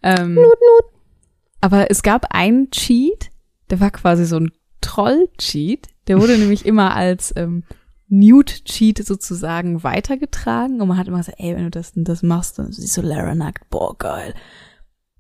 Ähm, 0.04 0.40
Aber 1.62 1.90
es 1.90 2.04
gab 2.04 2.34
einen 2.34 2.72
Cheat, 2.72 3.30
der 3.70 3.80
war 3.80 3.92
quasi 3.92 4.26
so 4.26 4.38
ein 4.38 4.52
Troll-Cheat. 4.82 5.88
Der 6.08 6.20
wurde 6.20 6.38
nämlich 6.38 6.66
immer 6.66 6.96
als 6.96 7.34
ähm, 7.36 7.64
Nude-Cheat 8.10 9.06
sozusagen 9.06 9.84
weitergetragen. 9.84 10.82
Und 10.82 10.88
man 10.88 10.98
hat 10.98 11.08
immer 11.08 11.18
gesagt, 11.18 11.40
ey, 11.40 11.56
wenn 11.56 11.66
du 11.66 11.72
das 11.72 11.92
und 11.96 12.06
das 12.06 12.24
machst, 12.24 12.60
dann 12.60 12.72
siehst 12.72 12.98
du 12.98 13.02
Lara 13.02 13.36
nackt. 13.36 13.70
Boah, 13.70 13.98
geil. 13.98 14.34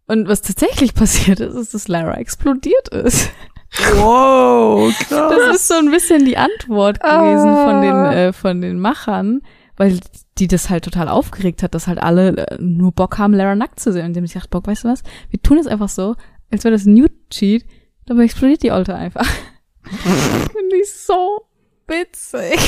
Und 0.07 0.27
was 0.27 0.41
tatsächlich 0.41 0.93
passiert 0.95 1.39
ist, 1.39 1.55
ist, 1.55 1.73
dass 1.73 1.87
Lara 1.87 2.15
explodiert 2.17 2.89
ist. 2.89 3.29
Wow, 3.95 4.93
krass. 4.97 5.09
Das 5.09 5.55
ist 5.55 5.67
so 5.67 5.75
ein 5.75 5.91
bisschen 5.91 6.25
die 6.25 6.37
Antwort 6.37 6.99
gewesen 6.99 7.53
von 7.55 7.81
den, 7.81 7.91
Ah. 7.93 8.13
äh, 8.13 8.33
von 8.33 8.61
den 8.61 8.79
Machern, 8.79 9.41
weil 9.75 9.99
die 10.37 10.47
das 10.47 10.69
halt 10.69 10.85
total 10.85 11.09
aufgeregt 11.09 11.63
hat, 11.63 11.75
dass 11.75 11.87
halt 11.87 11.99
alle 11.99 12.35
äh, 12.37 12.57
nur 12.59 12.91
Bock 12.91 13.17
haben, 13.17 13.33
Lara 13.33 13.55
nackt 13.55 13.79
zu 13.79 13.91
sehen. 13.91 14.05
Und 14.05 14.13
die 14.13 14.19
haben 14.19 14.25
sich 14.27 14.33
gedacht, 14.33 14.49
Bock, 14.49 14.67
weißt 14.67 14.83
du 14.85 14.89
was? 14.89 15.03
Wir 15.29 15.41
tun 15.41 15.57
es 15.57 15.67
einfach 15.67 15.89
so, 15.89 16.15
als 16.51 16.63
wäre 16.63 16.73
das 16.73 16.85
ein 16.85 16.93
Nude-Cheat, 16.93 17.65
dabei 18.05 18.23
explodiert 18.23 18.63
die 18.63 18.71
Alte 18.71 18.95
einfach. 18.95 19.27
Finde 19.83 20.75
ich 20.81 20.91
so 20.93 21.45
witzig. 21.87 22.59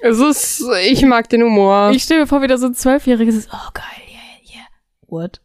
Es 0.00 0.18
ist, 0.20 0.64
ich 0.84 1.04
mag 1.04 1.28
den 1.28 1.42
Humor. 1.42 1.90
Ich 1.92 2.04
stelle 2.04 2.20
mir 2.20 2.26
vor, 2.26 2.40
wie 2.42 2.46
da 2.46 2.56
so 2.56 2.66
ein 2.66 2.74
Zwölfjähriges 2.74 3.34
ist, 3.34 3.50
oh 3.52 3.70
geil, 3.74 3.84
yeah, 4.08 4.54
yeah. 4.56 4.66
What? 5.08 5.40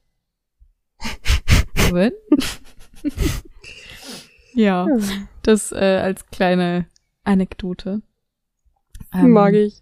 What? 1.92 2.14
Ja, 4.54 4.88
das 5.44 5.72
äh, 5.72 6.00
als 6.04 6.26
kleine 6.28 6.86
Anekdote. 7.24 8.02
Ähm, 9.14 9.32
mag 9.32 9.54
ich. 9.54 9.82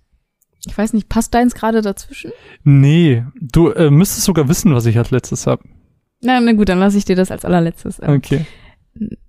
Ich 0.66 0.78
weiß 0.78 0.94
nicht, 0.94 1.10
passt 1.10 1.34
deins 1.34 1.56
gerade 1.56 1.82
dazwischen? 1.82 2.32
Nee, 2.64 3.24
du 3.40 3.70
äh, 3.70 3.90
müsstest 3.90 4.26
sogar 4.26 4.48
wissen, 4.48 4.76
was 4.76 4.86
ich 4.86 4.98
als 4.98 5.10
letztes 5.12 5.48
hab. 5.48 5.62
Na, 6.22 6.40
na 6.40 6.54
gut, 6.54 6.70
dann 6.70 6.78
lasse 6.80 6.98
ich 6.98 7.06
dir 7.06 7.16
das 7.16 7.32
als 7.32 7.46
allerletztes. 7.46 8.00
Ähm, 8.02 8.16
Okay. 8.18 8.46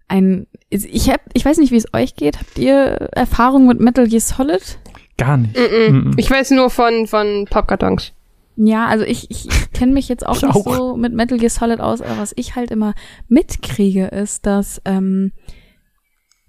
Ein, 0.09 0.47
ich 0.69 1.09
hab, 1.09 1.23
ich 1.33 1.45
weiß 1.45 1.57
nicht, 1.57 1.73
wie 1.73 1.77
es 1.77 1.95
euch 1.95 2.17
geht. 2.17 2.39
Habt 2.39 2.59
ihr 2.59 3.09
Erfahrung 3.13 3.67
mit 3.67 3.81
Metal 3.81 4.07
Gear 4.07 4.21
Solid? 4.21 4.79
Gar 5.17 5.39
nicht. 5.39 5.57
Mm-mm. 5.57 5.89
Mm-mm. 5.91 6.15
Ich 6.19 6.31
weiß 6.31 6.51
nur 6.51 6.69
von, 6.69 7.07
von 7.07 7.47
Pappkartons. 7.49 8.13
Ja, 8.57 8.87
also 8.87 9.05
ich, 9.05 9.31
ich 9.31 9.49
kenne 9.73 9.93
mich 9.93 10.09
jetzt 10.09 10.27
auch 10.27 10.37
Ich 10.37 10.43
nicht 10.43 10.55
auch. 10.55 10.77
so 10.77 10.97
mit 10.97 11.15
Metal 11.15 11.39
Gear 11.39 11.51
Solid 11.51 11.81
aus, 11.81 12.01
aber 12.01 12.19
was 12.19 12.33
ich 12.37 12.55
halt 12.55 12.71
immer 12.71 12.95
mitkriege, 13.29 14.07
ist, 14.07 14.47
dass 14.47 14.81
ähm, 14.85 15.33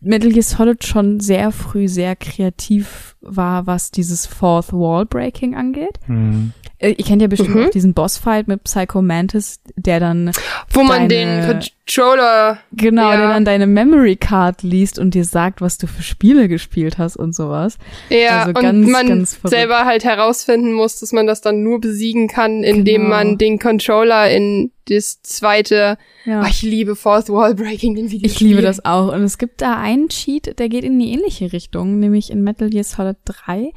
Metal 0.01 0.31
Gear 0.31 0.43
Solid 0.43 0.83
schon 0.83 1.19
sehr 1.19 1.51
früh 1.51 1.87
sehr 1.87 2.15
kreativ 2.15 3.15
war, 3.21 3.67
was 3.67 3.89
dieses 3.91 4.25
Fourth 4.25 4.73
Wall 4.73 5.05
Breaking 5.05 5.55
angeht. 5.55 5.99
Hm. 6.05 6.51
Äh, 6.83 6.89
Ihr 6.97 7.05
kennt 7.05 7.21
ja 7.21 7.27
bestimmt 7.27 7.55
Mhm. 7.55 7.65
auch 7.65 7.69
diesen 7.69 7.93
Bossfight 7.93 8.47
mit 8.47 8.63
Psycho 8.65 9.01
Mantis, 9.01 9.59
der 9.75 9.99
dann 9.99 10.31
Wo 10.71 10.83
man 10.83 11.07
Deine- 11.07 11.47
den 11.47 11.59
Controller. 11.85 12.57
genau, 12.73 13.09
Ja. 13.11 13.17
der 13.17 13.27
dann 13.29 13.45
deine 13.45 13.67
Memory 13.67 14.15
Card 14.17 14.63
liest 14.63 14.99
und 14.99 15.13
dir 15.13 15.25
sagt, 15.25 15.61
was 15.61 15.77
du 15.77 15.87
für 15.87 16.03
Spiele 16.03 16.47
gespielt 16.47 16.97
hast 16.97 17.15
und 17.17 17.33
sowas. 17.33 17.77
Ja, 18.09 18.39
Also 18.43 18.49
und 18.49 18.61
ganz, 18.61 18.87
man 18.89 19.07
ganz 19.07 19.39
selber 19.43 19.85
halt 19.85 20.03
herausfinden 20.03 20.73
muss, 20.73 20.99
dass 20.99 21.11
man 21.13 21.25
das 21.27 21.41
dann 21.41 21.63
nur 21.63 21.79
besiegen 21.79 22.27
kann, 22.27 22.63
indem 22.63 23.03
Genau. 23.03 23.15
man 23.15 23.37
den 23.37 23.59
Controller 23.59 24.29
in 24.29 24.71
das 24.89 25.21
zweite. 25.21 25.97
Ja. 26.25 26.41
Oh, 26.41 26.45
ich 26.49 26.61
liebe 26.61 26.95
Fourth 26.95 27.29
Wall 27.29 27.55
Breaking, 27.55 27.95
den 27.95 28.11
Videospiel. 28.11 28.31
Ich 28.31 28.39
liebe 28.39 28.61
das 28.61 28.83
auch. 28.83 29.13
Und 29.13 29.23
es 29.23 29.37
gibt 29.37 29.61
da 29.61 29.77
einen 29.79 30.09
Cheat, 30.09 30.59
der 30.59 30.67
geht 30.69 30.83
in 30.83 30.99
die 30.99 31.11
ähnliche 31.13 31.53
Richtung, 31.53 31.99
nämlich 31.99 32.29
in 32.31 32.43
Metal 32.43 32.69
Gear 32.69 32.83
Solid 32.83 33.15
3. 33.25 33.71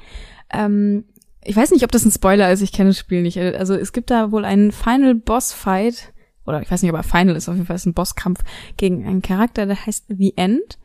Ähm, 0.52 1.04
ich 1.46 1.56
weiß 1.56 1.70
nicht, 1.70 1.84
ob 1.84 1.92
das 1.92 2.04
ein 2.04 2.10
Spoiler 2.10 2.50
ist, 2.52 2.62
ich 2.62 2.72
kenne 2.72 2.90
das 2.90 2.98
Spiel 2.98 3.22
nicht. 3.22 3.38
Also 3.38 3.74
es 3.74 3.92
gibt 3.92 4.10
da 4.10 4.32
wohl 4.32 4.44
einen 4.44 4.72
Final 4.72 5.14
Boss 5.14 5.52
Fight, 5.52 6.12
oder 6.44 6.62
ich 6.62 6.70
weiß 6.70 6.82
nicht, 6.82 6.92
ob 6.92 6.96
er 6.96 7.02
Final 7.02 7.36
ist, 7.36 7.48
auf 7.48 7.54
jeden 7.54 7.66
Fall 7.66 7.76
ist 7.76 7.86
ein 7.86 7.94
Bosskampf 7.94 8.40
gegen 8.76 9.06
einen 9.06 9.22
Charakter, 9.22 9.66
der 9.66 9.86
heißt 9.86 10.06
The 10.08 10.36
End. 10.36 10.78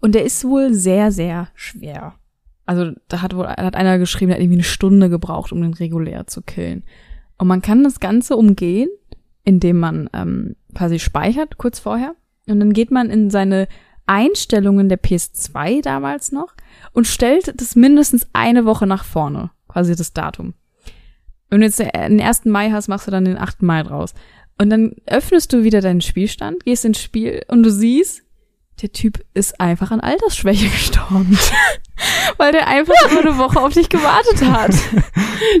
Und 0.00 0.14
der 0.14 0.24
ist 0.24 0.44
wohl 0.44 0.72
sehr, 0.72 1.12
sehr 1.12 1.48
schwer. 1.54 2.14
Also 2.66 2.92
da 3.08 3.22
hat 3.22 3.34
wohl 3.34 3.46
hat 3.46 3.76
einer 3.76 3.98
geschrieben, 3.98 4.28
der 4.28 4.36
hat 4.36 4.42
irgendwie 4.42 4.58
eine 4.58 4.64
Stunde 4.64 5.10
gebraucht, 5.10 5.52
um 5.52 5.60
den 5.60 5.74
regulär 5.74 6.26
zu 6.26 6.40
killen. 6.42 6.84
Und 7.36 7.48
man 7.48 7.62
kann 7.62 7.84
das 7.84 8.00
Ganze 8.00 8.36
umgehen, 8.36 8.88
indem 9.44 9.78
man 9.78 10.08
ähm, 10.12 10.56
quasi 10.74 10.98
speichert 10.98 11.58
kurz 11.58 11.80
vorher. 11.80 12.14
Und 12.46 12.60
dann 12.60 12.72
geht 12.72 12.90
man 12.90 13.10
in 13.10 13.30
seine 13.30 13.66
Einstellungen 14.06 14.88
der 14.88 15.00
PS2 15.00 15.82
damals 15.82 16.32
noch 16.32 16.54
und 16.92 17.06
stellt 17.06 17.60
das 17.60 17.76
mindestens 17.76 18.26
eine 18.32 18.64
Woche 18.64 18.86
nach 18.86 19.04
vorne, 19.04 19.50
quasi 19.72 19.94
das 19.96 20.12
Datum. 20.12 20.54
Wenn 21.48 21.60
du 21.60 21.66
jetzt 21.66 21.80
den 21.80 22.20
1. 22.20 22.44
Mai 22.44 22.70
hast, 22.70 22.88
machst 22.88 23.06
du 23.06 23.10
dann 23.10 23.24
den 23.24 23.38
8. 23.38 23.62
Mai 23.62 23.82
draus. 23.82 24.14
Und 24.58 24.70
dann 24.70 24.94
öffnest 25.06 25.52
du 25.52 25.64
wieder 25.64 25.80
deinen 25.80 26.00
Spielstand, 26.00 26.64
gehst 26.64 26.84
ins 26.84 27.00
Spiel 27.00 27.42
und 27.48 27.62
du 27.62 27.70
siehst, 27.70 28.22
der 28.82 28.92
Typ 28.92 29.20
ist 29.34 29.60
einfach 29.60 29.90
an 29.90 30.00
Altersschwäche 30.00 30.68
gestorben. 30.70 31.38
Weil 32.38 32.52
der 32.52 32.66
einfach 32.66 32.94
nur 33.10 33.20
eine 33.20 33.38
Woche 33.38 33.60
auf 33.60 33.74
dich 33.74 33.88
gewartet 33.88 34.42
hat. 34.44 34.74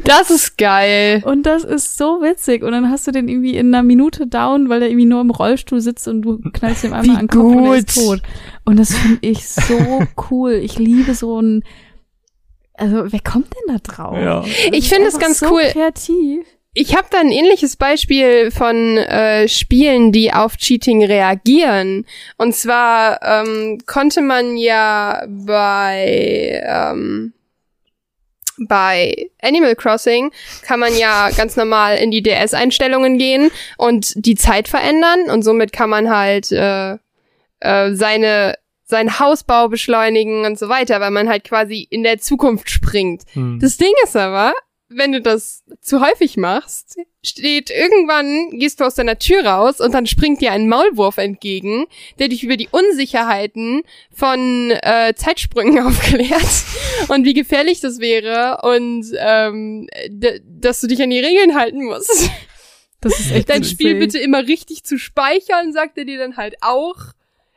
Das 0.04 0.30
ist 0.30 0.58
geil. 0.58 1.22
Und 1.24 1.44
das 1.44 1.64
ist 1.64 1.96
so 1.96 2.20
witzig. 2.20 2.62
Und 2.62 2.72
dann 2.72 2.90
hast 2.90 3.06
du 3.06 3.12
den 3.12 3.28
irgendwie 3.28 3.56
in 3.56 3.74
einer 3.74 3.82
Minute 3.82 4.26
down, 4.26 4.68
weil 4.68 4.80
der 4.80 4.90
irgendwie 4.90 5.06
nur 5.06 5.22
im 5.22 5.30
Rollstuhl 5.30 5.80
sitzt 5.80 6.06
und 6.06 6.20
du 6.20 6.38
knallst 6.52 6.84
ihm 6.84 6.92
einmal 6.92 7.16
Wie 7.16 7.20
an 7.20 7.26
den 7.26 7.28
Kopf 7.28 7.56
und 7.56 7.64
er 7.64 7.74
ist 7.76 7.94
gut. 7.94 8.04
tot. 8.04 8.22
Und 8.66 8.78
das 8.78 8.94
finde 8.94 9.18
ich 9.22 9.48
so 9.48 10.02
cool. 10.30 10.52
Ich 10.52 10.78
liebe 10.78 11.14
so 11.14 11.40
ein, 11.40 11.64
also 12.80 13.12
wer 13.12 13.20
kommt 13.20 13.52
denn 13.54 13.76
da 13.76 13.92
drauf? 13.92 14.16
Ja. 14.18 14.44
Ich 14.72 14.88
finde 14.88 15.08
es 15.08 15.18
ganz 15.18 15.40
so 15.40 15.50
cool. 15.50 15.62
kreativ. 15.70 16.46
Ich 16.72 16.96
habe 16.96 17.08
da 17.10 17.18
ein 17.18 17.32
ähnliches 17.32 17.76
Beispiel 17.76 18.50
von 18.50 18.96
äh, 18.96 19.48
Spielen, 19.48 20.12
die 20.12 20.32
auf 20.32 20.56
Cheating 20.56 21.04
reagieren. 21.04 22.06
Und 22.38 22.54
zwar 22.54 23.20
ähm, 23.22 23.78
konnte 23.86 24.22
man 24.22 24.56
ja 24.56 25.24
bei 25.28 26.62
ähm, 26.64 27.34
bei 28.68 29.30
Animal 29.40 29.74
Crossing 29.74 30.32
kann 30.62 30.80
man 30.80 30.96
ja 30.96 31.30
ganz 31.30 31.56
normal 31.56 31.96
in 31.96 32.10
die 32.10 32.22
DS-Einstellungen 32.22 33.18
gehen 33.18 33.50
und 33.78 34.12
die 34.16 34.34
Zeit 34.34 34.68
verändern 34.68 35.30
und 35.30 35.42
somit 35.42 35.72
kann 35.72 35.88
man 35.88 36.10
halt 36.10 36.52
äh, 36.52 36.98
äh, 37.60 37.94
seine 37.94 38.56
seinen 38.90 39.18
Hausbau 39.18 39.68
beschleunigen 39.68 40.44
und 40.44 40.58
so 40.58 40.68
weiter, 40.68 41.00
weil 41.00 41.10
man 41.10 41.28
halt 41.28 41.44
quasi 41.44 41.86
in 41.88 42.02
der 42.02 42.18
Zukunft 42.18 42.70
springt. 42.70 43.22
Hm. 43.32 43.58
Das 43.60 43.76
Ding 43.76 43.92
ist 44.04 44.16
aber, 44.16 44.52
wenn 44.90 45.12
du 45.12 45.20
das 45.20 45.62
zu 45.80 46.00
häufig 46.00 46.36
machst, 46.36 46.96
steht 47.22 47.70
irgendwann, 47.70 48.58
gehst 48.58 48.80
du 48.80 48.84
aus 48.84 48.96
deiner 48.96 49.18
Tür 49.18 49.44
raus 49.44 49.80
und 49.80 49.94
dann 49.94 50.06
springt 50.06 50.40
dir 50.40 50.50
ein 50.52 50.68
Maulwurf 50.68 51.18
entgegen, 51.18 51.86
der 52.18 52.28
dich 52.28 52.42
über 52.42 52.56
die 52.56 52.68
Unsicherheiten 52.70 53.82
von 54.12 54.72
äh, 54.82 55.14
Zeitsprüngen 55.14 55.78
aufklärt 55.86 56.64
und 57.08 57.24
wie 57.24 57.34
gefährlich 57.34 57.80
das 57.80 58.00
wäre 58.00 58.62
und 58.62 59.06
ähm, 59.16 59.88
dass 60.44 60.80
du 60.80 60.88
dich 60.88 61.00
an 61.02 61.10
die 61.10 61.20
Regeln 61.20 61.54
halten 61.54 61.84
musst. 61.84 62.30
Das 63.00 63.18
ist 63.18 63.32
echt 63.32 63.48
Dein. 63.48 63.64
Spiel 63.64 63.94
bitte 63.94 64.18
immer 64.18 64.46
richtig 64.46 64.84
zu 64.84 64.98
speichern, 64.98 65.72
sagt 65.72 65.96
er 65.96 66.04
dir 66.04 66.18
dann 66.18 66.36
halt 66.36 66.56
auch. 66.60 66.96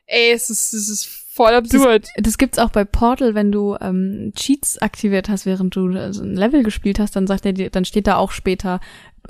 Ey, 0.06 0.32
es 0.32 0.50
ist, 0.50 0.74
es 0.74 0.88
ist 0.88 1.23
voll 1.34 1.54
absurd. 1.54 2.08
Das 2.18 2.38
gibt's 2.38 2.60
auch 2.60 2.70
bei 2.70 2.86
Portal, 2.86 3.36
wenn 3.36 3.52
du 3.52 3.76
ähm, 3.82 4.34
Cheats 4.36 4.78
aktiviert 4.78 5.30
hast, 5.30 5.46
während 5.46 5.76
du 5.76 5.90
äh, 5.90 6.14
so 6.14 6.24
ein 6.24 6.36
Level 6.36 6.64
gespielt 6.64 7.00
hast, 7.00 7.16
dann 7.16 7.28
sagt 7.28 7.46
er 7.46 7.54
dir, 7.54 7.70
dann 7.70 7.86
steht 7.86 8.08
da 8.08 8.18
auch 8.18 8.32
später 8.32 8.80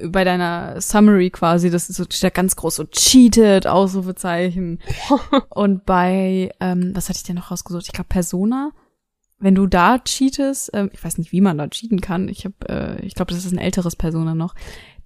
bei 0.02 0.24
deiner 0.24 0.82
Summary 0.82 1.30
quasi, 1.30 1.70
das 1.70 1.90
ist 1.90 1.98
so 1.98 2.04
steht 2.04 2.24
da 2.24 2.30
ganz 2.30 2.56
groß 2.56 2.76
so 2.76 2.84
cheated 2.86 3.68
Ausrufezeichen. 3.68 4.80
Und 5.50 5.86
bei 5.86 6.52
ähm, 6.60 6.92
was 6.94 7.10
hatte 7.10 7.18
ich 7.18 7.24
denn 7.24 7.36
noch 7.36 7.52
rausgesucht? 7.52 7.86
Ich 7.86 7.94
glaube 7.94 8.10
Persona, 8.10 8.72
wenn 9.40 9.56
du 9.56 9.68
da 9.68 10.00
cheatest, 10.00 10.72
ähm, 10.74 10.90
ich 10.94 11.04
weiß 11.04 11.18
nicht, 11.18 11.32
wie 11.32 11.42
man 11.42 11.58
da 11.58 11.68
cheaten 11.68 12.02
kann, 12.02 12.28
ich 12.28 12.46
habe, 12.46 12.56
äh, 12.70 13.06
ich 13.06 13.14
glaube, 13.14 13.34
das 13.34 13.46
ist 13.46 13.52
ein 13.52 13.60
älteres 13.60 13.96
Persona 13.96 14.36
noch, 14.36 14.56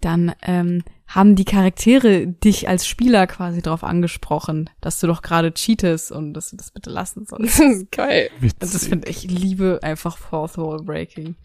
dann 0.02 0.34
ähm, 0.42 0.84
haben 1.08 1.36
die 1.36 1.46
Charaktere 1.46 2.28
dich 2.28 2.68
als 2.68 2.86
Spieler 2.88 3.28
quasi 3.28 3.62
darauf 3.62 3.84
angesprochen, 3.84 4.70
dass 4.82 5.00
du 5.00 5.08
doch 5.08 5.22
gerade 5.22 5.54
cheatest 5.54 6.12
und 6.12 6.34
dass 6.34 6.50
du 6.52 6.58
das 6.58 6.72
bitte 6.72 6.90
lassen 6.90 7.26
sollst. 7.26 7.60
Das 7.60 7.66
ist 7.66 7.92
geil. 7.92 8.30
Also 8.60 8.74
das 8.74 8.88
finde 8.88 9.08
ich, 9.10 9.24
liebe 9.24 9.80
einfach 9.82 10.18
Fourth 10.18 10.58
Wall 10.58 10.82
Breaking. 10.84 11.36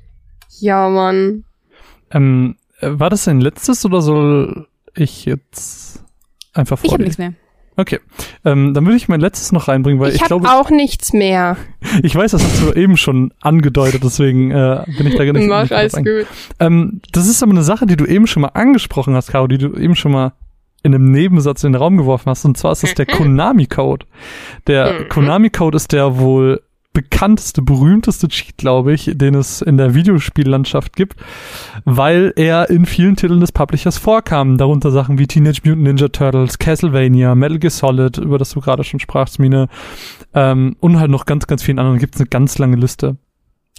Ja, 0.59 0.89
Mann. 0.89 1.45
Ähm, 2.11 2.57
äh, 2.81 2.91
war 2.93 3.09
das 3.11 3.25
dein 3.25 3.41
letztes 3.41 3.85
oder 3.85 4.03
soll 4.03 4.69
ich 4.95 5.25
jetzt 5.25 6.05
einfach 6.53 6.77
Ich 6.83 6.91
habe 6.93 7.05
vorlesen? 7.05 7.05
nichts 7.05 7.19
mehr. 7.19 7.35
Okay, 7.77 8.01
ähm, 8.45 8.75
dann 8.75 8.85
würde 8.85 8.97
ich 8.97 9.09
mein 9.09 9.21
letztes 9.21 9.51
noch 9.53 9.69
reinbringen, 9.69 9.99
weil 10.01 10.11
ich 10.11 10.17
ich, 10.17 10.25
glaube, 10.25 10.49
auch 10.51 10.69
nichts 10.71 11.13
mehr. 11.13 11.57
ich 12.03 12.15
weiß, 12.15 12.33
das 12.33 12.45
hast 12.45 12.63
du 12.63 12.73
eben 12.73 12.97
schon 12.97 13.33
angedeutet, 13.41 14.03
deswegen 14.05 14.51
äh, 14.51 14.85
bin 14.99 15.07
ich 15.07 15.15
da 15.17 15.25
gar 15.25 15.33
nicht. 15.33 15.49
Mach 15.49 15.63
nicht 15.63 15.73
alles 15.73 15.95
gut. 15.95 16.27
Ähm, 16.61 17.01
das 17.13 17.27
ist 17.29 17.43
aber 17.43 17.53
eine 17.53 17.63
Sache, 17.63 17.87
die 17.87 17.97
du 17.97 18.05
eben 18.05 18.27
schon 18.27 18.43
mal 18.43 18.51
angesprochen 18.55 19.15
hast, 19.15 19.31
Caro, 19.31 19.47
die 19.47 19.59
du 19.59 19.75
eben 19.75 19.95
schon 19.97 20.13
mal 20.13 20.33
in 20.83 20.95
einem 20.95 21.11
Nebensatz 21.13 21.65
in 21.65 21.73
den 21.73 21.81
Raum 21.81 21.97
geworfen 21.97 22.29
hast. 22.29 22.45
Und 22.45 22.59
zwar 22.59 22.73
ist 22.73 22.83
das 22.83 22.95
der 22.95 23.07
Konami-Code. 23.07 24.05
Der 24.67 24.93
Mhm. 24.93 25.09
Konami-Code 25.09 25.77
ist 25.77 25.93
der 25.93 26.19
wohl 26.19 26.61
bekannteste, 26.93 27.63
berühmteste 27.63 28.29
Cheat, 28.29 28.57
glaube 28.59 28.93
ich, 28.93 29.11
den 29.15 29.35
es 29.35 29.63
in 29.63 29.77
der 29.77 29.95
Videospiellandschaft 29.95 30.95
gibt, 30.95 31.17
weil 31.85 32.33
er 32.37 32.69
in 32.71 32.87
vielen 32.87 33.17
Titeln 33.17 33.41
des 33.41 33.53
Publishers 33.53 33.99
vorkam. 33.99 34.59
Darunter 34.59 34.91
Sachen 34.91 35.19
wie 35.19 35.27
Teenage 35.27 35.63
Mutant 35.65 35.85
Ninja 35.85 36.09
Turtles, 36.09 36.59
Castlevania, 36.59 37.35
Metal 37.35 37.59
Gear 37.59 37.71
Solid, 37.71 38.19
über 38.19 38.39
das 38.39 38.51
du 38.51 38.61
gerade 38.61 38.85
schon 38.85 39.01
sprachst, 39.01 39.39
Mine, 39.39 39.69
ähm, 40.35 40.77
und 40.81 40.99
halt 40.99 41.11
noch 41.11 41.25
ganz, 41.25 41.47
ganz 41.47 41.63
vielen 41.63 41.79
anderen. 41.79 41.99
Gibt 41.99 42.15
es 42.15 42.21
eine 42.21 42.29
ganz 42.29 42.59
lange 42.59 42.77
Liste. 42.77 43.17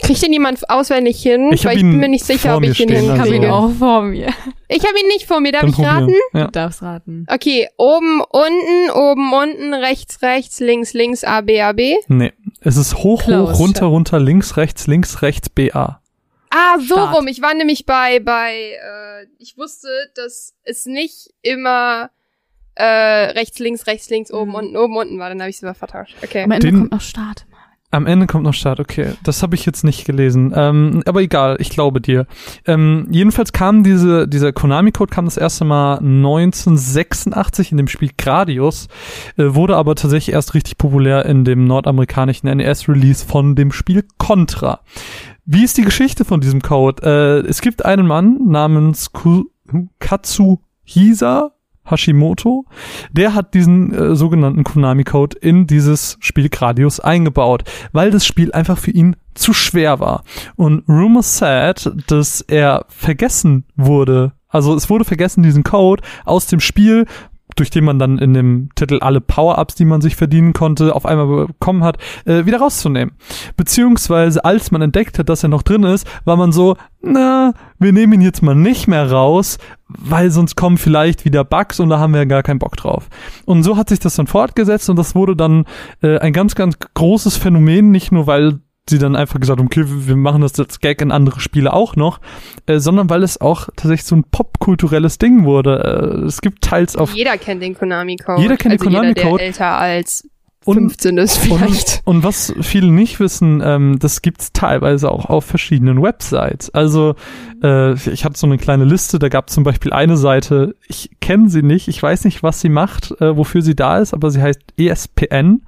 Kriegt 0.02 0.22
den 0.24 0.34
jemand 0.34 0.70
auswendig 0.70 1.22
hin? 1.22 1.52
Ich 1.54 1.66
Weil 1.66 1.78
ich 1.78 1.84
bin 1.84 1.98
mir 1.98 2.08
nicht 2.10 2.26
sicher, 2.26 2.58
ob 2.58 2.64
ich 2.64 2.70
ihn 2.80 2.90
stehen, 2.90 3.04
Ich 3.04 3.10
habe 3.10 3.22
Also- 3.22 3.26
ihn 3.34 3.42
hinkriege. 3.44 3.54
auch 3.54 3.72
vor 3.72 4.02
mir. 4.02 4.28
Ich 4.68 4.84
habe 4.86 5.00
ihn 5.00 5.08
nicht 5.08 5.28
vor 5.28 5.40
mir. 5.40 5.52
Darf 5.52 5.62
Dann 5.62 5.70
ich 5.70 5.76
probieren. 5.76 5.96
raten? 5.96 6.16
Ja. 6.34 6.46
Du 6.46 6.52
darfst 6.52 6.82
raten. 6.82 7.26
Okay, 7.30 7.70
oben, 7.78 8.22
unten, 8.22 8.92
oben, 8.92 9.34
unten, 9.34 9.74
rechts, 9.76 10.22
rechts, 10.24 10.60
links, 10.60 10.94
links, 10.94 11.24
A, 11.24 11.42
B, 11.42 11.62
A, 11.62 11.72
B. 11.74 11.96
Nee. 12.08 12.34
Es 12.62 12.76
ist 12.76 12.96
hoch, 12.98 13.24
Close. 13.24 13.54
hoch, 13.54 13.60
runter, 13.60 13.86
runter, 13.86 14.20
links, 14.20 14.58
rechts, 14.58 14.88
links, 14.88 15.22
rechts, 15.22 15.50
BA. 15.50 16.02
Ah, 16.50 16.78
so 16.80 16.96
Start. 16.96 17.16
rum. 17.18 17.28
Ich 17.28 17.42
war 17.42 17.54
nämlich 17.54 17.86
bei, 17.86 18.20
bei, 18.20 18.54
äh, 18.54 19.28
ich 19.38 19.58
wusste, 19.58 19.88
dass 20.16 20.54
es 20.64 20.86
nicht 20.86 21.30
immer 21.44 22.10
äh, 22.76 22.84
rechts, 22.86 23.60
links, 23.60 23.86
rechts, 23.86 24.10
links, 24.10 24.32
oben, 24.34 24.50
Mhm. 24.50 24.56
unten, 24.56 24.78
oben, 24.78 24.98
unten 24.98 25.20
war. 25.20 25.30
Dann 25.30 25.40
habe 25.40 25.50
ich 25.52 25.58
es 25.58 25.62
immer 25.62 25.76
vertauscht. 25.76 26.16
Okay. 26.24 26.42
Am 26.44 26.50
Ende 26.52 26.66
Den- 26.68 26.80
kommt 26.80 26.92
noch 26.92 27.02
Start. 27.02 27.46
Am 27.94 28.08
Ende 28.08 28.26
kommt 28.26 28.44
noch 28.44 28.56
Start, 28.56 28.80
okay. 28.80 29.14
Das 29.22 29.44
habe 29.44 29.54
ich 29.54 29.68
jetzt 29.68 29.84
nicht 29.84 30.04
gelesen. 30.04 30.52
Ähm, 30.56 31.04
aber 31.06 31.22
egal, 31.22 31.58
ich 31.60 31.70
glaube 31.70 32.02
dir. 32.02 32.26
Ähm, 32.66 33.06
jedenfalls 33.12 33.54
kam 33.54 33.84
diese, 33.84 34.28
dieser 34.28 34.52
Konami-Code 34.52 35.14
kam 35.14 35.26
das 35.26 35.38
erste 35.38 35.64
Mal 35.64 36.00
1986 36.00 37.70
in 37.70 37.78
dem 37.78 37.88
Spiel 37.88 38.10
Gradius, 38.18 38.88
äh, 39.38 39.54
wurde 39.54 39.78
aber 39.78 39.94
tatsächlich 39.94 40.34
erst 40.34 40.56
richtig 40.56 40.80
populär 40.80 41.28
in 41.28 41.46
dem 41.46 41.66
nordamerikanischen 41.66 42.50
NES-Release 42.50 43.24
von 43.28 43.56
dem 43.56 43.72
Spiel 43.72 44.04
Contra. 44.18 44.80
Wie 45.46 45.64
ist 45.64 45.78
die 45.78 45.84
Geschichte 45.84 46.26
von 46.26 46.42
diesem 46.42 46.64
Code? 46.64 47.04
Äh, 47.04 47.48
es 47.48 47.62
gibt 47.62 47.86
einen 47.86 48.08
Mann 48.08 48.40
namens 48.48 49.12
Ku 49.12 49.46
Katsuhisa 50.00 51.52
Hashimoto, 51.86 52.66
der 53.12 53.34
hat 53.34 53.54
diesen 53.54 53.94
äh, 53.94 54.16
sogenannten 54.16 54.64
Konami-Code 54.64 55.38
in 55.40 55.68
dieses 55.68 56.18
Spiel 56.20 56.50
Gradius 56.50 57.00
eingebaut, 57.00 57.64
weil 57.92 58.12
das 58.12 58.26
Spiel 58.26 58.52
einfach 58.52 58.78
für 58.78 58.92
ihn 58.92 59.16
zu 59.34 59.54
schwer 59.54 60.00
war. 60.00 60.24
Und 60.56 60.88
Rumor 60.88 61.24
said, 61.24 61.92
dass 62.08 62.42
er 62.42 62.86
vergessen 62.88 63.66
wurde, 63.76 64.34
also 64.48 64.76
es 64.76 64.90
wurde 64.90 65.04
vergessen, 65.04 65.44
diesen 65.44 65.64
Code 65.64 66.04
aus 66.26 66.46
dem 66.46 66.60
Spiel 66.60 67.06
durch 67.56 67.70
den 67.70 67.84
man 67.84 68.00
dann 68.00 68.18
in 68.18 68.34
dem 68.34 68.70
Titel 68.76 69.00
alle 69.02 69.22
Power-Ups, 69.22 69.76
die 69.76 69.86
man 69.86 70.02
sich 70.02 70.16
verdienen 70.16 70.54
konnte, 70.54 70.96
auf 70.96 71.06
einmal 71.06 71.48
bekommen 71.48 71.84
hat, 71.84 71.98
äh, 72.26 72.46
wieder 72.46 72.60
rauszunehmen. 72.60 73.16
Beziehungsweise, 73.58 74.44
als 74.44 74.72
man 74.72 74.82
entdeckt 74.82 75.20
hat, 75.20 75.30
dass 75.30 75.44
er 75.44 75.50
noch 75.50 75.64
drin 75.64 75.84
ist, 75.84 76.08
war 76.26 76.38
man 76.38 76.52
so, 76.52 76.78
na, 77.02 77.54
wir 77.80 77.94
nehmen 77.94 78.14
ihn 78.14 78.22
jetzt 78.22 78.42
mal 78.42 78.56
nicht 78.56 78.88
mehr 78.88 79.12
raus, 79.12 79.58
weil 79.88 80.32
sonst 80.32 80.56
kommen 80.56 80.78
vielleicht 80.78 81.26
wieder 81.26 81.44
Bugs 81.44 81.80
und 81.80 81.90
da 81.90 82.00
haben 82.00 82.14
wir 82.14 82.26
gar 82.26 82.44
keinen 82.44 82.60
Bock 82.60 82.78
drauf. 82.78 83.10
Und 83.46 83.64
so 83.64 83.78
hat 83.78 83.90
sich 83.90 84.00
das 84.00 84.16
dann 84.16 84.28
fortgesetzt 84.28 84.90
und 84.90 84.96
das 84.98 85.16
wurde 85.16 85.36
dann 85.36 85.66
äh, 86.02 86.18
ein 86.20 86.34
ganz, 86.34 86.56
ganz 86.56 86.78
großes 86.94 87.38
Phänomen, 87.38 87.92
nicht 87.92 88.12
nur 88.12 88.28
weil 88.28 88.60
sie 88.90 89.00
dann 89.00 89.16
einfach 89.16 89.40
gesagt 89.40 89.60
haben, 89.60 89.68
okay, 89.68 89.86
wir 89.88 90.16
machen 90.16 90.42
das 90.42 90.60
als 90.60 90.80
Gag 90.80 91.02
in 91.02 91.12
andere 91.12 91.40
Spiele 91.40 91.74
auch 91.74 91.96
noch, 91.96 92.20
äh, 92.66 92.80
sondern 92.80 93.10
weil 93.10 93.24
es 93.24 93.40
auch 93.40 93.70
tatsächlich 93.76 94.04
so 94.04 94.16
ein 94.16 94.26
popkulturelles 94.30 95.18
Ding 95.18 95.46
wurde. 95.46 96.22
Äh, 96.24 96.26
es 96.26 96.42
gibt 96.42 96.64
teils 96.64 96.96
auf 96.96 97.14
Jeder 97.14 97.38
kennt 97.38 97.62
den 97.64 97.76
Konami-Code. 97.76 98.42
Jeder 98.42 98.58
kennt 98.58 98.74
den 98.74 98.80
also 98.80 98.90
Jeder, 98.90 99.14
Konami-Code. 99.14 99.44
älter 99.44 99.78
als 99.78 100.28
Und- 100.66 100.76
15 100.76 101.18
ist 101.18 101.38
vielleicht. 101.38 102.02
Und, 102.06 102.18
und 102.18 102.24
was 102.24 102.54
viele 102.62 102.92
nicht 102.92 103.20
wissen, 103.20 103.62
ähm, 103.64 103.98
das 104.00 104.22
gibt's 104.22 104.52
teilweise 104.54 105.12
auch 105.12 105.26
auf 105.26 105.46
verschiedenen 105.46 106.02
Websites. 106.02 106.70
Also 106.70 107.16
äh, 107.64 107.94
ich 107.94 108.26
hatte 108.26 108.38
so 108.38 108.48
eine 108.48 108.58
kleine 108.58 108.86
Liste, 108.86 109.20
da 109.20 109.30
gab 109.30 109.50
zum 109.50 109.64
Beispiel 109.64 109.94
eine 109.94 110.18
Seite, 110.18 110.76
ich 110.88 111.10
kenne 111.22 111.50
sie 111.50 111.64
nicht, 111.64 111.88
ich 111.88 112.02
weiß 112.02 112.26
nicht, 112.26 112.44
was 112.44 112.62
sie 112.62 112.70
macht, 112.70 113.12
äh, 113.22 113.36
wofür 113.36 113.62
sie 113.62 113.76
da 113.76 114.00
ist, 114.00 114.14
aber 114.14 114.32
sie 114.32 114.42
heißt 114.42 114.62
ESPN. 114.78 115.64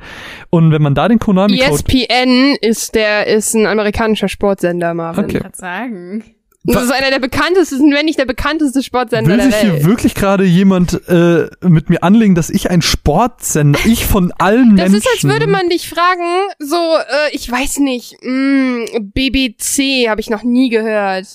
Und 0.50 0.72
wenn 0.72 0.82
man 0.82 0.96
da 0.96 1.08
den 1.08 1.20
Konami-Code... 1.20 1.72
ESPN 1.72 2.56
ist 2.62 2.96
der, 2.96 3.28
ist 3.28 3.54
ein 3.54 3.66
amerikanischer 3.66 4.28
Sportsender, 4.28 4.94
Marvin. 4.94 5.26
Okay. 5.26 5.38
Ich 5.38 5.44
kann 5.44 6.24
Das 6.74 6.84
ist 6.86 6.92
einer 6.92 7.12
der 7.12 7.20
bekanntesten, 7.20 7.92
wenn 7.94 8.06
nicht 8.06 8.18
der 8.18 8.26
bekannteste 8.26 8.82
Sportsender 8.82 9.30
Will 9.30 9.38
der 9.38 9.46
sich 9.52 9.54
Welt. 9.64 9.74
hier 9.76 9.86
wirklich 9.86 10.16
gerade 10.16 10.44
jemand 10.46 11.08
äh, 11.08 11.48
mit 11.62 11.90
mir 11.90 12.02
anlegen, 12.04 12.34
dass 12.36 12.50
ich 12.50 12.70
ein 12.72 12.82
Sportsender, 12.82 13.80
ich 13.86 14.06
von 14.06 14.32
allen 14.40 14.76
Das 14.76 14.90
Menschen... 14.92 14.98
ist, 14.98 15.08
als 15.14 15.24
würde 15.24 15.48
man 15.48 15.70
dich 15.70 15.88
fragen, 15.90 16.24
so, 16.60 16.76
äh, 16.76 17.36
ich 17.36 17.50
weiß 17.52 17.78
nicht, 17.80 18.16
mh, 18.24 18.86
BBC 19.14 20.10
habe 20.10 20.22
ich 20.22 20.30
noch 20.30 20.44
nie 20.44 20.70
gehört. 20.70 21.28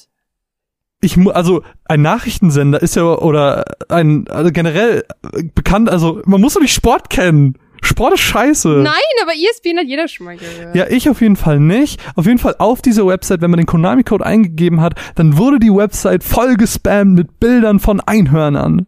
ich 1.00 1.16
mu- 1.16 1.30
also 1.30 1.62
ein 1.84 2.02
Nachrichtensender 2.02 2.82
ist 2.82 2.96
ja 2.96 3.02
oder 3.04 3.64
ein 3.88 4.26
also 4.28 4.50
generell 4.52 5.04
äh, 5.32 5.44
bekannt, 5.54 5.88
also 5.88 6.20
man 6.26 6.40
muss 6.40 6.54
doch 6.54 6.60
nicht 6.60 6.74
Sport 6.74 7.08
kennen. 7.10 7.54
Sport 7.82 8.14
ist 8.14 8.20
scheiße. 8.20 8.68
Nein, 8.68 8.94
aber 9.22 9.32
ESPN 9.32 9.78
hat 9.78 9.86
jeder 9.86 10.06
schon 10.08 10.26
mal 10.26 10.36
gehört. 10.36 10.74
Ja, 10.74 10.86
ich 10.88 11.08
auf 11.08 11.20
jeden 11.20 11.36
Fall 11.36 11.58
nicht. 11.60 12.00
Auf 12.16 12.26
jeden 12.26 12.38
Fall 12.38 12.56
auf 12.58 12.82
dieser 12.82 13.06
Website, 13.06 13.40
wenn 13.40 13.50
man 13.50 13.58
den 13.58 13.66
Konami-Code 13.66 14.24
eingegeben 14.24 14.80
hat, 14.80 14.94
dann 15.16 15.36
wurde 15.38 15.58
die 15.58 15.70
Website 15.74 16.22
voll 16.24 16.56
gespammt 16.56 17.14
mit 17.14 17.40
Bildern 17.40 17.80
von 17.80 18.00
Einhörnern. 18.00 18.86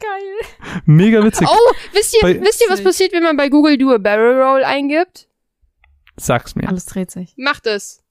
Geil. 0.00 0.80
Mega 0.86 1.22
witzig. 1.24 1.46
Oh, 1.50 1.72
wisst 1.92 2.14
ihr, 2.14 2.20
Bei- 2.22 2.40
wisst 2.40 2.62
ihr, 2.62 2.70
was 2.72 2.82
passiert, 2.82 3.12
wenn 3.12 3.22
man 3.22 3.36
bei 3.36 3.48
Google 3.48 3.78
Do 3.78 3.92
a 3.92 3.98
Barrel 3.98 4.40
Roll 4.42 4.64
eingibt? 4.64 5.28
Sag's 6.16 6.54
mir. 6.54 6.68
Alles 6.68 6.86
dreht 6.86 7.10
sich. 7.10 7.34
Macht 7.36 7.66
es. 7.66 8.02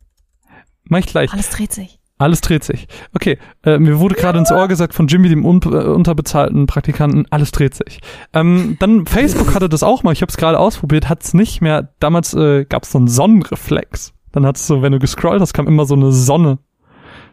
Mach 0.85 0.99
ich 0.99 1.05
gleich. 1.07 1.31
Alles 1.33 1.49
dreht 1.49 1.71
sich. 1.73 1.99
Alles 2.23 2.39
dreht 2.39 2.63
sich. 2.63 2.87
Okay, 3.13 3.37
äh, 3.65 3.77
mir 3.79 3.99
wurde 3.99 4.15
gerade 4.15 4.39
ins 4.39 4.49
Ohr 4.49 4.69
gesagt 4.69 4.93
von 4.93 5.07
Jimmy, 5.07 5.27
dem 5.27 5.43
un 5.45 5.59
äh, 5.65 5.67
unterbezahlten 5.67 6.67
Praktikanten, 6.67 7.25
alles 7.31 7.51
dreht 7.51 7.73
sich. 7.75 7.99
Ähm, 8.31 8.77
dann 8.79 9.05
Facebook 9.05 9.53
hatte 9.53 9.67
das 9.67 9.83
auch 9.83 10.03
mal, 10.03 10.13
ich 10.13 10.21
habe 10.21 10.29
es 10.29 10.37
gerade 10.37 10.57
ausprobiert, 10.57 11.09
hat's 11.09 11.33
nicht 11.33 11.59
mehr. 11.59 11.89
Damals 11.99 12.33
äh, 12.33 12.63
gab 12.63 12.83
es 12.83 12.93
so 12.93 12.97
einen 12.97 13.09
Sonnenreflex. 13.09 14.13
Dann 14.31 14.45
hat's 14.45 14.65
so, 14.65 14.81
wenn 14.81 14.93
du 14.93 14.99
gescrollt 14.99 15.41
hast, 15.41 15.51
kam 15.51 15.67
immer 15.67 15.85
so 15.85 15.95
eine 15.95 16.13
Sonne. 16.13 16.59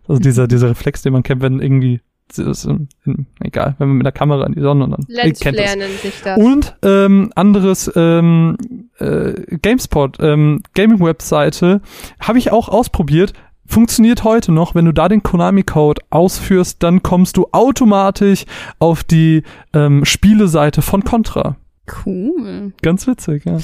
Also 0.09 0.21
dieser, 0.21 0.49
dieser 0.49 0.71
Reflex, 0.71 1.03
den 1.03 1.13
man 1.13 1.23
kennt, 1.23 1.41
wenn 1.41 1.61
irgendwie, 1.61 2.01
ist, 2.37 2.65
in, 2.65 2.89
in, 3.05 3.27
egal, 3.45 3.77
wenn 3.79 3.87
man 3.87 3.97
mit 3.99 4.07
der 4.07 4.13
Kamera 4.13 4.45
in 4.45 4.55
die 4.55 4.61
Sonne 4.61 4.83
und 4.83 4.91
dann 4.91 5.07
ihr 5.09 5.33
kennt 5.35 5.57
das. 5.57 5.73
Sich 6.03 6.21
das. 6.25 6.37
Und 6.37 6.77
ähm, 6.83 7.31
anderes 7.37 7.93
ähm, 7.95 8.57
äh, 8.99 9.57
GameSpot, 9.63 10.17
ähm, 10.19 10.63
Gaming-Webseite, 10.75 11.81
habe 12.21 12.39
ich 12.39 12.51
auch 12.51 12.69
ausprobiert. 12.69 13.35
Funktioniert 13.71 14.25
heute 14.25 14.51
noch, 14.51 14.75
wenn 14.75 14.85
du 14.85 14.93
da 14.93 15.09
den 15.09 15.23
Konami-Code 15.23 16.03
ausführst, 16.11 16.83
dann 16.83 17.05
kommst 17.05 17.37
du 17.37 17.47
automatisch 17.53 18.45
auf 18.81 19.05
die 19.05 19.45
ähm, 19.73 20.05
Spieleseite 20.05 20.83
von 20.83 21.05
Contra. 21.05 21.57
Cool. 22.05 22.73
Ganz 22.83 23.07
witzig, 23.07 23.45
ja. 23.45 23.59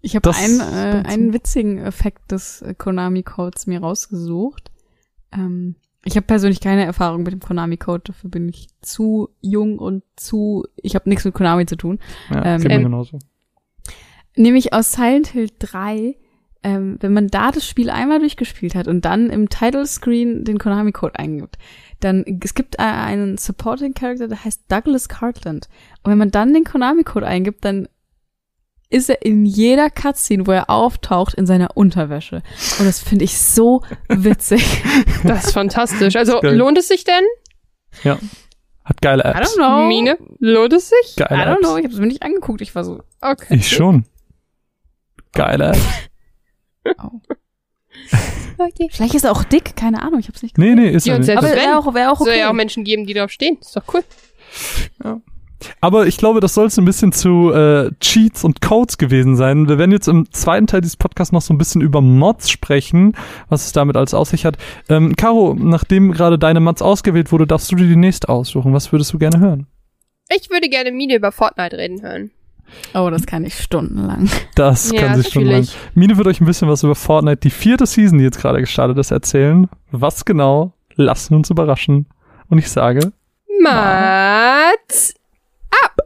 Ich 0.00 0.16
habe 0.16 0.34
einen, 0.34 0.58
äh, 0.58 1.04
einen 1.06 1.32
witzigen 1.32 1.78
Effekt 1.78 2.32
des 2.32 2.60
äh, 2.62 2.74
Konami-Codes 2.74 3.68
mir 3.68 3.78
rausgesucht. 3.78 4.72
Ähm, 5.30 5.76
ich 6.04 6.16
habe 6.16 6.26
persönlich 6.26 6.60
keine 6.60 6.84
Erfahrung 6.84 7.22
mit 7.22 7.32
dem 7.32 7.38
Konami-Code, 7.38 8.02
dafür 8.06 8.30
bin 8.30 8.48
ich 8.48 8.66
zu 8.82 9.28
jung 9.40 9.78
und 9.78 10.02
zu, 10.16 10.64
ich 10.74 10.96
habe 10.96 11.08
nichts 11.08 11.24
mit 11.24 11.34
Konami 11.34 11.66
zu 11.66 11.76
tun. 11.76 12.00
ja 12.30 12.44
Ähm, 12.44 12.62
geht 12.62 12.68
mir 12.68 12.74
ähm, 12.78 12.82
genauso. 12.82 13.20
Nämlich 14.34 14.72
aus 14.72 14.90
Silent 14.90 15.28
Hill 15.28 15.50
3, 15.60 16.16
ähm, 16.66 16.96
wenn 17.00 17.12
man 17.12 17.28
da 17.28 17.52
das 17.52 17.64
Spiel 17.64 17.90
einmal 17.90 18.18
durchgespielt 18.18 18.74
hat 18.74 18.88
und 18.88 19.04
dann 19.04 19.30
im 19.30 19.48
Title 19.48 19.86
Screen 19.86 20.44
den 20.44 20.58
Konami-Code 20.58 21.16
eingibt, 21.16 21.58
dann, 22.00 22.24
es 22.42 22.54
gibt 22.54 22.74
äh, 22.80 22.82
einen 22.82 23.38
Supporting 23.38 23.94
Character, 23.94 24.26
der 24.26 24.44
heißt 24.44 24.64
Douglas 24.68 25.08
Cartland. 25.08 25.68
Und 26.02 26.10
wenn 26.10 26.18
man 26.18 26.32
dann 26.32 26.52
den 26.52 26.64
Konami-Code 26.64 27.24
eingibt, 27.24 27.64
dann 27.64 27.86
ist 28.90 29.08
er 29.08 29.24
in 29.24 29.46
jeder 29.46 29.90
Cutscene, 29.90 30.44
wo 30.48 30.50
er 30.50 30.68
auftaucht, 30.68 31.34
in 31.34 31.46
seiner 31.46 31.76
Unterwäsche. 31.76 32.42
Und 32.80 32.86
das 32.86 32.98
finde 32.98 33.24
ich 33.24 33.38
so 33.38 33.82
witzig. 34.08 34.82
Das 35.22 35.46
ist 35.46 35.52
fantastisch. 35.52 36.16
Also 36.16 36.40
lohnt 36.42 36.78
es 36.78 36.88
sich 36.88 37.04
denn? 37.04 37.24
Ja. 38.02 38.18
Hat 38.84 39.00
geile 39.02 39.22
I 39.22 39.28
Apps. 39.38 39.56
don't 39.56 39.56
know. 39.56 39.86
Mine? 39.86 40.18
Lohnt 40.40 40.72
es 40.72 40.88
sich? 40.88 41.16
I 41.16 41.20
Geile 41.28 41.52
don't 41.52 41.60
know. 41.60 41.76
Apps. 41.76 41.78
Ich 41.78 41.84
habe 41.84 41.94
es 41.94 42.00
mir 42.00 42.06
nicht 42.08 42.22
angeguckt. 42.24 42.60
Ich 42.60 42.74
war 42.74 42.82
so, 42.82 43.02
Okay. 43.20 43.54
Ich 43.54 43.68
schon. 43.68 44.04
Geile 45.32 45.68
Apps. 45.68 45.78
oh. 47.02 47.20
Okay. 48.58 48.88
Vielleicht 48.90 49.14
ist 49.14 49.24
er 49.24 49.32
auch 49.32 49.44
dick. 49.44 49.76
Keine 49.76 50.02
Ahnung. 50.02 50.20
Ich 50.20 50.28
habe 50.28 50.36
es 50.36 50.42
nicht 50.42 50.56
Nee, 50.58 50.74
nee, 50.74 50.88
ist 50.88 51.06
Ja, 51.06 51.14
er 51.14 51.18
nicht. 51.20 51.36
Aber 51.36 51.48
wäre 51.48 51.78
auch, 51.78 51.92
wär 51.94 52.12
auch 52.12 52.18
Soll 52.18 52.28
okay. 52.28 52.38
ja 52.38 52.50
auch 52.50 52.54
Menschen 52.54 52.84
geben, 52.84 53.06
die 53.06 53.14
darauf 53.14 53.30
stehen. 53.30 53.58
Ist 53.60 53.76
doch 53.76 53.84
cool. 53.92 54.02
Aber 55.80 56.06
ich 56.06 56.16
glaube, 56.16 56.40
das 56.40 56.54
soll 56.54 56.66
es 56.66 56.78
ein 56.78 56.84
bisschen 56.84 57.12
zu 57.12 57.52
äh, 57.52 57.90
Cheats 58.00 58.44
und 58.44 58.60
Codes 58.60 58.98
gewesen 58.98 59.36
sein. 59.36 59.68
Wir 59.68 59.78
werden 59.78 59.92
jetzt 59.92 60.08
im 60.08 60.30
zweiten 60.32 60.66
Teil 60.66 60.80
dieses 60.80 60.96
Podcasts 60.96 61.32
noch 61.32 61.42
so 61.42 61.52
ein 61.54 61.58
bisschen 61.58 61.80
über 61.80 62.00
Mods 62.00 62.50
sprechen, 62.50 63.14
was 63.48 63.66
es 63.66 63.72
damit 63.72 63.96
als 63.96 64.14
Aussicht 64.14 64.44
hat. 64.44 64.58
Ähm, 64.88 65.16
Caro, 65.16 65.54
nachdem 65.58 66.12
gerade 66.12 66.38
deine 66.38 66.60
Mods 66.60 66.82
ausgewählt 66.82 67.32
wurde, 67.32 67.46
darfst 67.46 67.70
du 67.72 67.76
dir 67.76 67.88
die 67.88 67.96
nächste 67.96 68.28
aussuchen. 68.28 68.72
Was 68.72 68.92
würdest 68.92 69.12
du 69.12 69.18
gerne 69.18 69.38
hören? 69.38 69.66
Ich 70.28 70.50
würde 70.50 70.68
gerne 70.68 70.92
Mine 70.92 71.16
über 71.16 71.32
Fortnite 71.32 71.78
reden 71.78 72.02
hören. 72.02 72.30
Oh, 72.94 73.10
das 73.10 73.26
kann 73.26 73.44
ich 73.44 73.58
stundenlang. 73.60 74.28
Das 74.54 74.90
Ja, 74.92 75.00
kann 75.02 75.16
sich 75.16 75.26
das 75.26 75.32
schon 75.32 75.42
fühl 75.42 75.52
lang. 75.52 75.62
ich. 75.62 75.76
Mine 75.94 76.16
wird 76.16 76.26
euch 76.26 76.40
ein 76.40 76.46
bisschen 76.46 76.68
was 76.68 76.82
über 76.82 76.94
Fortnite, 76.94 77.38
die 77.42 77.50
vierte 77.50 77.86
Season, 77.86 78.18
die 78.18 78.24
jetzt 78.24 78.40
gerade 78.40 78.60
gestartet 78.60 78.98
ist, 78.98 79.10
erzählen. 79.10 79.68
Was 79.90 80.24
genau? 80.24 80.72
Lassen 80.94 81.30
wir 81.32 81.36
uns 81.38 81.50
überraschen. 81.50 82.06
Und 82.48 82.58
ich 82.58 82.70
sage, 82.70 83.12
Mats 83.60 85.14
ab! 85.84 85.96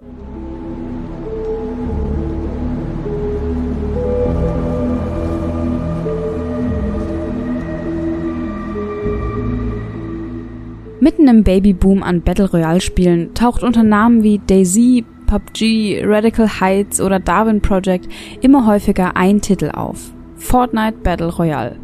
Mitten 11.01 11.29
im 11.29 11.45
Babyboom 11.45 12.03
an 12.03 12.21
Battle 12.21 12.51
Royale 12.51 12.81
Spielen 12.81 13.33
taucht 13.35 13.63
unter 13.63 13.83
Namen 13.83 14.23
wie 14.23 14.39
DayZ, 14.39 15.05
PUBG, 15.31 16.03
Radical 16.05 16.49
Heights 16.61 17.01
oder 17.01 17.21
Darwin 17.21 17.61
Project 17.61 18.09
immer 18.41 18.67
häufiger 18.67 19.17
ein 19.17 19.41
Titel 19.41 19.71
auf. 19.71 20.11
Fortnite 20.35 20.99
Battle 21.05 21.33
Royale. 21.33 21.77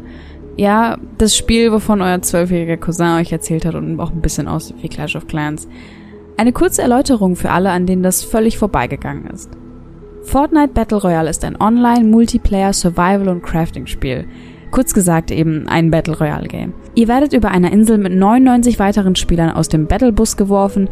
Ja, 0.57 0.97
das 1.17 1.37
Spiel, 1.37 1.71
wovon 1.71 2.01
euer 2.01 2.21
zwölfjähriger 2.21 2.75
Cousin 2.75 3.19
euch 3.19 3.31
erzählt 3.31 3.63
hat 3.65 3.75
und 3.75 3.97
auch 4.01 4.11
ein 4.11 4.21
bisschen 4.21 4.49
aussieht 4.49 4.75
wie 4.81 4.89
Clash 4.89 5.15
of 5.15 5.27
Clans. 5.27 5.65
Eine 6.35 6.51
kurze 6.51 6.81
Erläuterung 6.81 7.37
für 7.37 7.51
alle, 7.51 7.71
an 7.71 7.85
denen 7.85 8.03
das 8.03 8.21
völlig 8.21 8.57
vorbeigegangen 8.57 9.27
ist. 9.27 9.49
Fortnite 10.23 10.73
Battle 10.73 10.97
Royale 10.97 11.29
ist 11.29 11.45
ein 11.45 11.55
Online-Multiplayer 11.55 12.73
Survival- 12.73 13.29
und 13.29 13.43
Crafting-Spiel. 13.43 14.25
Kurz 14.71 14.93
gesagt 14.93 15.31
eben 15.31 15.69
ein 15.69 15.89
Battle 15.89 16.17
Royale 16.17 16.49
Game. 16.49 16.73
Ihr 16.95 17.07
werdet 17.07 17.31
über 17.31 17.49
einer 17.49 17.71
Insel 17.71 17.97
mit 17.97 18.13
99 18.13 18.77
weiteren 18.79 19.15
Spielern 19.15 19.51
aus 19.51 19.69
dem 19.69 19.87
Battlebus 19.87 20.35
geworfen 20.35 20.89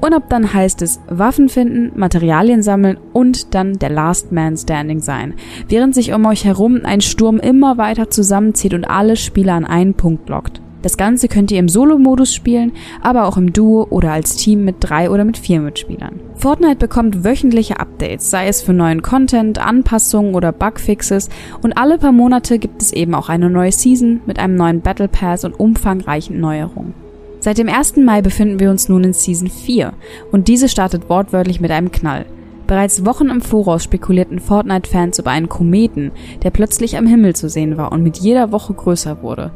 und 0.00 0.12
ab 0.12 0.24
dann 0.28 0.52
heißt 0.52 0.82
es 0.82 1.00
Waffen 1.08 1.48
finden, 1.48 1.98
Materialien 1.98 2.62
sammeln 2.62 2.98
und 3.12 3.54
dann 3.54 3.74
der 3.74 3.90
Last 3.90 4.32
Man 4.32 4.56
Standing 4.56 5.00
sein, 5.00 5.34
während 5.68 5.94
sich 5.94 6.12
um 6.12 6.24
euch 6.26 6.44
herum 6.44 6.80
ein 6.84 7.00
Sturm 7.00 7.38
immer 7.38 7.78
weiter 7.78 8.10
zusammenzieht 8.10 8.74
und 8.74 8.84
alle 8.84 9.16
Spieler 9.16 9.54
an 9.54 9.64
einen 9.64 9.94
Punkt 9.94 10.28
lockt. 10.28 10.60
Das 10.82 10.96
Ganze 10.96 11.26
könnt 11.26 11.50
ihr 11.50 11.58
im 11.58 11.68
Solo-Modus 11.68 12.32
spielen, 12.32 12.72
aber 13.02 13.26
auch 13.26 13.36
im 13.36 13.52
Duo 13.52 13.88
oder 13.90 14.12
als 14.12 14.36
Team 14.36 14.64
mit 14.64 14.76
drei 14.78 15.10
oder 15.10 15.24
mit 15.24 15.36
vier 15.36 15.60
Mitspielern. 15.60 16.20
Fortnite 16.36 16.76
bekommt 16.76 17.24
wöchentliche 17.24 17.80
Updates, 17.80 18.30
sei 18.30 18.46
es 18.46 18.62
für 18.62 18.72
neuen 18.72 19.02
Content, 19.02 19.58
Anpassungen 19.58 20.36
oder 20.36 20.52
Bugfixes 20.52 21.30
und 21.62 21.76
alle 21.76 21.98
paar 21.98 22.12
Monate 22.12 22.60
gibt 22.60 22.80
es 22.80 22.92
eben 22.92 23.14
auch 23.14 23.28
eine 23.28 23.50
neue 23.50 23.72
Season 23.72 24.20
mit 24.26 24.38
einem 24.38 24.54
neuen 24.54 24.80
Battle 24.80 25.08
Pass 25.08 25.44
und 25.44 25.58
umfangreichen 25.58 26.38
Neuerungen. 26.38 27.07
Seit 27.48 27.56
dem 27.56 27.70
1. 27.70 27.96
Mai 27.96 28.20
befinden 28.20 28.60
wir 28.60 28.68
uns 28.68 28.90
nun 28.90 29.04
in 29.04 29.14
Season 29.14 29.48
4 29.48 29.94
und 30.32 30.48
diese 30.48 30.68
startet 30.68 31.08
wortwörtlich 31.08 31.62
mit 31.62 31.70
einem 31.70 31.90
Knall. 31.90 32.26
Bereits 32.66 33.06
Wochen 33.06 33.30
im 33.30 33.40
Voraus 33.40 33.84
spekulierten 33.84 34.38
Fortnite-Fans 34.38 35.18
über 35.18 35.30
einen 35.30 35.48
Kometen, 35.48 36.12
der 36.42 36.50
plötzlich 36.50 36.98
am 36.98 37.06
Himmel 37.06 37.34
zu 37.34 37.48
sehen 37.48 37.78
war 37.78 37.90
und 37.90 38.02
mit 38.02 38.18
jeder 38.18 38.52
Woche 38.52 38.74
größer 38.74 39.22
wurde. 39.22 39.50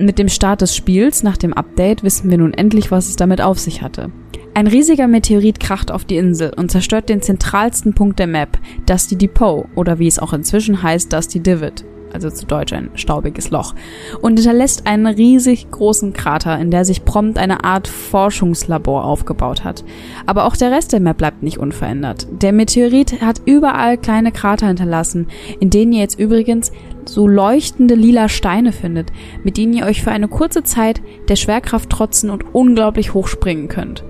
Mit 0.00 0.18
dem 0.18 0.28
Start 0.28 0.62
des 0.62 0.74
Spiels 0.74 1.22
nach 1.22 1.36
dem 1.36 1.54
Update 1.54 2.02
wissen 2.02 2.28
wir 2.28 2.38
nun 2.38 2.54
endlich, 2.54 2.90
was 2.90 3.08
es 3.08 3.14
damit 3.14 3.40
auf 3.40 3.60
sich 3.60 3.82
hatte. 3.82 4.10
Ein 4.54 4.66
riesiger 4.66 5.06
Meteorit 5.06 5.60
kracht 5.60 5.92
auf 5.92 6.04
die 6.04 6.16
Insel 6.16 6.52
und 6.56 6.72
zerstört 6.72 7.08
den 7.08 7.22
zentralsten 7.22 7.94
Punkt 7.94 8.18
der 8.18 8.26
Map, 8.26 8.58
Dusty 8.86 9.14
Depot 9.14 9.66
oder 9.76 10.00
wie 10.00 10.08
es 10.08 10.18
auch 10.18 10.32
inzwischen 10.32 10.82
heißt, 10.82 11.12
Dusty 11.12 11.38
Divot, 11.38 11.84
also 12.12 12.30
zu 12.30 12.46
Deutsch 12.46 12.72
ein 12.72 12.90
staubiges 12.94 13.50
Loch, 13.50 13.74
und 14.20 14.38
hinterlässt 14.38 14.86
einen 14.86 15.06
riesig 15.06 15.70
großen 15.70 16.12
Krater, 16.12 16.58
in 16.58 16.70
der 16.70 16.84
sich 16.84 17.04
prompt 17.04 17.38
eine 17.38 17.64
Art 17.64 17.88
Forschungslabor 17.88 19.04
aufgebaut 19.04 19.64
hat. 19.64 19.84
Aber 20.26 20.44
auch 20.44 20.56
der 20.56 20.70
Rest 20.70 20.92
der 20.92 21.00
Map 21.00 21.18
bleibt 21.18 21.42
nicht 21.42 21.58
unverändert. 21.58 22.26
Der 22.30 22.52
Meteorit 22.52 23.20
hat 23.20 23.42
überall 23.44 23.98
kleine 23.98 24.32
Krater 24.32 24.68
hinterlassen, 24.68 25.28
in 25.60 25.70
denen 25.70 25.92
ihr 25.92 26.00
jetzt 26.00 26.18
übrigens 26.18 26.72
so 27.04 27.26
leuchtende 27.26 27.94
lila 27.94 28.28
Steine 28.28 28.72
findet, 28.72 29.10
mit 29.42 29.56
denen 29.56 29.72
ihr 29.72 29.86
euch 29.86 30.02
für 30.02 30.10
eine 30.10 30.28
kurze 30.28 30.62
Zeit 30.62 31.00
der 31.28 31.36
Schwerkraft 31.36 31.90
trotzen 31.90 32.30
und 32.30 32.54
unglaublich 32.54 33.14
hoch 33.14 33.28
springen 33.28 33.68
könnt. 33.68 34.04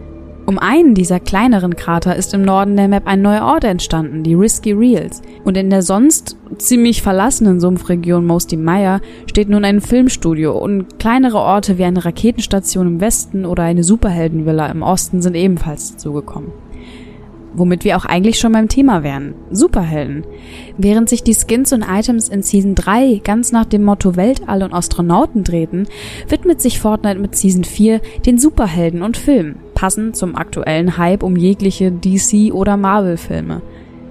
Um 0.49 0.59
einen 0.59 0.95
dieser 0.95 1.21
kleineren 1.21 1.77
Krater 1.77 2.17
ist 2.17 2.33
im 2.33 2.41
Norden 2.41 2.75
der 2.75 2.89
Map 2.89 3.07
ein 3.07 3.21
neuer 3.21 3.45
Ort 3.45 3.65
entstanden, 3.65 4.23
die 4.23 4.33
Risky 4.33 4.73
Reels. 4.73 5.21
Und 5.45 5.59
in 5.59 5.69
der 5.69 5.83
sonst 5.83 6.39
ziemlich 6.57 7.03
verlassenen 7.03 7.61
Sumpfregion 7.61 8.25
Mosty 8.25 8.57
Mire 8.57 9.03
steht 9.27 9.51
nun 9.51 9.67
ein 9.67 9.83
Filmstudio 9.83 10.57
und 10.57 10.99
kleinere 10.99 11.37
Orte 11.37 11.77
wie 11.77 11.85
eine 11.85 12.03
Raketenstation 12.03 12.87
im 12.87 13.01
Westen 13.03 13.45
oder 13.45 13.65
eine 13.65 13.85
Superheldenvilla 13.85 14.69
im 14.69 14.81
Osten 14.81 15.21
sind 15.21 15.35
ebenfalls 15.35 15.93
dazugekommen. 15.93 16.51
Womit 17.55 17.85
wir 17.85 17.97
auch 17.97 18.05
eigentlich 18.05 18.39
schon 18.39 18.53
beim 18.53 18.69
Thema 18.69 19.03
wären. 19.03 19.35
Superhelden. 19.51 20.25
Während 20.77 21.09
sich 21.09 21.23
die 21.23 21.35
Skins 21.35 21.73
und 21.73 21.83
Items 21.83 22.29
in 22.29 22.43
Season 22.43 22.75
3 22.75 23.21
ganz 23.25 23.53
nach 23.53 23.65
dem 23.65 23.85
Motto 23.85 24.17
Weltall 24.17 24.63
und 24.63 24.73
Astronauten 24.75 25.45
drehten, 25.45 25.89
widmet 26.29 26.61
sich 26.61 26.79
Fortnite 26.79 27.19
mit 27.19 27.37
Season 27.37 27.65
4 27.65 28.01
den 28.27 28.39
Superhelden 28.39 29.03
und 29.03 29.17
Filmen, 29.17 29.57
passend 29.75 30.17
zum 30.17 30.37
aktuellen 30.37 30.99
Hype 30.99 31.23
um 31.23 31.37
jegliche 31.37 31.89
DC- 31.89 32.53
oder 32.53 32.77
Marvel-Filme. 32.77 33.63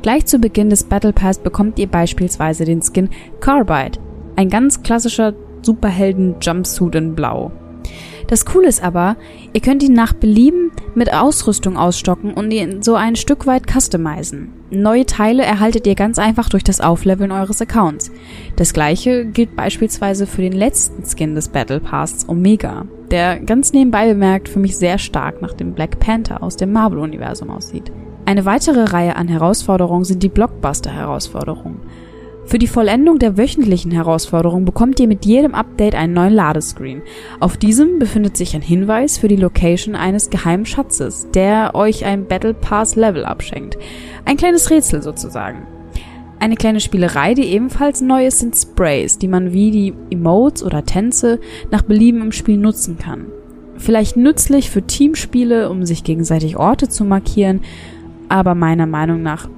Gleich 0.01 0.26
zu 0.26 0.39
Beginn 0.39 0.69
des 0.69 0.84
Battle 0.84 1.14
Pass 1.14 1.39
bekommt 1.39 1.80
ihr 1.80 1.88
beispielsweise 1.88 2.65
den 2.65 2.81
Skin 2.81 3.09
Carbide, 3.39 3.99
ein 4.35 4.49
ganz 4.49 4.81
klassischer 4.81 5.34
Superhelden-Jumpsuit 5.61 6.95
in 6.95 7.15
Blau. 7.15 7.51
Das 8.27 8.45
Coole 8.45 8.67
ist 8.67 8.83
aber, 8.83 9.15
ihr 9.53 9.61
könnt 9.61 9.81
ihn 9.81 9.93
nach 9.93 10.11
Belieben 10.11 10.71
mit 10.95 11.13
Ausrüstung 11.13 11.77
ausstocken 11.77 12.33
und 12.33 12.51
ihn 12.51 12.83
so 12.83 12.95
ein 12.95 13.15
Stück 13.15 13.47
weit 13.47 13.63
customizen. 13.71 14.51
Neue 14.69 15.05
Teile 15.05 15.43
erhaltet 15.43 15.87
ihr 15.87 15.95
ganz 15.95 16.19
einfach 16.19 16.49
durch 16.49 16.63
das 16.63 16.81
Aufleveln 16.81 17.31
eures 17.31 17.61
Accounts. 17.61 18.11
Das 18.57 18.73
gleiche 18.73 19.25
gilt 19.25 19.55
beispielsweise 19.55 20.27
für 20.27 20.41
den 20.41 20.51
letzten 20.51 21.05
Skin 21.05 21.35
des 21.35 21.47
Battle 21.47 21.79
Pass 21.79 22.27
Omega, 22.27 22.85
der 23.11 23.39
ganz 23.39 23.71
nebenbei 23.71 24.07
bemerkt 24.07 24.49
für 24.49 24.59
mich 24.59 24.75
sehr 24.75 24.97
stark 24.97 25.41
nach 25.41 25.53
dem 25.53 25.71
Black 25.73 25.99
Panther 25.99 26.43
aus 26.43 26.57
dem 26.57 26.73
Marvel-Universum 26.73 27.49
aussieht. 27.49 27.93
Eine 28.25 28.43
weitere 28.43 28.83
Reihe 28.83 29.15
an 29.15 29.29
Herausforderungen 29.29 30.03
sind 30.03 30.21
die 30.21 30.27
Blockbuster-Herausforderungen. 30.27 31.79
Für 32.48 32.60
die 32.60 32.68
Vollendung 32.68 33.19
der 33.19 33.38
wöchentlichen 33.38 33.91
Herausforderung 33.91 34.64
bekommt 34.64 35.02
ihr 35.02 35.07
mit 35.10 35.26
jedem 35.26 35.53
Update 35.53 35.95
einen 35.95 36.14
neuen 36.14 36.34
Ladescreen. 36.34 37.02
Auf 37.41 37.57
diesem 37.57 37.99
befindet 37.99 38.38
sich 38.38 38.56
ein 38.56 38.61
Hinweis 38.61 39.18
für 39.18 39.28
die 39.28 39.36
Location 39.36 39.95
eines 39.95 40.30
geheimen 40.30 40.65
Schatzes, 40.65 41.28
der 41.34 41.76
euch 41.76 42.06
ein 42.06 42.26
Battle 42.26 42.53
Pass 42.53 42.95
Level 42.95 43.26
abschenkt. 43.26 43.78
Ein 44.24 44.38
kleines 44.38 44.69
Rätsel 44.69 45.02
sozusagen. 45.03 45.68
Eine 46.40 46.56
kleine 46.56 46.80
Spielerei, 46.80 47.34
die 47.34 47.48
ebenfalls 47.48 47.99
neu 47.99 48.26
ist, 48.26 48.40
sind 48.40 48.56
Sprays, 48.56 49.18
die 49.18 49.28
man 49.28 49.52
wie 49.52 49.72
die 49.72 49.94
Emotes 50.10 50.64
oder 50.64 50.86
Tänze 50.86 51.41
nach 51.69 51.82
Belieben 51.82 52.22
im 52.22 52.32
Spiel 52.32 52.56
nutzen 52.56 52.98
kann. 52.98 53.26
Vielleicht 53.76 54.15
nützlich 54.15 54.69
für 54.69 54.84
Teamspiele, 54.84 55.69
um 55.69 55.86
sich 55.86 56.06
gegenseitig 56.06 56.56
Orte 56.56 56.88
zu 56.88 57.03
markieren, 57.03 57.60
aber 58.30 58.56
meiner 58.56 58.86
Meinung 58.86 59.22
nach 59.22 59.49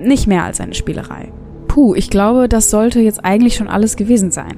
nicht 0.00 0.26
mehr 0.26 0.44
als 0.44 0.62
eine 0.62 0.74
Spielerei. 0.74 1.30
Puh, 1.76 1.94
ich 1.94 2.08
glaube, 2.08 2.48
das 2.48 2.70
sollte 2.70 3.00
jetzt 3.00 3.22
eigentlich 3.22 3.54
schon 3.54 3.68
alles 3.68 3.96
gewesen 3.96 4.30
sein. 4.30 4.56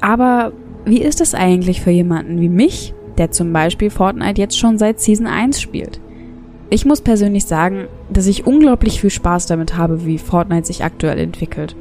Aber 0.00 0.52
wie 0.84 1.00
ist 1.00 1.20
es 1.20 1.36
eigentlich 1.36 1.80
für 1.80 1.92
jemanden 1.92 2.40
wie 2.40 2.48
mich, 2.48 2.94
der 3.16 3.30
zum 3.30 3.52
Beispiel 3.52 3.90
Fortnite 3.90 4.40
jetzt 4.40 4.58
schon 4.58 4.76
seit 4.76 4.98
Season 4.98 5.28
1 5.28 5.60
spielt? 5.60 6.00
Ich 6.68 6.84
muss 6.84 7.00
persönlich 7.00 7.44
sagen, 7.44 7.86
dass 8.10 8.26
ich 8.26 8.44
unglaublich 8.44 9.00
viel 9.00 9.10
Spaß 9.10 9.46
damit 9.46 9.76
habe, 9.76 10.04
wie 10.04 10.18
Fortnite 10.18 10.66
sich 10.66 10.82
aktuell 10.82 11.20
entwickelt. 11.20 11.76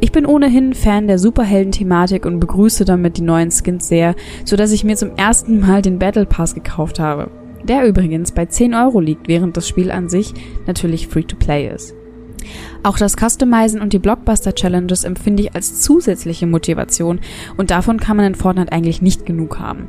Ich 0.00 0.12
bin 0.12 0.26
ohnehin 0.26 0.74
Fan 0.74 1.06
der 1.06 1.18
Superhelden-Thematik 1.18 2.26
und 2.26 2.40
begrüße 2.40 2.84
damit 2.84 3.16
die 3.16 3.22
neuen 3.22 3.52
Skins 3.52 3.88
sehr, 3.88 4.16
so 4.44 4.56
dass 4.56 4.72
ich 4.72 4.84
mir 4.84 4.96
zum 4.96 5.16
ersten 5.16 5.60
Mal 5.60 5.80
den 5.80 5.98
Battle 5.98 6.26
Pass 6.26 6.54
gekauft 6.54 7.00
habe. 7.00 7.30
Der 7.62 7.88
übrigens 7.88 8.32
bei 8.32 8.44
10 8.44 8.74
Euro 8.74 9.00
liegt, 9.00 9.28
während 9.28 9.56
das 9.56 9.66
Spiel 9.66 9.90
an 9.90 10.10
sich 10.10 10.34
natürlich 10.66 11.08
free 11.08 11.22
to 11.22 11.36
play 11.36 11.72
ist. 11.74 11.94
Auch 12.82 12.98
das 12.98 13.16
Customizen 13.16 13.80
und 13.80 13.92
die 13.92 13.98
Blockbuster-Challenges 13.98 15.04
empfinde 15.04 15.44
ich 15.44 15.54
als 15.54 15.80
zusätzliche 15.80 16.46
Motivation 16.46 17.20
und 17.56 17.70
davon 17.70 18.00
kann 18.00 18.16
man 18.16 18.26
in 18.26 18.34
Fortnite 18.34 18.72
eigentlich 18.72 19.02
nicht 19.02 19.26
genug 19.26 19.58
haben. 19.58 19.88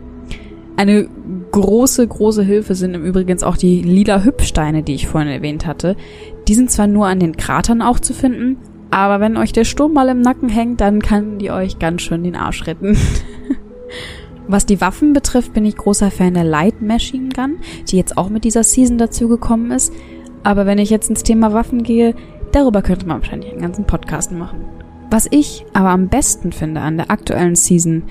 Eine 0.77 1.07
große, 1.51 2.05
große 2.05 2.43
Hilfe 2.43 2.75
sind 2.75 2.95
im 2.95 3.05
Übrigen 3.05 3.41
auch 3.43 3.55
die 3.55 3.81
lila 3.81 4.23
Hüpfsteine, 4.23 4.83
die 4.83 4.95
ich 4.95 5.07
vorhin 5.07 5.31
erwähnt 5.31 5.65
hatte. 5.65 5.95
Die 6.47 6.53
sind 6.53 6.69
zwar 6.69 6.87
nur 6.87 7.07
an 7.07 7.19
den 7.19 7.37
Kratern 7.37 7.81
auch 7.81 7.99
zu 7.99 8.13
finden, 8.13 8.57
aber 8.91 9.19
wenn 9.19 9.37
euch 9.37 9.53
der 9.53 9.63
Sturm 9.63 9.93
mal 9.93 10.09
im 10.09 10.21
Nacken 10.21 10.49
hängt, 10.49 10.81
dann 10.81 11.01
kann 11.01 11.39
die 11.39 11.51
euch 11.51 11.79
ganz 11.79 12.01
schön 12.01 12.23
den 12.23 12.35
Arsch 12.35 12.67
retten. 12.67 12.97
Was 14.47 14.65
die 14.65 14.79
Waffen 14.79 15.13
betrifft, 15.13 15.53
bin 15.53 15.65
ich 15.65 15.75
großer 15.75 16.11
Fan 16.11 16.35
der 16.35 16.43
Light 16.43 16.81
Machine 16.81 17.29
Gun, 17.29 17.57
die 17.89 17.97
jetzt 17.97 18.17
auch 18.17 18.29
mit 18.29 18.43
dieser 18.43 18.63
Season 18.63 18.97
dazugekommen 18.97 19.71
ist. 19.71 19.91
Aber 20.43 20.65
wenn 20.65 20.77
ich 20.77 20.91
jetzt 20.91 21.09
ins 21.09 21.23
Thema 21.23 21.53
Waffen 21.53 21.81
gehe, 21.81 22.13
darüber 22.55 22.81
könnte 22.81 23.05
man 23.05 23.21
wahrscheinlich 23.21 23.51
einen 23.51 23.61
ganzen 23.61 23.85
Podcast 23.85 24.31
machen. 24.31 24.65
Was 25.11 25.27
ich 25.29 25.65
aber 25.73 25.89
am 25.89 26.07
besten 26.07 26.51
finde 26.51 26.81
an 26.81 26.97
der 26.97 27.11
aktuellen 27.11 27.55
Season 27.55 28.03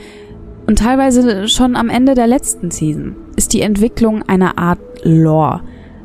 und 0.67 0.79
teilweise 0.79 1.49
schon 1.49 1.77
am 1.77 1.89
Ende 1.89 2.15
der 2.15 2.27
letzten 2.27 2.71
Season 2.71 3.17
ist 3.37 3.53
die 3.53 3.63
Entwicklung 3.63 4.23
einer 4.23 4.59
Art 4.59 4.81
Lore 5.03 5.63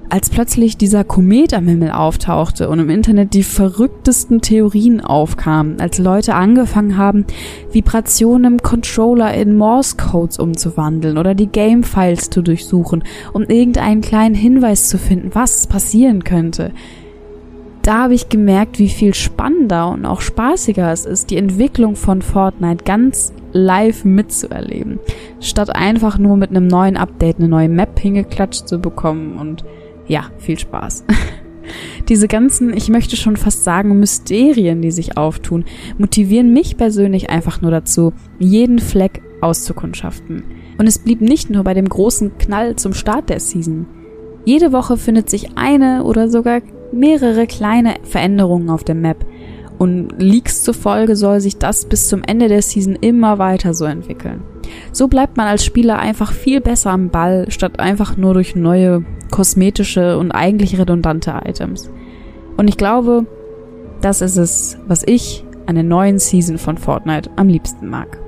als 0.10 0.30
plötzlich 0.30 0.76
dieser 0.76 1.04
Komet 1.04 1.54
am 1.54 1.68
Himmel 1.68 1.92
auftauchte 1.92 2.68
und 2.70 2.80
im 2.80 2.90
Internet 2.90 3.34
die 3.34 3.44
verrücktesten 3.44 4.42
Theorien 4.42 5.02
aufkamen, 5.02 5.80
als 5.80 6.00
Leute 6.00 6.34
angefangen 6.34 6.98
haben, 6.98 7.26
Vibrationen 7.72 8.54
im 8.54 8.62
Controller 8.62 9.34
in 9.36 9.56
Morse-Codes 9.56 10.40
umzuwandeln 10.40 11.18
oder 11.18 11.36
die 11.36 11.48
Game-Files 11.48 12.32
zu 12.32 12.42
durchsuchen, 12.42 13.04
um 13.34 13.44
irgendeinen 13.44 14.02
kleinen 14.02 14.36
Hinweis 14.36 14.90
zu 14.90 14.98
finden, 14.98 15.30
was 15.34 15.68
passieren 15.68 16.24
könnte. 16.24 16.72
Da 17.82 18.04
habe 18.04 18.14
ich 18.14 18.30
gemerkt, 18.30 18.78
wie 18.78 18.90
viel 18.90 19.14
spannender 19.14 19.90
und 19.90 20.06
auch 20.06 20.22
spaßiger 20.22 20.92
es 20.92 21.06
ist, 21.06 21.30
die 21.30 21.38
Entwicklung 21.38 21.96
von 21.96 22.22
Fortnite 22.22 22.84
ganz 22.84 23.34
live 23.54 24.06
mitzuerleben, 24.06 25.00
statt 25.40 25.76
einfach 25.76 26.18
nur 26.18 26.38
mit 26.38 26.50
einem 26.50 26.68
neuen 26.68 26.98
Update 26.98 27.38
eine 27.38 27.48
neue 27.48 27.70
Map 27.70 28.00
hingeklatscht 28.00 28.68
zu 28.68 28.80
bekommen 28.80 29.38
und 29.38 29.64
ja, 30.08 30.26
viel 30.38 30.60
Spaß. 30.60 31.06
Diese 32.10 32.28
ganzen, 32.28 32.76
ich 32.76 32.90
möchte 32.90 33.16
schon 33.16 33.38
fast 33.38 33.64
sagen, 33.64 34.00
Mysterien, 34.00 34.82
die 34.82 34.92
sich 34.92 35.18
auftun, 35.18 35.66
motivieren 35.98 36.52
mich 36.52 36.78
persönlich 36.78 37.30
einfach 37.30 37.62
nur 37.62 37.72
dazu, 37.72 38.14
jeden 38.40 38.80
Fleck 38.80 39.22
auszukundschaften. 39.42 40.44
Und 40.78 40.88
es 40.88 41.00
blieb 41.00 41.22
nicht 41.22 41.50
nur 41.50 41.64
bei 41.64 41.74
dem 41.74 41.88
großen 41.88 42.38
Knall 42.40 42.76
zum 42.76 42.94
Start 42.94 43.30
der 43.30 43.40
Season. 43.40 43.86
Jede 44.46 44.72
Woche 44.72 44.98
findet 44.98 45.30
sich 45.30 45.58
eine 45.58 46.04
oder 46.04 46.30
sogar 46.30 46.62
mehrere 46.92 47.48
kleine 47.48 47.96
Veränderungen 48.04 48.70
auf 48.70 48.84
der 48.84 48.96
Map. 48.96 49.26
Und 49.78 50.14
Leaks 50.18 50.64
zufolge 50.64 51.16
soll 51.16 51.40
sich 51.40 51.58
das 51.58 51.86
bis 51.86 52.10
zum 52.10 52.22
Ende 52.24 52.50
der 52.50 52.62
Season 52.62 52.96
immer 52.96 53.40
weiter 53.40 53.74
so 53.74 53.86
entwickeln. 53.86 54.44
So 54.92 55.08
bleibt 55.08 55.38
man 55.38 55.48
als 55.48 55.64
Spieler 55.64 56.00
einfach 56.00 56.34
viel 56.34 56.60
besser 56.60 56.92
am 56.92 57.10
Ball, 57.10 57.50
statt 57.50 57.80
einfach 57.80 58.18
nur 58.18 58.34
durch 58.34 58.56
neue 58.56 59.06
kosmetische 59.32 60.18
und 60.18 60.32
eigentlich 60.32 60.78
redundante 60.78 61.34
Items. 61.46 61.90
Und 62.58 62.68
ich 62.68 62.78
glaube, 62.78 63.26
das 64.02 64.22
ist 64.22 64.36
es, 64.36 64.78
was 64.86 65.04
ich 65.06 65.46
an 65.66 65.76
der 65.76 65.84
neuen 65.84 66.20
Season 66.20 66.58
von 66.58 66.78
Fortnite 66.78 67.30
am 67.38 67.48
liebsten 67.48 67.88
mag. 67.88 68.20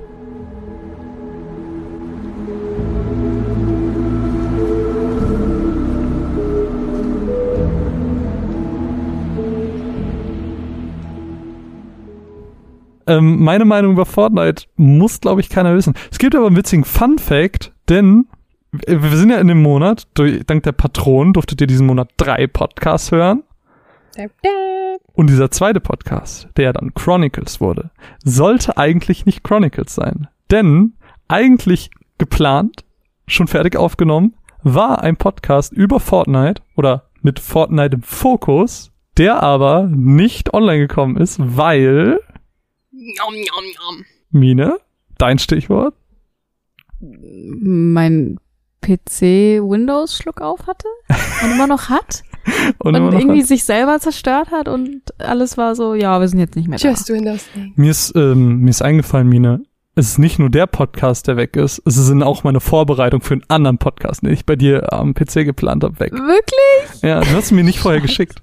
Ähm, 13.12 13.42
meine 13.42 13.66
Meinung 13.66 13.92
über 13.92 14.06
Fortnite 14.06 14.64
muss, 14.76 15.20
glaube 15.20 15.42
ich, 15.42 15.50
keiner 15.50 15.74
wissen. 15.74 15.94
Es 16.10 16.18
gibt 16.18 16.34
aber 16.34 16.46
einen 16.46 16.56
witzigen 16.56 16.84
Fun 16.84 17.18
Fact, 17.18 17.72
denn 17.88 18.26
wir 18.70 19.16
sind 19.16 19.30
ja 19.30 19.38
in 19.38 19.48
dem 19.48 19.60
Monat, 19.60 20.08
durch, 20.14 20.44
dank 20.46 20.62
der 20.62 20.72
Patronen 20.72 21.34
durftet 21.34 21.60
ihr 21.60 21.66
diesen 21.66 21.86
Monat 21.86 22.08
drei 22.16 22.46
Podcasts 22.46 23.12
hören. 23.12 23.42
Und 25.12 25.28
dieser 25.28 25.50
zweite 25.50 25.80
Podcast, 25.80 26.48
der 26.56 26.72
dann 26.72 26.94
Chronicles 26.94 27.60
wurde, 27.60 27.90
sollte 28.24 28.78
eigentlich 28.78 29.26
nicht 29.26 29.44
Chronicles 29.44 29.94
sein. 29.94 30.28
Denn 30.50 30.94
eigentlich 31.28 31.90
geplant, 32.16 32.84
schon 33.26 33.46
fertig 33.46 33.76
aufgenommen, 33.76 34.34
war 34.62 35.02
ein 35.02 35.16
Podcast 35.16 35.72
über 35.72 36.00
Fortnite 36.00 36.62
oder 36.76 37.10
mit 37.20 37.40
Fortnite 37.40 37.96
im 37.96 38.02
Fokus, 38.02 38.90
der 39.18 39.42
aber 39.42 39.86
nicht 39.90 40.54
online 40.54 40.78
gekommen 40.78 41.18
ist, 41.18 41.38
weil 41.40 42.18
Nom, 43.02 43.34
nom, 43.34 43.64
nom. 43.96 44.04
Mine, 44.30 44.78
dein 45.18 45.40
Stichwort? 45.40 45.94
Mein 47.00 48.38
PC 48.80 49.60
Windows 49.60 50.16
Schluck 50.16 50.40
auf 50.40 50.68
hatte 50.68 50.86
und 51.42 51.52
immer 51.52 51.66
noch 51.66 51.88
hat 51.88 52.22
und, 52.78 52.94
und 52.94 53.12
irgendwie 53.12 53.40
hat. 53.40 53.48
sich 53.48 53.64
selber 53.64 53.98
zerstört 53.98 54.52
hat 54.52 54.68
und 54.68 55.02
alles 55.18 55.56
war 55.56 55.74
so, 55.74 55.94
ja, 55.94 56.20
wir 56.20 56.28
sind 56.28 56.38
jetzt 56.38 56.54
nicht 56.54 56.68
mehr 56.68 56.78
da. 56.78 56.90
Just 56.90 57.08
Windows 57.08 57.46
Mir 57.74 57.90
ist, 57.90 58.14
ähm, 58.14 58.58
mir 58.60 58.70
ist 58.70 58.82
eingefallen, 58.82 59.28
Mine, 59.28 59.64
es 59.96 60.10
ist 60.10 60.18
nicht 60.18 60.38
nur 60.38 60.48
der 60.48 60.68
Podcast, 60.68 61.26
der 61.26 61.36
weg 61.36 61.56
ist, 61.56 61.82
es 61.84 61.96
sind 61.96 62.22
auch 62.22 62.44
meine 62.44 62.60
Vorbereitung 62.60 63.20
für 63.20 63.34
einen 63.34 63.44
anderen 63.48 63.78
Podcast, 63.78 64.22
den 64.22 64.32
ich 64.32 64.46
bei 64.46 64.54
dir 64.54 64.92
am 64.92 65.14
PC 65.14 65.44
geplant 65.44 65.82
habe, 65.82 65.98
weg. 65.98 66.12
Wirklich? 66.12 67.02
Ja, 67.02 67.20
du 67.20 67.30
hast 67.30 67.50
mir 67.50 67.64
nicht 67.64 67.80
vorher 67.80 68.00
geschickt. 68.00 68.42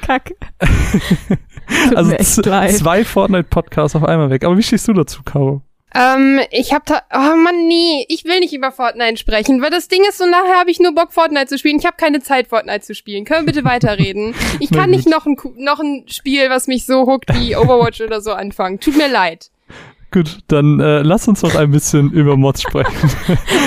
Kacke. 0.00 0.36
also 1.94 2.14
zwei 2.16 3.04
Fortnite-Podcasts 3.04 3.96
auf 3.96 4.04
einmal 4.04 4.30
weg. 4.30 4.44
Aber 4.44 4.56
wie 4.56 4.62
stehst 4.62 4.88
du 4.88 4.92
dazu, 4.92 5.22
Caro? 5.24 5.62
Ähm, 5.94 6.40
ich 6.50 6.74
hab 6.74 6.84
da, 6.84 7.00
oh 7.14 7.36
Mann, 7.36 7.68
nee, 7.68 8.04
ich 8.08 8.24
will 8.24 8.40
nicht 8.40 8.52
über 8.52 8.70
Fortnite 8.70 9.16
sprechen, 9.16 9.62
weil 9.62 9.70
das 9.70 9.88
Ding 9.88 10.02
ist 10.06 10.18
so, 10.18 10.26
nachher 10.26 10.58
habe 10.58 10.70
ich 10.70 10.78
nur 10.78 10.94
Bock, 10.94 11.12
Fortnite 11.12 11.46
zu 11.46 11.58
spielen. 11.58 11.78
Ich 11.78 11.86
habe 11.86 11.96
keine 11.96 12.20
Zeit, 12.20 12.48
Fortnite 12.48 12.80
zu 12.80 12.94
spielen. 12.94 13.24
Können 13.24 13.46
wir 13.46 13.52
bitte 13.52 13.64
weiterreden? 13.64 14.34
Ich 14.58 14.70
kann 14.70 14.90
nicht 14.90 15.08
noch 15.08 15.26
ein, 15.26 15.36
noch 15.58 15.80
ein 15.80 16.04
Spiel, 16.08 16.48
was 16.50 16.66
mich 16.66 16.86
so 16.86 17.06
huckt 17.06 17.32
wie 17.34 17.56
Overwatch 17.56 18.00
oder 18.00 18.20
so 18.20 18.32
anfangen. 18.32 18.80
Tut 18.80 18.96
mir 18.96 19.08
leid. 19.08 19.50
Gut, 20.10 20.38
dann 20.48 20.80
äh, 20.80 21.02
lass 21.02 21.28
uns 21.28 21.42
doch 21.42 21.54
ein 21.54 21.70
bisschen 21.70 22.10
über 22.10 22.36
Mods 22.36 22.62
sprechen. 22.62 23.10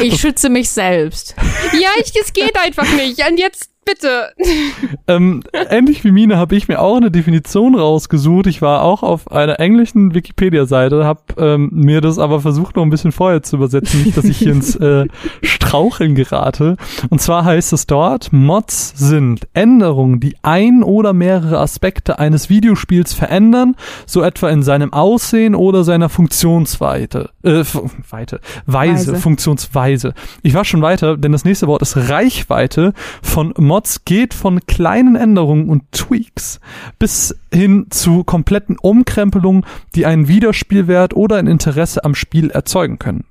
Ich 0.01 0.19
schütze 0.19 0.49
mich 0.49 0.69
selbst. 0.69 1.35
Ja, 1.79 1.89
ich, 1.97 2.11
es 2.19 2.33
geht 2.33 2.57
einfach 2.57 2.91
nicht. 2.93 3.23
Und 3.29 3.37
jetzt 3.37 3.69
bitte. 3.85 4.29
ähm, 5.07 5.43
ähnlich 5.53 6.03
wie 6.03 6.11
Mine 6.11 6.37
habe 6.37 6.55
ich 6.55 6.67
mir 6.67 6.79
auch 6.81 6.97
eine 6.97 7.11
Definition 7.11 7.75
rausgesucht. 7.75 8.47
Ich 8.47 8.61
war 8.61 8.83
auch 8.83 9.03
auf 9.03 9.31
einer 9.31 9.59
englischen 9.59 10.13
Wikipedia-Seite, 10.13 11.05
habe 11.05 11.21
ähm, 11.37 11.69
mir 11.71 12.01
das 12.01 12.19
aber 12.19 12.41
versucht 12.41 12.75
noch 12.75 12.83
ein 12.83 12.89
bisschen 12.89 13.11
vorher 13.11 13.41
zu 13.41 13.57
übersetzen, 13.57 14.03
nicht, 14.03 14.17
dass 14.17 14.25
ich 14.25 14.37
hier 14.37 14.51
ins 14.51 14.75
äh, 14.75 15.07
Straucheln 15.41 16.15
gerate. 16.15 16.77
Und 17.09 17.21
zwar 17.21 17.45
heißt 17.45 17.73
es 17.73 17.87
dort, 17.87 18.31
Mods 18.31 18.93
sind 18.95 19.47
Änderungen, 19.53 20.19
die 20.19 20.35
ein 20.41 20.83
oder 20.83 21.13
mehrere 21.13 21.59
Aspekte 21.59 22.19
eines 22.19 22.49
Videospiels 22.49 23.13
verändern, 23.13 23.75
so 24.05 24.21
etwa 24.21 24.49
in 24.49 24.63
seinem 24.63 24.93
Aussehen 24.93 25.55
oder 25.55 25.83
seiner 25.83 26.09
Funktionsweite. 26.09 27.31
Äh, 27.43 27.63
Weite, 28.09 28.39
Weise, 28.65 29.11
Weise. 29.11 29.15
Funktionsweise. 29.15 30.13
Ich 30.43 30.53
war 30.53 30.65
schon 30.65 30.81
weiter, 30.81 31.17
denn 31.17 31.31
das 31.31 31.45
nächste 31.45 31.67
Wort 31.67 31.81
ist 31.81 31.97
Reichweite 31.97 32.93
von 33.21 33.53
Mods 33.57 33.78
geht 34.05 34.33
von 34.33 34.65
kleinen 34.65 35.15
Änderungen 35.15 35.69
und 35.69 35.91
Tweaks 35.91 36.59
bis 36.97 37.35
hin 37.53 37.87
zu 37.89 38.23
kompletten 38.23 38.77
Umkrempelungen, 38.77 39.65
die 39.95 40.05
einen 40.05 40.27
Wiederspielwert 40.27 41.15
oder 41.15 41.37
ein 41.37 41.47
Interesse 41.47 42.03
am 42.03 42.15
Spiel 42.15 42.49
erzeugen 42.51 42.99
können. 42.99 43.25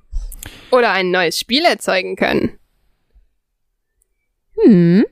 Oder 0.71 0.91
ein 0.91 1.11
neues 1.11 1.39
Spiel 1.39 1.63
erzeugen 1.63 2.15
können. 2.15 2.57
Hm. 4.63 5.05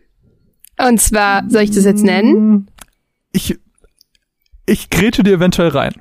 Und 0.77 1.01
zwar, 1.01 1.49
soll 1.49 1.63
ich 1.63 1.71
das 1.71 1.85
jetzt 1.85 2.03
nennen? 2.03 2.69
Ich, 3.31 3.57
ich 4.65 4.89
gräte 4.89 5.23
dir 5.23 5.33
eventuell 5.33 5.69
rein. 5.69 5.93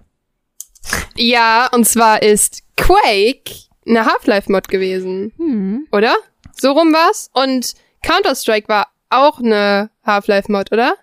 Ja, 1.16 1.68
und 1.72 1.86
zwar 1.86 2.22
ist 2.22 2.62
Quake 2.76 3.50
eine 3.86 4.04
Half-Life-Mod 4.04 4.68
gewesen. 4.68 5.32
Hm. 5.36 5.86
Oder? 5.92 6.14
So 6.52 6.72
rum 6.72 6.92
war's. 6.92 7.30
Und 7.32 7.74
Counter-Strike 8.02 8.68
war 8.68 8.88
auch 9.11 9.39
eine 9.39 9.91
Half-Life-Mod, 10.05 10.73
oder? 10.73 10.95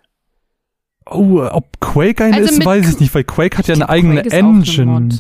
Oh, 1.06 1.46
ob 1.52 1.80
Quake 1.80 2.24
eine 2.24 2.38
also 2.38 2.50
ist, 2.50 2.66
weiß 2.66 2.94
ich 2.94 3.00
nicht, 3.00 3.14
weil 3.14 3.24
Quake 3.24 3.58
hat 3.58 3.68
ja 3.68 3.76
eine 3.76 3.90
eigene 3.90 4.24
Engine. 4.24 4.92
Eine 4.92 5.20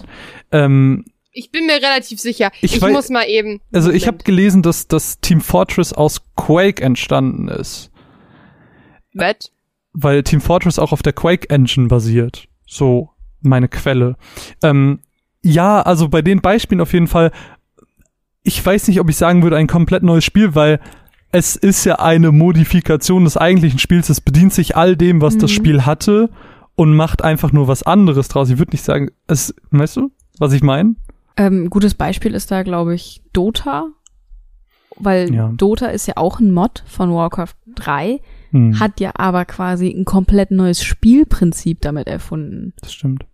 ähm, 0.51 1.05
ich 1.33 1.51
bin 1.51 1.65
mir 1.65 1.75
relativ 1.75 2.19
sicher. 2.19 2.51
Ich, 2.61 2.75
ich 2.75 2.81
weiß, 2.81 2.93
muss 2.93 3.09
mal 3.09 3.25
eben. 3.27 3.59
Also 3.73 3.91
ich 3.91 4.07
habe 4.07 4.19
gelesen, 4.19 4.61
dass 4.61 4.87
das 4.87 5.19
Team 5.19 5.41
Fortress 5.41 5.91
aus 5.91 6.21
Quake 6.35 6.81
entstanden 6.81 7.47
ist. 7.47 7.91
Was? 9.13 9.51
Weil 9.93 10.23
Team 10.23 10.41
Fortress 10.41 10.79
auch 10.79 10.91
auf 10.91 11.01
der 11.01 11.13
Quake 11.13 11.49
Engine 11.49 11.87
basiert. 11.87 12.47
So 12.67 13.09
meine 13.41 13.67
Quelle. 13.67 14.15
Ähm, 14.63 14.99
ja, 15.41 15.81
also 15.81 16.07
bei 16.07 16.21
den 16.21 16.41
Beispielen 16.41 16.81
auf 16.81 16.93
jeden 16.93 17.07
Fall. 17.07 17.31
Ich 18.43 18.63
weiß 18.63 18.87
nicht, 18.87 18.99
ob 18.99 19.09
ich 19.09 19.17
sagen 19.17 19.41
würde, 19.41 19.57
ein 19.57 19.67
komplett 19.67 20.03
neues 20.03 20.23
Spiel, 20.23 20.53
weil 20.55 20.79
es 21.33 21.55
ist 21.55 21.83
ja 21.83 21.95
eine 21.95 22.31
Modifikation 22.31 23.23
des 23.25 23.37
eigentlichen 23.37 23.79
Spiels. 23.79 24.09
Es 24.09 24.21
bedient 24.21 24.53
sich 24.53 24.77
all 24.77 24.95
dem, 24.95 25.19
was 25.19 25.35
mhm. 25.35 25.39
das 25.39 25.51
Spiel 25.51 25.83
hatte 25.83 26.29
und 26.75 26.95
macht 26.95 27.23
einfach 27.23 27.51
nur 27.51 27.67
was 27.67 27.81
anderes 27.81 28.27
draus. 28.27 28.51
Ich 28.51 28.59
würde 28.59 28.71
nicht 28.71 28.83
sagen, 28.83 29.09
es, 29.25 29.53
weißt 29.71 29.97
du, 29.97 30.11
was 30.37 30.53
ich 30.53 30.61
meine? 30.61 30.95
Ähm, 31.35 31.71
gutes 31.71 31.95
Beispiel 31.95 32.35
ist 32.35 32.51
da, 32.51 32.61
glaube 32.61 32.93
ich, 32.93 33.23
Dota. 33.33 33.87
Weil 34.97 35.33
Ja. 35.33 35.51
Dota 35.57 35.87
ist 35.87 36.07
ja 36.07 36.17
auch 36.17 36.39
ein 36.39 36.51
Mod 36.51 36.83
von 36.85 37.11
Warcraft 37.11 37.55
3, 37.75 38.21
Hm, 38.51 38.79
hat 38.79 38.99
ja 38.99 39.13
aber 39.15 39.45
quasi 39.45 39.89
ein 39.89 40.05
komplett 40.05 40.51
neues 40.51 40.83
Spielprinzip 40.83 41.81
damit 41.81 42.07
erfunden. 42.07 42.73
das 42.79 42.93
stimmt. 42.93 43.25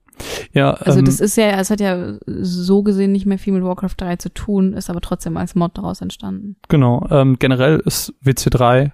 Ja, 0.54 0.72
Also 0.72 1.00
ähm, 1.00 1.06
das 1.06 1.20
ist 1.20 1.38
ja, 1.38 1.60
es 1.60 1.70
hat 1.70 1.80
ja 1.80 2.14
so 2.26 2.84
gesehen 2.84 3.12
nicht 3.12 3.26
mehr 3.26 3.40
viel 3.40 3.54
mit 3.54 3.64
Warcraft 3.64 3.96
3 3.98 4.16
zu 4.18 4.34
tun, 4.34 4.74
ist 4.74 4.90
aber 4.90 5.02
trotzdem 5.02 5.38
als 5.38 5.56
Mod 5.56 5.78
daraus 5.78 6.02
entstanden. 6.02 6.56
genau. 6.68 7.06
Ähm, 7.12 7.38
generell 7.40 7.82
ist 7.86 8.14
WC3, 8.24 8.92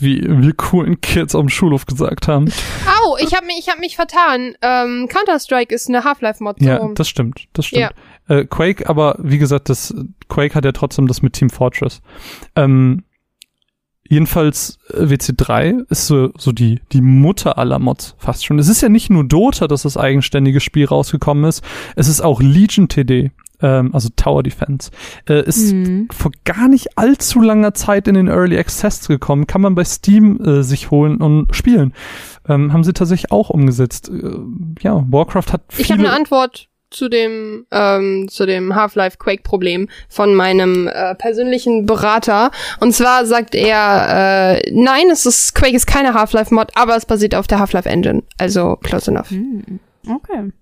wie 0.00 0.22
wir 0.22 0.52
coolen 0.54 1.00
Kids 1.00 1.34
auf 1.34 1.42
dem 1.42 1.48
Schulhof 1.48 1.86
gesagt 1.86 2.28
haben. 2.28 2.46
Au, 2.86 3.16
ich 3.18 3.34
habe 3.34 3.46
mich, 3.46 3.58
ich 3.58 3.68
hab 3.68 3.78
mich 3.78 3.96
vertan. 3.96 4.54
Ähm, 4.62 5.08
Counter-Strike 5.08 5.74
ist 5.74 5.88
eine 5.88 6.04
Half-Life-Mod. 6.04 6.60
So 6.60 6.66
Ja, 6.66 6.88
das 6.94 7.08
stimmt, 7.08 7.48
das 7.52 7.66
stimmt. 7.66 7.90
Äh, 8.28 8.44
Quake, 8.44 8.88
aber 8.88 9.16
wie 9.18 9.38
gesagt, 9.38 9.70
das 9.70 9.94
Quake 10.28 10.54
hat 10.54 10.64
ja 10.64 10.72
trotzdem 10.72 11.06
das 11.06 11.22
mit 11.22 11.32
Team 11.32 11.48
Fortress. 11.48 12.02
Ähm, 12.54 13.04
jedenfalls 14.08 14.78
äh, 14.92 15.02
WC3 15.04 15.84
ist 15.90 16.06
so, 16.06 16.30
so 16.36 16.52
die, 16.52 16.80
die 16.92 17.00
Mutter 17.02 17.58
aller 17.58 17.78
Mods 17.78 18.14
fast 18.18 18.44
schon. 18.44 18.58
Es 18.58 18.68
ist 18.68 18.80
ja 18.80 18.88
nicht 18.88 19.10
nur 19.10 19.24
Dota, 19.24 19.68
dass 19.68 19.82
das 19.82 19.96
eigenständige 19.96 20.60
Spiel 20.60 20.86
rausgekommen 20.86 21.44
ist. 21.44 21.62
Es 21.96 22.08
ist 22.08 22.20
auch 22.20 22.40
Legion 22.40 22.88
TD, 22.88 23.30
ähm, 23.60 23.94
also 23.94 24.08
Tower 24.16 24.42
Defense. 24.42 24.90
Äh, 25.28 25.44
ist 25.44 25.72
Mhm. 25.72 26.08
vor 26.10 26.32
gar 26.44 26.68
nicht 26.68 26.96
allzu 26.96 27.40
langer 27.40 27.74
Zeit 27.74 28.08
in 28.08 28.14
den 28.14 28.28
Early 28.28 28.58
Access 28.58 29.06
gekommen. 29.08 29.46
Kann 29.46 29.60
man 29.60 29.74
bei 29.74 29.84
Steam 29.84 30.40
äh, 30.44 30.62
sich 30.62 30.90
holen 30.90 31.18
und 31.18 31.54
spielen. 31.54 31.92
Ähm, 32.48 32.72
haben 32.72 32.84
sie 32.84 32.92
tatsächlich 32.94 33.30
auch 33.30 33.50
umgesetzt. 33.50 34.08
Äh, 34.10 34.30
ja, 34.80 35.04
Warcraft 35.10 35.52
hat 35.52 35.62
viele 35.68 35.84
Ich 35.84 35.92
habe 35.92 36.00
eine 36.02 36.12
Antwort 36.12 36.68
zu 36.90 37.08
dem 37.08 37.66
ähm, 37.70 38.28
zu 38.28 38.46
dem 38.46 38.74
Half-Life 38.74 39.18
Quake 39.18 39.42
Problem 39.42 39.88
von 40.08 40.34
meinem 40.34 40.88
äh, 40.88 41.14
persönlichen 41.14 41.86
Berater 41.86 42.50
und 42.80 42.92
zwar 42.92 43.26
sagt 43.26 43.54
er 43.54 44.56
äh, 44.56 44.72
nein 44.72 45.10
es 45.10 45.26
ist 45.26 45.54
Quake 45.54 45.76
ist 45.76 45.86
keine 45.86 46.14
Half-Life 46.14 46.54
Mod 46.54 46.70
aber 46.74 46.96
es 46.96 47.06
basiert 47.06 47.34
auf 47.34 47.46
der 47.46 47.58
Half-Life 47.58 47.88
Engine 47.88 48.22
also 48.38 48.76
close 48.76 49.10
enough 49.10 49.30
Mhm. 49.30 49.80
Okay. 50.08 50.52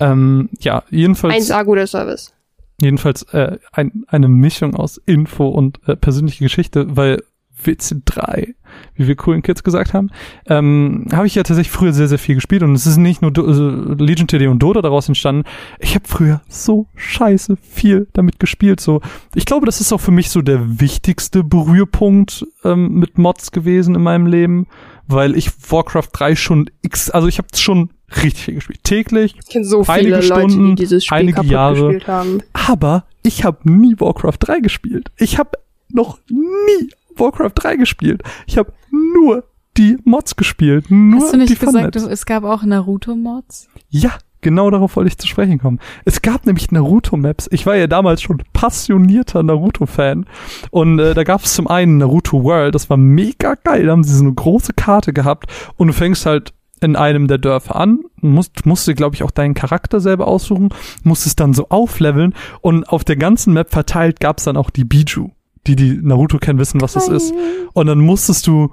Ähm, 0.00 0.50
ja, 0.60 0.82
jedenfalls, 0.90 1.50
1A 1.50 1.64
guter 1.64 1.86
Service 1.86 2.32
jedenfalls 2.80 3.22
äh, 3.34 3.58
ein, 3.72 4.04
eine 4.08 4.28
Mischung 4.28 4.74
aus 4.74 5.00
Info 5.06 5.48
und 5.48 5.80
äh, 5.86 5.96
persönliche 5.96 6.42
Geschichte, 6.44 6.96
weil 6.96 7.22
WC3, 7.64 8.54
wie 8.94 9.08
wir 9.08 9.16
coolen 9.16 9.42
Kids 9.42 9.62
gesagt 9.62 9.94
haben, 9.94 10.10
ähm, 10.46 11.06
habe 11.12 11.26
ich 11.26 11.34
ja 11.34 11.42
tatsächlich 11.42 11.70
früher 11.70 11.92
sehr, 11.92 12.08
sehr 12.08 12.18
viel 12.18 12.34
gespielt 12.34 12.62
und 12.62 12.74
es 12.74 12.86
ist 12.86 12.96
nicht 12.96 13.22
nur 13.22 13.30
Do 13.30 13.46
also 13.46 13.68
Legion 13.70 14.28
TD 14.28 14.48
und 14.48 14.60
Dota 14.60 14.82
daraus 14.82 15.08
entstanden. 15.08 15.44
Ich 15.78 15.94
habe 15.94 16.06
früher 16.06 16.40
so 16.48 16.86
scheiße 16.96 17.56
viel 17.56 18.08
damit 18.12 18.40
gespielt. 18.40 18.80
So, 18.80 19.00
ich 19.34 19.46
glaube, 19.46 19.66
das 19.66 19.80
ist 19.80 19.92
auch 19.92 20.00
für 20.00 20.10
mich 20.10 20.30
so 20.30 20.42
der 20.42 20.80
wichtigste 20.80 21.44
Berührpunkt 21.44 22.46
ähm, 22.64 22.94
mit 22.94 23.18
Mods 23.18 23.52
gewesen 23.52 23.94
in 23.94 24.02
meinem 24.02 24.26
Leben, 24.26 24.66
weil 25.06 25.36
ich 25.36 25.50
Warcraft 25.70 26.08
3 26.12 26.36
schon 26.36 26.70
x, 26.82 27.10
also 27.10 27.28
ich 27.28 27.38
habe 27.38 27.48
schon 27.54 27.90
richtig 28.22 28.44
viel 28.44 28.54
gespielt, 28.54 28.84
täglich. 28.84 29.34
ich 29.38 29.48
kenne 29.48 29.64
so 29.64 29.84
Einige 29.86 30.20
viele 30.20 30.28
Leute 30.28 30.50
Stunden, 30.50 30.76
die 30.76 30.82
dieses 30.82 31.04
Spiel 31.04 31.18
einige 31.18 31.42
Jahre. 31.42 31.74
gespielt 31.74 32.08
haben 32.08 32.42
Aber 32.52 33.04
ich 33.22 33.44
habe 33.44 33.70
nie 33.70 33.94
Warcraft 33.98 34.38
3 34.40 34.60
gespielt. 34.60 35.10
Ich 35.16 35.38
habe 35.38 35.50
noch 35.92 36.18
nie 36.28 36.90
Warcraft 37.20 37.52
3 37.54 37.76
gespielt. 37.76 38.22
Ich 38.46 38.58
habe 38.58 38.72
nur 38.90 39.44
die 39.76 39.98
Mods 40.04 40.36
gespielt. 40.36 40.90
Nur 40.90 41.22
Hast 41.22 41.32
du 41.32 41.36
nicht 41.38 41.50
die 41.50 41.58
gesagt, 41.58 41.94
du, 41.94 42.06
es 42.06 42.26
gab 42.26 42.44
auch 42.44 42.62
Naruto-Mods? 42.62 43.68
Ja, 43.88 44.12
genau 44.40 44.70
darauf 44.70 44.96
wollte 44.96 45.08
ich 45.08 45.18
zu 45.18 45.26
sprechen 45.26 45.58
kommen. 45.58 45.78
Es 46.04 46.22
gab 46.22 46.46
nämlich 46.46 46.70
Naruto-Maps. 46.70 47.48
Ich 47.52 47.66
war 47.66 47.76
ja 47.76 47.86
damals 47.86 48.22
schon 48.22 48.42
passionierter 48.52 49.42
Naruto-Fan. 49.42 50.26
Und 50.70 50.98
äh, 50.98 51.14
da 51.14 51.24
gab 51.24 51.44
es 51.44 51.54
zum 51.54 51.68
einen 51.68 51.98
Naruto 51.98 52.42
World, 52.42 52.74
das 52.74 52.90
war 52.90 52.96
mega 52.96 53.54
geil. 53.54 53.86
Da 53.86 53.92
haben 53.92 54.04
sie 54.04 54.16
so 54.16 54.24
eine 54.24 54.34
große 54.34 54.72
Karte 54.72 55.12
gehabt 55.12 55.50
und 55.76 55.88
du 55.88 55.92
fängst 55.92 56.26
halt 56.26 56.52
in 56.80 56.96
einem 56.96 57.28
der 57.28 57.38
Dörfer 57.38 57.76
an, 57.76 58.00
musst, 58.16 58.64
musst 58.64 58.88
du, 58.88 58.94
glaube 58.94 59.14
ich, 59.14 59.22
auch 59.22 59.30
deinen 59.30 59.52
Charakter 59.52 60.00
selber 60.00 60.26
aussuchen, 60.26 60.70
musst 61.02 61.26
es 61.26 61.36
dann 61.36 61.52
so 61.52 61.68
aufleveln 61.68 62.34
und 62.62 62.88
auf 62.88 63.04
der 63.04 63.16
ganzen 63.16 63.52
Map 63.52 63.70
verteilt 63.70 64.18
gab 64.18 64.38
es 64.38 64.44
dann 64.44 64.56
auch 64.56 64.70
die 64.70 64.84
Biju. 64.84 65.30
Die, 65.66 65.76
die 65.76 65.98
Naruto 66.02 66.38
kennen, 66.38 66.58
wissen, 66.58 66.80
was 66.80 66.94
das 66.94 67.08
ist. 67.08 67.34
Und 67.74 67.86
dann 67.86 67.98
musstest 67.98 68.46
du 68.46 68.70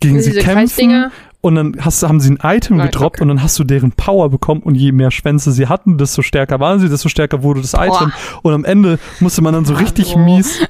gegen 0.00 0.20
sie 0.20 0.32
kämpfen 0.32 1.10
und 1.40 1.54
dann 1.54 1.76
hast, 1.80 2.02
haben 2.02 2.20
sie 2.20 2.32
ein 2.32 2.38
Item 2.42 2.78
Right, 2.78 2.92
gedroppt 2.92 3.16
okay. 3.16 3.22
und 3.22 3.28
dann 3.28 3.42
hast 3.42 3.58
du 3.58 3.64
deren 3.64 3.92
Power 3.92 4.28
bekommen 4.28 4.62
und 4.62 4.74
je 4.74 4.92
mehr 4.92 5.10
Schwänze 5.10 5.52
sie 5.52 5.68
hatten, 5.68 5.96
desto 5.96 6.20
stärker 6.22 6.60
waren 6.60 6.80
sie, 6.80 6.88
desto 6.88 7.08
stärker 7.08 7.42
wurde 7.42 7.60
das 7.62 7.72
Item 7.74 8.12
und 8.42 8.52
am 8.52 8.64
Ende 8.64 8.98
musste 9.20 9.42
man 9.42 9.54
dann 9.54 9.64
so 9.64 9.74
richtig 9.74 10.14
Hallo. 10.14 10.24
mies 10.24 10.60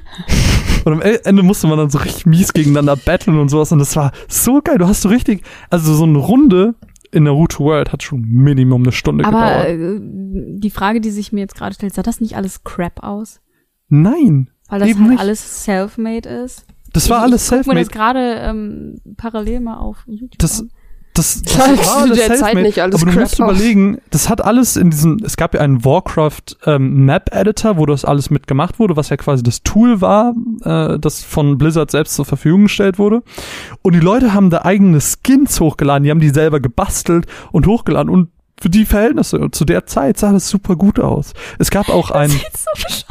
und 0.85 0.93
am 0.93 1.03
E- 1.03 1.19
Ende 1.25 1.43
musste 1.43 1.67
man 1.67 1.79
dann 1.79 1.91
so 1.91 1.99
richtig 1.99 2.27
mies 2.27 2.53
gegeneinander 2.53 2.95
battlen 2.95 3.39
und 3.41 3.49
sowas 3.49 3.73
und 3.73 3.79
das 3.81 3.97
war 3.97 4.13
so 4.29 4.61
geil. 4.63 4.79
Du 4.79 4.87
hast 4.87 5.03
so 5.03 5.09
richtig, 5.09 5.43
also 5.71 5.93
so 5.95 6.05
eine 6.05 6.19
Runde 6.19 6.75
in 7.11 7.25
Naruto 7.25 7.65
World 7.65 7.93
hat 7.93 8.03
schon 8.03 8.21
Minimum 8.21 8.83
eine 8.83 8.93
Stunde 8.93 9.25
Aber 9.25 9.65
gedauert. 9.65 9.67
äh, 9.69 10.01
die 10.59 10.71
Frage, 10.71 11.01
die 11.01 11.11
sich 11.11 11.33
mir 11.33 11.41
jetzt 11.41 11.57
gerade 11.57 11.75
stellt, 11.75 11.95
sah 11.95 12.03
das 12.03 12.21
nicht 12.21 12.37
alles 12.37 12.63
Crap 12.65 13.03
aus? 13.03 13.41
Nein, 13.89 14.51
Weil 14.69 14.81
das 14.81 14.89
Eben 14.89 15.01
halt 15.01 15.11
nicht. 15.13 15.21
alles 15.21 15.65
self-made 15.65 16.29
ist? 16.29 16.65
das 16.93 17.11
war 17.11 17.19
ich, 17.19 17.23
alles 17.25 17.45
ich 17.45 17.51
guck 17.59 17.67
mir 17.67 17.75
das 17.75 17.87
self-made. 17.89 18.15
gerade 18.15 18.35
ähm, 18.41 19.01
parallel 19.17 19.61
mal 19.61 19.77
auf 19.79 19.99
YouTube 20.07 20.39
Das, 20.39 20.61
an. 20.61 20.71
das, 21.15 21.43
das 21.43 21.53
Sah 21.53 21.59
war 21.69 21.77
zu 21.77 21.91
alles 21.99 22.17
der 22.19 22.27
Zeit 22.29 22.39
self-made, 22.39 22.63
nicht 22.63 22.81
alles 22.81 23.03
aber 23.03 23.13
du 23.13 23.21
musst 23.21 23.41
aus. 23.43 23.51
überlegen, 23.51 23.99
das 24.11 24.29
hat 24.31 24.43
alles 24.43 24.77
in 24.77 24.91
diesem, 24.91 25.19
es 25.23 25.37
gab 25.37 25.55
ja 25.55 25.61
einen 25.61 25.85
Warcraft 25.85 26.57
ähm, 26.65 27.05
Map 27.05 27.29
Editor, 27.35 27.77
wo 27.77 27.85
das 27.87 28.05
alles 28.07 28.31
mit 28.31 28.47
gemacht 28.47 28.79
wurde, 28.79 28.97
was 28.97 29.11
ja 29.11 29.17
quasi 29.19 29.43
das 29.43 29.63
Tool 29.63 30.01
war, 30.01 30.33
äh, 30.65 30.99
das 30.99 31.23
von 31.23 31.59
Blizzard 31.59 31.91
selbst 31.91 32.15
zur 32.15 32.25
Verfügung 32.25 32.63
gestellt 32.65 32.99
wurde. 32.99 33.23
Und 33.83 33.93
die 33.95 34.01
Leute 34.01 34.33
haben 34.33 34.49
da 34.51 34.63
eigene 34.63 34.99
Skins 35.01 35.61
hochgeladen, 35.61 36.05
die 36.05 36.11
haben 36.11 36.21
die 36.21 36.31
selber 36.31 36.61
gebastelt 36.61 37.27
und 37.53 37.67
hochgeladen 37.67 38.11
und 38.11 38.31
für 38.59 38.71
die 38.71 38.87
Verhältnisse 38.87 39.51
zu 39.51 39.67
der 39.67 39.85
Zeit 39.85 40.17
sah 40.17 40.33
das 40.33 40.49
super 40.49 40.77
gut 40.77 40.99
aus. 40.99 41.35
Es 41.59 41.71
gab 41.71 41.91
auch 41.91 42.11
ein, 42.11 42.31
Sieht 42.31 42.41
so 42.57 42.71
bescheuert. 42.75 43.05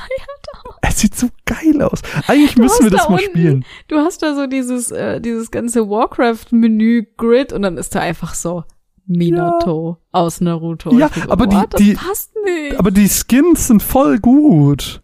Es 0.90 1.00
sieht 1.00 1.16
so 1.16 1.28
geil 1.46 1.82
aus. 1.82 2.02
Eigentlich 2.28 2.58
müssen 2.58 2.86
wir 2.86 2.92
das 2.92 3.04
da 3.04 3.10
mal 3.10 3.20
unten- 3.20 3.30
spielen. 3.32 3.66
Du 3.88 3.98
hast 3.98 4.22
da 4.24 4.36
so 4.36 4.48
dieses, 4.48 4.92
äh, 4.92 5.20
dieses 5.22 5.52
ganze 5.52 5.90
Warcraft-Menü-Grid 5.90 7.54
und 7.54 7.62
dann 7.62 7.78
ist 7.78 7.96
da 7.96 8.00
einfach 8.00 8.34
so 8.34 8.64
Minato 9.08 9.98
aus 10.12 10.42
Naruto. 10.42 10.98
Ja, 10.98 11.10
so, 11.14 11.30
aber 11.30 11.48
die- 11.48 11.64
das 11.70 11.80
die- 11.80 11.98
nicht. 12.44 12.80
Aber 12.80 12.92
die 12.92 13.08
Skins 13.08 13.68
sind 13.68 13.82
voll 13.84 14.20
gut. 14.20 15.02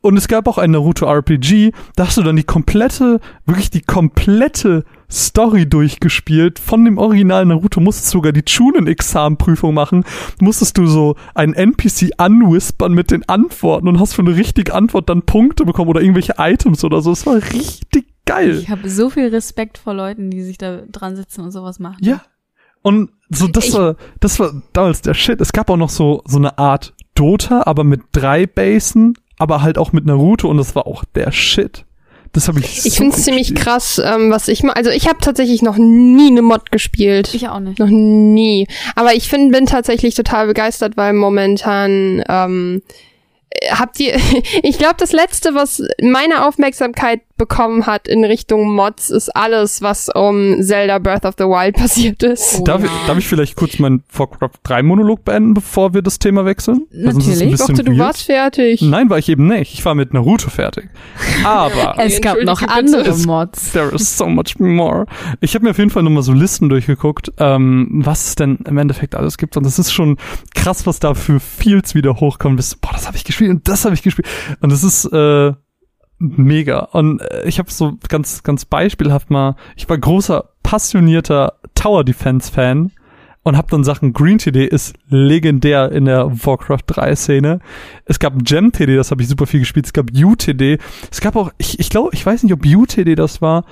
Und 0.00 0.16
es 0.16 0.28
gab 0.28 0.46
auch 0.46 0.58
ein 0.58 0.70
Naruto 0.70 1.06
RPG, 1.06 1.72
da 1.96 2.06
hast 2.06 2.16
du 2.16 2.22
dann 2.22 2.36
die 2.36 2.44
komplette, 2.44 3.20
wirklich 3.46 3.70
die 3.70 3.80
komplette 3.80 4.84
Story 5.10 5.66
durchgespielt. 5.68 6.58
Von 6.58 6.84
dem 6.84 6.98
Original 6.98 7.46
Naruto 7.46 7.80
musstest 7.80 8.12
du 8.12 8.18
sogar 8.18 8.32
die 8.32 8.44
Chunin-Examenprüfung 8.44 9.72
machen. 9.74 10.04
Musstest 10.40 10.76
du 10.78 10.86
so 10.86 11.16
einen 11.34 11.54
NPC 11.54 12.12
anwispern 12.18 12.92
mit 12.92 13.10
den 13.10 13.26
Antworten 13.28 13.88
und 13.88 13.98
hast 14.00 14.14
für 14.14 14.22
eine 14.22 14.36
richtige 14.36 14.74
Antwort 14.74 15.08
dann 15.08 15.22
Punkte 15.22 15.64
bekommen 15.64 15.88
oder 15.90 16.00
irgendwelche 16.02 16.34
Items 16.38 16.84
oder 16.84 17.00
so. 17.00 17.12
Es 17.12 17.24
war 17.26 17.36
richtig 17.36 18.06
geil. 18.26 18.58
ich 18.58 18.68
habe 18.70 18.88
so 18.90 19.08
viel 19.08 19.28
Respekt 19.28 19.78
vor 19.78 19.94
Leuten, 19.94 20.30
die 20.30 20.42
sich 20.42 20.58
da 20.58 20.82
dran 20.92 21.16
sitzen 21.16 21.40
und 21.42 21.50
sowas 21.52 21.78
machen. 21.78 21.98
Ja. 22.00 22.22
Und 22.82 23.10
so, 23.30 23.48
das 23.48 23.68
Ich- 23.68 23.74
war, 23.74 23.96
das 24.20 24.38
war 24.38 24.62
damals 24.74 25.00
der 25.02 25.14
Shit. 25.14 25.40
Es 25.40 25.52
gab 25.52 25.70
auch 25.70 25.76
noch 25.78 25.88
so, 25.90 26.22
so 26.26 26.36
eine 26.38 26.58
Art 26.58 26.94
Dota, 27.14 27.62
aber 27.66 27.82
mit 27.84 28.02
drei 28.12 28.46
Basen, 28.46 29.14
aber 29.38 29.62
halt 29.62 29.78
auch 29.78 29.92
mit 29.92 30.04
Naruto 30.06 30.48
und 30.48 30.58
das 30.58 30.74
war 30.74 30.86
auch 30.86 31.04
der 31.14 31.32
Shit. 31.32 31.84
Das 32.32 32.48
habe 32.48 32.60
ich 32.60 32.84
ich 32.84 32.94
so 32.94 32.98
finde 32.98 33.16
es 33.16 33.24
ziemlich 33.24 33.54
krass 33.54 34.00
ähm, 34.04 34.30
was 34.30 34.48
ich 34.48 34.62
mal 34.62 34.72
also 34.74 34.90
ich 34.90 35.08
habe 35.08 35.18
tatsächlich 35.20 35.62
noch 35.62 35.76
nie 35.76 36.30
eine 36.30 36.42
Mod 36.42 36.70
gespielt 36.70 37.34
Ich 37.34 37.48
auch 37.48 37.60
nicht. 37.60 37.78
Noch 37.78 37.88
nie. 37.88 38.66
Aber 38.94 39.14
ich 39.14 39.28
find, 39.28 39.52
bin 39.52 39.66
tatsächlich 39.66 40.14
total 40.14 40.46
begeistert, 40.46 40.96
weil 40.96 41.12
momentan 41.12 42.22
ähm, 42.28 42.82
äh, 43.50 43.70
habt 43.70 44.00
ihr, 44.00 44.16
ich 44.62 44.78
glaube, 44.78 44.96
das 44.98 45.12
letzte, 45.12 45.54
was 45.54 45.82
meine 46.00 46.46
Aufmerksamkeit 46.46 47.20
bekommen 47.38 47.86
hat 47.86 48.08
in 48.08 48.24
Richtung 48.24 48.74
Mods, 48.74 49.10
ist 49.10 49.34
alles, 49.34 49.80
was 49.82 50.08
um 50.14 50.62
Zelda 50.62 50.98
Breath 50.98 51.24
of 51.24 51.34
the 51.38 51.44
Wild 51.44 51.76
passiert 51.76 52.22
ist. 52.22 52.58
Oh, 52.60 52.64
Darf, 52.64 52.82
ja. 52.82 52.86
ich, 52.86 53.06
darf 53.06 53.18
ich 53.18 53.28
vielleicht 53.28 53.56
kurz 53.56 53.78
meinen 53.78 54.02
Warcraft 54.12 54.58
3 54.64 54.82
Monolog 54.82 55.24
beenden, 55.24 55.54
bevor 55.54 55.94
wir 55.94 56.02
das 56.02 56.18
Thema 56.18 56.44
wechseln? 56.44 56.86
Natürlich. 56.92 57.40
Ich 57.40 57.56
dachte, 57.58 57.84
du 57.84 57.92
weird. 57.92 57.98
warst 57.98 58.22
fertig. 58.24 58.82
Nein, 58.82 59.08
war 59.08 59.18
ich 59.18 59.28
eben 59.28 59.46
nicht. 59.46 59.72
Ich 59.74 59.84
war 59.84 59.94
mit 59.94 60.12
Naruto 60.12 60.50
fertig. 60.50 60.90
Aber 61.44 61.94
Es 61.98 62.20
gab 62.20 62.42
noch 62.42 62.62
andere 62.62 63.16
Mods. 63.16 63.72
There 63.72 63.94
is 63.94 64.16
so 64.16 64.26
much 64.26 64.58
more. 64.58 65.06
Ich 65.40 65.54
habe 65.54 65.64
mir 65.64 65.70
auf 65.70 65.78
jeden 65.78 65.90
Fall 65.90 66.02
nochmal 66.02 66.22
so 66.22 66.32
Listen 66.32 66.68
durchgeguckt, 66.68 67.32
ähm, 67.38 67.88
was 68.04 68.28
es 68.28 68.34
denn 68.34 68.58
im 68.66 68.78
Endeffekt 68.78 69.14
alles 69.14 69.38
gibt. 69.38 69.56
Und 69.56 69.64
es 69.66 69.78
ist 69.78 69.92
schon 69.92 70.16
krass, 70.54 70.86
was 70.86 70.98
da 71.00 71.14
für 71.14 71.40
Fields 71.40 71.94
wieder. 71.94 72.08
Bist, 72.18 72.74
du, 72.74 72.78
boah, 72.80 72.90
das 72.92 73.06
habe 73.06 73.16
ich 73.16 73.24
gespielt 73.24 73.50
und 73.50 73.68
das 73.68 73.84
habe 73.84 73.94
ich 73.94 74.02
gespielt. 74.02 74.26
Und 74.60 74.72
es 74.72 74.82
ist 74.82 75.04
äh, 75.12 75.52
mega. 76.18 76.80
Und 76.80 77.20
äh, 77.20 77.46
ich 77.46 77.58
habe 77.58 77.70
so 77.70 77.98
ganz, 78.08 78.42
ganz 78.42 78.64
beispielhaft 78.64 79.30
mal, 79.30 79.56
ich 79.76 79.88
war 79.88 79.98
großer, 79.98 80.50
passionierter 80.62 81.54
Tower 81.74 82.04
Defense 82.04 82.52
Fan. 82.52 82.92
und 83.42 83.56
habe 83.56 83.68
dann 83.70 83.84
Sachen, 83.84 84.12
Green 84.12 84.38
TD 84.38 84.66
ist 84.66 84.94
legendär 85.08 85.90
in 85.92 86.04
der 86.04 86.26
Warcraft 86.44 86.84
3 86.86 87.16
Szene. 87.16 87.60
Es 88.04 88.18
gab 88.18 88.34
Gem 88.44 88.72
TD, 88.72 88.96
das 88.96 89.10
habe 89.10 89.22
ich 89.22 89.28
super 89.28 89.46
viel 89.46 89.60
gespielt. 89.60 89.86
Es 89.86 89.92
gab 89.92 90.10
UTD. 90.12 90.78
Es 91.10 91.20
gab 91.20 91.36
auch, 91.36 91.52
ich, 91.56 91.78
ich 91.78 91.88
glaube, 91.88 92.10
ich 92.12 92.26
weiß 92.26 92.42
nicht, 92.42 92.52
ob 92.52 92.66
UTD 92.66 93.14
das 93.16 93.40
war 93.40 93.64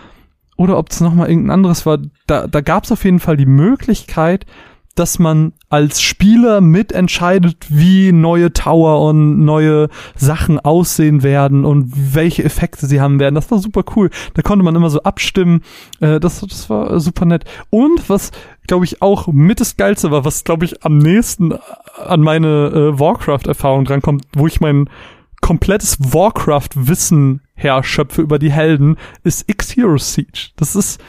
oder 0.57 0.79
ob 0.79 0.91
es 0.91 1.01
nochmal 1.01 1.29
irgendein 1.29 1.51
anderes 1.53 1.85
war. 1.85 1.99
Da, 2.27 2.47
da 2.47 2.61
gab 2.63 2.85
es 2.85 2.93
auf 2.93 3.05
jeden 3.05 3.21
Fall 3.21 3.37
die 3.37 3.47
Möglichkeit, 3.47 4.47
dass 4.99 5.19
man 5.19 5.53
als 5.69 6.01
Spieler 6.01 6.61
mitentscheidet, 6.61 7.67
wie 7.69 8.13
neue 8.13 8.53
Tower 8.53 9.03
und 9.09 9.45
neue 9.45 9.89
Sachen 10.17 10.59
aussehen 10.59 11.23
werden 11.23 11.65
und 11.65 12.15
welche 12.15 12.45
Effekte 12.45 12.87
sie 12.87 13.01
haben 13.01 13.21
werden. 13.21 13.35
Das 13.35 13.51
war 13.51 13.59
super 13.59 13.85
cool. 13.95 14.11
Da 14.35 14.43
konnte 14.43 14.65
man 14.65 14.75
immer 14.75 14.91
so 14.91 15.03
abstimmen. 15.03 15.63
Äh, 16.01 16.19
das, 16.19 16.41
das 16.41 16.69
war 16.71 16.99
super 16.99 17.27
nett. 17.27 17.45
Und 17.71 18.09
was, 18.09 18.33
glaube 18.67 18.85
ich, 18.85 19.03
auch 19.03 19.29
mit 19.29 19.61
das 19.61 19.77
Geilste 19.77 20.11
war, 20.11 20.25
was, 20.25 20.45
glaube 20.45 20.65
ich, 20.65 20.85
am 20.85 20.99
nächsten 20.99 21.53
an 22.05 22.21
meine 22.21 22.49
äh, 22.49 22.99
Warcraft-Erfahrung 22.99 23.85
drankommt, 23.85 24.25
wo 24.35 24.47
ich 24.47 24.61
mein 24.61 24.89
komplettes 25.41 25.99
Warcraft-Wissen 26.01 27.43
herschöpfe 27.55 28.23
über 28.23 28.39
die 28.39 28.51
Helden, 28.51 28.97
ist 29.23 29.49
X-Hero 29.49 29.99
Siege. 29.99 30.51
Das 30.57 30.75
ist 30.75 31.01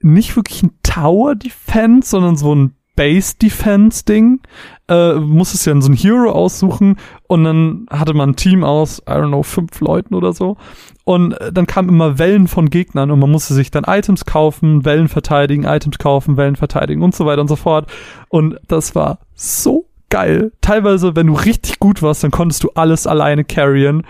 nicht 0.00 0.34
wirklich 0.36 0.62
ein 0.62 0.72
Tower-Defense, 0.82 2.10
sondern 2.10 2.36
so 2.36 2.54
ein 2.54 2.74
Base 3.00 3.34
Defense 3.40 4.04
Ding. 4.04 4.40
Äh, 4.86 5.14
musstest 5.14 5.66
ja 5.66 5.80
so 5.80 5.90
ein 5.90 5.94
Hero 5.94 6.32
aussuchen 6.32 6.96
und 7.28 7.44
dann 7.44 7.86
hatte 7.88 8.12
man 8.12 8.30
ein 8.30 8.36
Team 8.36 8.62
aus, 8.62 8.98
I 9.08 9.12
don't 9.12 9.28
know, 9.28 9.42
fünf 9.42 9.80
Leuten 9.80 10.14
oder 10.14 10.34
so. 10.34 10.58
Und 11.04 11.32
äh, 11.32 11.50
dann 11.50 11.66
kamen 11.66 11.88
immer 11.88 12.18
Wellen 12.18 12.46
von 12.46 12.68
Gegnern 12.68 13.10
und 13.10 13.18
man 13.18 13.30
musste 13.30 13.54
sich 13.54 13.70
dann 13.70 13.84
Items 13.84 14.26
kaufen, 14.26 14.84
Wellen 14.84 15.08
verteidigen, 15.08 15.64
Items 15.64 15.96
kaufen, 15.96 16.36
Wellen 16.36 16.56
verteidigen 16.56 17.02
und 17.02 17.14
so 17.14 17.24
weiter 17.24 17.40
und 17.40 17.48
so 17.48 17.56
fort. 17.56 17.90
Und 18.28 18.60
das 18.68 18.94
war 18.94 19.20
so 19.34 19.86
geil. 20.10 20.52
Teilweise, 20.60 21.16
wenn 21.16 21.28
du 21.28 21.32
richtig 21.32 21.78
gut 21.78 22.02
warst, 22.02 22.22
dann 22.22 22.30
konntest 22.30 22.64
du 22.64 22.70
alles 22.74 23.06
alleine 23.06 23.44
carryen 23.44 24.02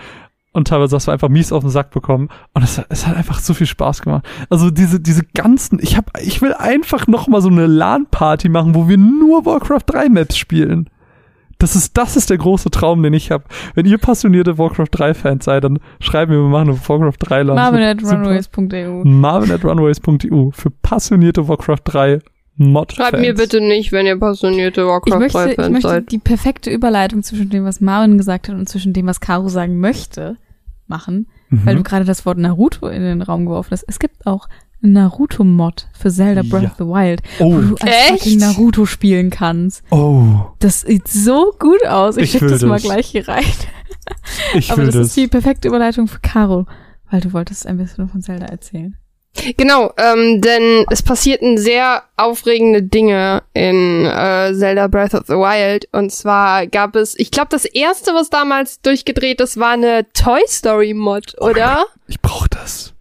und 0.52 0.68
teilweise 0.68 0.96
hast 0.96 1.06
du 1.06 1.12
einfach 1.12 1.28
mies 1.28 1.52
auf 1.52 1.62
den 1.62 1.70
Sack 1.70 1.90
bekommen 1.90 2.28
und 2.54 2.62
es, 2.62 2.80
es 2.88 3.06
hat 3.06 3.16
einfach 3.16 3.38
so 3.38 3.54
viel 3.54 3.66
Spaß 3.66 4.02
gemacht. 4.02 4.26
Also 4.48 4.70
diese 4.70 5.00
diese 5.00 5.24
ganzen, 5.34 5.78
ich 5.80 5.96
hab, 5.96 6.10
ich 6.20 6.42
will 6.42 6.54
einfach 6.54 7.06
noch 7.06 7.28
mal 7.28 7.40
so 7.40 7.48
eine 7.48 7.66
LAN 7.66 8.06
Party 8.10 8.48
machen, 8.48 8.74
wo 8.74 8.88
wir 8.88 8.98
nur 8.98 9.46
Warcraft 9.46 9.84
3 9.86 10.08
Maps 10.08 10.36
spielen. 10.36 10.90
Das 11.58 11.76
ist 11.76 11.96
das 11.96 12.16
ist 12.16 12.30
der 12.30 12.38
große 12.38 12.70
Traum, 12.70 13.02
den 13.02 13.12
ich 13.12 13.30
habe. 13.30 13.44
Wenn 13.74 13.86
ihr 13.86 13.98
passionierte 13.98 14.58
Warcraft 14.58 14.88
3 14.90 15.14
Fans 15.14 15.44
seid, 15.44 15.62
dann 15.62 15.78
schreiben 16.00 16.32
wir, 16.32 16.38
wir 16.38 16.48
machen 16.48 16.70
eine 16.70 16.88
Warcraft 16.88 17.18
3 17.20 17.42
LAN. 17.42 17.56
Marvin 17.56 17.82
at 17.82 18.02
runways.eu. 18.02 19.04
Marvin 19.04 19.52
at 19.52 19.64
runways.eu 19.64 20.50
für 20.52 20.70
passionierte 20.70 21.46
Warcraft 21.46 21.82
3 21.84 22.18
Mod. 22.60 22.92
Schreibt 22.92 23.18
mir 23.18 23.34
bitte 23.34 23.60
nicht, 23.60 23.90
wenn 23.92 24.06
ihr 24.06 24.18
passionierte 24.18 24.86
Warcraft 24.86 25.14
Ich 25.14 25.18
möchte, 25.18 25.38
3 25.38 25.48
ich 25.50 25.54
Fans 25.56 25.70
möchte 25.70 25.88
seid. 25.88 26.12
die 26.12 26.18
perfekte 26.18 26.70
Überleitung 26.70 27.22
zwischen 27.22 27.48
dem, 27.50 27.64
was 27.64 27.80
Marvin 27.80 28.18
gesagt 28.18 28.48
hat 28.48 28.54
und 28.54 28.68
zwischen 28.68 28.92
dem, 28.92 29.06
was 29.06 29.20
Caro 29.20 29.48
sagen 29.48 29.80
möchte, 29.80 30.36
machen, 30.86 31.26
weil 31.50 31.74
du 31.74 31.80
Mhm. 31.80 31.84
gerade 31.84 32.04
das 32.04 32.26
Wort 32.26 32.38
Naruto 32.38 32.88
in 32.88 33.02
den 33.02 33.22
Raum 33.22 33.46
geworfen 33.46 33.70
hast. 33.72 33.84
Es 33.88 33.98
gibt 33.98 34.26
auch 34.26 34.48
einen 34.82 34.92
Naruto-Mod 34.94 35.88
für 35.98 36.10
Zelda 36.10 36.42
Breath 36.42 36.62
Ja. 36.62 36.68
of 36.70 36.76
the 36.78 36.84
Wild, 36.84 37.22
Oh. 37.38 37.52
wo 37.54 37.60
du 37.60 37.74
als 37.76 37.84
Echt? 37.84 38.08
fucking 38.24 38.38
Naruto 38.40 38.86
spielen 38.86 39.30
kannst. 39.30 39.82
Oh, 39.90 40.24
Das 40.58 40.82
sieht 40.82 41.06
so 41.08 41.52
gut 41.58 41.86
aus. 41.86 42.16
Ich, 42.16 42.24
Ich 42.24 42.30
schick 42.32 42.40
will 42.42 42.50
das 42.50 42.62
mal 42.62 42.74
das. 42.74 42.82
gleich 42.82 43.06
hier 43.06 43.28
rein. 43.28 43.44
ich 44.54 44.70
Aber 44.72 44.84
das, 44.84 44.94
das. 44.94 45.06
ist 45.08 45.16
die 45.16 45.28
perfekte 45.28 45.68
Überleitung 45.68 46.08
für 46.08 46.20
Caro, 46.20 46.66
weil 47.10 47.20
du 47.20 47.32
wolltest 47.32 47.66
ein 47.66 47.76
bisschen 47.76 48.08
von 48.08 48.22
Zelda 48.22 48.46
erzählen. 48.46 48.96
Genau, 49.56 49.92
ähm, 49.96 50.40
denn 50.40 50.84
es 50.90 51.02
passierten 51.02 51.56
sehr 51.56 52.02
aufregende 52.16 52.82
Dinge 52.82 53.42
in 53.54 54.04
äh, 54.04 54.52
Zelda 54.54 54.88
Breath 54.88 55.14
of 55.14 55.22
the 55.28 55.34
Wild. 55.34 55.88
Und 55.92 56.10
zwar 56.12 56.66
gab 56.66 56.96
es, 56.96 57.18
ich 57.18 57.30
glaube, 57.30 57.48
das 57.50 57.64
erste, 57.64 58.12
was 58.12 58.28
damals 58.28 58.80
durchgedreht 58.82 59.40
ist, 59.40 59.58
war 59.58 59.70
eine 59.70 60.04
Toy 60.12 60.40
Story 60.48 60.94
Mod, 60.94 61.36
Oh 61.38 61.48
oder? 61.50 61.86
Ich 62.08 62.20
brauch 62.20 62.48
das. 62.48 62.92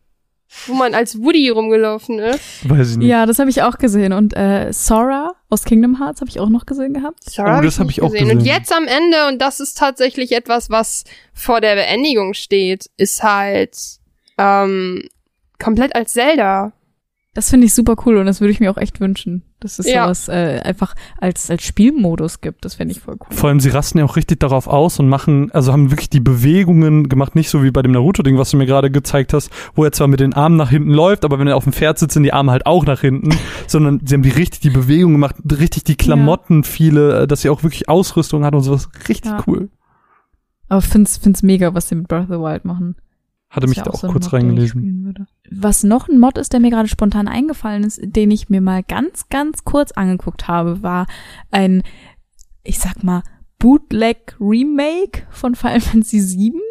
Wo 0.68 0.74
man 0.76 0.94
als 0.94 1.20
Woody 1.22 1.50
rumgelaufen 1.50 2.20
ist. 2.20 2.70
Weiß 2.70 2.92
ich 2.92 2.98
nicht. 2.98 3.08
Ja, 3.08 3.26
das 3.26 3.40
habe 3.40 3.50
ich 3.50 3.62
auch 3.64 3.78
gesehen. 3.78 4.14
Und 4.14 4.36
äh, 4.36 4.72
Sora 4.72 5.32
aus 5.50 5.64
Kingdom 5.64 6.00
Hearts 6.00 6.22
habe 6.22 6.30
ich 6.30 6.40
auch 6.40 6.50
noch 6.50 6.66
gesehen 6.66 6.94
gehabt. 6.94 7.24
Sorry, 7.30 7.50
Oh, 7.50 7.54
hab 7.56 7.64
das 7.64 7.80
hab 7.80 7.88
nicht 7.88 7.98
ich 7.98 8.04
auch 8.04 8.10
Und 8.10 8.18
gesehen. 8.18 8.42
jetzt 8.42 8.72
am 8.76 8.86
Ende, 8.86 9.28
und 9.30 9.42
das 9.42 9.60
ist 9.62 9.78
tatsächlich 9.78 10.32
etwas, 10.34 10.70
was 10.70 11.06
vor 11.34 11.60
der 11.62 11.76
Beendigung 11.76 12.34
steht, 12.34 12.86
ist 12.98 13.24
halt 13.24 13.76
ähm, 14.38 15.08
komplett 15.60 15.96
als 15.96 16.14
Zelda. 16.14 16.74
Das 17.36 17.52
finde 17.52 17.68
ich 17.68 17.76
super 17.76 17.96
cool 18.06 18.18
und 18.18 18.26
das 18.26 18.42
würde 18.42 18.52
ich 18.52 18.60
mir 18.60 18.72
auch 18.72 18.78
echt 18.78 19.00
wünschen, 19.00 19.44
dass 19.60 19.78
es 19.78 19.86
Ja. 19.88 20.06
sowas 20.06 20.28
äh, 20.30 20.62
einfach 20.66 20.96
als, 21.20 21.52
als 21.52 21.64
Spielmodus 21.64 22.42
gibt. 22.42 22.66
Das 22.66 22.74
fände 22.74 22.92
ich 22.92 23.02
voll 23.02 23.18
cool. 23.20 23.28
Vor 23.30 23.50
allem, 23.50 23.60
sie 23.60 23.70
rasten 23.70 24.00
ja 24.00 24.04
auch 24.06 24.16
richtig 24.16 24.40
darauf 24.40 24.66
aus 24.68 25.00
und 25.00 25.08
machen, 25.08 25.52
also 25.52 25.72
haben 25.72 25.92
wirklich 25.92 26.10
die 26.10 26.20
Bewegungen 26.22 27.08
gemacht, 27.08 27.36
nicht 27.36 27.52
so 27.52 27.62
wie 27.64 27.70
bei 27.70 27.84
dem 27.84 27.92
Naruto-Ding, 27.92 28.40
was 28.40 28.50
du 28.50 28.58
mir 28.58 28.66
gerade 28.66 28.90
gezeigt 28.90 29.32
hast, 29.34 29.52
wo 29.76 29.84
er 29.84 29.92
zwar 29.92 30.08
mit 30.08 30.20
den 30.22 30.34
Armen 30.34 30.58
nach 30.58 30.72
hinten 30.72 30.90
läuft, 30.90 31.24
aber 31.24 31.38
wenn 31.38 31.48
er 31.48 31.56
auf 31.56 31.66
dem 31.66 31.72
Pferd 31.74 32.00
sitzt, 32.00 32.16
sind 32.16 32.24
die 32.24 32.34
Arme 32.34 32.52
halt 32.52 32.66
auch 32.66 32.86
nach 32.88 33.02
hinten, 33.02 33.30
sondern 33.68 34.02
sie 34.04 34.16
haben 34.16 34.24
die 34.24 34.30
richtig 34.30 34.62
die 34.62 34.72
Bewegung 34.72 35.12
gemacht, 35.12 35.36
richtig 35.52 35.84
die 35.84 35.96
Klamotten, 35.96 36.64
viele, 36.64 37.22
äh, 37.22 37.28
dass 37.28 37.42
sie 37.44 37.50
auch 37.52 37.62
wirklich 37.62 37.88
Ausrüstung 37.88 38.44
hat 38.44 38.56
und 38.56 38.62
sowas. 38.64 38.90
Richtig 39.08 39.32
Ja. 39.32 39.44
cool. 39.46 39.70
Aber 40.68 40.82
find's, 40.82 41.18
find's 41.18 41.44
mega, 41.44 41.76
was 41.76 41.90
sie 41.90 41.96
mit 41.96 42.08
Breath 42.08 42.24
of 42.24 42.30
the 42.30 42.42
Wild 42.42 42.66
machen. 42.66 42.96
Hatte 43.50 43.68
mich 43.68 43.78
ja 43.78 43.84
da 43.84 43.92
auch 43.92 44.00
so 44.00 44.08
kurz 44.08 44.26
Mod, 44.26 44.34
reingelesen. 44.34 45.28
Was 45.50 45.84
noch 45.84 46.08
ein 46.08 46.20
Mod 46.20 46.38
ist, 46.38 46.54
der 46.54 46.60
mir 46.60 46.70
gerade 46.70 46.88
spontan 46.88 47.28
eingefallen 47.28 47.84
ist, 47.84 48.00
den 48.04 48.30
ich 48.30 48.50
mir 48.50 48.62
mal 48.62 48.84
ganz, 48.84 49.28
ganz 49.30 49.64
kurz 49.64 49.92
angeguckt 49.92 50.48
habe, 50.48 50.84
war 50.84 51.08
ein, 51.50 51.82
ich 52.64 52.78
sag 52.78 53.04
mal, 53.04 53.24
Bootleg 53.58 54.36
Remake 54.40 55.24
von 55.32 55.56
Final 55.56 55.82
Fantasy 55.82 56.20
VII. 56.20 56.62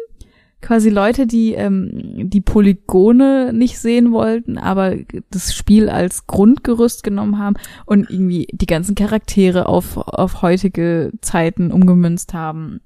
Quasi 0.61 0.89
Leute, 0.89 1.25
die 1.25 1.53
ähm, 1.53 2.29
die 2.29 2.41
Polygone 2.41 3.53
nicht 3.53 3.79
sehen 3.79 4.11
wollten, 4.11 4.57
aber 4.57 4.97
das 5.29 5.55
Spiel 5.55 5.89
als 5.89 6.27
Grundgerüst 6.27 7.03
genommen 7.03 7.39
haben 7.39 7.55
und 7.85 8.09
irgendwie 8.09 8.47
die 8.51 8.65
ganzen 8.65 8.95
Charaktere 8.95 9.67
auf, 9.67 9.95
auf 9.95 10.41
heutige 10.41 11.11
Zeiten 11.21 11.71
umgemünzt 11.71 12.33
haben. 12.33 12.81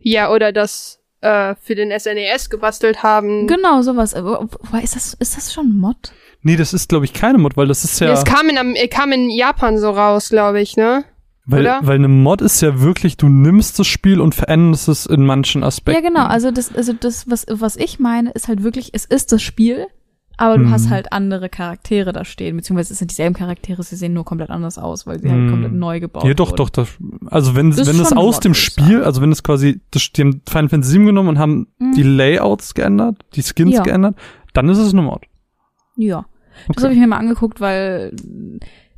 Ja, 0.00 0.32
oder 0.32 0.52
das 0.52 0.97
äh, 1.20 1.54
für 1.60 1.74
den 1.74 1.96
SNES 1.98 2.50
gebastelt 2.50 3.02
haben. 3.02 3.46
Genau, 3.46 3.82
sowas. 3.82 4.14
Aber, 4.14 4.48
wobei, 4.60 4.82
ist 4.82 4.96
das, 4.96 5.14
ist 5.14 5.36
das 5.36 5.52
schon 5.52 5.68
ein 5.68 5.78
Mod? 5.78 6.12
Nee, 6.42 6.56
das 6.56 6.72
ist, 6.72 6.88
glaube 6.88 7.04
ich, 7.04 7.12
keine 7.12 7.38
Mod, 7.38 7.56
weil 7.56 7.66
das 7.66 7.84
ist 7.84 8.00
ja, 8.00 8.12
Es 8.12 8.24
kam 8.24 8.48
in, 8.48 8.76
äh, 8.76 8.88
kam 8.88 9.12
in 9.12 9.28
Japan 9.30 9.78
so 9.78 9.90
raus, 9.90 10.28
glaube 10.28 10.60
ich, 10.60 10.76
ne? 10.76 11.04
weil, 11.48 11.62
oder? 11.62 11.80
weil 11.82 11.94
eine 11.94 12.08
Mod 12.08 12.42
ist 12.42 12.60
ja 12.60 12.80
wirklich, 12.80 13.16
du 13.16 13.28
nimmst 13.28 13.78
das 13.78 13.86
Spiel 13.86 14.20
und 14.20 14.34
veränderst 14.34 14.86
es 14.88 15.06
in 15.06 15.24
manchen 15.24 15.64
Aspekten. 15.64 16.04
Ja, 16.04 16.08
genau. 16.08 16.26
Also 16.26 16.50
das, 16.50 16.74
also 16.74 16.92
das, 16.92 17.28
was, 17.30 17.46
was 17.48 17.76
ich 17.76 17.98
meine, 17.98 18.30
ist 18.32 18.48
halt 18.48 18.62
wirklich, 18.62 18.90
es 18.92 19.06
ist 19.06 19.32
das 19.32 19.42
Spiel, 19.42 19.86
aber 20.38 20.56
du 20.56 20.64
Mhm. 20.64 20.70
hast 20.70 20.88
halt 20.88 21.12
andere 21.12 21.48
Charaktere 21.50 22.12
da 22.12 22.24
stehen, 22.24 22.56
beziehungsweise 22.56 22.92
es 22.94 22.98
sind 23.00 23.10
dieselben 23.10 23.34
Charaktere, 23.34 23.82
sie 23.82 23.96
sehen 23.96 24.14
nur 24.14 24.24
komplett 24.24 24.48
anders 24.50 24.78
aus, 24.78 25.06
weil 25.06 25.20
sie 25.20 25.30
halt 25.30 25.42
Mhm. 25.42 25.50
komplett 25.50 25.72
neu 25.72 26.00
gebaut 26.00 26.24
Ja, 26.24 26.32
doch, 26.34 26.48
wurden. 26.52 26.56
doch, 26.56 26.70
das, 26.70 26.88
also 27.26 27.54
wenn, 27.54 27.70
Das 27.72 27.86
wenn 27.86 28.00
es 28.00 28.12
aus 28.12 28.36
Mod, 28.36 28.44
dem 28.44 28.54
Spiel, 28.54 29.02
also 29.04 29.20
wenn 29.20 29.30
es 29.32 29.42
quasi, 29.42 29.80
das, 29.90 30.10
die 30.12 30.22
haben 30.22 30.40
Final 30.48 30.68
Fantasy 30.70 30.92
7 30.92 31.06
genommen 31.06 31.28
und 31.28 31.38
haben 31.38 31.66
Mhm. 31.78 31.92
die 31.94 32.02
Layouts 32.02 32.72
geändert, 32.74 33.16
die 33.34 33.42
Skins 33.42 33.74
Ja. 33.74 33.82
geändert, 33.82 34.16
dann 34.54 34.68
ist 34.68 34.78
es 34.78 34.92
eine 34.92 35.02
Mod. 35.02 35.24
Ja. 35.96 36.24
Das 36.68 36.78
Okay. 36.78 36.82
habe 36.84 36.94
ich 36.94 37.00
mir 37.00 37.06
mal 37.06 37.18
angeguckt, 37.18 37.60
weil 37.60 38.14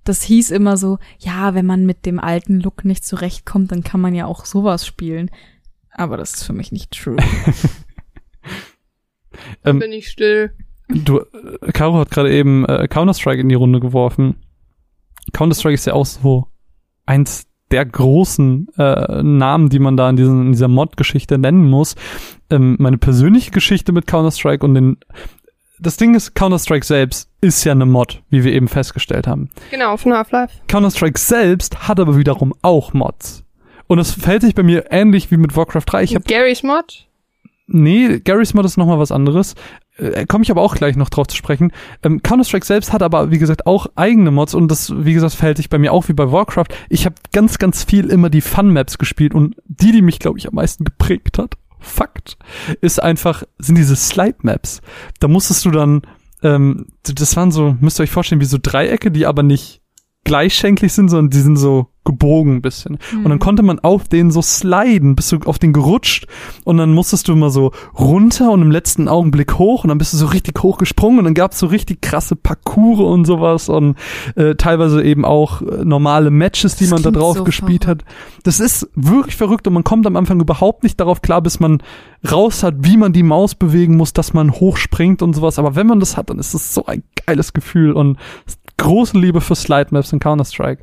das 0.04 0.22
hieß 0.22 0.50
immer 0.50 0.76
so, 0.76 0.98
ja, 1.18 1.54
wenn 1.54 1.66
man 1.66 1.84
mit 1.86 2.06
dem 2.06 2.18
alten 2.18 2.60
Look 2.60 2.84
nicht 2.84 3.04
zurechtkommt, 3.04 3.70
dann 3.72 3.82
kann 3.82 4.00
man 4.00 4.14
ja 4.14 4.26
auch 4.26 4.44
sowas 4.44 4.86
spielen. 4.86 5.30
Aber 5.92 6.16
das 6.16 6.34
ist 6.34 6.44
für 6.44 6.52
mich 6.52 6.70
nicht 6.72 6.90
true. 6.92 7.16
Ähm, 9.64 9.78
Bin 9.78 9.92
ich 9.92 10.08
still. 10.08 10.52
Du, 10.92 11.20
äh, 11.20 11.72
Caro 11.72 11.98
hat 11.98 12.10
gerade 12.10 12.32
eben 12.32 12.64
äh, 12.66 12.88
Counter-Strike 12.88 13.40
in 13.40 13.48
die 13.48 13.54
Runde 13.54 13.80
geworfen. 13.80 14.36
Counter-Strike 15.32 15.74
ist 15.74 15.86
ja 15.86 15.94
auch 15.94 16.06
so 16.06 16.46
eins 17.06 17.46
der 17.70 17.86
großen 17.86 18.68
äh, 18.78 19.22
Namen, 19.22 19.68
die 19.68 19.78
man 19.78 19.96
da 19.96 20.10
in, 20.10 20.16
diesen, 20.16 20.46
in 20.46 20.52
dieser 20.52 20.68
Mod-Geschichte 20.68 21.38
nennen 21.38 21.70
muss. 21.70 21.94
Ähm, 22.50 22.76
meine 22.80 22.98
persönliche 22.98 23.52
Geschichte 23.52 23.92
mit 23.92 24.06
Counter-Strike 24.06 24.64
und 24.64 24.74
den 24.74 24.96
das 25.82 25.96
Ding 25.96 26.14
ist, 26.14 26.34
Counter-Strike 26.34 26.84
selbst 26.84 27.30
ist 27.40 27.64
ja 27.64 27.72
eine 27.72 27.86
Mod, 27.86 28.22
wie 28.28 28.44
wir 28.44 28.52
eben 28.52 28.68
festgestellt 28.68 29.26
haben. 29.26 29.48
Genau, 29.70 29.96
von 29.96 30.12
Half-Life. 30.12 30.54
Counter-Strike 30.68 31.18
selbst 31.18 31.88
hat 31.88 31.98
aber 31.98 32.18
wiederum 32.18 32.52
auch 32.60 32.92
Mods. 32.92 33.44
Und 33.86 33.98
es 33.98 34.12
verhält 34.12 34.42
sich 34.42 34.54
bei 34.54 34.62
mir 34.62 34.92
ähnlich 34.92 35.30
wie 35.30 35.38
mit 35.38 35.56
Warcraft 35.56 35.84
3. 35.86 36.02
Ich 36.02 36.14
habe 36.14 36.24
Gary's 36.24 36.62
Mod. 36.62 37.06
Nee, 37.66 38.20
Garry's 38.20 38.52
Mod 38.52 38.66
ist 38.66 38.76
nochmal 38.76 38.98
was 38.98 39.10
anderes. 39.10 39.54
Äh, 40.00 40.26
Komme 40.26 40.42
ich 40.42 40.50
aber 40.50 40.62
auch 40.62 40.74
gleich 40.74 40.96
noch 40.96 41.10
drauf 41.10 41.26
zu 41.26 41.36
sprechen. 41.36 41.72
Ähm, 42.02 42.22
Counter-Strike 42.22 42.66
selbst 42.66 42.92
hat 42.92 43.02
aber, 43.02 43.30
wie 43.30 43.38
gesagt, 43.38 43.66
auch 43.66 43.86
eigene 43.94 44.30
Mods 44.30 44.54
und 44.54 44.68
das, 44.68 44.92
wie 44.96 45.12
gesagt, 45.12 45.34
verhält 45.34 45.58
sich 45.58 45.68
bei 45.68 45.78
mir 45.78 45.92
auch 45.92 46.08
wie 46.08 46.12
bei 46.12 46.32
Warcraft. 46.32 46.68
Ich 46.88 47.04
habe 47.04 47.16
ganz, 47.32 47.58
ganz 47.58 47.84
viel 47.84 48.06
immer 48.06 48.30
die 48.30 48.40
Fun-Maps 48.40 48.98
gespielt 48.98 49.34
und 49.34 49.56
die, 49.66 49.92
die 49.92 50.02
mich, 50.02 50.18
glaube 50.18 50.38
ich, 50.38 50.48
am 50.48 50.54
meisten 50.54 50.84
geprägt 50.84 51.38
hat, 51.38 51.54
Fakt, 51.82 52.36
ist 52.82 53.02
einfach, 53.02 53.42
sind 53.58 53.78
diese 53.78 53.96
Slide-Maps. 53.96 54.82
Da 55.18 55.28
musstest 55.28 55.64
du 55.64 55.70
dann, 55.70 56.02
ähm, 56.42 56.88
das 57.02 57.36
waren 57.36 57.50
so, 57.50 57.76
müsst 57.80 57.98
ihr 57.98 58.02
euch 58.02 58.10
vorstellen, 58.10 58.40
wie 58.40 58.46
so 58.46 58.58
Dreiecke, 58.60 59.10
die 59.10 59.26
aber 59.26 59.42
nicht 59.42 59.80
gleichschenklich 60.24 60.92
sind, 60.92 61.08
sondern 61.08 61.30
die 61.30 61.40
sind 61.40 61.56
so 61.56 61.89
gebogen 62.04 62.56
ein 62.56 62.62
bisschen. 62.62 62.98
Mhm. 63.12 63.24
Und 63.24 63.30
dann 63.30 63.38
konnte 63.38 63.62
man 63.62 63.78
auf 63.78 64.08
den 64.08 64.30
so 64.30 64.40
sliden, 64.40 65.16
bist 65.16 65.32
du 65.32 65.38
auf 65.44 65.58
den 65.58 65.72
gerutscht 65.72 66.26
und 66.64 66.78
dann 66.78 66.92
musstest 66.92 67.28
du 67.28 67.32
immer 67.32 67.50
so 67.50 67.72
runter 67.98 68.50
und 68.50 68.62
im 68.62 68.70
letzten 68.70 69.06
Augenblick 69.06 69.58
hoch 69.58 69.84
und 69.84 69.88
dann 69.88 69.98
bist 69.98 70.12
du 70.12 70.16
so 70.16 70.26
richtig 70.26 70.62
hoch 70.62 70.78
gesprungen 70.78 71.18
und 71.18 71.24
dann 71.24 71.34
gab's 71.34 71.58
so 71.58 71.66
richtig 71.66 72.00
krasse 72.00 72.36
Parcours 72.36 73.00
und 73.00 73.26
sowas 73.26 73.68
und 73.68 73.96
äh, 74.36 74.54
teilweise 74.54 75.02
eben 75.02 75.24
auch 75.24 75.60
äh, 75.62 75.84
normale 75.84 76.30
Matches, 76.30 76.76
die 76.76 76.84
Das 76.84 76.90
man 76.90 77.02
da 77.02 77.10
drauf 77.10 77.38
so 77.38 77.44
gespielt 77.44 77.86
hat. 77.86 78.02
Das 78.44 78.60
ist 78.60 78.88
wirklich 78.94 79.36
verrückt 79.36 79.66
und 79.66 79.74
man 79.74 79.84
kommt 79.84 80.06
am 80.06 80.16
Anfang 80.16 80.40
überhaupt 80.40 80.82
nicht 80.82 80.98
darauf 80.98 81.20
klar, 81.20 81.42
bis 81.42 81.60
man 81.60 81.82
raus 82.30 82.62
hat, 82.62 82.76
wie 82.80 82.96
man 82.96 83.12
die 83.12 83.22
Maus 83.22 83.54
bewegen 83.54 83.96
muss, 83.96 84.12
dass 84.12 84.32
man 84.32 84.52
hochspringt 84.52 85.22
und 85.22 85.34
sowas. 85.34 85.58
Aber 85.58 85.74
wenn 85.74 85.86
man 85.86 86.00
das 86.00 86.16
hat, 86.16 86.30
dann 86.30 86.38
ist 86.38 86.54
es 86.54 86.74
so 86.74 86.86
ein 86.86 87.02
geiles 87.26 87.52
Gefühl 87.52 87.92
und 87.92 88.18
große 88.80 89.18
Liebe 89.18 89.40
für 89.40 89.54
Slide 89.54 89.88
Maps 89.90 90.12
in 90.12 90.18
Counter-Strike. 90.18 90.82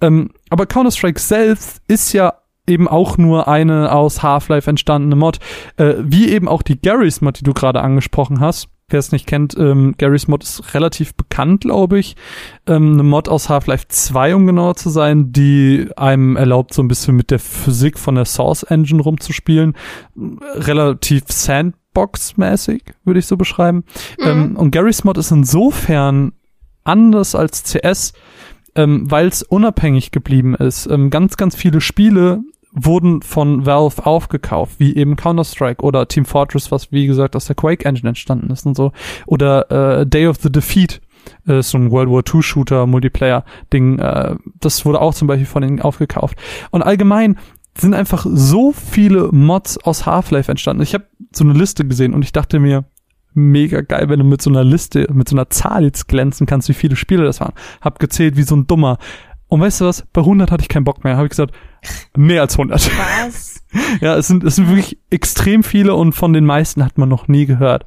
Ähm, 0.00 0.30
aber 0.50 0.66
Counter-Strike 0.66 1.20
selbst 1.20 1.80
ist 1.88 2.12
ja 2.12 2.34
eben 2.66 2.88
auch 2.88 3.16
nur 3.16 3.48
eine 3.48 3.92
aus 3.92 4.22
Half-Life 4.22 4.68
entstandene 4.68 5.16
Mod, 5.16 5.38
äh, 5.76 5.94
wie 6.00 6.28
eben 6.28 6.48
auch 6.48 6.62
die 6.62 6.80
Garry's 6.80 7.20
Mod, 7.20 7.40
die 7.40 7.44
du 7.44 7.54
gerade 7.54 7.80
angesprochen 7.80 8.40
hast. 8.40 8.68
Wer 8.88 9.00
es 9.00 9.10
nicht 9.10 9.26
kennt, 9.26 9.56
ähm, 9.58 9.94
Garry's 9.98 10.28
Mod 10.28 10.44
ist 10.44 10.74
relativ 10.74 11.14
bekannt, 11.14 11.62
glaube 11.62 11.98
ich. 11.98 12.14
Ähm, 12.68 12.94
eine 12.94 13.02
Mod 13.02 13.28
aus 13.28 13.48
Half-Life 13.48 13.86
2, 13.88 14.36
um 14.36 14.46
genauer 14.46 14.76
zu 14.76 14.90
sein, 14.90 15.32
die 15.32 15.88
einem 15.96 16.36
erlaubt, 16.36 16.72
so 16.72 16.82
ein 16.82 16.88
bisschen 16.88 17.16
mit 17.16 17.32
der 17.32 17.40
Physik 17.40 17.98
von 17.98 18.14
der 18.14 18.26
Source 18.26 18.62
Engine 18.64 19.02
rumzuspielen. 19.02 19.74
Relativ 20.16 21.24
Sandbox-mäßig, 21.28 22.82
würde 23.04 23.18
ich 23.18 23.26
so 23.26 23.36
beschreiben. 23.36 23.84
Mhm. 24.20 24.26
Ähm, 24.26 24.56
und 24.56 24.70
Garry's 24.70 25.02
Mod 25.02 25.18
ist 25.18 25.32
insofern 25.32 26.32
anders 26.86 27.34
als 27.34 27.64
CS, 27.64 28.12
ähm, 28.74 29.10
weil 29.10 29.28
es 29.28 29.42
unabhängig 29.42 30.10
geblieben 30.10 30.54
ist. 30.54 30.86
Ähm, 30.86 31.10
ganz, 31.10 31.36
ganz 31.36 31.56
viele 31.56 31.80
Spiele 31.80 32.42
wurden 32.72 33.22
von 33.22 33.64
Valve 33.64 34.04
aufgekauft, 34.04 34.78
wie 34.78 34.94
eben 34.94 35.16
Counter-Strike 35.16 35.82
oder 35.82 36.06
Team 36.08 36.26
Fortress, 36.26 36.70
was 36.70 36.92
wie 36.92 37.06
gesagt 37.06 37.34
aus 37.34 37.46
der 37.46 37.56
Quake 37.56 37.86
Engine 37.86 38.08
entstanden 38.08 38.50
ist 38.50 38.66
und 38.66 38.76
so. 38.76 38.92
Oder 39.24 40.00
äh, 40.00 40.06
Day 40.06 40.26
of 40.28 40.36
the 40.42 40.52
Defeat, 40.52 41.00
äh, 41.46 41.62
so 41.62 41.78
ein 41.78 41.90
World 41.90 42.10
War 42.10 42.22
II 42.34 42.42
Shooter 42.42 42.86
Multiplayer 42.86 43.44
Ding, 43.72 43.98
äh, 43.98 44.36
das 44.60 44.84
wurde 44.84 45.00
auch 45.00 45.14
zum 45.14 45.26
Beispiel 45.26 45.46
von 45.46 45.62
ihnen 45.62 45.80
aufgekauft. 45.80 46.38
Und 46.70 46.82
allgemein 46.82 47.38
sind 47.78 47.94
einfach 47.94 48.26
so 48.28 48.72
viele 48.72 49.30
Mods 49.32 49.78
aus 49.78 50.04
Half-Life 50.04 50.50
entstanden. 50.50 50.82
Ich 50.82 50.94
habe 50.94 51.06
so 51.32 51.44
eine 51.44 51.54
Liste 51.54 51.86
gesehen 51.86 52.14
und 52.14 52.22
ich 52.22 52.32
dachte 52.32 52.58
mir, 52.58 52.84
mega 53.36 53.82
geil, 53.82 54.08
wenn 54.08 54.18
du 54.18 54.24
mit 54.24 54.42
so 54.42 54.50
einer 54.50 54.64
Liste, 54.64 55.06
mit 55.12 55.28
so 55.28 55.36
einer 55.36 55.50
Zahl 55.50 55.84
jetzt 55.84 56.08
glänzen 56.08 56.46
kannst, 56.46 56.68
wie 56.68 56.74
viele 56.74 56.96
Spiele 56.96 57.24
das 57.24 57.40
waren. 57.40 57.52
Hab 57.80 57.98
gezählt 57.98 58.36
wie 58.36 58.42
so 58.42 58.56
ein 58.56 58.66
Dummer. 58.66 58.98
Und 59.48 59.60
weißt 59.60 59.80
du 59.80 59.84
was? 59.84 60.04
Bei 60.12 60.22
100 60.22 60.50
hatte 60.50 60.62
ich 60.62 60.68
keinen 60.68 60.84
Bock 60.84 61.04
mehr. 61.04 61.16
Habe 61.16 61.26
ich 61.26 61.30
gesagt, 61.30 61.54
mehr 62.16 62.42
als 62.42 62.54
100. 62.54 62.90
Was? 63.24 63.62
ja, 64.00 64.16
es 64.16 64.26
sind, 64.26 64.42
es 64.42 64.56
sind 64.56 64.68
wirklich 64.68 64.98
extrem 65.10 65.62
viele 65.62 65.94
und 65.94 66.12
von 66.12 66.32
den 66.32 66.44
meisten 66.44 66.84
hat 66.84 66.98
man 66.98 67.08
noch 67.08 67.28
nie 67.28 67.46
gehört. 67.46 67.84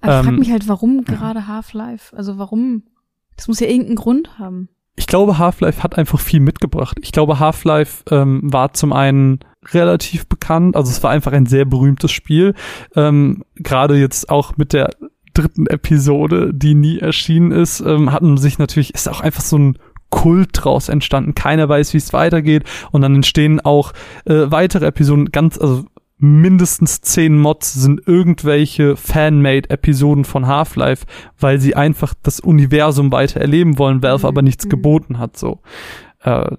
Aber 0.00 0.18
ich 0.20 0.24
frag 0.24 0.32
Ähm, 0.32 0.38
mich 0.38 0.50
halt, 0.50 0.68
warum 0.68 1.04
gerade 1.04 1.46
Half-Life? 1.46 2.16
Also 2.16 2.38
warum? 2.38 2.84
Das 3.36 3.48
muss 3.48 3.60
ja 3.60 3.66
irgendeinen 3.66 3.96
Grund 3.96 4.38
haben. 4.38 4.68
Ich 4.98 5.06
glaube, 5.06 5.36
Half-Life 5.36 5.82
hat 5.82 5.98
einfach 5.98 6.18
viel 6.18 6.40
mitgebracht. 6.40 6.96
Ich 7.02 7.12
glaube, 7.12 7.38
Half-Life 7.38 8.04
ähm, 8.10 8.40
war 8.42 8.72
zum 8.72 8.94
einen 8.94 9.40
relativ 9.72 10.26
bekannt, 10.26 10.76
also 10.76 10.90
es 10.90 11.02
war 11.02 11.10
einfach 11.10 11.32
ein 11.32 11.46
sehr 11.46 11.64
berühmtes 11.64 12.10
Spiel. 12.12 12.54
Ähm, 12.94 13.44
Gerade 13.56 13.96
jetzt 13.96 14.30
auch 14.30 14.56
mit 14.56 14.72
der 14.72 14.90
dritten 15.34 15.66
Episode, 15.66 16.52
die 16.54 16.74
nie 16.74 16.98
erschienen 16.98 17.52
ist, 17.52 17.80
ähm, 17.80 18.12
hatten 18.12 18.38
sich 18.38 18.58
natürlich, 18.58 18.94
ist 18.94 19.08
auch 19.08 19.20
einfach 19.20 19.42
so 19.42 19.58
ein 19.58 19.78
Kult 20.08 20.50
draus 20.52 20.88
entstanden. 20.88 21.34
Keiner 21.34 21.68
weiß, 21.68 21.92
wie 21.92 21.98
es 21.98 22.12
weitergeht. 22.12 22.62
Und 22.92 23.02
dann 23.02 23.14
entstehen 23.16 23.60
auch 23.60 23.92
äh, 24.24 24.50
weitere 24.50 24.86
Episoden, 24.86 25.26
ganz, 25.32 25.58
also 25.58 25.84
mindestens 26.18 27.02
zehn 27.02 27.38
Mods 27.38 27.74
sind 27.74 28.00
irgendwelche 28.06 28.96
Fan-Made-Episoden 28.96 30.24
von 30.24 30.46
Half-Life, 30.46 31.04
weil 31.38 31.60
sie 31.60 31.76
einfach 31.76 32.14
das 32.22 32.40
Universum 32.40 33.12
weiter 33.12 33.40
erleben 33.40 33.78
wollen, 33.78 34.02
Valve 34.02 34.22
Mhm. 34.26 34.28
aber 34.28 34.42
nichts 34.42 34.64
Mhm. 34.64 34.70
geboten 34.70 35.18
hat, 35.18 35.36
so. 35.36 35.60
Äh, 36.26 36.56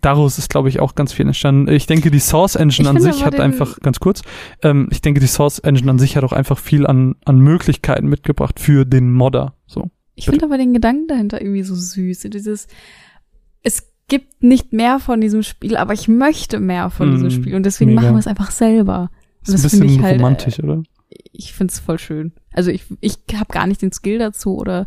daraus 0.00 0.38
ist, 0.38 0.48
glaube 0.48 0.68
ich, 0.68 0.78
auch 0.78 0.94
ganz 0.94 1.12
viel 1.12 1.26
entstanden. 1.26 1.68
Ich 1.68 1.86
denke, 1.86 2.12
die 2.12 2.20
Source 2.20 2.54
Engine 2.54 2.88
Ich 2.88 2.94
an 2.94 3.00
sich 3.00 3.24
hat 3.24 3.40
einfach, 3.40 3.80
ganz 3.80 3.98
kurz, 3.98 4.22
ähm, 4.62 4.88
ich 4.92 5.02
denke, 5.02 5.18
die 5.18 5.26
Source 5.26 5.58
Engine 5.58 5.90
an 5.90 5.98
sich 5.98 6.16
hat 6.16 6.22
auch 6.22 6.32
einfach 6.32 6.56
viel 6.56 6.86
an, 6.86 7.16
an 7.24 7.40
Möglichkeiten 7.40 8.06
mitgebracht 8.06 8.60
für 8.60 8.84
den 8.84 9.12
Modder, 9.12 9.54
so. 9.66 9.90
Ich 10.14 10.26
finde 10.26 10.46
aber 10.46 10.56
den 10.56 10.72
Gedanken 10.72 11.08
dahinter 11.08 11.42
irgendwie 11.42 11.64
so 11.64 11.74
süß. 11.74 12.20
Dieses, 12.32 12.68
es 13.62 13.92
gibt 14.08 14.42
nicht 14.42 14.72
mehr 14.72 14.98
von 14.98 15.20
diesem 15.20 15.42
Spiel, 15.42 15.76
aber 15.76 15.92
ich 15.92 16.08
möchte 16.08 16.58
mehr 16.60 16.88
von 16.88 17.10
Mm, 17.10 17.12
diesem 17.12 17.30
Spiel 17.32 17.54
und 17.56 17.66
deswegen 17.66 17.90
mega. 17.90 18.02
machen 18.02 18.14
wir 18.14 18.20
es 18.20 18.26
einfach 18.26 18.50
selber. 18.52 19.10
Ist 19.42 19.48
ein 19.48 19.52
das 19.54 19.62
bisschen 19.62 19.84
ich 19.84 20.00
halt, 20.00 20.20
romantisch, 20.20 20.60
oder? 20.60 20.82
Ich 21.32 21.52
finde 21.52 21.72
es 21.72 21.80
voll 21.80 21.98
schön. 21.98 22.32
Also 22.52 22.70
ich, 22.70 22.84
ich 23.00 23.18
habe 23.34 23.52
gar 23.52 23.66
nicht 23.66 23.82
den 23.82 23.92
Skill 23.92 24.18
dazu 24.18 24.56
oder 24.56 24.86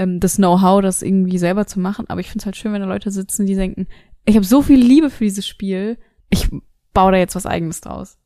ähm, 0.00 0.18
das 0.18 0.36
Know-how, 0.36 0.80
das 0.80 1.02
irgendwie 1.02 1.38
selber 1.38 1.66
zu 1.66 1.78
machen, 1.78 2.06
aber 2.08 2.20
ich 2.20 2.28
finde 2.28 2.40
es 2.40 2.46
halt 2.46 2.56
schön, 2.56 2.72
wenn 2.72 2.80
da 2.80 2.86
Leute 2.88 3.10
sitzen, 3.10 3.46
die 3.46 3.54
denken, 3.54 3.86
ich 4.24 4.34
habe 4.36 4.46
so 4.46 4.62
viel 4.62 4.78
Liebe 4.80 5.10
für 5.10 5.24
dieses 5.24 5.46
Spiel, 5.46 5.98
ich 6.30 6.48
baue 6.94 7.12
da 7.12 7.18
jetzt 7.18 7.34
was 7.34 7.46
eigenes 7.46 7.80
draus. 7.80 8.16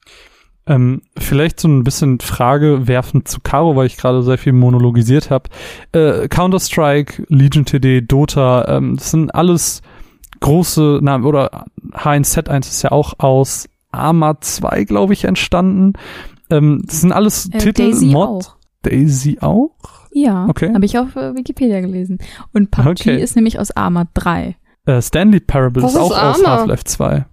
Ähm, 0.67 1.03
vielleicht 1.19 1.61
so 1.61 1.69
ein 1.69 1.85
bisschen 1.85 2.21
Frage 2.21 2.87
werfend 2.87 3.29
zu 3.29 3.41
Caro, 3.41 3.77
weil 3.77 3.87
ich 3.87 3.97
gerade 3.99 4.23
sehr 4.23 4.39
viel 4.39 4.53
monologisiert 4.55 5.31
habe. 5.31 5.51
Äh, 5.93 6.29
Counter-Strike, 6.29 7.27
Legion 7.29 7.67
TD, 7.67 8.01
Dota, 8.01 8.67
ähm, 8.69 8.97
das 8.97 9.11
sind 9.11 9.35
alles 9.35 9.83
große 10.41 11.01
Namen, 11.03 11.25
oder 11.25 11.67
H1Z1 11.93 12.61
ist 12.61 12.83
ja 12.83 12.93
auch 12.93 13.15
aus 13.19 13.69
Arma 13.91 14.41
2, 14.41 14.85
glaube 14.85 15.13
ich, 15.13 15.25
entstanden. 15.25 15.93
Ähm, 16.51 16.83
das 16.87 17.01
sind 17.03 17.13
alles 17.13 17.51
Äh, 17.53 17.59
Titel, 17.59 17.91
Daisy 17.91 18.07
Mod. 18.07 18.29
auch. 18.29 18.57
Daisy 18.85 19.39
auch? 19.41 19.71
Ja, 20.13 20.47
Okay. 20.49 20.73
habe 20.73 20.85
ich 20.85 20.97
auf 20.99 21.17
äh, 21.17 21.35
Wikipedia 21.35 21.81
gelesen. 21.81 22.19
Und 22.53 22.71
PUBG 22.71 22.89
Okay. 22.91 23.21
ist 23.23 23.35
nämlich 23.37 23.59
aus 23.59 23.73
Arma 23.77 24.07
3. 24.15 24.55
Äh, 24.87 25.03
Stanley 25.03 25.41
Parable 25.41 25.83
Was 25.83 25.93
ist 25.95 25.99
auch 25.99 26.11
ist 26.13 26.17
aus 26.19 26.45
Arma? 26.45 26.59
Half-Life 26.59 26.85
2. 26.85 27.25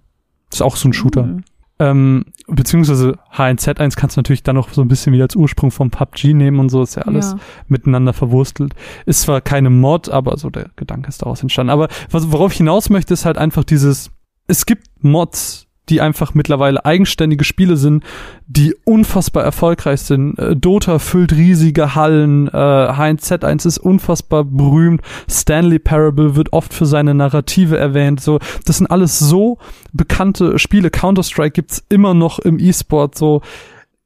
Ist 0.52 0.62
auch 0.62 0.76
so 0.76 0.88
ein 0.88 0.92
Shooter. 0.92 1.22
Mhm. 1.24 1.44
Ähm, 1.78 2.24
beziehungsweise 2.46 3.18
H1Z1 3.34 3.96
kannst 3.96 4.16
du 4.16 4.20
natürlich 4.20 4.42
dann 4.42 4.54
noch 4.56 4.72
so 4.72 4.82
ein 4.82 4.88
bisschen 4.88 5.12
wieder 5.12 5.24
als 5.24 5.34
Ursprung 5.36 5.70
vom 5.70 5.90
PUBG 5.90 6.32
nehmen 6.34 6.60
und 6.60 6.68
so, 6.68 6.82
ist 6.82 6.94
ja 6.96 7.02
alles 7.02 7.32
Ja. 7.32 7.38
miteinander 7.66 8.12
verwurstelt. 8.12 8.74
Ist 9.06 9.22
zwar 9.22 9.40
keine 9.40 9.70
Mod, 9.70 10.08
aber 10.08 10.36
so 10.36 10.48
der 10.50 10.70
Gedanke 10.76 11.08
ist 11.08 11.22
daraus 11.22 11.42
entstanden. 11.42 11.70
Aber 11.70 11.88
was, 12.10 12.30
worauf 12.30 12.52
ich 12.52 12.58
hinaus 12.58 12.88
möchte, 12.90 13.14
ist 13.14 13.24
halt 13.24 13.36
einfach 13.38 13.64
dieses, 13.64 14.10
es 14.46 14.64
gibt 14.66 14.86
Mods, 15.00 15.66
die 15.88 16.00
einfach 16.00 16.34
mittlerweile 16.34 16.84
eigenständige 16.84 17.44
Spiele 17.44 17.76
sind, 17.76 18.04
die 18.46 18.74
unfassbar 18.84 19.42
erfolgreich 19.42 20.02
sind. 20.02 20.38
Äh, 20.38 20.56
Dota 20.56 20.98
füllt 20.98 21.32
riesige 21.32 21.94
Hallen, 21.94 22.48
äh, 22.48 22.50
H1Z1 22.50 23.66
ist 23.66 23.78
unfassbar 23.78 24.44
berühmt, 24.44 25.02
Stanley 25.28 25.78
Parable 25.78 26.36
wird 26.36 26.52
oft 26.52 26.72
für 26.72 26.86
seine 26.86 27.14
Narrative 27.14 27.76
erwähnt. 27.76 28.20
So, 28.20 28.38
das 28.64 28.78
sind 28.78 28.86
alles 28.86 29.18
so 29.18 29.58
bekannte 29.92 30.58
Spiele. 30.58 30.90
Counter-Strike 30.90 31.52
gibt's 31.52 31.84
immer 31.88 32.14
noch 32.14 32.38
im 32.38 32.58
E-Sport. 32.58 33.18
So, 33.18 33.42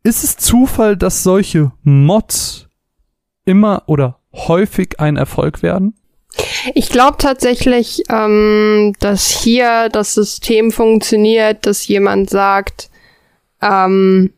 ist 0.02 0.24
es 0.24 0.36
Zufall, 0.36 0.96
dass 0.96 1.22
solche 1.22 1.72
Mods 1.82 2.68
immer 3.44 3.82
oder 3.86 4.18
häufig 4.32 4.98
ein 5.00 5.16
Erfolg 5.16 5.62
werden? 5.62 5.94
Ich 6.74 6.88
glaube 6.90 7.16
tatsächlich, 7.18 8.02
ähm, 8.08 8.94
dass 9.00 9.28
hier 9.30 9.88
das 9.88 10.14
System 10.14 10.70
funktioniert, 10.70 11.66
dass 11.66 11.86
jemand 11.86 12.30
sagt, 12.30 12.90
ähm, 13.62 14.32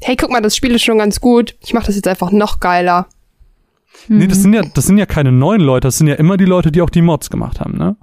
hey, 0.00 0.16
guck 0.16 0.30
mal, 0.30 0.42
das 0.42 0.56
Spiel 0.56 0.74
ist 0.74 0.82
schon 0.82 0.98
ganz 0.98 1.20
gut, 1.20 1.54
ich 1.60 1.74
mache 1.74 1.86
das 1.86 1.96
jetzt 1.96 2.08
einfach 2.08 2.30
noch 2.30 2.60
geiler. 2.60 3.06
Nee, 4.08 4.26
das 4.26 4.42
sind 4.42 4.52
ja, 4.52 4.62
das 4.62 4.86
sind 4.86 4.98
ja 4.98 5.06
keine 5.06 5.32
neuen 5.32 5.60
Leute, 5.60 5.88
das 5.88 5.98
sind 5.98 6.08
ja 6.08 6.14
immer 6.14 6.36
die 6.36 6.44
Leute, 6.44 6.72
die 6.72 6.82
auch 6.82 6.90
die 6.90 7.02
Mods 7.02 7.30
gemacht 7.30 7.60
haben, 7.60 7.76
ne? 7.76 7.96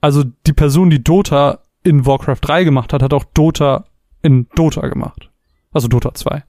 Also 0.00 0.24
die 0.46 0.52
Person, 0.52 0.90
die 0.90 1.02
Dota 1.02 1.60
in 1.82 2.06
Warcraft 2.06 2.38
3 2.42 2.64
gemacht 2.64 2.92
hat, 2.92 3.02
hat 3.02 3.14
auch 3.14 3.24
Dota 3.24 3.84
in 4.22 4.46
Dota 4.54 4.86
gemacht. 4.88 5.30
Also 5.72 5.88
Dota 5.88 6.14
2. 6.14 6.42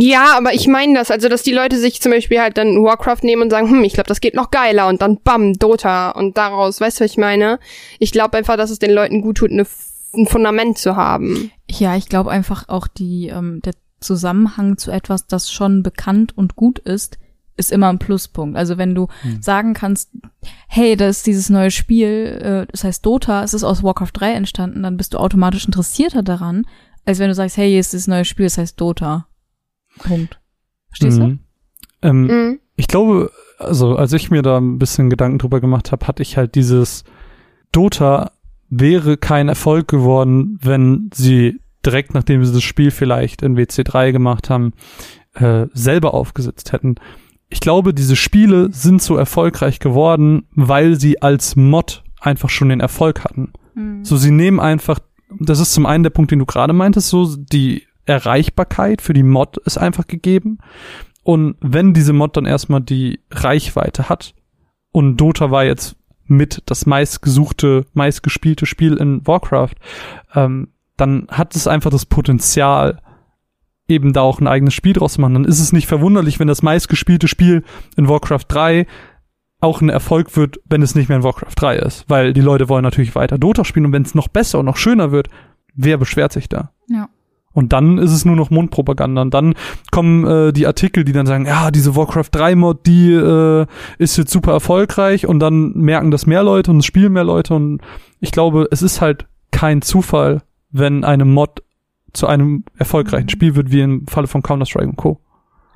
Ja, 0.00 0.36
aber 0.36 0.54
ich 0.54 0.66
meine 0.66 0.94
das, 0.94 1.10
also 1.10 1.28
dass 1.28 1.42
die 1.42 1.52
Leute 1.52 1.78
sich 1.78 2.00
zum 2.00 2.12
Beispiel 2.12 2.40
halt 2.40 2.56
dann 2.58 2.82
Warcraft 2.82 3.22
nehmen 3.22 3.42
und 3.42 3.50
sagen, 3.50 3.68
hm, 3.70 3.84
ich 3.84 3.92
glaube, 3.94 4.08
das 4.08 4.20
geht 4.20 4.34
noch 4.34 4.50
geiler 4.50 4.88
und 4.88 5.02
dann 5.02 5.18
bam, 5.22 5.52
Dota 5.54 6.10
und 6.10 6.36
daraus, 6.36 6.80
weißt 6.80 7.00
du, 7.00 7.04
was 7.04 7.10
ich 7.12 7.18
meine? 7.18 7.58
Ich 7.98 8.12
glaube 8.12 8.36
einfach, 8.38 8.56
dass 8.56 8.70
es 8.70 8.78
den 8.78 8.92
Leuten 8.92 9.20
gut 9.20 9.38
tut, 9.38 9.50
eine, 9.50 9.66
ein 10.14 10.26
Fundament 10.26 10.78
zu 10.78 10.96
haben. 10.96 11.50
Ja, 11.70 11.96
ich 11.96 12.08
glaube 12.08 12.30
einfach 12.30 12.68
auch 12.68 12.86
die, 12.86 13.28
ähm, 13.28 13.60
der 13.64 13.74
Zusammenhang 14.00 14.76
zu 14.78 14.90
etwas, 14.90 15.26
das 15.26 15.50
schon 15.50 15.82
bekannt 15.82 16.36
und 16.36 16.56
gut 16.56 16.78
ist, 16.78 17.18
ist 17.56 17.70
immer 17.72 17.88
ein 17.88 17.98
Pluspunkt. 17.98 18.56
Also 18.56 18.78
wenn 18.78 18.94
du 18.94 19.08
Hm. 19.22 19.40
sagen 19.40 19.74
kannst, 19.74 20.10
hey, 20.66 20.96
da 20.96 21.08
ist 21.08 21.26
dieses 21.26 21.50
neue 21.50 21.70
Spiel, 21.70 22.66
äh, 22.66 22.70
das 22.70 22.84
heißt 22.84 23.06
Dota, 23.06 23.44
es 23.44 23.54
ist 23.54 23.64
aus 23.64 23.82
Warcraft 23.82 24.10
3 24.12 24.32
entstanden, 24.32 24.82
dann 24.82 24.96
bist 24.96 25.14
du 25.14 25.18
automatisch 25.18 25.64
interessierter 25.64 26.22
daran, 26.22 26.66
als 27.06 27.18
wenn 27.18 27.28
du 27.28 27.34
sagst, 27.34 27.56
hey, 27.56 27.70
hier 27.70 27.80
ist 27.80 27.92
dieses 27.92 28.08
neue 28.08 28.24
Spiel, 28.24 28.46
das 28.46 28.58
heißt 28.58 28.80
Dota. 28.80 29.26
Punkt. 29.98 30.40
Verstehst 30.88 31.18
du? 31.18 31.24
Mhm. 31.26 31.38
Ähm, 32.02 32.22
Mhm. 32.26 32.58
ich 32.76 32.86
glaube, 32.88 33.30
also 33.58 33.96
als 33.96 34.12
ich 34.12 34.30
mir 34.30 34.42
da 34.42 34.58
ein 34.58 34.78
bisschen 34.78 35.10
Gedanken 35.10 35.38
drüber 35.38 35.60
gemacht 35.60 35.92
habe, 35.92 36.06
hatte 36.06 36.22
ich 36.22 36.36
halt 36.36 36.54
dieses 36.54 37.04
Dota 37.72 38.32
wäre 38.70 39.16
kein 39.16 39.48
Erfolg 39.48 39.88
geworden, 39.88 40.58
wenn 40.62 41.10
sie 41.14 41.60
direkt 41.84 42.14
nachdem 42.14 42.44
sie 42.44 42.52
das 42.52 42.62
Spiel 42.62 42.90
vielleicht 42.90 43.42
in 43.42 43.56
WC3 43.56 44.10
gemacht 44.12 44.50
haben, 44.50 44.72
äh, 45.34 45.66
selber 45.74 46.14
aufgesetzt 46.14 46.72
hätten. 46.72 46.96
Ich 47.50 47.60
glaube, 47.60 47.92
diese 47.94 48.16
Spiele 48.16 48.72
sind 48.72 49.02
so 49.02 49.16
erfolgreich 49.16 49.78
geworden, 49.80 50.46
weil 50.54 50.98
sie 50.98 51.22
als 51.22 51.56
Mod 51.56 52.02
einfach 52.20 52.48
schon 52.48 52.70
den 52.70 52.80
Erfolg 52.80 53.22
hatten. 53.22 53.52
Mhm. 53.74 54.04
So, 54.04 54.16
sie 54.16 54.30
nehmen 54.30 54.60
einfach, 54.60 54.98
das 55.38 55.60
ist 55.60 55.74
zum 55.74 55.86
einen 55.86 56.02
der 56.02 56.10
Punkt, 56.10 56.30
den 56.30 56.38
du 56.38 56.46
gerade 56.46 56.72
meintest, 56.72 57.08
so 57.10 57.36
die 57.36 57.84
Erreichbarkeit 58.06 59.02
für 59.02 59.12
die 59.12 59.22
Mod 59.22 59.56
ist 59.58 59.78
einfach 59.78 60.06
gegeben. 60.06 60.58
Und 61.22 61.56
wenn 61.60 61.94
diese 61.94 62.12
Mod 62.12 62.36
dann 62.36 62.44
erstmal 62.44 62.80
die 62.80 63.20
Reichweite 63.30 64.08
hat, 64.08 64.34
und 64.92 65.16
Dota 65.16 65.50
war 65.50 65.64
jetzt 65.64 65.96
mit 66.26 66.62
das 66.66 66.86
meistgesuchte, 66.86 67.86
meistgespielte 67.94 68.66
Spiel 68.66 68.94
in 68.94 69.26
Warcraft, 69.26 69.74
ähm, 70.34 70.68
dann 70.96 71.26
hat 71.30 71.56
es 71.56 71.66
einfach 71.66 71.90
das 71.90 72.06
Potenzial, 72.06 73.00
eben 73.88 74.12
da 74.12 74.20
auch 74.20 74.40
ein 74.40 74.46
eigenes 74.46 74.74
Spiel 74.74 74.92
draus 74.92 75.14
zu 75.14 75.20
machen. 75.20 75.34
Dann 75.34 75.44
ist 75.44 75.60
es 75.60 75.72
nicht 75.72 75.86
verwunderlich, 75.86 76.38
wenn 76.38 76.48
das 76.48 76.62
meistgespielte 76.62 77.28
Spiel 77.28 77.64
in 77.96 78.08
Warcraft 78.08 78.46
3 78.48 78.86
auch 79.60 79.80
ein 79.80 79.88
Erfolg 79.88 80.36
wird, 80.36 80.60
wenn 80.66 80.82
es 80.82 80.94
nicht 80.94 81.08
mehr 81.08 81.18
in 81.18 81.24
Warcraft 81.24 81.54
3 81.56 81.76
ist. 81.76 82.04
Weil 82.08 82.32
die 82.32 82.40
Leute 82.40 82.68
wollen 82.68 82.84
natürlich 82.84 83.14
weiter 83.14 83.38
Dota 83.38 83.64
spielen 83.64 83.86
und 83.86 83.92
wenn 83.92 84.02
es 84.02 84.14
noch 84.14 84.28
besser 84.28 84.60
und 84.60 84.66
noch 84.66 84.76
schöner 84.76 85.10
wird, 85.10 85.28
wer 85.74 85.96
beschwert 85.96 86.32
sich 86.32 86.48
da? 86.48 86.70
Ja. 86.88 87.08
Und 87.54 87.72
dann 87.72 87.98
ist 87.98 88.10
es 88.10 88.24
nur 88.24 88.34
noch 88.36 88.50
Mundpropaganda. 88.50 89.22
Und 89.22 89.32
dann 89.32 89.54
kommen 89.92 90.26
äh, 90.26 90.52
die 90.52 90.66
Artikel, 90.66 91.04
die 91.04 91.12
dann 91.12 91.26
sagen, 91.26 91.46
ja, 91.46 91.70
diese 91.70 91.96
Warcraft 91.96 92.28
3 92.32 92.56
Mod, 92.56 92.86
die 92.86 93.12
äh, 93.12 93.66
ist 93.98 94.18
jetzt 94.18 94.32
super 94.32 94.52
erfolgreich 94.52 95.26
und 95.26 95.38
dann 95.38 95.72
merken 95.74 96.10
das 96.10 96.26
mehr 96.26 96.42
Leute 96.42 96.72
und 96.72 96.78
es 96.78 96.86
spielen 96.86 97.12
mehr 97.12 97.24
Leute. 97.24 97.54
Und 97.54 97.80
ich 98.20 98.32
glaube, 98.32 98.68
es 98.72 98.82
ist 98.82 99.00
halt 99.00 99.26
kein 99.52 99.82
Zufall, 99.82 100.42
wenn 100.72 101.04
eine 101.04 101.24
Mod 101.24 101.62
zu 102.12 102.26
einem 102.26 102.64
erfolgreichen 102.76 103.28
Spiel 103.28 103.54
wird, 103.54 103.70
wie 103.70 103.80
im 103.80 104.06
Falle 104.08 104.26
von 104.26 104.42
Counter-Strike 104.42 104.88
und 104.88 104.96
Co. 104.96 105.20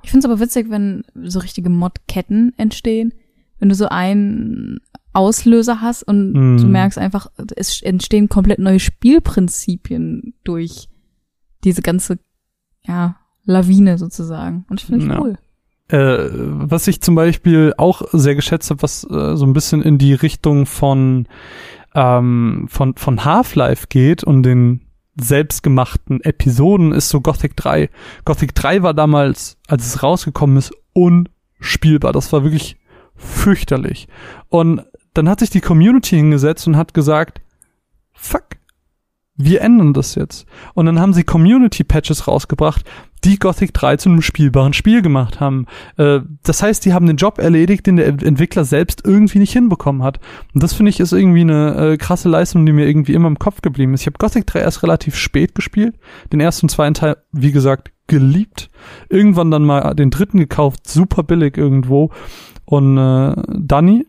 Ich 0.03 0.11
finde 0.11 0.27
es 0.27 0.31
aber 0.31 0.41
witzig, 0.41 0.71
wenn 0.71 1.05
so 1.15 1.39
richtige 1.39 1.71
Mod-Ketten 1.71 2.55
entstehen. 2.57 3.15
Wenn 3.61 3.69
du 3.69 3.75
so 3.75 3.89
einen 3.89 4.81
Auslöser 5.13 5.81
hast 5.81 6.03
und 6.05 6.33
mm. 6.33 6.59
du 6.59 6.67
merkst 6.67 6.99
einfach, 6.99 7.29
es 7.57 7.83
entstehen 7.83 8.29
komplett 8.29 8.59
neue 8.59 8.79
Spielprinzipien 8.79 10.35
durch 10.45 10.89
diese 11.65 11.83
ganze, 11.83 12.19
ja, 12.83 13.17
Lawine 13.45 13.99
sozusagen. 13.99 14.67
Und 14.69 14.81
ich 14.81 14.87
finde 14.87 15.05
ich 15.05 15.11
ja. 15.11 15.21
cool. 15.21 15.39
Äh, 15.89 16.29
was 16.31 16.87
ich 16.87 17.01
zum 17.01 17.15
Beispiel 17.15 17.73
auch 17.79 18.03
sehr 18.13 18.35
geschätzt 18.35 18.71
habe, 18.71 18.83
was 18.83 19.05
äh, 19.05 19.37
so 19.37 19.47
ein 19.47 19.55
bisschen 19.55 19.83
in 19.83 19.97
die 19.97 20.13
Richtung 20.13 20.67
von, 20.67 21.27
ähm, 21.95 22.67
von, 22.69 22.95
von 22.97 23.25
Half-Life 23.25 23.87
geht 23.89 24.23
und 24.23 24.43
den 24.43 24.83
selbstgemachten 25.21 26.21
Episoden, 26.21 26.93
ist 26.93 27.09
so 27.09 27.21
Gothic 27.21 27.57
3. 27.57 27.91
Gothic 28.25 28.55
3 28.55 28.83
war 28.83 28.95
damals, 28.95 29.57
als 29.67 29.87
es 29.87 30.03
rausgekommen 30.03 30.59
ist, 30.59 30.73
unspielbar. 30.93 32.13
Das 32.13 32.33
war 32.33 32.45
wirklich 32.45 32.77
fürchterlich. 33.17 34.09
Und 34.49 34.85
dann 35.15 35.29
hat 35.29 35.41
sich 35.41 35.51
die 35.51 35.61
Community 35.61 36.17
hingesetzt 36.17 36.67
und 36.67 36.77
hat 36.77 36.95
gesagt, 36.95 37.41
fuck, 38.13 38.58
wir 39.39 39.63
ändern 39.63 39.95
das 39.95 40.17
jetzt. 40.17 40.47
Und 40.75 40.87
dann 40.87 41.01
haben 41.01 41.15
sie 41.15 41.23
Community-Patches 41.23 42.27
rausgebracht, 42.27 42.85
die 43.25 43.39
Gothic 43.39 43.73
3 43.73 43.97
zu 43.97 44.09
einem 44.09 44.21
spielbaren 44.21 44.73
Spiel 44.73 45.01
gemacht 45.01 45.41
haben. 45.41 45.67
Äh, 45.97 46.21
das 46.43 46.63
heißt, 46.63 46.85
die 46.85 46.93
haben 46.93 47.07
den 47.07 47.17
Job 47.17 47.39
erledigt, 47.39 47.87
den 47.87 47.97
der 47.97 48.09
Entwickler 48.09 48.65
selbst 48.65 49.03
irgendwie 49.05 49.39
nicht 49.39 49.53
hinbekommen 49.53 50.03
hat. 50.03 50.21
Und 50.55 50.63
das 50.63 50.75
finde 50.75 50.91
ich 50.91 51.01
ist 51.01 51.13
irgendwie 51.13 51.43
eine 51.43 51.93
äh, 51.93 51.97
krasse 51.97 52.29
Leistung, 52.29 52.67
die 52.67 52.73
mir 52.73 52.87
irgendwie 52.87 53.15
immer 53.15 53.29
im 53.29 53.39
Kopf 53.39 53.63
geblieben 53.63 53.95
ist. 53.95 54.03
Ich 54.03 54.07
habe 54.07 54.19
Gothic 54.19 54.47
3 54.47 54.61
erst 54.61 54.83
relativ 54.83 55.17
spät 55.17 55.55
gespielt. 55.55 55.97
Den 56.33 56.41
ersten 56.41 56.67
und 56.67 56.71
zweiten 56.71 56.95
Teil, 56.95 57.17
wie 57.33 57.53
gesagt, 57.53 57.93
geliebt. 58.09 58.71
Irgendwann 59.09 59.51
dann 59.51 59.65
mal 59.65 59.95
den 59.95 60.11
dritten 60.11 60.39
gekauft, 60.39 60.89
super 60.89 61.23
billig 61.23 61.57
irgendwo. 61.57 62.11
Und 62.65 62.99
äh, 62.99 63.35
Danny, 63.49 64.05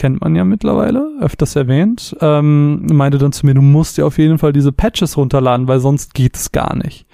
kennt 0.00 0.22
man 0.22 0.34
ja 0.34 0.44
mittlerweile, 0.44 1.12
öfters 1.20 1.56
erwähnt, 1.56 2.16
ähm, 2.22 2.86
meinte 2.86 3.18
dann 3.18 3.32
zu 3.32 3.44
mir, 3.44 3.52
du 3.52 3.60
musst 3.60 3.98
dir 3.98 4.06
auf 4.06 4.16
jeden 4.16 4.38
Fall 4.38 4.54
diese 4.54 4.72
Patches 4.72 5.18
runterladen, 5.18 5.68
weil 5.68 5.78
sonst 5.78 6.14
geht 6.14 6.36
es 6.36 6.52
gar 6.52 6.74
nicht. 6.74 7.04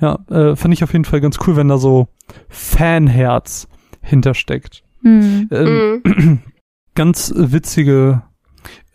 Ja, 0.00 0.18
äh, 0.30 0.56
fand 0.56 0.72
ich 0.72 0.82
auf 0.82 0.94
jeden 0.94 1.04
Fall 1.04 1.20
ganz 1.20 1.36
cool, 1.46 1.56
wenn 1.56 1.68
da 1.68 1.76
so 1.76 2.08
Fanherz 2.48 3.68
hintersteckt. 4.00 4.82
Mhm. 5.02 5.48
Ähm, 5.50 6.00
mhm. 6.04 6.38
Ganz 6.94 7.34
witzige, 7.36 8.22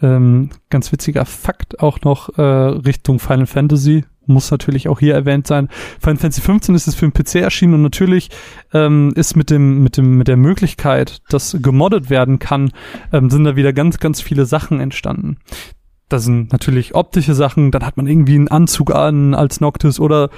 ähm, 0.04 0.52
ganz 0.70 0.92
witziger 0.92 1.26
Fakt 1.26 1.80
auch 1.80 2.02
noch 2.02 2.38
äh, 2.38 2.42
Richtung 2.42 3.18
Final 3.18 3.48
Fantasy 3.48 4.06
muss 4.28 4.52
natürlich 4.52 4.88
auch 4.88 5.00
hier 5.00 5.14
erwähnt 5.14 5.48
sein. 5.48 5.70
Final 6.00 6.18
Fantasy 6.18 6.42
15 6.42 6.76
ist 6.76 6.88
es 6.88 6.96
für 6.96 7.10
den 7.10 7.14
PC 7.14 7.36
erschienen 7.36 7.76
und 7.76 7.82
natürlich 7.82 8.30
ähm, 8.74 9.14
ist 9.16 9.36
mit 9.36 9.50
dem 9.50 9.84
mit 9.84 9.98
dem 9.98 10.18
mit 10.18 10.28
der 10.28 10.38
Möglichkeit, 10.38 11.22
dass 11.30 11.58
gemoddet 11.62 12.10
werden 12.10 12.40
kann, 12.40 12.72
ähm, 13.12 13.30
sind 13.30 13.44
da 13.44 13.56
wieder 13.56 13.74
ganz 13.74 14.00
ganz 14.00 14.22
viele 14.22 14.46
Sachen 14.46 14.80
entstanden. 14.80 15.38
Das 16.10 16.24
sind 16.24 16.54
natürlich 16.54 16.96
optische 16.96 17.34
Sachen, 17.34 17.72
dann 17.72 17.86
hat 17.86 17.98
man 17.98 18.08
irgendwie 18.08 18.36
einen 18.36 18.48
Anzug 18.48 18.96
an 18.96 19.34
als 19.34 19.60
Noctis 19.60 20.00
oder 20.00 20.30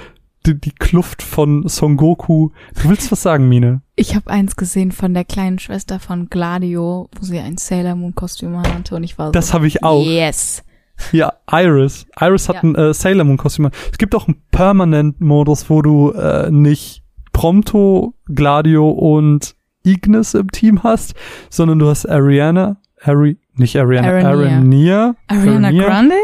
die, 0.46 0.58
die 0.58 0.72
Kluft 0.72 1.22
von 1.22 1.68
Son 1.68 1.96
Goku. 1.96 2.50
Du 2.82 2.88
willst 2.88 3.12
was 3.12 3.22
sagen, 3.22 3.48
Mine? 3.48 3.82
Ich 3.94 4.14
habe 4.14 4.30
eins 4.30 4.56
gesehen 4.56 4.92
von 4.92 5.14
der 5.14 5.24
kleinen 5.24 5.58
Schwester 5.58 6.00
von 6.00 6.28
Gladio, 6.30 7.08
wo 7.14 7.24
sie 7.24 7.38
ein 7.38 7.58
Sailor 7.58 7.94
Moon 7.94 8.14
Kostüm 8.14 8.56
hatte 8.58 8.96
und 8.96 9.04
ich 9.04 9.18
war 9.18 9.26
so. 9.26 9.32
Das 9.32 9.52
habe 9.52 9.66
ich 9.66 9.84
auch. 9.84 10.04
Yes. 10.04 10.64
Ja, 11.12 11.32
Iris. 11.50 12.06
Iris 12.20 12.48
hat 12.48 12.56
ja. 12.56 12.62
ein 12.62 12.74
äh, 12.74 12.94
Sailor 12.94 13.24
Moon 13.24 13.36
Kostüm. 13.36 13.70
Es 13.90 13.98
gibt 13.98 14.14
auch 14.14 14.28
einen 14.28 14.42
Permanent-Modus, 14.50 15.70
wo 15.70 15.82
du 15.82 16.12
äh, 16.12 16.50
nicht 16.50 17.02
Prompto, 17.32 18.14
Gladio 18.26 18.90
und 18.90 19.54
Ignis 19.82 20.34
im 20.34 20.50
Team 20.50 20.82
hast, 20.82 21.14
sondern 21.48 21.78
du 21.78 21.88
hast 21.88 22.06
Ariana, 22.06 22.76
Ari, 23.02 23.38
nicht 23.54 23.76
Ariana, 23.76 24.08
Arania. 24.08 25.14
Ariana, 25.26 25.68
Ariana 25.68 25.70
Grande? 25.70 26.14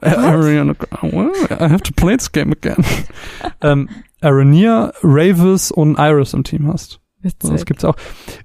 What? 0.00 0.18
Ariana, 0.18 0.74
well, 1.02 1.32
I 1.50 1.68
have 1.68 1.82
to 1.82 1.92
play 1.94 2.16
this 2.16 2.30
game 2.30 2.52
again. 2.52 2.84
ähm, 3.62 3.88
Arania, 4.20 4.92
Ravis 5.02 5.70
und 5.70 5.98
Iris 5.98 6.34
im 6.34 6.44
Team 6.44 6.66
hast. 6.70 7.00
Witzig. 7.20 7.50
Das 7.50 7.64
gibt's 7.64 7.84
auch. 7.84 7.96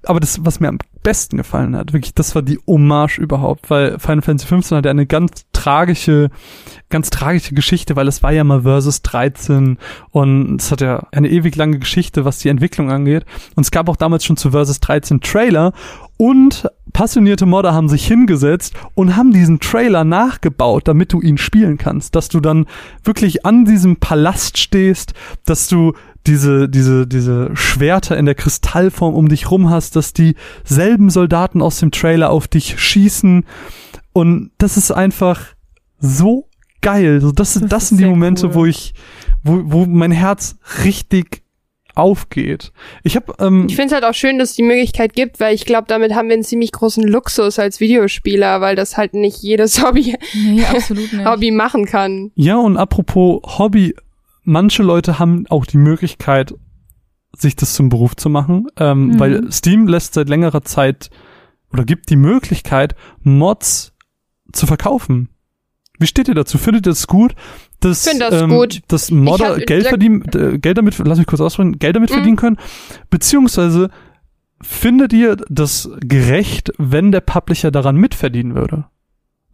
Aber 0.04 0.20
das, 0.20 0.46
was 0.46 0.60
mir 0.60 0.70
am 0.70 0.80
besten 1.04 1.38
gefallen 1.38 1.76
hat, 1.76 1.94
wirklich, 1.94 2.14
das 2.14 2.34
war 2.36 2.42
die 2.42 2.60
Hommage 2.66 3.20
überhaupt, 3.20 3.70
weil 3.70 4.00
Final 4.00 4.22
Fantasy 4.22 4.48
15 4.48 4.78
hat 4.78 4.86
ja 4.86 4.92
eine 4.92 5.06
ganz 5.06 5.46
tragische, 5.54 6.30
ganz 6.94 7.10
tragische 7.10 7.56
Geschichte, 7.56 7.96
weil 7.96 8.08
es 8.08 8.22
war 8.22 8.32
ja 8.32 8.44
mal 8.44 8.62
Versus 8.62 9.02
13 9.02 9.78
und 10.12 10.62
es 10.62 10.72
hat 10.72 10.80
ja 10.80 11.08
eine 11.12 11.28
ewig 11.28 11.56
lange 11.56 11.80
Geschichte, 11.80 12.24
was 12.24 12.38
die 12.38 12.50
Entwicklung 12.50 12.92
angeht. 12.92 13.26
Und 13.56 13.64
es 13.64 13.72
gab 13.72 13.90
auch 13.90 13.96
damals 13.96 14.24
schon 14.24 14.38
zu 14.38 14.52
Versus 14.52 14.80
13 14.80 15.20
Trailer 15.20 15.74
und 16.18 16.70
passionierte 16.94 17.48
Modder 17.48 17.74
haben 17.74 17.90
sich 17.90 18.06
hingesetzt 18.06 18.76
und 18.94 19.16
haben 19.16 19.34
diesen 19.34 19.60
Trailer 19.60 20.04
nachgebaut, 20.04 20.88
damit 20.88 21.12
du 21.12 21.20
ihn 21.20 21.40
spielen 21.40 21.80
kannst, 21.80 22.14
dass 22.14 22.30
du 22.30 22.40
dann 22.40 22.68
wirklich 23.04 23.44
an 23.44 23.66
diesem 23.66 23.96
Palast 23.98 24.60
stehst, 24.60 25.16
dass 25.46 25.68
du 25.68 25.94
diese, 26.28 26.70
diese, 26.70 27.08
diese 27.08 27.50
Schwerter 27.56 28.18
in 28.18 28.28
der 28.28 28.36
Kristallform 28.36 29.16
um 29.16 29.30
dich 29.30 29.50
rum 29.50 29.72
hast, 29.72 29.96
dass 29.96 30.14
dieselben 30.14 31.10
Soldaten 31.10 31.64
aus 31.64 31.80
dem 31.80 31.90
Trailer 31.90 32.30
auf 32.30 32.48
dich 32.48 32.80
schießen. 32.80 33.46
Und 34.14 34.52
das 34.60 34.78
ist 34.78 34.92
einfach 34.92 35.42
so 36.00 36.48
geil. 36.84 37.22
So, 37.22 37.32
das, 37.32 37.54
das, 37.54 37.68
das 37.68 37.90
sind 37.90 38.00
die 38.00 38.06
Momente, 38.06 38.48
cool. 38.48 38.54
wo 38.54 38.66
ich, 38.66 38.94
wo, 39.44 39.62
wo 39.66 39.86
mein 39.86 40.12
Herz 40.12 40.58
richtig 40.84 41.44
aufgeht. 41.96 42.72
Ich 43.04 43.16
habe 43.16 43.34
ähm, 43.40 43.68
Ich 43.68 43.76
finde 43.76 43.88
es 43.88 43.94
halt 43.94 44.04
auch 44.04 44.14
schön, 44.14 44.40
dass 44.40 44.52
es 44.52 44.56
die 44.56 44.64
Möglichkeit 44.64 45.14
gibt, 45.14 45.40
weil 45.40 45.54
ich 45.54 45.66
glaube, 45.66 45.86
damit 45.88 46.16
haben 46.16 46.28
wir 46.28 46.34
einen 46.34 46.44
ziemlich 46.44 46.72
großen 46.72 47.04
Luxus 47.04 47.60
als 47.60 47.80
Videospieler, 47.80 48.62
weil 48.62 48.76
das 48.76 48.98
halt 48.98 49.14
nicht 49.14 49.42
jedes 49.42 49.84
Hobby 49.84 50.16
nee, 50.34 50.64
absolut 50.64 51.14
nicht. 51.14 51.26
Hobby 51.26 51.52
machen 51.52 51.86
kann. 51.86 52.32
Ja, 52.36 52.58
und 52.58 52.78
apropos 52.78 53.42
Hobby, 53.60 53.96
manche 54.44 54.84
Leute 54.84 55.20
haben 55.20 55.46
auch 55.50 55.66
die 55.66 55.78
Möglichkeit, 55.78 56.54
sich 57.36 57.56
das 57.56 57.74
zum 57.74 57.90
Beruf 57.90 58.16
zu 58.16 58.30
machen, 58.30 58.68
ähm, 58.78 59.08
mhm. 59.08 59.20
weil 59.20 59.52
Steam 59.52 59.88
lässt 59.88 60.14
seit 60.14 60.30
längerer 60.30 60.64
Zeit 60.64 61.10
oder 61.72 61.84
gibt 61.84 62.10
die 62.10 62.16
Möglichkeit, 62.16 62.96
Mods 63.22 63.94
zu 64.52 64.68
verkaufen. 64.68 65.30
Wie 66.04 66.08
steht 66.08 66.28
ihr 66.28 66.36
dazu? 66.36 66.58
Findet 66.58 66.86
ihr 66.86 66.92
das 66.92 67.08
gut? 67.08 67.34
Dass, 67.80 68.04
das 68.04 68.42
ähm, 68.42 68.50
gut. 68.50 68.82
dass 68.90 69.10
Modder 69.10 69.58
Geld 69.60 69.88
verdienen, 69.88 70.22
äh, 70.36 70.58
Geld 70.58 70.78
damit, 70.78 70.98
lass 70.98 71.18
mich 71.18 71.28
kurz 71.28 71.40
ausreden, 71.40 71.80
Geld 71.80 71.96
damit 71.96 72.10
mhm. 72.10 72.16
verdienen 72.16 72.36
können? 72.36 72.58
Beziehungsweise 73.10 73.90
findet 74.62 75.14
ihr 75.14 75.38
das 75.48 75.90
gerecht, 76.02 76.74
wenn 76.78 77.14
der 77.14 77.22
Publisher 77.22 77.72
daran 77.72 77.96
mitverdienen 77.96 78.54
würde? 78.54 78.84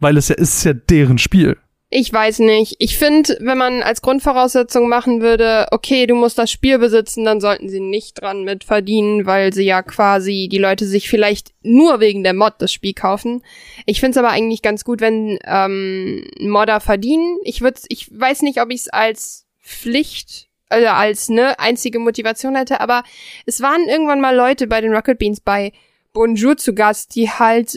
Weil 0.00 0.16
es 0.16 0.26
ja 0.26 0.34
ist 0.34 0.64
ja 0.64 0.72
deren 0.72 1.18
Spiel. 1.18 1.56
Ich 1.92 2.12
weiß 2.12 2.38
nicht. 2.38 2.76
Ich 2.78 2.96
finde, 2.96 3.36
wenn 3.40 3.58
man 3.58 3.82
als 3.82 4.00
Grundvoraussetzung 4.00 4.88
machen 4.88 5.20
würde, 5.20 5.66
okay, 5.72 6.06
du 6.06 6.14
musst 6.14 6.38
das 6.38 6.48
Spiel 6.48 6.78
besitzen, 6.78 7.24
dann 7.24 7.40
sollten 7.40 7.68
sie 7.68 7.80
nicht 7.80 8.20
dran 8.20 8.44
mitverdienen, 8.44 9.26
weil 9.26 9.52
sie 9.52 9.64
ja 9.64 9.82
quasi 9.82 10.48
die 10.48 10.58
Leute 10.58 10.86
sich 10.86 11.10
vielleicht 11.10 11.52
nur 11.62 11.98
wegen 11.98 12.22
der 12.22 12.32
Mod 12.32 12.54
das 12.58 12.72
Spiel 12.72 12.94
kaufen. 12.94 13.42
Ich 13.86 13.98
finde 13.98 14.12
es 14.12 14.24
aber 14.24 14.30
eigentlich 14.30 14.62
ganz 14.62 14.84
gut, 14.84 15.00
wenn 15.00 15.40
ähm, 15.44 16.24
Modder 16.38 16.78
verdienen. 16.78 17.38
Ich 17.42 17.60
würde, 17.60 17.80
ich 17.88 18.08
weiß 18.16 18.42
nicht, 18.42 18.62
ob 18.62 18.70
ich 18.70 18.82
es 18.82 18.88
als 18.88 19.46
Pflicht 19.60 20.46
also 20.68 20.86
als 20.86 21.28
ne 21.28 21.58
einzige 21.58 21.98
Motivation 21.98 22.54
hätte, 22.54 22.80
aber 22.80 23.02
es 23.44 23.60
waren 23.60 23.88
irgendwann 23.88 24.20
mal 24.20 24.36
Leute 24.36 24.68
bei 24.68 24.80
den 24.80 24.94
Rocket 24.94 25.18
Beans 25.18 25.40
bei 25.40 25.72
Bonjour 26.12 26.56
zu 26.56 26.74
Gast, 26.74 27.16
die 27.16 27.28
halt 27.28 27.76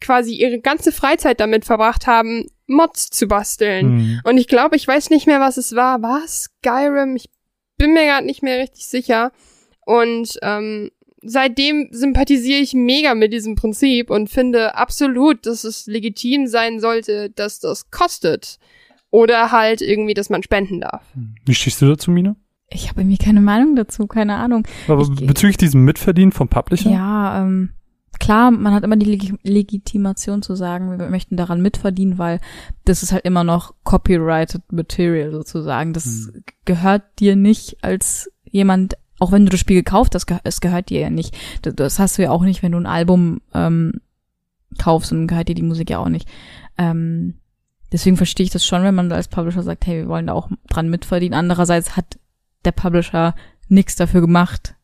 quasi 0.00 0.34
ihre 0.34 0.60
ganze 0.60 0.92
Freizeit 0.92 1.40
damit 1.40 1.64
verbracht 1.64 2.06
haben, 2.06 2.46
Mods 2.66 3.10
zu 3.10 3.26
basteln. 3.26 3.86
Hm. 3.86 4.20
Und 4.24 4.38
ich 4.38 4.46
glaube, 4.48 4.76
ich 4.76 4.86
weiß 4.88 5.10
nicht 5.10 5.26
mehr, 5.26 5.40
was 5.40 5.56
es 5.56 5.74
war. 5.74 6.02
War 6.02 6.22
es 6.24 6.48
Skyrim? 6.62 7.16
Ich 7.16 7.28
bin 7.76 7.92
mir 7.92 8.04
gerade 8.04 8.26
nicht 8.26 8.42
mehr 8.42 8.58
richtig 8.58 8.86
sicher. 8.86 9.32
Und 9.86 10.38
ähm, 10.42 10.90
seitdem 11.22 11.88
sympathisiere 11.90 12.60
ich 12.60 12.72
mega 12.74 13.14
mit 13.14 13.32
diesem 13.32 13.54
Prinzip 13.54 14.10
und 14.10 14.30
finde 14.30 14.76
absolut, 14.76 15.46
dass 15.46 15.64
es 15.64 15.86
legitim 15.86 16.46
sein 16.46 16.80
sollte, 16.80 17.30
dass 17.30 17.60
das 17.60 17.90
kostet. 17.90 18.58
Oder 19.10 19.52
halt 19.52 19.80
irgendwie, 19.80 20.14
dass 20.14 20.28
man 20.30 20.42
spenden 20.42 20.80
darf. 20.80 21.02
Wie 21.44 21.54
stehst 21.54 21.80
du 21.80 21.86
dazu, 21.86 22.10
Mina? 22.10 22.34
Ich 22.70 22.88
habe 22.88 23.02
irgendwie 23.02 23.18
keine 23.18 23.40
Meinung 23.40 23.76
dazu, 23.76 24.06
keine 24.08 24.34
Ahnung. 24.36 24.66
Aber 24.88 25.02
Ich- 25.02 25.26
bezüglich 25.26 25.56
diesem 25.56 25.84
Mitverdienen 25.84 26.32
vom 26.32 26.48
Publisher? 26.48 26.90
Ja, 26.90 27.42
ähm, 27.42 27.70
klar, 28.24 28.50
man 28.50 28.72
hat 28.72 28.84
immer 28.84 28.96
die 28.96 29.04
Leg 29.04 29.34
Legitimation 29.42 30.40
zu 30.40 30.54
sagen, 30.54 30.98
wir 30.98 31.10
möchten 31.10 31.36
daran 31.36 31.60
mitverdienen, 31.60 32.16
weil 32.16 32.40
das 32.86 33.02
ist 33.02 33.12
halt 33.12 33.26
immer 33.26 33.44
noch 33.44 33.74
copyrighted 33.84 34.62
Material 34.72 35.30
sozusagen. 35.30 35.92
Das 35.92 36.32
gehört 36.64 37.02
dir 37.18 37.36
nicht 37.36 37.84
als 37.84 38.30
jemand, 38.44 38.96
auch 39.18 39.30
wenn 39.30 39.44
du 39.44 39.50
das 39.50 39.60
Spiel 39.60 39.76
gekauft 39.76 40.14
hast, 40.14 40.26
es 40.44 40.62
gehört 40.62 40.88
dir 40.88 41.00
ja 41.00 41.10
nicht. 41.10 41.36
Das, 41.60 41.74
das 41.74 41.98
hast 41.98 42.16
du 42.16 42.22
ja 42.22 42.30
auch 42.30 42.42
nicht, 42.42 42.62
wenn 42.62 42.72
du 42.72 42.78
ein 42.78 42.86
Album 42.86 43.42
ähm, 43.52 44.00
kaufst 44.78 45.12
und 45.12 45.26
gehört 45.26 45.48
dir 45.48 45.54
die 45.54 45.62
Musik 45.62 45.90
ja 45.90 45.98
auch 45.98 46.08
nicht. 46.08 46.26
Ähm, 46.78 47.34
deswegen 47.92 48.16
verstehe 48.16 48.44
ich 48.44 48.52
das 48.52 48.64
schon, 48.64 48.82
wenn 48.84 48.94
man 48.94 49.12
als 49.12 49.28
Publisher 49.28 49.62
sagt, 49.62 49.86
hey, 49.86 49.98
wir 49.98 50.08
wollen 50.08 50.28
da 50.28 50.32
auch 50.32 50.48
dran 50.70 50.88
mitverdienen. 50.88 51.38
Andererseits 51.38 51.94
hat 51.94 52.18
der 52.64 52.72
Publisher 52.72 53.34
nichts 53.68 53.96
dafür 53.96 54.22
gemacht, 54.22 54.76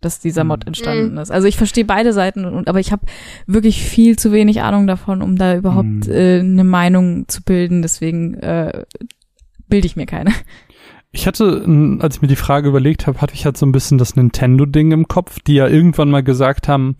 dass 0.00 0.20
dieser 0.20 0.44
Mod 0.44 0.60
Mhm. 0.64 0.68
entstanden 0.68 1.16
ist. 1.18 1.30
Also 1.30 1.48
ich 1.48 1.56
verstehe 1.56 1.84
beide 1.84 2.12
Seiten, 2.12 2.44
und, 2.44 2.68
aber 2.68 2.80
ich 2.80 2.92
habe 2.92 3.06
wirklich 3.46 3.82
viel 3.82 4.18
zu 4.18 4.30
wenig 4.32 4.60
Ahnung 4.62 4.86
davon, 4.86 5.22
um 5.22 5.36
da 5.36 5.56
überhaupt 5.56 5.86
Mhm. 5.86 6.02
äh, 6.10 6.40
eine 6.40 6.64
Meinung 6.64 7.26
zu 7.28 7.42
bilden. 7.42 7.82
Deswegen 7.82 8.34
äh, 8.34 8.84
bilde 9.68 9.86
ich 9.86 9.96
mir 9.96 10.06
keine. 10.06 10.32
Ich 11.12 11.26
hatte, 11.26 11.64
als 12.00 12.16
ich 12.16 12.22
mir 12.22 12.28
die 12.28 12.36
Frage 12.36 12.68
überlegt 12.68 13.06
habe, 13.06 13.22
hatte 13.22 13.32
ich 13.32 13.46
halt 13.46 13.56
so 13.56 13.64
ein 13.64 13.72
bisschen 13.72 13.96
das 13.96 14.16
Nintendo-Ding 14.16 14.92
im 14.92 15.08
Kopf, 15.08 15.38
die 15.46 15.54
ja 15.54 15.66
irgendwann 15.66 16.10
mal 16.10 16.22
gesagt 16.22 16.68
haben, 16.68 16.96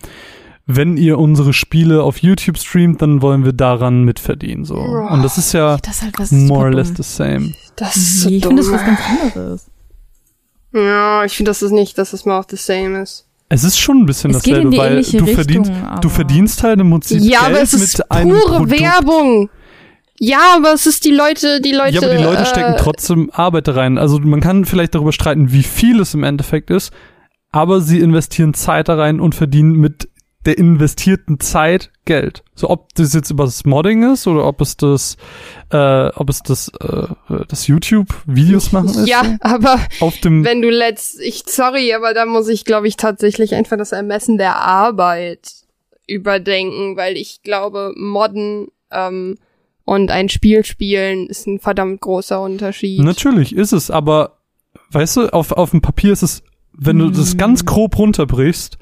wenn 0.65 0.97
ihr 0.97 1.19
unsere 1.19 1.53
Spiele 1.53 2.03
auf 2.03 2.19
YouTube 2.19 2.57
streamt, 2.59 3.03
dann 3.03 3.21
wollen 3.21 3.45
wir 3.45 3.53
daran 3.53 4.05
mitverdienen. 4.05 4.65
So. 4.65 4.77
Und 4.77 5.23
das 5.23 5.37
ist 5.39 5.53
ja 5.53 5.77
Das 5.83 5.97
ist 5.97 6.03
halt 6.03 6.19
was 6.19 6.33
more 6.33 6.65
or 6.65 6.73
less 6.73 6.93
the 6.97 7.03
same. 7.03 7.53
Das 7.77 7.97
ist 7.97 8.23
so 8.23 8.31
Nee, 8.31 8.37
ich 8.39 8.47
finde 8.47 8.63
das 8.63 8.73
was 8.73 8.85
ganz 8.87 9.01
anderes. 9.23 9.71
Ja, 10.77 11.25
ich 11.25 11.37
finde, 11.37 11.51
das 11.51 11.63
ist 11.63 11.73
nicht, 11.73 11.97
dass 11.99 12.13
es 12.13 12.25
mal 12.25 12.39
auch 12.39 12.45
the 12.49 12.57
same 12.57 13.01
ist. 13.03 13.25
Es 13.49 13.63
ist 13.65 13.79
schon 13.79 14.01
ein 14.03 14.07
bisschen 14.07 14.33
Es 14.33 14.43
geht 14.43 14.55
dasselbe, 14.55 14.67
in 14.67 14.71
die 14.73 14.79
weil 14.79 14.91
du 14.91 14.97
Richtung, 14.99 15.27
verdienst, 15.29 15.71
du 15.71 15.87
aber- 15.87 16.11
verdienst 16.11 16.63
halt 16.63 16.81
im 16.81 16.91
Prinzip 16.91 17.21
ja, 17.23 17.41
Geld 17.41 17.53
aber 17.53 17.61
es 17.63 17.73
ist 17.75 17.99
mit 17.99 18.11
einem 18.11 18.31
pure 18.31 18.57
Produkt. 18.59 18.81
Werbung. 18.81 19.51
Ja, 20.19 20.39
aber 20.57 20.73
es 20.73 20.87
ist 20.87 21.05
die 21.05 21.11
Leute, 21.13 21.61
die 21.61 21.73
Leute. 21.73 21.95
Ja, 21.97 22.03
aber 22.03 22.17
die 22.17 22.23
Leute 22.25 22.43
äh, 22.43 22.47
stecken 22.47 22.75
trotzdem 22.79 23.31
Arbeit 23.33 23.69
da 23.69 23.73
rein. 23.73 23.99
Also 23.99 24.19
man 24.19 24.41
kann 24.41 24.65
vielleicht 24.65 24.95
darüber 24.95 25.13
streiten, 25.13 25.53
wie 25.53 25.63
viel 25.63 26.01
es 26.01 26.15
im 26.15 26.25
Endeffekt 26.25 26.71
ist, 26.71 26.93
aber 27.53 27.81
sie 27.81 28.01
investieren 28.01 28.55
Zeit 28.55 28.89
da 28.89 28.97
rein 28.97 29.21
und 29.21 29.35
verdienen 29.35 29.73
mit 29.73 30.09
der 30.47 30.57
investierten 30.59 31.41
Zeit 31.41 31.91
Geld. 32.05 32.45
So 32.55 32.71
ob 32.71 32.95
das 32.95 33.13
jetzt 33.13 33.31
über 33.31 33.45
das 33.45 33.65
Modding 33.65 34.13
ist 34.13 34.27
oder 34.27 34.47
ob 34.47 34.61
es 34.61 34.77
das, 34.77 35.17
äh, 35.71 36.09
ob 36.09 36.31
es 36.31 36.43
das, 36.43 36.69
äh, 36.81 37.09
das 37.49 37.67
YouTube 37.67 38.15
Videos 38.27 38.73
machen 38.73 38.91
ist. 38.91 39.09
Ja, 39.09 39.37
aber 39.41 39.81
Auf 40.01 40.19
dem 40.21 40.45
wenn 40.45 40.63
du 40.63 40.71
letzt, 40.71 41.21
ich 41.21 41.43
sorry, 41.47 41.93
aber 41.93 42.15
da 42.15 42.25
muss 42.25 42.49
ich, 42.49 42.65
glaube 42.65 42.89
ich, 42.89 42.97
tatsächlich 42.97 43.55
einfach 43.55 43.77
das 43.77 43.93
Ermessen 43.93 44.39
der 44.39 44.57
Arbeit 44.57 45.51
überdenken, 46.07 46.97
weil 46.97 47.17
ich 47.17 47.43
glaube, 47.43 47.93
Modden 47.97 48.69
ähm, 48.93 49.37
und 49.85 50.11
ein 50.11 50.29
Spiel 50.29 50.65
spielen 50.65 51.27
ist 51.27 51.47
ein 51.47 51.59
verdammt 51.59 52.01
großer 52.01 52.41
Unterschied. 52.41 53.01
Natürlich 53.03 53.55
ist 53.55 53.73
es, 53.73 53.91
aber 53.91 54.39
weißt 54.91 55.17
du, 55.17 55.29
auf, 55.33 55.53
auf 55.53 55.71
dem 55.71 55.81
Papier 55.81 56.13
ist 56.13 56.23
es, 56.23 56.43
wenn 56.73 56.99
du 56.99 57.11
das 57.11 57.33
Hm. 57.33 57.39
ganz 57.39 57.65
grob 57.65 57.99
runterbrichst, 57.99 58.79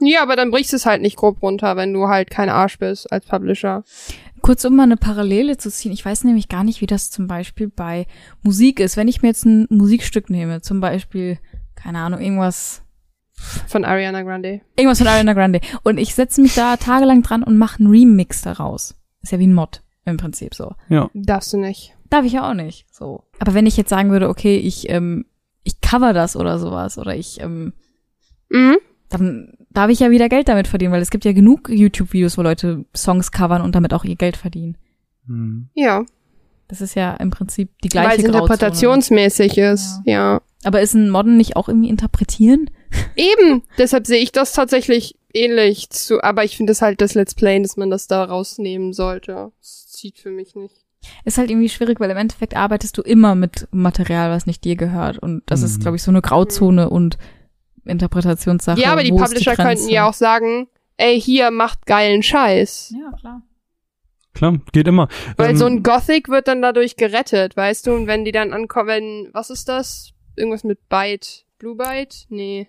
Ja, 0.00 0.22
aber 0.22 0.36
dann 0.36 0.50
brichst 0.50 0.72
du 0.72 0.76
es 0.76 0.86
halt 0.86 1.02
nicht 1.02 1.16
grob 1.16 1.42
runter, 1.42 1.76
wenn 1.76 1.92
du 1.92 2.08
halt 2.08 2.30
kein 2.30 2.48
Arsch 2.48 2.78
bist 2.78 3.10
als 3.12 3.26
Publisher. 3.26 3.82
Kurz, 4.42 4.64
um 4.64 4.76
mal 4.76 4.84
eine 4.84 4.96
Parallele 4.96 5.56
zu 5.56 5.70
ziehen. 5.70 5.90
Ich 5.92 6.04
weiß 6.04 6.22
nämlich 6.24 6.48
gar 6.48 6.62
nicht, 6.62 6.80
wie 6.80 6.86
das 6.86 7.10
zum 7.10 7.26
Beispiel 7.26 7.68
bei 7.68 8.06
Musik 8.42 8.78
ist. 8.78 8.96
Wenn 8.96 9.08
ich 9.08 9.22
mir 9.22 9.28
jetzt 9.28 9.44
ein 9.44 9.66
Musikstück 9.70 10.30
nehme, 10.30 10.60
zum 10.62 10.80
Beispiel, 10.80 11.38
keine 11.74 11.98
Ahnung, 11.98 12.20
irgendwas, 12.20 12.82
Von 13.66 13.84
Ariana 13.84 14.22
Grande. 14.22 14.60
irgendwas 14.76 14.98
von 14.98 15.08
Ariana 15.08 15.32
Grande, 15.32 15.60
und 15.82 15.98
ich 15.98 16.14
setze 16.14 16.40
mich 16.40 16.54
da 16.54 16.76
tagelang 16.76 17.22
dran 17.22 17.42
und 17.42 17.58
mache 17.58 17.80
einen 17.80 17.90
Remix 17.90 18.42
daraus. 18.42 18.94
Ist 19.22 19.32
ja 19.32 19.38
wie 19.40 19.46
ein 19.48 19.54
Mod 19.54 19.82
im 20.04 20.16
Prinzip 20.16 20.54
so. 20.54 20.72
ja. 20.88 21.10
Darfst 21.14 21.52
du 21.52 21.56
nicht. 21.58 21.94
Darf 22.08 22.24
ich 22.24 22.32
ja 22.32 22.48
auch 22.48 22.54
nicht. 22.54 22.86
So. 22.94 23.24
Aber 23.40 23.52
wenn 23.54 23.66
ich 23.66 23.76
jetzt 23.76 23.90
sagen 23.90 24.10
würde, 24.10 24.28
okay, 24.28 24.56
ich, 24.56 24.88
ähm, 24.88 25.26
ich 25.64 25.80
cover 25.80 26.12
das 26.12 26.36
oder 26.36 26.58
sowas, 26.60 26.96
oder 26.96 27.14
ich, 27.16 27.40
ähm, 27.40 27.72
Mhm. 28.50 28.76
dann 29.10 29.57
darf 29.70 29.90
ich 29.90 30.00
ja 30.00 30.10
wieder 30.10 30.28
Geld 30.28 30.48
damit 30.48 30.66
verdienen, 30.68 30.92
weil 30.92 31.02
es 31.02 31.10
gibt 31.10 31.24
ja 31.24 31.32
genug 31.32 31.68
YouTube-Videos, 31.68 32.38
wo 32.38 32.42
Leute 32.42 32.84
Songs 32.96 33.30
covern 33.32 33.62
und 33.62 33.74
damit 33.74 33.92
auch 33.94 34.04
ihr 34.04 34.16
Geld 34.16 34.36
verdienen. 34.36 34.76
Hm. 35.26 35.68
Ja, 35.74 36.04
Das 36.68 36.80
ist 36.80 36.94
ja 36.94 37.14
im 37.14 37.30
Prinzip 37.30 37.70
die 37.82 37.88
weil 37.94 38.02
gleiche 38.02 38.22
es 38.22 38.24
Grauzone. 38.32 38.42
interpretationsmäßig 38.44 39.58
ist. 39.58 40.00
Ja. 40.04 40.40
Aber 40.64 40.80
ist 40.80 40.94
ein 40.94 41.10
Modden 41.10 41.36
nicht 41.36 41.56
auch 41.56 41.68
irgendwie 41.68 41.88
interpretieren? 41.88 42.70
Eben, 43.16 43.62
deshalb 43.78 44.06
sehe 44.06 44.20
ich 44.22 44.32
das 44.32 44.52
tatsächlich 44.52 45.16
ähnlich 45.34 45.90
zu, 45.90 46.22
aber 46.22 46.44
ich 46.44 46.56
finde 46.56 46.72
es 46.72 46.82
halt 46.82 47.00
das 47.00 47.14
Let's 47.14 47.34
Play, 47.34 47.60
dass 47.62 47.76
man 47.76 47.90
das 47.90 48.06
da 48.06 48.24
rausnehmen 48.24 48.92
sollte. 48.92 49.52
Das 49.60 49.88
zieht 49.92 50.18
für 50.18 50.30
mich 50.30 50.54
nicht. 50.56 50.74
Ist 51.24 51.38
halt 51.38 51.50
irgendwie 51.50 51.68
schwierig, 51.68 52.00
weil 52.00 52.10
im 52.10 52.16
Endeffekt 52.16 52.56
arbeitest 52.56 52.96
du 52.98 53.02
immer 53.02 53.34
mit 53.34 53.68
Material, 53.70 54.30
was 54.30 54.46
nicht 54.46 54.64
dir 54.64 54.74
gehört. 54.76 55.18
Und 55.18 55.42
das 55.46 55.62
ist, 55.62 55.78
Mhm. 55.78 55.82
glaube 55.82 55.96
ich, 55.96 56.02
so 56.02 56.10
eine 56.10 56.22
Grauzone 56.22 56.88
und 56.90 57.18
Interpretationssache. 57.88 58.80
ja, 58.80 58.92
aber 58.92 59.02
die 59.02 59.10
Publisher 59.10 59.54
Grenze? 59.54 59.62
könnten 59.62 59.88
ja 59.88 60.08
auch 60.08 60.14
sagen, 60.14 60.68
ey, 60.96 61.20
hier 61.20 61.50
macht 61.50 61.86
geilen 61.86 62.22
Scheiß. 62.22 62.94
Ja, 62.98 63.16
klar. 63.18 63.42
Klar, 64.34 64.58
geht 64.72 64.86
immer. 64.86 65.08
Weil 65.36 65.50
Ähm, 65.50 65.56
so 65.56 65.66
ein 65.66 65.82
Gothic 65.82 66.28
wird 66.28 66.46
dann 66.46 66.62
dadurch 66.62 66.96
gerettet, 66.96 67.56
weißt 67.56 67.86
du? 67.86 67.92
Und 67.94 68.06
wenn 68.06 68.24
die 68.24 68.32
dann 68.32 68.52
ankommen, 68.52 68.88
wenn, 68.88 69.28
was 69.32 69.50
ist 69.50 69.68
das? 69.68 70.12
Irgendwas 70.36 70.62
mit 70.62 70.88
Byte? 70.88 71.44
Blue 71.58 71.74
Byte? 71.74 72.26
Nee. 72.28 72.68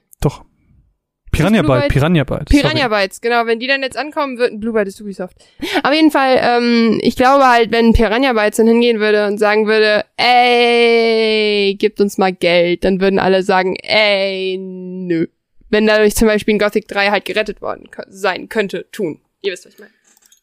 Piranha 1.31 1.61
Blue 1.61 1.73
Byte, 1.73 1.81
Byte? 1.84 1.93
Piranha 1.93 2.23
Byte. 2.23 2.49
Piranha. 2.49 2.88
Bytes, 2.88 3.22
genau. 3.22 3.45
Wenn 3.45 3.60
die 3.60 3.68
dann 3.68 3.81
jetzt 3.81 3.97
ankommen 3.97 4.38
würden, 4.38 4.60
Blue 4.60 4.73
Byte 4.73 4.88
ist 4.88 5.01
Ubisoft. 5.01 5.38
Auf 5.84 5.93
jeden 5.93 6.11
Fall, 6.11 6.39
ähm, 6.41 6.99
ich 7.01 7.15
glaube 7.15 7.47
halt, 7.47 7.72
wenn 7.72 7.93
Piranha 7.93 8.34
Bytes 8.34 8.57
dann 8.57 8.68
hingehen 8.68 8.99
würde 8.99 9.27
und 9.27 9.38
sagen 9.38 9.68
würde, 9.68 10.06
ey, 10.18 11.76
gibt 11.76 12.01
uns 12.01 12.18
mal 12.18 12.34
Geld, 12.34 12.84
dann 12.84 12.99
würden 13.01 13.19
alle 13.19 13.43
sagen, 13.43 13.76
ey, 13.81 14.57
nö. 14.60 15.27
Wenn 15.69 15.85
dadurch 15.85 16.15
zum 16.15 16.27
Beispiel 16.27 16.56
ein 16.56 16.60
Gothic 16.60 16.88
3 16.88 17.10
halt 17.10 17.26
gerettet 17.26 17.61
worden 17.61 17.89
sein 18.07 18.49
könnte, 18.49 18.88
tun. 18.91 19.22
Ihr 19.41 19.53
wisst, 19.53 19.65
was 19.65 19.73
ich 19.73 19.80
meine. 19.80 19.91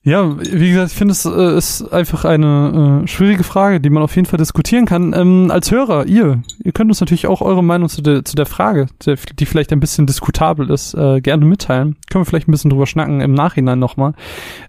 Ja, 0.06 0.36
wie 0.38 0.70
gesagt, 0.70 0.92
ich 0.92 0.96
finde, 0.96 1.10
es 1.10 1.24
äh, 1.24 1.56
ist 1.56 1.92
einfach 1.92 2.24
eine 2.24 3.02
äh, 3.02 3.08
schwierige 3.08 3.42
Frage, 3.42 3.80
die 3.80 3.90
man 3.90 4.04
auf 4.04 4.14
jeden 4.14 4.26
Fall 4.26 4.38
diskutieren 4.38 4.86
kann. 4.86 5.12
Ähm, 5.12 5.50
als 5.50 5.72
Hörer, 5.72 6.06
ihr, 6.06 6.42
ihr 6.62 6.70
könnt 6.70 6.92
uns 6.92 7.00
natürlich 7.00 7.26
auch 7.26 7.42
eure 7.42 7.64
Meinung 7.64 7.88
zu 7.88 8.02
der, 8.02 8.24
zu 8.24 8.36
der 8.36 8.46
Frage, 8.46 8.86
die 9.04 9.46
vielleicht 9.46 9.72
ein 9.72 9.80
bisschen 9.80 10.06
diskutabel 10.06 10.70
ist, 10.70 10.94
äh, 10.94 11.20
gerne 11.20 11.44
mitteilen. 11.44 11.96
Können 12.08 12.20
wir 12.20 12.24
vielleicht 12.24 12.46
ein 12.46 12.52
bisschen 12.52 12.70
drüber 12.70 12.86
schnacken 12.86 13.20
im 13.20 13.34
Nachhinein 13.34 13.80
nochmal. 13.80 14.12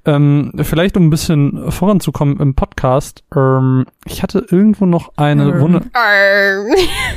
Ähm, 0.05 0.53
vielleicht, 0.59 0.97
um 0.97 1.05
ein 1.05 1.11
bisschen 1.11 1.72
voranzukommen 1.72 2.39
im 2.39 2.55
Podcast. 2.55 3.23
Ähm, 3.35 3.85
ich 4.05 4.23
hatte 4.23 4.43
irgendwo 4.49 4.88
noch 4.88 5.11
eine 5.18 5.53
Arr. 5.93 6.65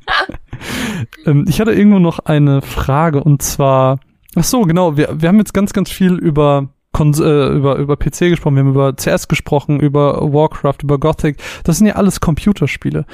ähm, 1.27 1.45
ich 1.47 1.61
hatte 1.61 1.73
irgendwo 1.73 1.99
noch 1.99 2.17
eine 2.17 2.63
Frage 2.63 3.23
und 3.23 3.43
zwar, 3.43 3.99
ach 4.33 4.45
so, 4.45 4.61
genau, 4.63 4.97
wir, 4.97 5.21
wir 5.21 5.29
haben 5.29 5.37
jetzt 5.37 5.53
ganz, 5.53 5.73
ganz 5.73 5.91
viel 5.91 6.15
über 6.15 6.67
Kons 7.01 7.19
äh, 7.19 7.47
über, 7.49 7.77
über 7.77 7.97
PC 7.97 8.29
gesprochen, 8.29 8.55
wir 8.55 8.59
haben 8.63 8.69
über 8.69 8.95
CS 8.95 9.27
gesprochen, 9.27 9.79
über 9.79 10.21
Warcraft, 10.31 10.83
über 10.83 10.99
Gothic. 10.99 11.37
Das 11.63 11.79
sind 11.79 11.87
ja 11.87 11.95
alles 11.95 12.19
Computerspiele. 12.19 13.05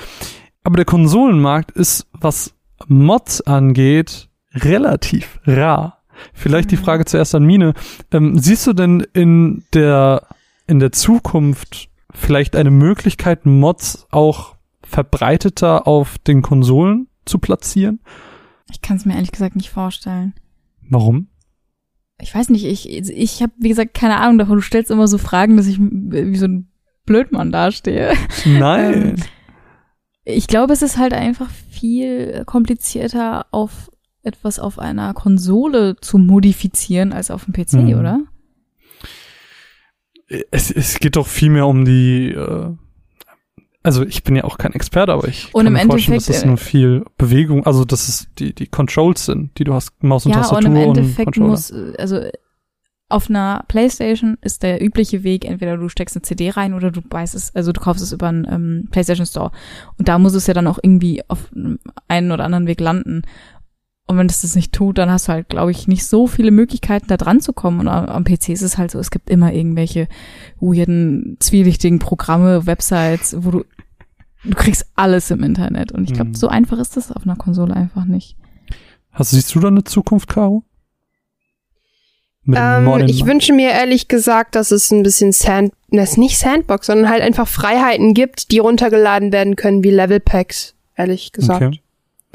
Aber 0.66 0.76
der 0.76 0.84
Konsolenmarkt 0.84 1.72
ist, 1.72 2.06
was 2.12 2.54
Mods 2.88 3.40
angeht, 3.42 4.28
relativ 4.54 5.40
rar. 5.46 6.04
Vielleicht 6.34 6.72
die 6.72 6.76
Mhm. 6.76 6.82
Frage 6.82 7.06
zuerst 7.06 7.34
an 7.34 7.46
Mine. 7.46 7.76
Ähm, 8.12 8.38
siehst 8.40 8.68
du 8.68 8.74
denn 8.74 9.08
in 9.14 9.64
der, 9.74 10.24
in 10.68 10.80
der 10.80 10.92
Zukunft 10.92 11.88
vielleicht 12.14 12.58
eine 12.58 12.72
Möglichkeit, 12.72 13.46
Mods 13.46 14.06
auch 14.12 14.56
verbreiteter 14.84 15.88
auf 15.88 16.18
den 16.18 16.42
Konsolen 16.42 17.08
zu 17.24 17.40
platzieren? 17.40 18.02
Ich 18.70 18.82
kann 18.82 18.98
es 18.98 19.06
mir 19.06 19.14
ehrlich 19.14 19.32
gesagt 19.32 19.56
nicht 19.56 19.70
vorstellen. 19.70 20.34
Warum? 20.90 21.28
Ich 22.20 22.34
weiß 22.34 22.50
nicht, 22.50 22.66
ich, 22.66 22.90
ich 22.90 23.42
habe, 23.44 23.54
wie 23.60 23.70
gesagt, 23.70 23.94
keine 23.94 24.18
Ahnung 24.18 24.38
davon. 24.40 24.56
Du 24.56 24.62
stellst 24.62 24.90
immer 24.90 25.08
so 25.08 25.18
Fragen, 25.18 25.56
dass 25.58 25.68
ich 25.68 25.78
wie 25.80 26.36
so 26.38 26.46
ein 26.48 26.68
Blödmann 27.06 27.52
dastehe. 27.52 28.14
Nein. 28.46 29.16
Ähm, 30.26 30.36
ich 30.36 30.48
glaube, 30.48 30.74
es 30.74 30.82
ist 30.82 30.98
halt 30.98 31.14
einfach 31.14 31.50
viel 31.70 32.44
komplizierter, 32.46 33.46
auf 33.52 33.90
etwas 34.24 34.60
auf 34.60 34.78
einer 34.78 35.14
Konsole 35.14 35.96
zu 36.02 36.18
modifizieren 36.18 37.14
als 37.14 37.32
auf 37.32 37.46
dem 37.46 37.54
PC, 37.54 37.74
Mhm. 37.76 37.94
oder? 37.98 38.20
Es, 40.52 40.70
es 40.70 41.00
geht 41.00 41.16
doch 41.16 41.28
viel 41.28 41.50
mehr 41.50 41.66
um 41.66 41.86
die, 41.86 42.32
äh, 42.32 42.72
also 43.84 44.04
ich 44.04 44.24
bin 44.24 44.36
ja 44.36 44.44
auch 44.44 44.58
kein 44.58 44.74
Experte, 44.74 45.14
aber 45.14 45.28
ich 45.28 45.54
Und 45.54 45.66
kann 45.66 45.74
mir 45.74 45.86
vorstellen, 45.86 46.18
dass 46.18 46.30
es 46.30 46.44
äh, 46.44 46.48
nur 46.48 46.58
viel 46.58 47.06
Bewegung, 47.18 47.66
also 47.66 47.86
dass 47.86 48.08
es 48.08 48.28
die, 48.38 48.54
die 48.54 48.68
Controls 48.68 49.26
sind, 49.26 49.58
die 49.58 49.64
du 49.64 49.74
hast, 49.74 50.04
Maus 50.04 50.26
und 50.26 50.34
ja, 50.34 50.40
Tastatur 50.40 50.70
und 50.70 50.76
im 50.76 50.90
und 50.90 50.98
Endeffekt 50.98 51.26
Controller. 51.26 51.50
muss, 51.50 51.72
äh, 51.72 51.94
also 51.98 52.22
auf 53.10 53.30
einer 53.30 53.64
Playstation 53.70 54.38
ist 54.42 54.64
der 54.64 54.84
übliche 54.84 55.24
Weg, 55.24 55.46
entweder 55.46 55.78
du 55.78 55.88
steckst 55.88 56.18
eine 56.18 56.24
CD 56.24 56.50
rein 56.50 56.74
oder 56.74 56.92
du 56.92 57.02
beißt 57.02 57.36
es, 57.36 57.56
also 57.56 57.72
du 57.72 57.80
kaufst 57.80 58.04
es 58.04 58.12
über 58.12 58.28
einen 58.28 58.46
ähm, 58.50 58.88
Playstation 58.92 59.26
Store. 59.26 59.52
Und 59.98 60.10
da 60.10 60.20
muss 60.20 60.34
es 60.34 60.48
ja 60.48 60.54
dann 60.54 60.68
auch 60.68 60.80
irgendwie 60.82 61.24
auf 61.30 61.50
einen 62.10 62.32
oder 62.32 62.44
anderen 62.44 62.68
Weg 62.68 62.82
landen. 62.82 63.22
Und 64.08 64.18
wenn 64.18 64.28
es 64.28 64.42
das 64.42 64.56
nicht 64.56 64.72
tut, 64.74 64.98
dann 64.98 65.12
hast 65.12 65.28
du 65.28 65.34
halt, 65.34 65.50
glaube 65.50 65.72
ich, 65.72 65.88
nicht 65.88 66.06
so 66.06 66.28
viele 66.28 66.52
Möglichkeiten, 66.52 67.08
da 67.08 67.18
dran 67.18 67.42
zu 67.42 67.52
kommen. 67.52 67.82
Und 67.82 67.88
am, 67.90 68.24
PC 68.24 68.50
ist 68.50 68.62
es 68.62 68.78
halt 68.78 68.90
so, 68.92 69.00
es 69.00 69.12
gibt 69.12 69.30
immer 69.30 69.52
irgendwelche 69.54 70.08
weirden, 70.62 71.36
zwielichtigen 71.42 72.00
Programme, 72.00 72.66
Websites, 72.66 73.36
wo 73.40 73.52
du, 73.52 73.66
du 74.46 74.56
kriegst 74.56 74.86
alles 74.96 75.30
im 75.30 75.44
Internet. 75.44 75.92
Und 75.92 76.06
ich 76.06 76.14
glaube, 76.14 76.30
Mhm. 76.30 76.36
so 76.36 76.48
einfach 76.48 76.80
ist 76.80 76.96
das 76.96 77.12
auf 77.12 77.24
einer 77.24 77.36
Konsole 77.36 77.76
einfach 77.76 78.06
nicht. 78.06 78.38
Hast, 79.12 79.32
siehst 79.32 79.54
du 79.54 79.60
da 79.60 79.68
eine 79.68 79.84
Zukunft, 79.84 80.30
Caro? 80.30 80.64
Ähm, 82.50 82.88
ich 83.08 83.26
wünsche 83.26 83.52
mir 83.52 83.72
ehrlich 83.72 84.08
gesagt, 84.08 84.56
dass 84.56 84.72
es 84.72 84.90
ein 84.92 85.04
bisschen 85.04 85.34
Sand, 85.34 85.74
das 85.90 86.12
ist 86.12 86.18
nicht 86.18 86.38
Sandbox, 86.38 86.88
sondern 86.88 87.10
halt 87.10 87.22
einfach 87.22 87.48
Freiheiten 87.48 88.14
gibt, 88.14 88.52
die 88.52 88.60
runtergeladen 88.60 89.34
werden 89.34 89.58
können 89.58 89.84
wie 89.84 89.92
Level 89.92 90.22
Packs, 90.22 90.76
ehrlich 90.96 91.34
gesagt. 91.34 91.62
Okay. 91.62 91.82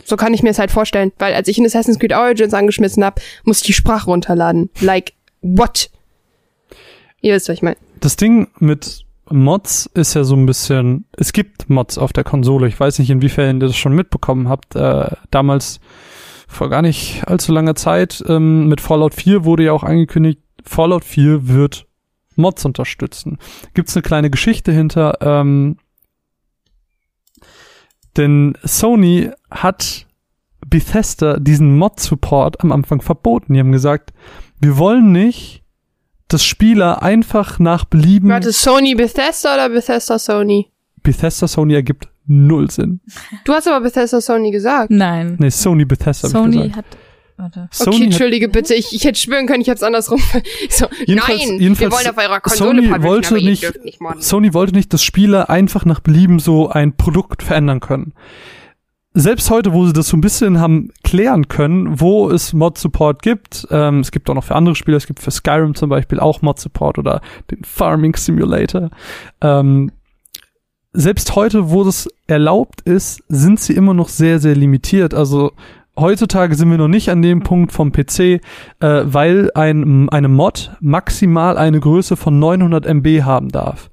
So 0.05 0.17
kann 0.17 0.35
ich 0.35 0.43
mir 0.43 0.51
es 0.51 0.59
halt 0.59 0.71
vorstellen, 0.71 1.13
weil 1.19 1.35
als 1.35 1.49
ich 1.49 1.59
in 1.59 1.67
Assassin's 1.67 1.99
Creed 1.99 2.13
Origins 2.13 2.55
angeschmissen 2.55 3.05
habe, 3.05 3.21
musste 3.45 3.63
ich 3.63 3.67
die 3.69 3.73
Sprache 3.75 4.07
runterladen. 4.07 4.71
Like, 4.81 5.15
what? 5.41 5.91
Ihr 7.21 7.35
wisst, 7.35 7.49
was 7.49 7.57
ich 7.57 7.63
meine. 7.63 7.77
Das 8.01 8.17
Ding 8.17 8.49
mit 8.59 9.05
Mods 9.31 9.89
ist 9.95 10.15
ja 10.15 10.25
so 10.25 10.35
ein 10.35 10.47
bisschen, 10.47 11.07
es 11.17 11.33
gibt 11.33 11.71
Mods 11.71 11.99
auf 11.99 12.13
der 12.13 12.25
Konsole. 12.25 12.69
Ich 12.69 12.79
weiß 12.79 12.99
nicht, 12.99 13.11
inwiefern 13.11 13.61
ihr 13.61 13.69
das 13.69 13.77
schon 13.77 13.95
mitbekommen 13.95 14.49
habt. 14.49 14.75
Äh, 14.77 15.11
damals, 15.31 15.81
vor 16.49 16.69
gar 16.69 16.83
nicht 16.83 17.27
allzu 17.27 17.53
langer 17.53 17.75
Zeit, 17.75 18.23
ähm, 18.29 18.69
mit 18.69 18.81
Fallout 18.81 19.15
4 19.15 19.45
wurde 19.45 19.65
ja 19.65 19.73
auch 19.73 19.85
angekündigt, 19.85 20.41
Fallout 20.65 21.05
4 21.05 21.49
wird 21.49 21.87
Mods 22.37 22.65
unterstützen. 22.65 23.39
Gibt's 23.75 23.97
eine 23.97 24.03
kleine 24.03 24.31
Geschichte 24.31 24.73
hinter, 24.73 25.19
ähm, 25.21 25.77
denn 28.17 28.57
Sony 28.63 29.31
hat 29.51 30.07
Bethesda 30.67 31.39
diesen 31.39 31.77
Mod-Support 31.77 32.63
am 32.63 32.73
Anfang 32.73 33.03
verboten. 33.03 33.55
Die 33.55 33.61
haben 33.61 33.73
gesagt, 33.73 34.13
wir 34.61 34.79
wollen 34.79 35.13
nicht, 35.13 35.63
dass 36.29 36.45
Spieler 36.45 37.03
einfach 37.03 37.59
nach 37.59 37.85
Belieben 37.85 38.31
Warte, 38.31 38.53
Sony 38.53 38.95
Bethesda 38.95 39.55
oder 39.55 39.69
Bethesda 39.69 40.19
Sony? 40.19 40.71
Bethesda 41.03 41.47
Sony 41.49 41.75
ergibt 41.75 42.09
null 42.27 42.71
Sinn. 42.71 43.01
Du 43.45 43.53
hast 43.53 43.67
aber 43.69 43.81
Bethesda 43.81 44.21
Sony 44.21 44.51
gesagt. 44.51 44.91
Nein. 44.91 45.37
Nee, 45.39 45.51
Sony 45.51 45.85
Bethesda 45.85 46.29
Sony 46.29 46.57
gesagt. 46.57 46.77
hat, 46.77 46.87
warte. 47.43 47.69
Sony 47.71 47.89
okay, 47.91 47.97
hat- 47.97 48.05
entschuldige 48.13 48.49
bitte, 48.49 48.75
ich, 48.75 48.95
ich 48.95 49.05
hätte 49.05 49.19
schwören 49.21 49.47
können, 49.47 49.61
ich 49.61 49.69
hab's 49.71 49.83
andersrum. 49.83 50.21
Ich 50.67 50.75
so, 50.77 50.87
Jedenfalls- 51.07 51.47
nein, 51.47 51.61
jedenfalls 51.61 51.91
wir 51.93 51.99
wollen 51.99 52.07
auf 52.09 52.19
eurer 52.19 52.41
Konsole 52.41 52.83
Sony 52.89 53.03
wollte 53.03 53.35
nicht- 53.35 53.85
nicht. 53.85 53.99
Sony 54.21 54.55
wollte 54.55 54.73
nicht, 54.75 54.93
dass 54.93 55.03
Spieler 55.03 55.51
einfach 55.51 55.85
nach 55.85 56.01
Belieben 56.01 56.39
so 56.39 56.69
ein 56.71 56.97
Produkt 56.97 57.43
verändern 57.43 57.81
können. 57.81 58.15
Selbst 59.15 59.51
heute, 59.51 59.75
wo 59.75 59.85
sie 59.87 59.93
das 59.93 60.09
so 60.09 60.17
ein 60.17 60.23
bisschen 60.23 60.59
haben 60.59 60.89
klären 61.05 61.49
können, 61.49 62.01
wo 62.01 62.31
es 62.31 62.55
Mod-Support 62.55 63.21
gibt, 63.21 63.67
ähm, 63.71 64.01
es 64.01 64.11
gibt 64.11 64.31
auch 64.31 64.35
noch 64.35 64.45
für 64.45 64.55
andere 64.55 64.75
Spiele, 64.75 64.97
es 64.97 65.07
gibt 65.07 65.21
für 65.21 65.31
Skyrim 65.31 65.75
zum 65.75 65.91
Beispiel 65.91 66.19
auch 66.19 66.41
Mod-Support 66.41 66.97
oder 66.99 67.21
den 67.51 67.63
Farming 67.63 68.17
Simulator. 68.17 68.89
Ähm, 69.43 69.93
selbst 70.95 71.35
heute, 71.37 71.71
wo 71.71 71.85
das 71.85 72.09
erlaubt 72.27 72.83
ist, 72.83 73.23
sind 73.29 73.61
sie 73.61 73.75
immer 73.75 73.93
noch 73.95 74.09
sehr, 74.09 74.39
sehr 74.39 74.55
limitiert. 74.55 75.13
Also 75.15 75.53
heutzutage 75.97 76.55
sind 76.55 76.71
wir 76.71 76.79
noch 76.79 76.89
nicht 76.89 77.11
an 77.11 77.23
dem 77.23 77.41
Punkt 77.41 77.73
vom 77.73 77.93
PC, 77.93 78.19
äh, 78.21 78.41
weil 78.81 79.51
ein, 79.55 80.09
eine 80.09 80.29
Mod 80.29 80.73
maximal 80.81 81.59
eine 81.59 81.81
Größe 81.81 82.17
von 82.17 82.39
900 82.39 82.87
MB 82.87 83.23
haben 83.23 83.49
darf. 83.49 83.91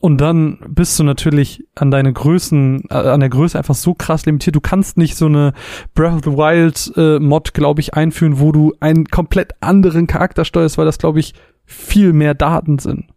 Und 0.00 0.18
dann 0.20 0.58
bist 0.66 0.98
du 0.98 1.04
natürlich 1.04 1.62
an 1.74 1.90
deine 1.90 2.12
Größen, 2.12 2.84
äh, 2.88 2.94
an 2.94 3.20
der 3.20 3.28
Größe 3.28 3.58
einfach 3.58 3.74
so 3.74 3.94
krass 3.94 4.24
limitiert. 4.24 4.56
Du 4.56 4.60
kannst 4.60 4.96
nicht 4.96 5.16
so 5.16 5.26
eine 5.26 5.52
Breath 5.94 6.14
of 6.14 6.24
the 6.24 6.32
Wild 6.32 6.92
äh, 6.96 7.18
Mod, 7.18 7.52
glaube 7.52 7.80
ich, 7.80 7.94
einführen, 7.94 8.40
wo 8.40 8.50
du 8.50 8.72
einen 8.80 9.06
komplett 9.06 9.52
anderen 9.60 10.06
Charakter 10.06 10.44
steuerst, 10.44 10.78
weil 10.78 10.86
das, 10.86 10.98
glaube 10.98 11.20
ich, 11.20 11.34
viel 11.66 12.14
mehr 12.14 12.34
Daten 12.34 12.78
sind. 12.78 13.08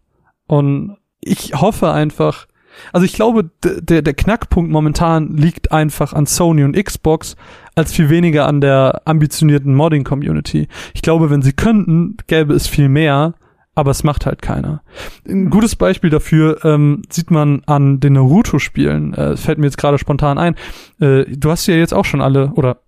Und 0.46 0.98
ich 1.20 1.54
hoffe 1.58 1.90
einfach, 1.90 2.46
also 2.92 3.04
ich 3.04 3.12
glaube, 3.12 3.50
der, 3.62 4.02
der 4.02 4.14
Knackpunkt 4.14 4.70
momentan 4.70 5.36
liegt 5.36 5.72
einfach 5.72 6.12
an 6.12 6.26
Sony 6.26 6.64
und 6.64 6.76
Xbox, 6.76 7.36
als 7.74 7.92
viel 7.92 8.08
weniger 8.08 8.46
an 8.46 8.60
der 8.60 9.02
ambitionierten 9.04 9.74
Modding-Community. 9.74 10.68
Ich 10.94 11.02
glaube, 11.02 11.30
wenn 11.30 11.42
sie 11.42 11.52
könnten, 11.52 12.16
gäbe 12.26 12.54
es 12.54 12.66
viel 12.66 12.88
mehr, 12.88 13.34
aber 13.74 13.90
es 13.90 14.04
macht 14.04 14.26
halt 14.26 14.40
keiner. 14.40 14.82
Ein 15.26 15.50
gutes 15.50 15.74
Beispiel 15.76 16.10
dafür 16.10 16.64
ähm, 16.64 17.02
sieht 17.10 17.30
man 17.30 17.62
an 17.66 17.98
den 17.98 18.12
Naruto-Spielen. 18.12 19.14
Äh, 19.14 19.30
es 19.30 19.42
fällt 19.42 19.58
mir 19.58 19.66
jetzt 19.66 19.78
gerade 19.78 19.98
spontan 19.98 20.38
ein. 20.38 20.54
Äh, 21.00 21.24
du 21.24 21.50
hast 21.50 21.66
ja 21.66 21.74
jetzt 21.74 21.94
auch 21.94 22.04
schon 22.04 22.20
alle, 22.20 22.52
oder 22.52 22.82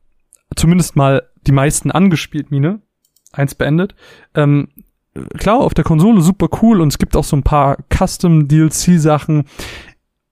zumindest 0.54 0.94
mal 0.94 1.24
die 1.46 1.52
meisten 1.52 1.90
angespielt, 1.90 2.50
Mine. 2.50 2.80
Eins 3.32 3.54
beendet. 3.54 3.94
Ähm, 4.34 4.68
klar, 5.38 5.58
auf 5.58 5.74
der 5.74 5.84
Konsole 5.84 6.20
super 6.20 6.48
cool 6.62 6.80
und 6.80 6.88
es 6.88 6.98
gibt 6.98 7.16
auch 7.16 7.24
so 7.24 7.36
ein 7.36 7.42
paar 7.42 7.78
Custom-DLC-Sachen. 7.92 9.44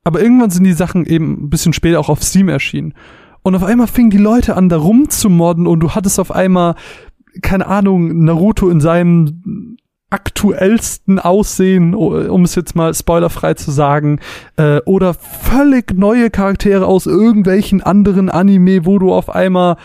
Aber 0.04 0.20
irgendwann 0.20 0.50
sind 0.50 0.64
die 0.64 0.72
Sachen 0.72 1.06
eben 1.06 1.44
ein 1.44 1.50
bisschen 1.50 1.72
später 1.72 1.98
auch 1.98 2.08
auf 2.08 2.22
Steam 2.22 2.48
erschienen. 2.48 2.94
Und 3.42 3.54
auf 3.54 3.64
einmal 3.64 3.86
fingen 3.86 4.10
die 4.10 4.18
Leute 4.18 4.56
an, 4.56 4.68
da 4.68 4.76
rumzumodden 4.76 5.66
und 5.66 5.80
du 5.80 5.90
hattest 5.90 6.18
auf 6.18 6.30
einmal, 6.30 6.74
keine 7.42 7.66
Ahnung, 7.66 8.24
Naruto 8.24 8.68
in 8.68 8.80
seinem 8.80 9.76
aktuellsten 10.10 11.18
Aussehen, 11.18 11.94
um 11.94 12.44
es 12.44 12.54
jetzt 12.54 12.76
mal 12.76 12.94
spoilerfrei 12.94 13.54
zu 13.54 13.72
sagen, 13.72 14.20
äh, 14.56 14.80
oder 14.84 15.12
völlig 15.14 15.92
neue 15.92 16.30
Charaktere 16.30 16.86
aus 16.86 17.06
irgendwelchen 17.06 17.82
anderen 17.82 18.30
Anime, 18.30 18.86
wo 18.86 18.98
du 18.98 19.12
auf 19.12 19.28
einmal 19.28 19.76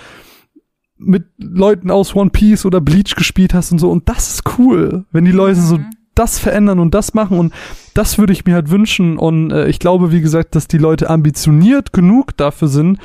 mit 0.99 1.25
Leuten 1.37 1.89
aus 1.89 2.15
One 2.15 2.29
Piece 2.29 2.65
oder 2.65 2.81
Bleach 2.81 3.15
gespielt 3.15 3.53
hast 3.53 3.71
und 3.71 3.79
so. 3.79 3.89
Und 3.89 4.07
das 4.09 4.33
ist 4.33 4.43
cool, 4.57 5.05
wenn 5.11 5.25
die 5.25 5.31
Leute 5.31 5.59
so 5.59 5.79
das 6.13 6.37
verändern 6.37 6.79
und 6.79 6.93
das 6.93 7.13
machen. 7.13 7.39
Und 7.39 7.53
das 7.93 8.17
würde 8.17 8.33
ich 8.33 8.45
mir 8.45 8.55
halt 8.55 8.69
wünschen. 8.69 9.17
Und 9.17 9.51
äh, 9.51 9.67
ich 9.67 9.79
glaube, 9.79 10.11
wie 10.11 10.21
gesagt, 10.21 10.55
dass 10.55 10.67
die 10.67 10.77
Leute 10.77 11.09
ambitioniert 11.09 11.93
genug 11.93 12.35
dafür 12.35 12.67
sind, 12.67 12.99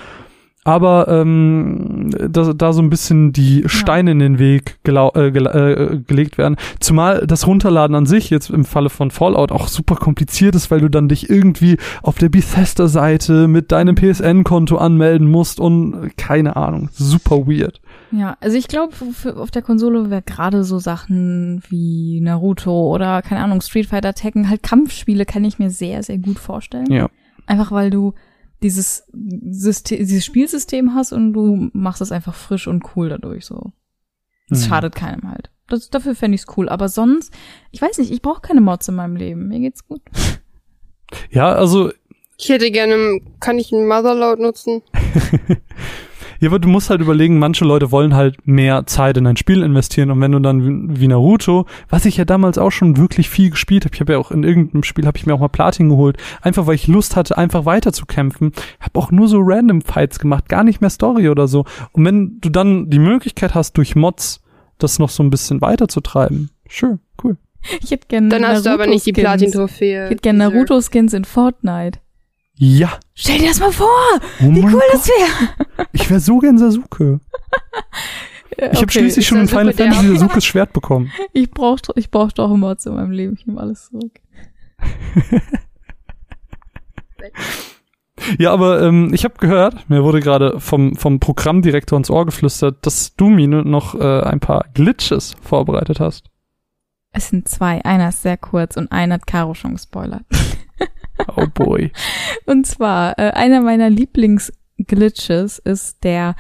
aber 0.65 1.09
ähm, 1.09 2.11
da, 2.11 2.55
da 2.55 2.73
so 2.73 2.81
ein 2.81 2.89
bisschen 2.89 3.32
die 3.32 3.65
Steine 3.66 4.12
in 4.12 4.19
den 4.19 4.39
Weg 4.39 4.78
gelau 4.82 5.12
äh, 5.15 5.31
gel 5.31 5.47
äh, 5.47 5.99
gelegt 5.99 6.39
werden. 6.39 6.57
Zumal 6.81 7.27
das 7.27 7.47
Runterladen 7.47 7.95
an 7.95 8.07
sich 8.07 8.31
jetzt 8.31 8.49
im 8.49 8.65
Falle 8.65 8.89
von 8.89 9.11
Fallout 9.11 9.53
auch 9.53 9.69
super 9.69 9.97
kompliziert 9.97 10.55
ist, 10.55 10.70
weil 10.70 10.81
du 10.81 10.89
dann 10.89 11.09
dich 11.09 11.28
irgendwie 11.28 11.77
auf 12.03 12.16
der 12.16 12.31
Bethesda-Seite 12.31 13.47
mit 13.47 13.73
deinem 13.73 13.95
PSN-Konto 13.95 14.78
anmelden 14.78 15.31
musst 15.31 15.61
und 15.61 16.16
keine 16.16 16.57
Ahnung, 16.57 16.89
super 16.93 17.47
weird. 17.47 17.81
Ja, 18.11 18.36
also 18.41 18.57
ich 18.57 18.69
glaube, 18.69 18.95
auf 19.36 19.51
der 19.51 19.62
Konsole 19.62 20.09
wäre 20.09 20.23
gerade 20.23 20.65
so 20.65 20.78
Sachen 20.78 21.62
wie 21.69 22.20
Naruto 22.23 22.95
oder, 22.95 23.20
keine 23.23 23.43
Ahnung, 23.43 23.61
Street 23.61 23.86
Fighter 23.86 24.15
Tekken, 24.15 24.49
halt 24.49 24.62
Kampfspiele 24.62 25.27
kann 25.27 25.45
ich 25.45 25.59
mir 25.59 25.70
sehr, 25.70 26.03
sehr 26.03 26.19
gut 26.19 26.39
vorstellen. 26.39 26.91
Ja. 26.91 27.09
Einfach 27.47 27.70
weil 27.73 27.91
du 27.91 28.15
dieses 28.62 29.06
System, 29.51 29.98
dieses 29.98 30.24
Spielsystem 30.24 30.94
hast 30.94 31.12
und 31.12 31.32
du 31.32 31.70
machst 31.72 32.01
es 32.01 32.12
einfach 32.12 32.35
frisch 32.35 32.66
und 32.66 32.85
cool 32.97 33.09
dadurch 33.10 33.44
so. 33.47 33.72
Es 34.51 34.64
Mhm. 34.64 34.68
schadet 34.68 34.94
keinem 34.94 35.31
halt. 35.31 35.51
Das, 35.66 35.89
dafür 35.90 36.14
fände 36.14 36.35
ich's 36.35 36.47
cool. 36.56 36.68
Aber 36.68 36.89
sonst, 36.89 37.32
ich 37.70 37.81
weiß 37.81 37.98
nicht, 37.98 38.10
ich 38.12 38.20
brauche 38.22 38.43
keine 38.43 38.60
Mods 38.60 38.89
in 38.89 38.94
meinem 38.94 39.16
Leben. 39.16 39.48
Mir 39.48 39.60
geht's 39.60 39.86
gut. 39.86 40.02
Ja, 41.31 41.52
also 41.55 41.90
Ich 42.36 42.48
hätte 42.48 42.70
gerne, 42.70 43.20
kann 43.40 43.59
ich 43.59 43.72
einen 43.72 43.86
Motherload 43.86 44.43
nutzen? 44.43 44.82
Ja, 46.45 46.51
aber 46.51 46.59
du 46.59 46.69
musst 46.69 46.91
halt 46.91 47.01
überlegen, 47.01 47.39
manche 47.39 47.65
Leute 47.65 47.91
wollen 47.91 48.15
halt 48.15 48.47
mehr 48.47 48.85
Zeit 48.85 49.16
in 49.16 49.27
ein 49.27 49.39
Spiel 49.39 49.62
investieren 49.62 50.11
und 50.11 50.21
wenn 50.21 50.33
du 50.33 50.41
dann 50.41 51.01
wie 51.01 51.09
Naruto, 51.09 51.65
was 51.89 52.05
ich 52.05 52.19
ja 52.19 52.27
damals 52.27 52.59
auch 52.59 52.69
schon 52.69 52.99
wirklich 52.99 53.31
viel 53.31 53.49
gespielt 53.49 53.87
habe, 53.87 53.95
ich 53.95 54.01
habe 54.03 54.12
ja 54.12 54.19
auch 54.19 54.31
in 54.31 54.45
irgendeinem 54.45 54.83
Spiel 54.83 55.07
habe 55.07 55.16
ich 55.16 55.25
mir 55.25 55.33
auch 55.33 55.39
mal 55.39 55.49
Platin 55.49 55.89
geholt, 55.89 56.19
einfach 56.43 56.66
weil 56.66 56.75
ich 56.75 56.87
Lust 56.87 57.16
hatte, 57.16 57.39
einfach 57.39 57.65
weiter 57.65 57.95
zu 57.95 58.05
kämpfen, 58.05 58.53
habe 58.79 58.99
auch 58.99 59.11
nur 59.11 59.27
so 59.27 59.39
random 59.41 59.81
Fights 59.81 60.19
gemacht, 60.19 60.51
gar 60.51 60.65
nicht 60.65 60.83
mehr 60.83 60.91
Story 60.91 61.31
oder 61.31 61.49
so. 61.49 61.65
Und 61.93 62.05
wenn 62.05 62.39
du 62.43 62.51
dann 62.51 62.91
die 62.91 62.99
Möglichkeit 62.99 63.55
hast 63.55 63.79
durch 63.79 63.97
Mods 63.97 64.43
das 64.77 64.99
noch 64.99 65.09
so 65.09 65.23
ein 65.23 65.31
bisschen 65.31 65.62
weiterzutreiben, 65.62 66.51
schön, 66.69 66.99
cool. 67.23 67.39
Ich 67.83 67.91
hätte 67.91 68.07
gerne 68.07 68.29
Dann 68.29 68.47
hast 68.47 68.66
du 68.66 68.71
aber 68.71 68.87
nicht 68.87 69.07
die 69.07 69.15
Platin-Trophäe. 69.15 70.05
Ich 70.05 70.11
hätte 70.11 70.21
gerne 70.21 70.51
Naruto-Skins 70.51 71.15
in 71.15 71.25
Fortnite. 71.25 72.01
Ja. 72.56 72.98
Stell 73.14 73.39
dir 73.39 73.48
das 73.48 73.60
mal 73.60 73.72
vor! 73.72 73.89
Oh 74.40 74.55
Wie 74.55 74.62
cool 74.62 74.72
Gott. 74.72 74.82
das 74.93 75.09
wäre! 75.09 75.86
Ich 75.93 76.09
wäre 76.09 76.20
so 76.20 76.39
gern 76.39 76.59
Sasuke. 76.59 77.20
Ich 78.56 78.81
habe 78.81 78.90
schließlich 78.90 79.26
schon 79.26 79.40
in 79.40 79.48
Final 79.48 79.72
Fantasy 79.72 80.09
Sasukes 80.16 80.44
Schwert 80.44 80.72
bekommen. 80.72 81.10
Ich 81.32 81.51
brauch, 81.51 81.78
ich 81.97 82.10
brauch 82.10 82.31
doch 82.32 82.55
Mods 82.56 82.86
in 82.86 82.94
meinem 82.94 83.10
Leben. 83.10 83.35
Ich 83.35 83.47
nehme 83.47 83.60
alles 83.60 83.90
zurück. 83.90 84.20
Ja, 88.39 88.52
aber 88.52 88.81
ähm, 88.82 89.12
ich 89.12 89.24
habe 89.24 89.35
gehört, 89.39 89.89
mir 89.90 90.05
wurde 90.05 90.20
gerade 90.20 90.60
vom, 90.60 90.97
vom 90.97 91.20
Programmdirektor 91.20 91.98
ins 91.98 92.10
Ohr 92.10 92.24
geflüstert, 92.24 92.86
dass 92.86 93.16
du, 93.16 93.28
Mine, 93.28 93.64
noch 93.64 93.94
äh, 93.94 94.20
ein 94.22 94.40
paar 94.40 94.66
Glitches 94.72 95.35
vorbereitet 95.43 96.01
hast. 96.01 96.31
Es 97.10 97.28
sind 97.28 97.48
zwei. 97.48 97.85
Einer 97.85 98.09
ist 98.09 98.22
sehr 98.22 98.36
kurz 98.36 98.76
und 98.76 98.90
einer 98.93 99.16
hat 99.16 99.26
Caro 99.26 99.55
schon 99.55 99.72
gespoilert. 99.72 100.24
Oh 101.36 101.46
boy. 101.52 101.92
Und 102.46 102.66
zwar, 102.66 103.18
äh, 103.18 103.30
einer 103.30 103.60
meiner 103.60 103.90
Lieblingsglitches 103.90 105.59
ist 105.59 106.05
der 106.05 106.34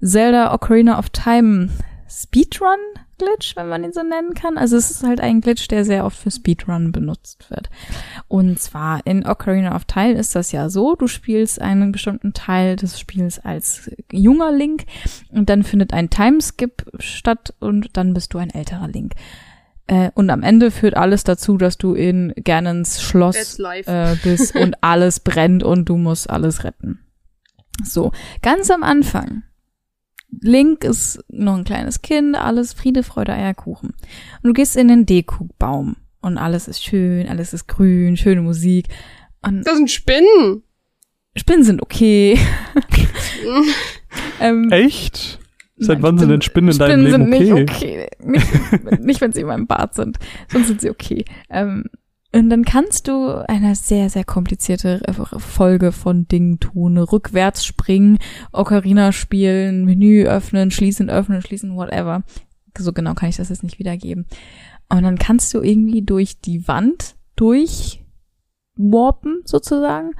Zelda 0.00 0.54
Ocarina 0.54 0.98
of 0.98 1.10
Time 1.10 1.70
Speedrun 2.08 2.78
Glitch, 3.18 3.56
wenn 3.56 3.68
man 3.68 3.84
ihn 3.84 3.92
so 3.92 4.02
nennen 4.02 4.34
kann. 4.34 4.56
Also 4.56 4.76
es 4.76 4.90
ist 4.90 5.02
halt 5.02 5.20
ein 5.20 5.40
Glitch, 5.40 5.68
der 5.68 5.84
sehr 5.84 6.04
oft 6.04 6.16
für 6.16 6.30
Speedrun 6.30 6.92
benutzt 6.92 7.50
wird. 7.50 7.68
Und 8.28 8.58
zwar 8.60 9.04
in 9.06 9.26
Ocarina 9.26 9.74
of 9.74 9.84
Time 9.84 10.12
ist 10.12 10.34
das 10.34 10.52
ja 10.52 10.70
so, 10.70 10.94
du 10.94 11.06
spielst 11.06 11.60
einen 11.60 11.92
bestimmten 11.92 12.32
Teil 12.32 12.76
des 12.76 12.98
Spiels 12.98 13.38
als 13.40 13.90
junger 14.12 14.52
Link 14.52 14.84
und 15.30 15.50
dann 15.50 15.64
findet 15.64 15.92
ein 15.92 16.10
Timeskip 16.10 16.86
statt 16.98 17.52
und 17.58 17.96
dann 17.96 18.14
bist 18.14 18.32
du 18.34 18.38
ein 18.38 18.50
älterer 18.50 18.88
Link. 18.88 19.14
Äh, 19.88 20.10
und 20.14 20.30
am 20.30 20.42
Ende 20.42 20.70
führt 20.70 20.96
alles 20.96 21.24
dazu, 21.24 21.56
dass 21.56 21.78
du 21.78 21.94
in 21.94 22.34
Ganons 22.44 23.02
Schloss 23.02 23.58
äh, 23.58 24.16
bist 24.22 24.54
und 24.54 24.76
alles 24.82 25.18
brennt 25.20 25.64
und 25.64 25.86
du 25.86 25.96
musst 25.96 26.30
alles 26.30 26.62
retten. 26.62 27.00
So, 27.82 28.12
ganz 28.42 28.70
am 28.70 28.82
Anfang. 28.82 29.44
Link 30.42 30.84
ist 30.84 31.24
noch 31.28 31.56
ein 31.56 31.64
kleines 31.64 32.02
Kind, 32.02 32.36
alles 32.36 32.74
Friede, 32.74 33.02
Freude, 33.02 33.32
Eierkuchen. 33.32 33.90
Und 33.90 34.44
du 34.44 34.52
gehst 34.52 34.76
in 34.76 34.88
den 34.88 35.06
Deku-Baum 35.06 35.96
und 36.20 36.36
alles 36.36 36.68
ist 36.68 36.84
schön, 36.84 37.26
alles 37.26 37.54
ist 37.54 37.66
grün, 37.66 38.18
schöne 38.18 38.42
Musik. 38.42 38.88
Und 39.40 39.66
Das 39.66 39.76
sind 39.76 39.90
Spinnen. 39.90 40.62
Spinnen 41.34 41.64
sind 41.64 41.80
okay. 41.80 42.38
ähm, 44.40 44.70
Echt? 44.70 45.37
Seit 45.78 46.02
wann 46.02 46.18
sind 46.18 46.30
denn 46.30 46.42
Spinnen 46.42 46.72
in 46.72 46.78
deinem 46.78 47.06
Spinnen 47.06 47.30
Leben 47.30 47.52
sind 47.52 47.70
okay? 47.70 48.06
nicht 48.06 48.08
okay. 48.08 48.08
Nicht, 48.24 49.00
nicht 49.00 49.20
wenn 49.20 49.32
sie 49.32 49.42
in 49.42 49.46
meinem 49.46 49.66
Bart 49.66 49.94
sind. 49.94 50.18
Sonst 50.48 50.68
sind 50.68 50.80
sie 50.80 50.90
okay. 50.90 51.24
Ähm, 51.50 51.84
und 52.32 52.50
dann 52.50 52.64
kannst 52.64 53.08
du 53.08 53.44
eine 53.48 53.74
sehr, 53.74 54.10
sehr 54.10 54.24
komplizierte 54.24 55.00
Folge 55.38 55.92
von 55.92 56.28
Dingen 56.28 56.60
tun. 56.60 56.98
Rückwärts 56.98 57.64
springen, 57.64 58.18
Ocarina 58.52 59.12
spielen, 59.12 59.86
Menü 59.86 60.26
öffnen, 60.26 60.70
schließen, 60.70 61.08
öffnen, 61.08 61.40
schließen, 61.40 61.74
whatever. 61.74 62.24
So 62.76 62.92
genau 62.92 63.14
kann 63.14 63.30
ich 63.30 63.36
das 63.36 63.48
jetzt 63.48 63.62
nicht 63.62 63.78
wiedergeben. 63.78 64.26
Und 64.90 65.04
dann 65.04 65.18
kannst 65.18 65.54
du 65.54 65.62
irgendwie 65.62 66.02
durch 66.02 66.38
die 66.40 66.68
Wand 66.68 67.16
durchwarpen, 67.36 69.40
sozusagen. 69.44 70.12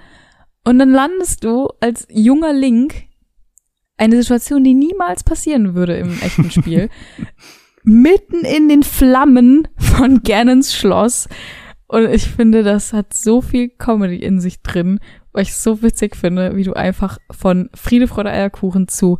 Und 0.65 0.79
dann 0.79 0.91
landest 0.91 1.45
du 1.45 1.69
als 1.81 2.07
junger 2.11 2.55
Link 2.55 3.08
eine 3.99 4.17
Situation, 4.17 4.65
die 4.65 4.75
niemals 4.75 5.25
passieren 5.25 5.75
würde 5.75 5.97
im 5.97 6.19
echten 6.23 6.51
Spiel, 6.51 6.89
mitten 7.83 8.45
in 8.45 8.69
den 8.69 8.83
Flammen 8.83 9.69
von 9.77 10.23
Ganons 10.23 10.75
Schloss. 10.75 11.29
Und 11.87 12.09
ich 12.11 12.29
finde, 12.29 12.63
das 12.63 12.93
hat 12.93 13.15
so 13.15 13.41
viel 13.41 13.69
Comedy 13.69 14.17
in 14.17 14.41
sich 14.41 14.63
drin, 14.63 15.01
weil 15.33 15.43
ich 15.43 15.51
es 15.51 15.63
so 15.63 15.83
witzig 15.83 16.17
finde, 16.17 16.57
wie 16.57 16.65
du 16.65 16.75
einfach 16.75 17.19
von 17.31 17.71
Friede, 17.75 18.09
Freude, 18.09 18.31
Eierkuchen 18.31 18.89
zu 18.89 19.19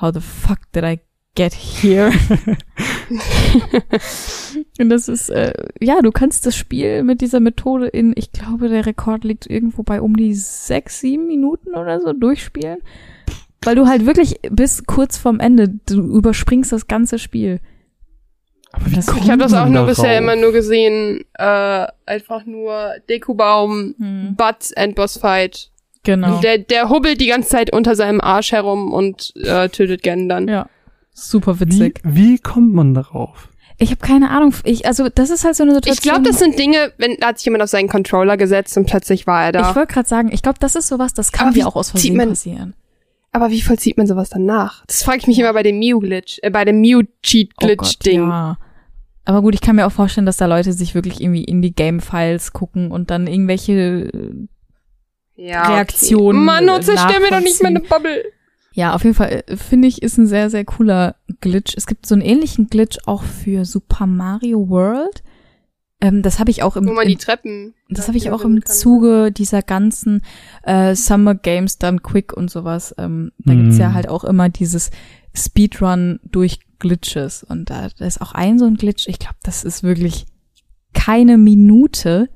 How 0.00 0.12
the 0.12 0.20
fuck 0.20 0.58
did 0.74 0.84
I 0.84 1.00
get 1.34 1.54
here? 1.54 2.10
Und 4.80 4.90
das 4.90 5.08
ist, 5.08 5.30
äh, 5.30 5.52
ja, 5.80 6.00
du 6.02 6.10
kannst 6.12 6.46
das 6.46 6.56
Spiel 6.56 7.02
mit 7.02 7.20
dieser 7.20 7.40
Methode 7.40 7.86
in, 7.86 8.12
ich 8.16 8.32
glaube, 8.32 8.68
der 8.68 8.86
Rekord 8.86 9.24
liegt 9.24 9.48
irgendwo 9.48 9.82
bei 9.82 10.00
um 10.00 10.16
die 10.16 10.34
sechs, 10.34 11.00
sieben 11.00 11.26
Minuten 11.26 11.74
oder 11.74 12.00
so 12.00 12.12
durchspielen. 12.12 12.78
Weil 13.66 13.76
du 13.76 13.86
halt 13.86 14.06
wirklich 14.06 14.36
bis 14.50 14.84
kurz 14.86 15.16
vorm 15.18 15.40
Ende, 15.40 15.68
du 15.86 16.00
überspringst 16.16 16.72
das 16.72 16.86
ganze 16.86 17.18
Spiel. 17.18 17.60
Aber 18.72 18.86
wie 18.90 18.96
Das- 18.96 19.06
kommt 19.06 19.22
Ich 19.24 19.30
habe 19.30 19.42
das 19.42 19.52
auch 19.54 19.64
nur 19.66 19.74
darauf? 19.74 19.88
bisher 19.88 20.18
immer 20.18 20.36
nur 20.36 20.52
gesehen, 20.52 21.24
äh, 21.34 21.86
einfach 22.06 22.44
nur 22.44 22.94
Dekubaum, 23.08 23.94
Hm. 23.98 24.34
Butts, 24.36 24.72
Endboss-Fight. 24.72 25.70
Genau. 26.02 26.40
Der, 26.40 26.58
der 26.58 26.90
hubbelt 26.90 27.20
die 27.20 27.28
ganze 27.28 27.48
Zeit 27.50 27.72
unter 27.72 27.94
seinem 27.96 28.20
Arsch 28.20 28.52
herum 28.52 28.92
und 28.92 29.32
äh, 29.36 29.68
tötet 29.70 30.02
Gan 30.02 30.28
dann. 30.28 30.48
Ja. 30.48 30.68
Super 31.12 31.56
Wie, 31.60 31.66
witzig. 31.66 32.00
wie 32.04 32.38
kommt 32.38 32.74
man 32.74 32.92
darauf? 32.92 33.48
Ich 33.78 33.90
habe 33.90 34.00
keine 34.04 34.30
Ahnung. 34.30 34.52
Ich, 34.64 34.86
also 34.86 35.08
das 35.08 35.30
ist 35.30 35.44
halt 35.44 35.56
so 35.56 35.62
eine 35.62 35.74
Situation. 35.74 35.94
Ich 35.94 36.02
glaube, 36.02 36.28
das 36.28 36.38
sind 36.38 36.58
Dinge, 36.58 36.92
wenn 36.98 37.16
da 37.20 37.28
hat 37.28 37.38
sich 37.38 37.44
jemand 37.46 37.62
auf 37.62 37.70
seinen 37.70 37.88
Controller 37.88 38.36
gesetzt 38.36 38.76
und 38.76 38.86
plötzlich 38.86 39.26
war 39.26 39.44
er 39.46 39.52
da. 39.52 39.70
Ich 39.70 39.76
wollte 39.76 39.92
gerade 39.94 40.08
sagen, 40.08 40.30
ich 40.32 40.42
glaube, 40.42 40.58
das 40.60 40.74
ist 40.76 40.88
sowas, 40.88 41.14
das 41.14 41.32
kann 41.32 41.50
dir 41.54 41.60
wie 41.60 41.64
auch 41.64 41.74
aus 41.76 41.90
Versehen 41.90 42.16
man- 42.16 42.28
passieren. 42.30 42.74
Aber 43.34 43.50
wie 43.50 43.62
vollzieht 43.62 43.96
man 43.96 44.06
sowas 44.06 44.30
dann 44.30 44.44
nach? 44.44 44.86
Das 44.86 45.02
frage 45.02 45.18
ich 45.18 45.26
mich 45.26 45.40
immer 45.40 45.52
bei 45.52 45.64
dem 45.64 45.80
Mew-Glitch, 45.80 46.38
äh, 46.42 46.50
bei 46.50 46.64
dem 46.64 46.76
Oh 46.76 46.80
Mew-Cheat-Glitch-Ding. 46.82 48.20
Gott, 48.20 48.28
ja. 48.28 48.58
Aber 49.24 49.42
gut, 49.42 49.54
ich 49.54 49.60
kann 49.60 49.74
mir 49.74 49.88
auch 49.88 49.92
vorstellen, 49.92 50.24
dass 50.24 50.36
da 50.36 50.46
Leute 50.46 50.72
sich 50.72 50.94
wirklich 50.94 51.20
irgendwie 51.20 51.42
in 51.42 51.60
die 51.60 51.74
Game-Files 51.74 52.52
gucken 52.52 52.92
und 52.92 53.10
dann 53.10 53.26
irgendwelche 53.26 53.72
äh, 53.72 54.46
ja, 55.34 55.66
Reaktionen, 55.66 56.38
Okay. 56.38 56.46
Mann, 56.46 56.70
oh, 56.70 56.76
äh, 56.76 56.80
zerstör 56.80 57.18
mir 57.18 57.30
doch 57.30 57.40
nicht 57.40 57.60
meine 57.60 57.80
Bubble. 57.80 58.22
Ja, 58.72 58.94
auf 58.94 59.02
jeden 59.02 59.16
Fall 59.16 59.42
äh, 59.48 59.56
finde 59.56 59.88
ich, 59.88 60.00
ist 60.00 60.16
ein 60.16 60.28
sehr, 60.28 60.48
sehr 60.48 60.64
cooler 60.64 61.16
Glitch. 61.40 61.74
Es 61.76 61.86
gibt 61.86 62.06
so 62.06 62.14
einen 62.14 62.22
ähnlichen 62.22 62.68
Glitch 62.68 62.98
auch 63.06 63.24
für 63.24 63.64
Super 63.64 64.06
Mario 64.06 64.68
World. 64.68 65.23
Ähm, 66.00 66.22
das 66.22 66.38
habe 66.38 66.50
ich 66.50 66.62
auch 66.62 66.76
im, 66.76 66.86
Wo 66.86 66.92
man 66.92 67.04
im 67.04 67.10
die 67.10 67.16
Treppen. 67.16 67.74
Das 67.88 68.08
habe 68.08 68.18
ich 68.18 68.30
auch 68.30 68.42
im 68.42 68.60
kann. 68.60 68.74
Zuge 68.74 69.30
dieser 69.32 69.62
ganzen 69.62 70.22
äh, 70.62 70.94
Summer 70.94 71.34
Games 71.34 71.78
Done 71.78 72.00
Quick 72.00 72.32
und 72.32 72.50
sowas. 72.50 72.94
Ähm, 72.98 73.32
da 73.38 73.54
gibt's 73.54 73.78
ja 73.78 73.90
Mhm. 73.90 73.94
halt 73.94 74.08
auch 74.08 74.24
immer 74.24 74.48
dieses 74.48 74.90
Speedrun 75.34 76.20
durch 76.24 76.58
Glitches. 76.78 77.44
Und 77.44 77.70
da, 77.70 77.88
da 77.96 78.04
ist 78.06 78.20
auch 78.20 78.32
ein 78.32 78.58
so 78.58 78.66
ein 78.66 78.74
Glitch. 78.76 79.06
Ich 79.08 79.18
glaube, 79.18 79.36
das 79.42 79.64
ist 79.64 79.82
wirklich 79.82 80.26
keine 80.92 81.38
Minute, 81.38 82.28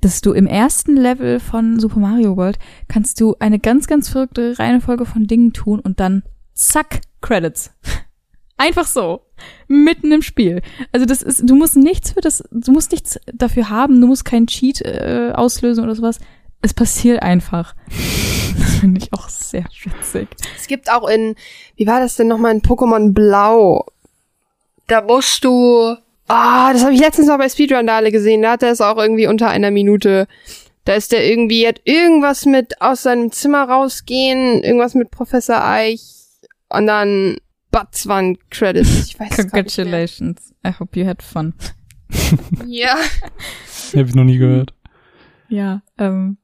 dass 0.00 0.20
du 0.20 0.32
im 0.32 0.46
ersten 0.46 0.96
Level 0.96 1.40
von 1.40 1.80
Super 1.80 1.98
Mario 1.98 2.36
World 2.36 2.58
kannst 2.86 3.20
du 3.20 3.34
eine 3.40 3.58
ganz, 3.58 3.86
ganz 3.88 4.08
verrückte 4.08 4.58
Reihenfolge 4.58 5.04
von 5.04 5.26
Dingen 5.26 5.52
tun 5.52 5.80
und 5.80 5.98
dann 6.00 6.22
zack, 6.54 7.00
Credits. 7.20 7.72
Einfach 8.56 8.86
so. 8.86 9.22
Mitten 9.66 10.12
im 10.12 10.22
Spiel. 10.22 10.62
Also 10.92 11.06
das 11.06 11.22
ist, 11.22 11.42
du 11.48 11.54
musst 11.54 11.76
nichts 11.76 12.12
für 12.12 12.20
das, 12.20 12.42
du 12.50 12.72
musst 12.72 12.92
nichts 12.92 13.18
dafür 13.32 13.70
haben, 13.70 14.00
du 14.00 14.06
musst 14.06 14.24
keinen 14.24 14.46
Cheat 14.46 14.82
äh, 14.82 15.32
auslösen 15.34 15.84
oder 15.84 15.94
sowas. 15.94 16.18
Es 16.62 16.74
passiert 16.74 17.22
einfach. 17.22 17.74
Das 18.58 18.80
finde 18.80 19.00
ich 19.00 19.12
auch 19.12 19.28
sehr 19.28 19.64
witzig. 19.84 20.28
Es 20.56 20.66
gibt 20.66 20.90
auch 20.90 21.08
in, 21.08 21.36
wie 21.76 21.86
war 21.86 22.00
das 22.00 22.16
denn 22.16 22.28
nochmal 22.28 22.54
in 22.54 22.62
Pokémon 22.62 23.12
Blau? 23.12 23.86
Da 24.86 25.02
musst 25.02 25.44
du, 25.44 25.96
ah, 26.28 26.72
das 26.72 26.82
habe 26.82 26.94
ich 26.94 27.00
letztens 27.00 27.28
mal 27.28 27.36
bei 27.36 27.48
Speedrun 27.48 27.86
Dale 27.86 28.10
gesehen, 28.10 28.42
da 28.42 28.52
hat 28.52 28.62
er 28.62 28.72
es 28.72 28.80
auch 28.80 28.96
irgendwie 28.96 29.26
unter 29.26 29.48
einer 29.48 29.70
Minute. 29.70 30.26
Da 30.84 30.94
ist 30.94 31.12
der 31.12 31.28
irgendwie, 31.28 31.68
hat 31.68 31.82
irgendwas 31.84 32.46
mit 32.46 32.80
aus 32.80 33.02
seinem 33.02 33.30
Zimmer 33.30 33.68
rausgehen, 33.68 34.62
irgendwas 34.64 34.94
mit 34.94 35.10
Professor 35.10 35.62
Eich 35.62 36.00
und 36.68 36.86
dann 36.86 37.36
Butts 37.80 38.06
waren 38.06 38.38
Credits. 38.50 39.06
Ich 39.08 39.18
weiß 39.20 39.30
es 39.30 39.36
gar 39.36 39.62
nicht 39.62 39.76
mehr. 39.76 39.84
Congratulations. 39.84 40.54
I 40.66 40.70
hope 40.78 40.98
you 40.98 41.06
had 41.06 41.22
fun. 41.22 41.54
Ja. 42.66 42.96
Hab 43.94 44.06
ich 44.06 44.14
noch 44.14 44.24
nie 44.24 44.38
gehört. 44.38 44.74
Ja, 45.48 45.82
ähm, 45.98 46.36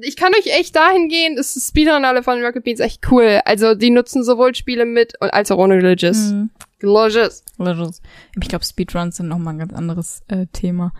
Ich 0.00 0.16
kann 0.16 0.32
euch 0.34 0.46
echt 0.58 0.74
dahin 0.76 1.08
gehen, 1.08 1.36
das 1.36 1.56
ist 1.56 1.68
Speedrun 1.68 2.04
alle 2.04 2.22
von 2.22 2.42
Rocket 2.42 2.64
Beans 2.64 2.80
echt 2.80 3.10
cool. 3.10 3.40
Also 3.44 3.74
die 3.74 3.90
nutzen 3.90 4.24
sowohl 4.24 4.54
Spiele 4.54 4.86
mit 4.86 5.14
und 5.20 5.30
als 5.30 5.50
auch 5.50 5.58
ohne 5.58 5.78
Glitches. 5.78 6.32
mh. 6.32 6.48
Glitches. 6.80 7.44
Glitches. 7.58 8.02
Ich 8.40 8.48
glaube, 8.48 8.64
Speedruns 8.64 9.16
sind 9.16 9.28
nochmal 9.28 9.54
ein 9.54 9.58
ganz 9.58 9.72
anderes 9.72 10.22
äh, 10.28 10.46
Thema. 10.52 10.92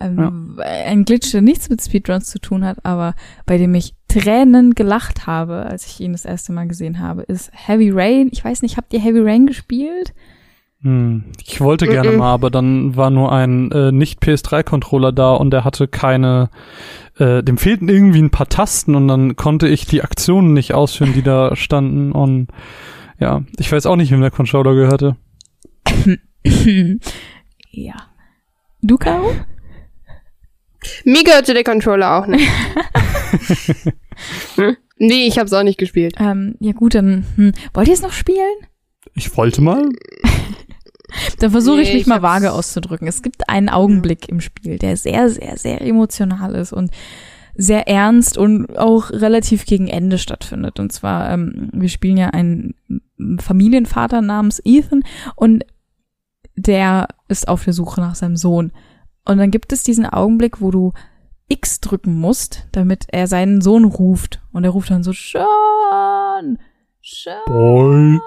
Ähm, 0.00 0.60
Ein 0.64 1.04
Glitch, 1.04 1.32
der 1.32 1.42
nichts 1.42 1.68
mit 1.68 1.82
Speedruns 1.82 2.30
zu 2.30 2.38
tun 2.40 2.64
hat, 2.64 2.84
aber 2.84 3.14
bei 3.46 3.58
dem 3.58 3.74
ich 3.74 3.94
Tränen 4.08 4.74
gelacht 4.74 5.26
habe, 5.26 5.66
als 5.66 5.86
ich 5.86 6.00
ihn 6.00 6.12
das 6.12 6.24
erste 6.24 6.52
Mal 6.52 6.66
gesehen 6.66 6.98
habe, 6.98 7.22
ist 7.22 7.50
Heavy 7.52 7.90
Rain. 7.90 8.30
Ich 8.32 8.44
weiß 8.44 8.62
nicht, 8.62 8.76
habt 8.76 8.92
ihr 8.92 9.00
Heavy 9.00 9.20
Rain 9.20 9.46
gespielt? 9.46 10.14
Hm, 10.82 11.24
ich 11.44 11.60
wollte 11.60 11.88
gerne 11.88 12.12
mal, 12.12 12.32
aber 12.32 12.50
dann 12.50 12.94
war 12.94 13.10
nur 13.10 13.32
ein 13.32 13.72
äh, 13.72 13.90
nicht 13.90 14.22
PS3-Controller 14.22 15.10
da 15.10 15.32
und 15.32 15.50
der 15.50 15.64
hatte 15.64 15.88
keine, 15.88 16.50
äh, 17.18 17.42
dem 17.42 17.58
fehlten 17.58 17.88
irgendwie 17.88 18.22
ein 18.22 18.30
paar 18.30 18.48
Tasten 18.48 18.94
und 18.94 19.08
dann 19.08 19.34
konnte 19.34 19.66
ich 19.66 19.86
die 19.86 20.02
Aktionen 20.02 20.52
nicht 20.52 20.74
ausführen, 20.74 21.14
die 21.14 21.22
da 21.22 21.56
standen 21.56 22.12
und 22.12 22.48
ja, 23.18 23.42
ich 23.58 23.72
weiß 23.72 23.86
auch 23.86 23.96
nicht, 23.96 24.12
wem 24.12 24.20
der 24.20 24.30
Controller 24.30 24.74
gehörte. 24.74 25.16
ja. 27.70 27.94
Du, 28.80 28.96
Caro? 28.96 29.32
Mir 31.04 31.24
gehörte 31.24 31.54
der 31.54 31.64
Controller 31.64 32.18
auch 32.18 32.26
nicht. 32.26 32.48
hm? 34.56 34.76
Nee, 34.98 35.26
ich 35.26 35.38
hab's 35.38 35.52
auch 35.52 35.62
nicht 35.62 35.78
gespielt. 35.78 36.14
Ähm, 36.18 36.56
ja 36.60 36.72
gut, 36.72 36.94
dann 36.94 37.26
hm. 37.36 37.52
wollt 37.74 37.88
ihr 37.88 37.94
es 37.94 38.02
noch 38.02 38.12
spielen? 38.12 38.56
Ich 39.14 39.36
wollte 39.36 39.60
mal. 39.60 39.88
Dann 41.38 41.52
versuche 41.52 41.76
nee, 41.76 41.82
ich 41.82 41.92
mich 41.92 42.02
ich 42.02 42.06
mal 42.06 42.20
vage 42.20 42.52
auszudrücken. 42.52 43.08
Es 43.08 43.22
gibt 43.22 43.48
einen 43.48 43.70
Augenblick 43.70 44.28
im 44.28 44.42
Spiel, 44.42 44.78
der 44.78 44.98
sehr, 44.98 45.30
sehr, 45.30 45.56
sehr 45.56 45.80
emotional 45.80 46.54
ist 46.54 46.74
und 46.74 46.90
sehr 47.54 47.88
ernst 47.88 48.36
und 48.36 48.78
auch 48.78 49.10
relativ 49.10 49.64
gegen 49.64 49.88
Ende 49.88 50.18
stattfindet. 50.18 50.78
Und 50.78 50.92
zwar, 50.92 51.30
ähm, 51.30 51.70
wir 51.72 51.88
spielen 51.88 52.18
ja 52.18 52.28
einen 52.28 52.74
Familienvater 53.40 54.20
namens 54.20 54.60
Ethan 54.64 55.02
und 55.34 55.64
der 56.56 57.08
ist 57.28 57.48
auf 57.48 57.64
der 57.64 57.72
Suche 57.72 58.00
nach 58.00 58.14
seinem 58.14 58.36
Sohn. 58.36 58.72
Und 59.28 59.36
dann 59.38 59.50
gibt 59.50 59.72
es 59.72 59.82
diesen 59.82 60.06
Augenblick, 60.06 60.62
wo 60.62 60.70
du 60.70 60.92
X 61.48 61.80
drücken 61.80 62.18
musst, 62.18 62.66
damit 62.72 63.04
er 63.08 63.26
seinen 63.26 63.60
Sohn 63.60 63.84
ruft. 63.84 64.40
Und 64.52 64.64
er 64.64 64.70
ruft 64.70 64.90
dann 64.90 65.02
so, 65.02 65.12
Sean! 65.12 66.58
Sean! 67.02 67.42
Boy. 67.46 68.18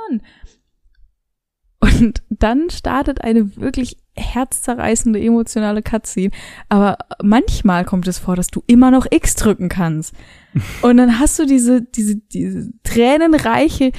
Und 1.80 2.22
dann 2.30 2.70
startet 2.70 3.24
eine 3.24 3.58
wirklich 3.58 3.98
herzzerreißende 4.16 5.20
emotionale 5.20 5.82
Cutscene. 5.82 6.32
Aber 6.70 7.00
manchmal 7.24 7.84
kommt 7.84 8.08
es 8.08 8.20
vor, 8.20 8.36
dass 8.36 8.48
du 8.48 8.64
immer 8.68 8.92
noch 8.92 9.08
X 9.10 9.36
drücken 9.36 9.70
kannst. 9.70 10.14
Und 10.84 10.98
dann 10.98 11.20
hast 11.20 11.40
du 11.40 11.48
diese, 11.48 11.82
diese, 11.82 12.18
diese 12.18 12.72
tränenreiche 12.84 13.92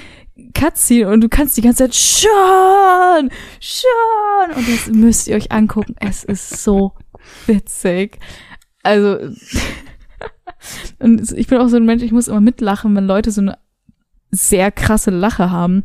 Cutscene 0.52 1.08
und 1.08 1.20
du 1.20 1.28
kannst 1.28 1.56
die 1.56 1.62
ganze 1.62 1.84
Zeit 1.84 1.94
schon, 1.94 3.30
schon 3.60 4.56
und 4.56 4.68
das 4.68 4.88
müsst 4.88 5.28
ihr 5.28 5.36
euch 5.36 5.52
angucken. 5.52 5.94
Es 6.00 6.24
ist 6.24 6.62
so 6.62 6.92
witzig. 7.46 8.18
Also 8.82 9.18
und 10.98 11.32
ich 11.32 11.46
bin 11.46 11.58
auch 11.58 11.68
so 11.68 11.76
ein 11.76 11.86
Mensch, 11.86 12.02
ich 12.02 12.12
muss 12.12 12.28
immer 12.28 12.40
mitlachen, 12.40 12.94
wenn 12.96 13.06
Leute 13.06 13.30
so 13.30 13.40
eine 13.40 13.58
sehr 14.30 14.70
krasse 14.72 15.10
Lache 15.10 15.50
haben. 15.50 15.84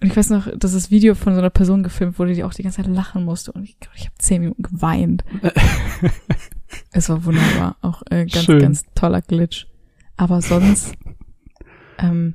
Und 0.00 0.10
ich 0.10 0.16
weiß 0.16 0.30
noch, 0.30 0.48
dass 0.56 0.72
das 0.72 0.90
Video 0.90 1.14
von 1.14 1.34
so 1.34 1.40
einer 1.40 1.50
Person 1.50 1.82
gefilmt 1.82 2.18
wurde, 2.18 2.34
die 2.34 2.44
auch 2.44 2.54
die 2.54 2.62
ganze 2.62 2.82
Zeit 2.82 2.92
lachen 2.92 3.24
musste. 3.24 3.52
Und 3.52 3.64
ich 3.64 3.78
glaube, 3.78 3.96
ich 3.96 4.04
habe 4.04 4.14
zehn 4.18 4.42
Minuten 4.42 4.62
geweint. 4.62 5.24
es 6.92 7.08
war 7.08 7.24
wunderbar. 7.24 7.76
Auch 7.80 8.02
äh, 8.10 8.26
ganz, 8.26 8.44
Schön. 8.44 8.58
ganz 8.58 8.84
toller 8.94 9.22
Glitch. 9.22 9.66
Aber 10.16 10.42
sonst, 10.42 10.94
ähm, 11.98 12.34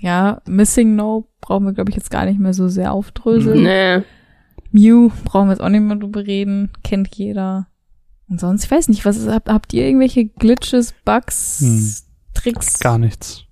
ja, 0.00 0.42
Missing 0.46 0.94
No 0.94 1.28
brauchen 1.40 1.64
wir, 1.64 1.72
glaube 1.72 1.90
ich, 1.90 1.96
jetzt 1.96 2.10
gar 2.10 2.24
nicht 2.24 2.38
mehr 2.38 2.54
so 2.54 2.68
sehr 2.68 2.92
aufdröseln. 2.92 3.62
Nee. 3.62 4.02
Mew 4.70 5.10
brauchen 5.24 5.48
wir 5.48 5.52
jetzt 5.52 5.62
auch 5.62 5.68
nicht 5.68 5.80
mehr 5.80 5.96
drüber 5.96 6.26
reden. 6.26 6.70
Kennt 6.84 7.14
jeder. 7.16 7.68
Und 8.28 8.40
sonst, 8.40 8.64
ich 8.64 8.70
weiß 8.70 8.88
nicht, 8.88 9.04
was 9.04 9.16
ist, 9.16 9.28
habt, 9.28 9.48
habt 9.48 9.72
ihr 9.72 9.86
irgendwelche 9.86 10.26
Glitches, 10.26 10.94
Bugs, 11.04 11.60
hm. 11.60 11.94
Tricks? 12.34 12.78
Gar 12.78 12.98
nichts. 12.98 13.44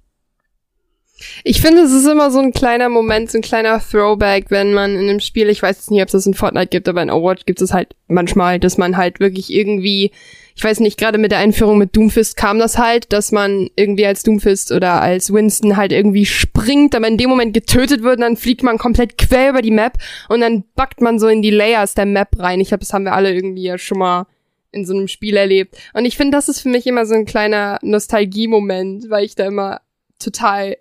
Ich 1.44 1.62
finde, 1.62 1.82
es 1.82 1.92
ist 1.92 2.06
immer 2.06 2.30
so 2.30 2.40
ein 2.40 2.52
kleiner 2.52 2.90
Moment, 2.90 3.30
so 3.30 3.38
ein 3.38 3.42
kleiner 3.42 3.80
Throwback, 3.80 4.50
wenn 4.50 4.74
man 4.74 4.92
in 4.92 5.08
einem 5.08 5.20
Spiel, 5.20 5.48
ich 5.48 5.62
weiß 5.62 5.76
jetzt 5.76 5.90
nicht, 5.90 6.02
ob 6.02 6.08
es 6.08 6.12
das 6.12 6.26
in 6.26 6.34
Fortnite 6.34 6.68
gibt, 6.68 6.88
aber 6.88 7.02
in 7.02 7.10
Overwatch 7.10 7.46
gibt 7.46 7.62
es 7.62 7.72
halt 7.72 7.96
manchmal, 8.06 8.60
dass 8.60 8.76
man 8.76 8.98
halt 8.98 9.18
wirklich 9.18 9.50
irgendwie, 9.52 10.12
ich 10.56 10.64
weiß 10.64 10.80
nicht, 10.80 10.98
gerade 10.98 11.18
mit 11.18 11.32
der 11.32 11.38
Einführung 11.38 11.76
mit 11.76 11.94
Doomfist 11.94 12.34
kam 12.34 12.58
das 12.58 12.78
halt, 12.78 13.12
dass 13.12 13.30
man 13.30 13.68
irgendwie 13.76 14.06
als 14.06 14.22
Doomfist 14.22 14.72
oder 14.72 15.02
als 15.02 15.30
Winston 15.30 15.76
halt 15.76 15.92
irgendwie 15.92 16.24
springt, 16.24 16.94
aber 16.94 17.06
in 17.08 17.18
dem 17.18 17.28
Moment 17.28 17.52
getötet 17.52 18.02
wird 18.02 18.16
und 18.16 18.22
dann 18.22 18.38
fliegt 18.38 18.62
man 18.62 18.78
komplett 18.78 19.18
quer 19.18 19.50
über 19.50 19.60
die 19.60 19.70
Map 19.70 19.98
und 20.30 20.40
dann 20.40 20.64
backt 20.74 21.02
man 21.02 21.18
so 21.18 21.28
in 21.28 21.42
die 21.42 21.50
Layers 21.50 21.92
der 21.92 22.06
Map 22.06 22.38
rein. 22.38 22.58
Ich 22.60 22.68
glaube, 22.68 22.80
das 22.80 22.94
haben 22.94 23.04
wir 23.04 23.12
alle 23.12 23.34
irgendwie 23.34 23.64
ja 23.64 23.76
schon 23.76 23.98
mal 23.98 24.26
in 24.72 24.86
so 24.86 24.94
einem 24.94 25.08
Spiel 25.08 25.36
erlebt. 25.36 25.76
Und 25.92 26.06
ich 26.06 26.16
finde, 26.16 26.38
das 26.38 26.48
ist 26.48 26.60
für 26.60 26.70
mich 26.70 26.86
immer 26.86 27.04
so 27.04 27.14
ein 27.14 27.26
kleiner 27.26 27.78
Nostalgie-Moment, 27.82 29.10
weil 29.10 29.26
ich 29.26 29.34
da 29.34 29.44
immer 29.44 29.82
total 30.18 30.78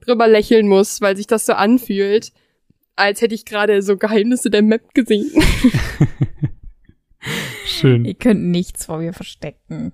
drüber 0.00 0.28
lächeln 0.28 0.68
muss, 0.68 1.00
weil 1.00 1.16
sich 1.16 1.26
das 1.26 1.46
so 1.46 1.54
anfühlt, 1.54 2.30
als 2.94 3.22
hätte 3.22 3.34
ich 3.34 3.44
gerade 3.44 3.82
so 3.82 3.96
Geheimnisse 3.96 4.50
der 4.50 4.62
Map 4.62 4.94
gesehen. 4.94 5.32
Schön. 7.66 8.04
Ihr 8.04 8.14
könnt 8.14 8.42
nichts 8.42 8.86
vor 8.86 8.98
mir 8.98 9.12
verstecken. 9.12 9.92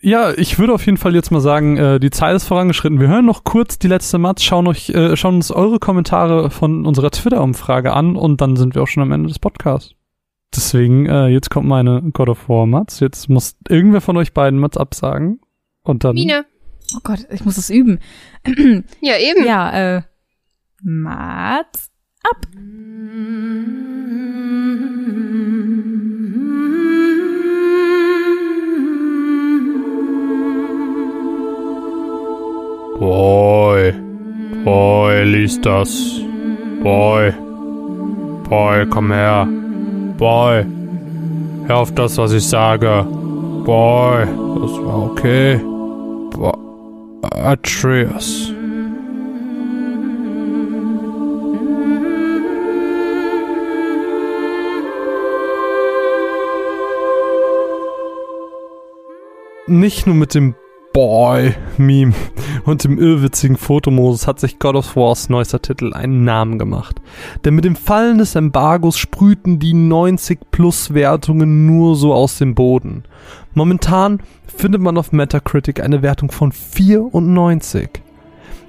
Ja, 0.00 0.32
ich 0.32 0.58
würde 0.58 0.74
auf 0.74 0.84
jeden 0.84 0.98
Fall 0.98 1.14
jetzt 1.14 1.30
mal 1.30 1.40
sagen, 1.40 1.76
äh, 1.76 2.00
die 2.00 2.10
Zeit 2.10 2.34
ist 2.36 2.46
vorangeschritten. 2.46 3.00
Wir 3.00 3.08
hören 3.08 3.24
noch 3.24 3.44
kurz 3.44 3.78
die 3.78 3.88
letzte 3.88 4.18
Matz, 4.18 4.42
schauen, 4.42 4.66
euch, 4.66 4.90
äh, 4.90 5.16
schauen 5.16 5.36
uns 5.36 5.50
eure 5.50 5.78
Kommentare 5.78 6.50
von 6.50 6.86
unserer 6.86 7.10
Twitter-Umfrage 7.10 7.92
an 7.92 8.16
und 8.16 8.40
dann 8.40 8.56
sind 8.56 8.74
wir 8.74 8.82
auch 8.82 8.88
schon 8.88 9.02
am 9.02 9.12
Ende 9.12 9.28
des 9.28 9.38
Podcasts. 9.38 9.94
Deswegen, 10.54 11.06
äh, 11.06 11.28
jetzt 11.28 11.50
kommt 11.50 11.68
meine 11.68 12.02
God 12.12 12.28
of 12.28 12.48
War 12.48 12.66
Matz. 12.66 13.00
Jetzt 13.00 13.28
muss 13.28 13.56
irgendwer 13.68 14.00
von 14.00 14.16
euch 14.16 14.32
beiden 14.32 14.58
Matz 14.58 14.76
absagen. 14.76 15.40
Und 15.82 16.04
dann. 16.04 16.14
Mine. 16.14 16.46
Oh 16.94 17.00
Gott, 17.02 17.26
ich 17.30 17.44
muss 17.44 17.56
das 17.56 17.70
üben. 17.70 17.98
ja, 19.00 19.18
eben. 19.18 19.44
Ja, 19.44 19.96
äh. 19.96 20.02
Mats 20.82 21.90
ab. 22.22 22.46
Boy. 32.98 33.92
Boy, 34.64 35.24
lies 35.24 35.60
das. 35.60 36.20
Boy. 36.82 37.30
Boy, 38.48 38.86
komm 38.86 39.12
her. 39.12 39.46
Boy. 40.16 40.64
Hör 41.66 41.76
auf 41.76 41.92
das, 41.94 42.16
was 42.16 42.32
ich 42.32 42.46
sage. 42.46 43.06
Boy. 43.64 44.24
Das 44.24 44.72
war 44.82 45.10
okay. 45.10 45.60
Boy. 46.30 46.52
Atreus. 47.32 48.52
Nicht 59.68 60.06
nur 60.06 60.14
mit 60.14 60.34
dem 60.34 60.54
Boy-Meme 60.96 62.14
und 62.64 62.82
dem 62.82 62.98
irrwitzigen 62.98 63.58
Fotomodus 63.58 64.26
hat 64.26 64.40
sich 64.40 64.58
God 64.58 64.76
of 64.76 64.96
Wars 64.96 65.28
neuester 65.28 65.60
Titel 65.60 65.92
einen 65.92 66.24
Namen 66.24 66.58
gemacht. 66.58 67.02
Denn 67.44 67.54
mit 67.54 67.66
dem 67.66 67.76
Fallen 67.76 68.16
des 68.16 68.34
Embargos 68.34 68.96
sprühten 68.96 69.58
die 69.58 69.74
90-Plus-Wertungen 69.74 71.66
nur 71.66 71.96
so 71.96 72.14
aus 72.14 72.38
dem 72.38 72.54
Boden. 72.54 73.04
Momentan 73.52 74.20
findet 74.46 74.80
man 74.80 74.96
auf 74.96 75.12
Metacritic 75.12 75.84
eine 75.84 76.00
Wertung 76.00 76.30
von 76.30 76.50
94. 76.50 77.90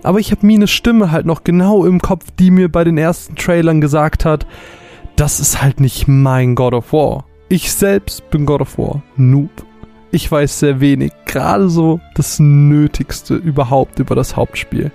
Aber 0.04 0.20
ich 0.20 0.32
habe 0.32 0.46
Mines 0.46 0.70
Stimme 0.70 1.12
halt 1.12 1.26
noch 1.26 1.46
genau 1.46 1.86
im 1.86 2.02
Kopf, 2.02 2.26
die 2.38 2.52
mir 2.52 2.70
bei 2.70 2.84
den 2.84 2.98
ersten 2.98 3.38
Trailern 3.38 3.80
gesagt 3.80 4.26
hat, 4.26 4.46
das 5.16 5.40
ist 5.40 5.62
halt 5.62 5.80
nicht 5.80 6.10
mein 6.10 6.56
God 6.56 6.74
of 6.74 6.92
War. 6.92 7.24
Ich 7.48 7.72
selbst 7.72 8.30
bin 8.32 8.46
God 8.46 8.60
of 8.60 8.78
War. 8.78 9.02
Noob. 9.16 9.67
Ich 10.10 10.32
weiß 10.32 10.60
sehr 10.60 10.80
wenig, 10.80 11.12
gerade 11.26 11.70
so 11.70 12.00
das 12.16 12.40
Nötigste 12.40 13.36
überhaupt 13.36 14.00
über 14.00 14.16
das 14.16 14.38
Hauptspiel. 14.38 14.92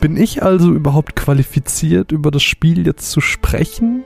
Bin 0.00 0.16
ich 0.16 0.42
also 0.42 0.72
überhaupt 0.72 1.16
qualifiziert, 1.16 2.12
über 2.12 2.30
das 2.30 2.42
Spiel 2.42 2.86
jetzt 2.86 3.10
zu 3.10 3.20
sprechen? 3.20 4.04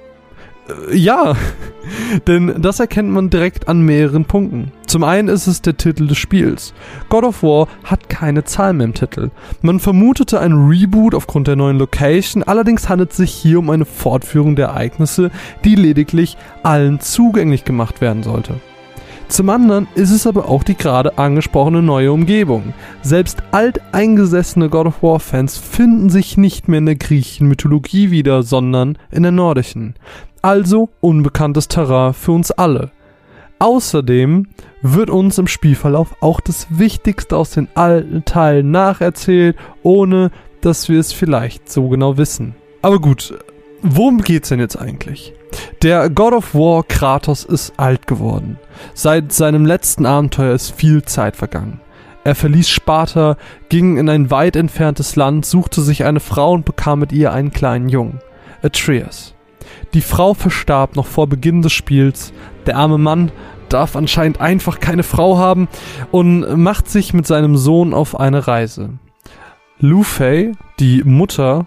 Äh, 0.69 0.97
ja, 0.97 1.37
denn 2.27 2.63
das 2.63 2.81
erkennt 2.81 3.11
man 3.11 3.29
direkt 3.29 3.69
an 3.69 3.83
mehreren 3.83 4.25
Punkten. 4.25 4.73
Zum 4.87 5.05
einen 5.05 5.29
ist 5.29 5.47
es 5.47 5.61
der 5.61 5.77
Titel 5.77 6.07
des 6.07 6.17
Spiels. 6.17 6.73
God 7.11 7.25
of 7.25 7.43
War 7.43 7.69
hat 7.85 8.09
keine 8.09 8.45
Zahl 8.45 8.73
mehr 8.73 8.87
im 8.87 8.95
Titel. 8.95 9.31
Man 9.61 9.79
vermutete 9.79 10.41
ein 10.41 10.55
Reboot 10.55 11.15
aufgrund 11.15 11.49
der 11.49 11.57
neuen 11.57 11.79
Location, 11.79 12.43
allerdings 12.43 12.89
handelt 12.89 13.11
es 13.11 13.19
sich 13.19 13.33
hier 13.33 13.59
um 13.59 13.69
eine 13.69 13.85
Fortführung 13.85 14.57
der 14.57 14.69
Ereignisse, 14.69 15.31
die 15.65 15.75
lediglich 15.75 16.39
allen 16.63 16.99
zugänglich 16.99 17.65
gemacht 17.65 18.01
werden 18.01 18.23
sollte. 18.23 18.55
Zum 19.35 19.51
anderen 19.51 19.89
ist 19.97 20.13
es 20.13 20.29
aber 20.29 20.49
auch 20.49 20.63
die 20.63 20.77
gerade 20.77 21.19
angesprochene 21.19 21.83
neue 21.83 22.13
Umgebung. 22.13 22.73
Selbst 23.03 23.43
alteingesessene 23.51 24.69
God 24.69 24.87
of 24.87 25.03
War 25.03 25.19
Fans 25.19 25.59
finden 25.59 26.09
sich 26.09 26.37
nicht 26.37 26.69
mehr 26.69 26.79
in 26.79 26.87
der 26.87 26.95
griechischen 26.95 27.49
Mythologie 27.49 28.13
wieder, 28.13 28.45
sondern 28.45 28.97
in 29.11 29.25
der 29.25 29.33
nordischen. 29.33 29.97
Also 30.41 30.91
unbekanntes 31.01 31.67
Terrain 31.67 32.15
für 32.15 32.31
uns 32.31 32.53
alle. 32.53 32.93
Außerdem 33.59 34.47
wird 34.83 35.11
uns 35.11 35.37
im 35.39 35.49
Spielverlauf 35.49 36.15
auch 36.21 36.39
das 36.39 36.69
Wichtigste 36.71 37.37
aus 37.37 37.51
den 37.51 37.67
alten 37.75 38.25
Teilen 38.25 38.71
nacherzählt, 38.71 39.57
ohne 39.83 40.31
dass 40.61 40.89
wir 40.89 41.01
es 41.01 41.13
vielleicht 41.13 41.73
so 41.73 41.89
genau 41.89 42.19
wissen. 42.19 42.55
Aber 42.83 43.01
gut, 43.01 43.37
worum 43.83 44.19
geht's 44.23 44.51
denn 44.51 44.61
jetzt 44.61 44.77
eigentlich? 44.77 45.35
Der 45.83 46.09
God 46.11 46.33
of 46.33 46.55
War 46.55 46.83
Kratos 46.83 47.45
ist 47.45 47.75
alt 47.77 48.07
geworden. 48.07 48.59
Seit 48.95 49.33
seinem 49.33 49.67
letzten 49.67 50.07
Abenteuer 50.07 50.55
ist 50.55 50.71
viel 50.71 51.03
Zeit 51.03 51.37
vergangen. 51.37 51.81
Er 52.25 52.35
verließ 52.35 52.71
Sparta, 52.71 53.37
ging 53.69 53.99
in 53.99 54.09
ein 54.09 54.31
weit 54.31 54.57
entferntes 54.57 55.15
Land, 55.15 55.45
suchte 55.45 55.83
sich 55.83 56.05
eine 56.05 56.21
Frau 56.21 56.53
und 56.53 56.65
bekam 56.65 57.01
mit 57.01 57.13
ihr 57.13 57.33
einen 57.33 57.51
kleinen 57.51 57.91
Jungen, 57.91 58.21
Atreus. 58.63 59.35
Die 59.93 60.01
Frau 60.01 60.33
verstarb 60.33 60.97
noch 60.97 61.07
vor 61.07 61.27
Beginn 61.27 61.61
des 61.61 61.73
Spiels, 61.73 62.33
der 62.67 62.77
arme 62.77 62.99
Mann 62.99 63.31
darf 63.69 63.97
anscheinend 63.97 64.41
einfach 64.41 64.81
keine 64.81 65.03
Frau 65.03 65.37
haben 65.37 65.69
und 66.11 66.57
macht 66.57 66.89
sich 66.89 67.13
mit 67.13 67.27
seinem 67.27 67.57
Sohn 67.57 67.93
auf 67.93 68.19
eine 68.19 68.47
Reise. 68.47 68.91
Lufey, 69.85 70.53
die 70.81 71.05
Mutter, 71.05 71.67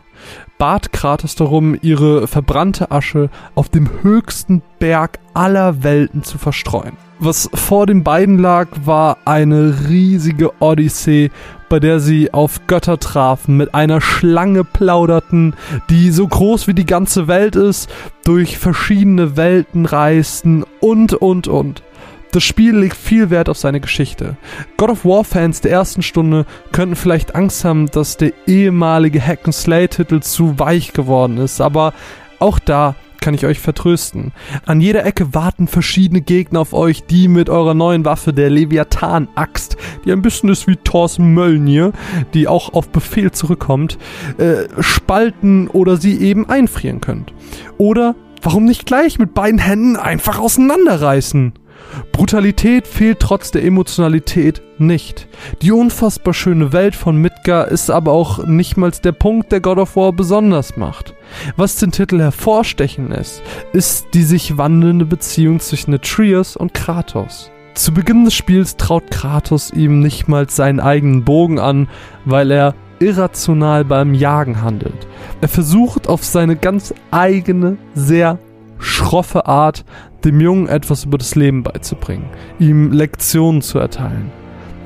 bat 0.57 0.91
Kratos 0.91 1.35
darum, 1.35 1.77
ihre 1.83 2.25
verbrannte 2.27 2.89
Asche 2.89 3.29
auf 3.53 3.69
dem 3.69 3.87
höchsten 4.01 4.63
Berg 4.79 5.19
aller 5.35 5.83
Welten 5.83 6.23
zu 6.23 6.39
verstreuen. 6.39 6.93
Was 7.19 7.47
vor 7.53 7.85
den 7.85 8.03
beiden 8.03 8.39
lag, 8.39 8.69
war 8.85 9.17
eine 9.25 9.87
riesige 9.87 10.51
Odyssee, 10.59 11.29
bei 11.69 11.79
der 11.79 11.99
sie 11.99 12.33
auf 12.33 12.65
Götter 12.65 12.97
trafen, 12.97 13.55
mit 13.55 13.75
einer 13.75 14.01
Schlange 14.01 14.63
plauderten, 14.63 15.55
die 15.91 16.09
so 16.09 16.27
groß 16.27 16.67
wie 16.67 16.73
die 16.73 16.87
ganze 16.87 17.27
Welt 17.27 17.55
ist, 17.55 17.87
durch 18.25 18.57
verschiedene 18.57 19.37
Welten 19.37 19.85
reisten 19.85 20.65
und, 20.79 21.13
und, 21.13 21.47
und. 21.47 21.83
Das 22.31 22.43
Spiel 22.43 22.75
legt 22.75 22.97
viel 22.97 23.29
Wert 23.29 23.49
auf 23.49 23.57
seine 23.57 23.79
Geschichte. 23.79 24.37
God 24.75 24.89
of 24.89 25.05
War 25.05 25.23
Fans 25.23 25.61
der 25.61 25.71
ersten 25.71 26.01
Stunde 26.01 26.45
könnten 26.71 26.95
vielleicht 26.95 27.35
Angst 27.35 27.63
haben, 27.63 27.87
dass 27.87 28.17
der 28.17 28.33
ehemalige 28.47 29.25
Hack 29.25 29.41
and 29.45 29.55
Slay 29.55 29.87
Titel 29.87 30.19
zu 30.19 30.59
weich 30.59 30.93
geworden 30.93 31.37
ist, 31.37 31.61
aber 31.61 31.93
auch 32.39 32.59
da 32.59 32.95
kann 33.19 33.33
ich 33.33 33.45
euch 33.45 33.59
vertrösten. 33.59 34.31
An 34.65 34.79
jeder 34.79 35.05
Ecke 35.05 35.33
warten 35.33 35.67
verschiedene 35.67 36.21
Gegner 36.21 36.61
auf 36.61 36.73
euch, 36.73 37.03
die 37.03 37.27
mit 37.27 37.49
eurer 37.49 37.73
neuen 37.73 38.05
Waffe, 38.05 38.31
der 38.31 38.49
Leviathan-Axt, 38.49 39.75
die 40.05 40.11
ein 40.11 40.21
bisschen 40.21 40.49
ist 40.49 40.67
wie 40.67 40.75
Thors 40.75 41.19
Möllnir, 41.19 41.91
die 42.33 42.47
auch 42.47 42.73
auf 42.73 42.89
Befehl 42.89 43.31
zurückkommt, 43.31 43.97
äh, 44.37 44.67
spalten 44.81 45.67
oder 45.67 45.97
sie 45.97 46.19
eben 46.19 46.47
einfrieren 46.49 47.01
könnt. 47.01 47.33
Oder 47.77 48.15
warum 48.41 48.65
nicht 48.65 48.85
gleich 48.85 49.19
mit 49.19 49.33
beiden 49.33 49.59
Händen 49.59 49.97
einfach 49.97 50.39
auseinanderreißen? 50.39 51.53
Brutalität 52.11 52.87
fehlt 52.87 53.19
trotz 53.19 53.51
der 53.51 53.63
Emotionalität 53.63 54.61
nicht. 54.77 55.27
Die 55.61 55.71
unfassbar 55.71 56.33
schöne 56.33 56.73
Welt 56.73 56.95
von 56.95 57.17
Midgar 57.17 57.67
ist 57.67 57.89
aber 57.89 58.11
auch 58.11 58.45
nicht 58.45 58.77
mal 58.77 58.91
der 58.91 59.11
Punkt, 59.11 59.51
der 59.51 59.61
God 59.61 59.77
of 59.77 59.95
War 59.95 60.13
besonders 60.13 60.77
macht. 60.77 61.13
Was 61.55 61.77
den 61.77 61.91
Titel 61.91 62.19
hervorstechen 62.19 63.09
lässt, 63.09 63.41
ist 63.73 64.07
die 64.13 64.23
sich 64.23 64.57
wandelnde 64.57 65.05
Beziehung 65.05 65.59
zwischen 65.59 65.93
Atreus 65.93 66.55
und 66.55 66.73
Kratos. 66.73 67.51
Zu 67.73 67.93
Beginn 67.93 68.25
des 68.25 68.33
Spiels 68.33 68.75
traut 68.75 69.11
Kratos 69.11 69.71
ihm 69.71 69.99
nicht 69.99 70.27
mal 70.27 70.49
seinen 70.49 70.79
eigenen 70.79 71.23
Bogen 71.23 71.59
an, 71.59 71.87
weil 72.25 72.49
er 72.49 72.73
irrational 72.99 73.85
beim 73.85 74.13
Jagen 74.13 74.61
handelt. 74.61 75.07
Er 75.41 75.47
versucht 75.47 76.07
auf 76.07 76.23
seine 76.23 76.55
ganz 76.55 76.93
eigene, 77.11 77.77
sehr 77.93 78.39
schroffe 78.79 79.45
Art 79.45 79.85
dem 80.23 80.41
Jungen 80.41 80.67
etwas 80.67 81.05
über 81.05 81.17
das 81.17 81.35
Leben 81.35 81.63
beizubringen, 81.63 82.25
ihm 82.59 82.91
Lektionen 82.91 83.61
zu 83.61 83.79
erteilen. 83.79 84.31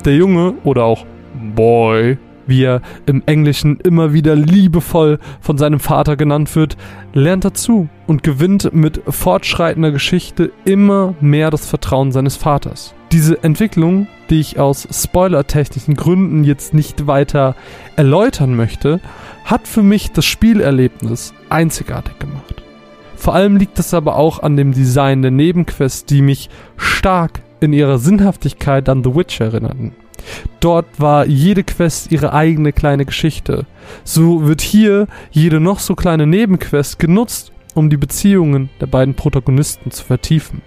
Der 0.04 0.16
Junge 0.16 0.54
oder 0.64 0.84
auch 0.84 1.06
Boy, 1.54 2.18
wie 2.46 2.64
er 2.64 2.82
im 3.06 3.22
Englischen 3.26 3.78
immer 3.80 4.12
wieder 4.12 4.34
liebevoll 4.34 5.18
von 5.40 5.58
seinem 5.58 5.80
Vater 5.80 6.16
genannt 6.16 6.54
wird, 6.56 6.76
lernt 7.12 7.44
dazu 7.44 7.88
und 8.06 8.22
gewinnt 8.22 8.72
mit 8.72 9.00
fortschreitender 9.08 9.92
Geschichte 9.92 10.50
immer 10.64 11.14
mehr 11.20 11.50
das 11.50 11.66
Vertrauen 11.66 12.12
seines 12.12 12.36
Vaters. 12.36 12.94
Diese 13.12 13.42
Entwicklung, 13.44 14.08
die 14.30 14.40
ich 14.40 14.58
aus 14.58 14.88
spoilertechnischen 14.90 15.94
Gründen 15.94 16.44
jetzt 16.44 16.72
nicht 16.72 17.06
weiter 17.06 17.54
erläutern 17.96 18.56
möchte, 18.56 19.00
hat 19.44 19.68
für 19.68 19.82
mich 19.82 20.12
das 20.12 20.24
Spielerlebnis 20.24 21.34
einzigartig 21.50 22.18
gemacht. 22.18 22.61
Vor 23.22 23.36
allem 23.36 23.56
liegt 23.56 23.78
es 23.78 23.94
aber 23.94 24.16
auch 24.16 24.40
an 24.40 24.56
dem 24.56 24.72
Design 24.72 25.22
der 25.22 25.30
Nebenquests, 25.30 26.06
die 26.06 26.22
mich 26.22 26.50
stark 26.76 27.40
in 27.60 27.72
ihrer 27.72 27.98
Sinnhaftigkeit 27.98 28.88
an 28.88 29.04
The 29.04 29.14
Witcher 29.14 29.44
erinnerten. 29.44 29.94
Dort 30.58 30.86
war 30.98 31.24
jede 31.26 31.62
Quest 31.62 32.10
ihre 32.10 32.32
eigene 32.32 32.72
kleine 32.72 33.04
Geschichte. 33.04 33.64
So 34.02 34.44
wird 34.48 34.60
hier 34.60 35.06
jede 35.30 35.60
noch 35.60 35.78
so 35.78 35.94
kleine 35.94 36.26
Nebenquest 36.26 36.98
genutzt, 36.98 37.52
um 37.74 37.90
die 37.90 37.96
Beziehungen 37.96 38.70
der 38.80 38.88
beiden 38.88 39.14
Protagonisten 39.14 39.92
zu 39.92 40.04
vertiefen. 40.04 40.60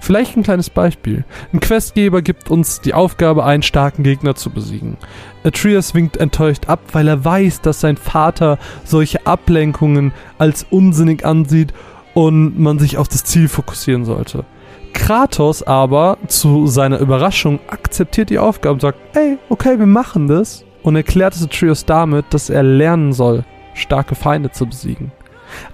Vielleicht 0.00 0.36
ein 0.36 0.42
kleines 0.42 0.70
Beispiel. 0.70 1.24
Ein 1.52 1.60
Questgeber 1.60 2.22
gibt 2.22 2.50
uns 2.50 2.80
die 2.80 2.94
Aufgabe, 2.94 3.44
einen 3.44 3.62
starken 3.62 4.02
Gegner 4.02 4.34
zu 4.34 4.50
besiegen. 4.50 4.96
Atreus 5.44 5.94
winkt 5.94 6.16
enttäuscht 6.16 6.68
ab, 6.68 6.80
weil 6.92 7.08
er 7.08 7.24
weiß, 7.24 7.60
dass 7.60 7.80
sein 7.80 7.96
Vater 7.96 8.58
solche 8.84 9.26
Ablenkungen 9.26 10.12
als 10.38 10.66
unsinnig 10.70 11.24
ansieht 11.24 11.72
und 12.14 12.58
man 12.58 12.78
sich 12.78 12.98
auf 12.98 13.08
das 13.08 13.24
Ziel 13.24 13.48
fokussieren 13.48 14.04
sollte. 14.04 14.44
Kratos 14.92 15.62
aber, 15.62 16.18
zu 16.26 16.66
seiner 16.66 16.98
Überraschung, 16.98 17.60
akzeptiert 17.68 18.30
die 18.30 18.38
Aufgabe 18.38 18.74
und 18.74 18.80
sagt, 18.80 18.98
ey, 19.16 19.38
okay, 19.48 19.78
wir 19.78 19.86
machen 19.86 20.28
das 20.28 20.64
und 20.82 20.96
erklärt 20.96 21.34
es 21.34 21.44
Atreus 21.44 21.84
damit, 21.84 22.26
dass 22.30 22.50
er 22.50 22.62
lernen 22.62 23.12
soll, 23.12 23.44
starke 23.74 24.14
Feinde 24.14 24.50
zu 24.50 24.66
besiegen. 24.66 25.12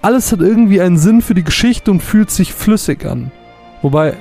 Alles 0.01 0.31
hat 0.31 0.39
irgendwie 0.39 0.81
einen 0.81 0.97
Sinn 0.97 1.21
für 1.21 1.33
die 1.33 1.43
Geschichte 1.43 1.91
und 1.91 2.01
fühlt 2.01 2.31
sich 2.31 2.53
flüssig 2.53 3.05
an. 3.05 3.31
Wobei, 3.85 4.17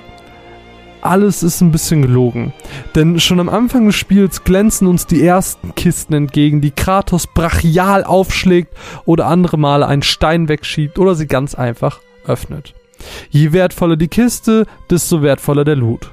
alles 1.00 1.42
ist 1.42 1.62
ein 1.62 1.72
bisschen 1.72 2.02
gelogen. 2.02 2.52
Denn 2.94 3.18
schon 3.18 3.40
am 3.40 3.48
Anfang 3.48 3.86
des 3.86 3.94
Spiels 3.94 4.44
glänzen 4.44 4.86
uns 4.86 5.06
die 5.06 5.24
ersten 5.24 5.74
Kisten 5.74 6.12
entgegen, 6.12 6.60
die 6.60 6.70
Kratos 6.70 7.26
brachial 7.26 8.04
aufschlägt 8.04 8.74
oder 9.06 9.24
andere 9.24 9.56
Male 9.56 9.86
einen 9.86 10.02
Stein 10.02 10.50
wegschiebt 10.50 10.98
oder 10.98 11.14
sie 11.14 11.26
ganz 11.26 11.54
einfach 11.54 12.00
öffnet. 12.26 12.74
Je 13.30 13.52
wertvoller 13.52 13.96
die 13.96 14.08
Kiste, 14.08 14.66
desto 14.90 15.22
wertvoller 15.22 15.64
der 15.64 15.76
Loot. 15.76 16.12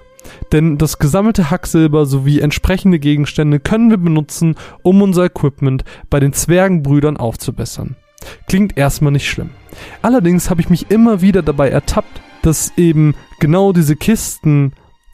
Denn 0.54 0.78
das 0.78 0.98
gesammelte 0.98 1.52
Hacksilber 1.52 2.06
sowie 2.06 2.40
entsprechende 2.40 3.00
Gegenstände 3.00 3.60
können 3.60 3.90
wir 3.90 3.98
benutzen, 3.98 4.56
um 4.82 5.02
unser 5.02 5.26
Equipment 5.26 5.84
bei 6.10 6.22
den 6.22 6.32
Zwergenbrüdern 6.32 7.18
aufzubessern. 7.18 7.98
Klingt 8.48 8.78
erstmal 8.78 9.12
nicht 9.12 9.30
schlimm. 9.30 9.50
Allerdings 10.02 10.50
habe 10.50 10.62
ich 10.62 10.70
mich 10.70 10.90
immer 10.90 11.20
wieder 11.20 11.42
dabei 11.42 11.70
ertappt, 11.70 12.22
dass 12.42 12.74
eben 12.78 13.16
genau 13.40 13.74
diese 13.74 13.96
Kisten 13.96 14.74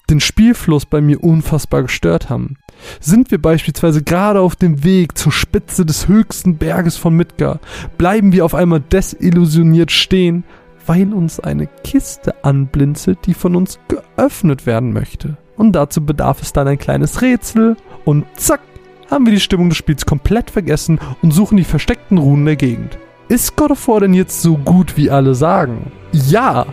den 0.10 0.20
Spielfluss 0.20 0.86
bei 0.86 1.02
mir 1.02 1.24
unfassbar 1.24 1.84
gestört 1.84 2.30
haben. 2.30 2.58
Sind 3.00 3.32
wir 3.32 3.42
beispielsweise 3.42 4.04
gerade 4.04 4.40
auf 4.40 4.56
dem 4.56 4.84
Weg 4.84 5.18
zur 5.18 5.32
Spitze 5.32 5.86
des 5.86 6.08
höchsten 6.08 6.58
Berges 6.58 6.98
von 6.98 7.14
Midgar, 7.16 7.60
bleiben 7.98 8.32
wir 8.32 8.46
auf 8.46 8.56
einmal 8.56 8.80
desillusioniert 8.80 9.92
stehen, 9.92 10.44
weil 10.86 11.14
uns 11.14 11.40
eine 11.40 11.68
Kiste 11.68 12.46
anblinzelt, 12.46 13.20
die 13.26 13.34
von 13.34 13.56
uns 13.56 13.80
geöffnet 13.88 14.66
werden 14.66 14.94
möchte. 14.94 15.38
Und 15.58 15.74
dazu 15.74 16.06
bedarf 16.06 16.42
es 16.42 16.54
dann 16.54 16.68
ein 16.68 16.78
kleines 16.78 17.22
Rätsel 17.22 17.76
und 18.06 18.26
zack, 18.38 18.62
haben 19.10 19.26
wir 19.26 19.34
die 19.34 19.40
Stimmung 19.40 19.70
des 19.70 19.78
Spiels 19.78 20.06
komplett 20.06 20.52
vergessen 20.52 21.00
und 21.22 21.32
suchen 21.32 21.58
die 21.58 21.64
versteckten 21.64 22.18
Runen 22.18 22.46
der 22.46 22.56
Gegend. 22.56 22.98
Ist 23.30 23.56
God 23.56 23.72
of 23.72 23.88
War 23.88 24.02
denn 24.02 24.14
jetzt 24.14 24.42
so 24.42 24.58
gut, 24.58 24.96
wie 24.96 25.10
alle 25.10 25.36
sagen? 25.36 25.92
Ja, 26.14 26.66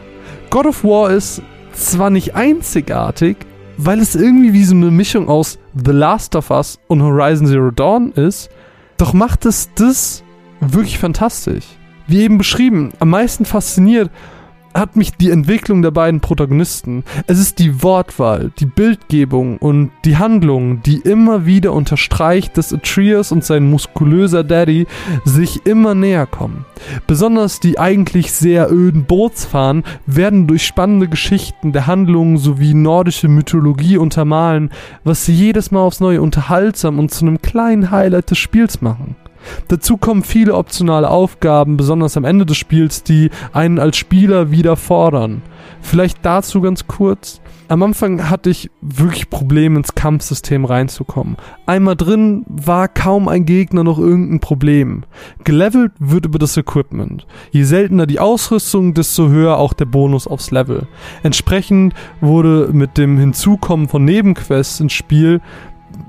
God 0.54 0.66
of 0.66 0.84
War 0.84 1.10
ist 1.10 1.42
zwar 1.72 2.10
nicht 2.10 2.36
einzigartig, 2.36 3.38
weil 3.76 3.98
es 3.98 4.14
irgendwie 4.14 4.52
wie 4.52 4.62
so 4.62 4.76
eine 4.76 4.92
Mischung 4.92 5.28
aus 5.28 5.58
The 5.74 5.90
Last 5.90 6.36
of 6.36 6.50
Us 6.52 6.78
und 6.86 7.02
Horizon 7.02 7.48
Zero 7.48 7.72
Dawn 7.72 8.12
ist, 8.12 8.50
doch 8.96 9.14
macht 9.14 9.46
es 9.46 9.68
das 9.74 10.22
wirklich 10.60 11.00
fantastisch. 11.00 11.64
Wie 12.06 12.22
eben 12.22 12.38
beschrieben, 12.38 12.92
am 13.00 13.10
meisten 13.10 13.46
fasziniert 13.46 14.12
hat 14.74 14.96
mich 14.96 15.12
die 15.12 15.30
Entwicklung 15.30 15.82
der 15.82 15.92
beiden 15.92 16.20
Protagonisten. 16.20 17.04
Es 17.26 17.38
ist 17.38 17.60
die 17.60 17.82
Wortwahl, 17.82 18.50
die 18.58 18.66
Bildgebung 18.66 19.58
und 19.58 19.90
die 20.04 20.16
Handlung, 20.16 20.82
die 20.82 20.98
immer 20.98 21.46
wieder 21.46 21.72
unterstreicht, 21.72 22.58
dass 22.58 22.72
Atreus 22.72 23.30
und 23.30 23.44
sein 23.44 23.70
muskulöser 23.70 24.42
Daddy 24.42 24.86
sich 25.24 25.64
immer 25.64 25.94
näher 25.94 26.26
kommen. 26.26 26.64
Besonders 27.06 27.60
die 27.60 27.78
eigentlich 27.78 28.32
sehr 28.32 28.70
öden 28.70 29.04
Bootsfahren 29.04 29.84
werden 30.06 30.46
durch 30.46 30.66
spannende 30.66 31.08
Geschichten 31.08 31.72
der 31.72 31.86
Handlungen 31.86 32.36
sowie 32.36 32.74
nordische 32.74 33.28
Mythologie 33.28 33.96
untermalen, 33.96 34.70
was 35.04 35.24
sie 35.24 35.34
jedes 35.34 35.70
Mal 35.70 35.80
aufs 35.80 36.00
Neue 36.00 36.20
unterhaltsam 36.20 36.98
und 36.98 37.10
zu 37.12 37.24
einem 37.24 37.40
kleinen 37.40 37.90
Highlight 37.90 38.30
des 38.30 38.38
Spiels 38.38 38.82
machen. 38.82 39.16
Dazu 39.68 39.96
kommen 39.96 40.22
viele 40.22 40.54
optionale 40.54 41.10
Aufgaben, 41.10 41.76
besonders 41.76 42.16
am 42.16 42.24
Ende 42.24 42.46
des 42.46 42.56
Spiels, 42.56 43.02
die 43.02 43.30
einen 43.52 43.78
als 43.78 43.96
Spieler 43.96 44.50
wieder 44.50 44.76
fordern. 44.76 45.42
Vielleicht 45.80 46.18
dazu 46.22 46.60
ganz 46.60 46.86
kurz. 46.86 47.40
Am 47.66 47.82
Anfang 47.82 48.28
hatte 48.28 48.50
ich 48.50 48.70
wirklich 48.82 49.30
Probleme 49.30 49.78
ins 49.78 49.94
Kampfsystem 49.94 50.66
reinzukommen. 50.66 51.36
Einmal 51.64 51.96
drin 51.96 52.44
war 52.46 52.88
kaum 52.88 53.26
ein 53.26 53.46
Gegner 53.46 53.84
noch 53.84 53.98
irgendein 53.98 54.40
Problem. 54.40 55.04
Gelevelt 55.44 55.92
wird 55.98 56.26
über 56.26 56.38
das 56.38 56.58
Equipment. 56.58 57.26
Je 57.52 57.62
seltener 57.62 58.06
die 58.06 58.20
Ausrüstung, 58.20 58.92
desto 58.92 59.28
höher 59.28 59.56
auch 59.56 59.72
der 59.72 59.86
Bonus 59.86 60.26
aufs 60.26 60.50
Level. 60.50 60.86
Entsprechend 61.22 61.94
wurde 62.20 62.68
mit 62.72 62.98
dem 62.98 63.16
Hinzukommen 63.16 63.88
von 63.88 64.04
Nebenquests 64.04 64.80
ins 64.80 64.92
Spiel 64.92 65.40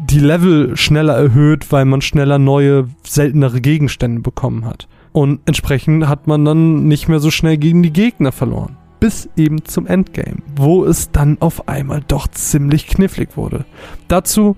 die 0.09 0.19
Level 0.19 0.77
schneller 0.77 1.15
erhöht, 1.15 1.71
weil 1.71 1.85
man 1.85 2.01
schneller 2.01 2.39
neue, 2.39 2.87
seltenere 3.03 3.61
Gegenstände 3.61 4.21
bekommen 4.21 4.65
hat. 4.65 4.87
Und 5.11 5.39
entsprechend 5.45 6.07
hat 6.07 6.27
man 6.27 6.43
dann 6.45 6.87
nicht 6.87 7.07
mehr 7.07 7.19
so 7.19 7.31
schnell 7.31 7.57
gegen 7.57 7.83
die 7.83 7.93
Gegner 7.93 8.31
verloren 8.31 8.77
bis 9.05 9.29
eben 9.35 9.63
zum 9.65 9.85
Endgame, 9.85 10.37
wo 10.55 10.83
es 10.83 11.11
dann 11.11 11.37
auf 11.39 11.67
einmal 11.67 12.01
doch 12.07 12.27
ziemlich 12.27 12.87
knifflig 12.87 13.37
wurde. 13.37 13.65
Dazu 14.07 14.55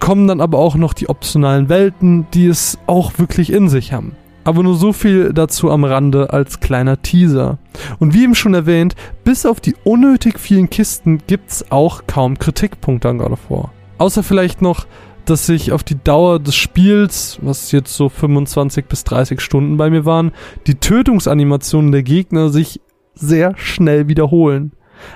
kommen 0.00 0.26
dann 0.26 0.40
aber 0.40 0.58
auch 0.58 0.74
noch 0.74 0.92
die 0.92 1.08
optionalen 1.08 1.68
Welten, 1.68 2.26
die 2.34 2.46
es 2.46 2.78
auch 2.88 3.18
wirklich 3.18 3.52
in 3.52 3.68
sich 3.68 3.92
haben. 3.92 4.16
Aber 4.42 4.64
nur 4.64 4.74
so 4.74 4.92
viel 4.92 5.32
dazu 5.32 5.70
am 5.70 5.84
Rande 5.84 6.32
als 6.32 6.58
kleiner 6.58 7.00
Teaser. 7.02 7.58
Und 7.98 8.14
wie 8.14 8.24
eben 8.24 8.34
schon 8.34 8.54
erwähnt, 8.54 8.94
bis 9.24 9.46
auf 9.46 9.60
die 9.60 9.76
unnötig 9.84 10.38
vielen 10.38 10.70
Kisten 10.70 11.20
gibt's 11.26 11.70
auch 11.70 12.08
kaum 12.08 12.38
Kritikpunkte 12.38 13.08
an 13.08 13.18
God 13.18 13.32
of 13.32 13.50
War. 13.50 13.72
Außer 13.98 14.22
vielleicht 14.22 14.62
noch, 14.62 14.86
dass 15.24 15.46
sich 15.46 15.72
auf 15.72 15.82
die 15.82 16.02
Dauer 16.02 16.38
des 16.38 16.54
Spiels, 16.54 17.38
was 17.42 17.72
jetzt 17.72 17.94
so 17.94 18.08
25 18.08 18.86
bis 18.86 19.04
30 19.04 19.40
Stunden 19.40 19.76
bei 19.76 19.90
mir 19.90 20.04
waren, 20.04 20.32
die 20.66 20.76
Tötungsanimationen 20.76 21.92
der 21.92 22.02
Gegner 22.02 22.48
sich 22.50 22.80
sehr 23.14 23.56
schnell 23.56 24.08
wiederholen. 24.08 24.72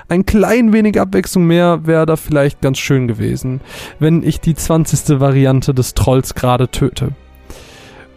Ein 0.09 0.25
klein 0.25 0.73
wenig 0.73 0.99
Abwechslung 0.99 1.45
mehr 1.45 1.85
wäre 1.85 2.05
da 2.05 2.15
vielleicht 2.15 2.61
ganz 2.61 2.77
schön 2.77 3.07
gewesen, 3.07 3.61
wenn 3.99 4.23
ich 4.23 4.39
die 4.39 4.53
20. 4.53 5.19
Variante 5.19 5.73
des 5.73 5.93
Trolls 5.93 6.35
gerade 6.35 6.69
töte. 6.69 7.09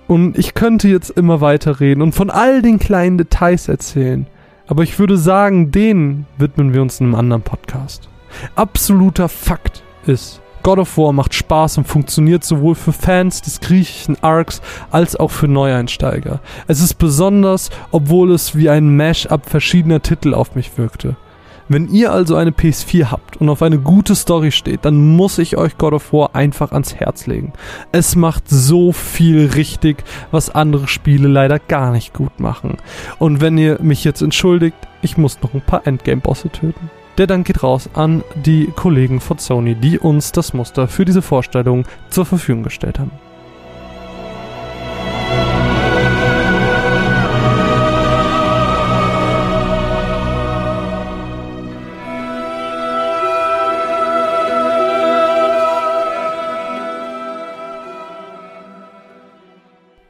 Und 0.07 0.37
ich 0.37 0.55
könnte 0.55 0.89
jetzt 0.89 1.11
immer 1.11 1.41
weiter 1.41 1.81
reden 1.81 2.03
und 2.03 2.15
von 2.15 2.29
all 2.31 2.61
den 2.61 2.79
kleinen 2.79 3.17
Details 3.17 3.69
erzählen. 3.69 4.27
Aber 4.67 4.83
ich 4.83 4.99
würde 4.99 5.17
sagen, 5.17 5.71
denen 5.71 6.27
widmen 6.39 6.75
wir 6.75 6.83
uns 6.83 7.01
in 7.01 7.07
einem 7.07 7.15
anderen 7.15 7.43
Podcast. 7.43 8.09
Absoluter 8.55 9.29
Fakt 9.29 9.83
ist, 10.07 10.41
God 10.65 10.79
of 10.79 10.97
War 10.97 11.13
macht 11.13 11.35
Spaß 11.35 11.77
und 11.77 11.87
funktioniert 11.87 12.43
sowohl 12.43 12.75
für 12.75 12.95
Fans 12.95 13.43
des 13.43 13.61
griechischen 13.61 14.17
Arcs 14.23 14.63
als 14.91 15.15
auch 15.15 15.31
für 15.31 15.47
Neueinsteiger. 15.47 16.41
Es 16.67 16.81
ist 16.81 16.95
besonders, 16.95 17.69
obwohl 17.91 18.33
es 18.33 18.57
wie 18.57 18.71
ein 18.71 18.97
Mash-up 18.97 19.49
verschiedener 19.49 20.01
Titel 20.01 20.33
auf 20.33 20.55
mich 20.55 20.79
wirkte. 20.79 21.17
Wenn 21.69 21.89
ihr 21.89 22.13
also 22.13 22.37
eine 22.37 22.51
PS4 22.51 23.11
habt 23.11 23.37
und 23.37 23.51
auf 23.51 23.61
eine 23.61 23.79
gute 23.79 24.15
Story 24.15 24.53
steht, 24.53 24.87
dann 24.87 25.17
muss 25.17 25.39
ich 25.39 25.59
euch 25.59 25.77
God 25.77 25.93
of 25.93 26.15
War 26.15 26.35
einfach 26.35 26.73
ans 26.73 26.95
Herz 26.95 27.27
legen. 27.27 27.53
Es 27.93 28.17
macht 28.17 28.49
so 28.49 28.93
viel 28.93 29.51
richtig, 29.55 30.03
was 30.31 30.49
andere 30.49 30.89
Spiele 30.89 31.29
leider 31.29 31.59
gar 31.59 31.91
nicht 31.91 32.15
gut 32.15 32.41
machen. 32.41 32.79
Und 33.19 33.43
wenn 33.43 33.59
ihr 33.59 33.81
mich 33.83 34.03
jetzt 34.03 34.23
entschuldigt, 34.23 34.79
ich 35.03 35.19
muss 35.19 35.43
noch 35.43 35.53
ein 35.53 35.61
paar 35.61 35.87
Endgame-Bosse 35.87 36.49
töten. 36.49 36.91
Der 37.17 37.29
Dank 37.29 37.47
geht 37.47 37.63
raus 37.63 37.89
an 37.95 38.25
die 38.35 38.73
Kollegen 38.75 39.21
von 39.21 39.39
Sony, 39.39 39.77
die 39.77 40.01
uns 40.01 40.33
das 40.33 40.53
Muster 40.53 40.89
für 40.89 41.05
diese 41.05 41.23
Vorstellung 41.23 41.85
zur 42.11 42.27
Verfügung 42.27 42.65
gestellt 42.65 42.99
haben. 42.99 43.13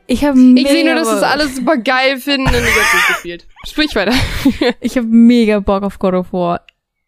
Ich 0.06 0.22
Ich 0.22 0.68
sehe 0.68 0.84
nur, 0.84 0.94
dass 0.94 1.08
das 1.08 1.22
alles 1.22 1.56
super 1.56 1.76
geil 1.76 2.18
finden 2.18 2.46
und 2.46 2.54
ich 2.54 2.60
hab's 2.60 2.94
nicht 2.94 3.08
gespielt. 3.08 3.46
Sprich 3.66 3.94
weiter. 3.94 4.14
Ich 4.80 4.96
habe 4.96 5.06
mega 5.06 5.60
Bock 5.60 5.82
auf 5.82 5.98
God 5.98 6.14
of 6.14 6.32
War. 6.32 6.60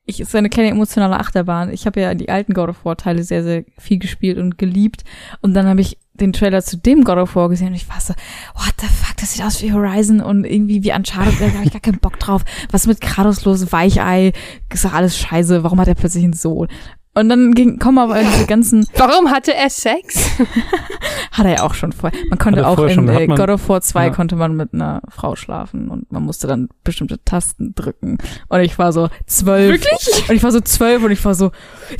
Ich 0.09 0.20
ist 0.20 0.35
eine 0.36 0.49
kleine 0.49 0.70
emotionale 0.70 1.18
Achterbahn. 1.18 1.73
Ich 1.73 1.85
habe 1.85 2.01
ja 2.01 2.15
die 2.15 2.28
alten 2.28 2.55
God 2.55 2.68
of 2.68 2.85
War 2.85 2.97
Teile 2.97 3.25
sehr 3.25 3.43
sehr 3.43 3.65
viel 3.76 3.99
gespielt 3.99 4.39
und 4.39 4.57
geliebt 4.57 5.02
und 5.41 5.52
dann 5.55 5.67
habe 5.67 5.81
ich 5.81 5.99
den 6.15 6.33
Trailer 6.33 6.62
zu 6.62 6.76
dem 6.76 7.05
God 7.05 7.18
of 7.18 7.35
War 7.36 7.49
gesehen 7.49 7.68
und 7.68 7.75
ich 7.75 7.89
war 7.89 8.01
so, 8.01 8.15
what 8.55 8.73
the 8.81 8.86
fuck, 8.86 9.17
das 9.17 9.33
sieht 9.33 9.44
aus 9.44 9.60
wie 9.62 9.73
Horizon 9.73 10.20
und 10.20 10.44
irgendwie 10.44 10.83
wie 10.83 10.93
Uncharted, 10.93 11.35
da 11.41 11.52
habe 11.52 11.65
ich 11.65 11.73
gar 11.73 11.81
keinen 11.81 11.99
Bock 11.99 12.18
drauf. 12.18 12.44
Was 12.70 12.86
mit 12.86 13.01
Kratos 13.01 13.44
los, 13.44 13.73
Weichei, 13.73 14.33
ist 14.73 14.85
doch 14.85 14.94
alles 14.94 15.18
scheiße, 15.18 15.62
warum 15.62 15.81
hat 15.81 15.89
er 15.89 15.94
plötzlich 15.94 16.25
einen 16.25 16.33
Sohn? 16.33 16.68
Und 17.17 17.31
dann 17.31 17.55
ging, 17.55 17.78
kommen 17.78 17.97
aber 17.97 18.20
diese 18.20 18.45
ganzen, 18.45 18.86
Warum 18.95 19.31
hatte 19.31 19.55
er 19.55 19.70
Sex? 19.70 20.39
hat 21.33 21.47
er 21.47 21.53
ja 21.53 21.62
auch 21.62 21.73
schon 21.73 21.93
vorher. 21.93 22.19
Man 22.28 22.39
konnte 22.39 22.67
auch 22.67 22.78
in 22.78 22.91
schon, 22.91 23.09
äh, 23.09 23.27
God 23.27 23.49
of 23.49 23.67
War 23.70 23.81
2 23.81 24.05
ja. 24.05 24.11
konnte 24.11 24.36
man 24.36 24.55
mit 24.55 24.75
einer 24.75 25.01
Frau 25.09 25.35
schlafen 25.35 25.89
und 25.89 26.12
man 26.12 26.23
musste 26.23 26.47
dann 26.47 26.69
bestimmte 26.85 27.25
Tasten 27.25 27.75
drücken. 27.75 28.19
Und 28.49 28.61
ich 28.61 28.78
war 28.78 28.93
so 28.93 29.09
zwölf. 29.25 29.73
Wirklich? 29.73 30.28
Und 30.28 30.36
ich 30.36 30.43
war 30.43 30.53
so 30.53 30.61
zwölf 30.61 31.03
und 31.03 31.11
ich 31.11 31.25
war 31.25 31.35
so, 31.35 31.53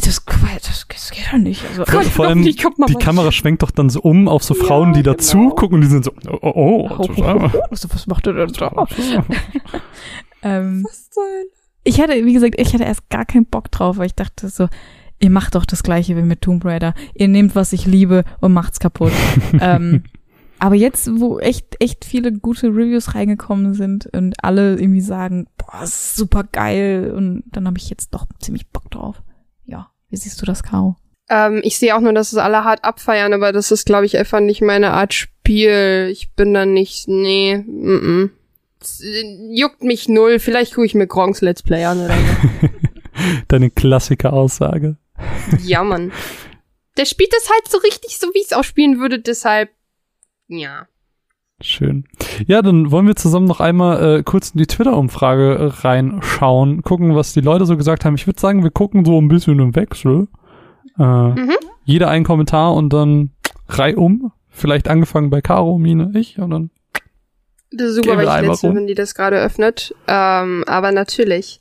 das, 0.05 0.23
das, 0.23 0.86
das 0.86 1.11
geht 1.11 1.33
doch 1.33 1.39
nicht. 1.39 1.65
Also, 1.67 1.86
Vor, 1.86 2.03
vor 2.03 2.27
allem, 2.27 2.41
nicht, 2.41 2.62
guck 2.62 2.78
mal, 2.78 2.85
die 2.85 2.97
was- 2.97 3.03
Kamera 3.03 3.33
schwenkt 3.33 3.62
doch 3.62 3.70
dann 3.70 3.89
so 3.89 4.01
um 4.03 4.28
auf 4.28 4.45
so 4.45 4.53
Frauen, 4.53 4.93
die 4.93 5.03
dazu 5.03 5.39
genau. 5.39 5.55
gucken 5.55 5.77
und 5.77 5.81
die 5.81 5.89
sind 5.89 6.05
so, 6.05 6.12
oh, 6.28 6.39
oh, 6.43 6.51
oh, 6.53 6.97
oh, 6.99 7.09
oh, 7.17 7.51
oh, 7.55 7.61
also, 7.70 7.89
was 7.91 8.07
macht 8.07 8.27
er 8.27 8.35
denn 8.35 8.53
da? 8.53 8.70
ähm, 10.43 10.85
Was 10.86 11.09
soll? 11.11 11.47
ich 11.85 12.01
hatte, 12.01 12.23
wie 12.25 12.33
gesagt, 12.35 12.57
ich 12.59 12.75
hatte 12.75 12.85
erst 12.85 13.09
gar 13.09 13.25
keinen 13.25 13.47
Bock 13.47 13.70
drauf, 13.70 13.97
weil 13.97 14.07
ich 14.07 14.15
dachte 14.15 14.49
so, 14.49 14.69
ihr 15.20 15.31
macht 15.31 15.55
doch 15.55 15.65
das 15.65 15.83
gleiche 15.83 16.17
wie 16.17 16.23
mit 16.23 16.43
Tomb 16.43 16.65
Raider. 16.65 16.95
Ihr 17.15 17.28
nehmt, 17.28 17.55
was 17.55 17.73
ich 17.73 17.86
liebe 17.86 18.25
und 18.41 18.53
macht's 18.53 18.81
kaputt. 18.81 19.12
ähm, 19.61 20.05
aber 20.59 20.75
jetzt, 20.75 21.09
wo 21.20 21.39
echt, 21.39 21.77
echt 21.81 22.05
viele 22.05 22.33
gute 22.33 22.69
Reviews 22.69 23.15
reingekommen 23.15 23.75
sind 23.75 24.07
und 24.07 24.35
alle 24.43 24.77
irgendwie 24.77 25.01
sagen, 25.01 25.49
boah, 25.59 25.86
super 25.86 26.45
geil 26.45 27.12
und 27.15 27.45
dann 27.47 27.67
habe 27.67 27.78
ich 27.78 27.91
jetzt 27.91 28.15
doch 28.15 28.27
ziemlich 28.41 28.69
Bock 28.69 28.91
drauf. 28.91 29.23
Ja, 29.65 29.91
wie 30.09 30.17
siehst 30.17 30.41
du 30.41 30.47
das, 30.47 30.62
Caro? 30.62 30.97
Ähm, 31.28 31.61
ich 31.62 31.78
sehe 31.78 31.95
auch 31.95 32.01
nur, 32.01 32.12
dass 32.12 32.33
es 32.33 32.39
alle 32.39 32.65
hart 32.65 32.85
abfeiern, 32.85 33.33
aber 33.33 33.53
das 33.53 33.70
ist, 33.70 33.85
glaube 33.85 34.07
ich, 34.07 34.17
einfach 34.17 34.41
nicht 34.41 34.62
meine 34.62 34.93
Art 34.93 35.12
Spiel. 35.12 36.09
Ich 36.11 36.33
bin 36.35 36.55
da 36.55 36.65
nicht, 36.65 37.09
nee, 37.09 37.59
mm 37.59 37.89
-mm. 37.89 38.31
Es, 38.81 39.01
äh, 39.01 39.25
juckt 39.53 39.83
mich 39.83 40.09
null. 40.09 40.39
Vielleicht 40.39 40.75
gucke 40.75 40.86
ich 40.86 40.95
mir 40.95 41.07
Gronks 41.07 41.41
Let's 41.41 41.62
Play 41.62 41.85
an 41.85 42.05
oder 42.05 42.15
so. 42.15 42.69
Deine 43.49 43.70
Klassiker-Aussage. 43.70 44.97
Ja, 45.62 45.83
Mann. 45.83 46.12
Der 46.97 47.05
spielt 47.05 47.33
das 47.33 47.51
halt 47.51 47.69
so 47.69 47.78
richtig, 47.78 48.19
so 48.19 48.28
wie 48.28 48.39
ich 48.39 48.47
es 48.47 48.53
auch 48.53 48.65
spielen 48.65 48.99
würde, 48.99 49.19
deshalb, 49.19 49.70
ja. 50.49 50.86
Schön. 51.61 52.05
Ja, 52.47 52.61
dann 52.61 52.91
wollen 52.91 53.07
wir 53.07 53.17
zusammen 53.17 53.47
noch 53.47 53.61
einmal 53.61 54.19
äh, 54.19 54.23
kurz 54.23 54.51
in 54.51 54.59
die 54.59 54.67
Twitter-Umfrage 54.67 55.55
äh, 55.55 55.86
reinschauen, 55.86 56.83
gucken, 56.83 57.15
was 57.15 57.33
die 57.33 57.41
Leute 57.41 57.65
so 57.65 57.77
gesagt 57.78 58.05
haben. 58.05 58.15
Ich 58.15 58.27
würde 58.27 58.39
sagen, 58.41 58.62
wir 58.62 58.70
gucken 58.70 59.05
so 59.07 59.19
ein 59.19 59.28
bisschen 59.28 59.59
im 59.59 59.75
Wechsel. 59.75 60.28
Äh, 60.99 61.03
Mhm. 61.03 61.53
Jeder 61.85 62.09
ein 62.11 62.25
Kommentar 62.25 62.75
und 62.75 62.93
dann 62.93 63.31
reihum. 63.69 64.33
Vielleicht 64.51 64.89
angefangen 64.89 65.31
bei 65.31 65.41
Caro, 65.41 65.78
Mine, 65.78 66.11
ich 66.15 66.39
und 66.39 66.51
dann 66.51 66.70
Das 67.70 67.91
ist 67.91 67.97
super, 67.97 68.17
weil 68.17 68.27
ich 68.43 68.49
letzte 68.49 68.73
bin, 68.73 68.86
die 68.86 68.95
das 68.95 69.15
gerade 69.15 69.41
öffnet. 69.41 69.95
Ähm, 70.09 70.65
aber 70.67 70.93
natürlich. 70.93 71.61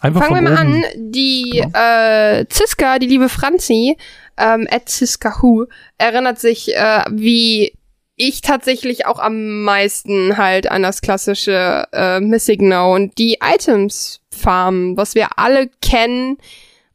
Einfach 0.00 0.24
Fangen 0.24 0.44
wir 0.44 0.50
mal 0.50 0.66
oben. 0.66 0.84
an. 0.84 1.10
Die 1.12 1.60
Genau. 1.62 1.78
äh, 1.78 2.46
Ziska, 2.48 2.98
die 2.98 3.06
liebe 3.06 3.28
Franzi, 3.28 3.96
ähm, 4.36 4.66
at 4.70 4.88
Ziska.hu, 4.88 5.66
erinnert 5.98 6.38
sich, 6.38 6.74
äh, 6.74 7.04
wie 7.10 7.72
ich 8.16 8.42
tatsächlich 8.42 9.06
auch 9.06 9.18
am 9.18 9.62
meisten 9.62 10.36
halt 10.36 10.70
an 10.70 10.82
das 10.82 11.00
klassische 11.00 11.86
äh, 11.92 12.20
Missing 12.20 12.68
Now 12.68 12.94
und 12.94 13.16
die 13.16 13.38
Items 13.42 14.20
farmen, 14.30 14.96
was 14.96 15.14
wir 15.14 15.38
alle 15.38 15.70
kennen 15.80 16.36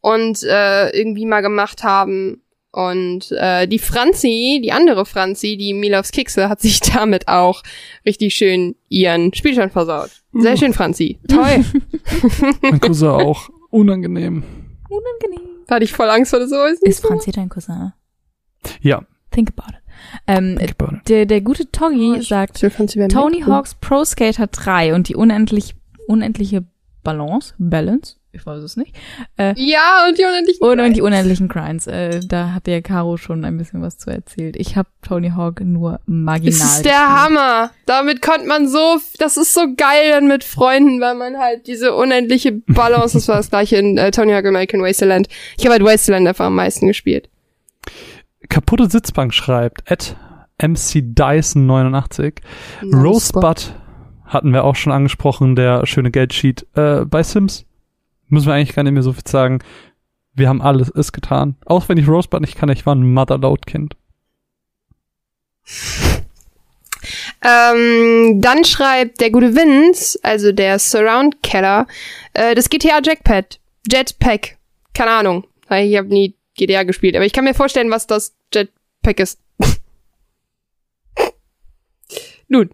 und 0.01 0.43
äh, 0.43 0.90
irgendwie 0.90 1.25
mal 1.25 1.42
gemacht 1.42 1.84
haben. 1.84 2.43
Und 2.75 3.31
äh, 3.31 3.67
die 3.67 3.79
Franzi, 3.79 4.59
die 4.61 4.73
andere 4.73 5.05
Franzi, 5.05 5.55
die 5.55 5.73
Milovs 5.73 6.11
Kekse, 6.11 6.49
hat 6.49 6.59
sich 6.59 6.79
damit 6.93 7.29
auch 7.29 7.63
richtig 8.05 8.35
schön 8.35 8.75
ihren 8.89 9.33
Spielstand 9.33 9.71
versaut. 9.71 10.09
Sehr 10.33 10.57
schön, 10.57 10.73
Franzi. 10.73 11.17
Toll. 11.29 11.63
Mein 12.61 12.81
Cousin 12.81 13.07
auch. 13.07 13.49
Unangenehm. 13.69 14.43
Unangenehm. 14.89 15.49
Da 15.67 15.75
hatte 15.75 15.85
ich 15.85 15.93
voll 15.93 16.09
Angst 16.09 16.31
vor 16.31 16.39
das 16.39 16.49
so 16.49 16.61
ist. 16.65 16.83
Ist 16.83 17.01
so. 17.01 17.07
Franzi 17.07 17.31
dein 17.31 17.47
Cousin? 17.47 17.93
Ja, 18.81 19.03
Think 19.31 19.51
about 19.55 19.69
it. 19.77 19.81
Ähm, 20.27 20.57
think 20.57 20.75
about 20.77 20.97
it. 20.97 21.09
der, 21.09 21.25
der 21.25 21.41
gute 21.41 21.71
Toggy 21.71 22.15
Oh, 22.17 22.21
sagt, 22.21 22.59
Tony. 23.09 23.41
Hawk's 23.41 23.75
Pro 23.75 24.03
Skater 24.03 24.47
3 24.47 24.93
und 24.93 25.07
die 25.09 25.15
unendlich, 25.15 25.75
unendliche 26.07 26.65
Balance, 27.03 27.53
Balance, 27.57 28.15
ich 28.35 28.45
weiß 28.45 28.61
es 28.61 28.77
nicht. 28.77 28.95
Äh, 29.38 29.53
Ja, 29.57 30.05
und 30.07 30.17
die 30.17 30.23
unendlichen 30.23 30.61
und, 30.64 30.80
und 30.80 30.93
die 30.93 30.99
Grinds. 30.99 31.01
unendlichen 31.01 31.47
Grinds. 31.47 31.88
Äh, 31.88 32.19
da 32.27 32.53
hat 32.53 32.67
der 32.67 32.81
Caro 32.81 33.17
schon 33.17 33.45
ein 33.45 33.57
bisschen 33.57 33.81
was 33.81 33.97
zu 33.97 34.09
erzählt. 34.09 34.55
Ich 34.57 34.75
habe 34.75 34.89
Tony 35.01 35.30
Hawk 35.30 35.61
nur 35.61 35.99
marginal. 36.05 36.51
Das 36.59 36.75
ist 36.77 36.85
der 36.85 36.91
gespielt. 36.93 37.09
Hammer. 37.09 37.72
Damit 37.85 38.22
konnte 38.22 38.45
man 38.47 38.67
so, 38.67 38.97
das 39.17 39.38
ist 39.38 39.53
so 39.53 39.61
geil 39.75 40.11
dann 40.11 40.27
mit 40.27 40.43
Freunden, 40.43 40.99
weil 41.01 41.15
man 41.15 41.38
halt 41.38 41.67
diese 41.67 41.95
unendliche 41.95 42.51
Balance, 42.51 43.17
das 43.17 43.27
war 43.27 43.38
das 43.38 43.49
gleiche 43.49 43.77
in 43.77 43.97
äh, 43.97 44.11
Tony 44.11 44.33
Hawk 44.33 44.45
American 44.45 44.81
Wasteland. 44.81 45.27
Ich 45.57 45.65
habe 45.65 45.73
halt 45.73 45.83
Wasteland 45.83 46.27
einfach 46.27 46.45
am 46.45 46.55
meisten 46.55 46.88
gespielt. 46.88 47.30
Kaputte 48.49 48.89
Sitzbank 48.89 49.33
schreibt, 49.33 49.89
at 49.91 50.15
MC 50.61 51.01
Dyson 51.03 51.65
89. 51.65 52.35
Rosebud 52.93 53.73
hatten 54.25 54.53
wir 54.53 54.64
auch 54.64 54.75
schon 54.75 54.91
angesprochen, 54.93 55.55
der 55.55 55.85
schöne 55.85 56.11
Geldsheet. 56.11 56.65
Äh, 56.75 57.05
bei 57.05 57.23
Sims 57.23 57.65
müssen 58.27 58.47
wir 58.47 58.53
eigentlich 58.53 58.75
gar 58.75 58.83
nicht 58.83 58.93
mehr 58.93 59.03
so 59.03 59.13
viel 59.13 59.27
sagen. 59.27 59.59
Wir 60.33 60.49
haben 60.49 60.61
alles 60.61 60.89
es 60.89 61.11
getan. 61.11 61.55
Auch 61.65 61.87
wenn 61.87 61.97
ich 61.97 62.07
Rosebud 62.07 62.41
nicht 62.41 62.57
kann, 62.57 62.69
ich 62.69 62.85
war 62.85 62.93
ein 62.95 63.13
Motherload-Kind. 63.13 63.95
Ähm, 67.41 68.41
dann 68.41 68.65
schreibt 68.65 69.21
der 69.21 69.31
gute 69.31 69.55
Vince, 69.55 70.19
also 70.23 70.51
der 70.51 70.79
Surround 70.79 71.43
Keller, 71.43 71.87
äh, 72.33 72.55
das 72.55 72.69
GTA 72.69 72.99
Jackpad, 73.03 73.59
Jetpack. 73.89 74.57
Keine 74.93 75.11
Ahnung. 75.11 75.45
Ich 75.69 75.97
habe 75.97 76.07
nie 76.07 76.35
GTA 76.55 76.83
gespielt, 76.83 77.15
aber 77.15 77.25
ich 77.25 77.33
kann 77.33 77.43
mir 77.43 77.53
vorstellen, 77.53 77.91
was 77.91 78.07
das 78.07 78.35
Jetpack 78.53 79.19
ist. 79.19 79.39
Nun, 82.47 82.69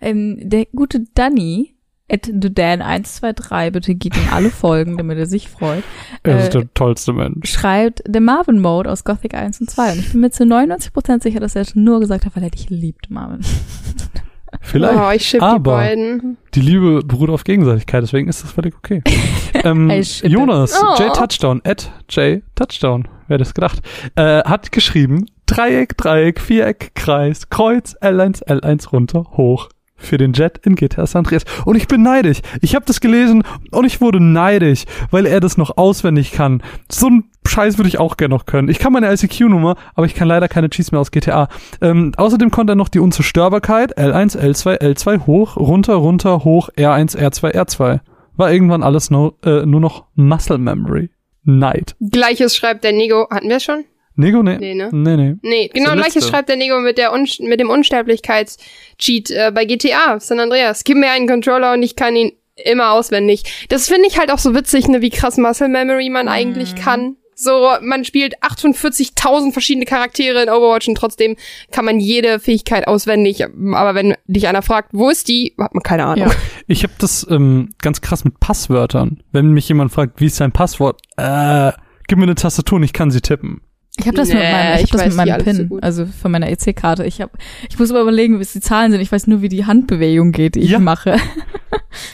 Ähm, 0.00 0.38
der 0.40 0.66
gute 0.66 1.04
Danny, 1.14 1.74
at 2.10 2.26
thedan123, 2.26 3.70
bitte 3.70 3.94
geht 3.94 4.16
in 4.16 4.28
alle 4.32 4.50
Folgen, 4.50 4.96
damit 4.96 5.18
er 5.18 5.26
sich 5.26 5.48
freut, 5.48 5.82
Er 6.22 6.36
Äh, 6.38 6.42
ist 6.44 6.54
der 6.54 6.72
tollste 6.74 7.12
Mensch. 7.12 7.50
schreibt 7.50 8.02
der 8.06 8.20
Marvin 8.20 8.60
Mode 8.60 8.90
aus 8.90 9.04
Gothic 9.04 9.34
1 9.34 9.60
und 9.60 9.70
2. 9.70 9.92
Und 9.92 9.98
ich 9.98 10.12
bin 10.12 10.20
mir 10.22 10.30
zu 10.30 10.44
99% 10.44 11.22
sicher, 11.22 11.40
dass 11.40 11.54
er 11.54 11.62
es 11.62 11.74
nur 11.74 12.00
gesagt 12.00 12.24
hat, 12.26 12.34
weil 12.36 12.44
er 12.44 12.50
dich 12.50 12.70
liebt, 12.70 13.10
Marvin. 13.10 13.40
Vielleicht. 14.62 14.98
oh, 14.98 15.10
ich 15.14 15.26
schipp 15.28 15.40
die 15.40 15.44
aber 15.46 15.72
beiden. 15.72 16.38
die 16.54 16.60
Liebe 16.60 17.02
beruht 17.04 17.28
auf 17.30 17.44
Gegenseitigkeit, 17.44 18.02
deswegen 18.02 18.28
ist 18.28 18.42
das 18.42 18.50
völlig 18.52 18.74
okay. 18.76 19.02
ähm. 19.64 19.90
Jonas, 20.22 20.74
Oh. 20.82 21.02
J 21.02 21.14
Touchdown, 21.14 21.60
at 21.64 21.90
J 22.10 22.42
Touchdown, 22.54 23.06
wer 23.28 23.34
hätte 23.34 23.42
es 23.44 23.54
gedacht, 23.54 23.80
äh, 24.16 24.42
hat 24.44 24.72
geschrieben, 24.72 25.26
Dreieck, 25.46 25.96
Dreieck, 25.98 26.40
Viereck, 26.40 26.92
Kreis, 26.94 27.48
Kreuz, 27.50 27.94
L1, 28.00 28.44
L1 28.46 28.88
runter, 28.90 29.24
hoch. 29.36 29.68
Für 29.98 30.16
den 30.16 30.32
Jet 30.32 30.58
in 30.64 30.76
GTA 30.76 31.06
San 31.06 31.20
Andreas. 31.20 31.44
Und 31.64 31.76
ich 31.76 31.88
bin 31.88 32.02
neidisch. 32.02 32.38
Ich 32.62 32.74
habe 32.74 32.86
das 32.86 33.00
gelesen 33.00 33.42
und 33.70 33.84
ich 33.84 34.00
wurde 34.00 34.22
neidisch, 34.22 34.84
weil 35.10 35.26
er 35.26 35.40
das 35.40 35.58
noch 35.58 35.76
auswendig 35.76 36.32
kann. 36.32 36.62
So 36.90 37.08
ein 37.08 37.24
Scheiß 37.46 37.78
würde 37.78 37.88
ich 37.88 37.98
auch 37.98 38.16
gerne 38.16 38.34
noch 38.34 38.46
können. 38.46 38.68
Ich 38.68 38.78
kann 38.78 38.92
meine 38.92 39.12
ICQ-Nummer, 39.12 39.76
aber 39.94 40.06
ich 40.06 40.14
kann 40.14 40.28
leider 40.28 40.48
keine 40.48 40.70
Cheats 40.70 40.92
mehr 40.92 41.00
aus 41.00 41.10
GTA. 41.10 41.48
Ähm, 41.80 42.12
außerdem 42.16 42.50
konnte 42.50 42.74
er 42.74 42.76
noch 42.76 42.88
die 42.88 43.00
Unzerstörbarkeit, 43.00 43.98
L1, 43.98 44.38
L2, 44.38 44.80
L2 44.80 45.26
hoch, 45.26 45.56
runter, 45.56 45.94
runter, 45.94 46.44
hoch, 46.44 46.68
R1, 46.76 47.16
R2, 47.16 47.54
R2. 47.54 48.00
War 48.36 48.52
irgendwann 48.52 48.82
alles 48.82 49.10
no, 49.10 49.34
äh, 49.44 49.66
nur 49.66 49.80
noch 49.80 50.04
Muscle 50.14 50.58
Memory. 50.58 51.10
Neid. 51.42 51.96
Gleiches 52.00 52.54
schreibt 52.54 52.84
der 52.84 52.92
Nego. 52.92 53.26
Hatten 53.30 53.48
wir 53.48 53.58
schon? 53.58 53.84
Nego, 54.18 54.42
nee. 54.42 54.58
Nee, 54.58 54.74
ne? 54.74 54.90
Nee, 54.92 55.16
nee. 55.16 55.34
Nee, 55.42 55.70
genau 55.72 55.92
gleiches 55.92 56.28
schreibt 56.28 56.48
der 56.48 56.56
Nego 56.56 56.80
mit, 56.80 56.98
der 56.98 57.12
Un 57.12 57.28
mit 57.40 57.60
dem 57.60 57.70
Unsterblichkeits-Cheat 57.70 59.30
äh, 59.30 59.52
bei 59.54 59.64
GTA, 59.64 60.18
San 60.18 60.40
Andreas. 60.40 60.82
Gib 60.82 60.96
mir 60.96 61.12
einen 61.12 61.28
Controller 61.28 61.72
und 61.74 61.84
ich 61.84 61.94
kann 61.94 62.16
ihn 62.16 62.32
immer 62.56 62.90
auswendig. 62.90 63.66
Das 63.68 63.86
finde 63.86 64.08
ich 64.08 64.18
halt 64.18 64.32
auch 64.32 64.38
so 64.38 64.56
witzig, 64.56 64.88
ne, 64.88 65.02
wie 65.02 65.10
krass 65.10 65.36
Muscle 65.36 65.68
Memory 65.68 66.10
man 66.10 66.26
eigentlich 66.26 66.74
kann. 66.74 67.14
So, 67.36 67.68
man 67.80 68.04
spielt 68.04 68.42
48.000 68.42 69.52
verschiedene 69.52 69.86
Charaktere 69.86 70.42
in 70.42 70.48
Overwatch 70.48 70.88
und 70.88 70.96
trotzdem 70.96 71.36
kann 71.70 71.84
man 71.84 72.00
jede 72.00 72.40
Fähigkeit 72.40 72.88
auswendig. 72.88 73.44
Aber 73.44 73.94
wenn 73.94 74.16
dich 74.26 74.48
einer 74.48 74.62
fragt, 74.62 74.88
wo 74.92 75.10
ist 75.10 75.28
die, 75.28 75.54
hat 75.60 75.74
man 75.74 75.84
keine 75.84 76.06
Ahnung. 76.06 76.26
Ja. 76.26 76.34
Ich 76.66 76.82
habe 76.82 76.94
das 76.98 77.24
ähm, 77.30 77.70
ganz 77.80 78.00
krass 78.00 78.24
mit 78.24 78.40
Passwörtern. 78.40 79.22
Wenn 79.30 79.52
mich 79.52 79.68
jemand 79.68 79.92
fragt, 79.92 80.20
wie 80.20 80.26
ist 80.26 80.40
dein 80.40 80.50
Passwort? 80.50 81.00
Äh, 81.16 81.70
gib 82.08 82.18
mir 82.18 82.24
eine 82.24 82.34
Tastatur 82.34 82.76
und 82.76 82.82
ich 82.82 82.92
kann 82.92 83.12
sie 83.12 83.20
tippen. 83.20 83.60
Ich 83.98 84.06
habe 84.06 84.16
das 84.16 84.28
mit 84.28 84.38
Nee, 84.38 84.52
meinem, 84.52 84.74
ich 84.76 84.84
ich 84.84 84.92
hab 84.92 84.98
das 85.00 85.06
mit 85.08 85.16
meinem 85.16 85.38
so 85.40 85.44
PIN, 85.44 85.68
gut. 85.68 85.82
also 85.82 86.06
von 86.06 86.30
meiner 86.30 86.48
EC-Karte. 86.50 87.04
Ich 87.04 87.20
hab, 87.20 87.30
ich 87.68 87.78
muss 87.78 87.90
aber 87.90 88.00
überlegen, 88.02 88.38
wie 88.38 88.42
es 88.42 88.52
die 88.52 88.60
Zahlen 88.60 88.92
sind. 88.92 89.00
Ich 89.00 89.10
weiß 89.10 89.26
nur, 89.26 89.42
wie 89.42 89.48
die 89.48 89.66
Handbewegung 89.66 90.32
geht, 90.32 90.54
die 90.54 90.60
Ja. 90.60 90.78
ich 90.78 90.84
mache. 90.84 91.16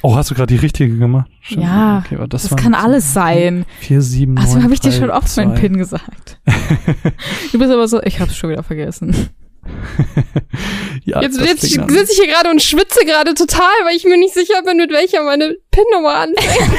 Oh, 0.02 0.16
hast 0.16 0.30
du 0.30 0.34
gerade 0.34 0.52
die 0.54 0.60
richtige 0.60 0.96
gemacht? 0.96 1.30
Stimmt. 1.40 1.62
Ja, 1.64 2.02
okay, 2.04 2.16
aber 2.16 2.26
das, 2.26 2.48
Das 2.48 2.56
kann 2.56 2.72
so 2.72 2.78
alles 2.78 3.12
sein. 3.12 3.66
Vier, 3.80 4.00
sieben, 4.00 4.38
Also 4.38 4.54
neun, 4.54 4.64
habe 4.64 4.74
ich 4.74 4.80
dir 4.80 4.92
schon 4.92 5.10
oft 5.10 5.34
meinen. 5.36 5.54
PIN 5.54 5.76
gesagt. 5.76 6.38
Du 7.52 7.58
bist 7.58 7.70
aber 7.70 7.86
so, 7.86 8.02
ich 8.02 8.18
hab's 8.20 8.36
schon 8.36 8.50
wieder 8.50 8.62
vergessen. 8.62 9.28
ja, 11.04 11.22
Jetzt, 11.22 11.40
jetzt 11.40 11.62
sitze 11.62 11.82
ich 12.12 12.18
hier 12.18 12.26
gerade 12.26 12.50
und 12.50 12.60
schwitze 12.62 13.04
gerade 13.06 13.34
total, 13.34 13.62
weil 13.84 13.96
ich 13.96 14.04
mir 14.04 14.18
nicht 14.18 14.34
sicher 14.34 14.62
bin, 14.64 14.76
mit 14.76 14.90
welcher 14.90 15.22
meine 15.24 15.54
PIN-Nummer 15.70 16.14
anfängt. 16.16 16.78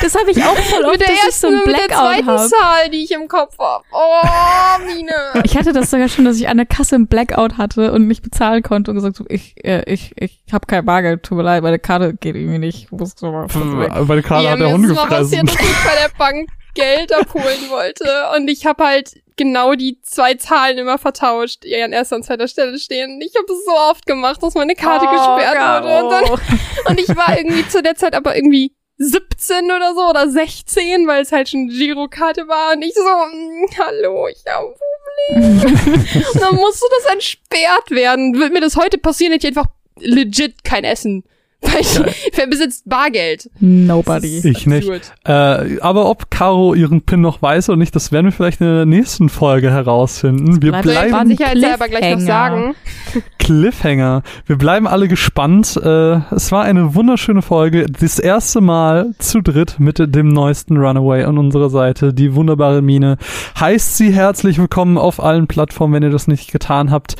Das 0.00 0.14
habe 0.14 0.30
ich 0.30 0.42
auch 0.44 0.56
voll 0.56 0.84
oft, 0.84 0.92
mit 0.92 1.00
der 1.00 1.08
dass 1.08 1.16
ich 1.28 1.34
so 1.36 1.46
ersten 1.46 1.46
ein 1.48 1.52
und 1.54 1.66
mit 1.66 1.76
der 1.76 1.86
Blackout 1.86 1.98
zweiten 2.14 2.26
habe. 2.26 2.48
Zahl, 2.48 2.90
die 2.90 3.04
ich 3.04 3.10
im 3.10 3.28
Kopf 3.28 3.58
habe. 3.58 3.84
Oh, 3.92 4.84
Mine. 4.86 5.42
Ich 5.44 5.56
hatte 5.56 5.72
das 5.72 5.90
sogar 5.90 6.08
schon, 6.08 6.24
dass 6.24 6.36
ich 6.36 6.48
an 6.48 6.56
der 6.56 6.66
Kasse 6.66 6.96
ein 6.96 7.06
Blackout 7.06 7.56
hatte 7.58 7.92
und 7.92 8.06
nicht 8.06 8.22
bezahlen 8.22 8.62
konnte 8.62 8.90
und 8.90 8.96
gesagt 8.96 9.18
habe, 9.18 9.32
ich, 9.32 9.54
äh, 9.64 9.82
ich, 9.92 10.12
ich 10.16 10.40
habe 10.52 10.66
kein 10.66 10.84
Bargeld, 10.84 11.22
tut 11.22 11.36
mir 11.38 11.44
leid, 11.44 11.62
meine 11.62 11.78
Karte 11.78 12.14
geht 12.14 12.36
irgendwie 12.36 12.58
nicht. 12.58 12.84
Ich 12.84 12.90
muss 12.92 13.14
so 13.16 13.30
mal 13.32 13.44
weg. 13.48 13.90
Weil 13.94 14.22
gerade 14.22 14.44
ja, 14.44 14.50
hat 14.52 14.60
der 14.60 14.72
Hund 14.72 14.84
ist 14.86 14.94
mal 14.94 15.02
gefressen. 15.08 15.46
passiert, 15.46 15.48
dass 15.48 15.54
ich 15.68 15.84
bei 15.84 16.02
der 16.02 16.16
Bank 16.18 16.48
Geld 16.74 17.12
abholen 17.12 17.70
wollte 17.70 18.04
und 18.36 18.48
ich 18.48 18.64
habe 18.64 18.84
halt 18.84 19.14
genau 19.36 19.74
die 19.74 20.00
zwei 20.02 20.34
Zahlen 20.34 20.78
immer 20.78 20.98
vertauscht, 20.98 21.64
die 21.64 21.80
an 21.82 21.92
erster 21.92 22.16
und 22.16 22.24
zweiter 22.24 22.46
Stelle 22.46 22.78
stehen. 22.78 23.20
Ich 23.20 23.32
habe 23.36 23.46
es 23.52 23.64
so 23.64 23.72
oft 23.72 24.06
gemacht, 24.06 24.40
dass 24.42 24.54
meine 24.54 24.74
Karte 24.74 25.06
Oh, 25.08 25.12
gesperrt 25.12 25.56
Caro. 25.56 25.84
wurde 25.86 26.04
und 26.04 26.10
dann 26.12 26.40
Und 26.88 27.00
ich 27.00 27.08
war 27.16 27.36
irgendwie 27.36 27.66
zu 27.68 27.82
der 27.82 27.96
Zeit 27.96 28.14
aber 28.14 28.36
irgendwie 28.36 28.72
17 28.98 29.64
oder 29.66 29.94
so 29.94 30.08
oder 30.10 30.28
16, 30.28 31.06
weil 31.06 31.22
es 31.22 31.32
halt 31.32 31.48
schon 31.48 31.68
Girokarte 31.68 32.48
war 32.48 32.74
und 32.74 32.82
ich 32.82 32.94
so, 32.94 33.02
mm, 33.02 33.66
hallo, 33.78 34.28
ich 34.28 34.42
habe 34.48 34.68
ein 34.68 35.42
Problem. 35.44 36.24
und 36.34 36.42
dann 36.42 36.56
musste 36.56 36.86
das 36.98 37.12
entsperrt 37.12 37.90
werden. 37.90 38.34
Würde 38.34 38.52
mir 38.52 38.60
das 38.60 38.76
heute 38.76 38.98
passieren, 38.98 39.32
hätte 39.32 39.48
ich 39.48 39.56
einfach 39.56 39.70
legit 39.98 40.64
kein 40.64 40.84
Essen. 40.84 41.24
Weil 41.60 41.80
ich, 41.80 41.98
wer 42.34 42.46
besitzt 42.46 42.88
Bargeld? 42.88 43.50
Nobody. 43.58 44.40
Ich 44.48 44.66
nicht. 44.66 44.88
Äh, 45.24 45.80
aber 45.80 46.08
ob 46.08 46.30
Caro 46.30 46.74
ihren 46.74 47.02
PIN 47.02 47.20
noch 47.20 47.42
weiß 47.42 47.68
oder 47.68 47.78
nicht, 47.78 47.94
das 47.96 48.12
werden 48.12 48.26
wir 48.26 48.32
vielleicht 48.32 48.60
in 48.60 48.66
der 48.68 48.86
nächsten 48.86 49.28
Folge 49.28 49.70
herausfinden. 49.70 50.62
Wir 50.62 50.72
bleiben 50.72 51.14
von 51.14 51.28
sicherheitshalber 51.28 51.88
gleich 51.88 52.00
noch 52.00 52.18
Cliffhanger. 52.18 52.26
sagen? 52.26 52.74
Cliffhanger. 53.38 54.22
Wir 54.46 54.56
bleiben 54.56 54.86
alle 54.86 55.08
gespannt. 55.08 55.80
Äh, 55.82 56.20
es 56.34 56.52
war 56.52 56.64
eine 56.64 56.94
wunderschöne 56.94 57.42
Folge. 57.42 57.86
Das 57.86 58.18
erste 58.18 58.60
Mal 58.60 59.14
zu 59.18 59.40
dritt 59.40 59.80
mit 59.80 59.98
dem 59.98 60.28
neuesten 60.28 60.76
Runaway 60.76 61.24
an 61.24 61.38
unserer 61.38 61.70
Seite. 61.70 62.12
Die 62.12 62.34
wunderbare 62.34 62.82
Mine. 62.82 63.16
Heißt 63.58 63.96
sie 63.96 64.12
herzlich 64.12 64.58
willkommen 64.58 64.98
auf 64.98 65.22
allen 65.22 65.46
Plattformen, 65.46 65.94
wenn 65.94 66.02
ihr 66.02 66.10
das 66.10 66.28
nicht 66.28 66.52
getan 66.52 66.90
habt. 66.90 67.16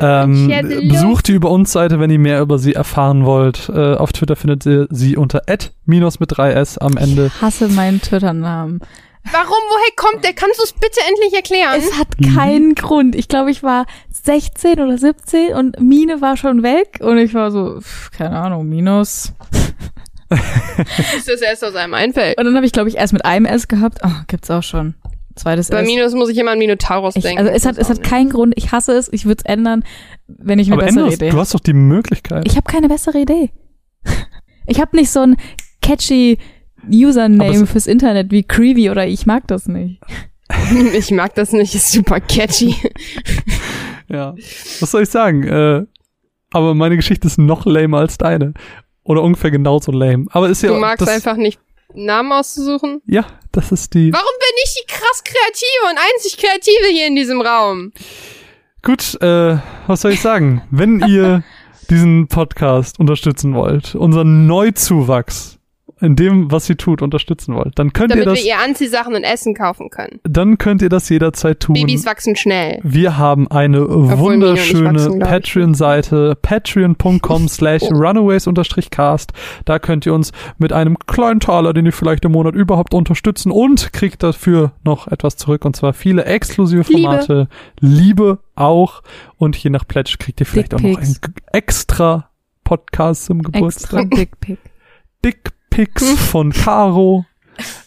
Ähm, 0.00 0.52
besucht 0.88 1.28
die 1.28 1.32
über 1.32 1.50
uns 1.50 1.72
Seite, 1.72 1.98
wenn 1.98 2.10
ihr 2.10 2.18
mehr 2.18 2.40
über 2.40 2.58
sie 2.58 2.74
erfahren 2.74 3.24
wollt. 3.24 3.70
Äh, 3.80 3.96
auf 3.96 4.12
Twitter 4.12 4.36
findet 4.36 4.66
ihr 4.66 4.86
sie 4.90 5.16
unter 5.16 5.42
minus 5.86 6.20
mit 6.20 6.30
3s 6.32 6.78
am 6.78 6.96
Ende. 6.96 7.26
Ich 7.34 7.42
hasse 7.42 7.68
meinen 7.68 8.00
Twitter-Namen. 8.00 8.80
Warum, 9.32 9.48
woher 9.48 9.92
kommt 9.96 10.24
der? 10.24 10.32
Kannst 10.32 10.58
du 10.58 10.64
es 10.64 10.72
bitte 10.72 11.00
endlich 11.08 11.34
erklären? 11.34 11.74
Es 11.78 11.98
hat 11.98 12.08
keinen 12.34 12.74
Grund. 12.74 13.14
Ich 13.14 13.28
glaube, 13.28 13.50
ich 13.50 13.62
war 13.62 13.86
16 14.10 14.80
oder 14.80 14.96
17 14.98 15.54
und 15.54 15.80
Mine 15.80 16.20
war 16.20 16.36
schon 16.36 16.62
weg 16.62 16.98
und 17.00 17.18
ich 17.18 17.34
war 17.34 17.50
so, 17.50 17.80
pff, 17.80 18.10
keine 18.12 18.38
Ahnung, 18.38 18.68
Minus. 18.68 19.32
ist 20.30 21.28
das 21.28 21.40
erst 21.40 21.64
aus 21.64 21.74
einem 21.74 21.94
einfällt. 21.94 22.38
Und 22.38 22.44
dann 22.44 22.54
habe 22.56 22.64
ich, 22.64 22.72
glaube 22.72 22.88
ich, 22.88 22.96
erst 22.96 23.12
mit 23.12 23.24
einem 23.24 23.46
S 23.46 23.68
gehabt. 23.68 23.98
Oh, 24.04 24.10
gibt's 24.26 24.50
auch 24.50 24.62
schon. 24.62 24.94
Zweites 25.36 25.68
Bei 25.68 25.82
S. 25.82 25.86
Minus 25.86 26.14
muss 26.14 26.28
ich 26.28 26.38
immer 26.38 26.52
an 26.52 26.58
Minotaurus 26.58 27.16
Ich, 27.16 27.22
denken. 27.22 27.38
also 27.40 27.50
es 27.50 27.66
hat, 27.66 27.78
es 27.78 27.88
hat 27.88 28.02
keinen 28.02 28.30
Grund. 28.30 28.54
Ich 28.56 28.72
hasse 28.72 28.92
es. 28.92 29.12
Ich 29.12 29.26
würde 29.26 29.42
es 29.44 29.50
ändern, 29.50 29.84
wenn 30.26 30.58
ich 30.58 30.68
eine 30.68 30.76
Aber 30.76 30.84
bessere 30.86 31.00
Enders, 31.04 31.14
Idee 31.16 31.30
du 31.30 31.38
hast 31.38 31.54
doch 31.54 31.60
die 31.60 31.72
Möglichkeit. 31.72 32.46
Ich 32.46 32.56
habe 32.56 32.70
keine 32.70 32.88
bessere 32.88 33.18
Idee. 33.20 33.50
Ich 34.66 34.80
habe 34.80 34.96
nicht 34.96 35.10
so 35.10 35.20
ein 35.20 35.36
catchy 35.82 36.38
Username 36.88 37.66
fürs 37.66 37.86
Internet 37.86 38.30
wie 38.30 38.42
Creevy 38.42 38.90
oder 38.90 39.06
ich 39.06 39.26
mag 39.26 39.46
das 39.46 39.66
nicht. 39.66 40.00
Ich 40.94 41.12
mag 41.12 41.34
das 41.36 41.52
nicht, 41.52 41.76
ist 41.76 41.92
super 41.92 42.20
catchy. 42.20 42.74
Ja. 44.08 44.34
Was 44.80 44.90
soll 44.90 45.02
ich 45.02 45.08
sagen? 45.08 45.44
Äh, 45.44 45.86
aber 46.52 46.74
meine 46.74 46.96
Geschichte 46.96 47.28
ist 47.28 47.38
noch 47.38 47.66
lamer 47.66 47.98
als 47.98 48.18
deine. 48.18 48.54
Oder 49.04 49.22
ungefähr 49.22 49.52
genauso 49.52 49.92
lame. 49.92 50.26
Aber 50.30 50.48
ist 50.48 50.62
ja 50.62 50.70
Du 50.70 50.80
magst 50.80 51.02
das, 51.02 51.08
einfach 51.08 51.36
nicht 51.36 51.60
Namen 51.94 52.32
auszusuchen. 52.32 53.00
Ja, 53.06 53.26
das 53.52 53.72
ist 53.72 53.94
die. 53.94 54.12
Warum 54.12 54.26
bin 54.38 54.56
ich 54.64 54.74
die 54.74 54.92
krass 54.92 55.22
kreative 55.24 55.90
und 55.90 55.98
einzig 55.98 56.36
kreative 56.36 56.92
hier 56.92 57.06
in 57.06 57.16
diesem 57.16 57.40
Raum? 57.40 57.92
Gut, 58.82 59.20
äh, 59.22 59.58
was 59.86 60.00
soll 60.00 60.12
ich 60.12 60.20
sagen? 60.20 60.62
Wenn 60.70 61.00
ihr 61.06 61.44
diesen 61.90 62.28
Podcast 62.28 62.98
unterstützen 62.98 63.54
wollt, 63.54 63.94
unseren 63.94 64.46
Neuzuwachs, 64.46 65.59
in 66.00 66.16
dem, 66.16 66.50
was 66.50 66.68
ihr 66.68 66.76
tut, 66.76 67.02
unterstützen 67.02 67.54
wollt, 67.54 67.78
dann 67.78 67.92
könnt 67.92 68.10
Damit 68.12 68.24
ihr 68.24 68.30
das, 68.30 68.38
wir 68.40 68.46
ihr 68.46 68.58
Anziehsachen 68.58 69.14
und 69.14 69.24
Essen 69.24 69.54
kaufen 69.54 69.90
können. 69.90 70.20
dann 70.24 70.58
könnt 70.58 70.82
ihr 70.82 70.88
das 70.88 71.08
jederzeit 71.08 71.60
tun. 71.60 71.74
Babys 71.74 72.06
wachsen 72.06 72.36
schnell. 72.36 72.80
Wir 72.82 73.18
haben 73.18 73.50
eine 73.50 73.80
nicht 73.80 74.18
wunderschöne. 74.18 75.18
Patreon-Seite, 75.18 76.36
patreon.com 76.40 77.48
slash 77.48 77.82
runaways-cast. 77.82 79.32
Da 79.64 79.78
könnt 79.78 80.06
ihr 80.06 80.14
uns 80.14 80.32
mit 80.58 80.72
einem 80.72 80.98
kleinen 80.98 81.40
Taler, 81.40 81.72
den 81.72 81.86
ihr 81.86 81.92
vielleicht 81.92 82.24
im 82.24 82.32
Monat 82.32 82.54
überhaupt 82.54 82.94
unterstützen 82.94 83.50
und 83.52 83.92
kriegt 83.92 84.22
dafür 84.22 84.72
noch 84.84 85.08
etwas 85.08 85.36
zurück 85.36 85.64
und 85.64 85.76
zwar 85.76 85.92
viele 85.92 86.24
exklusive 86.24 86.84
Liebe. 86.88 87.02
Formate. 87.02 87.48
Liebe 87.78 88.38
auch 88.54 89.02
und 89.36 89.56
je 89.56 89.70
nach 89.70 89.86
Pledge 89.86 90.16
kriegt 90.18 90.40
ihr 90.40 90.46
vielleicht 90.46 90.74
auch 90.74 90.80
noch 90.80 90.98
einen 90.98 91.16
extra 91.52 92.30
Podcast 92.64 93.26
zum 93.26 93.40
Extra 93.40 93.52
Geburtstag. 93.52 94.10
Dickpick. 94.10 94.58
Dickpics 95.72 96.18
von 96.30 96.52
Caro. 96.52 97.24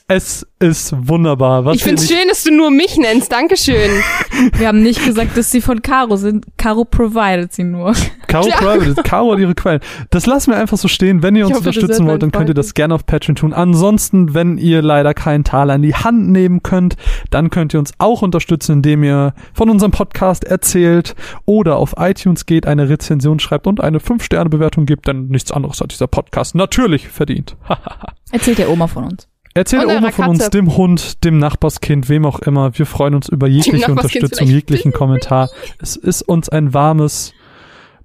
Es 0.07 0.45
ist 0.59 0.93
wunderbar. 1.07 1.65
Was 1.65 1.77
Ich 1.77 1.83
find's 1.83 2.03
nicht- 2.03 2.11
schön, 2.13 2.27
dass 2.27 2.43
du 2.43 2.51
nur 2.51 2.69
mich 2.71 2.97
nennst. 2.97 3.31
Dankeschön. 3.31 3.89
Wir 4.57 4.67
haben 4.67 4.83
nicht 4.83 5.03
gesagt, 5.03 5.35
dass 5.37 5.49
sie 5.49 5.61
von 5.61 5.81
Caro 5.81 6.17
sind. 6.17 6.45
Caro 6.57 6.85
provided 6.85 7.51
sie 7.53 7.63
nur. 7.63 7.93
Caro 8.27 8.47
Private, 8.49 9.01
Caro 9.03 9.31
hat 9.33 9.39
ihre 9.39 9.55
Quellen. 9.55 9.79
Das 10.09 10.25
lassen 10.25 10.51
wir 10.51 10.57
einfach 10.57 10.77
so 10.77 10.87
stehen. 10.87 11.21
Wenn 11.23 11.35
ihr 11.35 11.45
uns 11.45 11.55
hoffe, 11.55 11.69
unterstützen 11.69 12.07
wollt, 12.07 12.21
dann 12.23 12.31
könnt 12.31 12.49
ihr 12.49 12.55
das 12.55 12.73
gerne 12.73 12.95
auf 12.95 13.05
Patreon 13.05 13.35
tun. 13.35 13.53
Ansonsten, 13.53 14.33
wenn 14.33 14.57
ihr 14.57 14.81
leider 14.81 15.13
keinen 15.13 15.43
Taler 15.43 15.75
in 15.75 15.83
die 15.83 15.93
Hand 15.95 16.29
nehmen 16.29 16.63
könnt, 16.63 16.95
dann 17.29 17.49
könnt 17.49 17.73
ihr 17.73 17.79
uns 17.79 17.91
auch 17.99 18.21
unterstützen, 18.23 18.73
indem 18.73 19.03
ihr 19.03 19.33
von 19.53 19.69
unserem 19.69 19.91
Podcast 19.91 20.43
erzählt 20.43 21.15
oder 21.45 21.77
auf 21.77 21.95
iTunes 21.97 22.45
geht, 22.45 22.65
eine 22.65 22.89
Rezension 22.89 23.39
schreibt 23.39 23.67
und 23.67 23.81
eine 23.81 23.99
5-Sterne-Bewertung 23.99 24.85
gibt, 24.85 25.07
denn 25.07 25.27
nichts 25.27 25.51
anderes 25.51 25.79
hat 25.81 25.91
dieser 25.91 26.07
Podcast 26.07 26.55
natürlich 26.55 27.07
verdient. 27.07 27.55
Erzählt 28.31 28.57
der 28.57 28.69
Oma 28.69 28.87
von 28.87 29.03
uns. 29.05 29.27
Erzählt 29.55 29.85
Und 29.85 29.95
Oma 29.97 30.11
von 30.11 30.29
uns, 30.29 30.49
dem 30.49 30.75
Hund, 30.75 31.23
dem 31.23 31.37
Nachbarskind, 31.37 32.09
wem 32.09 32.25
auch 32.25 32.39
immer. 32.39 32.77
Wir 32.77 32.85
freuen 32.87 33.13
uns 33.13 33.29
über 33.29 33.47
jegliche 33.47 33.91
Unterstützung, 33.91 34.47
vielleicht. 34.47 34.51
jeglichen 34.51 34.93
Kommentar. 34.93 35.49
Es 35.79 35.95
ist 35.95 36.23
uns 36.23 36.49
ein 36.49 36.73
warmes 36.73 37.33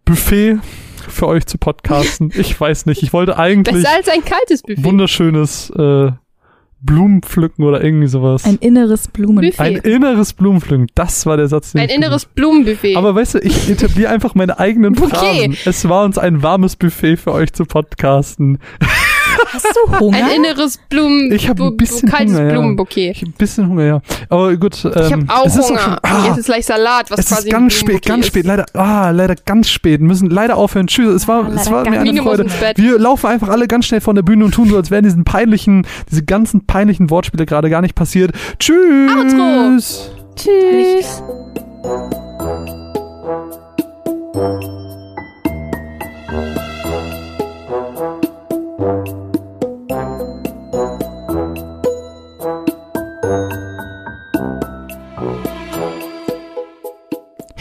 Buffet 0.04 0.58
für 1.08 1.26
euch 1.26 1.46
zu 1.46 1.56
podcasten. 1.56 2.32
Ich 2.36 2.60
weiß 2.60 2.86
nicht, 2.86 3.02
ich 3.02 3.12
wollte 3.12 3.38
eigentlich 3.38 3.82
Besser 3.82 3.96
als 3.96 4.08
ein 4.08 4.22
kaltes 4.24 4.62
Buffet. 4.62 4.84
wunderschönes 4.84 5.70
äh, 5.70 6.10
Blumen 6.80 7.22
pflücken 7.22 7.64
oder 7.64 7.82
irgendwie 7.82 8.06
sowas. 8.08 8.44
Ein 8.44 8.58
inneres 8.58 9.08
Blumen. 9.08 9.44
Buffet. 9.44 9.58
Ein 9.60 9.76
inneres 9.76 10.34
Blumenpflücken, 10.34 10.86
das 10.94 11.26
war 11.26 11.36
der 11.36 11.48
Satz. 11.48 11.72
den 11.72 11.80
Ein 11.80 11.88
ich 11.88 11.96
inneres 11.96 12.26
Blumenbuffet. 12.26 12.94
Aber 12.96 13.14
weißt 13.14 13.34
du, 13.34 13.38
ich 13.38 13.70
etabliere 13.70 14.10
einfach 14.10 14.34
meine 14.34 14.58
eigenen 14.58 14.92
Bouquet. 14.92 15.16
Phrasen. 15.16 15.56
Es 15.64 15.88
war 15.88 16.04
uns 16.04 16.18
ein 16.18 16.42
warmes 16.42 16.76
Buffet 16.76 17.16
für 17.16 17.32
euch 17.32 17.52
zu 17.52 17.64
podcasten. 17.64 18.58
Hast 19.52 19.66
du 19.66 19.98
Hunger? 20.00 20.16
ein 20.16 20.30
inneres 20.36 20.78
Blumen, 20.88 21.32
Ich 21.32 21.48
hab 21.48 21.60
ein 21.60 21.76
bisschen 21.76 22.08
kaltes 22.08 22.34
Hunger, 22.34 22.46
ja. 22.46 22.52
Blumenbouquet. 22.52 23.10
Ich 23.12 23.22
hab 23.22 23.28
ein 23.28 23.32
bisschen 23.32 23.68
Hunger, 23.68 23.84
ja. 23.84 24.00
Aber 24.28 24.56
gut. 24.56 24.84
Ähm, 24.84 24.92
Ich 24.94 25.12
habe 25.12 25.24
auch 25.28 25.46
es 25.46 25.56
ist 25.56 25.64
auch 25.64 25.68
Hunger. 25.70 25.80
Schon, 25.80 25.92
Und 25.94 25.98
ah, 26.04 26.24
jetzt 26.28 26.38
ist 26.38 26.46
gleich 26.46 26.66
Salat, 26.66 27.10
was 27.10 27.20
es 27.20 27.26
quasi 27.28 27.48
ist 27.48 27.52
ganz 27.52 27.74
spät, 27.74 28.04
ganz 28.06 28.20
ist. 28.24 28.28
spät. 28.28 28.46
Leider, 28.46 28.66
ah, 28.74 29.10
leider 29.10 29.34
ganz 29.36 29.68
spät. 29.70 30.00
Wir 30.00 30.06
müssen 30.06 30.30
leider 30.30 30.56
aufhören. 30.56 30.86
Tschüss. 30.86 31.14
Es 31.14 31.28
war, 31.28 31.44
Ah, 31.46 31.52
es 31.54 31.70
war 31.70 31.88
mir 31.88 32.00
eine 32.00 32.22
Freude. 32.22 32.46
Wir 32.76 32.98
laufen 32.98 33.26
einfach 33.26 33.48
alle 33.48 33.68
ganz 33.68 33.86
schnell 33.86 34.00
von 34.00 34.14
der 34.16 34.22
Bühne 34.22 34.44
und 34.44 34.52
tun 34.54 34.68
so, 34.68 34.76
als 34.76 34.90
wären 34.90 35.04
diesen 35.04 35.24
peinlichen, 35.24 35.86
diese 36.10 36.24
ganzen 36.24 36.66
peinlichen 36.66 37.10
Wortspiele 37.10 37.46
gerade 37.46 37.70
gar 37.70 37.80
nicht 37.82 37.94
passiert. 37.94 38.32
Tschüss. 38.58 39.10
Outro. 39.16 39.78
Tschüss. 40.36 41.22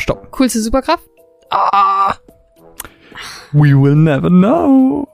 Stopp. 0.07 0.31
Coolste 0.31 0.61
Superkraft? 0.61 1.03
Ah. 1.49 2.15
We 3.51 3.73
will 3.73 3.95
never 3.95 4.29
know. 4.29 5.05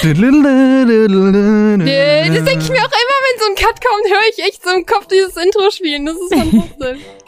Das 0.00 0.12
denke 0.12 0.28
ich 2.62 2.70
mir 2.70 2.78
auch 2.78 2.94
immer, 2.94 3.18
wenn 3.24 3.40
so 3.40 3.46
ein 3.48 3.56
Cut 3.56 3.80
kommt, 3.84 4.06
höre 4.08 4.28
ich 4.30 4.38
echt 4.46 4.62
so 4.62 4.70
im 4.70 4.86
Kopf 4.86 5.08
dieses 5.08 5.36
Intro 5.36 5.68
spielen. 5.72 6.06
Das 6.06 6.14
ist 6.14 6.32
fantastisch. 6.32 7.00